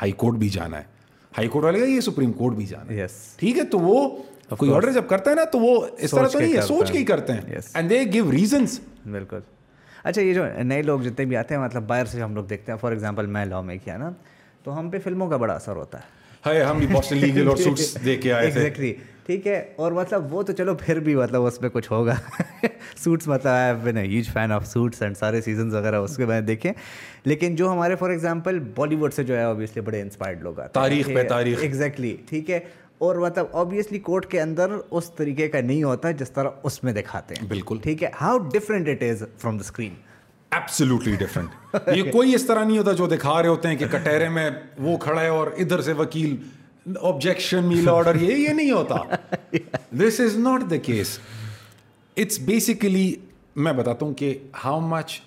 ہائی 0.02 0.12
کورٹ 0.12 0.38
بھی 0.38 0.50
جانا 0.50 0.78
ہے. 0.78 0.84
ہائی 1.32 1.48
کورٹ 1.48 1.64
والے 1.64 1.80
یہ 1.80 2.00
سپریم 2.02 2.32
کورٹ 2.34 2.56
بھی 2.56 2.66
جانا 2.66 2.94
ہے. 2.94 3.08
ٹھیک 3.38 3.58
ہے 3.58 3.64
تو 3.72 3.80
وہ 3.80 4.08
کوئی 4.50 4.72
آرڈر 4.74 4.92
جب 4.92 5.08
کرتا 5.10 5.30
ہے 5.30 5.36
نا 5.36 5.44
تو 5.52 5.60
وہ 5.60 5.80
اس 5.98 6.12
طرح 6.12 6.28
تو 6.28 6.40
نہیں 6.40 6.56
ہے 6.56 6.62
سوچ 6.68 6.92
کے 6.92 6.98
ہی 6.98 7.06
کرتے 7.06 7.34
ہیں. 7.34 7.60
اینڈ 7.74 7.90
دے 7.90 8.04
گیو 8.14 8.32
ریزنس 8.32 8.80
بالکل. 9.06 9.40
اچھا 10.04 10.22
یہ 10.22 10.34
جو 10.34 10.44
نئے 10.64 10.82
لوگ 10.82 11.00
جتنے 11.00 11.26
بھی 11.26 11.36
آتے 11.38 11.56
ہیں 11.56 11.62
مطلب 11.62 11.88
باہر 11.88 12.06
سے 12.06 12.22
ہم 12.22 12.36
لوگ 12.36 12.44
دیکھتے 12.46 12.72
ہیں 12.72 12.80
فار 12.80 12.92
ایگزامپل 12.92 13.26
میں 13.26 13.46
لا 13.46 13.62
میں 13.62 13.78
کیا 13.84 13.98
نا 13.98 14.10
تو 14.64 14.78
ہم 14.80 14.90
پہ 14.90 15.00
فلموں 15.04 15.30
کا 15.30 15.38
بڑا 15.38 15.54
اثر 15.54 15.76
ہوتا 15.76 15.98
ہے. 15.98 16.18
ہے 16.46 16.64
ہم 16.64 16.78
بھی 16.78 16.88
بوسٹن 16.88 17.18
لیگل 17.18 17.48
اور 17.48 17.58
سوٹس 17.58 18.06
دے 18.06 18.16
کے 18.16 18.34
آئے 18.34 18.50
تھے۔ 18.50 18.60
ایگزیکٹلی 18.60 18.94
ٹھیک 19.26 19.48
ہے 19.48 19.74
اور 19.76 19.92
مطلب 19.92 20.34
وہ 20.34 20.44
تو 20.44 20.54
چلو 20.54 20.76
پھر 20.76 21.00
بھی 21.00 21.16
مطلب 21.16 21.46
اس 21.46 21.62
میں 21.62 21.70
کچھ 21.70 21.92
ہوگا۔ 21.92 22.16
سوٹس 22.98 23.28
مطلب 23.28 23.52
I 23.52 23.76
have 23.76 23.80
been 23.84 23.98
a 23.98 24.04
huge 24.04 24.30
fan 24.30 24.52
of 24.52 24.68
Suits 24.68 25.02
and 25.02 25.18
سارے 25.18 25.42
سیزنز 25.42 25.76
وغیرہ 25.76 25.96
اس 25.96 26.18
کے 26.18 26.26
میں 26.26 26.42
دیکھیں۔ 26.42 26.72
لیکن 27.26 27.56
جو 27.56 27.72
ہمارے 27.72 27.96
فار 27.96 28.10
ایگزامپل 28.10 28.60
بالی 28.76 28.96
ووڈ 28.96 29.14
سے 29.14 29.24
جو 29.24 29.38
ہے 29.38 29.44
اوبیسلی 29.44 29.82
بڑے 29.82 30.02
انسپائرڈ 30.02 30.42
لوگ 30.42 30.60
آتے 30.60 30.74
تاریخ 30.74 31.08
پہ 31.08 31.24
تاریخ۔ 31.24 31.60
ایگزیکٹلی 31.62 32.18
ٹھیک 32.30 32.50
ہے۔ 32.50 32.60
اور 32.98 33.16
مطلب 33.16 33.46
اوبیسلی 33.52 34.00
کورٹ 34.00 34.26
کے 34.26 34.42
اندر 34.42 34.72
اس 34.92 35.12
طریقے 35.12 35.48
کا 35.48 35.62
نہیں 35.62 35.84
ہوتا 35.84 36.12
جس 36.12 36.32
طرح 36.32 36.50
اس 36.64 36.84
میں 36.84 36.94
دکھاتے 36.94 37.36
ہیں۔ 37.36 37.48
بالکل۔ 37.48 37.78
ٹھیک 37.84 38.04
ہے 38.04 38.10
how 38.22 38.38
different 38.38 38.88
it 38.88 39.04
is 39.04 39.24
from 39.38 39.58
the 39.58 39.62
screen 39.62 39.94
absolutely 40.52 41.16
different 41.16 41.76
یہ 41.96 42.12
کوئی 42.12 42.36
اس 42.36 42.46
طرح 42.46 42.64
نہیں 42.64 42.78
ہوتا 42.78 42.92
جو 42.92 43.08
دکھا 43.08 43.42
رہے 43.42 43.50
ہوتے 43.50 43.68
ہیں 43.68 43.76
کہ 43.76 43.88
کٹہرے 43.88 44.30
میں 44.30 44.50
وہ 44.78 44.98
کھڑا 44.98 45.22
ہے 45.22 45.28
اور 45.28 45.48
ادھر 45.58 45.82
سے 45.82 45.94
وکیل 45.94 46.36
آبجیکشن 47.02 47.64
میل 47.64 47.90
آرڈر 47.90 48.16
یہ 48.16 48.36
یہ 48.36 48.50
نہیں 48.50 48.72
ہوتا. 48.72 48.96
This 50.00 50.20
is 50.20 50.38
not 50.38 50.70
the 50.72 50.78
case 50.78 51.20
it's 52.18 52.40
basically 52.40 53.16
میں 53.56 53.74
بتاتا 53.74 54.06
ہوں 54.06 54.14
کہ 54.14 54.38
how 54.66 54.80
much 54.80 55.20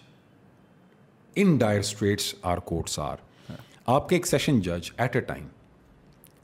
in 1.36 1.56
dire 1.56 1.78
straits 1.78 2.34
our 2.42 2.58
courts 2.58 2.98
are 2.98 3.16
آپ 3.86 4.08
کے 4.08 4.16
ایک 4.16 4.26
سیشن 4.26 4.60
جج 4.60 4.90
ایٹ 4.96 5.16
اے 5.16 5.20
ٹائم 5.20 5.46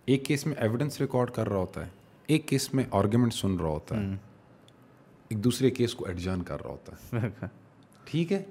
ایک 0.05 0.25
کیس 0.25 0.47
میں 0.47 0.55
ایویڈنس 0.59 1.01
ریکارڈ 1.01 1.31
کر 1.31 1.49
رہا 1.49 1.57
ہوتا 1.57 1.85
ہے 1.85 1.91
ایک 2.27 2.47
کیس 2.49 2.73
میں 2.75 2.85
آرگیومنٹ 2.91 3.35
سن 3.35 3.57
رہا 3.57 3.69
ہوتا 3.69 4.01
ہے 4.01 4.15
ایک 5.29 5.45
دوسرے 5.45 5.71
کیس 5.71 5.95
کو 5.95 6.07
ایڈجرن 6.07 6.43
کر 6.43 6.63
رہا 6.63 6.71
ہوتا 6.71 6.93
ہے۔ 7.23 7.47
ٹھیک 8.05 8.33
ہے؟ 8.33 8.43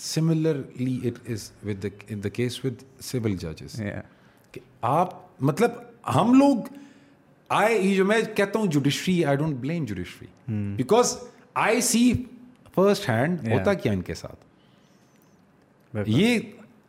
Similarly 0.00 1.00
it 1.04 1.30
is 1.30 1.50
with 1.64 1.86
in 2.08 2.24
the 2.24 2.28
case 2.28 2.64
with 2.64 2.82
civil 3.00 3.36
ججز 3.36 3.82
کہ 4.52 4.60
آپ 4.82 5.08
مطلب 5.40 5.70
ہم 6.14 6.34
لوگ 6.34 6.56
آئی 7.48 7.94
جو 7.94 8.04
میں 8.04 8.20
کہتا 8.36 8.58
ہوں 8.58 8.66
judiciary 8.66 9.24
I 9.24 9.36
don't 9.36 9.56
blame 9.56 9.84
judiciary 9.84 10.26
because 10.76 11.16
I 11.54 11.80
see 11.80 12.12
first 12.74 13.08
hand 13.08 13.48
ہوتا 13.48 13.74
کیا 13.74 13.92
ان 13.92 14.02
کے 14.02 14.14
ساتھ؟ 14.14 14.44
یہ 16.06 16.38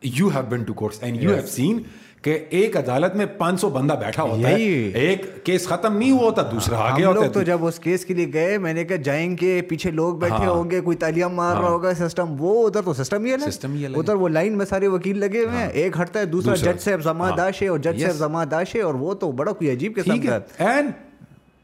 you 0.02 0.28
have 0.28 0.42
been 0.42 0.62
to 0.64 0.74
courts 0.74 1.02
and 1.02 1.22
you 1.22 1.34
have 1.34 1.46
seen 1.46 1.82
کہ 2.22 2.38
ایک 2.50 2.76
عدالت 2.76 3.16
میں 3.16 3.26
پانچ 3.26 3.60
سو 3.60 3.68
بندہ 3.68 3.92
بیٹھا 3.92 4.22
ہوتا 4.22 4.48
ہے 4.48 4.54
ایک 4.94 5.44
کیس 5.44 5.66
ختم 5.66 5.96
نہیں 5.96 6.10
ہوا 6.10 6.22
ہوتا 6.22 6.42
دوسرا 6.52 6.78
آگے 6.78 7.04
ہوتا 7.04 7.28
تو 7.28 7.42
جب 7.42 7.64
اس 7.66 7.78
کیس 7.78 8.04
کے 8.04 8.14
لیے 8.14 8.26
گئے 8.32 8.58
میں 8.58 8.74
نے 8.74 8.84
کہا 8.84 8.96
جائیں 8.96 9.36
گے 9.40 9.62
پیچھے 9.62 9.90
لوگ 9.90 10.14
بیٹھے 10.14 10.46
ہوں 10.46 10.70
گے 10.70 10.80
کوئی 10.80 10.96
تعلیم 10.96 11.34
مار 11.34 11.56
رہا 11.56 11.68
ہوگا 11.68 11.94
سسٹم 11.94 12.34
وہ 12.38 12.66
ادھر 12.66 12.82
تو 12.82 12.94
سسٹم 12.94 13.24
ہی 13.24 13.32
ہے 13.32 13.50
سسٹم 13.50 13.74
ہی 13.74 13.86
ادھر 13.86 14.14
وہ 14.14 14.28
لائن 14.28 14.58
میں 14.58 14.66
سارے 14.66 14.86
وکیل 14.86 15.18
لگے 15.18 15.44
ہوئے 15.44 15.56
ہیں۔ 15.58 15.68
ایک 15.68 16.00
ہٹتا 16.00 16.20
ہے 16.20 16.24
دوسرا 16.24 16.54
جج 16.54 16.80
صاحب 16.80 17.02
زما 17.02 17.30
داش 17.36 17.62
ہے 17.62 17.68
اور 17.68 17.78
جج 17.78 18.02
صاحب 18.02 18.14
زما 18.14 18.44
داش 18.50 18.74
ہے 18.74 18.80
اور 18.80 18.94
وہ 18.94 19.14
تو 19.14 19.32
بڑا 19.32 19.52
کوئی 19.52 19.70
عجیب 19.70 19.96
قسم 19.96 20.20
کا۔ 20.20 20.38
اینڈ 20.58 20.90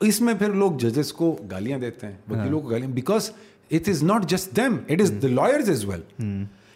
اس 0.01 0.20
میں 0.20 0.35
پھر 0.39 0.48
لوگ 0.48 0.72
ججز 0.72 1.12
کو 1.12 1.36
گالیاں 1.51 1.78
دیتے 1.78 2.06
ہیں 2.06 2.14
وکیلوں 2.30 2.60
کو 2.60 2.68
گالیاں۔ 2.68 2.90
Because 2.90 3.30
it 3.70 3.89
is 3.89 4.02
not 4.02 4.26
just 4.26 4.56
them 4.56 4.76
it 4.89 5.01
is 5.01 5.12
the 5.22 5.28
lawyers 5.28 5.70
as 5.70 5.85
well 5.85 6.01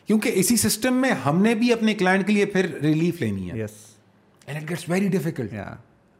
کیونکہ 0.06 0.30
اسی 0.34 0.56
سسٹم 0.56 0.94
میں 0.94 1.10
ہم 1.10 1.42
نے 1.42 1.54
بھی 1.54 1.72
اپنے 1.72 1.94
کلائنٹ 1.94 2.26
کے 2.26 2.32
لیے 2.32 2.46
پھر 2.46 2.78
ریلیف 2.82 3.20
لینی 3.20 3.50
ہے۔ 3.50 3.56
And 4.46 4.62
it 4.62 4.70
gets 4.70 4.88
very 4.88 5.08
difficult 5.08 5.52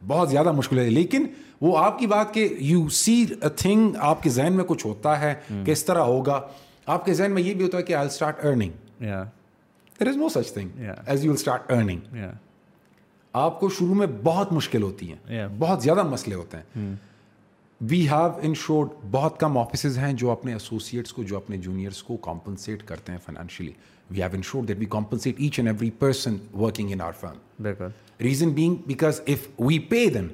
بہت 0.07 0.29
زیادہ 0.29 0.51
مشکل 0.51 0.79
ہے۔ 0.79 0.89
لیکن 0.89 1.25
وہ 1.61 1.77
آپ 1.77 1.99
کی 1.99 2.07
بات 2.07 2.33
کہ 2.33 2.55
یو 2.59 2.89
سی 2.89 3.25
اے 3.41 3.49
تھنگ 3.49 3.91
آپ 3.97 4.23
کے 4.23 4.29
ذہن 4.29 4.53
میں 4.53 4.63
کچھ 4.63 4.85
ہوتا 4.85 5.21
ہے 5.21 5.33
کس 5.65 5.85
طرح 5.85 5.99
ہوگا۔ 5.99 6.41
آپ 6.85 7.05
کے 7.05 7.13
ذہن 7.13 7.31
میں 7.31 7.41
یہ 7.41 7.53
بھی 7.53 7.65
ہوتا 7.65 7.77
ہے 7.77 7.83
کہ 7.83 7.95
I 7.95 8.07
start 8.07 8.45
earning 8.45 8.71
there 9.99 10.07
is 10.07 10.17
no 10.17 10.29
such 10.29 10.53
thing 10.53 10.69
as 11.07 11.25
you 11.25 11.33
start 11.33 11.71
earning 11.71 11.99
آپ 13.33 13.59
کو 13.59 13.69
شروع 13.69 13.95
میں 13.95 14.07
بہت 14.23 14.53
مشکل 14.53 14.81
ہوتی 14.81 15.09
ہیں۔ 15.09 15.15
بہت 15.59 15.83
زیادہ 15.83 16.03
مسئلے 16.03 16.35
ہوتے 16.35 16.57
ہیں۔ 16.57 16.63
وی 17.89 18.07
ہیو 18.07 18.29
ان 18.41 18.53
شورڈ 18.53 18.89
بہت 19.11 19.39
کم 19.39 19.57
آفیسز 19.57 19.97
ہیں 19.97 20.13
جو 20.13 20.31
اپنے 20.31 20.53
ایسوسیٹس 20.53 21.13
کو 21.13 21.23
جو 21.23 21.37
اپنے 21.37 21.57
جونیئرس 21.57 22.03
کو 22.03 22.17
کمپنسیٹ 22.17 22.83
کرتے 22.83 23.11
ہیں 23.11 23.19
financially 23.25 23.71
we 24.11 24.21
have 24.21 24.29
ensured 24.41 24.67
that 24.67 24.77
we 24.79 24.85
compensate 24.85 25.35
each 25.37 25.59
and 25.59 25.69
every 25.69 25.91
person 25.91 26.35
working 26.59 26.91
in 26.91 27.01
our 27.01 27.11
firm 27.11 27.65
reason 28.21 28.49
being 28.49 28.75
because 28.87 29.21
of 29.27 29.47
we 29.59 29.79
pay 29.79 30.05
دن 30.05 30.27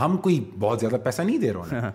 ہم 0.00 0.16
کوئی 0.16 0.44
بہت 0.58 0.80
زیادہ 0.80 0.96
پیسہ 1.04 1.22
نہیں 1.22 1.38
دے 1.38 1.52
رہے 1.52 1.80
ہیں 1.80 1.90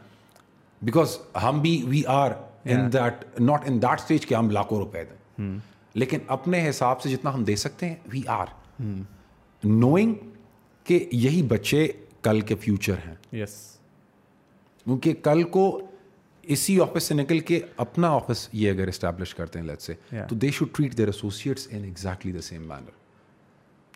بیکاز 0.81 1.17
ہم 1.43 1.61
بھی 1.61 1.83
we 1.85 2.03
are 2.07 2.31
in 2.65 2.93
that 2.93 3.39
not 3.39 3.61
in 3.65 3.81
that 3.81 3.99
stage 3.99 4.25
کہ 4.25 4.35
ہم 4.35 4.49
لاکھوں 4.49 4.79
روپے 4.79 5.03
دیں۔ 5.03 5.59
لیکن 5.93 6.19
اپنے 6.27 6.69
حساب 6.69 7.01
سے 7.01 7.09
جتنا 7.09 7.33
ہم 7.33 7.43
دے 7.43 7.55
سکتے 7.55 7.85
ہیں 7.85 7.95
وی 8.05 8.21
آر 8.27 8.45
نوئنگ 9.63 10.13
کہ 10.83 11.09
یہی 11.11 11.43
بچے 11.43 11.87
کل 12.21 12.41
کے 12.41 12.55
فیوچر 12.55 12.95
ہیں۔ 13.07 13.35
یس 13.35 13.76
کیونکہ 14.87 15.13
کل 15.13 15.43
کو 15.43 15.81
اسی 16.41 16.79
آفس 16.81 17.03
سے 17.03 17.13
نکل 17.13 17.39
کے 17.39 17.59
اپنا 17.77 18.09
آفس 18.09 18.49
یہ 18.53 18.71
اگر 18.71 18.87
اسٹیبلش 18.87 19.35
کرتے 19.35 19.59
ہیں 19.59 19.65
لیٹ 19.65 19.81
سے 19.81 19.93
تو 20.29 20.35
they 20.35 20.51
should 20.51 20.67
treat 20.75 20.97
their 20.97 21.07
associates 21.07 21.67
in 21.71 21.83
exactly 21.83 22.31
the 22.31 22.41
same 22.41 22.61
manner 22.61 22.89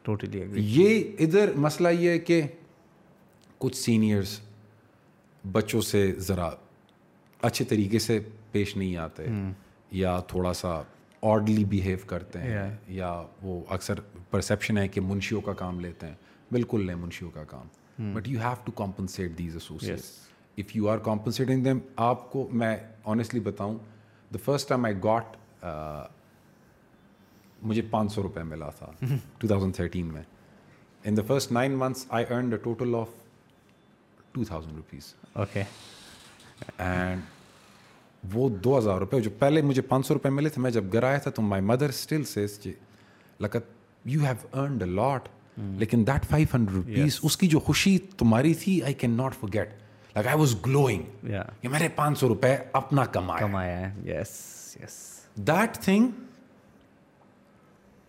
totally 0.04 0.44
یہ 0.56 1.04
ادھر 1.20 1.54
مسئلہ 1.56 1.90
یہ 1.90 2.10
ہے 2.10 2.20
کہ 2.20 2.42
کچھ 3.58 3.78
سینئرس 3.78 4.40
بچوں 5.52 5.82
سے 5.82 6.12
ذرا 6.18 6.50
اچھے 7.42 7.66
طریقے 7.66 8.00
سے 8.00 8.20
پیش 8.52 8.78
نہیں 8.78 8.98
آتے 8.98 9.26
یا 9.92 10.20
تھوڑا 10.20 10.54
سا 10.54 10.82
آڈلی 11.22 11.66
بیہیو 11.66 11.98
کرتے 12.08 12.40
ہیں 12.40 12.76
یا 12.88 13.24
وہ 13.42 13.64
اکثر 13.70 14.00
پرسیپشن 14.30 14.78
ہے 14.78 14.88
کہ 14.88 15.02
منشیوں 15.02 15.42
کا 15.42 15.54
کام 15.54 15.80
لیتے 15.80 16.08
ہیں۔ 16.08 16.16
بالکل 16.52 16.86
لیں 16.86 16.96
منشیوں 16.96 17.32
کا 17.32 17.44
کام۔ 17.44 18.14
But 18.14 18.28
you 18.28 18.40
have 18.40 18.54
to 18.64 18.72
compensate 18.72 19.38
these 19.38 19.54
associates 19.54 20.31
if 20.62 20.76
you 20.76 20.90
are 20.90 20.98
compensating 21.04 21.64
them 21.64 21.80
آپ 22.10 22.32
کو 22.32 22.48
میں 22.52 22.76
آنیسٹلی 23.04 23.40
بتاؤں 23.40 23.78
the 24.34 24.38
first 24.46 24.70
time 24.70 24.86
I 24.86 24.96
got 25.04 25.36
مجھے 27.62 27.82
پانچ 27.90 28.14
سو 28.14 28.24
روپے 28.24 28.44
ملا 28.44 28.70
تھا 28.70 28.92
ٹو 29.38 29.48
تھاؤزنڈ 29.48 29.76
تھرٹین 29.76 30.06
میں۔ 30.06 30.22
In 31.04 31.18
the 31.18 31.22
first 31.28 31.52
nine 31.52 31.72
months 31.78 32.06
I 32.10 32.26
earn 32.30 32.52
the 32.52 32.58
total 32.58 32.96
of 32.96 33.08
two 34.32 34.44
thousand 34.44 34.76
rupees 34.76 35.14
okay 35.34 35.64
and 36.78 37.22
وہ 38.34 38.50
دو 38.64 38.78
ہزار 38.78 39.00
روپے 39.00 39.20
جو 39.20 39.30
پہلے 39.40 39.62
مجھے 39.62 39.82
پانچ 39.82 40.06
سو 40.06 40.14
روپے 40.14 40.30
ملے 40.30 40.50
تھے 40.50 40.62
میں 40.62 40.72
جب 40.72 40.94
گھر 40.94 41.04
آیا 41.04 41.18
تھا 41.18 41.32
تو 41.32 41.42
مائی 41.42 41.62
مدر 41.62 41.90
اسٹل 41.90 42.24
سیز 42.24 42.60
لکت 43.40 43.70
you 44.06 44.24
have 44.24 44.60
earned 44.60 44.84
a 44.84 44.90
lot 44.90 45.30
لیکن 45.58 46.08
دیٹ 46.08 46.26
فائیو 46.26 46.48
ہنڈریڈ 46.54 46.76
روپیز 46.76 47.20
اس 47.24 47.38
کی 47.38 47.48
جو 47.48 47.60
خوشی 47.60 47.98
تمہاری 48.18 48.54
تھی 48.54 48.82
I 48.84 48.94
can 48.94 49.12
not 49.12 49.36
forget 49.54 49.74
like 50.16 50.28
I 50.28 50.38
was 50.38 50.56
glowing 50.66 51.28
کہ 51.62 51.70
میرے 51.70 51.88
پانچ 51.96 52.20
سو 52.20 52.28
روپے 52.30 52.56
اپنا 52.74 53.06
کمایا 53.06 53.40
کمایا 53.40 53.80
ہے۔ 53.80 54.12
یس 54.12 54.78
یس 54.84 54.98
دیٹ 55.36 55.78
تھنگ 55.78 56.08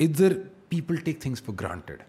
ادھر 0.01 0.33
people 0.69 0.97
take 0.97 1.21
things 1.21 1.43
for 1.43 1.55
granted 1.61 2.03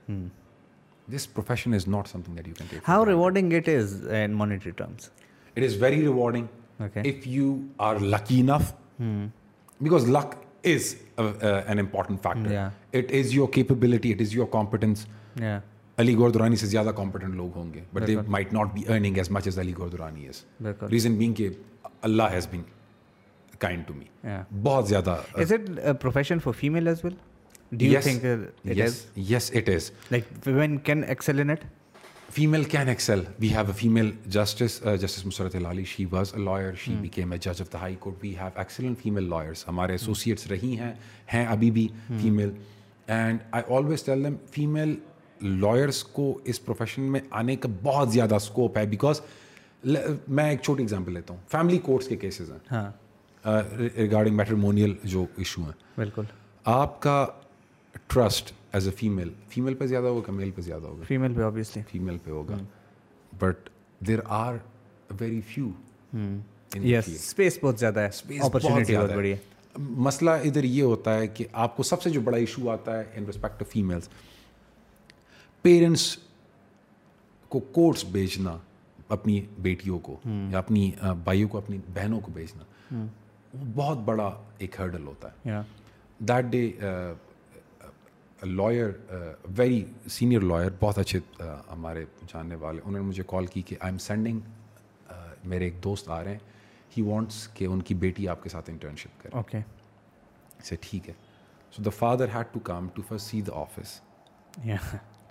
this 1.08 1.34
profession 1.34 1.74
is 1.74 1.88
not 1.88 2.08
something 2.22 2.36
that 2.36 2.48
you 2.48 2.54
can 2.58 2.68
take 2.70 2.80
how 2.88 3.06
rewarding 3.06 3.54
it 3.54 3.70
is 3.70 4.08
in 4.12 4.32
monetary 4.32 4.72
terms 4.72 5.10
it 5.56 5.64
is 5.64 5.82
very 5.82 6.02
rewarding 6.02 6.46
if 6.80 7.28
you 7.28 7.56
are 7.78 7.96
lucky 7.96 8.42
enough 8.42 8.74
because 9.82 10.10
luck 10.10 10.36
is 10.64 10.96
an 11.68 11.80
important 11.80 12.24
factor 12.24 12.56
it 12.94 13.12
is 13.12 13.34
your 13.34 13.48
capability 13.54 14.14
it 14.14 14.22
is 14.22 14.36
your 14.36 14.48
competence 14.52 15.06
Ali 15.98 16.16
Gohar 16.18 16.30
Durrani 16.30 16.56
سے 16.56 16.68
زیادہ 16.68 16.92
competent 16.96 17.36
لوگ 17.36 17.56
ہوں 17.56 17.74
گے 17.74 17.82
but 17.94 18.08
they 18.08 18.16
might 18.28 18.54
not 18.54 18.74
be 18.74 18.82
earning 18.88 19.18
as 19.18 19.30
much 19.32 19.48
as 19.48 19.60
Ali 19.60 19.74
Gohar 19.78 19.90
Durrani 19.90 20.28
as 20.28 20.44
reason 20.92 21.16
being 21.18 21.34
کہ 21.34 21.50
Allah 22.02 22.32
has 22.32 22.48
been 22.52 22.62
kind 23.60 23.88
to 23.88 23.94
me 23.94 24.06
بہت 24.64 24.88
زیادہ 24.90 25.18
is 25.36 25.54
it 25.54 26.02
profession 26.02 26.40
for 26.40 26.54
female 26.60 26.88
as 26.88 27.04
well 27.04 27.14
do 27.72 27.86
you 27.86 28.00
think 28.02 28.26
yes 29.30 29.52
it 29.56 29.70
is 29.70 29.92
like 30.12 30.26
women 30.46 30.78
can 30.80 31.04
excel 31.04 31.40
in 31.40 31.50
it 31.50 31.64
female 32.32 32.64
can 32.64 32.88
excel 32.88 33.24
we 33.40 33.50
have 33.50 33.66
a 33.68 33.74
female 33.78 34.12
justice 34.26 34.82
justice 35.02 35.26
Musarrat 35.26 35.56
Ali 35.56 35.84
she 35.86 36.06
was 36.12 36.34
a 36.36 36.44
lawyer 36.44 36.74
she 36.76 36.96
became 37.02 37.32
a 37.32 37.38
جج 37.38 37.62
of 37.62 37.74
the 37.74 37.80
high 37.80 37.96
court 38.00 38.24
we 38.24 38.36
have 38.38 38.50
excellent 38.56 39.02
female 39.04 39.30
lawyers 39.30 39.68
ہمارے 39.68 39.92
associates 39.92 40.48
رہی 40.48 40.78
ہیں 40.80 40.92
ہیں 41.34 41.46
ابھی 41.48 41.72
بھی 41.72 41.88
female 42.22 42.52
and 43.08 43.40
I 43.52 43.74
always 43.76 44.04
tell 44.04 44.24
them 44.24 44.36
female 44.52 44.96
lawyers 45.44 46.04
کو 46.04 46.38
اس 46.44 46.64
profession 46.66 47.02
میں 47.12 47.20
آنے 47.32 47.56
کا 47.56 47.70
بہت 47.84 48.12
زیادہ 48.12 48.36
اسکوپ 48.36 48.78
ہے 48.78 48.86
بیکاز 48.88 49.22
میں 49.84 50.50
ایک 50.50 50.62
چھوٹی 50.62 50.84
اگزامپل 50.84 51.14
لیتا 51.14 51.34
ہوں. 51.34 51.42
فیملی 51.52 51.78
کورٹس 51.78 52.08
کے 52.08 52.16
کیسز 52.16 52.52
ہیں. 52.52 52.84
ریگارڈنگ 53.98 54.36
میٹرمونیل 54.36 54.94
جو 55.04 55.26
ایشو 55.38 55.62
ہیں. 55.64 55.72
بالکل. 55.98 56.24
آپ 56.66 57.02
کا 57.02 57.26
trust 58.08 58.52
as 58.74 58.88
a 58.88 58.94
female 58.98 59.30
female 59.50 59.74
پہ 59.74 59.86
زیادہ 59.88 60.08
ہوگا 60.08 60.32
میل 60.32 60.52
پہ 60.52 60.62
زیادہ 60.62 60.86
ہوگا؟ 60.86 61.04
فیمیل 61.08 61.34
پہ 61.34 61.42
آبویسلی 61.44 61.84
فیمیل 61.92 62.18
پہ 62.24 62.32
ہوگا. 62.32 62.58
But 63.32 63.70
there 64.08 64.20
are 64.26 64.54
very 65.20 65.42
few 65.48 65.70
yes 66.84 67.08
space 67.08 67.58
بہت 67.62 67.80
زیادہ 67.80 68.00
ہے. 68.00 68.40
اپرچونیٹی 68.40 68.96
بہت 68.96 69.12
بڑی 69.16 69.32
ہے. 69.32 69.38
مسئلہ 69.80 70.32
ادھر 70.44 70.64
یہ 70.64 70.84
ہوتا 70.84 71.18
ہے 71.18 71.28
کہ 71.28 71.46
آپ 71.54 71.76
کو 71.78 71.84
سب 71.84 72.02
سے 72.02 72.10
جو 72.10 72.22
بڑا 72.22 72.38
ایشو 72.38 72.70
آتا 72.70 72.98
ہے 72.98 73.04
in 73.16 73.26
respect 73.26 73.60
to 73.60 73.66
females 73.70 74.10
parents 75.64 76.18
کو 77.50 77.60
کورٹس 77.60 78.04
بھیجنا 78.06 78.58
اپنی 79.10 79.42
بیٹیوں 79.58 80.00
کو 80.00 80.20
یا 80.26 80.58
اپنی 80.58 80.92
بھائیوں 81.24 81.50
کو 81.50 81.58
اپنی 81.58 81.78
بہنوں 81.94 82.20
کو 82.20 82.32
بھیجنا۔ 82.32 82.64
وہ 83.54 83.66
بہت 83.76 83.98
بڑا 83.98 84.30
ایک 84.58 84.80
ہرڈل 84.80 85.08
ہوتا 85.08 85.30
ہے۔ 85.32 85.62
That 86.20 86.46
day 86.46 86.72
lawyer 88.44 88.90
very 89.58 89.84
senior 90.12 90.42
lawyer 90.42 90.72
بہت 90.80 90.98
اچھے 90.98 91.20
ہمارے 91.72 92.06
جاننے 92.28 92.56
والے 92.56 92.82
انہوں 92.86 93.02
نے 93.02 93.08
مجھے 93.08 93.24
کال 93.28 93.46
کی 93.46 93.62
کہ 93.62 93.76
آئی 93.80 93.92
ایم 93.92 93.98
سینڈنگ 93.98 94.40
میرے 95.44 95.64
ایک 95.64 95.84
دوست 95.84 96.10
آ 96.10 96.24
رہے 96.24 96.32
ہیں۔ 96.32 96.40
ہی 96.98 97.02
وانٹس 97.02 97.48
کہ 97.54 97.66
ان 97.66 97.82
کی 97.82 97.94
بیٹی 97.94 98.28
آپ 98.28 98.44
کے 98.44 98.50
ساتھ 98.50 98.70
انٹرنشپ 98.70 99.22
کرے۔ 99.22 99.36
اوکے 99.38 99.60
سے 100.64 100.76
ٹھیک 100.82 101.10
ہے۔ 101.10 101.14
So 101.72 101.84
the 101.84 101.90
father 101.90 102.36
had 102.36 102.54
to 102.54 102.60
come 102.60 102.88
to 102.94 103.02
for 103.08 103.18
see 103.18 103.42
the 103.42 103.60
office 103.62 104.00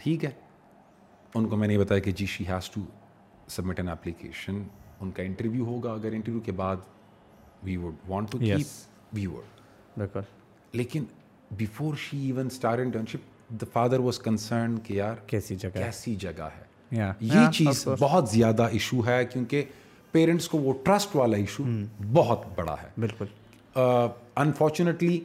ٹھیک 0.03 0.25
ہے۔ 0.25 0.31
ان 1.35 1.49
کو 1.49 1.57
میں 1.57 1.69
نے 1.69 1.79
بتایا 1.79 2.01
کہ 2.01 2.13
جی 2.13 2.27
she 2.27 2.47
has 2.49 2.71
to 2.71 2.81
submit 3.49 3.79
an 3.79 3.89
application 3.89 4.63
ان 5.01 5.11
کا 5.11 5.23
انٹرویو 5.23 5.65
ہوگا۔ 5.65 5.93
اگر 5.93 6.13
انٹرویو 6.13 6.41
کے 6.41 6.53
بعد 6.53 6.77
we 7.63 7.77
would 7.77 7.95
want 8.09 8.33
to 8.33 8.39
keep 8.39 8.57
we 9.13 9.27
بالکل۔ 9.27 10.21
لیکن 10.73 11.05
before 11.51 11.95
she 11.97 12.19
even 12.19 12.47
start 12.47 12.79
internship 12.79 13.51
the 13.51 13.67
father 13.73 13.99
was 13.99 14.19
concern 14.19 14.79
کہ 14.79 14.95
یار 14.95 15.15
کیسی 15.27 15.57
جگہ 15.57 15.71
کیسی 15.71 16.15
جگہ 16.15 16.49
ہے۔ 16.59 16.65
یہ 17.21 17.51
چیز 17.55 17.89
بہت 17.99 18.29
زیادہ 18.29 18.63
ایشو 18.63 19.07
ہے 19.07 19.25
کیونکہ 19.25 19.65
پیرنٹس 20.13 20.49
کو 20.49 20.59
وہ 20.59 20.73
ٹرسٹ 20.85 21.17
والا 21.17 21.37
ایشو 21.37 21.65
بہت 22.13 22.41
بڑا 22.57 22.77
ہے۔ 22.83 22.89
بالکل۔ 22.99 23.25
انفارچونیٹلی 24.37 25.21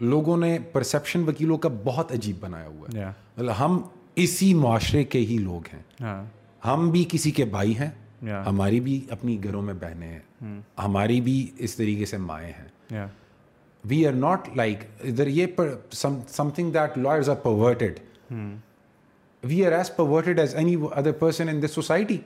لوگوں 0.00 0.36
نے 0.36 0.58
پرسیپشن 0.72 1.22
وکیلوں 1.28 1.58
کا 1.58 1.68
بہت 1.84 2.12
عجیب 2.12 2.36
بنایا 2.40 2.66
ہوا 2.66 2.88
ہے۔ 2.94 3.00
مطلب 3.40 3.64
ہم 3.64 3.82
اسی 4.16 4.54
معاشرے 4.54 5.04
کے 5.04 5.18
ہی 5.18 5.38
لوگ 5.38 5.60
ہیں۔ 5.72 6.24
ہم 6.64 6.90
بھی 6.90 7.04
کسی 7.08 7.30
کے 7.30 7.44
بھائی 7.44 7.78
ہیں 7.78 7.90
ہماری 8.46 8.80
بھی 8.80 9.06
اپنی 9.10 9.44
گھروں 9.44 9.62
میں 9.62 9.74
بہنیں 9.74 10.08
ہیں۔ 10.08 10.60
ہماری 10.78 11.20
بھی 11.20 11.50
اس 11.58 11.74
طریقے 11.74 12.04
سے 12.04 12.16
مائیں 12.16 12.52
ہیں۔ 12.52 13.06
وی 13.84 14.06
آر 14.06 14.12
ناٹ 14.12 14.48
لائک 14.56 14.78
ادھر 15.04 15.26
یہ 15.26 15.46
something 16.50 16.70
that 16.70 16.98
lawyers 16.98 17.30
are 17.30 17.34
perverted 17.34 17.98
we 19.42 19.66
are 19.66 19.72
as 19.72 19.96
perverted 19.96 20.38
as 20.38 20.54
any 20.54 20.76
other 20.92 21.12
person 21.12 21.48
in 21.48 21.62
this 21.62 21.70
society 21.70 22.16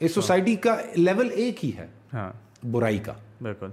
us 0.00 0.14
society 0.14 0.56
کا 0.56 0.76
لیول 0.94 1.28
ایک 1.32 1.64
ہی 1.64 1.72
ہے۔ 1.76 1.86
برائی 2.70 2.98
کا۔ 2.98 3.12
بالکل۔ 3.42 3.68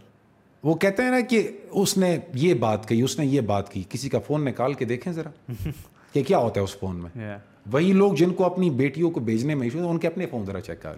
وہ 0.64 0.76
کہتے 0.76 1.04
ہیں 1.04 1.12
نا 1.12 1.20
کہ 1.20 1.48
اس 1.72 1.98
نے 1.98 2.18
یہ 2.34 2.54
بات 2.54 2.90
کہی 2.90 3.02
اس 3.02 3.20
نے 3.20 3.26
یہ 3.26 3.42
بات 3.42 3.72
کی 3.72 3.84
کسی 3.90 4.10
کا 4.10 4.20
فون 4.20 4.46
نکال 4.46 4.74
کے 4.74 4.86
دیکھیں 4.86 5.14
ذرا۔ 5.14 5.52
کہ 6.14 6.24
کیا 6.24 6.38
ہوتا 6.38 6.60
ہے 6.60 6.64
اس 6.64 6.78
فون 6.80 6.96
میں؟ 6.96 7.38
وہی 7.72 7.94
لوگ 7.94 8.14
جن 8.14 8.34
کو 8.34 8.46
اپنی 8.46 8.70
بیٹیوں 8.70 9.12
کو 9.12 9.20
بھیجنے 9.20 9.56
میں 9.56 9.70
ان 9.74 9.98
کے 9.98 10.08
اپنے 10.08 10.26
فون 10.26 10.46
ذرا 10.46 10.62
چیک 10.62 10.82
کر۔ 10.82 10.94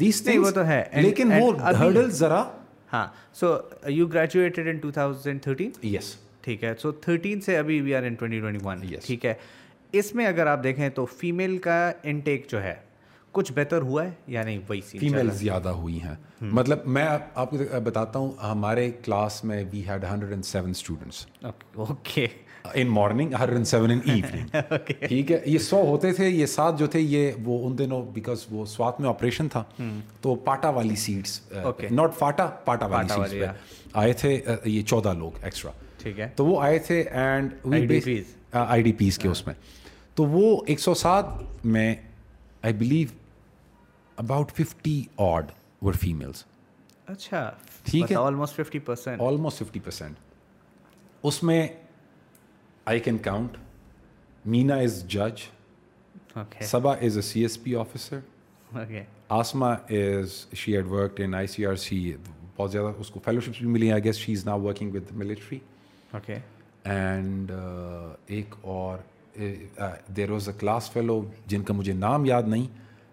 دیس 0.00 0.28
وہ 0.36 0.50
تو 0.50 0.66
ہے۔ 0.66 0.82
لیکن 0.94 1.32
وہ 1.40 1.60
ہرڈل 1.60 2.10
ذرا 2.10 2.42
ہاں 2.92 3.06
سو 3.34 3.56
یو 3.86 4.06
گریجویٹڈ 4.06 4.68
ان 4.68 4.78
2013 4.78 5.84
یس 5.84 6.16
ٹھیک 6.40 6.64
ہے۔ 6.64 6.72
سو 6.78 6.90
13 7.08 7.40
سے 7.40 7.58
ابھی 7.58 7.80
وی 7.80 7.94
آر 7.94 8.02
ان 8.02 8.14
2021 8.14 9.06
ٹھیک 9.06 9.26
ہے۔ 9.26 9.34
اس 9.92 10.14
میں 10.14 10.26
اگر 10.26 10.46
آپ 10.46 10.62
دیکھیں 10.64 10.88
تو 10.88 11.04
فیمیل 11.06 11.58
کا 11.58 11.92
انٹیک 12.02 12.46
جو 12.50 12.62
ہے 12.62 12.74
کچھ 13.32 13.52
بہتر 13.52 13.82
ہوا 13.82 14.04
ہے 14.04 14.10
یا 14.26 14.42
نہیں؟ 14.42 14.58
وہی 14.68 14.80
سی 14.80 14.98
فیمیل 14.98 15.30
زیادہ 15.30 15.68
ہوئی 15.68 16.02
ہیں۔ 16.02 16.14
مطلب 16.40 16.78
میں 16.86 17.06
آپ 17.34 17.50
کو 17.50 17.56
بتاتا 17.84 18.18
ہوں 18.18 18.32
ہمارے 18.42 18.90
کلاس 19.04 19.44
میں 19.44 19.64
we 19.72 19.82
had 19.88 20.04
hundred 20.04 20.30
and 20.30 20.44
seven 20.44 20.70
students 20.70 21.26
okay 21.74 22.26
in 22.64 22.88
morning 22.88 23.34
Hare 23.34 23.48
in 23.48 23.64
seven 23.64 23.90
in 23.90 24.00
evening 24.04 24.56
ٹھیک 25.06 25.30
ہے؟ 25.32 25.38
یہ 25.46 25.58
سو 25.58 25.76
ہوتے 25.86 26.12
تھے 26.12 26.28
یہ 26.28 26.46
سات 26.46 26.78
جو 26.78 26.86
تھے 26.86 27.00
یہ 27.00 27.32
وہ 27.44 27.58
ان 27.66 27.76
دنوں 27.78 28.02
بیکاز 28.12 28.44
وہ 28.50 28.64
سوات 28.66 29.00
میں 29.00 29.08
آپریشن 29.08 29.48
تھا 29.48 29.62
تو 30.20 30.34
پاٹا 30.44 30.68
والی 30.70 30.96
سیٹس 30.96 31.40
ناٹ 31.90 32.14
فاٹا 32.18 32.46
پاٹا 32.64 32.86
والی 32.86 33.08
سیٹس 33.08 33.30
پہ 33.30 33.46
آئے 33.94 34.12
تھے 34.12 34.40
uh, 34.48 34.56
یہ 34.64 34.82
چودہ 34.82 35.12
لوگ 35.18 35.38
ایکسٹرا 35.42 35.70
ٹھیک 35.98 36.20
ہے. 36.20 36.28
تو 36.36 36.46
وہ 36.46 36.60
آئے 36.62 36.78
تھے 36.78 37.00
اینڈ 37.02 37.52
آئی 38.54 38.82
ڈی 38.82 38.92
پیز 38.92 39.18
کے 39.18 39.28
اس 39.28 39.46
میں. 39.46 39.54
تو 40.14 40.24
وہ 40.24 40.60
ایک 40.66 40.80
سو 40.80 40.94
سات 40.94 41.64
میں 41.64 41.94
I 42.62 42.74
believe 42.74 43.08
about 44.18 44.52
fifty 44.52 45.02
odd 45.18 45.50
were 45.82 45.92
females 45.92 46.44
اچھا. 47.08 47.50
ٹھیک 47.84 48.10
ہے؟ 48.12 48.16
Almost 48.16 48.56
fifty 48.56 48.78
percent 48.80 49.22
almost 49.22 49.58
fifty 49.58 49.80
percent 49.80 50.16
اس 51.24 51.42
میں 51.42 51.66
I 52.86 53.00
can 53.00 53.18
count 53.18 53.56
Meena 54.44 54.74
is 54.76 55.02
جج 55.08 55.42
Saba 56.70 56.92
is 56.94 57.16
a 57.16 57.22
C 57.22 57.40
S 57.42 57.62
P 57.62 57.74
officer 57.74 58.18
Asma 59.28 59.70
is 59.70 60.44
she 60.56 60.74
had 60.76 60.86
work 60.86 61.20
in 61.24 61.34
I 61.34 61.46
C 61.46 61.66
R 61.66 61.76
C 61.76 62.16
بہت 62.56 62.72
زیادہ 62.72 62.92
اس 62.98 63.10
کو 63.10 63.20
fellowships 63.24 63.58
بھی 63.58 63.68
ملی 63.68 63.86
ہیں. 63.86 63.92
I 63.92 64.04
guess 64.04 64.16
she 64.16 64.32
is 64.32 64.46
now 64.46 64.60
working 64.62 64.94
with 64.94 65.12
military 65.16 65.58
okay 66.12 66.38
and 66.84 67.52
ایک 68.26 68.54
اور 68.60 68.98
there 70.16 70.30
was 70.30 70.48
a 70.48 70.54
class 70.60 70.90
fellow 70.92 71.20
جن 71.46 71.62
کا 71.62 71.74
مجھے 71.74 71.92
نام 71.92 72.24
یاد 72.26 72.48
نہیں. 72.48 72.66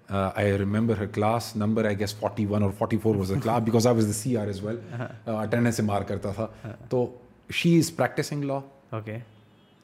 I 0.10 0.58
remember 0.58 0.98
her 1.00 1.06
class 1.14 1.56
number 1.56 1.86
I 1.86 2.00
guess 2.00 2.16
forty 2.20 2.46
one 2.46 2.64
اور 2.64 2.72
forty 2.78 2.98
four 3.04 3.16
was 3.16 3.32
a 3.32 3.40
class 3.44 3.64
because 3.66 3.88
I 3.88 3.96
was 3.96 4.08
the 4.08 4.14
C 4.14 4.38
R 4.38 4.48
as 4.48 4.64
well 4.64 4.78
attendance 5.26 5.76
سے 5.76 5.84
مار 5.84 6.02
کرتا 6.08 6.32
تھا. 6.32 6.48
Uh-huh. 6.66 6.88
تو 6.90 7.06
شی 7.50 7.78
از 7.78 7.96
پریکٹسنگ 7.96 8.44
لا 8.44 8.60
اوکے 8.92 9.18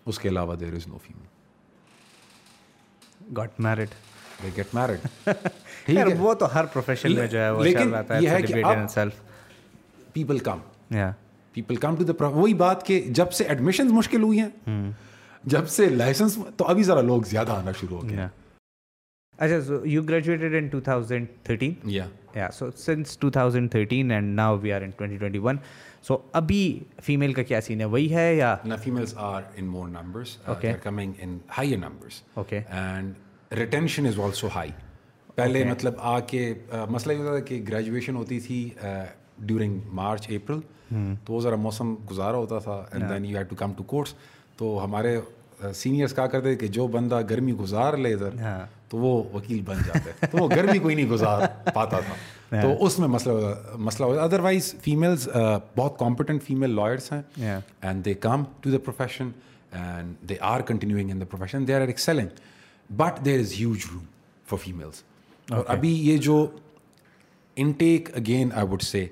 اس 0.08 0.20
کے 0.20 0.30
علاوہ 0.30 0.56
there 0.56 0.74
is 0.74 0.88
no 0.88 0.98
female 0.98 1.26
got 3.38 3.60
married 3.60 3.90
they 4.44 4.50
get 4.58 4.74
married 4.76 5.00
وہ 6.20 6.34
تو 6.34 6.54
ہر 6.54 6.66
پروفیشن 6.66 7.16
میں 7.16 7.28
جو 7.28 7.40
ہے 7.40 7.50
وہ 7.52 7.64
لیکن 7.64 7.94
یہ 8.22 8.30
ہے 8.30 8.42
کہ 8.42 8.64
people 10.14 10.40
come 10.40 10.60
people 11.56 11.76
come 11.76 11.96
to 11.96 12.04
the 12.04 12.28
وہی 12.28 12.54
بات 12.54 12.86
کہ 12.86 13.04
جب 13.10 13.32
سے 13.32 13.44
ایڈمیشنز 13.44 13.92
مشکل 13.92 14.22
ہوئی 14.22 14.40
ہیں 14.40 14.92
جب 15.44 15.68
سے 15.70 15.90
لائسنس 15.90 16.38
تو 16.58 16.66
ابھی 16.66 16.84
ذرا 16.84 17.02
لوگ 17.02 17.22
زیادہ 17.22 17.52
آنا 17.52 17.72
شروع 17.72 17.98
ہو 17.98 18.10
گئے 18.10 18.28
اچھا 19.40 19.62
so 19.62 19.86
you 19.86 20.02
graduated 20.04 20.56
in 20.56 20.68
two 20.68 20.80
thousand 20.80 21.28
thirteen 21.44 21.74
یا 22.36 22.50
so 22.54 22.70
since 22.78 23.18
two 23.18 23.30
thousand 23.30 23.72
thirteen 23.72 24.12
and 24.12 24.36
now 24.36 24.58
we 24.58 24.74
are 24.74 24.82
in 24.82 24.90
twenty 24.90 25.18
twenty 25.18 25.40
one 25.40 25.58
so 26.04 26.18
ابھی 26.34 26.80
فیمیل 27.04 27.34
کا 27.34 27.44
کیا 27.44 27.62
سین 27.62 27.80
ہے 27.80 27.86
وہی 27.86 28.14
ہے 28.16 28.34
یا 28.36 28.56
females 28.84 29.14
are 29.18 29.42
in 29.56 29.66
more 29.66 29.88
numbers 29.90 30.38
coming 30.84 31.14
in 31.20 31.38
higher 31.58 31.78
numbers 31.78 32.22
okay 32.34 32.62
and 32.70 33.54
retention 33.54 34.06
is 34.06 34.20
also 34.20 34.48
high 34.56 34.72
پہلے 35.36 35.64
مطلب 35.64 35.94
آ 35.98 36.20
کے 36.20 36.54
مسئلہ 36.90 37.14
یہ 37.14 37.18
ہوتا 37.18 37.32
تھا 37.32 37.46
کہ 37.46 37.64
گریجویشن 37.68 38.16
ہوتی 38.16 38.40
تھی 38.40 38.70
ڈیورنگ 39.38 39.80
مارچ 39.94 40.30
اپریل 40.30 40.60
تو 41.26 41.34
وہ 41.34 41.42
ذرا 41.42 41.56
موسم 41.56 41.96
گزارا 42.12 42.38
ہوتا 42.38 42.60
تھا 42.60 42.84
and 42.92 43.10
then 43.10 43.26
you 43.26 43.38
had 43.38 43.50
to 43.50 43.56
come 43.56 43.74
to 43.74 43.84
course 43.84 44.14
تو 44.58 44.84
ہمارے 44.84 45.20
سینئرس 45.74 46.16
کہا 46.16 46.28
کرتے 46.28 46.56
کہ 46.56 46.68
جو 46.68 46.88
بندہ 46.88 47.22
گرمی 47.30 47.54
گزار 47.54 47.98
لے 47.98 48.14
ادھر 48.14 48.36
تو 48.90 48.98
وہ 48.98 49.24
وکیل 49.34 49.62
بن 49.66 49.78
جاتا 49.86 50.10
ہے 50.10 50.28
تو 50.32 50.38
وہ 50.38 50.48
گرمی 50.56 50.80
کوئی 50.80 50.96
نہیں 50.96 51.10
گزار 51.10 51.42
پاتا 51.74 52.00
تھا 52.00 52.14
تو 52.52 52.86
اس 52.86 52.98
میں 53.00 53.08
مسئلہ 53.08 53.54
مسئلہ 53.78 54.06
ہو 54.06 54.20
ادر 54.20 54.40
وائز 54.40 54.74
فیمیلز 54.84 55.28
بہت 55.76 55.98
کمپٹنٹ 56.00 56.44
فیمیل 56.44 56.76
لائرس 56.76 57.12
ہیں 57.12 57.22
and 57.82 58.06
they 58.06 58.14
come 58.14 58.44
to 58.62 58.72
the 58.72 58.78
profession 58.86 59.30
and 59.72 60.30
they 60.30 60.36
are 60.42 60.62
continuing 60.62 61.12
in 61.12 61.20
the 61.22 61.26
profession 61.26 61.68
they 61.68 61.74
are 61.74 61.82
excelling 61.82 62.40
but 62.90 63.26
there 63.26 63.40
is 63.40 63.54
huge 63.60 63.86
room 63.94 64.04
for 64.46 64.58
females 64.58 65.04
اور 65.48 65.64
ابھی 65.68 65.94
یہ 66.02 66.18
جو 66.18 66.46
انٹیک 67.58 68.10
اگین 68.16 68.50
آئی 68.54 68.68
وڈ 68.68 68.82
سے 68.82 69.06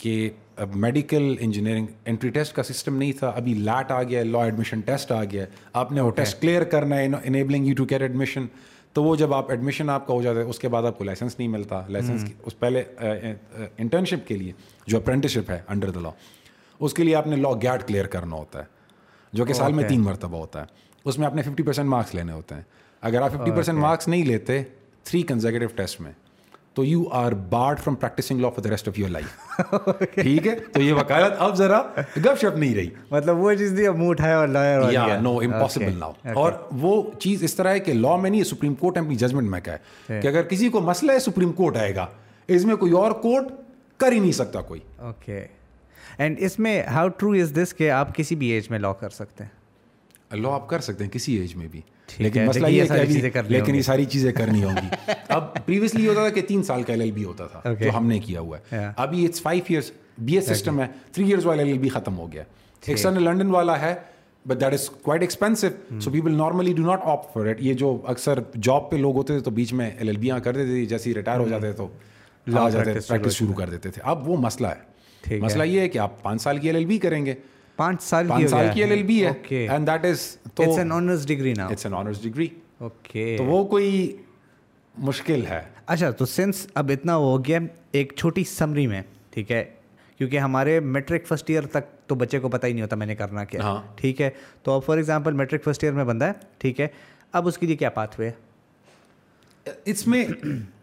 کہ 0.00 0.30
اب 0.56 0.74
medical 0.76 1.34
engineering 1.40 1.86
entry 2.04 2.30
test 2.30 2.54
کا 2.56 2.62
system 2.62 2.96
نہیں 2.96 3.12
تھا 3.12 3.28
ابھی 3.28 3.54
لیٹ 3.54 3.90
آ 3.92 4.02
گیا 4.02 4.18
ہے 4.18 4.24
لا 4.24 4.44
ایڈمیشن 4.44 4.80
ٹیسٹ 4.80 5.12
آ 5.12 5.22
گیا 5.24 5.42
ہے 5.42 5.62
آپ 5.72 5.92
نے 5.92 6.00
وہ 6.00 6.10
ٹیسٹ 6.10 6.40
کلیئر 6.40 6.64
کرنا 6.64 6.96
ہے 6.96 7.06
enabling 7.24 7.66
you 7.66 7.74
to 7.74 7.84
care 7.84 8.00
admission 8.00 8.46
تو 8.94 9.02
وہ 9.04 9.14
جب 9.16 9.32
آپ 9.34 9.50
ایڈمیشن 9.50 9.90
آپ 9.90 10.06
کا 10.06 10.12
ہو 10.14 10.22
جاتا 10.22 10.38
ہے 10.38 10.44
اس 10.44 10.58
کے 10.58 10.68
بعد 10.68 10.82
آپ 10.82 10.98
کو 10.98 11.04
لائسنس 11.04 11.38
نہیں 11.38 11.48
ملتا۔ 11.48 11.80
لائسنس 11.88 12.24
اس 12.42 12.58
پہلے 12.58 12.82
انٹرنشپ 13.78 14.26
کے 14.28 14.36
لیے 14.36 14.52
جو 14.86 14.98
اپرینٹسشپ 14.98 15.50
ہے 15.50 15.60
انڈر 15.68 15.90
دا 15.90 16.00
لا 16.00 16.10
اس 16.80 16.94
کے 16.94 17.04
لیے 17.04 17.14
آپ 17.14 17.26
نے 17.26 17.36
لا 17.36 17.52
گیٹ 17.62 17.86
کلیئر 17.88 18.06
کرنا 18.06 18.36
ہوتا 18.36 18.58
ہے 18.58 18.64
جو 19.32 19.44
کہ 19.44 19.52
سال 19.52 19.72
میں 19.72 19.88
تین 19.88 20.00
مرتبہ 20.00 20.38
ہوتا 20.38 20.60
ہے۔ 20.60 20.66
اس 21.04 21.18
میں 21.18 21.26
آپ 21.26 21.34
نے 21.34 21.42
ففٹی 21.42 21.62
پرسینٹ 21.62 21.88
مارکس 21.88 22.14
لینے 22.14 22.32
ہوتے 22.32 22.54
ہیں۔ 22.54 22.62
اگر 23.02 23.22
آپ 23.22 23.32
ففٹی 23.32 23.50
پرسینٹ 23.50 23.78
مارکس 23.78 24.08
نہیں 24.08 24.24
لیتے 24.26 24.62
تھری 25.04 25.22
کنزرگیٹو 25.22 25.66
ٹیسٹ 25.76 26.00
میں 26.00 26.12
تو 26.74 26.84
you 26.84 27.04
are 27.10 27.32
barred 27.32 27.78
from 27.78 27.94
practising 27.94 28.40
law 28.40 28.48
for 28.48 28.62
the 28.62 28.70
rest 28.70 28.88
of 28.88 28.98
your 28.98 29.08
life 29.08 29.60
ٹھیک 30.14 30.46
ہے؟ 30.46 30.54
تو 30.72 30.80
یہ 30.82 30.92
وکالت 30.92 31.34
اب 31.38 31.54
ذرا 31.56 31.82
گپ 32.16 32.40
شپ 32.40 32.58
نہیں 32.58 32.74
رہی۔ 32.74 32.88
مطلب 33.10 33.38
وہ 33.38 33.54
چیز 33.54 33.74
دی 33.78 33.86
اب 33.86 33.96
منہ 33.96 34.08
اٹھایا 34.08 34.38
اور 34.38 34.48
لایا 34.48 34.80
یا 34.90 35.20
نو 35.20 35.38
امپاسبل 35.38 35.98
ناؤ 35.98 36.12
اور 36.34 36.52
وہ 36.72 37.10
چیز 37.20 37.42
اس 37.42 37.54
طرح 37.54 37.68
ہے 37.68 37.80
کہ 37.80 37.92
لا 37.92 38.16
میں 38.16 38.30
نہیں 38.30 38.44
سپریم 38.44 38.74
کورٹ 38.74 38.98
اپنی 38.98 39.14
ججمنٹ 39.14 39.48
میں 39.48 39.60
کہا 39.60 39.74
ہے 39.74 40.20
کہ 40.20 40.28
اگر 40.28 40.42
کسی 40.42 40.68
کو 40.68 40.80
مسئلہ 40.80 41.12
ہے 41.12 41.18
سپریم 41.18 41.52
کورٹ 41.52 41.76
آئے 41.76 41.94
گا۔ 41.94 42.06
اس 42.48 42.64
میں 42.64 42.76
کوئی 42.76 42.92
اور 42.92 43.12
کورٹ 43.12 43.44
کر 43.96 44.12
ہی 44.12 44.18
نہیں 44.18 44.32
سکتا 44.32 44.60
کوئی۔ 44.60 44.80
اوکے 44.98 45.46
اینڈ 46.18 46.36
اس 46.40 46.58
میں 46.58 46.82
ہاؤ 46.82 47.08
ٹرو 47.08 47.32
از 47.32 47.52
دس 47.56 47.74
کہ 47.74 47.90
آپ 47.90 48.14
کسی 48.14 48.34
بھی 48.34 48.46
ایج 48.46 48.70
میں 48.70 48.78
لا 48.78 48.92
کر 48.92 49.08
سکتے 49.08 49.44
ہیں؟ 49.44 50.36
لا 50.36 50.48
آپ 50.48 50.68
کر 50.68 50.78
سکتے 50.80 51.04
ہیں 51.04 51.10
کسی 51.10 51.36
ایج 51.36 51.56
میں 51.56 51.68
بھی۔ 51.68 51.80
لیکن 52.18 52.46
مسئلہ 52.46 52.66
یہ 52.66 52.82
ہے 52.90 53.06
کہ 53.06 53.40
لیکن 53.48 53.74
یہ 53.74 53.82
ساری 53.82 54.04
چیزیں 54.04 54.32
کرنی 54.32 54.64
ہوں 54.64 54.76
گی۔ 54.82 55.12
اب 55.28 55.66
پریویسلی 55.66 56.04
یہ 56.04 56.08
ہوتا 56.08 56.20
تھا 56.20 56.28
کہ 56.28 56.40
تین 56.40 56.62
سال 56.62 56.82
کا 56.82 56.92
ایل 56.92 57.00
ایل 57.00 57.12
بی 57.12 57.24
ہوتا 57.24 57.46
تھا 57.46 57.72
جو 57.80 57.96
ہم 57.96 58.06
نے 58.06 58.18
کیا 58.18 58.40
ہوا 58.40 58.58
ہے۔ 58.72 58.88
ابھی 58.96 59.24
it's 59.24 59.42
five 59.42 59.62
years 59.68 59.92
B 60.18 60.34
S 60.34 60.46
system 60.46 60.80
ہے 60.80 60.86
تھری 61.12 61.24
ایئرس 61.24 61.46
والا 61.46 61.62
ایل 61.62 61.70
ایل 61.70 61.78
بی 61.78 61.88
ختم 61.88 62.18
ہو 62.18 62.32
گیا۔ 62.32 62.42
ایکسٹرنل 62.86 63.22
لنڈن 63.22 63.50
والا 63.50 63.80
ہے 63.80 63.94
but 64.46 64.60
that 64.60 64.72
is 64.72 64.90
quite 64.90 65.20
expensive 65.20 66.00
so 66.00 66.10
people 66.10 66.32
normally 66.32 66.72
do 66.72 66.82
not 66.82 67.00
opt 67.04 67.34
for 67.34 67.46
it 67.46 67.60
یہ 67.60 67.74
جو 67.74 68.00
اکثر 68.04 68.38
جاب 68.62 68.90
پہ 68.90 68.96
لوگ 68.96 69.16
ہوتے 69.16 69.32
تھے 69.32 69.40
تو 69.40 69.50
بیچ 69.50 69.72
میں 69.72 69.90
ایل 69.98 70.08
ایل 70.08 70.16
بیاں 70.16 70.38
دیتے 70.38 70.64
تھے 70.64 70.84
جیسے 70.84 71.10
ہی 71.10 71.14
ریٹائر 71.14 71.40
ہو 71.40 71.48
جاتے 71.48 71.72
تو 71.72 71.88
لا 72.46 72.68
جاتے 72.68 72.92
پریکٹس 73.08 73.32
شروع 73.32 73.54
کر 73.54 73.70
دیتے 73.70 73.90
تھے۔ 73.90 74.02
اب 74.04 74.28
وہ 74.28 74.36
مسئلہ 74.36 74.66
ہے۔ 74.66 74.94
مسئلہ 75.38 75.62
یہ 75.62 75.80
ہے 75.80 75.88
کہ 75.88 75.98
آپ 75.98 76.22
پانچ 76.22 76.42
سال 76.42 76.58
کی 76.58 76.66
ایل 76.68 76.76
ایل 76.76 76.84
بی 76.84 76.98
کریں 76.98 77.26
گے۔ 77.26 77.34
پانچ 77.76 78.02
سال 78.02 78.28
پانچ 78.28 78.50
سال 78.50 78.66
کی 78.74 78.82
ایل 78.82 78.90
ایل 78.90 79.02
بی 79.02 79.24
ہے۔ 79.26 79.32
اینڈ 79.50 79.86
دیٹ 79.86 80.04
از 80.04 80.26
تو 80.54 80.62
اٹس 80.62 80.78
این 80.78 80.92
آنرس 80.92 81.26
ڈگری 81.28 81.54
نا 81.56 81.66
it's 81.66 81.86
an 81.86 81.94
honours 81.94 82.22
degree 82.22 82.46
okay 82.78 83.34
تو 83.38 83.44
وہ 83.44 83.64
کوئی 83.64 84.16
مشکل 84.94 85.46
ہے۔ 85.46 85.62
اچھا 85.86 86.10
تو 86.10 86.26
سنس 86.26 86.66
اب 86.74 86.90
اتنا 86.94 87.16
ہو 87.16 87.44
گیا 87.44 87.58
ایک 87.92 88.12
چھوٹی 88.16 88.44
سمری 88.44 88.86
میں 88.86 89.02
ٹھیک 89.30 89.50
ہے؟ 89.52 89.64
کیونکہ 90.18 90.38
ہمارے 90.38 90.78
میٹرک 90.80 91.26
فرسٹ 91.26 91.50
ایئر 91.50 91.66
تک 91.66 92.08
تو 92.08 92.14
بچے 92.14 92.38
کو 92.38 92.48
پتہ 92.48 92.66
ہی 92.66 92.72
نہیں 92.72 92.82
ہوتا 92.82 92.96
میں 92.96 93.06
نے 93.06 93.14
کرنا 93.14 93.44
کیا۔ 93.44 93.80
ٹھیک 93.96 94.20
ہے؟ 94.20 94.30
تو 94.62 94.72
اب 94.72 94.84
for 94.86 94.96
example 94.96 95.32
matric 95.32 95.64
first 95.64 95.84
year 95.84 95.94
میں 95.94 96.04
بندہ 96.04 96.24
ہے 96.24 96.32
ٹھیک 96.58 96.80
ہے؟ 96.80 96.86
اب 97.32 97.48
اس 97.48 97.58
کے 97.58 97.66
لیے 97.66 97.76
کیا 97.76 97.90
پاتھ 97.90 98.20
ہوئے؟ 98.20 98.30
ہے 99.66 99.72
اس 99.84 100.06
میں 100.06 100.24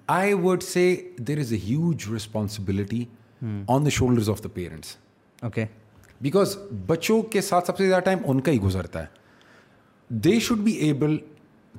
I 0.07 0.34
would 0.34 0.63
say 0.63 0.95
there 1.18 1.39
is 1.39 1.51
a 1.53 1.59
huge 1.63 2.05
responsibility 2.11 3.03
on 3.68 3.85
the 3.85 3.89
shoulders 3.89 4.30
of 4.30 4.43
the 4.43 4.49
parents 4.53 4.95
okay 5.41 5.65
because 6.22 6.57
بچوں 6.88 7.22
کے 7.31 7.41
ساتھ 7.41 7.68
سب 7.68 7.77
سے 7.77 7.88
زیادہ 7.88 8.03
ٹائم 8.06 8.19
ان 8.23 8.39
کا 8.41 8.52
ہی 8.52 8.60
گزرتا 8.61 9.02
ہے. 9.02 9.06
They 10.10 10.39
should 10.39 10.60
be 10.64 10.72
able 10.88 11.18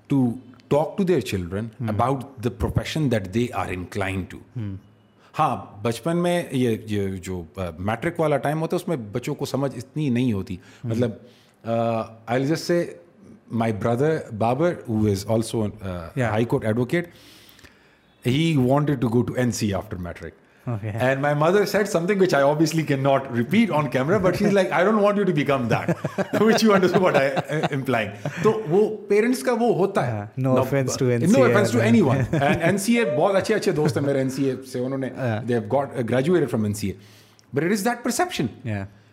to 0.08 0.24
talk 0.68 0.96
to 0.98 1.04
their 1.04 1.20
children 1.20 1.66
about 1.88 2.24
the 2.44 2.50
profession 2.58 3.10
that 3.10 3.34
they 3.34 3.46
are 3.54 3.68
inclined 3.70 4.22
to 4.28 4.38
ہاں 5.38 5.56
بچپن 5.82 6.16
میں 6.22 6.42
یہ 6.52 6.76
جو 7.22 7.42
میٹرک 7.78 8.20
والا 8.20 8.36
ٹائم 8.36 8.60
ہوتا 8.60 8.76
ہے 8.76 8.82
اس 8.82 8.88
میں 8.88 8.96
بچوں 9.12 9.34
کو 9.34 9.44
سمجھ 9.46 9.76
اتنی 9.76 10.08
نہیں 10.08 10.32
ہوتی. 10.32 10.56
Hmm. 10.56 10.90
مطلب 10.90 11.10
آئی 12.26 12.46
جس 12.46 12.60
سے 12.60 12.84
my 13.52 13.72
brother 13.82 14.18
Babar 14.38 14.74
who 14.88 15.06
is 15.10 15.24
also 15.28 15.64
high 15.84 16.44
court 16.44 16.64
advocate 16.64 17.08
he 18.24 18.54
wanted 18.66 19.00
to 19.00 19.08
go 19.08 19.22
to 19.22 19.34
N 19.34 19.52
C 19.52 19.72
after 19.74 19.96
matric 20.06 20.34
and 20.66 21.20
my 21.20 21.34
mother 21.34 21.64
said 21.64 21.88
something 22.06 22.20
which 22.20 22.34
I 22.34 22.82
can 22.82 23.02
not 23.02 23.26
repeat 23.36 23.70
on 23.70 23.88
camera 23.90 24.18
but 24.18 24.36
she's 24.38 24.52
like 24.52 24.72
I 24.72 24.84
don't 24.84 25.00
want 25.02 25.18
you 25.18 25.24
to 25.24 25.32
become 25.32 25.66
that 25.68 26.42
which 26.42 26.64
you 26.64 26.72
understand 26.72 27.04
what 27.04 27.16
I 27.16 27.30
implying 27.72 28.28
تو 28.42 28.52
وہ 28.68 28.84
parents 29.08 29.42
کا 29.42 29.52
وہ 29.52 29.74
ہوتا 29.74 30.06
ہے 30.06 30.24
بہت 33.16 33.36
اچھے 33.36 33.54
اچھے 33.54 33.72
دوست 33.72 33.96
ہیں 33.96 34.04
میرے 34.04 34.18
این 34.18 34.30
سی 34.30 34.44
اے 34.44 34.54
سے 34.72 34.78
انہوں 34.78 34.98
نے 34.98 35.08
they 35.48 35.54
have 35.54 35.62
got 35.72 35.98
graduated 36.10 36.50
from 36.50 36.64
N 36.64 36.74
C 36.74 36.88
A 36.88 36.94
but 37.52 37.62
it 37.62 37.72
is 37.72 37.84
that 37.84 38.02
perception 38.04 38.46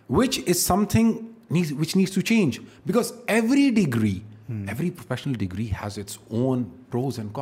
which 0.09 0.39
is 0.47 0.65
something 0.85 1.13
which 1.51 1.95
needs 1.95 2.15
to 2.15 2.21
change 2.23 2.59
because 2.85 3.11
every 3.27 3.69
degree 3.75 4.17
every 4.49 4.89
professional 4.89 5.33
degree 5.37 5.67
has 5.81 5.97
its 5.99 6.17
own 6.29 6.63
pros 6.89 7.19
and 7.19 7.37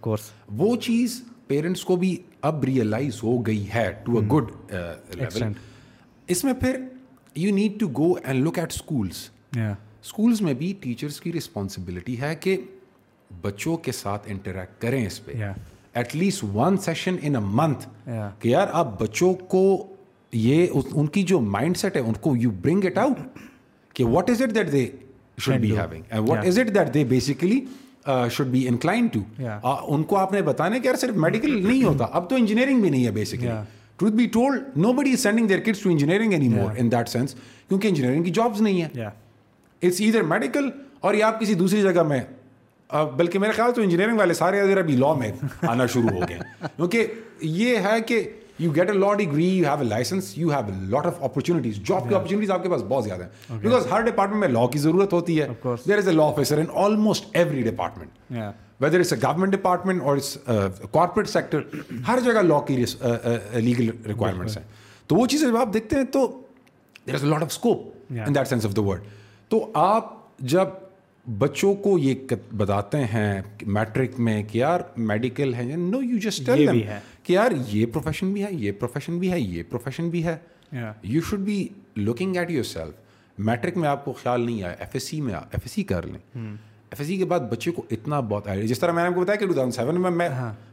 course 0.00 0.30
وہ 0.56 0.76
چیز 0.76 1.20
parents 1.46 1.84
کو 1.84 1.96
بھی 1.96 2.16
اب 2.44 2.64
realise 2.64 3.22
ہو 3.22 3.36
گئی 3.46 3.66
ہے 3.74 3.90
to 4.04 4.18
a 4.18 4.26
good 4.32 4.50
اس 6.28 6.44
میں 6.44 6.52
پھر 6.54 6.80
you 7.36 7.54
need 7.54 7.78
to 7.80 7.88
go 7.96 8.12
and 8.14 8.46
look 8.46 8.58
at 8.58 8.72
schools 8.72 9.28
schools 9.56 10.40
میں 10.42 10.54
بھی 10.54 10.72
ٹیچرس 10.80 11.20
کی 11.20 11.32
رسپانسبلٹی 11.32 12.20
ہے 12.20 12.34
کہ 12.40 12.56
بچوں 13.30 13.76
کے 13.76 13.92
ساتھ 13.92 14.28
انٹریکٹ 14.30 14.80
کریں 14.82 15.04
اس 15.06 15.24
پہ. 15.24 15.32
At 15.94 16.14
least 16.16 16.44
one 16.54 16.76
session 16.76 17.16
in 17.22 17.36
a 17.36 17.42
month 17.52 17.88
کہ 18.40 18.48
یار 18.48 18.68
آپ 18.72 19.00
بچوں 19.00 19.32
کو 19.48 19.64
یہ 20.32 20.66
ان 20.72 21.06
کی 21.06 21.22
جو 21.22 21.40
مائنڈ 21.40 21.76
سیٹ 21.76 21.96
ہے 21.96 22.00
ان 22.00 22.12
کو 22.20 22.36
یو 22.36 22.50
برنگ 22.62 22.84
اٹ 22.84 22.98
آؤٹ 22.98 23.38
کہ 23.96 24.04
what 24.04 24.30
is 24.30 24.42
it 24.42 24.54
that 24.54 24.72
they 24.72 24.86
should 25.38 25.60
be 25.60 25.76
having 25.78 26.28
what 26.28 26.46
is 26.46 26.58
it 26.58 26.74
that 26.74 26.94
they 26.94 27.04
basically 27.04 27.60
should 28.06 28.46
be 28.46 28.66
inclined 28.68 29.06
to 29.06 29.20
ان 29.86 30.02
کو 30.02 30.16
آپ 30.16 30.32
نے 30.32 30.42
بتانا 30.42 30.78
کہ 30.78 30.86
یار 30.86 30.94
صرف 30.94 31.16
میڈیکل 31.16 31.66
نہیں 31.68 31.84
ہوتا 31.84 32.06
اب 32.12 32.28
تو 32.30 32.36
انجینئرنگ 32.36 32.80
بھی 32.80 32.90
نہیں 32.90 33.06
ہے 33.06 33.10
basically 33.10 33.48
truth 33.96 34.14
be 34.14 34.26
told 34.26 34.76
nobody 34.92 35.12
is 35.12 35.20
sending 35.20 35.46
their 35.46 35.60
kids 35.60 35.80
to 35.80 35.90
engineering 35.90 36.32
anymore 36.48 36.72
in 36.76 36.92
that 36.92 37.08
sense 37.08 37.34
کیونکہ 37.68 37.88
انجینئرنگ 37.88 38.22
کی 38.22 38.30
جابس 38.30 38.60
نہیں 38.60 38.82
ہیں 38.82 39.04
اٹس 39.82 40.00
ادھر 40.00 40.22
میڈیکل 40.22 40.68
اور 41.00 41.14
یا 41.14 41.28
آپ 41.28 41.40
کسی 41.40 41.54
دوسری 41.54 41.82
جگہ 41.82 42.02
میں 42.02 42.20
بلکہ 43.16 43.38
میرے 43.38 43.52
خیال 43.52 43.72
تو 43.72 43.82
انجینئرنگ 43.82 44.18
والے 44.18 44.34
سارے 44.34 44.60
ادھر 44.60 44.76
ابھی 44.76 44.96
لا 44.96 45.12
میں 45.14 45.32
آنا 45.62 45.86
شروع 45.86 46.10
ہو 46.10 46.20
گئے 46.28 46.38
کیونکہ 46.76 47.06
یہ 47.40 47.76
ہے 47.76 48.00
کہ 48.06 48.24
you 48.58 48.74
get 48.76 48.90
a 48.90 48.96
law 48.96 49.12
degree 49.14 49.46
you 49.46 49.64
have 49.64 49.78
a 49.78 49.84
licence 49.84 50.36
you 50.38 50.50
have 50.50 50.74
lot 50.90 51.06
of 51.06 51.22
opportunities 51.22 51.78
job 51.86 52.08
کی 52.08 52.14
اپرچونیٹیز 52.14 52.50
آپ 52.50 52.62
کے 52.62 52.68
پاس 52.68 52.82
بہت 52.88 53.04
زیادہ 53.04 53.22
ہیں 53.22 53.58
بیکاز 53.58 53.86
ہر 53.90 54.02
ڈپارٹمنٹ 54.02 54.40
میں 54.40 54.48
لا 54.48 54.66
کی 54.72 54.78
ضرورت 54.78 55.12
ہوتی 55.12 55.40
ہے 55.40 55.48
there 55.86 55.98
is 55.98 56.08
a 56.08 56.14
law 56.14 56.24
officer 56.24 56.58
in 56.58 56.66
almost 56.84 57.26
every 57.32 57.62
department 57.62 58.32
whether 58.80 58.98
it's 58.98 59.12
a 59.12 59.18
government 59.22 59.52
department 59.52 60.02
or 60.02 60.18
corporate 60.92 61.28
sector 61.28 61.60
ہر 62.08 62.20
جگہ 62.24 62.42
لا 62.42 62.60
کی 62.66 62.76
لیگل 62.76 63.90
ریکوائرمنٹس 64.06 64.56
ہیں 64.56 64.64
تو 65.06 65.16
وہ 65.16 65.26
چیزیں 65.26 65.48
جب 65.48 65.56
آپ 65.56 65.72
دیکھتے 65.74 65.96
ہیں 65.96 66.04
تو 66.12 66.26
there 67.06 67.14
is 67.14 67.24
a 67.24 67.30
lot 67.30 67.42
of 67.42 67.48
scope 67.48 68.12
in 68.26 68.34
that 68.34 68.48
sense 68.48 68.66
of 68.66 68.76
the 68.76 68.82
world 68.82 69.48
تو 69.50 69.66
آپ 69.74 70.12
جب 70.48 70.68
بچوں 71.26 71.74
کو 71.74 71.98
یہ 71.98 72.34
بتاتے 72.56 73.04
ہیں 73.04 73.40
میٹرک 73.66 74.18
میں 74.20 74.42
کہ 74.42 74.58
یار 74.58 74.80
میڈیکل 74.96 75.54
ہے 75.54 75.62
نو 75.76 76.02
یو 76.02 76.18
جسٹ 76.18 76.50
کہ 77.24 77.32
یار 77.32 77.50
یہ 77.68 77.86
پروفیشن 77.86 78.32
بھی 78.32 78.42
ہے 78.44 78.52
یہ 78.52 78.72
پروفیشن 78.72 79.18
بھی 79.18 79.30
ہے 79.32 79.40
یہ 79.40 79.62
پروفیشن 79.70 80.08
بھی 80.10 80.24
ہے. 80.24 80.36
You 81.02 81.20
should 81.20 81.40
be 81.40 81.66
looking 81.96 82.36
at 82.36 82.50
yourself 82.64 83.38
matric 83.38 83.76
میں 83.76 83.88
آپ 83.88 84.04
کو 84.04 84.12
خیال 84.12 84.40
نہیں 84.40 84.62
آیا 84.62 84.74
ایف 84.78 84.90
ایس 84.92 85.08
سی 85.08 85.20
میں 85.20 85.34
ایف 85.34 85.60
ایس 85.62 85.70
سی 85.72 85.82
کر 85.82 86.06
لیں. 86.06 86.18
ایف 86.34 86.98
ایس 86.98 87.06
سی 87.08 87.16
کے 87.18 87.24
بعد 87.24 87.40
بچے 87.50 87.70
کو 87.70 87.82
اتنا 87.90 88.20
بہت 88.20 88.48
آئیڈیا 88.48 88.66
جس 88.66 88.78
طرح 88.78 88.92
میں 88.92 89.02
نے 89.02 89.08
آپ 89.08 89.14
کو 89.14 89.20
بتایا 89.20 89.36
کہ 89.36 89.46
ٹو 89.46 89.52
تھاؤزنڈ 89.52 89.74
سیون 89.74 90.00
میں 90.00 90.10
میں 90.10 90.28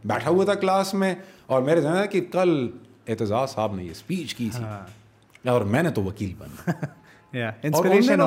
بیٹھا 0.06 0.30
ہوا 0.30 0.45
تھا 0.45 0.53
کلاس 0.53 0.94
میں 0.94 1.14
اور 1.45 1.61
میرے 1.61 1.82
ذہن 1.82 1.94
تھا 1.94 2.06
کہ 2.06 2.22
کل 2.32 2.68
اعتزاز 3.07 3.49
صاحب 3.49 3.76
نے 3.76 3.84
یہ 3.84 3.91
اسپیچ 3.91 4.36
کی 4.36 4.49
تھی 4.53 5.49
اور 5.49 5.61
میں 5.61 5.84
نے 5.84 5.90
تو 5.91 6.03
وکیل 6.03 6.34
بنا 6.40 6.72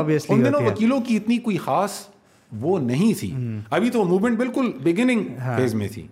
وکیلوں 0.66 1.00
کی 1.00 1.16
اتنی 1.16 1.38
کوئی 1.38 1.56
خاص 1.56 2.06
وہ 2.52 2.78
نہیں 2.78 3.18
تھی. 3.20 3.32
ابھی 3.70 3.90
تو 3.90 4.04
موومنٹ 4.04 4.38
بالکل 4.38 4.70
بگننگ 4.82 5.24
فیز 5.56 5.74
میں 5.74 5.88
تھی. 5.88 6.06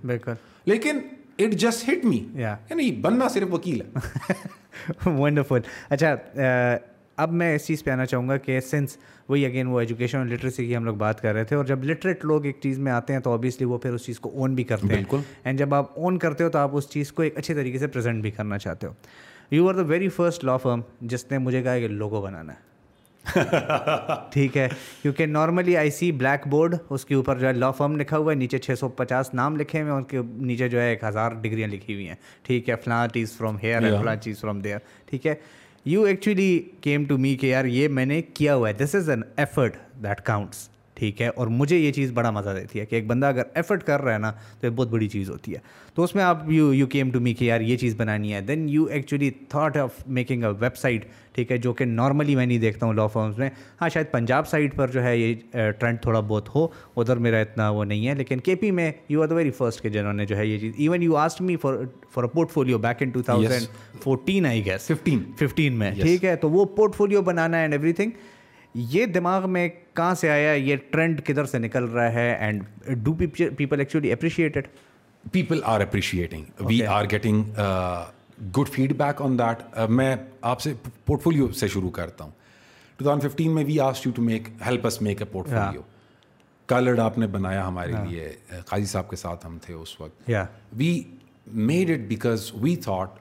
لیکن 0.67 0.99
اٹ 1.39 1.53
جسٹ 1.53 1.89
ہٹ 1.89 2.05
می 2.05 2.29
یعنی 2.35 2.93
بننا 2.93 3.29
صرف 3.29 3.55
وکیل 3.55 3.81
ہے۔ 3.81 3.99
ونڈرفل 5.07 5.59
اچھا 5.89 6.17
اب 7.17 7.33
میں 7.33 7.55
اس 7.55 7.67
چیز 7.67 7.85
پہ 7.85 7.91
آنا 7.91 8.07
چاہوں 8.07 8.29
گا 8.29 8.37
کہ 8.37 8.61
سنس 8.61 8.97
وہی 9.29 9.47
اگین 9.47 9.67
وہ 9.67 9.81
ایجوکیشن 9.81 10.19
اور 10.19 10.27
لٹریسی 10.27 10.67
کی 10.67 10.77
ہم 10.77 10.85
لوگ 10.85 10.95
بات 10.95 11.21
کر 11.21 11.33
رہے 11.33 11.45
تھے 11.45 11.57
اور 11.57 11.65
جب 11.65 11.85
لٹریٹ 11.85 12.25
لوگ 12.25 12.45
ایک 12.45 12.59
چیز 12.63 12.79
میں 12.79 12.93
آتے 12.93 13.13
ہیں 13.13 13.21
تو 13.21 13.33
آبویسلی 13.33 13.65
وہ 13.65 13.79
پھر 13.79 13.93
اس 13.93 14.05
چیز 14.05 14.21
کو 14.21 14.29
اون 14.29 14.55
بھی 14.55 14.65
کرتے 14.65 14.95
ہیں۔ 14.95 15.05
اینڈ 15.45 15.59
جب 15.59 15.75
آپ 15.75 15.99
اون 15.99 16.19
کرتے 16.19 16.45
ہو 16.45 16.49
تو 16.49 16.59
آپ 16.59 16.71
اس 16.73 16.89
چیز 16.89 17.13
کو 17.13 17.23
ایک 17.23 17.39
اچھے 17.39 17.55
طریقے 17.55 17.79
سے 17.79 17.87
پریزنٹ 17.87 18.23
بھی 18.23 18.31
کرنا 18.31 18.59
چاہتے 18.59 18.87
ہو۔ 18.87 18.93
You 19.51 19.69
are 19.69 19.75
the 19.75 19.83
very 19.83 20.09
first 20.09 20.45
law 20.45 20.57
firm 20.57 20.81
جس 21.01 21.31
نے 21.31 21.39
مجھے 21.39 21.63
کہا 21.63 21.79
کہ 21.79 21.89
لوگو 21.89 22.23
بنانا 22.23 22.53
ہے۔ 22.53 22.72
ٹھیک 24.33 24.57
ہے 24.57 24.69
کیونکہ 25.03 25.27
normally 25.27 25.77
I 25.77 25.91
see 25.91 26.11
black 26.13 26.47
board 26.49 26.75
اس 26.91 27.05
کے 27.05 27.15
اوپر 27.15 27.39
جو 27.39 27.47
ہے 27.47 27.53
لا 27.53 27.71
فارم 27.71 27.97
لکھا 27.97 28.17
ہوا 28.17 28.33
ہے 28.33 28.37
نیچے 28.37 28.59
چھ 28.59 28.79
سو 28.79 28.89
پچاس 28.89 29.33
نام 29.35 29.57
لکھے 29.57 29.81
ہوئے 29.81 29.91
ہیں 29.91 29.99
ان 29.99 30.05
کے 30.05 30.21
نیچے 30.47 30.69
جو 30.69 30.81
ہے 30.81 30.89
ایک 30.91 31.05
ہزار 31.05 31.33
ڈگریاں 31.43 31.69
لکھی 31.69 31.95
ہوئی 31.95 32.09
ہیں۔ 32.09 32.15
ٹھیک 32.43 32.69
ہے 32.69 32.77
فلاں 32.85 33.07
چیز 33.15 33.37
فرام 33.37 33.57
ہیئر 33.63 33.81
فلاں 34.01 34.17
چیز 34.17 34.41
فرام 34.41 34.61
دیئر 34.61 34.79
ٹھیک 35.07 35.27
ہے 35.27 35.35
you 35.85 36.03
actually 36.03 36.59
came 36.81 37.05
to 37.05 37.19
me 37.19 37.35
کہ 37.37 37.47
یار 37.47 37.65
یہ 37.65 37.89
میں 37.89 38.07
نے 38.07 38.21
کیا 38.23 38.55
ہوا 38.55 38.69
ہے۔ 38.69 38.73
This 38.75 38.95
is 38.95 39.11
an 39.11 39.23
effort 39.37 39.77
that 40.03 40.21
counts 40.21 40.69
ٹھیک 41.03 41.23
ہے 41.23 41.29
اور 41.29 41.47
مجھے 41.47 41.79
یہ 41.79 41.93
چیز 41.93 42.11
بڑا 42.13 42.31
مزہ 42.31 42.51
دیتی 42.51 42.81
ہے 42.81 42.87
کہ 42.87 42.95
ایک 42.97 43.07
بندہ 43.07 43.27
اگر 43.27 43.43
ایفرٹ 43.55 43.83
کر 43.85 44.03
رہا 44.03 44.13
ہے 44.13 44.19
نا 44.19 44.31
تو 44.31 44.67
ایک 44.67 44.73
بہت 44.77 44.89
بڑی 44.89 45.09
چیز 45.09 45.31
ہوتی 45.31 45.55
ہے۔ 45.55 45.59
تو 45.95 46.03
اس 46.03 46.15
میں 46.15 46.23
آپ 46.25 46.51
you 46.51 46.75
you 46.75 46.87
came 46.87 47.11
to 47.11 47.21
me 47.21 47.35
کہ 47.35 47.45
یار 47.45 47.61
یہ 47.61 47.77
چیز 47.77 47.95
بنانی 47.97 48.35
ہے۔ 48.35 48.41
Then 48.41 48.69
you 48.69 48.85
actually 48.85 49.31
thought 49.31 49.77
of 49.77 49.91
making 50.07 50.45
a 50.45 50.51
website 50.77 51.07
ٹھیک 51.35 51.53
ہے 51.53 51.57
جو 51.57 51.73
کہ 51.73 51.85
نارملی 51.85 52.37
میں 52.37 52.47
نہیں 52.47 52.59
دیکھتا 52.59 52.87
ہوں 52.87 52.95
لا 52.95 53.07
فارمس 53.07 53.39
میں۔ 53.39 53.51
ہاں 53.81 53.89
شاید 53.89 54.11
پنجاب 54.13 54.49
سائڈ 54.49 54.77
پر 54.77 54.89
جو 54.89 55.03
ہے 55.03 55.17
یہ 55.19 55.35
ٹرینڈ 55.79 56.01
تھوڑا 56.03 56.21
بہت 56.21 56.55
ہو 56.55 56.67
ادھر 56.97 57.17
میرا 57.17 57.39
اتنا 57.39 57.69
وہ 57.71 57.85
نہیں 57.85 58.09
ہے۔ 58.09 58.15
لیکن 58.15 58.41
کے 58.41 58.55
پی 58.55 58.71
میں 58.71 58.91
you 59.09 59.23
are 59.23 59.29
the 59.29 59.35
very 59.35 59.51
first 59.51 59.81
کے 59.81 59.89
جنہوں 59.89 60.13
نے 60.13 60.27
جو 60.27 60.37
ہے 60.37 60.47
یہ 60.47 60.59
چیز 60.59 60.73
even 60.79 61.03
you 61.03 61.17
asked 61.17 61.41
me 61.41 61.57
for 61.57 61.75
for 62.15 62.25
a 62.25 62.31
portfolio 62.51 62.79
back 62.79 63.03
in 63.03 63.11
two 63.11 63.23
thousand 63.23 63.67
fourteen 64.03 64.47
I 64.47 64.65
guess 64.67 64.87
fifteen 64.87 65.23
fifteen 65.39 65.73
میں 65.73 65.91
ٹھیک 66.03 66.25
ہے 66.25 66.37
تو 66.37 66.51
وہ 66.51 66.65
پورٹ 66.65 66.95
فولیو 66.95 67.23
بنانا 67.23 67.61
اینڈ 67.61 67.75
ایوری 67.75 67.93
تھنگ 67.93 68.11
یہ 68.75 69.07
دماغ 69.07 69.49
میں 69.51 69.69
کہاں 69.95 70.15
سے 70.15 70.31
آیا 70.31 70.53
یہ 70.53 70.77
ٹرینڈ 70.91 71.21
کدھر 71.27 71.45
سے 71.45 71.59
نکل 71.59 71.85
رہا 71.85 72.13
ہے؟ 72.13 72.31
And 72.35 72.63
do 73.05 73.15
people 73.15 73.79
actually 73.81 74.13
appreciated 74.13 74.67
people 75.33 75.61
are 75.65 75.81
appreciating 75.81 76.63
we 76.67 76.85
are 76.87 77.05
getting 77.11 77.61
good 78.57 78.69
feedback 78.99 79.23
on 79.23 79.39
that 79.39 79.79
میں 79.89 80.15
آپ 80.41 80.61
سے 80.61 80.73
پورٹ 81.05 81.23
فولیو 81.23 81.51
سے 81.53 81.69
شروع 81.69 81.91
کرتا 81.91 82.25
ہوں. 82.25 82.33
ٹو 82.99 83.05
تھاؤزنڈ 83.05 83.31
ففٹین 83.31 83.55
میں 83.55 83.65
we 83.65 83.79
asked 83.81 84.07
you 84.07 84.13
to 84.17 84.23
make 84.23 84.49
help 84.67 84.87
us 84.87 85.01
make 85.03 85.23
a 85.23 85.29
portfolio 85.49 85.83
coloured 86.69 86.99
آپ 87.01 87.19
نے 87.19 87.27
بنایا 87.27 87.67
ہمارے 87.69 87.93
لیے. 87.93 88.29
Uh, 88.29 88.61
قاضی 88.67 88.85
صاحب 88.87 89.11
کے 89.11 89.17
ساتھ 89.17 89.47
ہم 89.47 89.59
تھے 89.63 89.75
اس 89.75 90.01
وقت. 90.01 90.31
We 90.73 91.03
made 91.47 91.91
it 91.91 92.09
because 92.09 92.51
we 92.55 92.77
thought 92.85 93.19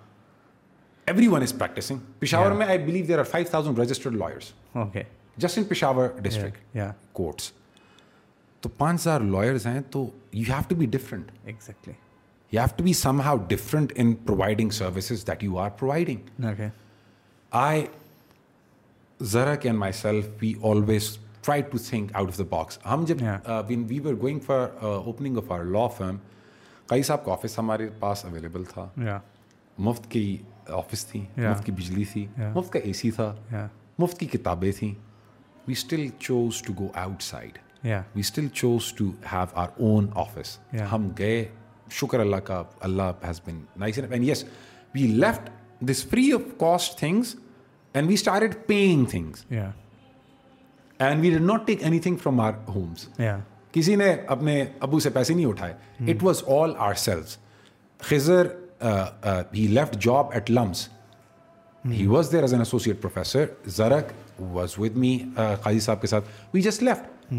everyone 1.28 1.41
is 1.41 1.57
practising 1.57 1.99
Peshawar 2.19 2.52
میں 2.52 2.68
I 2.68 2.78
believe 2.78 3.06
there 3.06 3.19
are 3.19 3.23
five 3.23 3.48
thousand 3.49 3.80
registered 3.80 4.15
lawyers 4.15 4.52
okay 4.73 5.03
just 5.41 5.57
in 5.57 5.63
Peshawar 5.63 6.07
district 6.22 6.77
courts 7.11 7.51
تو 8.63 8.69
پانچ 8.77 9.01
ہزار 9.01 9.22
لائرز 9.22 9.65
ہیں 9.68 9.80
تو 9.91 10.05
you 10.34 10.43
have 10.49 10.61
to 10.68 10.76
be 10.76 10.85
different 10.91 11.31
exactly 11.43 11.93
you 12.51 12.59
have 12.59 12.76
to 12.77 12.84
be 12.84 12.93
somehow 13.22 13.38
different 13.47 13.93
in 13.95 14.13
providing 14.26 14.69
services 14.69 15.26
that 15.27 15.43
you 15.43 15.57
are 15.57 15.69
providing 15.80 16.61
I 17.51 17.85
زرا 19.19 19.55
can 19.55 19.76
myself 19.93 20.27
we 20.41 20.53
always 20.63 21.18
try 21.41 21.61
to 21.72 21.77
think 21.89 22.15
out 22.15 22.27
of 22.27 22.38
the 22.38 22.43
box 22.49 22.80
ہم 22.85 23.03
جب 23.07 23.23
when 23.68 23.84
we 23.89 23.99
were 23.99 24.13
going 24.22 24.39
for 24.45 24.68
opening 24.81 25.38
of 25.38 25.51
our 25.51 25.63
law 25.63 25.88
firm 25.97 26.18
کئی 26.89 27.03
صاحب 27.03 27.26
کا 27.26 27.31
office 27.31 27.57
ہمارے 27.59 27.88
پاس 27.99 28.26
available 28.26 28.63
تھا. 28.63 28.88
مفت 29.77 30.09
کی 30.11 30.38
office 30.68 31.05
تھی 31.05 31.19
مفت 31.38 31.65
کی 31.65 31.72
بجلی 31.72 32.03
تھی 32.11 32.26
مفت 32.38 32.73
کا 32.73 32.80
اے 32.80 32.93
سی 32.93 33.11
تھا 33.11 33.35
مفت 33.99 34.19
کی 34.19 34.26
کتابیں 34.27 34.72
تھیں۔ 34.72 34.93
We 35.72 35.76
still 35.77 36.07
chose 36.19 36.61
to 36.61 36.73
go 36.80 36.88
outside 37.23 37.57
we 37.84 38.19
still 38.19 38.48
chose 38.53 38.91
to 38.93 39.10
have 39.31 39.45
our 39.53 39.68
own 39.80 40.07
office 40.15 40.57
ہم 40.91 41.07
گئے 41.18 41.43
شکر 41.91 42.19
اللہ 42.19 42.35
کا 42.45 42.61
اللہ 42.80 43.11
has 43.26 43.39
been 43.45 43.61
nice 43.80 43.99
and 43.99 44.23
yes 44.23 44.43
we 44.93 45.06
left 45.15 45.49
this 45.89 46.06
free 46.07 46.31
of 46.31 46.41
cost 46.60 46.98
things 46.99 47.35
and 47.95 48.07
we 48.07 48.14
start 48.14 48.56
paying 48.68 49.06
things 49.06 49.45
and 50.99 51.22
we 51.22 51.30
did 51.30 51.41
not 51.41 51.68
take 51.68 51.84
anything 51.99 52.15
from 52.15 52.39
our 52.39 52.53
homes 52.68 53.07
کسی 53.73 53.95
نے 53.95 54.15
اپنے 54.27 54.64
ابو 54.80 54.99
سے 54.99 55.10
پیسے 55.10 55.34
نہیں 55.34 55.45
اٹھائے. 55.45 55.73
It 56.02 56.23
was 56.23 56.43
all 56.57 56.73
ourselves 57.03 57.38
Khizar 57.99 58.48
he 59.53 59.68
left 59.68 59.95
job 59.99 60.31
at 60.34 60.52
LUMS 60.52 60.88
he 61.84 62.07
was 62.07 62.31
there 62.31 62.41
as 62.41 62.53
an 62.53 62.61
associate 62.61 63.02
professor 63.02 63.45
Zarak 63.65 64.11
was 64.41 64.80
with 64.80 64.95
me 64.95 65.18
Qazi 65.35 65.80
صاحب 65.80 66.01
کے 66.01 66.07
ساتھ. 66.07 66.26
We 66.53 66.61
just 66.61 66.84
left 66.84 67.34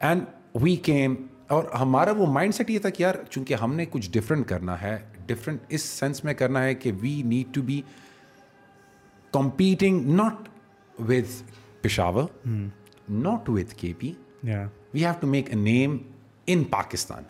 and 0.00 0.24
we 0.54 0.76
came 0.76 1.14
اور 1.48 1.64
ہمارا 1.80 2.12
وہ 2.12 2.26
مائنڈ 2.26 2.54
سیٹ 2.54 2.70
یہ 2.70 2.78
تھا 2.78 2.90
کہ 2.90 3.02
یار 3.02 3.14
چونکہ 3.30 3.54
ہم 3.54 3.74
نے 3.74 3.84
کچھ 3.90 4.10
ڈفرینٹ 4.10 4.46
کرنا 4.48 4.80
ہے 4.82 4.98
ڈفرینٹ 5.26 5.60
اس 5.68 5.82
سینس 5.82 6.24
میں 6.24 6.34
کرنا 6.34 6.62
ہے 6.62 6.74
کہ 6.74 6.92
we 7.00 7.22
need 7.24 7.54
to 7.54 7.62
be 7.62 7.80
competing 9.30 10.06
not 10.10 10.48
with 11.00 11.42
Peshawar 11.82 12.24
not 13.08 13.48
with 13.48 13.72
K 13.72 13.92
P 13.98 14.12
we 14.44 15.04
have 15.04 15.12
to 15.20 15.26
make 15.26 15.48
a 15.48 15.56
name 15.56 15.96
in 16.46 16.64
Pakistan 16.64 17.22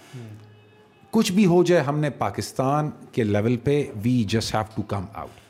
کچھ 1.10 1.32
بھی 1.32 1.46
ہو 1.46 1.62
جائے 1.64 1.82
ہم 1.82 1.98
نے 1.98 2.10
پاکستان 2.10 2.90
کے 3.12 3.24
لیول 3.24 3.56
پہ 3.56 3.82
we 4.04 4.24
just 4.28 4.54
have 4.54 4.64
to 4.74 4.82
come 4.82 5.04
out 5.14 5.46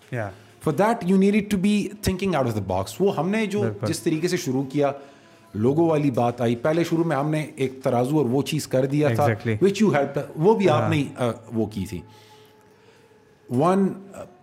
for 0.64 0.72
that 0.72 1.05
you 1.10 1.16
need 1.16 1.51
to 1.51 1.56
be 1.56 1.89
thinking 2.02 2.35
out 2.35 2.47
of 2.47 2.55
the 2.55 2.60
box 2.66 2.94
وہ 3.01 3.16
ہم 3.16 3.28
نے 3.28 3.44
جو 3.47 3.64
جس 3.82 4.01
طریقے 4.01 4.28
سے 4.28 4.36
شروع 4.36 4.62
کیا 4.62 4.90
لوگوں 5.55 5.89
والی 5.89 6.10
بات 6.10 6.40
آئی۔ 6.40 6.56
پہلے 6.56 6.85
شروع 6.85 7.05
میں 7.05 7.16
ہم 7.16 7.30
نے 7.30 7.47
ایک 7.56 7.78
ترازو 7.82 8.18
اور 8.18 8.26
وہ 8.26 8.43
چیز 8.43 8.66
کر 8.68 8.86
دیا 8.86 9.09
تھا. 9.14 9.26
وچ 9.62 9.82
یو 9.82 9.93
ہیلپ 9.94 10.18
وہ 10.36 10.55
بھی 10.55 10.68
آپ 10.68 10.90
نے 10.90 11.02
وہ 11.52 11.66
کی 11.66 11.85
تھی۔ 11.86 12.01
ون 13.48 13.86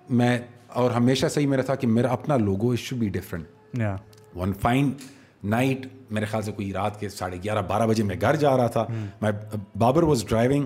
میں 0.09 0.37
اور 0.73 0.91
ہمیشہ 0.91 1.27
صحیح 1.27 1.47
میرا 1.47 1.61
تھا 1.61 1.75
کہ 1.75 1.87
میرا 1.87 2.11
اپنا 2.11 2.37
logo 2.37 2.71
it 2.71 2.79
should 2.79 2.99
be 2.99 3.09
different 3.09 3.79
yeah 3.81 3.95
one 4.35 4.53
fine 4.53 4.91
night 5.43 5.85
میرے 6.11 6.25
خیال 6.25 6.43
سے 6.43 6.51
کوئی 6.51 6.71
رات 6.73 6.99
کے 6.99 7.09
ساڑھے 7.09 7.37
گیارہ 7.43 7.61
بارہ 7.67 7.87
بجے 7.87 8.03
میں 8.03 8.15
گھر 8.21 8.35
جا 8.35 8.55
رہا 8.57 8.67
تھا۔ 8.67 8.85
میں 9.21 9.31
بابر 9.77 10.03
واز 10.03 10.25
ڈرائیونگ 10.29 10.65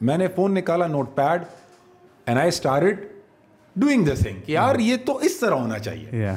میں 0.00 0.18
نے 0.18 0.26
فون 0.36 0.54
نکالا 0.54 0.86
notepad 1.14 1.42
and 2.26 2.38
I 2.38 2.48
start 2.48 3.04
doing 3.80 4.04
the 4.04 4.14
thing 4.22 4.40
کہ 4.46 4.52
یار 4.52 4.78
یہ 4.78 4.96
تو 5.04 5.16
اس 5.16 5.36
طرح 5.36 5.54
ہونا 5.54 5.78
چاہیے 5.78 6.34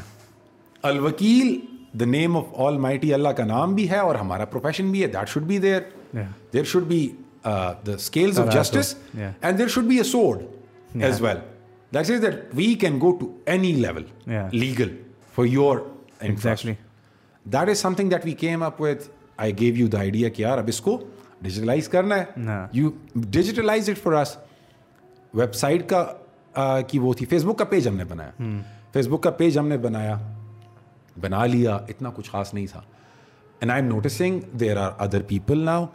الوکیل 0.83 1.59
دا 1.99 2.05
نیم 2.05 2.37
آف 2.37 2.59
آل 2.65 2.77
مائٹی 2.77 3.13
اللہ 3.13 3.29
کا 3.29 3.45
نام 3.45 3.75
بھی 3.75 3.89
ہے 3.89 3.99
اور 3.99 4.15
ہمارا 4.15 4.45
پروفیشن 4.45 4.91
بھی 4.91 5.01
ہے 5.03 5.07
that 5.07 5.29
should 5.29 5.43
be 5.43 5.59
Yeah. 6.15 6.25
There 6.53 6.63
should 6.63 6.83
be 6.87 7.07
the 7.45 7.93
scales 7.93 8.39
of 8.39 8.51
justice. 8.53 8.93
And 9.15 9.57
there 9.59 9.67
should 9.67 9.83
be 9.83 9.95
a 9.97 10.03
sword 10.03 10.41
as 11.03 11.21
well 11.21 11.37
that 11.93 12.09
is 12.11 12.21
that 12.21 12.35
we 12.53 12.73
can 12.81 12.99
go 13.01 13.11
to 13.19 13.29
any 13.45 13.71
level. 13.75 14.03
Legal 14.51 14.95
for 15.35 15.45
your 15.45 15.77
exactly 16.21 16.73
that 17.45 17.69
is 17.69 17.79
something 17.93 18.09
that 18.09 18.25
we 18.25 18.31
came 18.39 18.63
up 18.63 18.81
with 18.81 19.09
I 19.37 19.57
gave 19.59 19.75
you 19.75 19.87
the 19.87 19.99
idea 19.99 20.29
کہ 20.29 20.41
یار 20.41 20.57
اب 20.57 20.67
اس 20.67 20.81
کو 20.81 20.97
digitalise 21.41 21.87
کرنا 21.89 22.15
ہے۔ 22.17 22.25
You 22.73 22.89
digitalise 23.15 23.89
it 23.89 24.03
for 24.03 24.13
اس 24.13 24.37
web 25.33 25.55
site 25.55 25.89
کا 25.89 26.05
کی 26.87 26.99
وہ 26.99 27.13
تھی 27.13 27.25
فیس 27.25 27.43
بک 27.43 27.57
کا 27.57 27.65
پیج 27.65 27.87
ہم 27.87 27.95
نے 27.97 28.03
بنایا 28.03 28.59
فیس 28.93 29.07
بک 29.07 29.23
کا 29.23 29.31
پیج 29.37 29.57
ہم 29.57 29.67
نے 29.67 29.77
بنایا 29.85 30.17
بنا 31.15 31.45
لیا 31.45 31.75
اتنا 31.89 32.09
کچھ 32.15 32.29
خاص 32.31 32.53
نہیں 32.53 32.67
تھا 32.71 32.81
and 33.61 33.71
I 33.71 33.81
am 33.81 33.89
noticing 33.89 34.39
there 34.59 34.77
are 34.77 34.91
other 35.05 35.21
people 35.27 35.59
now 35.65 35.85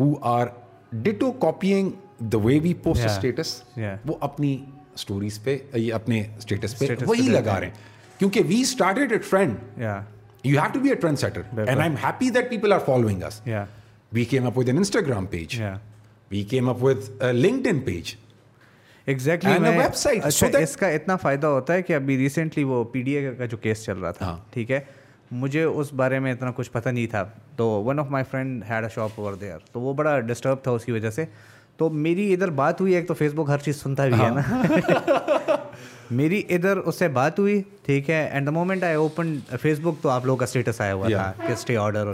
who 0.00 0.12
are 0.30 0.46
ditto 0.92 1.30
copying 1.40 1.90
the 2.32 2.38
way 2.38 2.58
we 2.62 2.74
post. 2.82 3.04
Status. 3.06 3.62
وہ 4.06 4.14
اپنی 4.20 4.56
اسٹوریز 4.94 5.42
پہ 5.42 5.58
یہ 5.74 5.92
اپنے 5.94 6.22
اسٹیٹس 6.38 6.78
پہ 6.78 6.94
وہی 7.06 7.28
لگا 7.28 7.60
رہے 7.60 7.66
ہیں 7.66 8.18
کیونکہ 8.18 8.42
we 8.48 8.60
started 8.60 9.12
it 9.12 9.24
friend 9.24 9.80
yeah 9.82 10.00
You 10.44 10.58
have 10.58 10.72
to 10.74 10.80
be 10.84 10.90
a 10.92 10.94
trendsetter. 11.02 11.42
And 11.64 11.80
I'm 11.82 11.96
happy 12.04 12.28
that 12.36 12.48
people 12.52 12.72
are 12.76 12.80
following 12.86 13.18
us. 13.26 13.36
yeah 13.46 13.66
We 14.12 14.22
came 14.30 14.46
up 14.48 14.56
with 14.60 14.70
an 14.72 14.80
Instagram 14.80 15.28
page. 15.34 15.52
yeah 15.58 15.76
We 16.30 16.40
came 16.52 16.70
up 16.72 16.80
with 16.86 17.10
a 17.20 17.30
LinkedIn 17.36 17.82
page. 17.84 18.10
Exactly 19.06 20.18
اچھا 20.22 20.58
اس 20.58 20.76
کا 20.76 20.88
اتنا 20.88 21.16
فائدہ 21.16 21.46
ہوتا 21.46 21.74
ہے 21.74 21.82
کہ 21.82 21.92
ابھی 21.92 22.16
recently 22.16 22.64
وہ 22.64 22.84
پی 22.84 23.02
ڈی 23.02 23.16
اے 23.16 23.34
کا 23.34 23.44
جو 23.44 23.56
کیس 23.56 23.84
چل 23.84 23.98
رہا 23.98 24.10
تھا 24.10 24.26
ہاں۔ 24.26 24.36
ٹھیک 24.50 24.70
ہے؟ 24.70 24.80
مجھے 25.30 25.62
اس 25.62 25.92
بارے 25.92 26.18
میں 26.18 26.32
اتنا 26.32 26.50
کچھ 26.56 26.70
پتہ 26.70 26.88
نہیں 26.88 27.06
تھا۔ 27.06 27.24
تو 27.56 27.66
one 27.66 27.98
of 27.98 28.06
my 28.10 28.24
friend 28.30 28.64
had 28.70 28.82
a 28.82 28.88
shop 28.94 29.10
over 29.14 29.32
there 29.32 29.58
تو 29.72 29.80
وہ 29.80 29.94
بڑا 29.94 30.20
ڈسٹرب 30.20 30.62
تھا 30.62 30.70
اس 30.70 30.84
کی 30.84 30.92
وجہ 30.92 31.10
سے۔ 31.10 31.24
تو 31.82 31.88
میری 31.90 32.32
ادھر 32.34 32.50
بات 32.56 32.80
ہوئی 32.80 32.94
ایک 32.94 33.08
تو 33.08 33.14
فیس 33.14 33.32
بک 33.34 33.48
ہر 33.48 33.58
چیز 33.58 33.76
سنتا 33.76 34.06
بھی 34.06 34.20
ہے 34.20 34.28
نا۔ 34.30 34.40
ہاں۔ 34.50 35.56
میری 36.10 36.42
ادھر 36.48 36.76
اس 36.76 36.98
سے 36.98 37.08
بات 37.08 37.38
ہوئی 37.38 37.60
ٹھیک 37.82 38.10
ہے 38.10 38.28
and 38.32 38.46
the 38.46 38.50
moment 38.50 38.82
I 38.82 38.94
open 38.94 39.34
Facebook 39.80 40.02
تو 40.02 40.08
آپ 40.08 40.26
لوگوں 40.26 40.36
کا 40.36 40.44
اسٹیٹس 40.44 40.80
آیا 40.80 40.94
ہوا 40.94 41.08
تھا 41.08 41.32
کہ 41.46 41.52
اسٹے 41.52 41.76
آرڈر 41.76 42.12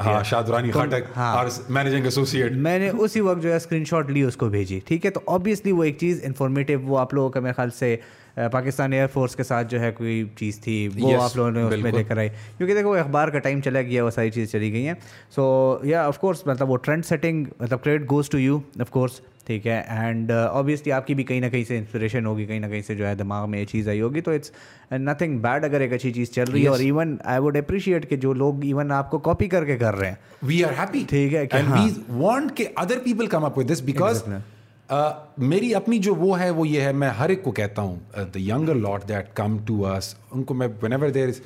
مینیجنگ 1.69 2.05
ایسوسیٹ 2.05 2.53
میں 2.53 2.79
نے 2.79 2.91
اسی 2.99 3.21
وقت 3.21 3.43
جو 3.43 3.51
ہے 3.51 3.57
اسکرین 3.57 3.85
شاٹ 3.85 4.11
لی 4.11 4.23
اس 4.23 4.37
کو 4.37 4.49
بھیجی 4.49 4.81
ٹھیک 4.87 5.07
ہے؟ 5.07 5.11
تو 5.11 5.21
آبویسلی 5.27 5.73
وہ 5.73 5.85
ایک 5.85 5.99
چیز 5.99 6.21
انفارمیٹیو 6.25 6.81
وہ 6.81 6.99
آپ 6.99 7.15
لوگوں 7.15 7.31
کا 7.31 7.41
میرے 7.41 7.53
خیال 7.53 7.71
سے 7.71 7.97
پاکستان 8.35 8.93
ایئر 8.93 9.07
فورس 9.07 9.37
کے 9.37 9.43
ساتھ 9.43 9.71
جو 9.71 9.81
ہے 9.81 9.91
کوئی 9.91 10.25
چیز 10.37 10.61
تھی 10.61 10.89
وہ 10.95 11.23
آپ 11.23 11.37
لوگوں 11.37 11.51
نے 11.51 11.63
اس 11.63 11.83
میں۔ 11.83 11.93
لے 11.93 12.05
کر 12.05 12.19
آئی 12.19 12.29
کیونکہ 12.57 12.75
دیکھو 12.75 12.93
اخبار 12.93 13.29
کا 13.29 13.39
ٹائم 13.39 13.61
چلا 13.61 13.83
گیا 13.83 14.05
وہ 14.05 14.11
ساری 14.11 14.31
چیزیں 14.31 14.53
چلی 14.53 14.73
گئی 14.73 14.87
ہیں۔ 14.87 14.95
سو 15.35 15.79
یا 15.83 16.07
آف 16.07 16.19
کورس 16.19 16.47
مطلب 16.47 16.71
وہ 16.71 16.77
ٹرینڈ 16.77 17.05
سیٹنگ 17.05 17.45
مطلب 17.61 17.83
credit 17.83 18.11
goes 18.11 18.29
to 18.29 18.39
you 18.39 18.59
of 18.81 18.91
course 18.91 19.21
ٹھیک 19.47 19.67
ہے۔ 19.67 19.83
اینڈ 19.89 20.31
آبویسلی 20.31 20.93
آپ 20.93 21.07
کی 21.07 21.15
بھی 21.15 21.25
کہیں 21.25 21.41
نہ 21.41 21.47
کہیں 21.47 21.65
سے 21.65 21.79
انسپریشن 21.79 22.27
ہوگی 22.27 22.47
کہیں 22.47 22.61
نہ 22.61 22.67
کہیں 22.67 22.83
سے 22.83 22.95
جو 22.95 23.07
ہے 23.07 23.15
دماغ 23.15 23.51
میں 23.51 23.61
یہ 23.61 23.65
چیز 23.65 23.89
آئی 23.89 24.01
ہوگی۔ 24.01 24.21
تو 24.21 24.31
اٹس 24.31 24.51
نتھنگ 24.93 25.39
بیڈ 25.39 25.65
اگر 25.65 25.81
ایک 25.81 25.93
اچھی 25.93 26.13
چیز 26.13 26.31
چل 26.31 26.45
رہی 26.53 26.63
ہے۔ 26.63 26.69
اور 26.69 26.79
ایون 26.79 27.17
آئی 27.25 27.41
ووڈ 27.41 27.57
اپریشیٹ 27.57 28.11
کہ 28.11 28.17
جو 28.17 28.33
لوگ 28.33 28.65
ایون 28.65 28.93
آپ 28.93 29.11
کو 29.11 29.19
کاپی 29.19 29.49
کر 29.49 29.65
کے 29.65 29.77
کر 29.77 29.97
رہے 29.97 30.09
ہیں۔ 30.09 30.15
وی 30.43 30.65
آر 30.65 30.71
ہیپی 30.79 31.05
ٹھیک 31.09 31.35
ہے 31.35 31.47
کہ 31.47 31.57
اینڈ۔ 31.57 31.69
وی 31.73 31.91
وانٹ 32.09 32.57
کہ 32.57 32.65
other 32.77 32.99
people 33.05 33.27
come 33.27 33.45
up 33.45 33.59
with 33.59 33.73
this 33.73 33.83
because 33.83 34.23
میری 35.39 35.75
اپنی 35.75 35.99
جو 35.99 36.15
وہ 36.15 36.41
ہے 36.41 36.51
وہ 36.51 36.69
یہ 36.69 36.81
ہے 36.81 36.93
میں 36.93 37.11
ہر 37.11 37.29
ایک 37.29 37.45
کو 37.45 37.51
کہتا 37.51 37.83
ہوں 37.83 37.97
the 38.17 38.41
younger 38.41 38.75
lot 38.75 39.09
that 39.09 39.35
come 39.35 39.59
to 39.59 39.87
اس 39.87 40.15
ان 40.31 40.45
کو 40.45 40.55
میں 40.55 40.69
ون 40.83 40.93
ایور 40.93 41.09
دیر 41.09 41.29
از 41.29 41.41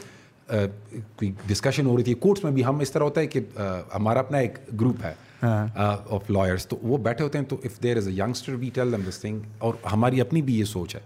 کوئی 1.17 1.33
ڈسکشن 1.47 1.87
ہو 1.87 1.97
رہی 1.97 2.05
تھی 2.05 2.15
کورٹس 2.15 2.45
میں 2.45 2.53
بھی 2.53 2.65
ہم 2.65 2.79
اس 2.79 2.93
طرح 2.93 3.03
ہوتا 3.03 3.21
ہے 3.21 3.27
کہ 3.27 3.41
ہمارا 3.95 4.19
اپنا 4.19 4.39
ایک 4.39 4.59
گروپ 4.81 5.05
ہے 5.05 5.15
آف 5.77 6.31
لائرس 6.31 6.67
تو 6.67 6.77
وہ 6.83 6.99
بیٹھے 6.99 7.25
ہوتے 7.25 7.39
ہیں 7.39 7.45
تو 7.45 7.57
if 7.65 7.83
there 7.83 7.97
is 7.97 8.09
a 8.09 8.15
youngster 8.15 8.55
we 8.55 8.71
tell 8.75 8.93
them 8.93 9.03
this 9.09 9.19
thing 9.19 9.41
اور 9.59 9.75
ہماری 9.93 10.21
اپنی 10.21 10.43
بھی 10.43 10.59
یہ 10.59 10.65
سوچ 10.65 10.95
ہے۔ 10.95 11.01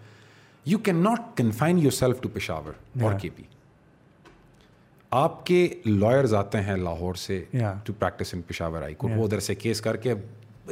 You 0.66 0.78
can 0.78 0.96
not 0.96 1.36
confine 1.36 1.78
yourself 1.90 2.20
to 2.20 2.28
Peshawar 2.28 3.02
اور 3.02 3.18
کے 3.20 3.28
پی 3.36 3.42
آپ 5.10 5.46
کے 5.46 5.68
لائرز 5.86 6.34
آتے 6.34 6.60
ہیں 6.60 6.76
لاہور 6.76 7.14
سے. 7.14 7.44
To 7.84 7.92
practice 7.98 8.34
in 8.34 8.42
Peshawar 8.42 8.82
high 8.82 8.94
court 8.94 9.12
وہ 9.16 9.24
ادھر 9.24 9.40
سے 9.40 9.54
کیس 9.54 9.80
کر 9.80 9.96
کے 9.96 10.14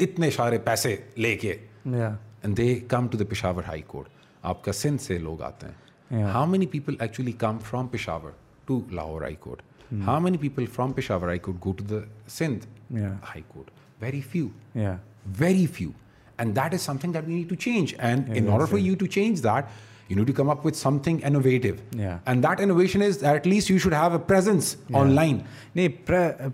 اتنے 0.00 0.30
سارے 0.30 0.58
پیسے 0.64 0.96
لے 1.16 1.36
کے۔ 1.36 1.56
And 1.84 2.56
they 2.56 2.74
come 2.88 3.08
to 3.08 3.18
the 3.18 3.24
Peshawar 3.30 3.62
high 3.66 3.82
court 3.86 4.08
آپ 4.42 4.64
کا 4.64 4.72
سندھ 4.72 5.02
سے 5.02 5.18
لوگ 5.18 5.42
آتے 5.42 5.66
ہیں۔ 5.66 6.22
How 6.22 6.46
many 6.46 6.66
people 6.66 6.94
actually 7.00 7.32
come 7.32 7.58
from 7.70 7.86
Peshawar 7.88 8.30
to 8.66 8.80
Lahore 8.90 9.22
high 9.22 9.34
court 9.40 9.62
how 10.06 10.20
many 10.20 10.38
people 10.38 10.66
from 10.74 10.92
Peshawar 10.92 11.28
high 11.28 11.38
court 11.38 11.64
go 11.64 11.72
to 11.72 11.84
the 11.84 12.00
Sindh 12.28 12.66
high 12.94 13.42
court 13.48 13.70
very 14.02 14.20
few 14.30 14.48
یا 14.74 14.96
very 15.40 15.66
few. 15.76 15.92
And 16.38 16.54
that 16.54 16.74
is 16.76 16.82
something 16.82 17.12
that 17.12 17.26
we 17.26 17.34
need 17.34 17.48
to 17.48 17.56
change. 17.56 17.92
And 17.98 18.30
in 18.38 18.48
order 18.48 18.66
for 18.66 18.78
you 18.78 18.96
to 19.02 19.06
change 19.16 19.42
that 19.42 19.70
you 20.08 20.16
need 20.16 20.26
to 20.26 20.32
come 20.34 20.50
up 20.52 20.64
with 20.68 20.76
something 20.78 21.18
innovative 21.28 21.76
Yeah. 21.98 22.16
and 22.30 22.46
that 22.46 22.60
innovation 22.64 23.02
is 23.02 23.18
that 23.20 23.36
at 23.40 23.46
least 23.46 23.70
you 23.70 23.78
should 23.84 23.94
have 23.98 24.16
a 24.16 24.22
presence 24.30 24.74
online 25.02 25.38
نہیں 25.76 25.88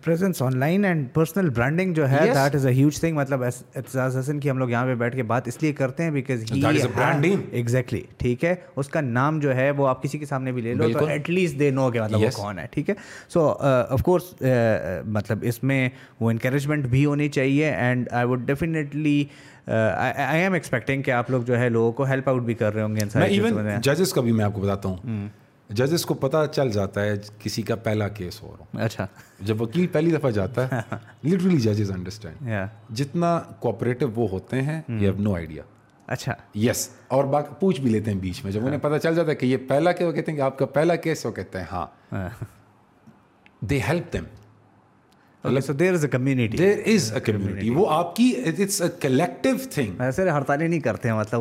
presence 0.02 0.40
online 0.58 0.84
and 0.84 1.06
personal 1.14 1.48
branding 1.56 1.94
جو 1.94 2.08
ہے. 2.10 2.20
That 2.34 2.54
is 2.54 2.66
a 2.66 2.72
huge 2.74 3.00
thing 3.00 3.16
مطلب 3.16 3.42
اعتزاز 3.42 4.16
حسن 4.18 4.38
کی 4.40 4.50
ہم 4.50 4.58
لوگ 4.58 4.70
یہاں 4.70 4.84
پہ 4.86 4.94
بیٹھ 5.02 5.16
کے 5.16 5.22
بات 5.32 5.48
اس 5.48 5.62
لیے 5.62 5.72
کرتے 5.72 6.02
ہیں 6.02 6.10
because 6.10 6.44
That 6.52 6.78
is 6.78 6.84
a 6.84 6.94
brand 6.96 7.24
name. 7.24 7.42
Exactly 7.52 8.02
ٹھیک 8.18 8.44
ہے 8.44 8.54
اس 8.76 8.88
کا 8.88 9.00
نام 9.00 9.40
جو 9.40 9.54
ہے 9.56 9.70
وہ 9.76 9.88
آپ 9.88 10.02
کسی 10.02 10.18
کے 10.18 10.26
سامنے 10.26 10.52
بھی 10.52 10.62
لے 10.62 10.74
لو 10.74 10.88
تو. 10.98 11.04
ایٹ 11.06 11.30
لیسٹ 11.30 11.58
دے 11.58 11.70
نو 11.70 11.90
کہ 11.90 12.02
مطلب 12.02 12.20
وہ. 12.20 12.30
کون 12.36 12.58
ہے 12.58 12.66
ٹھیک 12.70 12.90
ہے 12.90 12.94
سو 13.28 13.48
آف 13.58 14.02
کورس 14.02 14.34
مطلب 15.06 15.44
اس 15.48 15.62
میں 15.62 15.88
وہ 16.20 16.30
انکریجمنٹ 16.30 16.86
بھی 16.86 17.04
ہونی 17.04 17.28
چاہیے 17.28 17.70
and 17.70 18.08
I 18.12 18.26
would 18.26 18.46
definitely 18.46 19.24
I 19.66 20.42
am 20.42 20.52
expecting 20.52 21.02
کہ 21.02 21.10
آپ 21.10 21.30
لوگ 21.30 21.42
جو 21.42 21.58
ہے 21.58 21.68
لوگوں 21.68 21.92
کو 21.92 22.04
ہیلپ 22.04 22.28
آؤٹ 22.28 22.42
بھی 22.42 22.54
کر 22.54 22.74
رہے 22.74 22.82
ہوں 22.82 22.96
گے 22.96 23.04
میں 23.14 23.26
ایون 23.26 23.68
ججز 23.82 24.12
کا 24.12 24.20
بھی 24.20 24.32
میں 24.32 24.44
آپ 24.44 24.54
کو 24.54 24.60
بتاتا 24.60 24.88
ہوں۔ 24.88 25.28
ججز 25.70 26.04
کو 26.06 26.14
پتہ 26.14 26.36
چل 26.52 26.70
جاتا 26.70 27.02
ہے 27.02 27.14
کسی 27.38 27.62
کا 27.62 27.74
پہلا 27.76 28.08
کیس 28.08 28.42
ہو 28.42 28.54
رہا 28.58 28.84
اچھا۔ 28.84 29.06
جب 29.40 29.60
وکیل 29.62 29.86
پہلی 29.86 30.10
دفعہ 30.10 30.30
جاتا 30.30 30.66
ہے 30.68 30.80
لٹرلی 31.24 31.56
ججز 31.58 31.90
انڈرسٹینڈ 31.90 32.48
جتنا 32.96 33.38
کوآپریٹو 33.60 34.08
وہ 34.14 34.28
ہوتے 34.30 34.62
ہیں 34.62 34.80
یو 34.88 34.98
ہیو 35.02 35.20
نو 35.20 35.34
آئیڈیا 35.34 35.62
اچھا۔ 36.08 36.34
یس 36.54 36.88
اور 37.08 37.24
باقی 37.24 37.54
پوچھ 37.60 37.80
بھی 37.80 37.90
لیتے 37.90 38.10
ہیں 38.10 38.18
بیچ 38.18 38.44
میں۔ 38.44 38.52
جب 38.52 38.66
انہیں 38.66 38.80
پتہ 38.80 38.98
چل 38.98 39.14
جاتا 39.14 39.30
ہے 39.30 39.36
کہ 39.36 39.46
یہ 39.46 39.56
پہلا 39.68 39.92
کیا 39.92 40.06
وہ 40.06 40.12
کہتے 40.12 40.30
ہیں 40.30 40.36
کہ 40.36 40.42
آپ 40.42 40.58
کا 40.58 40.66
پہلا 40.66 40.94
کیس 40.96 41.24
وہ 41.26 41.32
کہتے 41.32 41.58
ہیں 41.58 41.64
ہاں۔ 41.72 42.28
دے 43.60 43.78
ہیلپ 43.88 44.12
دیم 44.12 44.24
ہڑتالیں 50.30 50.68
نہیں 50.68 50.80
کرتے 50.80 51.12
مطلب 51.12 51.40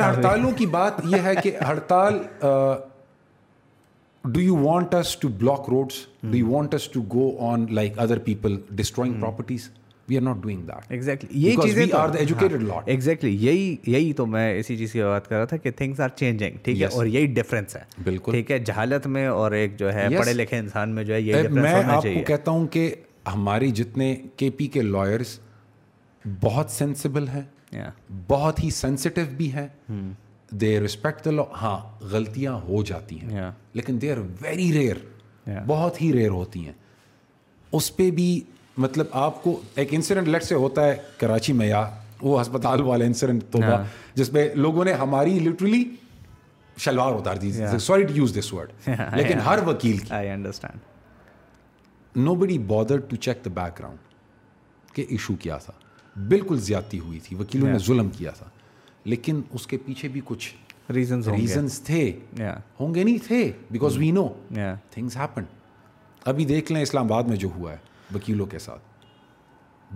ہڑتالوں 0.00 0.50
کی 0.50 0.66
بات 0.66 0.92
یہ 1.04 1.16
ہے 1.16 1.34
کہ 1.42 1.56
ہڑتال 1.68 2.18
us 4.94 5.16
to 5.16 5.28
block 5.28 5.68
roads? 5.68 6.06
Do 6.22 6.36
you 6.36 6.46
want 6.46 6.74
us 6.74 6.86
to 6.88 7.02
go 7.02 7.38
on 7.38 7.66
like 7.66 7.94
other 7.98 8.18
people 8.20 8.58
destroying 8.74 9.18
properties? 9.18 9.70
We 10.08 10.16
are 10.16 10.20
not 10.20 10.40
doing 10.42 10.66
that. 10.66 10.82
Exactly 10.88 11.28
یہی 11.32 11.56
چیزیں. 11.62 11.84
ایگزیکٹلی 12.86 13.36
یہی 13.46 13.76
یہی 13.86 14.12
تو 14.12 14.26
میں 14.26 14.58
اسی 14.58 14.76
چیز 14.76 14.92
کی 14.92 15.02
بات 15.02 15.28
کر 15.28 15.36
رہا 15.36 15.44
تھا 15.44 15.56
کہ 15.56 15.70
تھنگس 15.70 16.00
آر 16.00 16.08
چینجنگ 16.08 16.56
ٹھیک 16.62 16.80
ہے 16.82 16.86
اور 16.86 17.06
یہی 17.06 17.26
ڈفرینس 17.26 17.76
ہے 17.76 17.82
بالکل 18.04 18.32
ٹھیک 18.32 18.50
ہے 18.50 18.58
جہالت 18.58 19.06
میں 19.06 19.26
اور 19.26 19.52
ایک 19.52 19.78
جو 19.78 19.92
ہے. 19.94 20.08
پڑھے 20.18 20.32
لکھے 20.32 20.58
انسان 20.58 20.88
میں 20.94 21.04
جو 21.04 21.14
ہے 21.14 21.20
یہی 21.20 21.48
میں 21.48 21.74
آپ 21.74 22.02
کو 22.02 22.24
کہتا 22.26 22.50
ہوں 22.50 22.66
کہ 22.66 22.94
ہماری 23.32 23.70
جتنے 23.70 24.16
کے 24.36 24.50
پی 24.50 24.66
کے 24.66 24.82
لائرس 24.82 25.38
بہت 26.40 26.70
سینسیبل 26.70 27.28
ہیں 27.28 27.42
Yeah. 27.76 27.90
بہت 28.28 28.64
ہی 28.64 28.70
سینسٹیو 28.70 29.24
بھی 29.36 29.52
ہیں۔ 29.52 29.68
دے 30.50 30.80
ریسپیکٹ 30.80 31.24
دا 31.24 31.30
لا 31.30 31.42
ہاں 31.42 32.04
غلطیاں 32.04 32.52
ہو 32.52 32.82
جاتی 32.82 33.20
ہیں۔ 33.20 33.40
Yeah. 33.40 33.50
لیکن 33.72 34.00
دے 34.00 34.12
آر 34.12 34.18
ویری 34.18 34.72
ریئر. 34.72 34.96
بہت 35.66 36.02
ہی 36.02 36.12
ریئر 36.12 36.30
ہوتی 36.30 36.64
ہیں۔ 36.66 36.72
اس 37.72 37.96
پہ 37.96 38.10
بھی 38.10 38.40
مطلب 38.76 39.06
آپ 39.12 39.42
کو 39.42 39.60
ایک 39.74 39.88
انسیڈنٹ 39.90 40.28
لیٹ 40.28 40.42
سے 40.42 40.54
ہوتا 40.54 40.84
ہے 40.84 40.96
کراچی 41.18 41.52
میں 41.52 41.66
یا 41.66 41.90
وہ 42.22 42.40
ہسپتال 42.40 42.80
والا 42.80 43.04
انسیڈنٹ 43.04 43.44
تو 43.50 43.58
جس 44.14 44.30
پہ 44.30 44.48
لوگوں 44.54 44.84
نے 44.84 44.92
ہماری 44.92 45.38
لٹرلی 45.38 45.84
شلوار 46.78 47.12
اتار 47.12 47.36
دی۔ 47.36 47.52
Sorry 47.80 48.02
to 48.02 48.14
use 48.14 48.38
this 48.38 48.52
word 48.54 48.72
لیکن 49.16 49.38
ہر 49.38 49.58
وکیل 49.66 49.98
کی۔ 49.98 50.14
I 50.14 50.28
understand 50.28 50.80
no 52.18 52.34
buddy 52.34 52.58
bother 52.58 52.98
to 52.98 53.16
check 53.16 53.44
the 53.44 53.50
background 53.78 53.98
کہ 54.94 55.04
ایشو 55.08 55.34
کیا 55.34 55.56
تھا۔ 55.56 55.72
بالکل 56.28 56.60
زیادتی 56.60 56.98
ہوئی 56.98 57.20
تھی۔ 57.20 57.36
وکیلوں 57.36 57.68
نے 57.68 57.78
ظلم 57.78 58.08
کیا 58.08 58.30
تھا۔ 58.30 58.46
لیکن 59.04 59.42
اس 59.50 59.66
کے 59.66 59.76
پیچھے 59.76 60.08
بھی 60.08 60.20
کچھ 60.24 60.54
ریزنز 60.92 61.28
ریزنس 61.28 61.80
تھے۔ 61.80 62.12
ہوں 62.80 62.94
گے 62.94 63.04
نہیں 63.04 63.18
تھے۔ 63.26 63.52
Because 63.70 63.96
we 63.96 64.10
know 64.10 64.28
things 64.90 65.16
happen 65.16 65.42
ابھی 66.24 66.44
دیکھ 66.44 66.72
لیں 66.72 66.82
اسلام 66.82 67.04
آباد 67.04 67.22
میں 67.22 67.36
جو 67.36 67.48
ہوا 67.56 67.72
ہے 67.72 67.76
وکیلوں 68.14 68.46
کے 68.46 68.58
ساتھ۔ 68.58 68.80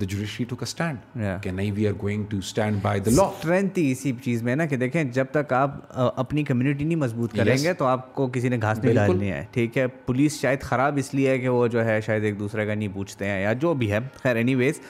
دا 0.01 0.05
جوڈیشری 0.05 0.45
ٹو 0.49 0.57
کا 0.57 0.65
اسٹینڈ. 0.65 0.99
کہ 1.43 1.51
نہیں 1.51 1.71
we 1.73 1.87
are 1.89 1.93
going 2.03 2.25
to 2.31 2.37
stand 2.39 2.79
by 2.83 3.01
the 3.01 3.11
law 3.11 3.23
strength 3.25 3.79
ہی 3.79 3.91
اسی 3.93 4.13
چیز 4.25 4.43
میں 4.43 4.57
نا 4.57 4.67
کہ 4.67 4.77
دیکھیں 4.77 5.03
جب 5.05 5.27
تک 5.31 5.53
آپ 5.53 5.71
اپنی 5.97 6.45
کمیونٹی 6.45 6.85
نہیں 6.85 6.99
مضبوط 6.99 7.35
کریں 7.37 7.57
گے 7.63 7.73
تو 7.73 7.87
آپ 7.87 8.15
کو 8.15 8.27
کسی 8.33 8.49
نے 8.49 8.59
گھاس 8.61 8.79
نہیں 8.79 8.95
ڈالنی 8.95 9.31
ہے 9.33 9.45
ٹھیک 9.53 9.79
ہے 9.79 9.87
پولیس 10.07 10.41
شاید 10.41 10.63
خراب 10.63 10.99
اس 10.99 11.13
لیے 11.15 11.31
ہے 11.31 11.39
کہ 11.39 11.49
وہ 11.49 11.67
جو 11.67 11.85
ہے 11.85 12.01
شاید 12.01 12.25
ایک 12.25 12.39
دوسرے 12.39 12.67
کا 12.67 12.75
نہیں 12.75 12.95
پوچھتے 12.95 13.27
ہیں 13.27 13.41
یا 13.43 13.53
جو 13.53 13.75
بھی 13.75 13.91
ہے 13.93 13.99
خیر 14.23 14.37
اینی 14.37 14.55
ویز 14.55 14.81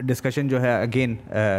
ڈسکشن 0.00 0.48
جو 0.48 0.60
ہے 0.62 0.74
اگین 0.82 1.16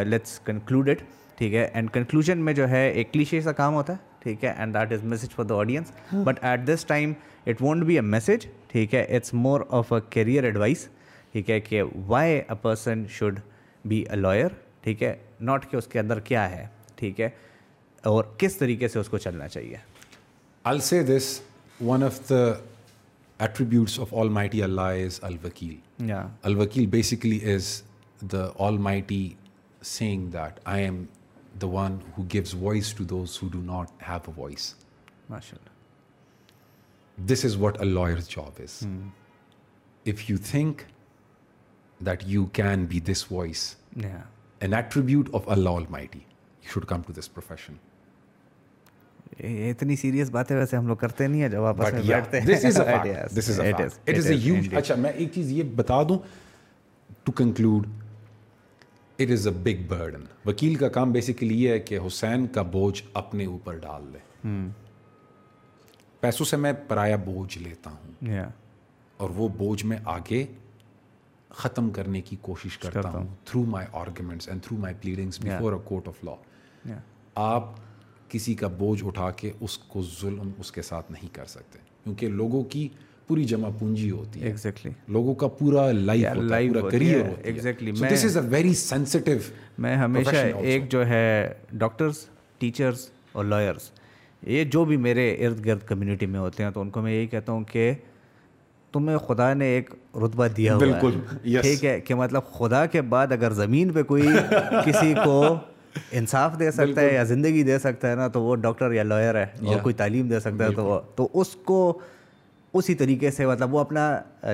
لیٹس 0.07 0.39
کنکلوڈیڈ 0.39 1.01
ٹھیک 1.37 1.53
ہے 1.53 1.69
اینڈ 1.73 1.91
کنکلوژن 1.91 2.37
میں 2.37 2.53
جو 2.53 2.69
ہے 2.69 2.87
ایک 2.89 3.11
کلیشے 3.13 3.41
سا 3.41 3.51
کام 3.51 3.73
ہوتا 3.73 3.93
ہے 3.93 4.11
ٹھیک 4.19 4.43
ہے 4.43 4.53
and 4.57 4.73
that 4.73 4.91
is 4.93 5.03
message 5.03 5.33
for 5.35 5.45
the 5.45 5.55
audience 5.55 5.91
but 6.13 6.39
at 6.41 6.67
this 6.67 6.85
time 6.85 7.13
it 7.47 7.61
won't 7.61 7.83
be 7.83 7.95
a 7.95 8.01
message 8.01 8.45
ٹھیک 8.67 8.93
ہے 8.95 9.03
it's 9.05 9.33
more 9.33 9.61
of 9.69 9.93
a 9.93 9.99
career 10.09 10.43
advice 10.43 10.87
ٹھیک 11.33 11.49
ہے 11.49 11.59
کہ 11.59 11.81
why 12.07 12.35
a 12.37 12.55
person 12.61 13.03
should 13.09 13.39
be 13.85 14.01
a 14.09 14.15
lawyer 14.15 14.51
ٹھیک 14.81 15.03
ہے 15.03 15.15
ناٹ 15.41 15.69
کہ 15.71 15.75
اس 15.75 15.87
کے 15.91 15.99
اندر 15.99 16.19
کیا 16.29 16.49
ہے 16.51 16.65
ٹھیک 16.95 17.19
ہے 17.21 17.29
اور 18.03 18.23
کس 18.37 18.57
طریقے 18.57 18.87
سے 18.87 18.99
اس 18.99 19.09
کو 19.09 19.17
چلنا 19.25 19.47
چاہیے 19.47 19.77
I'll 20.65 20.83
say 20.89 20.99
this 21.07 21.25
one 21.79 22.03
of 22.07 22.19
the 22.27 22.43
attributes 23.39 23.97
of 24.03 24.13
Almighty 24.21 24.61
Allah 24.67 24.85
is 25.07 25.19
Al 25.29 25.33
Wakil. 25.45 25.73
یا 26.11 26.21
Al 26.49 26.55
Wakil 26.61 26.89
basically 26.93 27.39
is 27.55 27.71
the 28.33 28.43
Almighty 28.67 29.25
saying 29.93 30.23
that 30.37 30.61
I 30.75 30.77
am 30.91 31.01
the 31.59 31.71
one 31.73 31.99
who 32.13 32.23
gives 32.35 32.53
voice 32.61 32.93
to 32.99 33.09
those 33.13 33.35
who 33.37 33.49
do 33.57 33.65
not 33.73 34.07
have 34.11 34.31
a 34.33 34.37
voice. 34.39 34.69
ماشاء 35.29 35.57
اللہ 35.59 35.71
This 37.17 37.45
is 37.49 37.57
what 37.57 37.81
a 37.81 37.91
lawyer's 37.91 38.29
job 38.37 38.65
is. 38.67 38.79
If 40.05 40.27
you 40.29 40.37
think 40.53 40.85
that 42.03 42.27
you 42.35 42.43
can 42.61 42.85
be 42.93 42.99
this 42.99 43.39
voice, 43.39 43.63
یا 44.03 44.19
an 44.61 44.73
attribute 44.73 45.27
of 45.33 45.57
Allah 45.57 45.71
Almighty, 45.71 46.21
you 46.63 46.69
should 46.71 46.87
come 46.87 47.01
to 47.01 47.13
this 47.13 47.27
profession. 47.39 47.75
یہ 49.39 49.69
اتنی 49.69 49.95
serious 49.95 50.29
باتیں 50.29 50.55
ویسے 50.55 50.77
ہم 50.77 50.87
لوگ 50.87 50.95
کرتے 50.95 51.27
نہیں 51.27 51.41
ہیں 51.41 51.49
جب 51.49 51.63
آپس 51.63 51.93
میں 51.93 52.01
بیٹھتے 52.07 52.41
ہیں۔ 52.41 52.47
indeed. 54.53 54.77
اچھا 54.77 54.95
میں 54.95 55.11
ایک 55.11 55.29
چیز 55.33 55.51
یہ 55.51 55.63
بتا 55.75 56.03
دوں 56.03 56.17
to 57.23 57.31
conclude 57.31 57.87
it 59.19 59.31
is 59.31 59.47
a 59.47 59.53
big 59.53 59.87
burden 59.87 60.21
وکیل 60.45 60.75
کا 60.75 60.89
کام 60.89 61.11
بیسیکلی 61.11 61.63
یہ 61.63 61.69
ہے 61.69 61.79
کہ 61.79 61.99
حسین 62.07 62.47
کا 62.47 62.61
بوجھ 62.61 63.03
اپنے 63.13 63.45
اوپر 63.45 63.75
ڈال 63.75 64.03
لے۔ 64.11 64.47
پیسوں 66.19 66.45
سے 66.45 66.57
میں 66.57 66.73
پرایا 66.87 67.15
بوجھ 67.15 67.57
لیتا 67.57 67.89
ہوں۔ 67.91 68.25
اور 69.17 69.29
وہ 69.29 69.47
بوجھ 69.47 69.85
میں 69.85 69.97
آگے 70.05 70.45
ختم 71.53 71.89
کرنے 71.89 72.21
کی 72.21 72.35
کوشش 72.41 72.77
کرتا 72.77 73.09
ہوں 73.09 73.27
through 73.45 73.63
my 73.63 73.87
arguments 73.93 74.49
and 74.49 74.63
through 74.63 74.79
my 74.79 74.95
pleadings 75.01 75.39
before 75.39 75.73
a 75.73 75.79
court 75.83 76.07
of 76.07 76.23
law 76.23 76.35
آپ 77.35 77.69
کسی 78.29 78.53
کا 78.53 78.67
بوجھ 78.67 79.05
اٹھا 79.05 79.31
کے 79.31 79.51
اس 79.59 79.77
کو 79.77 80.03
ظلم 80.21 80.51
اس 80.57 80.71
کے 80.71 80.81
ساتھ 80.81 81.11
نہیں 81.11 81.35
کر 81.35 81.45
سکتے 81.45 81.79
کیونکہ 82.03 82.27
لوگوں 82.27 82.63
کی 82.63 82.89
پوری 83.27 83.43
جمع 83.43 83.69
پونجی 83.79 84.11
ہوتی 84.11 84.41
ہے۔ 84.41 84.45
ایگزیکٹلی 84.45 84.91
لوگوں 85.07 85.35
کا 85.35 85.47
پورا 85.47 85.91
لائف 85.91 86.25
ہوتا 86.35 86.55
ہے 86.55 86.61
life 86.61 86.73
پورا 86.73 86.81
ہوتی 86.81 86.97
کریئر 86.97 87.23
ہے۔ 87.23 88.29
is 88.29 88.45
a 88.45 88.49
very 88.49 88.71
sensitive 88.93 89.49
میں 89.77 89.95
ہمیشہ. 89.95 90.35
ایک 90.57 90.91
جو 90.91 91.07
ہے 91.07 91.53
ڈاکٹرس 91.71 92.25
ٹیچرس 92.57 93.09
اور 93.31 93.45
لائرس 93.45 93.91
یہ 94.41 94.63
جو 94.63 94.85
بھی 94.85 94.97
میرے 94.97 95.47
ارد 95.47 95.65
گرد 95.65 95.79
کمیونٹی 95.85 96.25
میں 96.25 96.39
ہوتے 96.39 96.63
ہیں 96.63 96.71
تو 96.71 96.81
ان 96.81 96.89
کو 96.89 97.01
میں 97.01 97.13
یہی 97.13 97.27
کہتا 97.27 97.51
ہوں 97.51 97.63
کہ 97.63 97.93
تمہیں 98.93 99.17
خدا 99.17 99.53
نے 99.53 99.65
ایک 99.65 99.89
رتبہ 100.15 100.47
دیا 100.47 100.73
ہوا 100.75 100.79
بالکل, 100.79 101.19
ہے. 101.45 101.61
ٹھیک 101.61 101.85
ہے 101.85 101.99
کہ 102.01 102.15
مطلب 102.15 102.51
خدا 102.53 102.85
کے 102.85 103.01
بعد 103.01 103.31
اگر 103.31 103.53
زمین 103.53 103.91
پہ 103.93 104.03
کوئی 104.03 104.23
کسی 104.85 105.13
کو 105.23 105.55
انصاف 106.11 106.59
دے 106.59 106.71
سکتا 106.71 107.01
ہے 107.01 107.13
یا 107.13 107.23
زندگی 107.23 107.63
دے 107.63 107.79
سکتا 107.79 108.09
ہے 108.09 108.15
نا 108.15 108.27
تو 108.27 108.41
وہ 108.41 108.55
ڈاکٹر 108.55 108.91
یا 108.91 109.03
لائر 109.03 109.35
ہے 109.35 109.45
اور 109.65 109.79
کوئی 109.79 109.95
تعلیم 109.95 110.27
دے 110.27 110.39
سکتا 110.39 110.65
ہے 110.65 110.71
تو 110.71 110.85
وہ 110.85 110.99
تو 111.15 111.27
اس 111.33 111.55
کو 111.65 111.99
اسی 112.73 112.93
طریقے 112.95 113.31
سے 113.31 113.45
مطلب 113.45 113.73
وہ 113.73 113.79
اپنا 113.79 114.03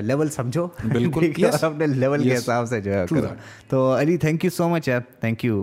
لیول 0.00 0.28
سمجھو 0.28 0.66
بالکل, 0.84 1.24
ہے؟ 1.38 1.48
اپنے 1.62 1.86
لیول 1.86 2.22
کے. 2.22 2.34
حساب 2.34 2.68
سے 2.68 2.80
جو 2.80 2.92
ہے. 2.92 3.04
تو 3.68 3.96
علی 4.00 4.16
تھینک 4.16 4.44
یو 4.44 4.50
سو 4.50 4.68
مچ 4.68 4.88
یار 4.88 5.00
تھینک 5.20 5.44
یو. 5.44 5.62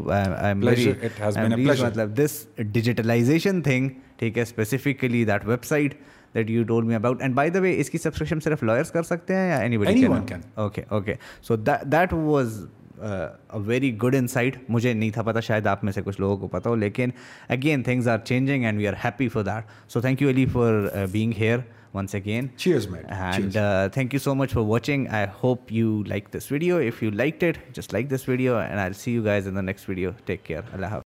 مطلب 0.56 2.17
دس 2.17 2.45
ڈیجیٹلائزیشن 2.57 3.61
تھنگ 3.61 3.89
ٹھیک 4.17 4.38
ہے 4.38 4.43
specifically 4.43 5.23
that 5.25 5.47
website 5.64 5.93
that 6.35 6.49
you 6.49 6.64
told 6.67 6.83
me 6.83 6.95
about 6.95 7.22
and 7.22 7.35
by 7.35 7.49
the 7.49 7.59
way 7.59 7.73
اس 7.80 7.89
کی 7.89 7.97
سبسکرپشن 7.97 8.39
صرف 8.39 8.64
لائرس 8.64 8.91
کر 8.91 9.03
سکتے 9.03 9.35
ہیں 9.35 9.49
یا 9.49 9.57
any 9.57 9.77
Anyone 9.77 10.25
can. 10.27 10.41
Okay 10.56 10.81
okay 10.89 11.14
so 11.41 11.56
that 11.56 12.14
was 12.14 12.65
very 13.65 13.95
good 14.03 14.15
insight 14.27 14.57
مجھے 14.69 14.93
نہیں 14.93 15.09
تھا 15.14 15.22
پتا 15.23 15.39
شاید 15.39 15.67
آپ 15.67 15.83
میں 15.83 15.91
سے 15.93 16.01
کچھ 16.06 16.19
لوگوں 16.22 16.38
کو 16.38 16.47
پتا 16.47 16.69
ہو 16.69 16.75
لیکن 16.75 17.09
again 17.49 17.83
things 17.83 18.07
are 18.07 18.19
changing 18.25 18.64
and 18.65 18.80
we 18.80 18.88
are 18.88 18.93
happy 19.03 19.27
for 19.30 19.43
that 19.43 19.89
so 19.91 20.01
thank 20.01 20.22
you 20.22 20.30
Ali 20.30 20.45
for 20.53 21.06
being 21.11 21.33
here 21.38 21.59
once 21.93 22.14
again. 22.14 22.51
Cheers 22.57 22.88
mate. 22.88 23.06
And 23.09 23.57
uh, 23.57 23.89
thank 23.89 24.14
you 24.14 24.19
so 24.19 24.35
much 24.35 24.53
for 24.53 24.64
watching. 24.64 25.09
I 25.09 25.25
hope 25.25 25.72
you 25.72 26.03
liked 26.06 26.31
this 26.31 26.47
video. 26.47 26.80
If 26.80 27.01
you 27.01 27.11
liked 27.11 27.43
it 27.43 27.59
just 27.73 27.93
like 27.93 28.09
this 28.09 28.25
video 28.25 28.59
and 28.59 28.80
i'll 28.80 29.01
see 29.03 29.11
you 29.11 29.23
guys 29.23 29.47
in 29.47 29.53
the 29.56 29.67
next 29.73 29.85
video. 29.85 30.15
Take 30.25 30.43
care. 30.43 30.65
Allah 30.73 30.88
Hafiz. 30.88 31.07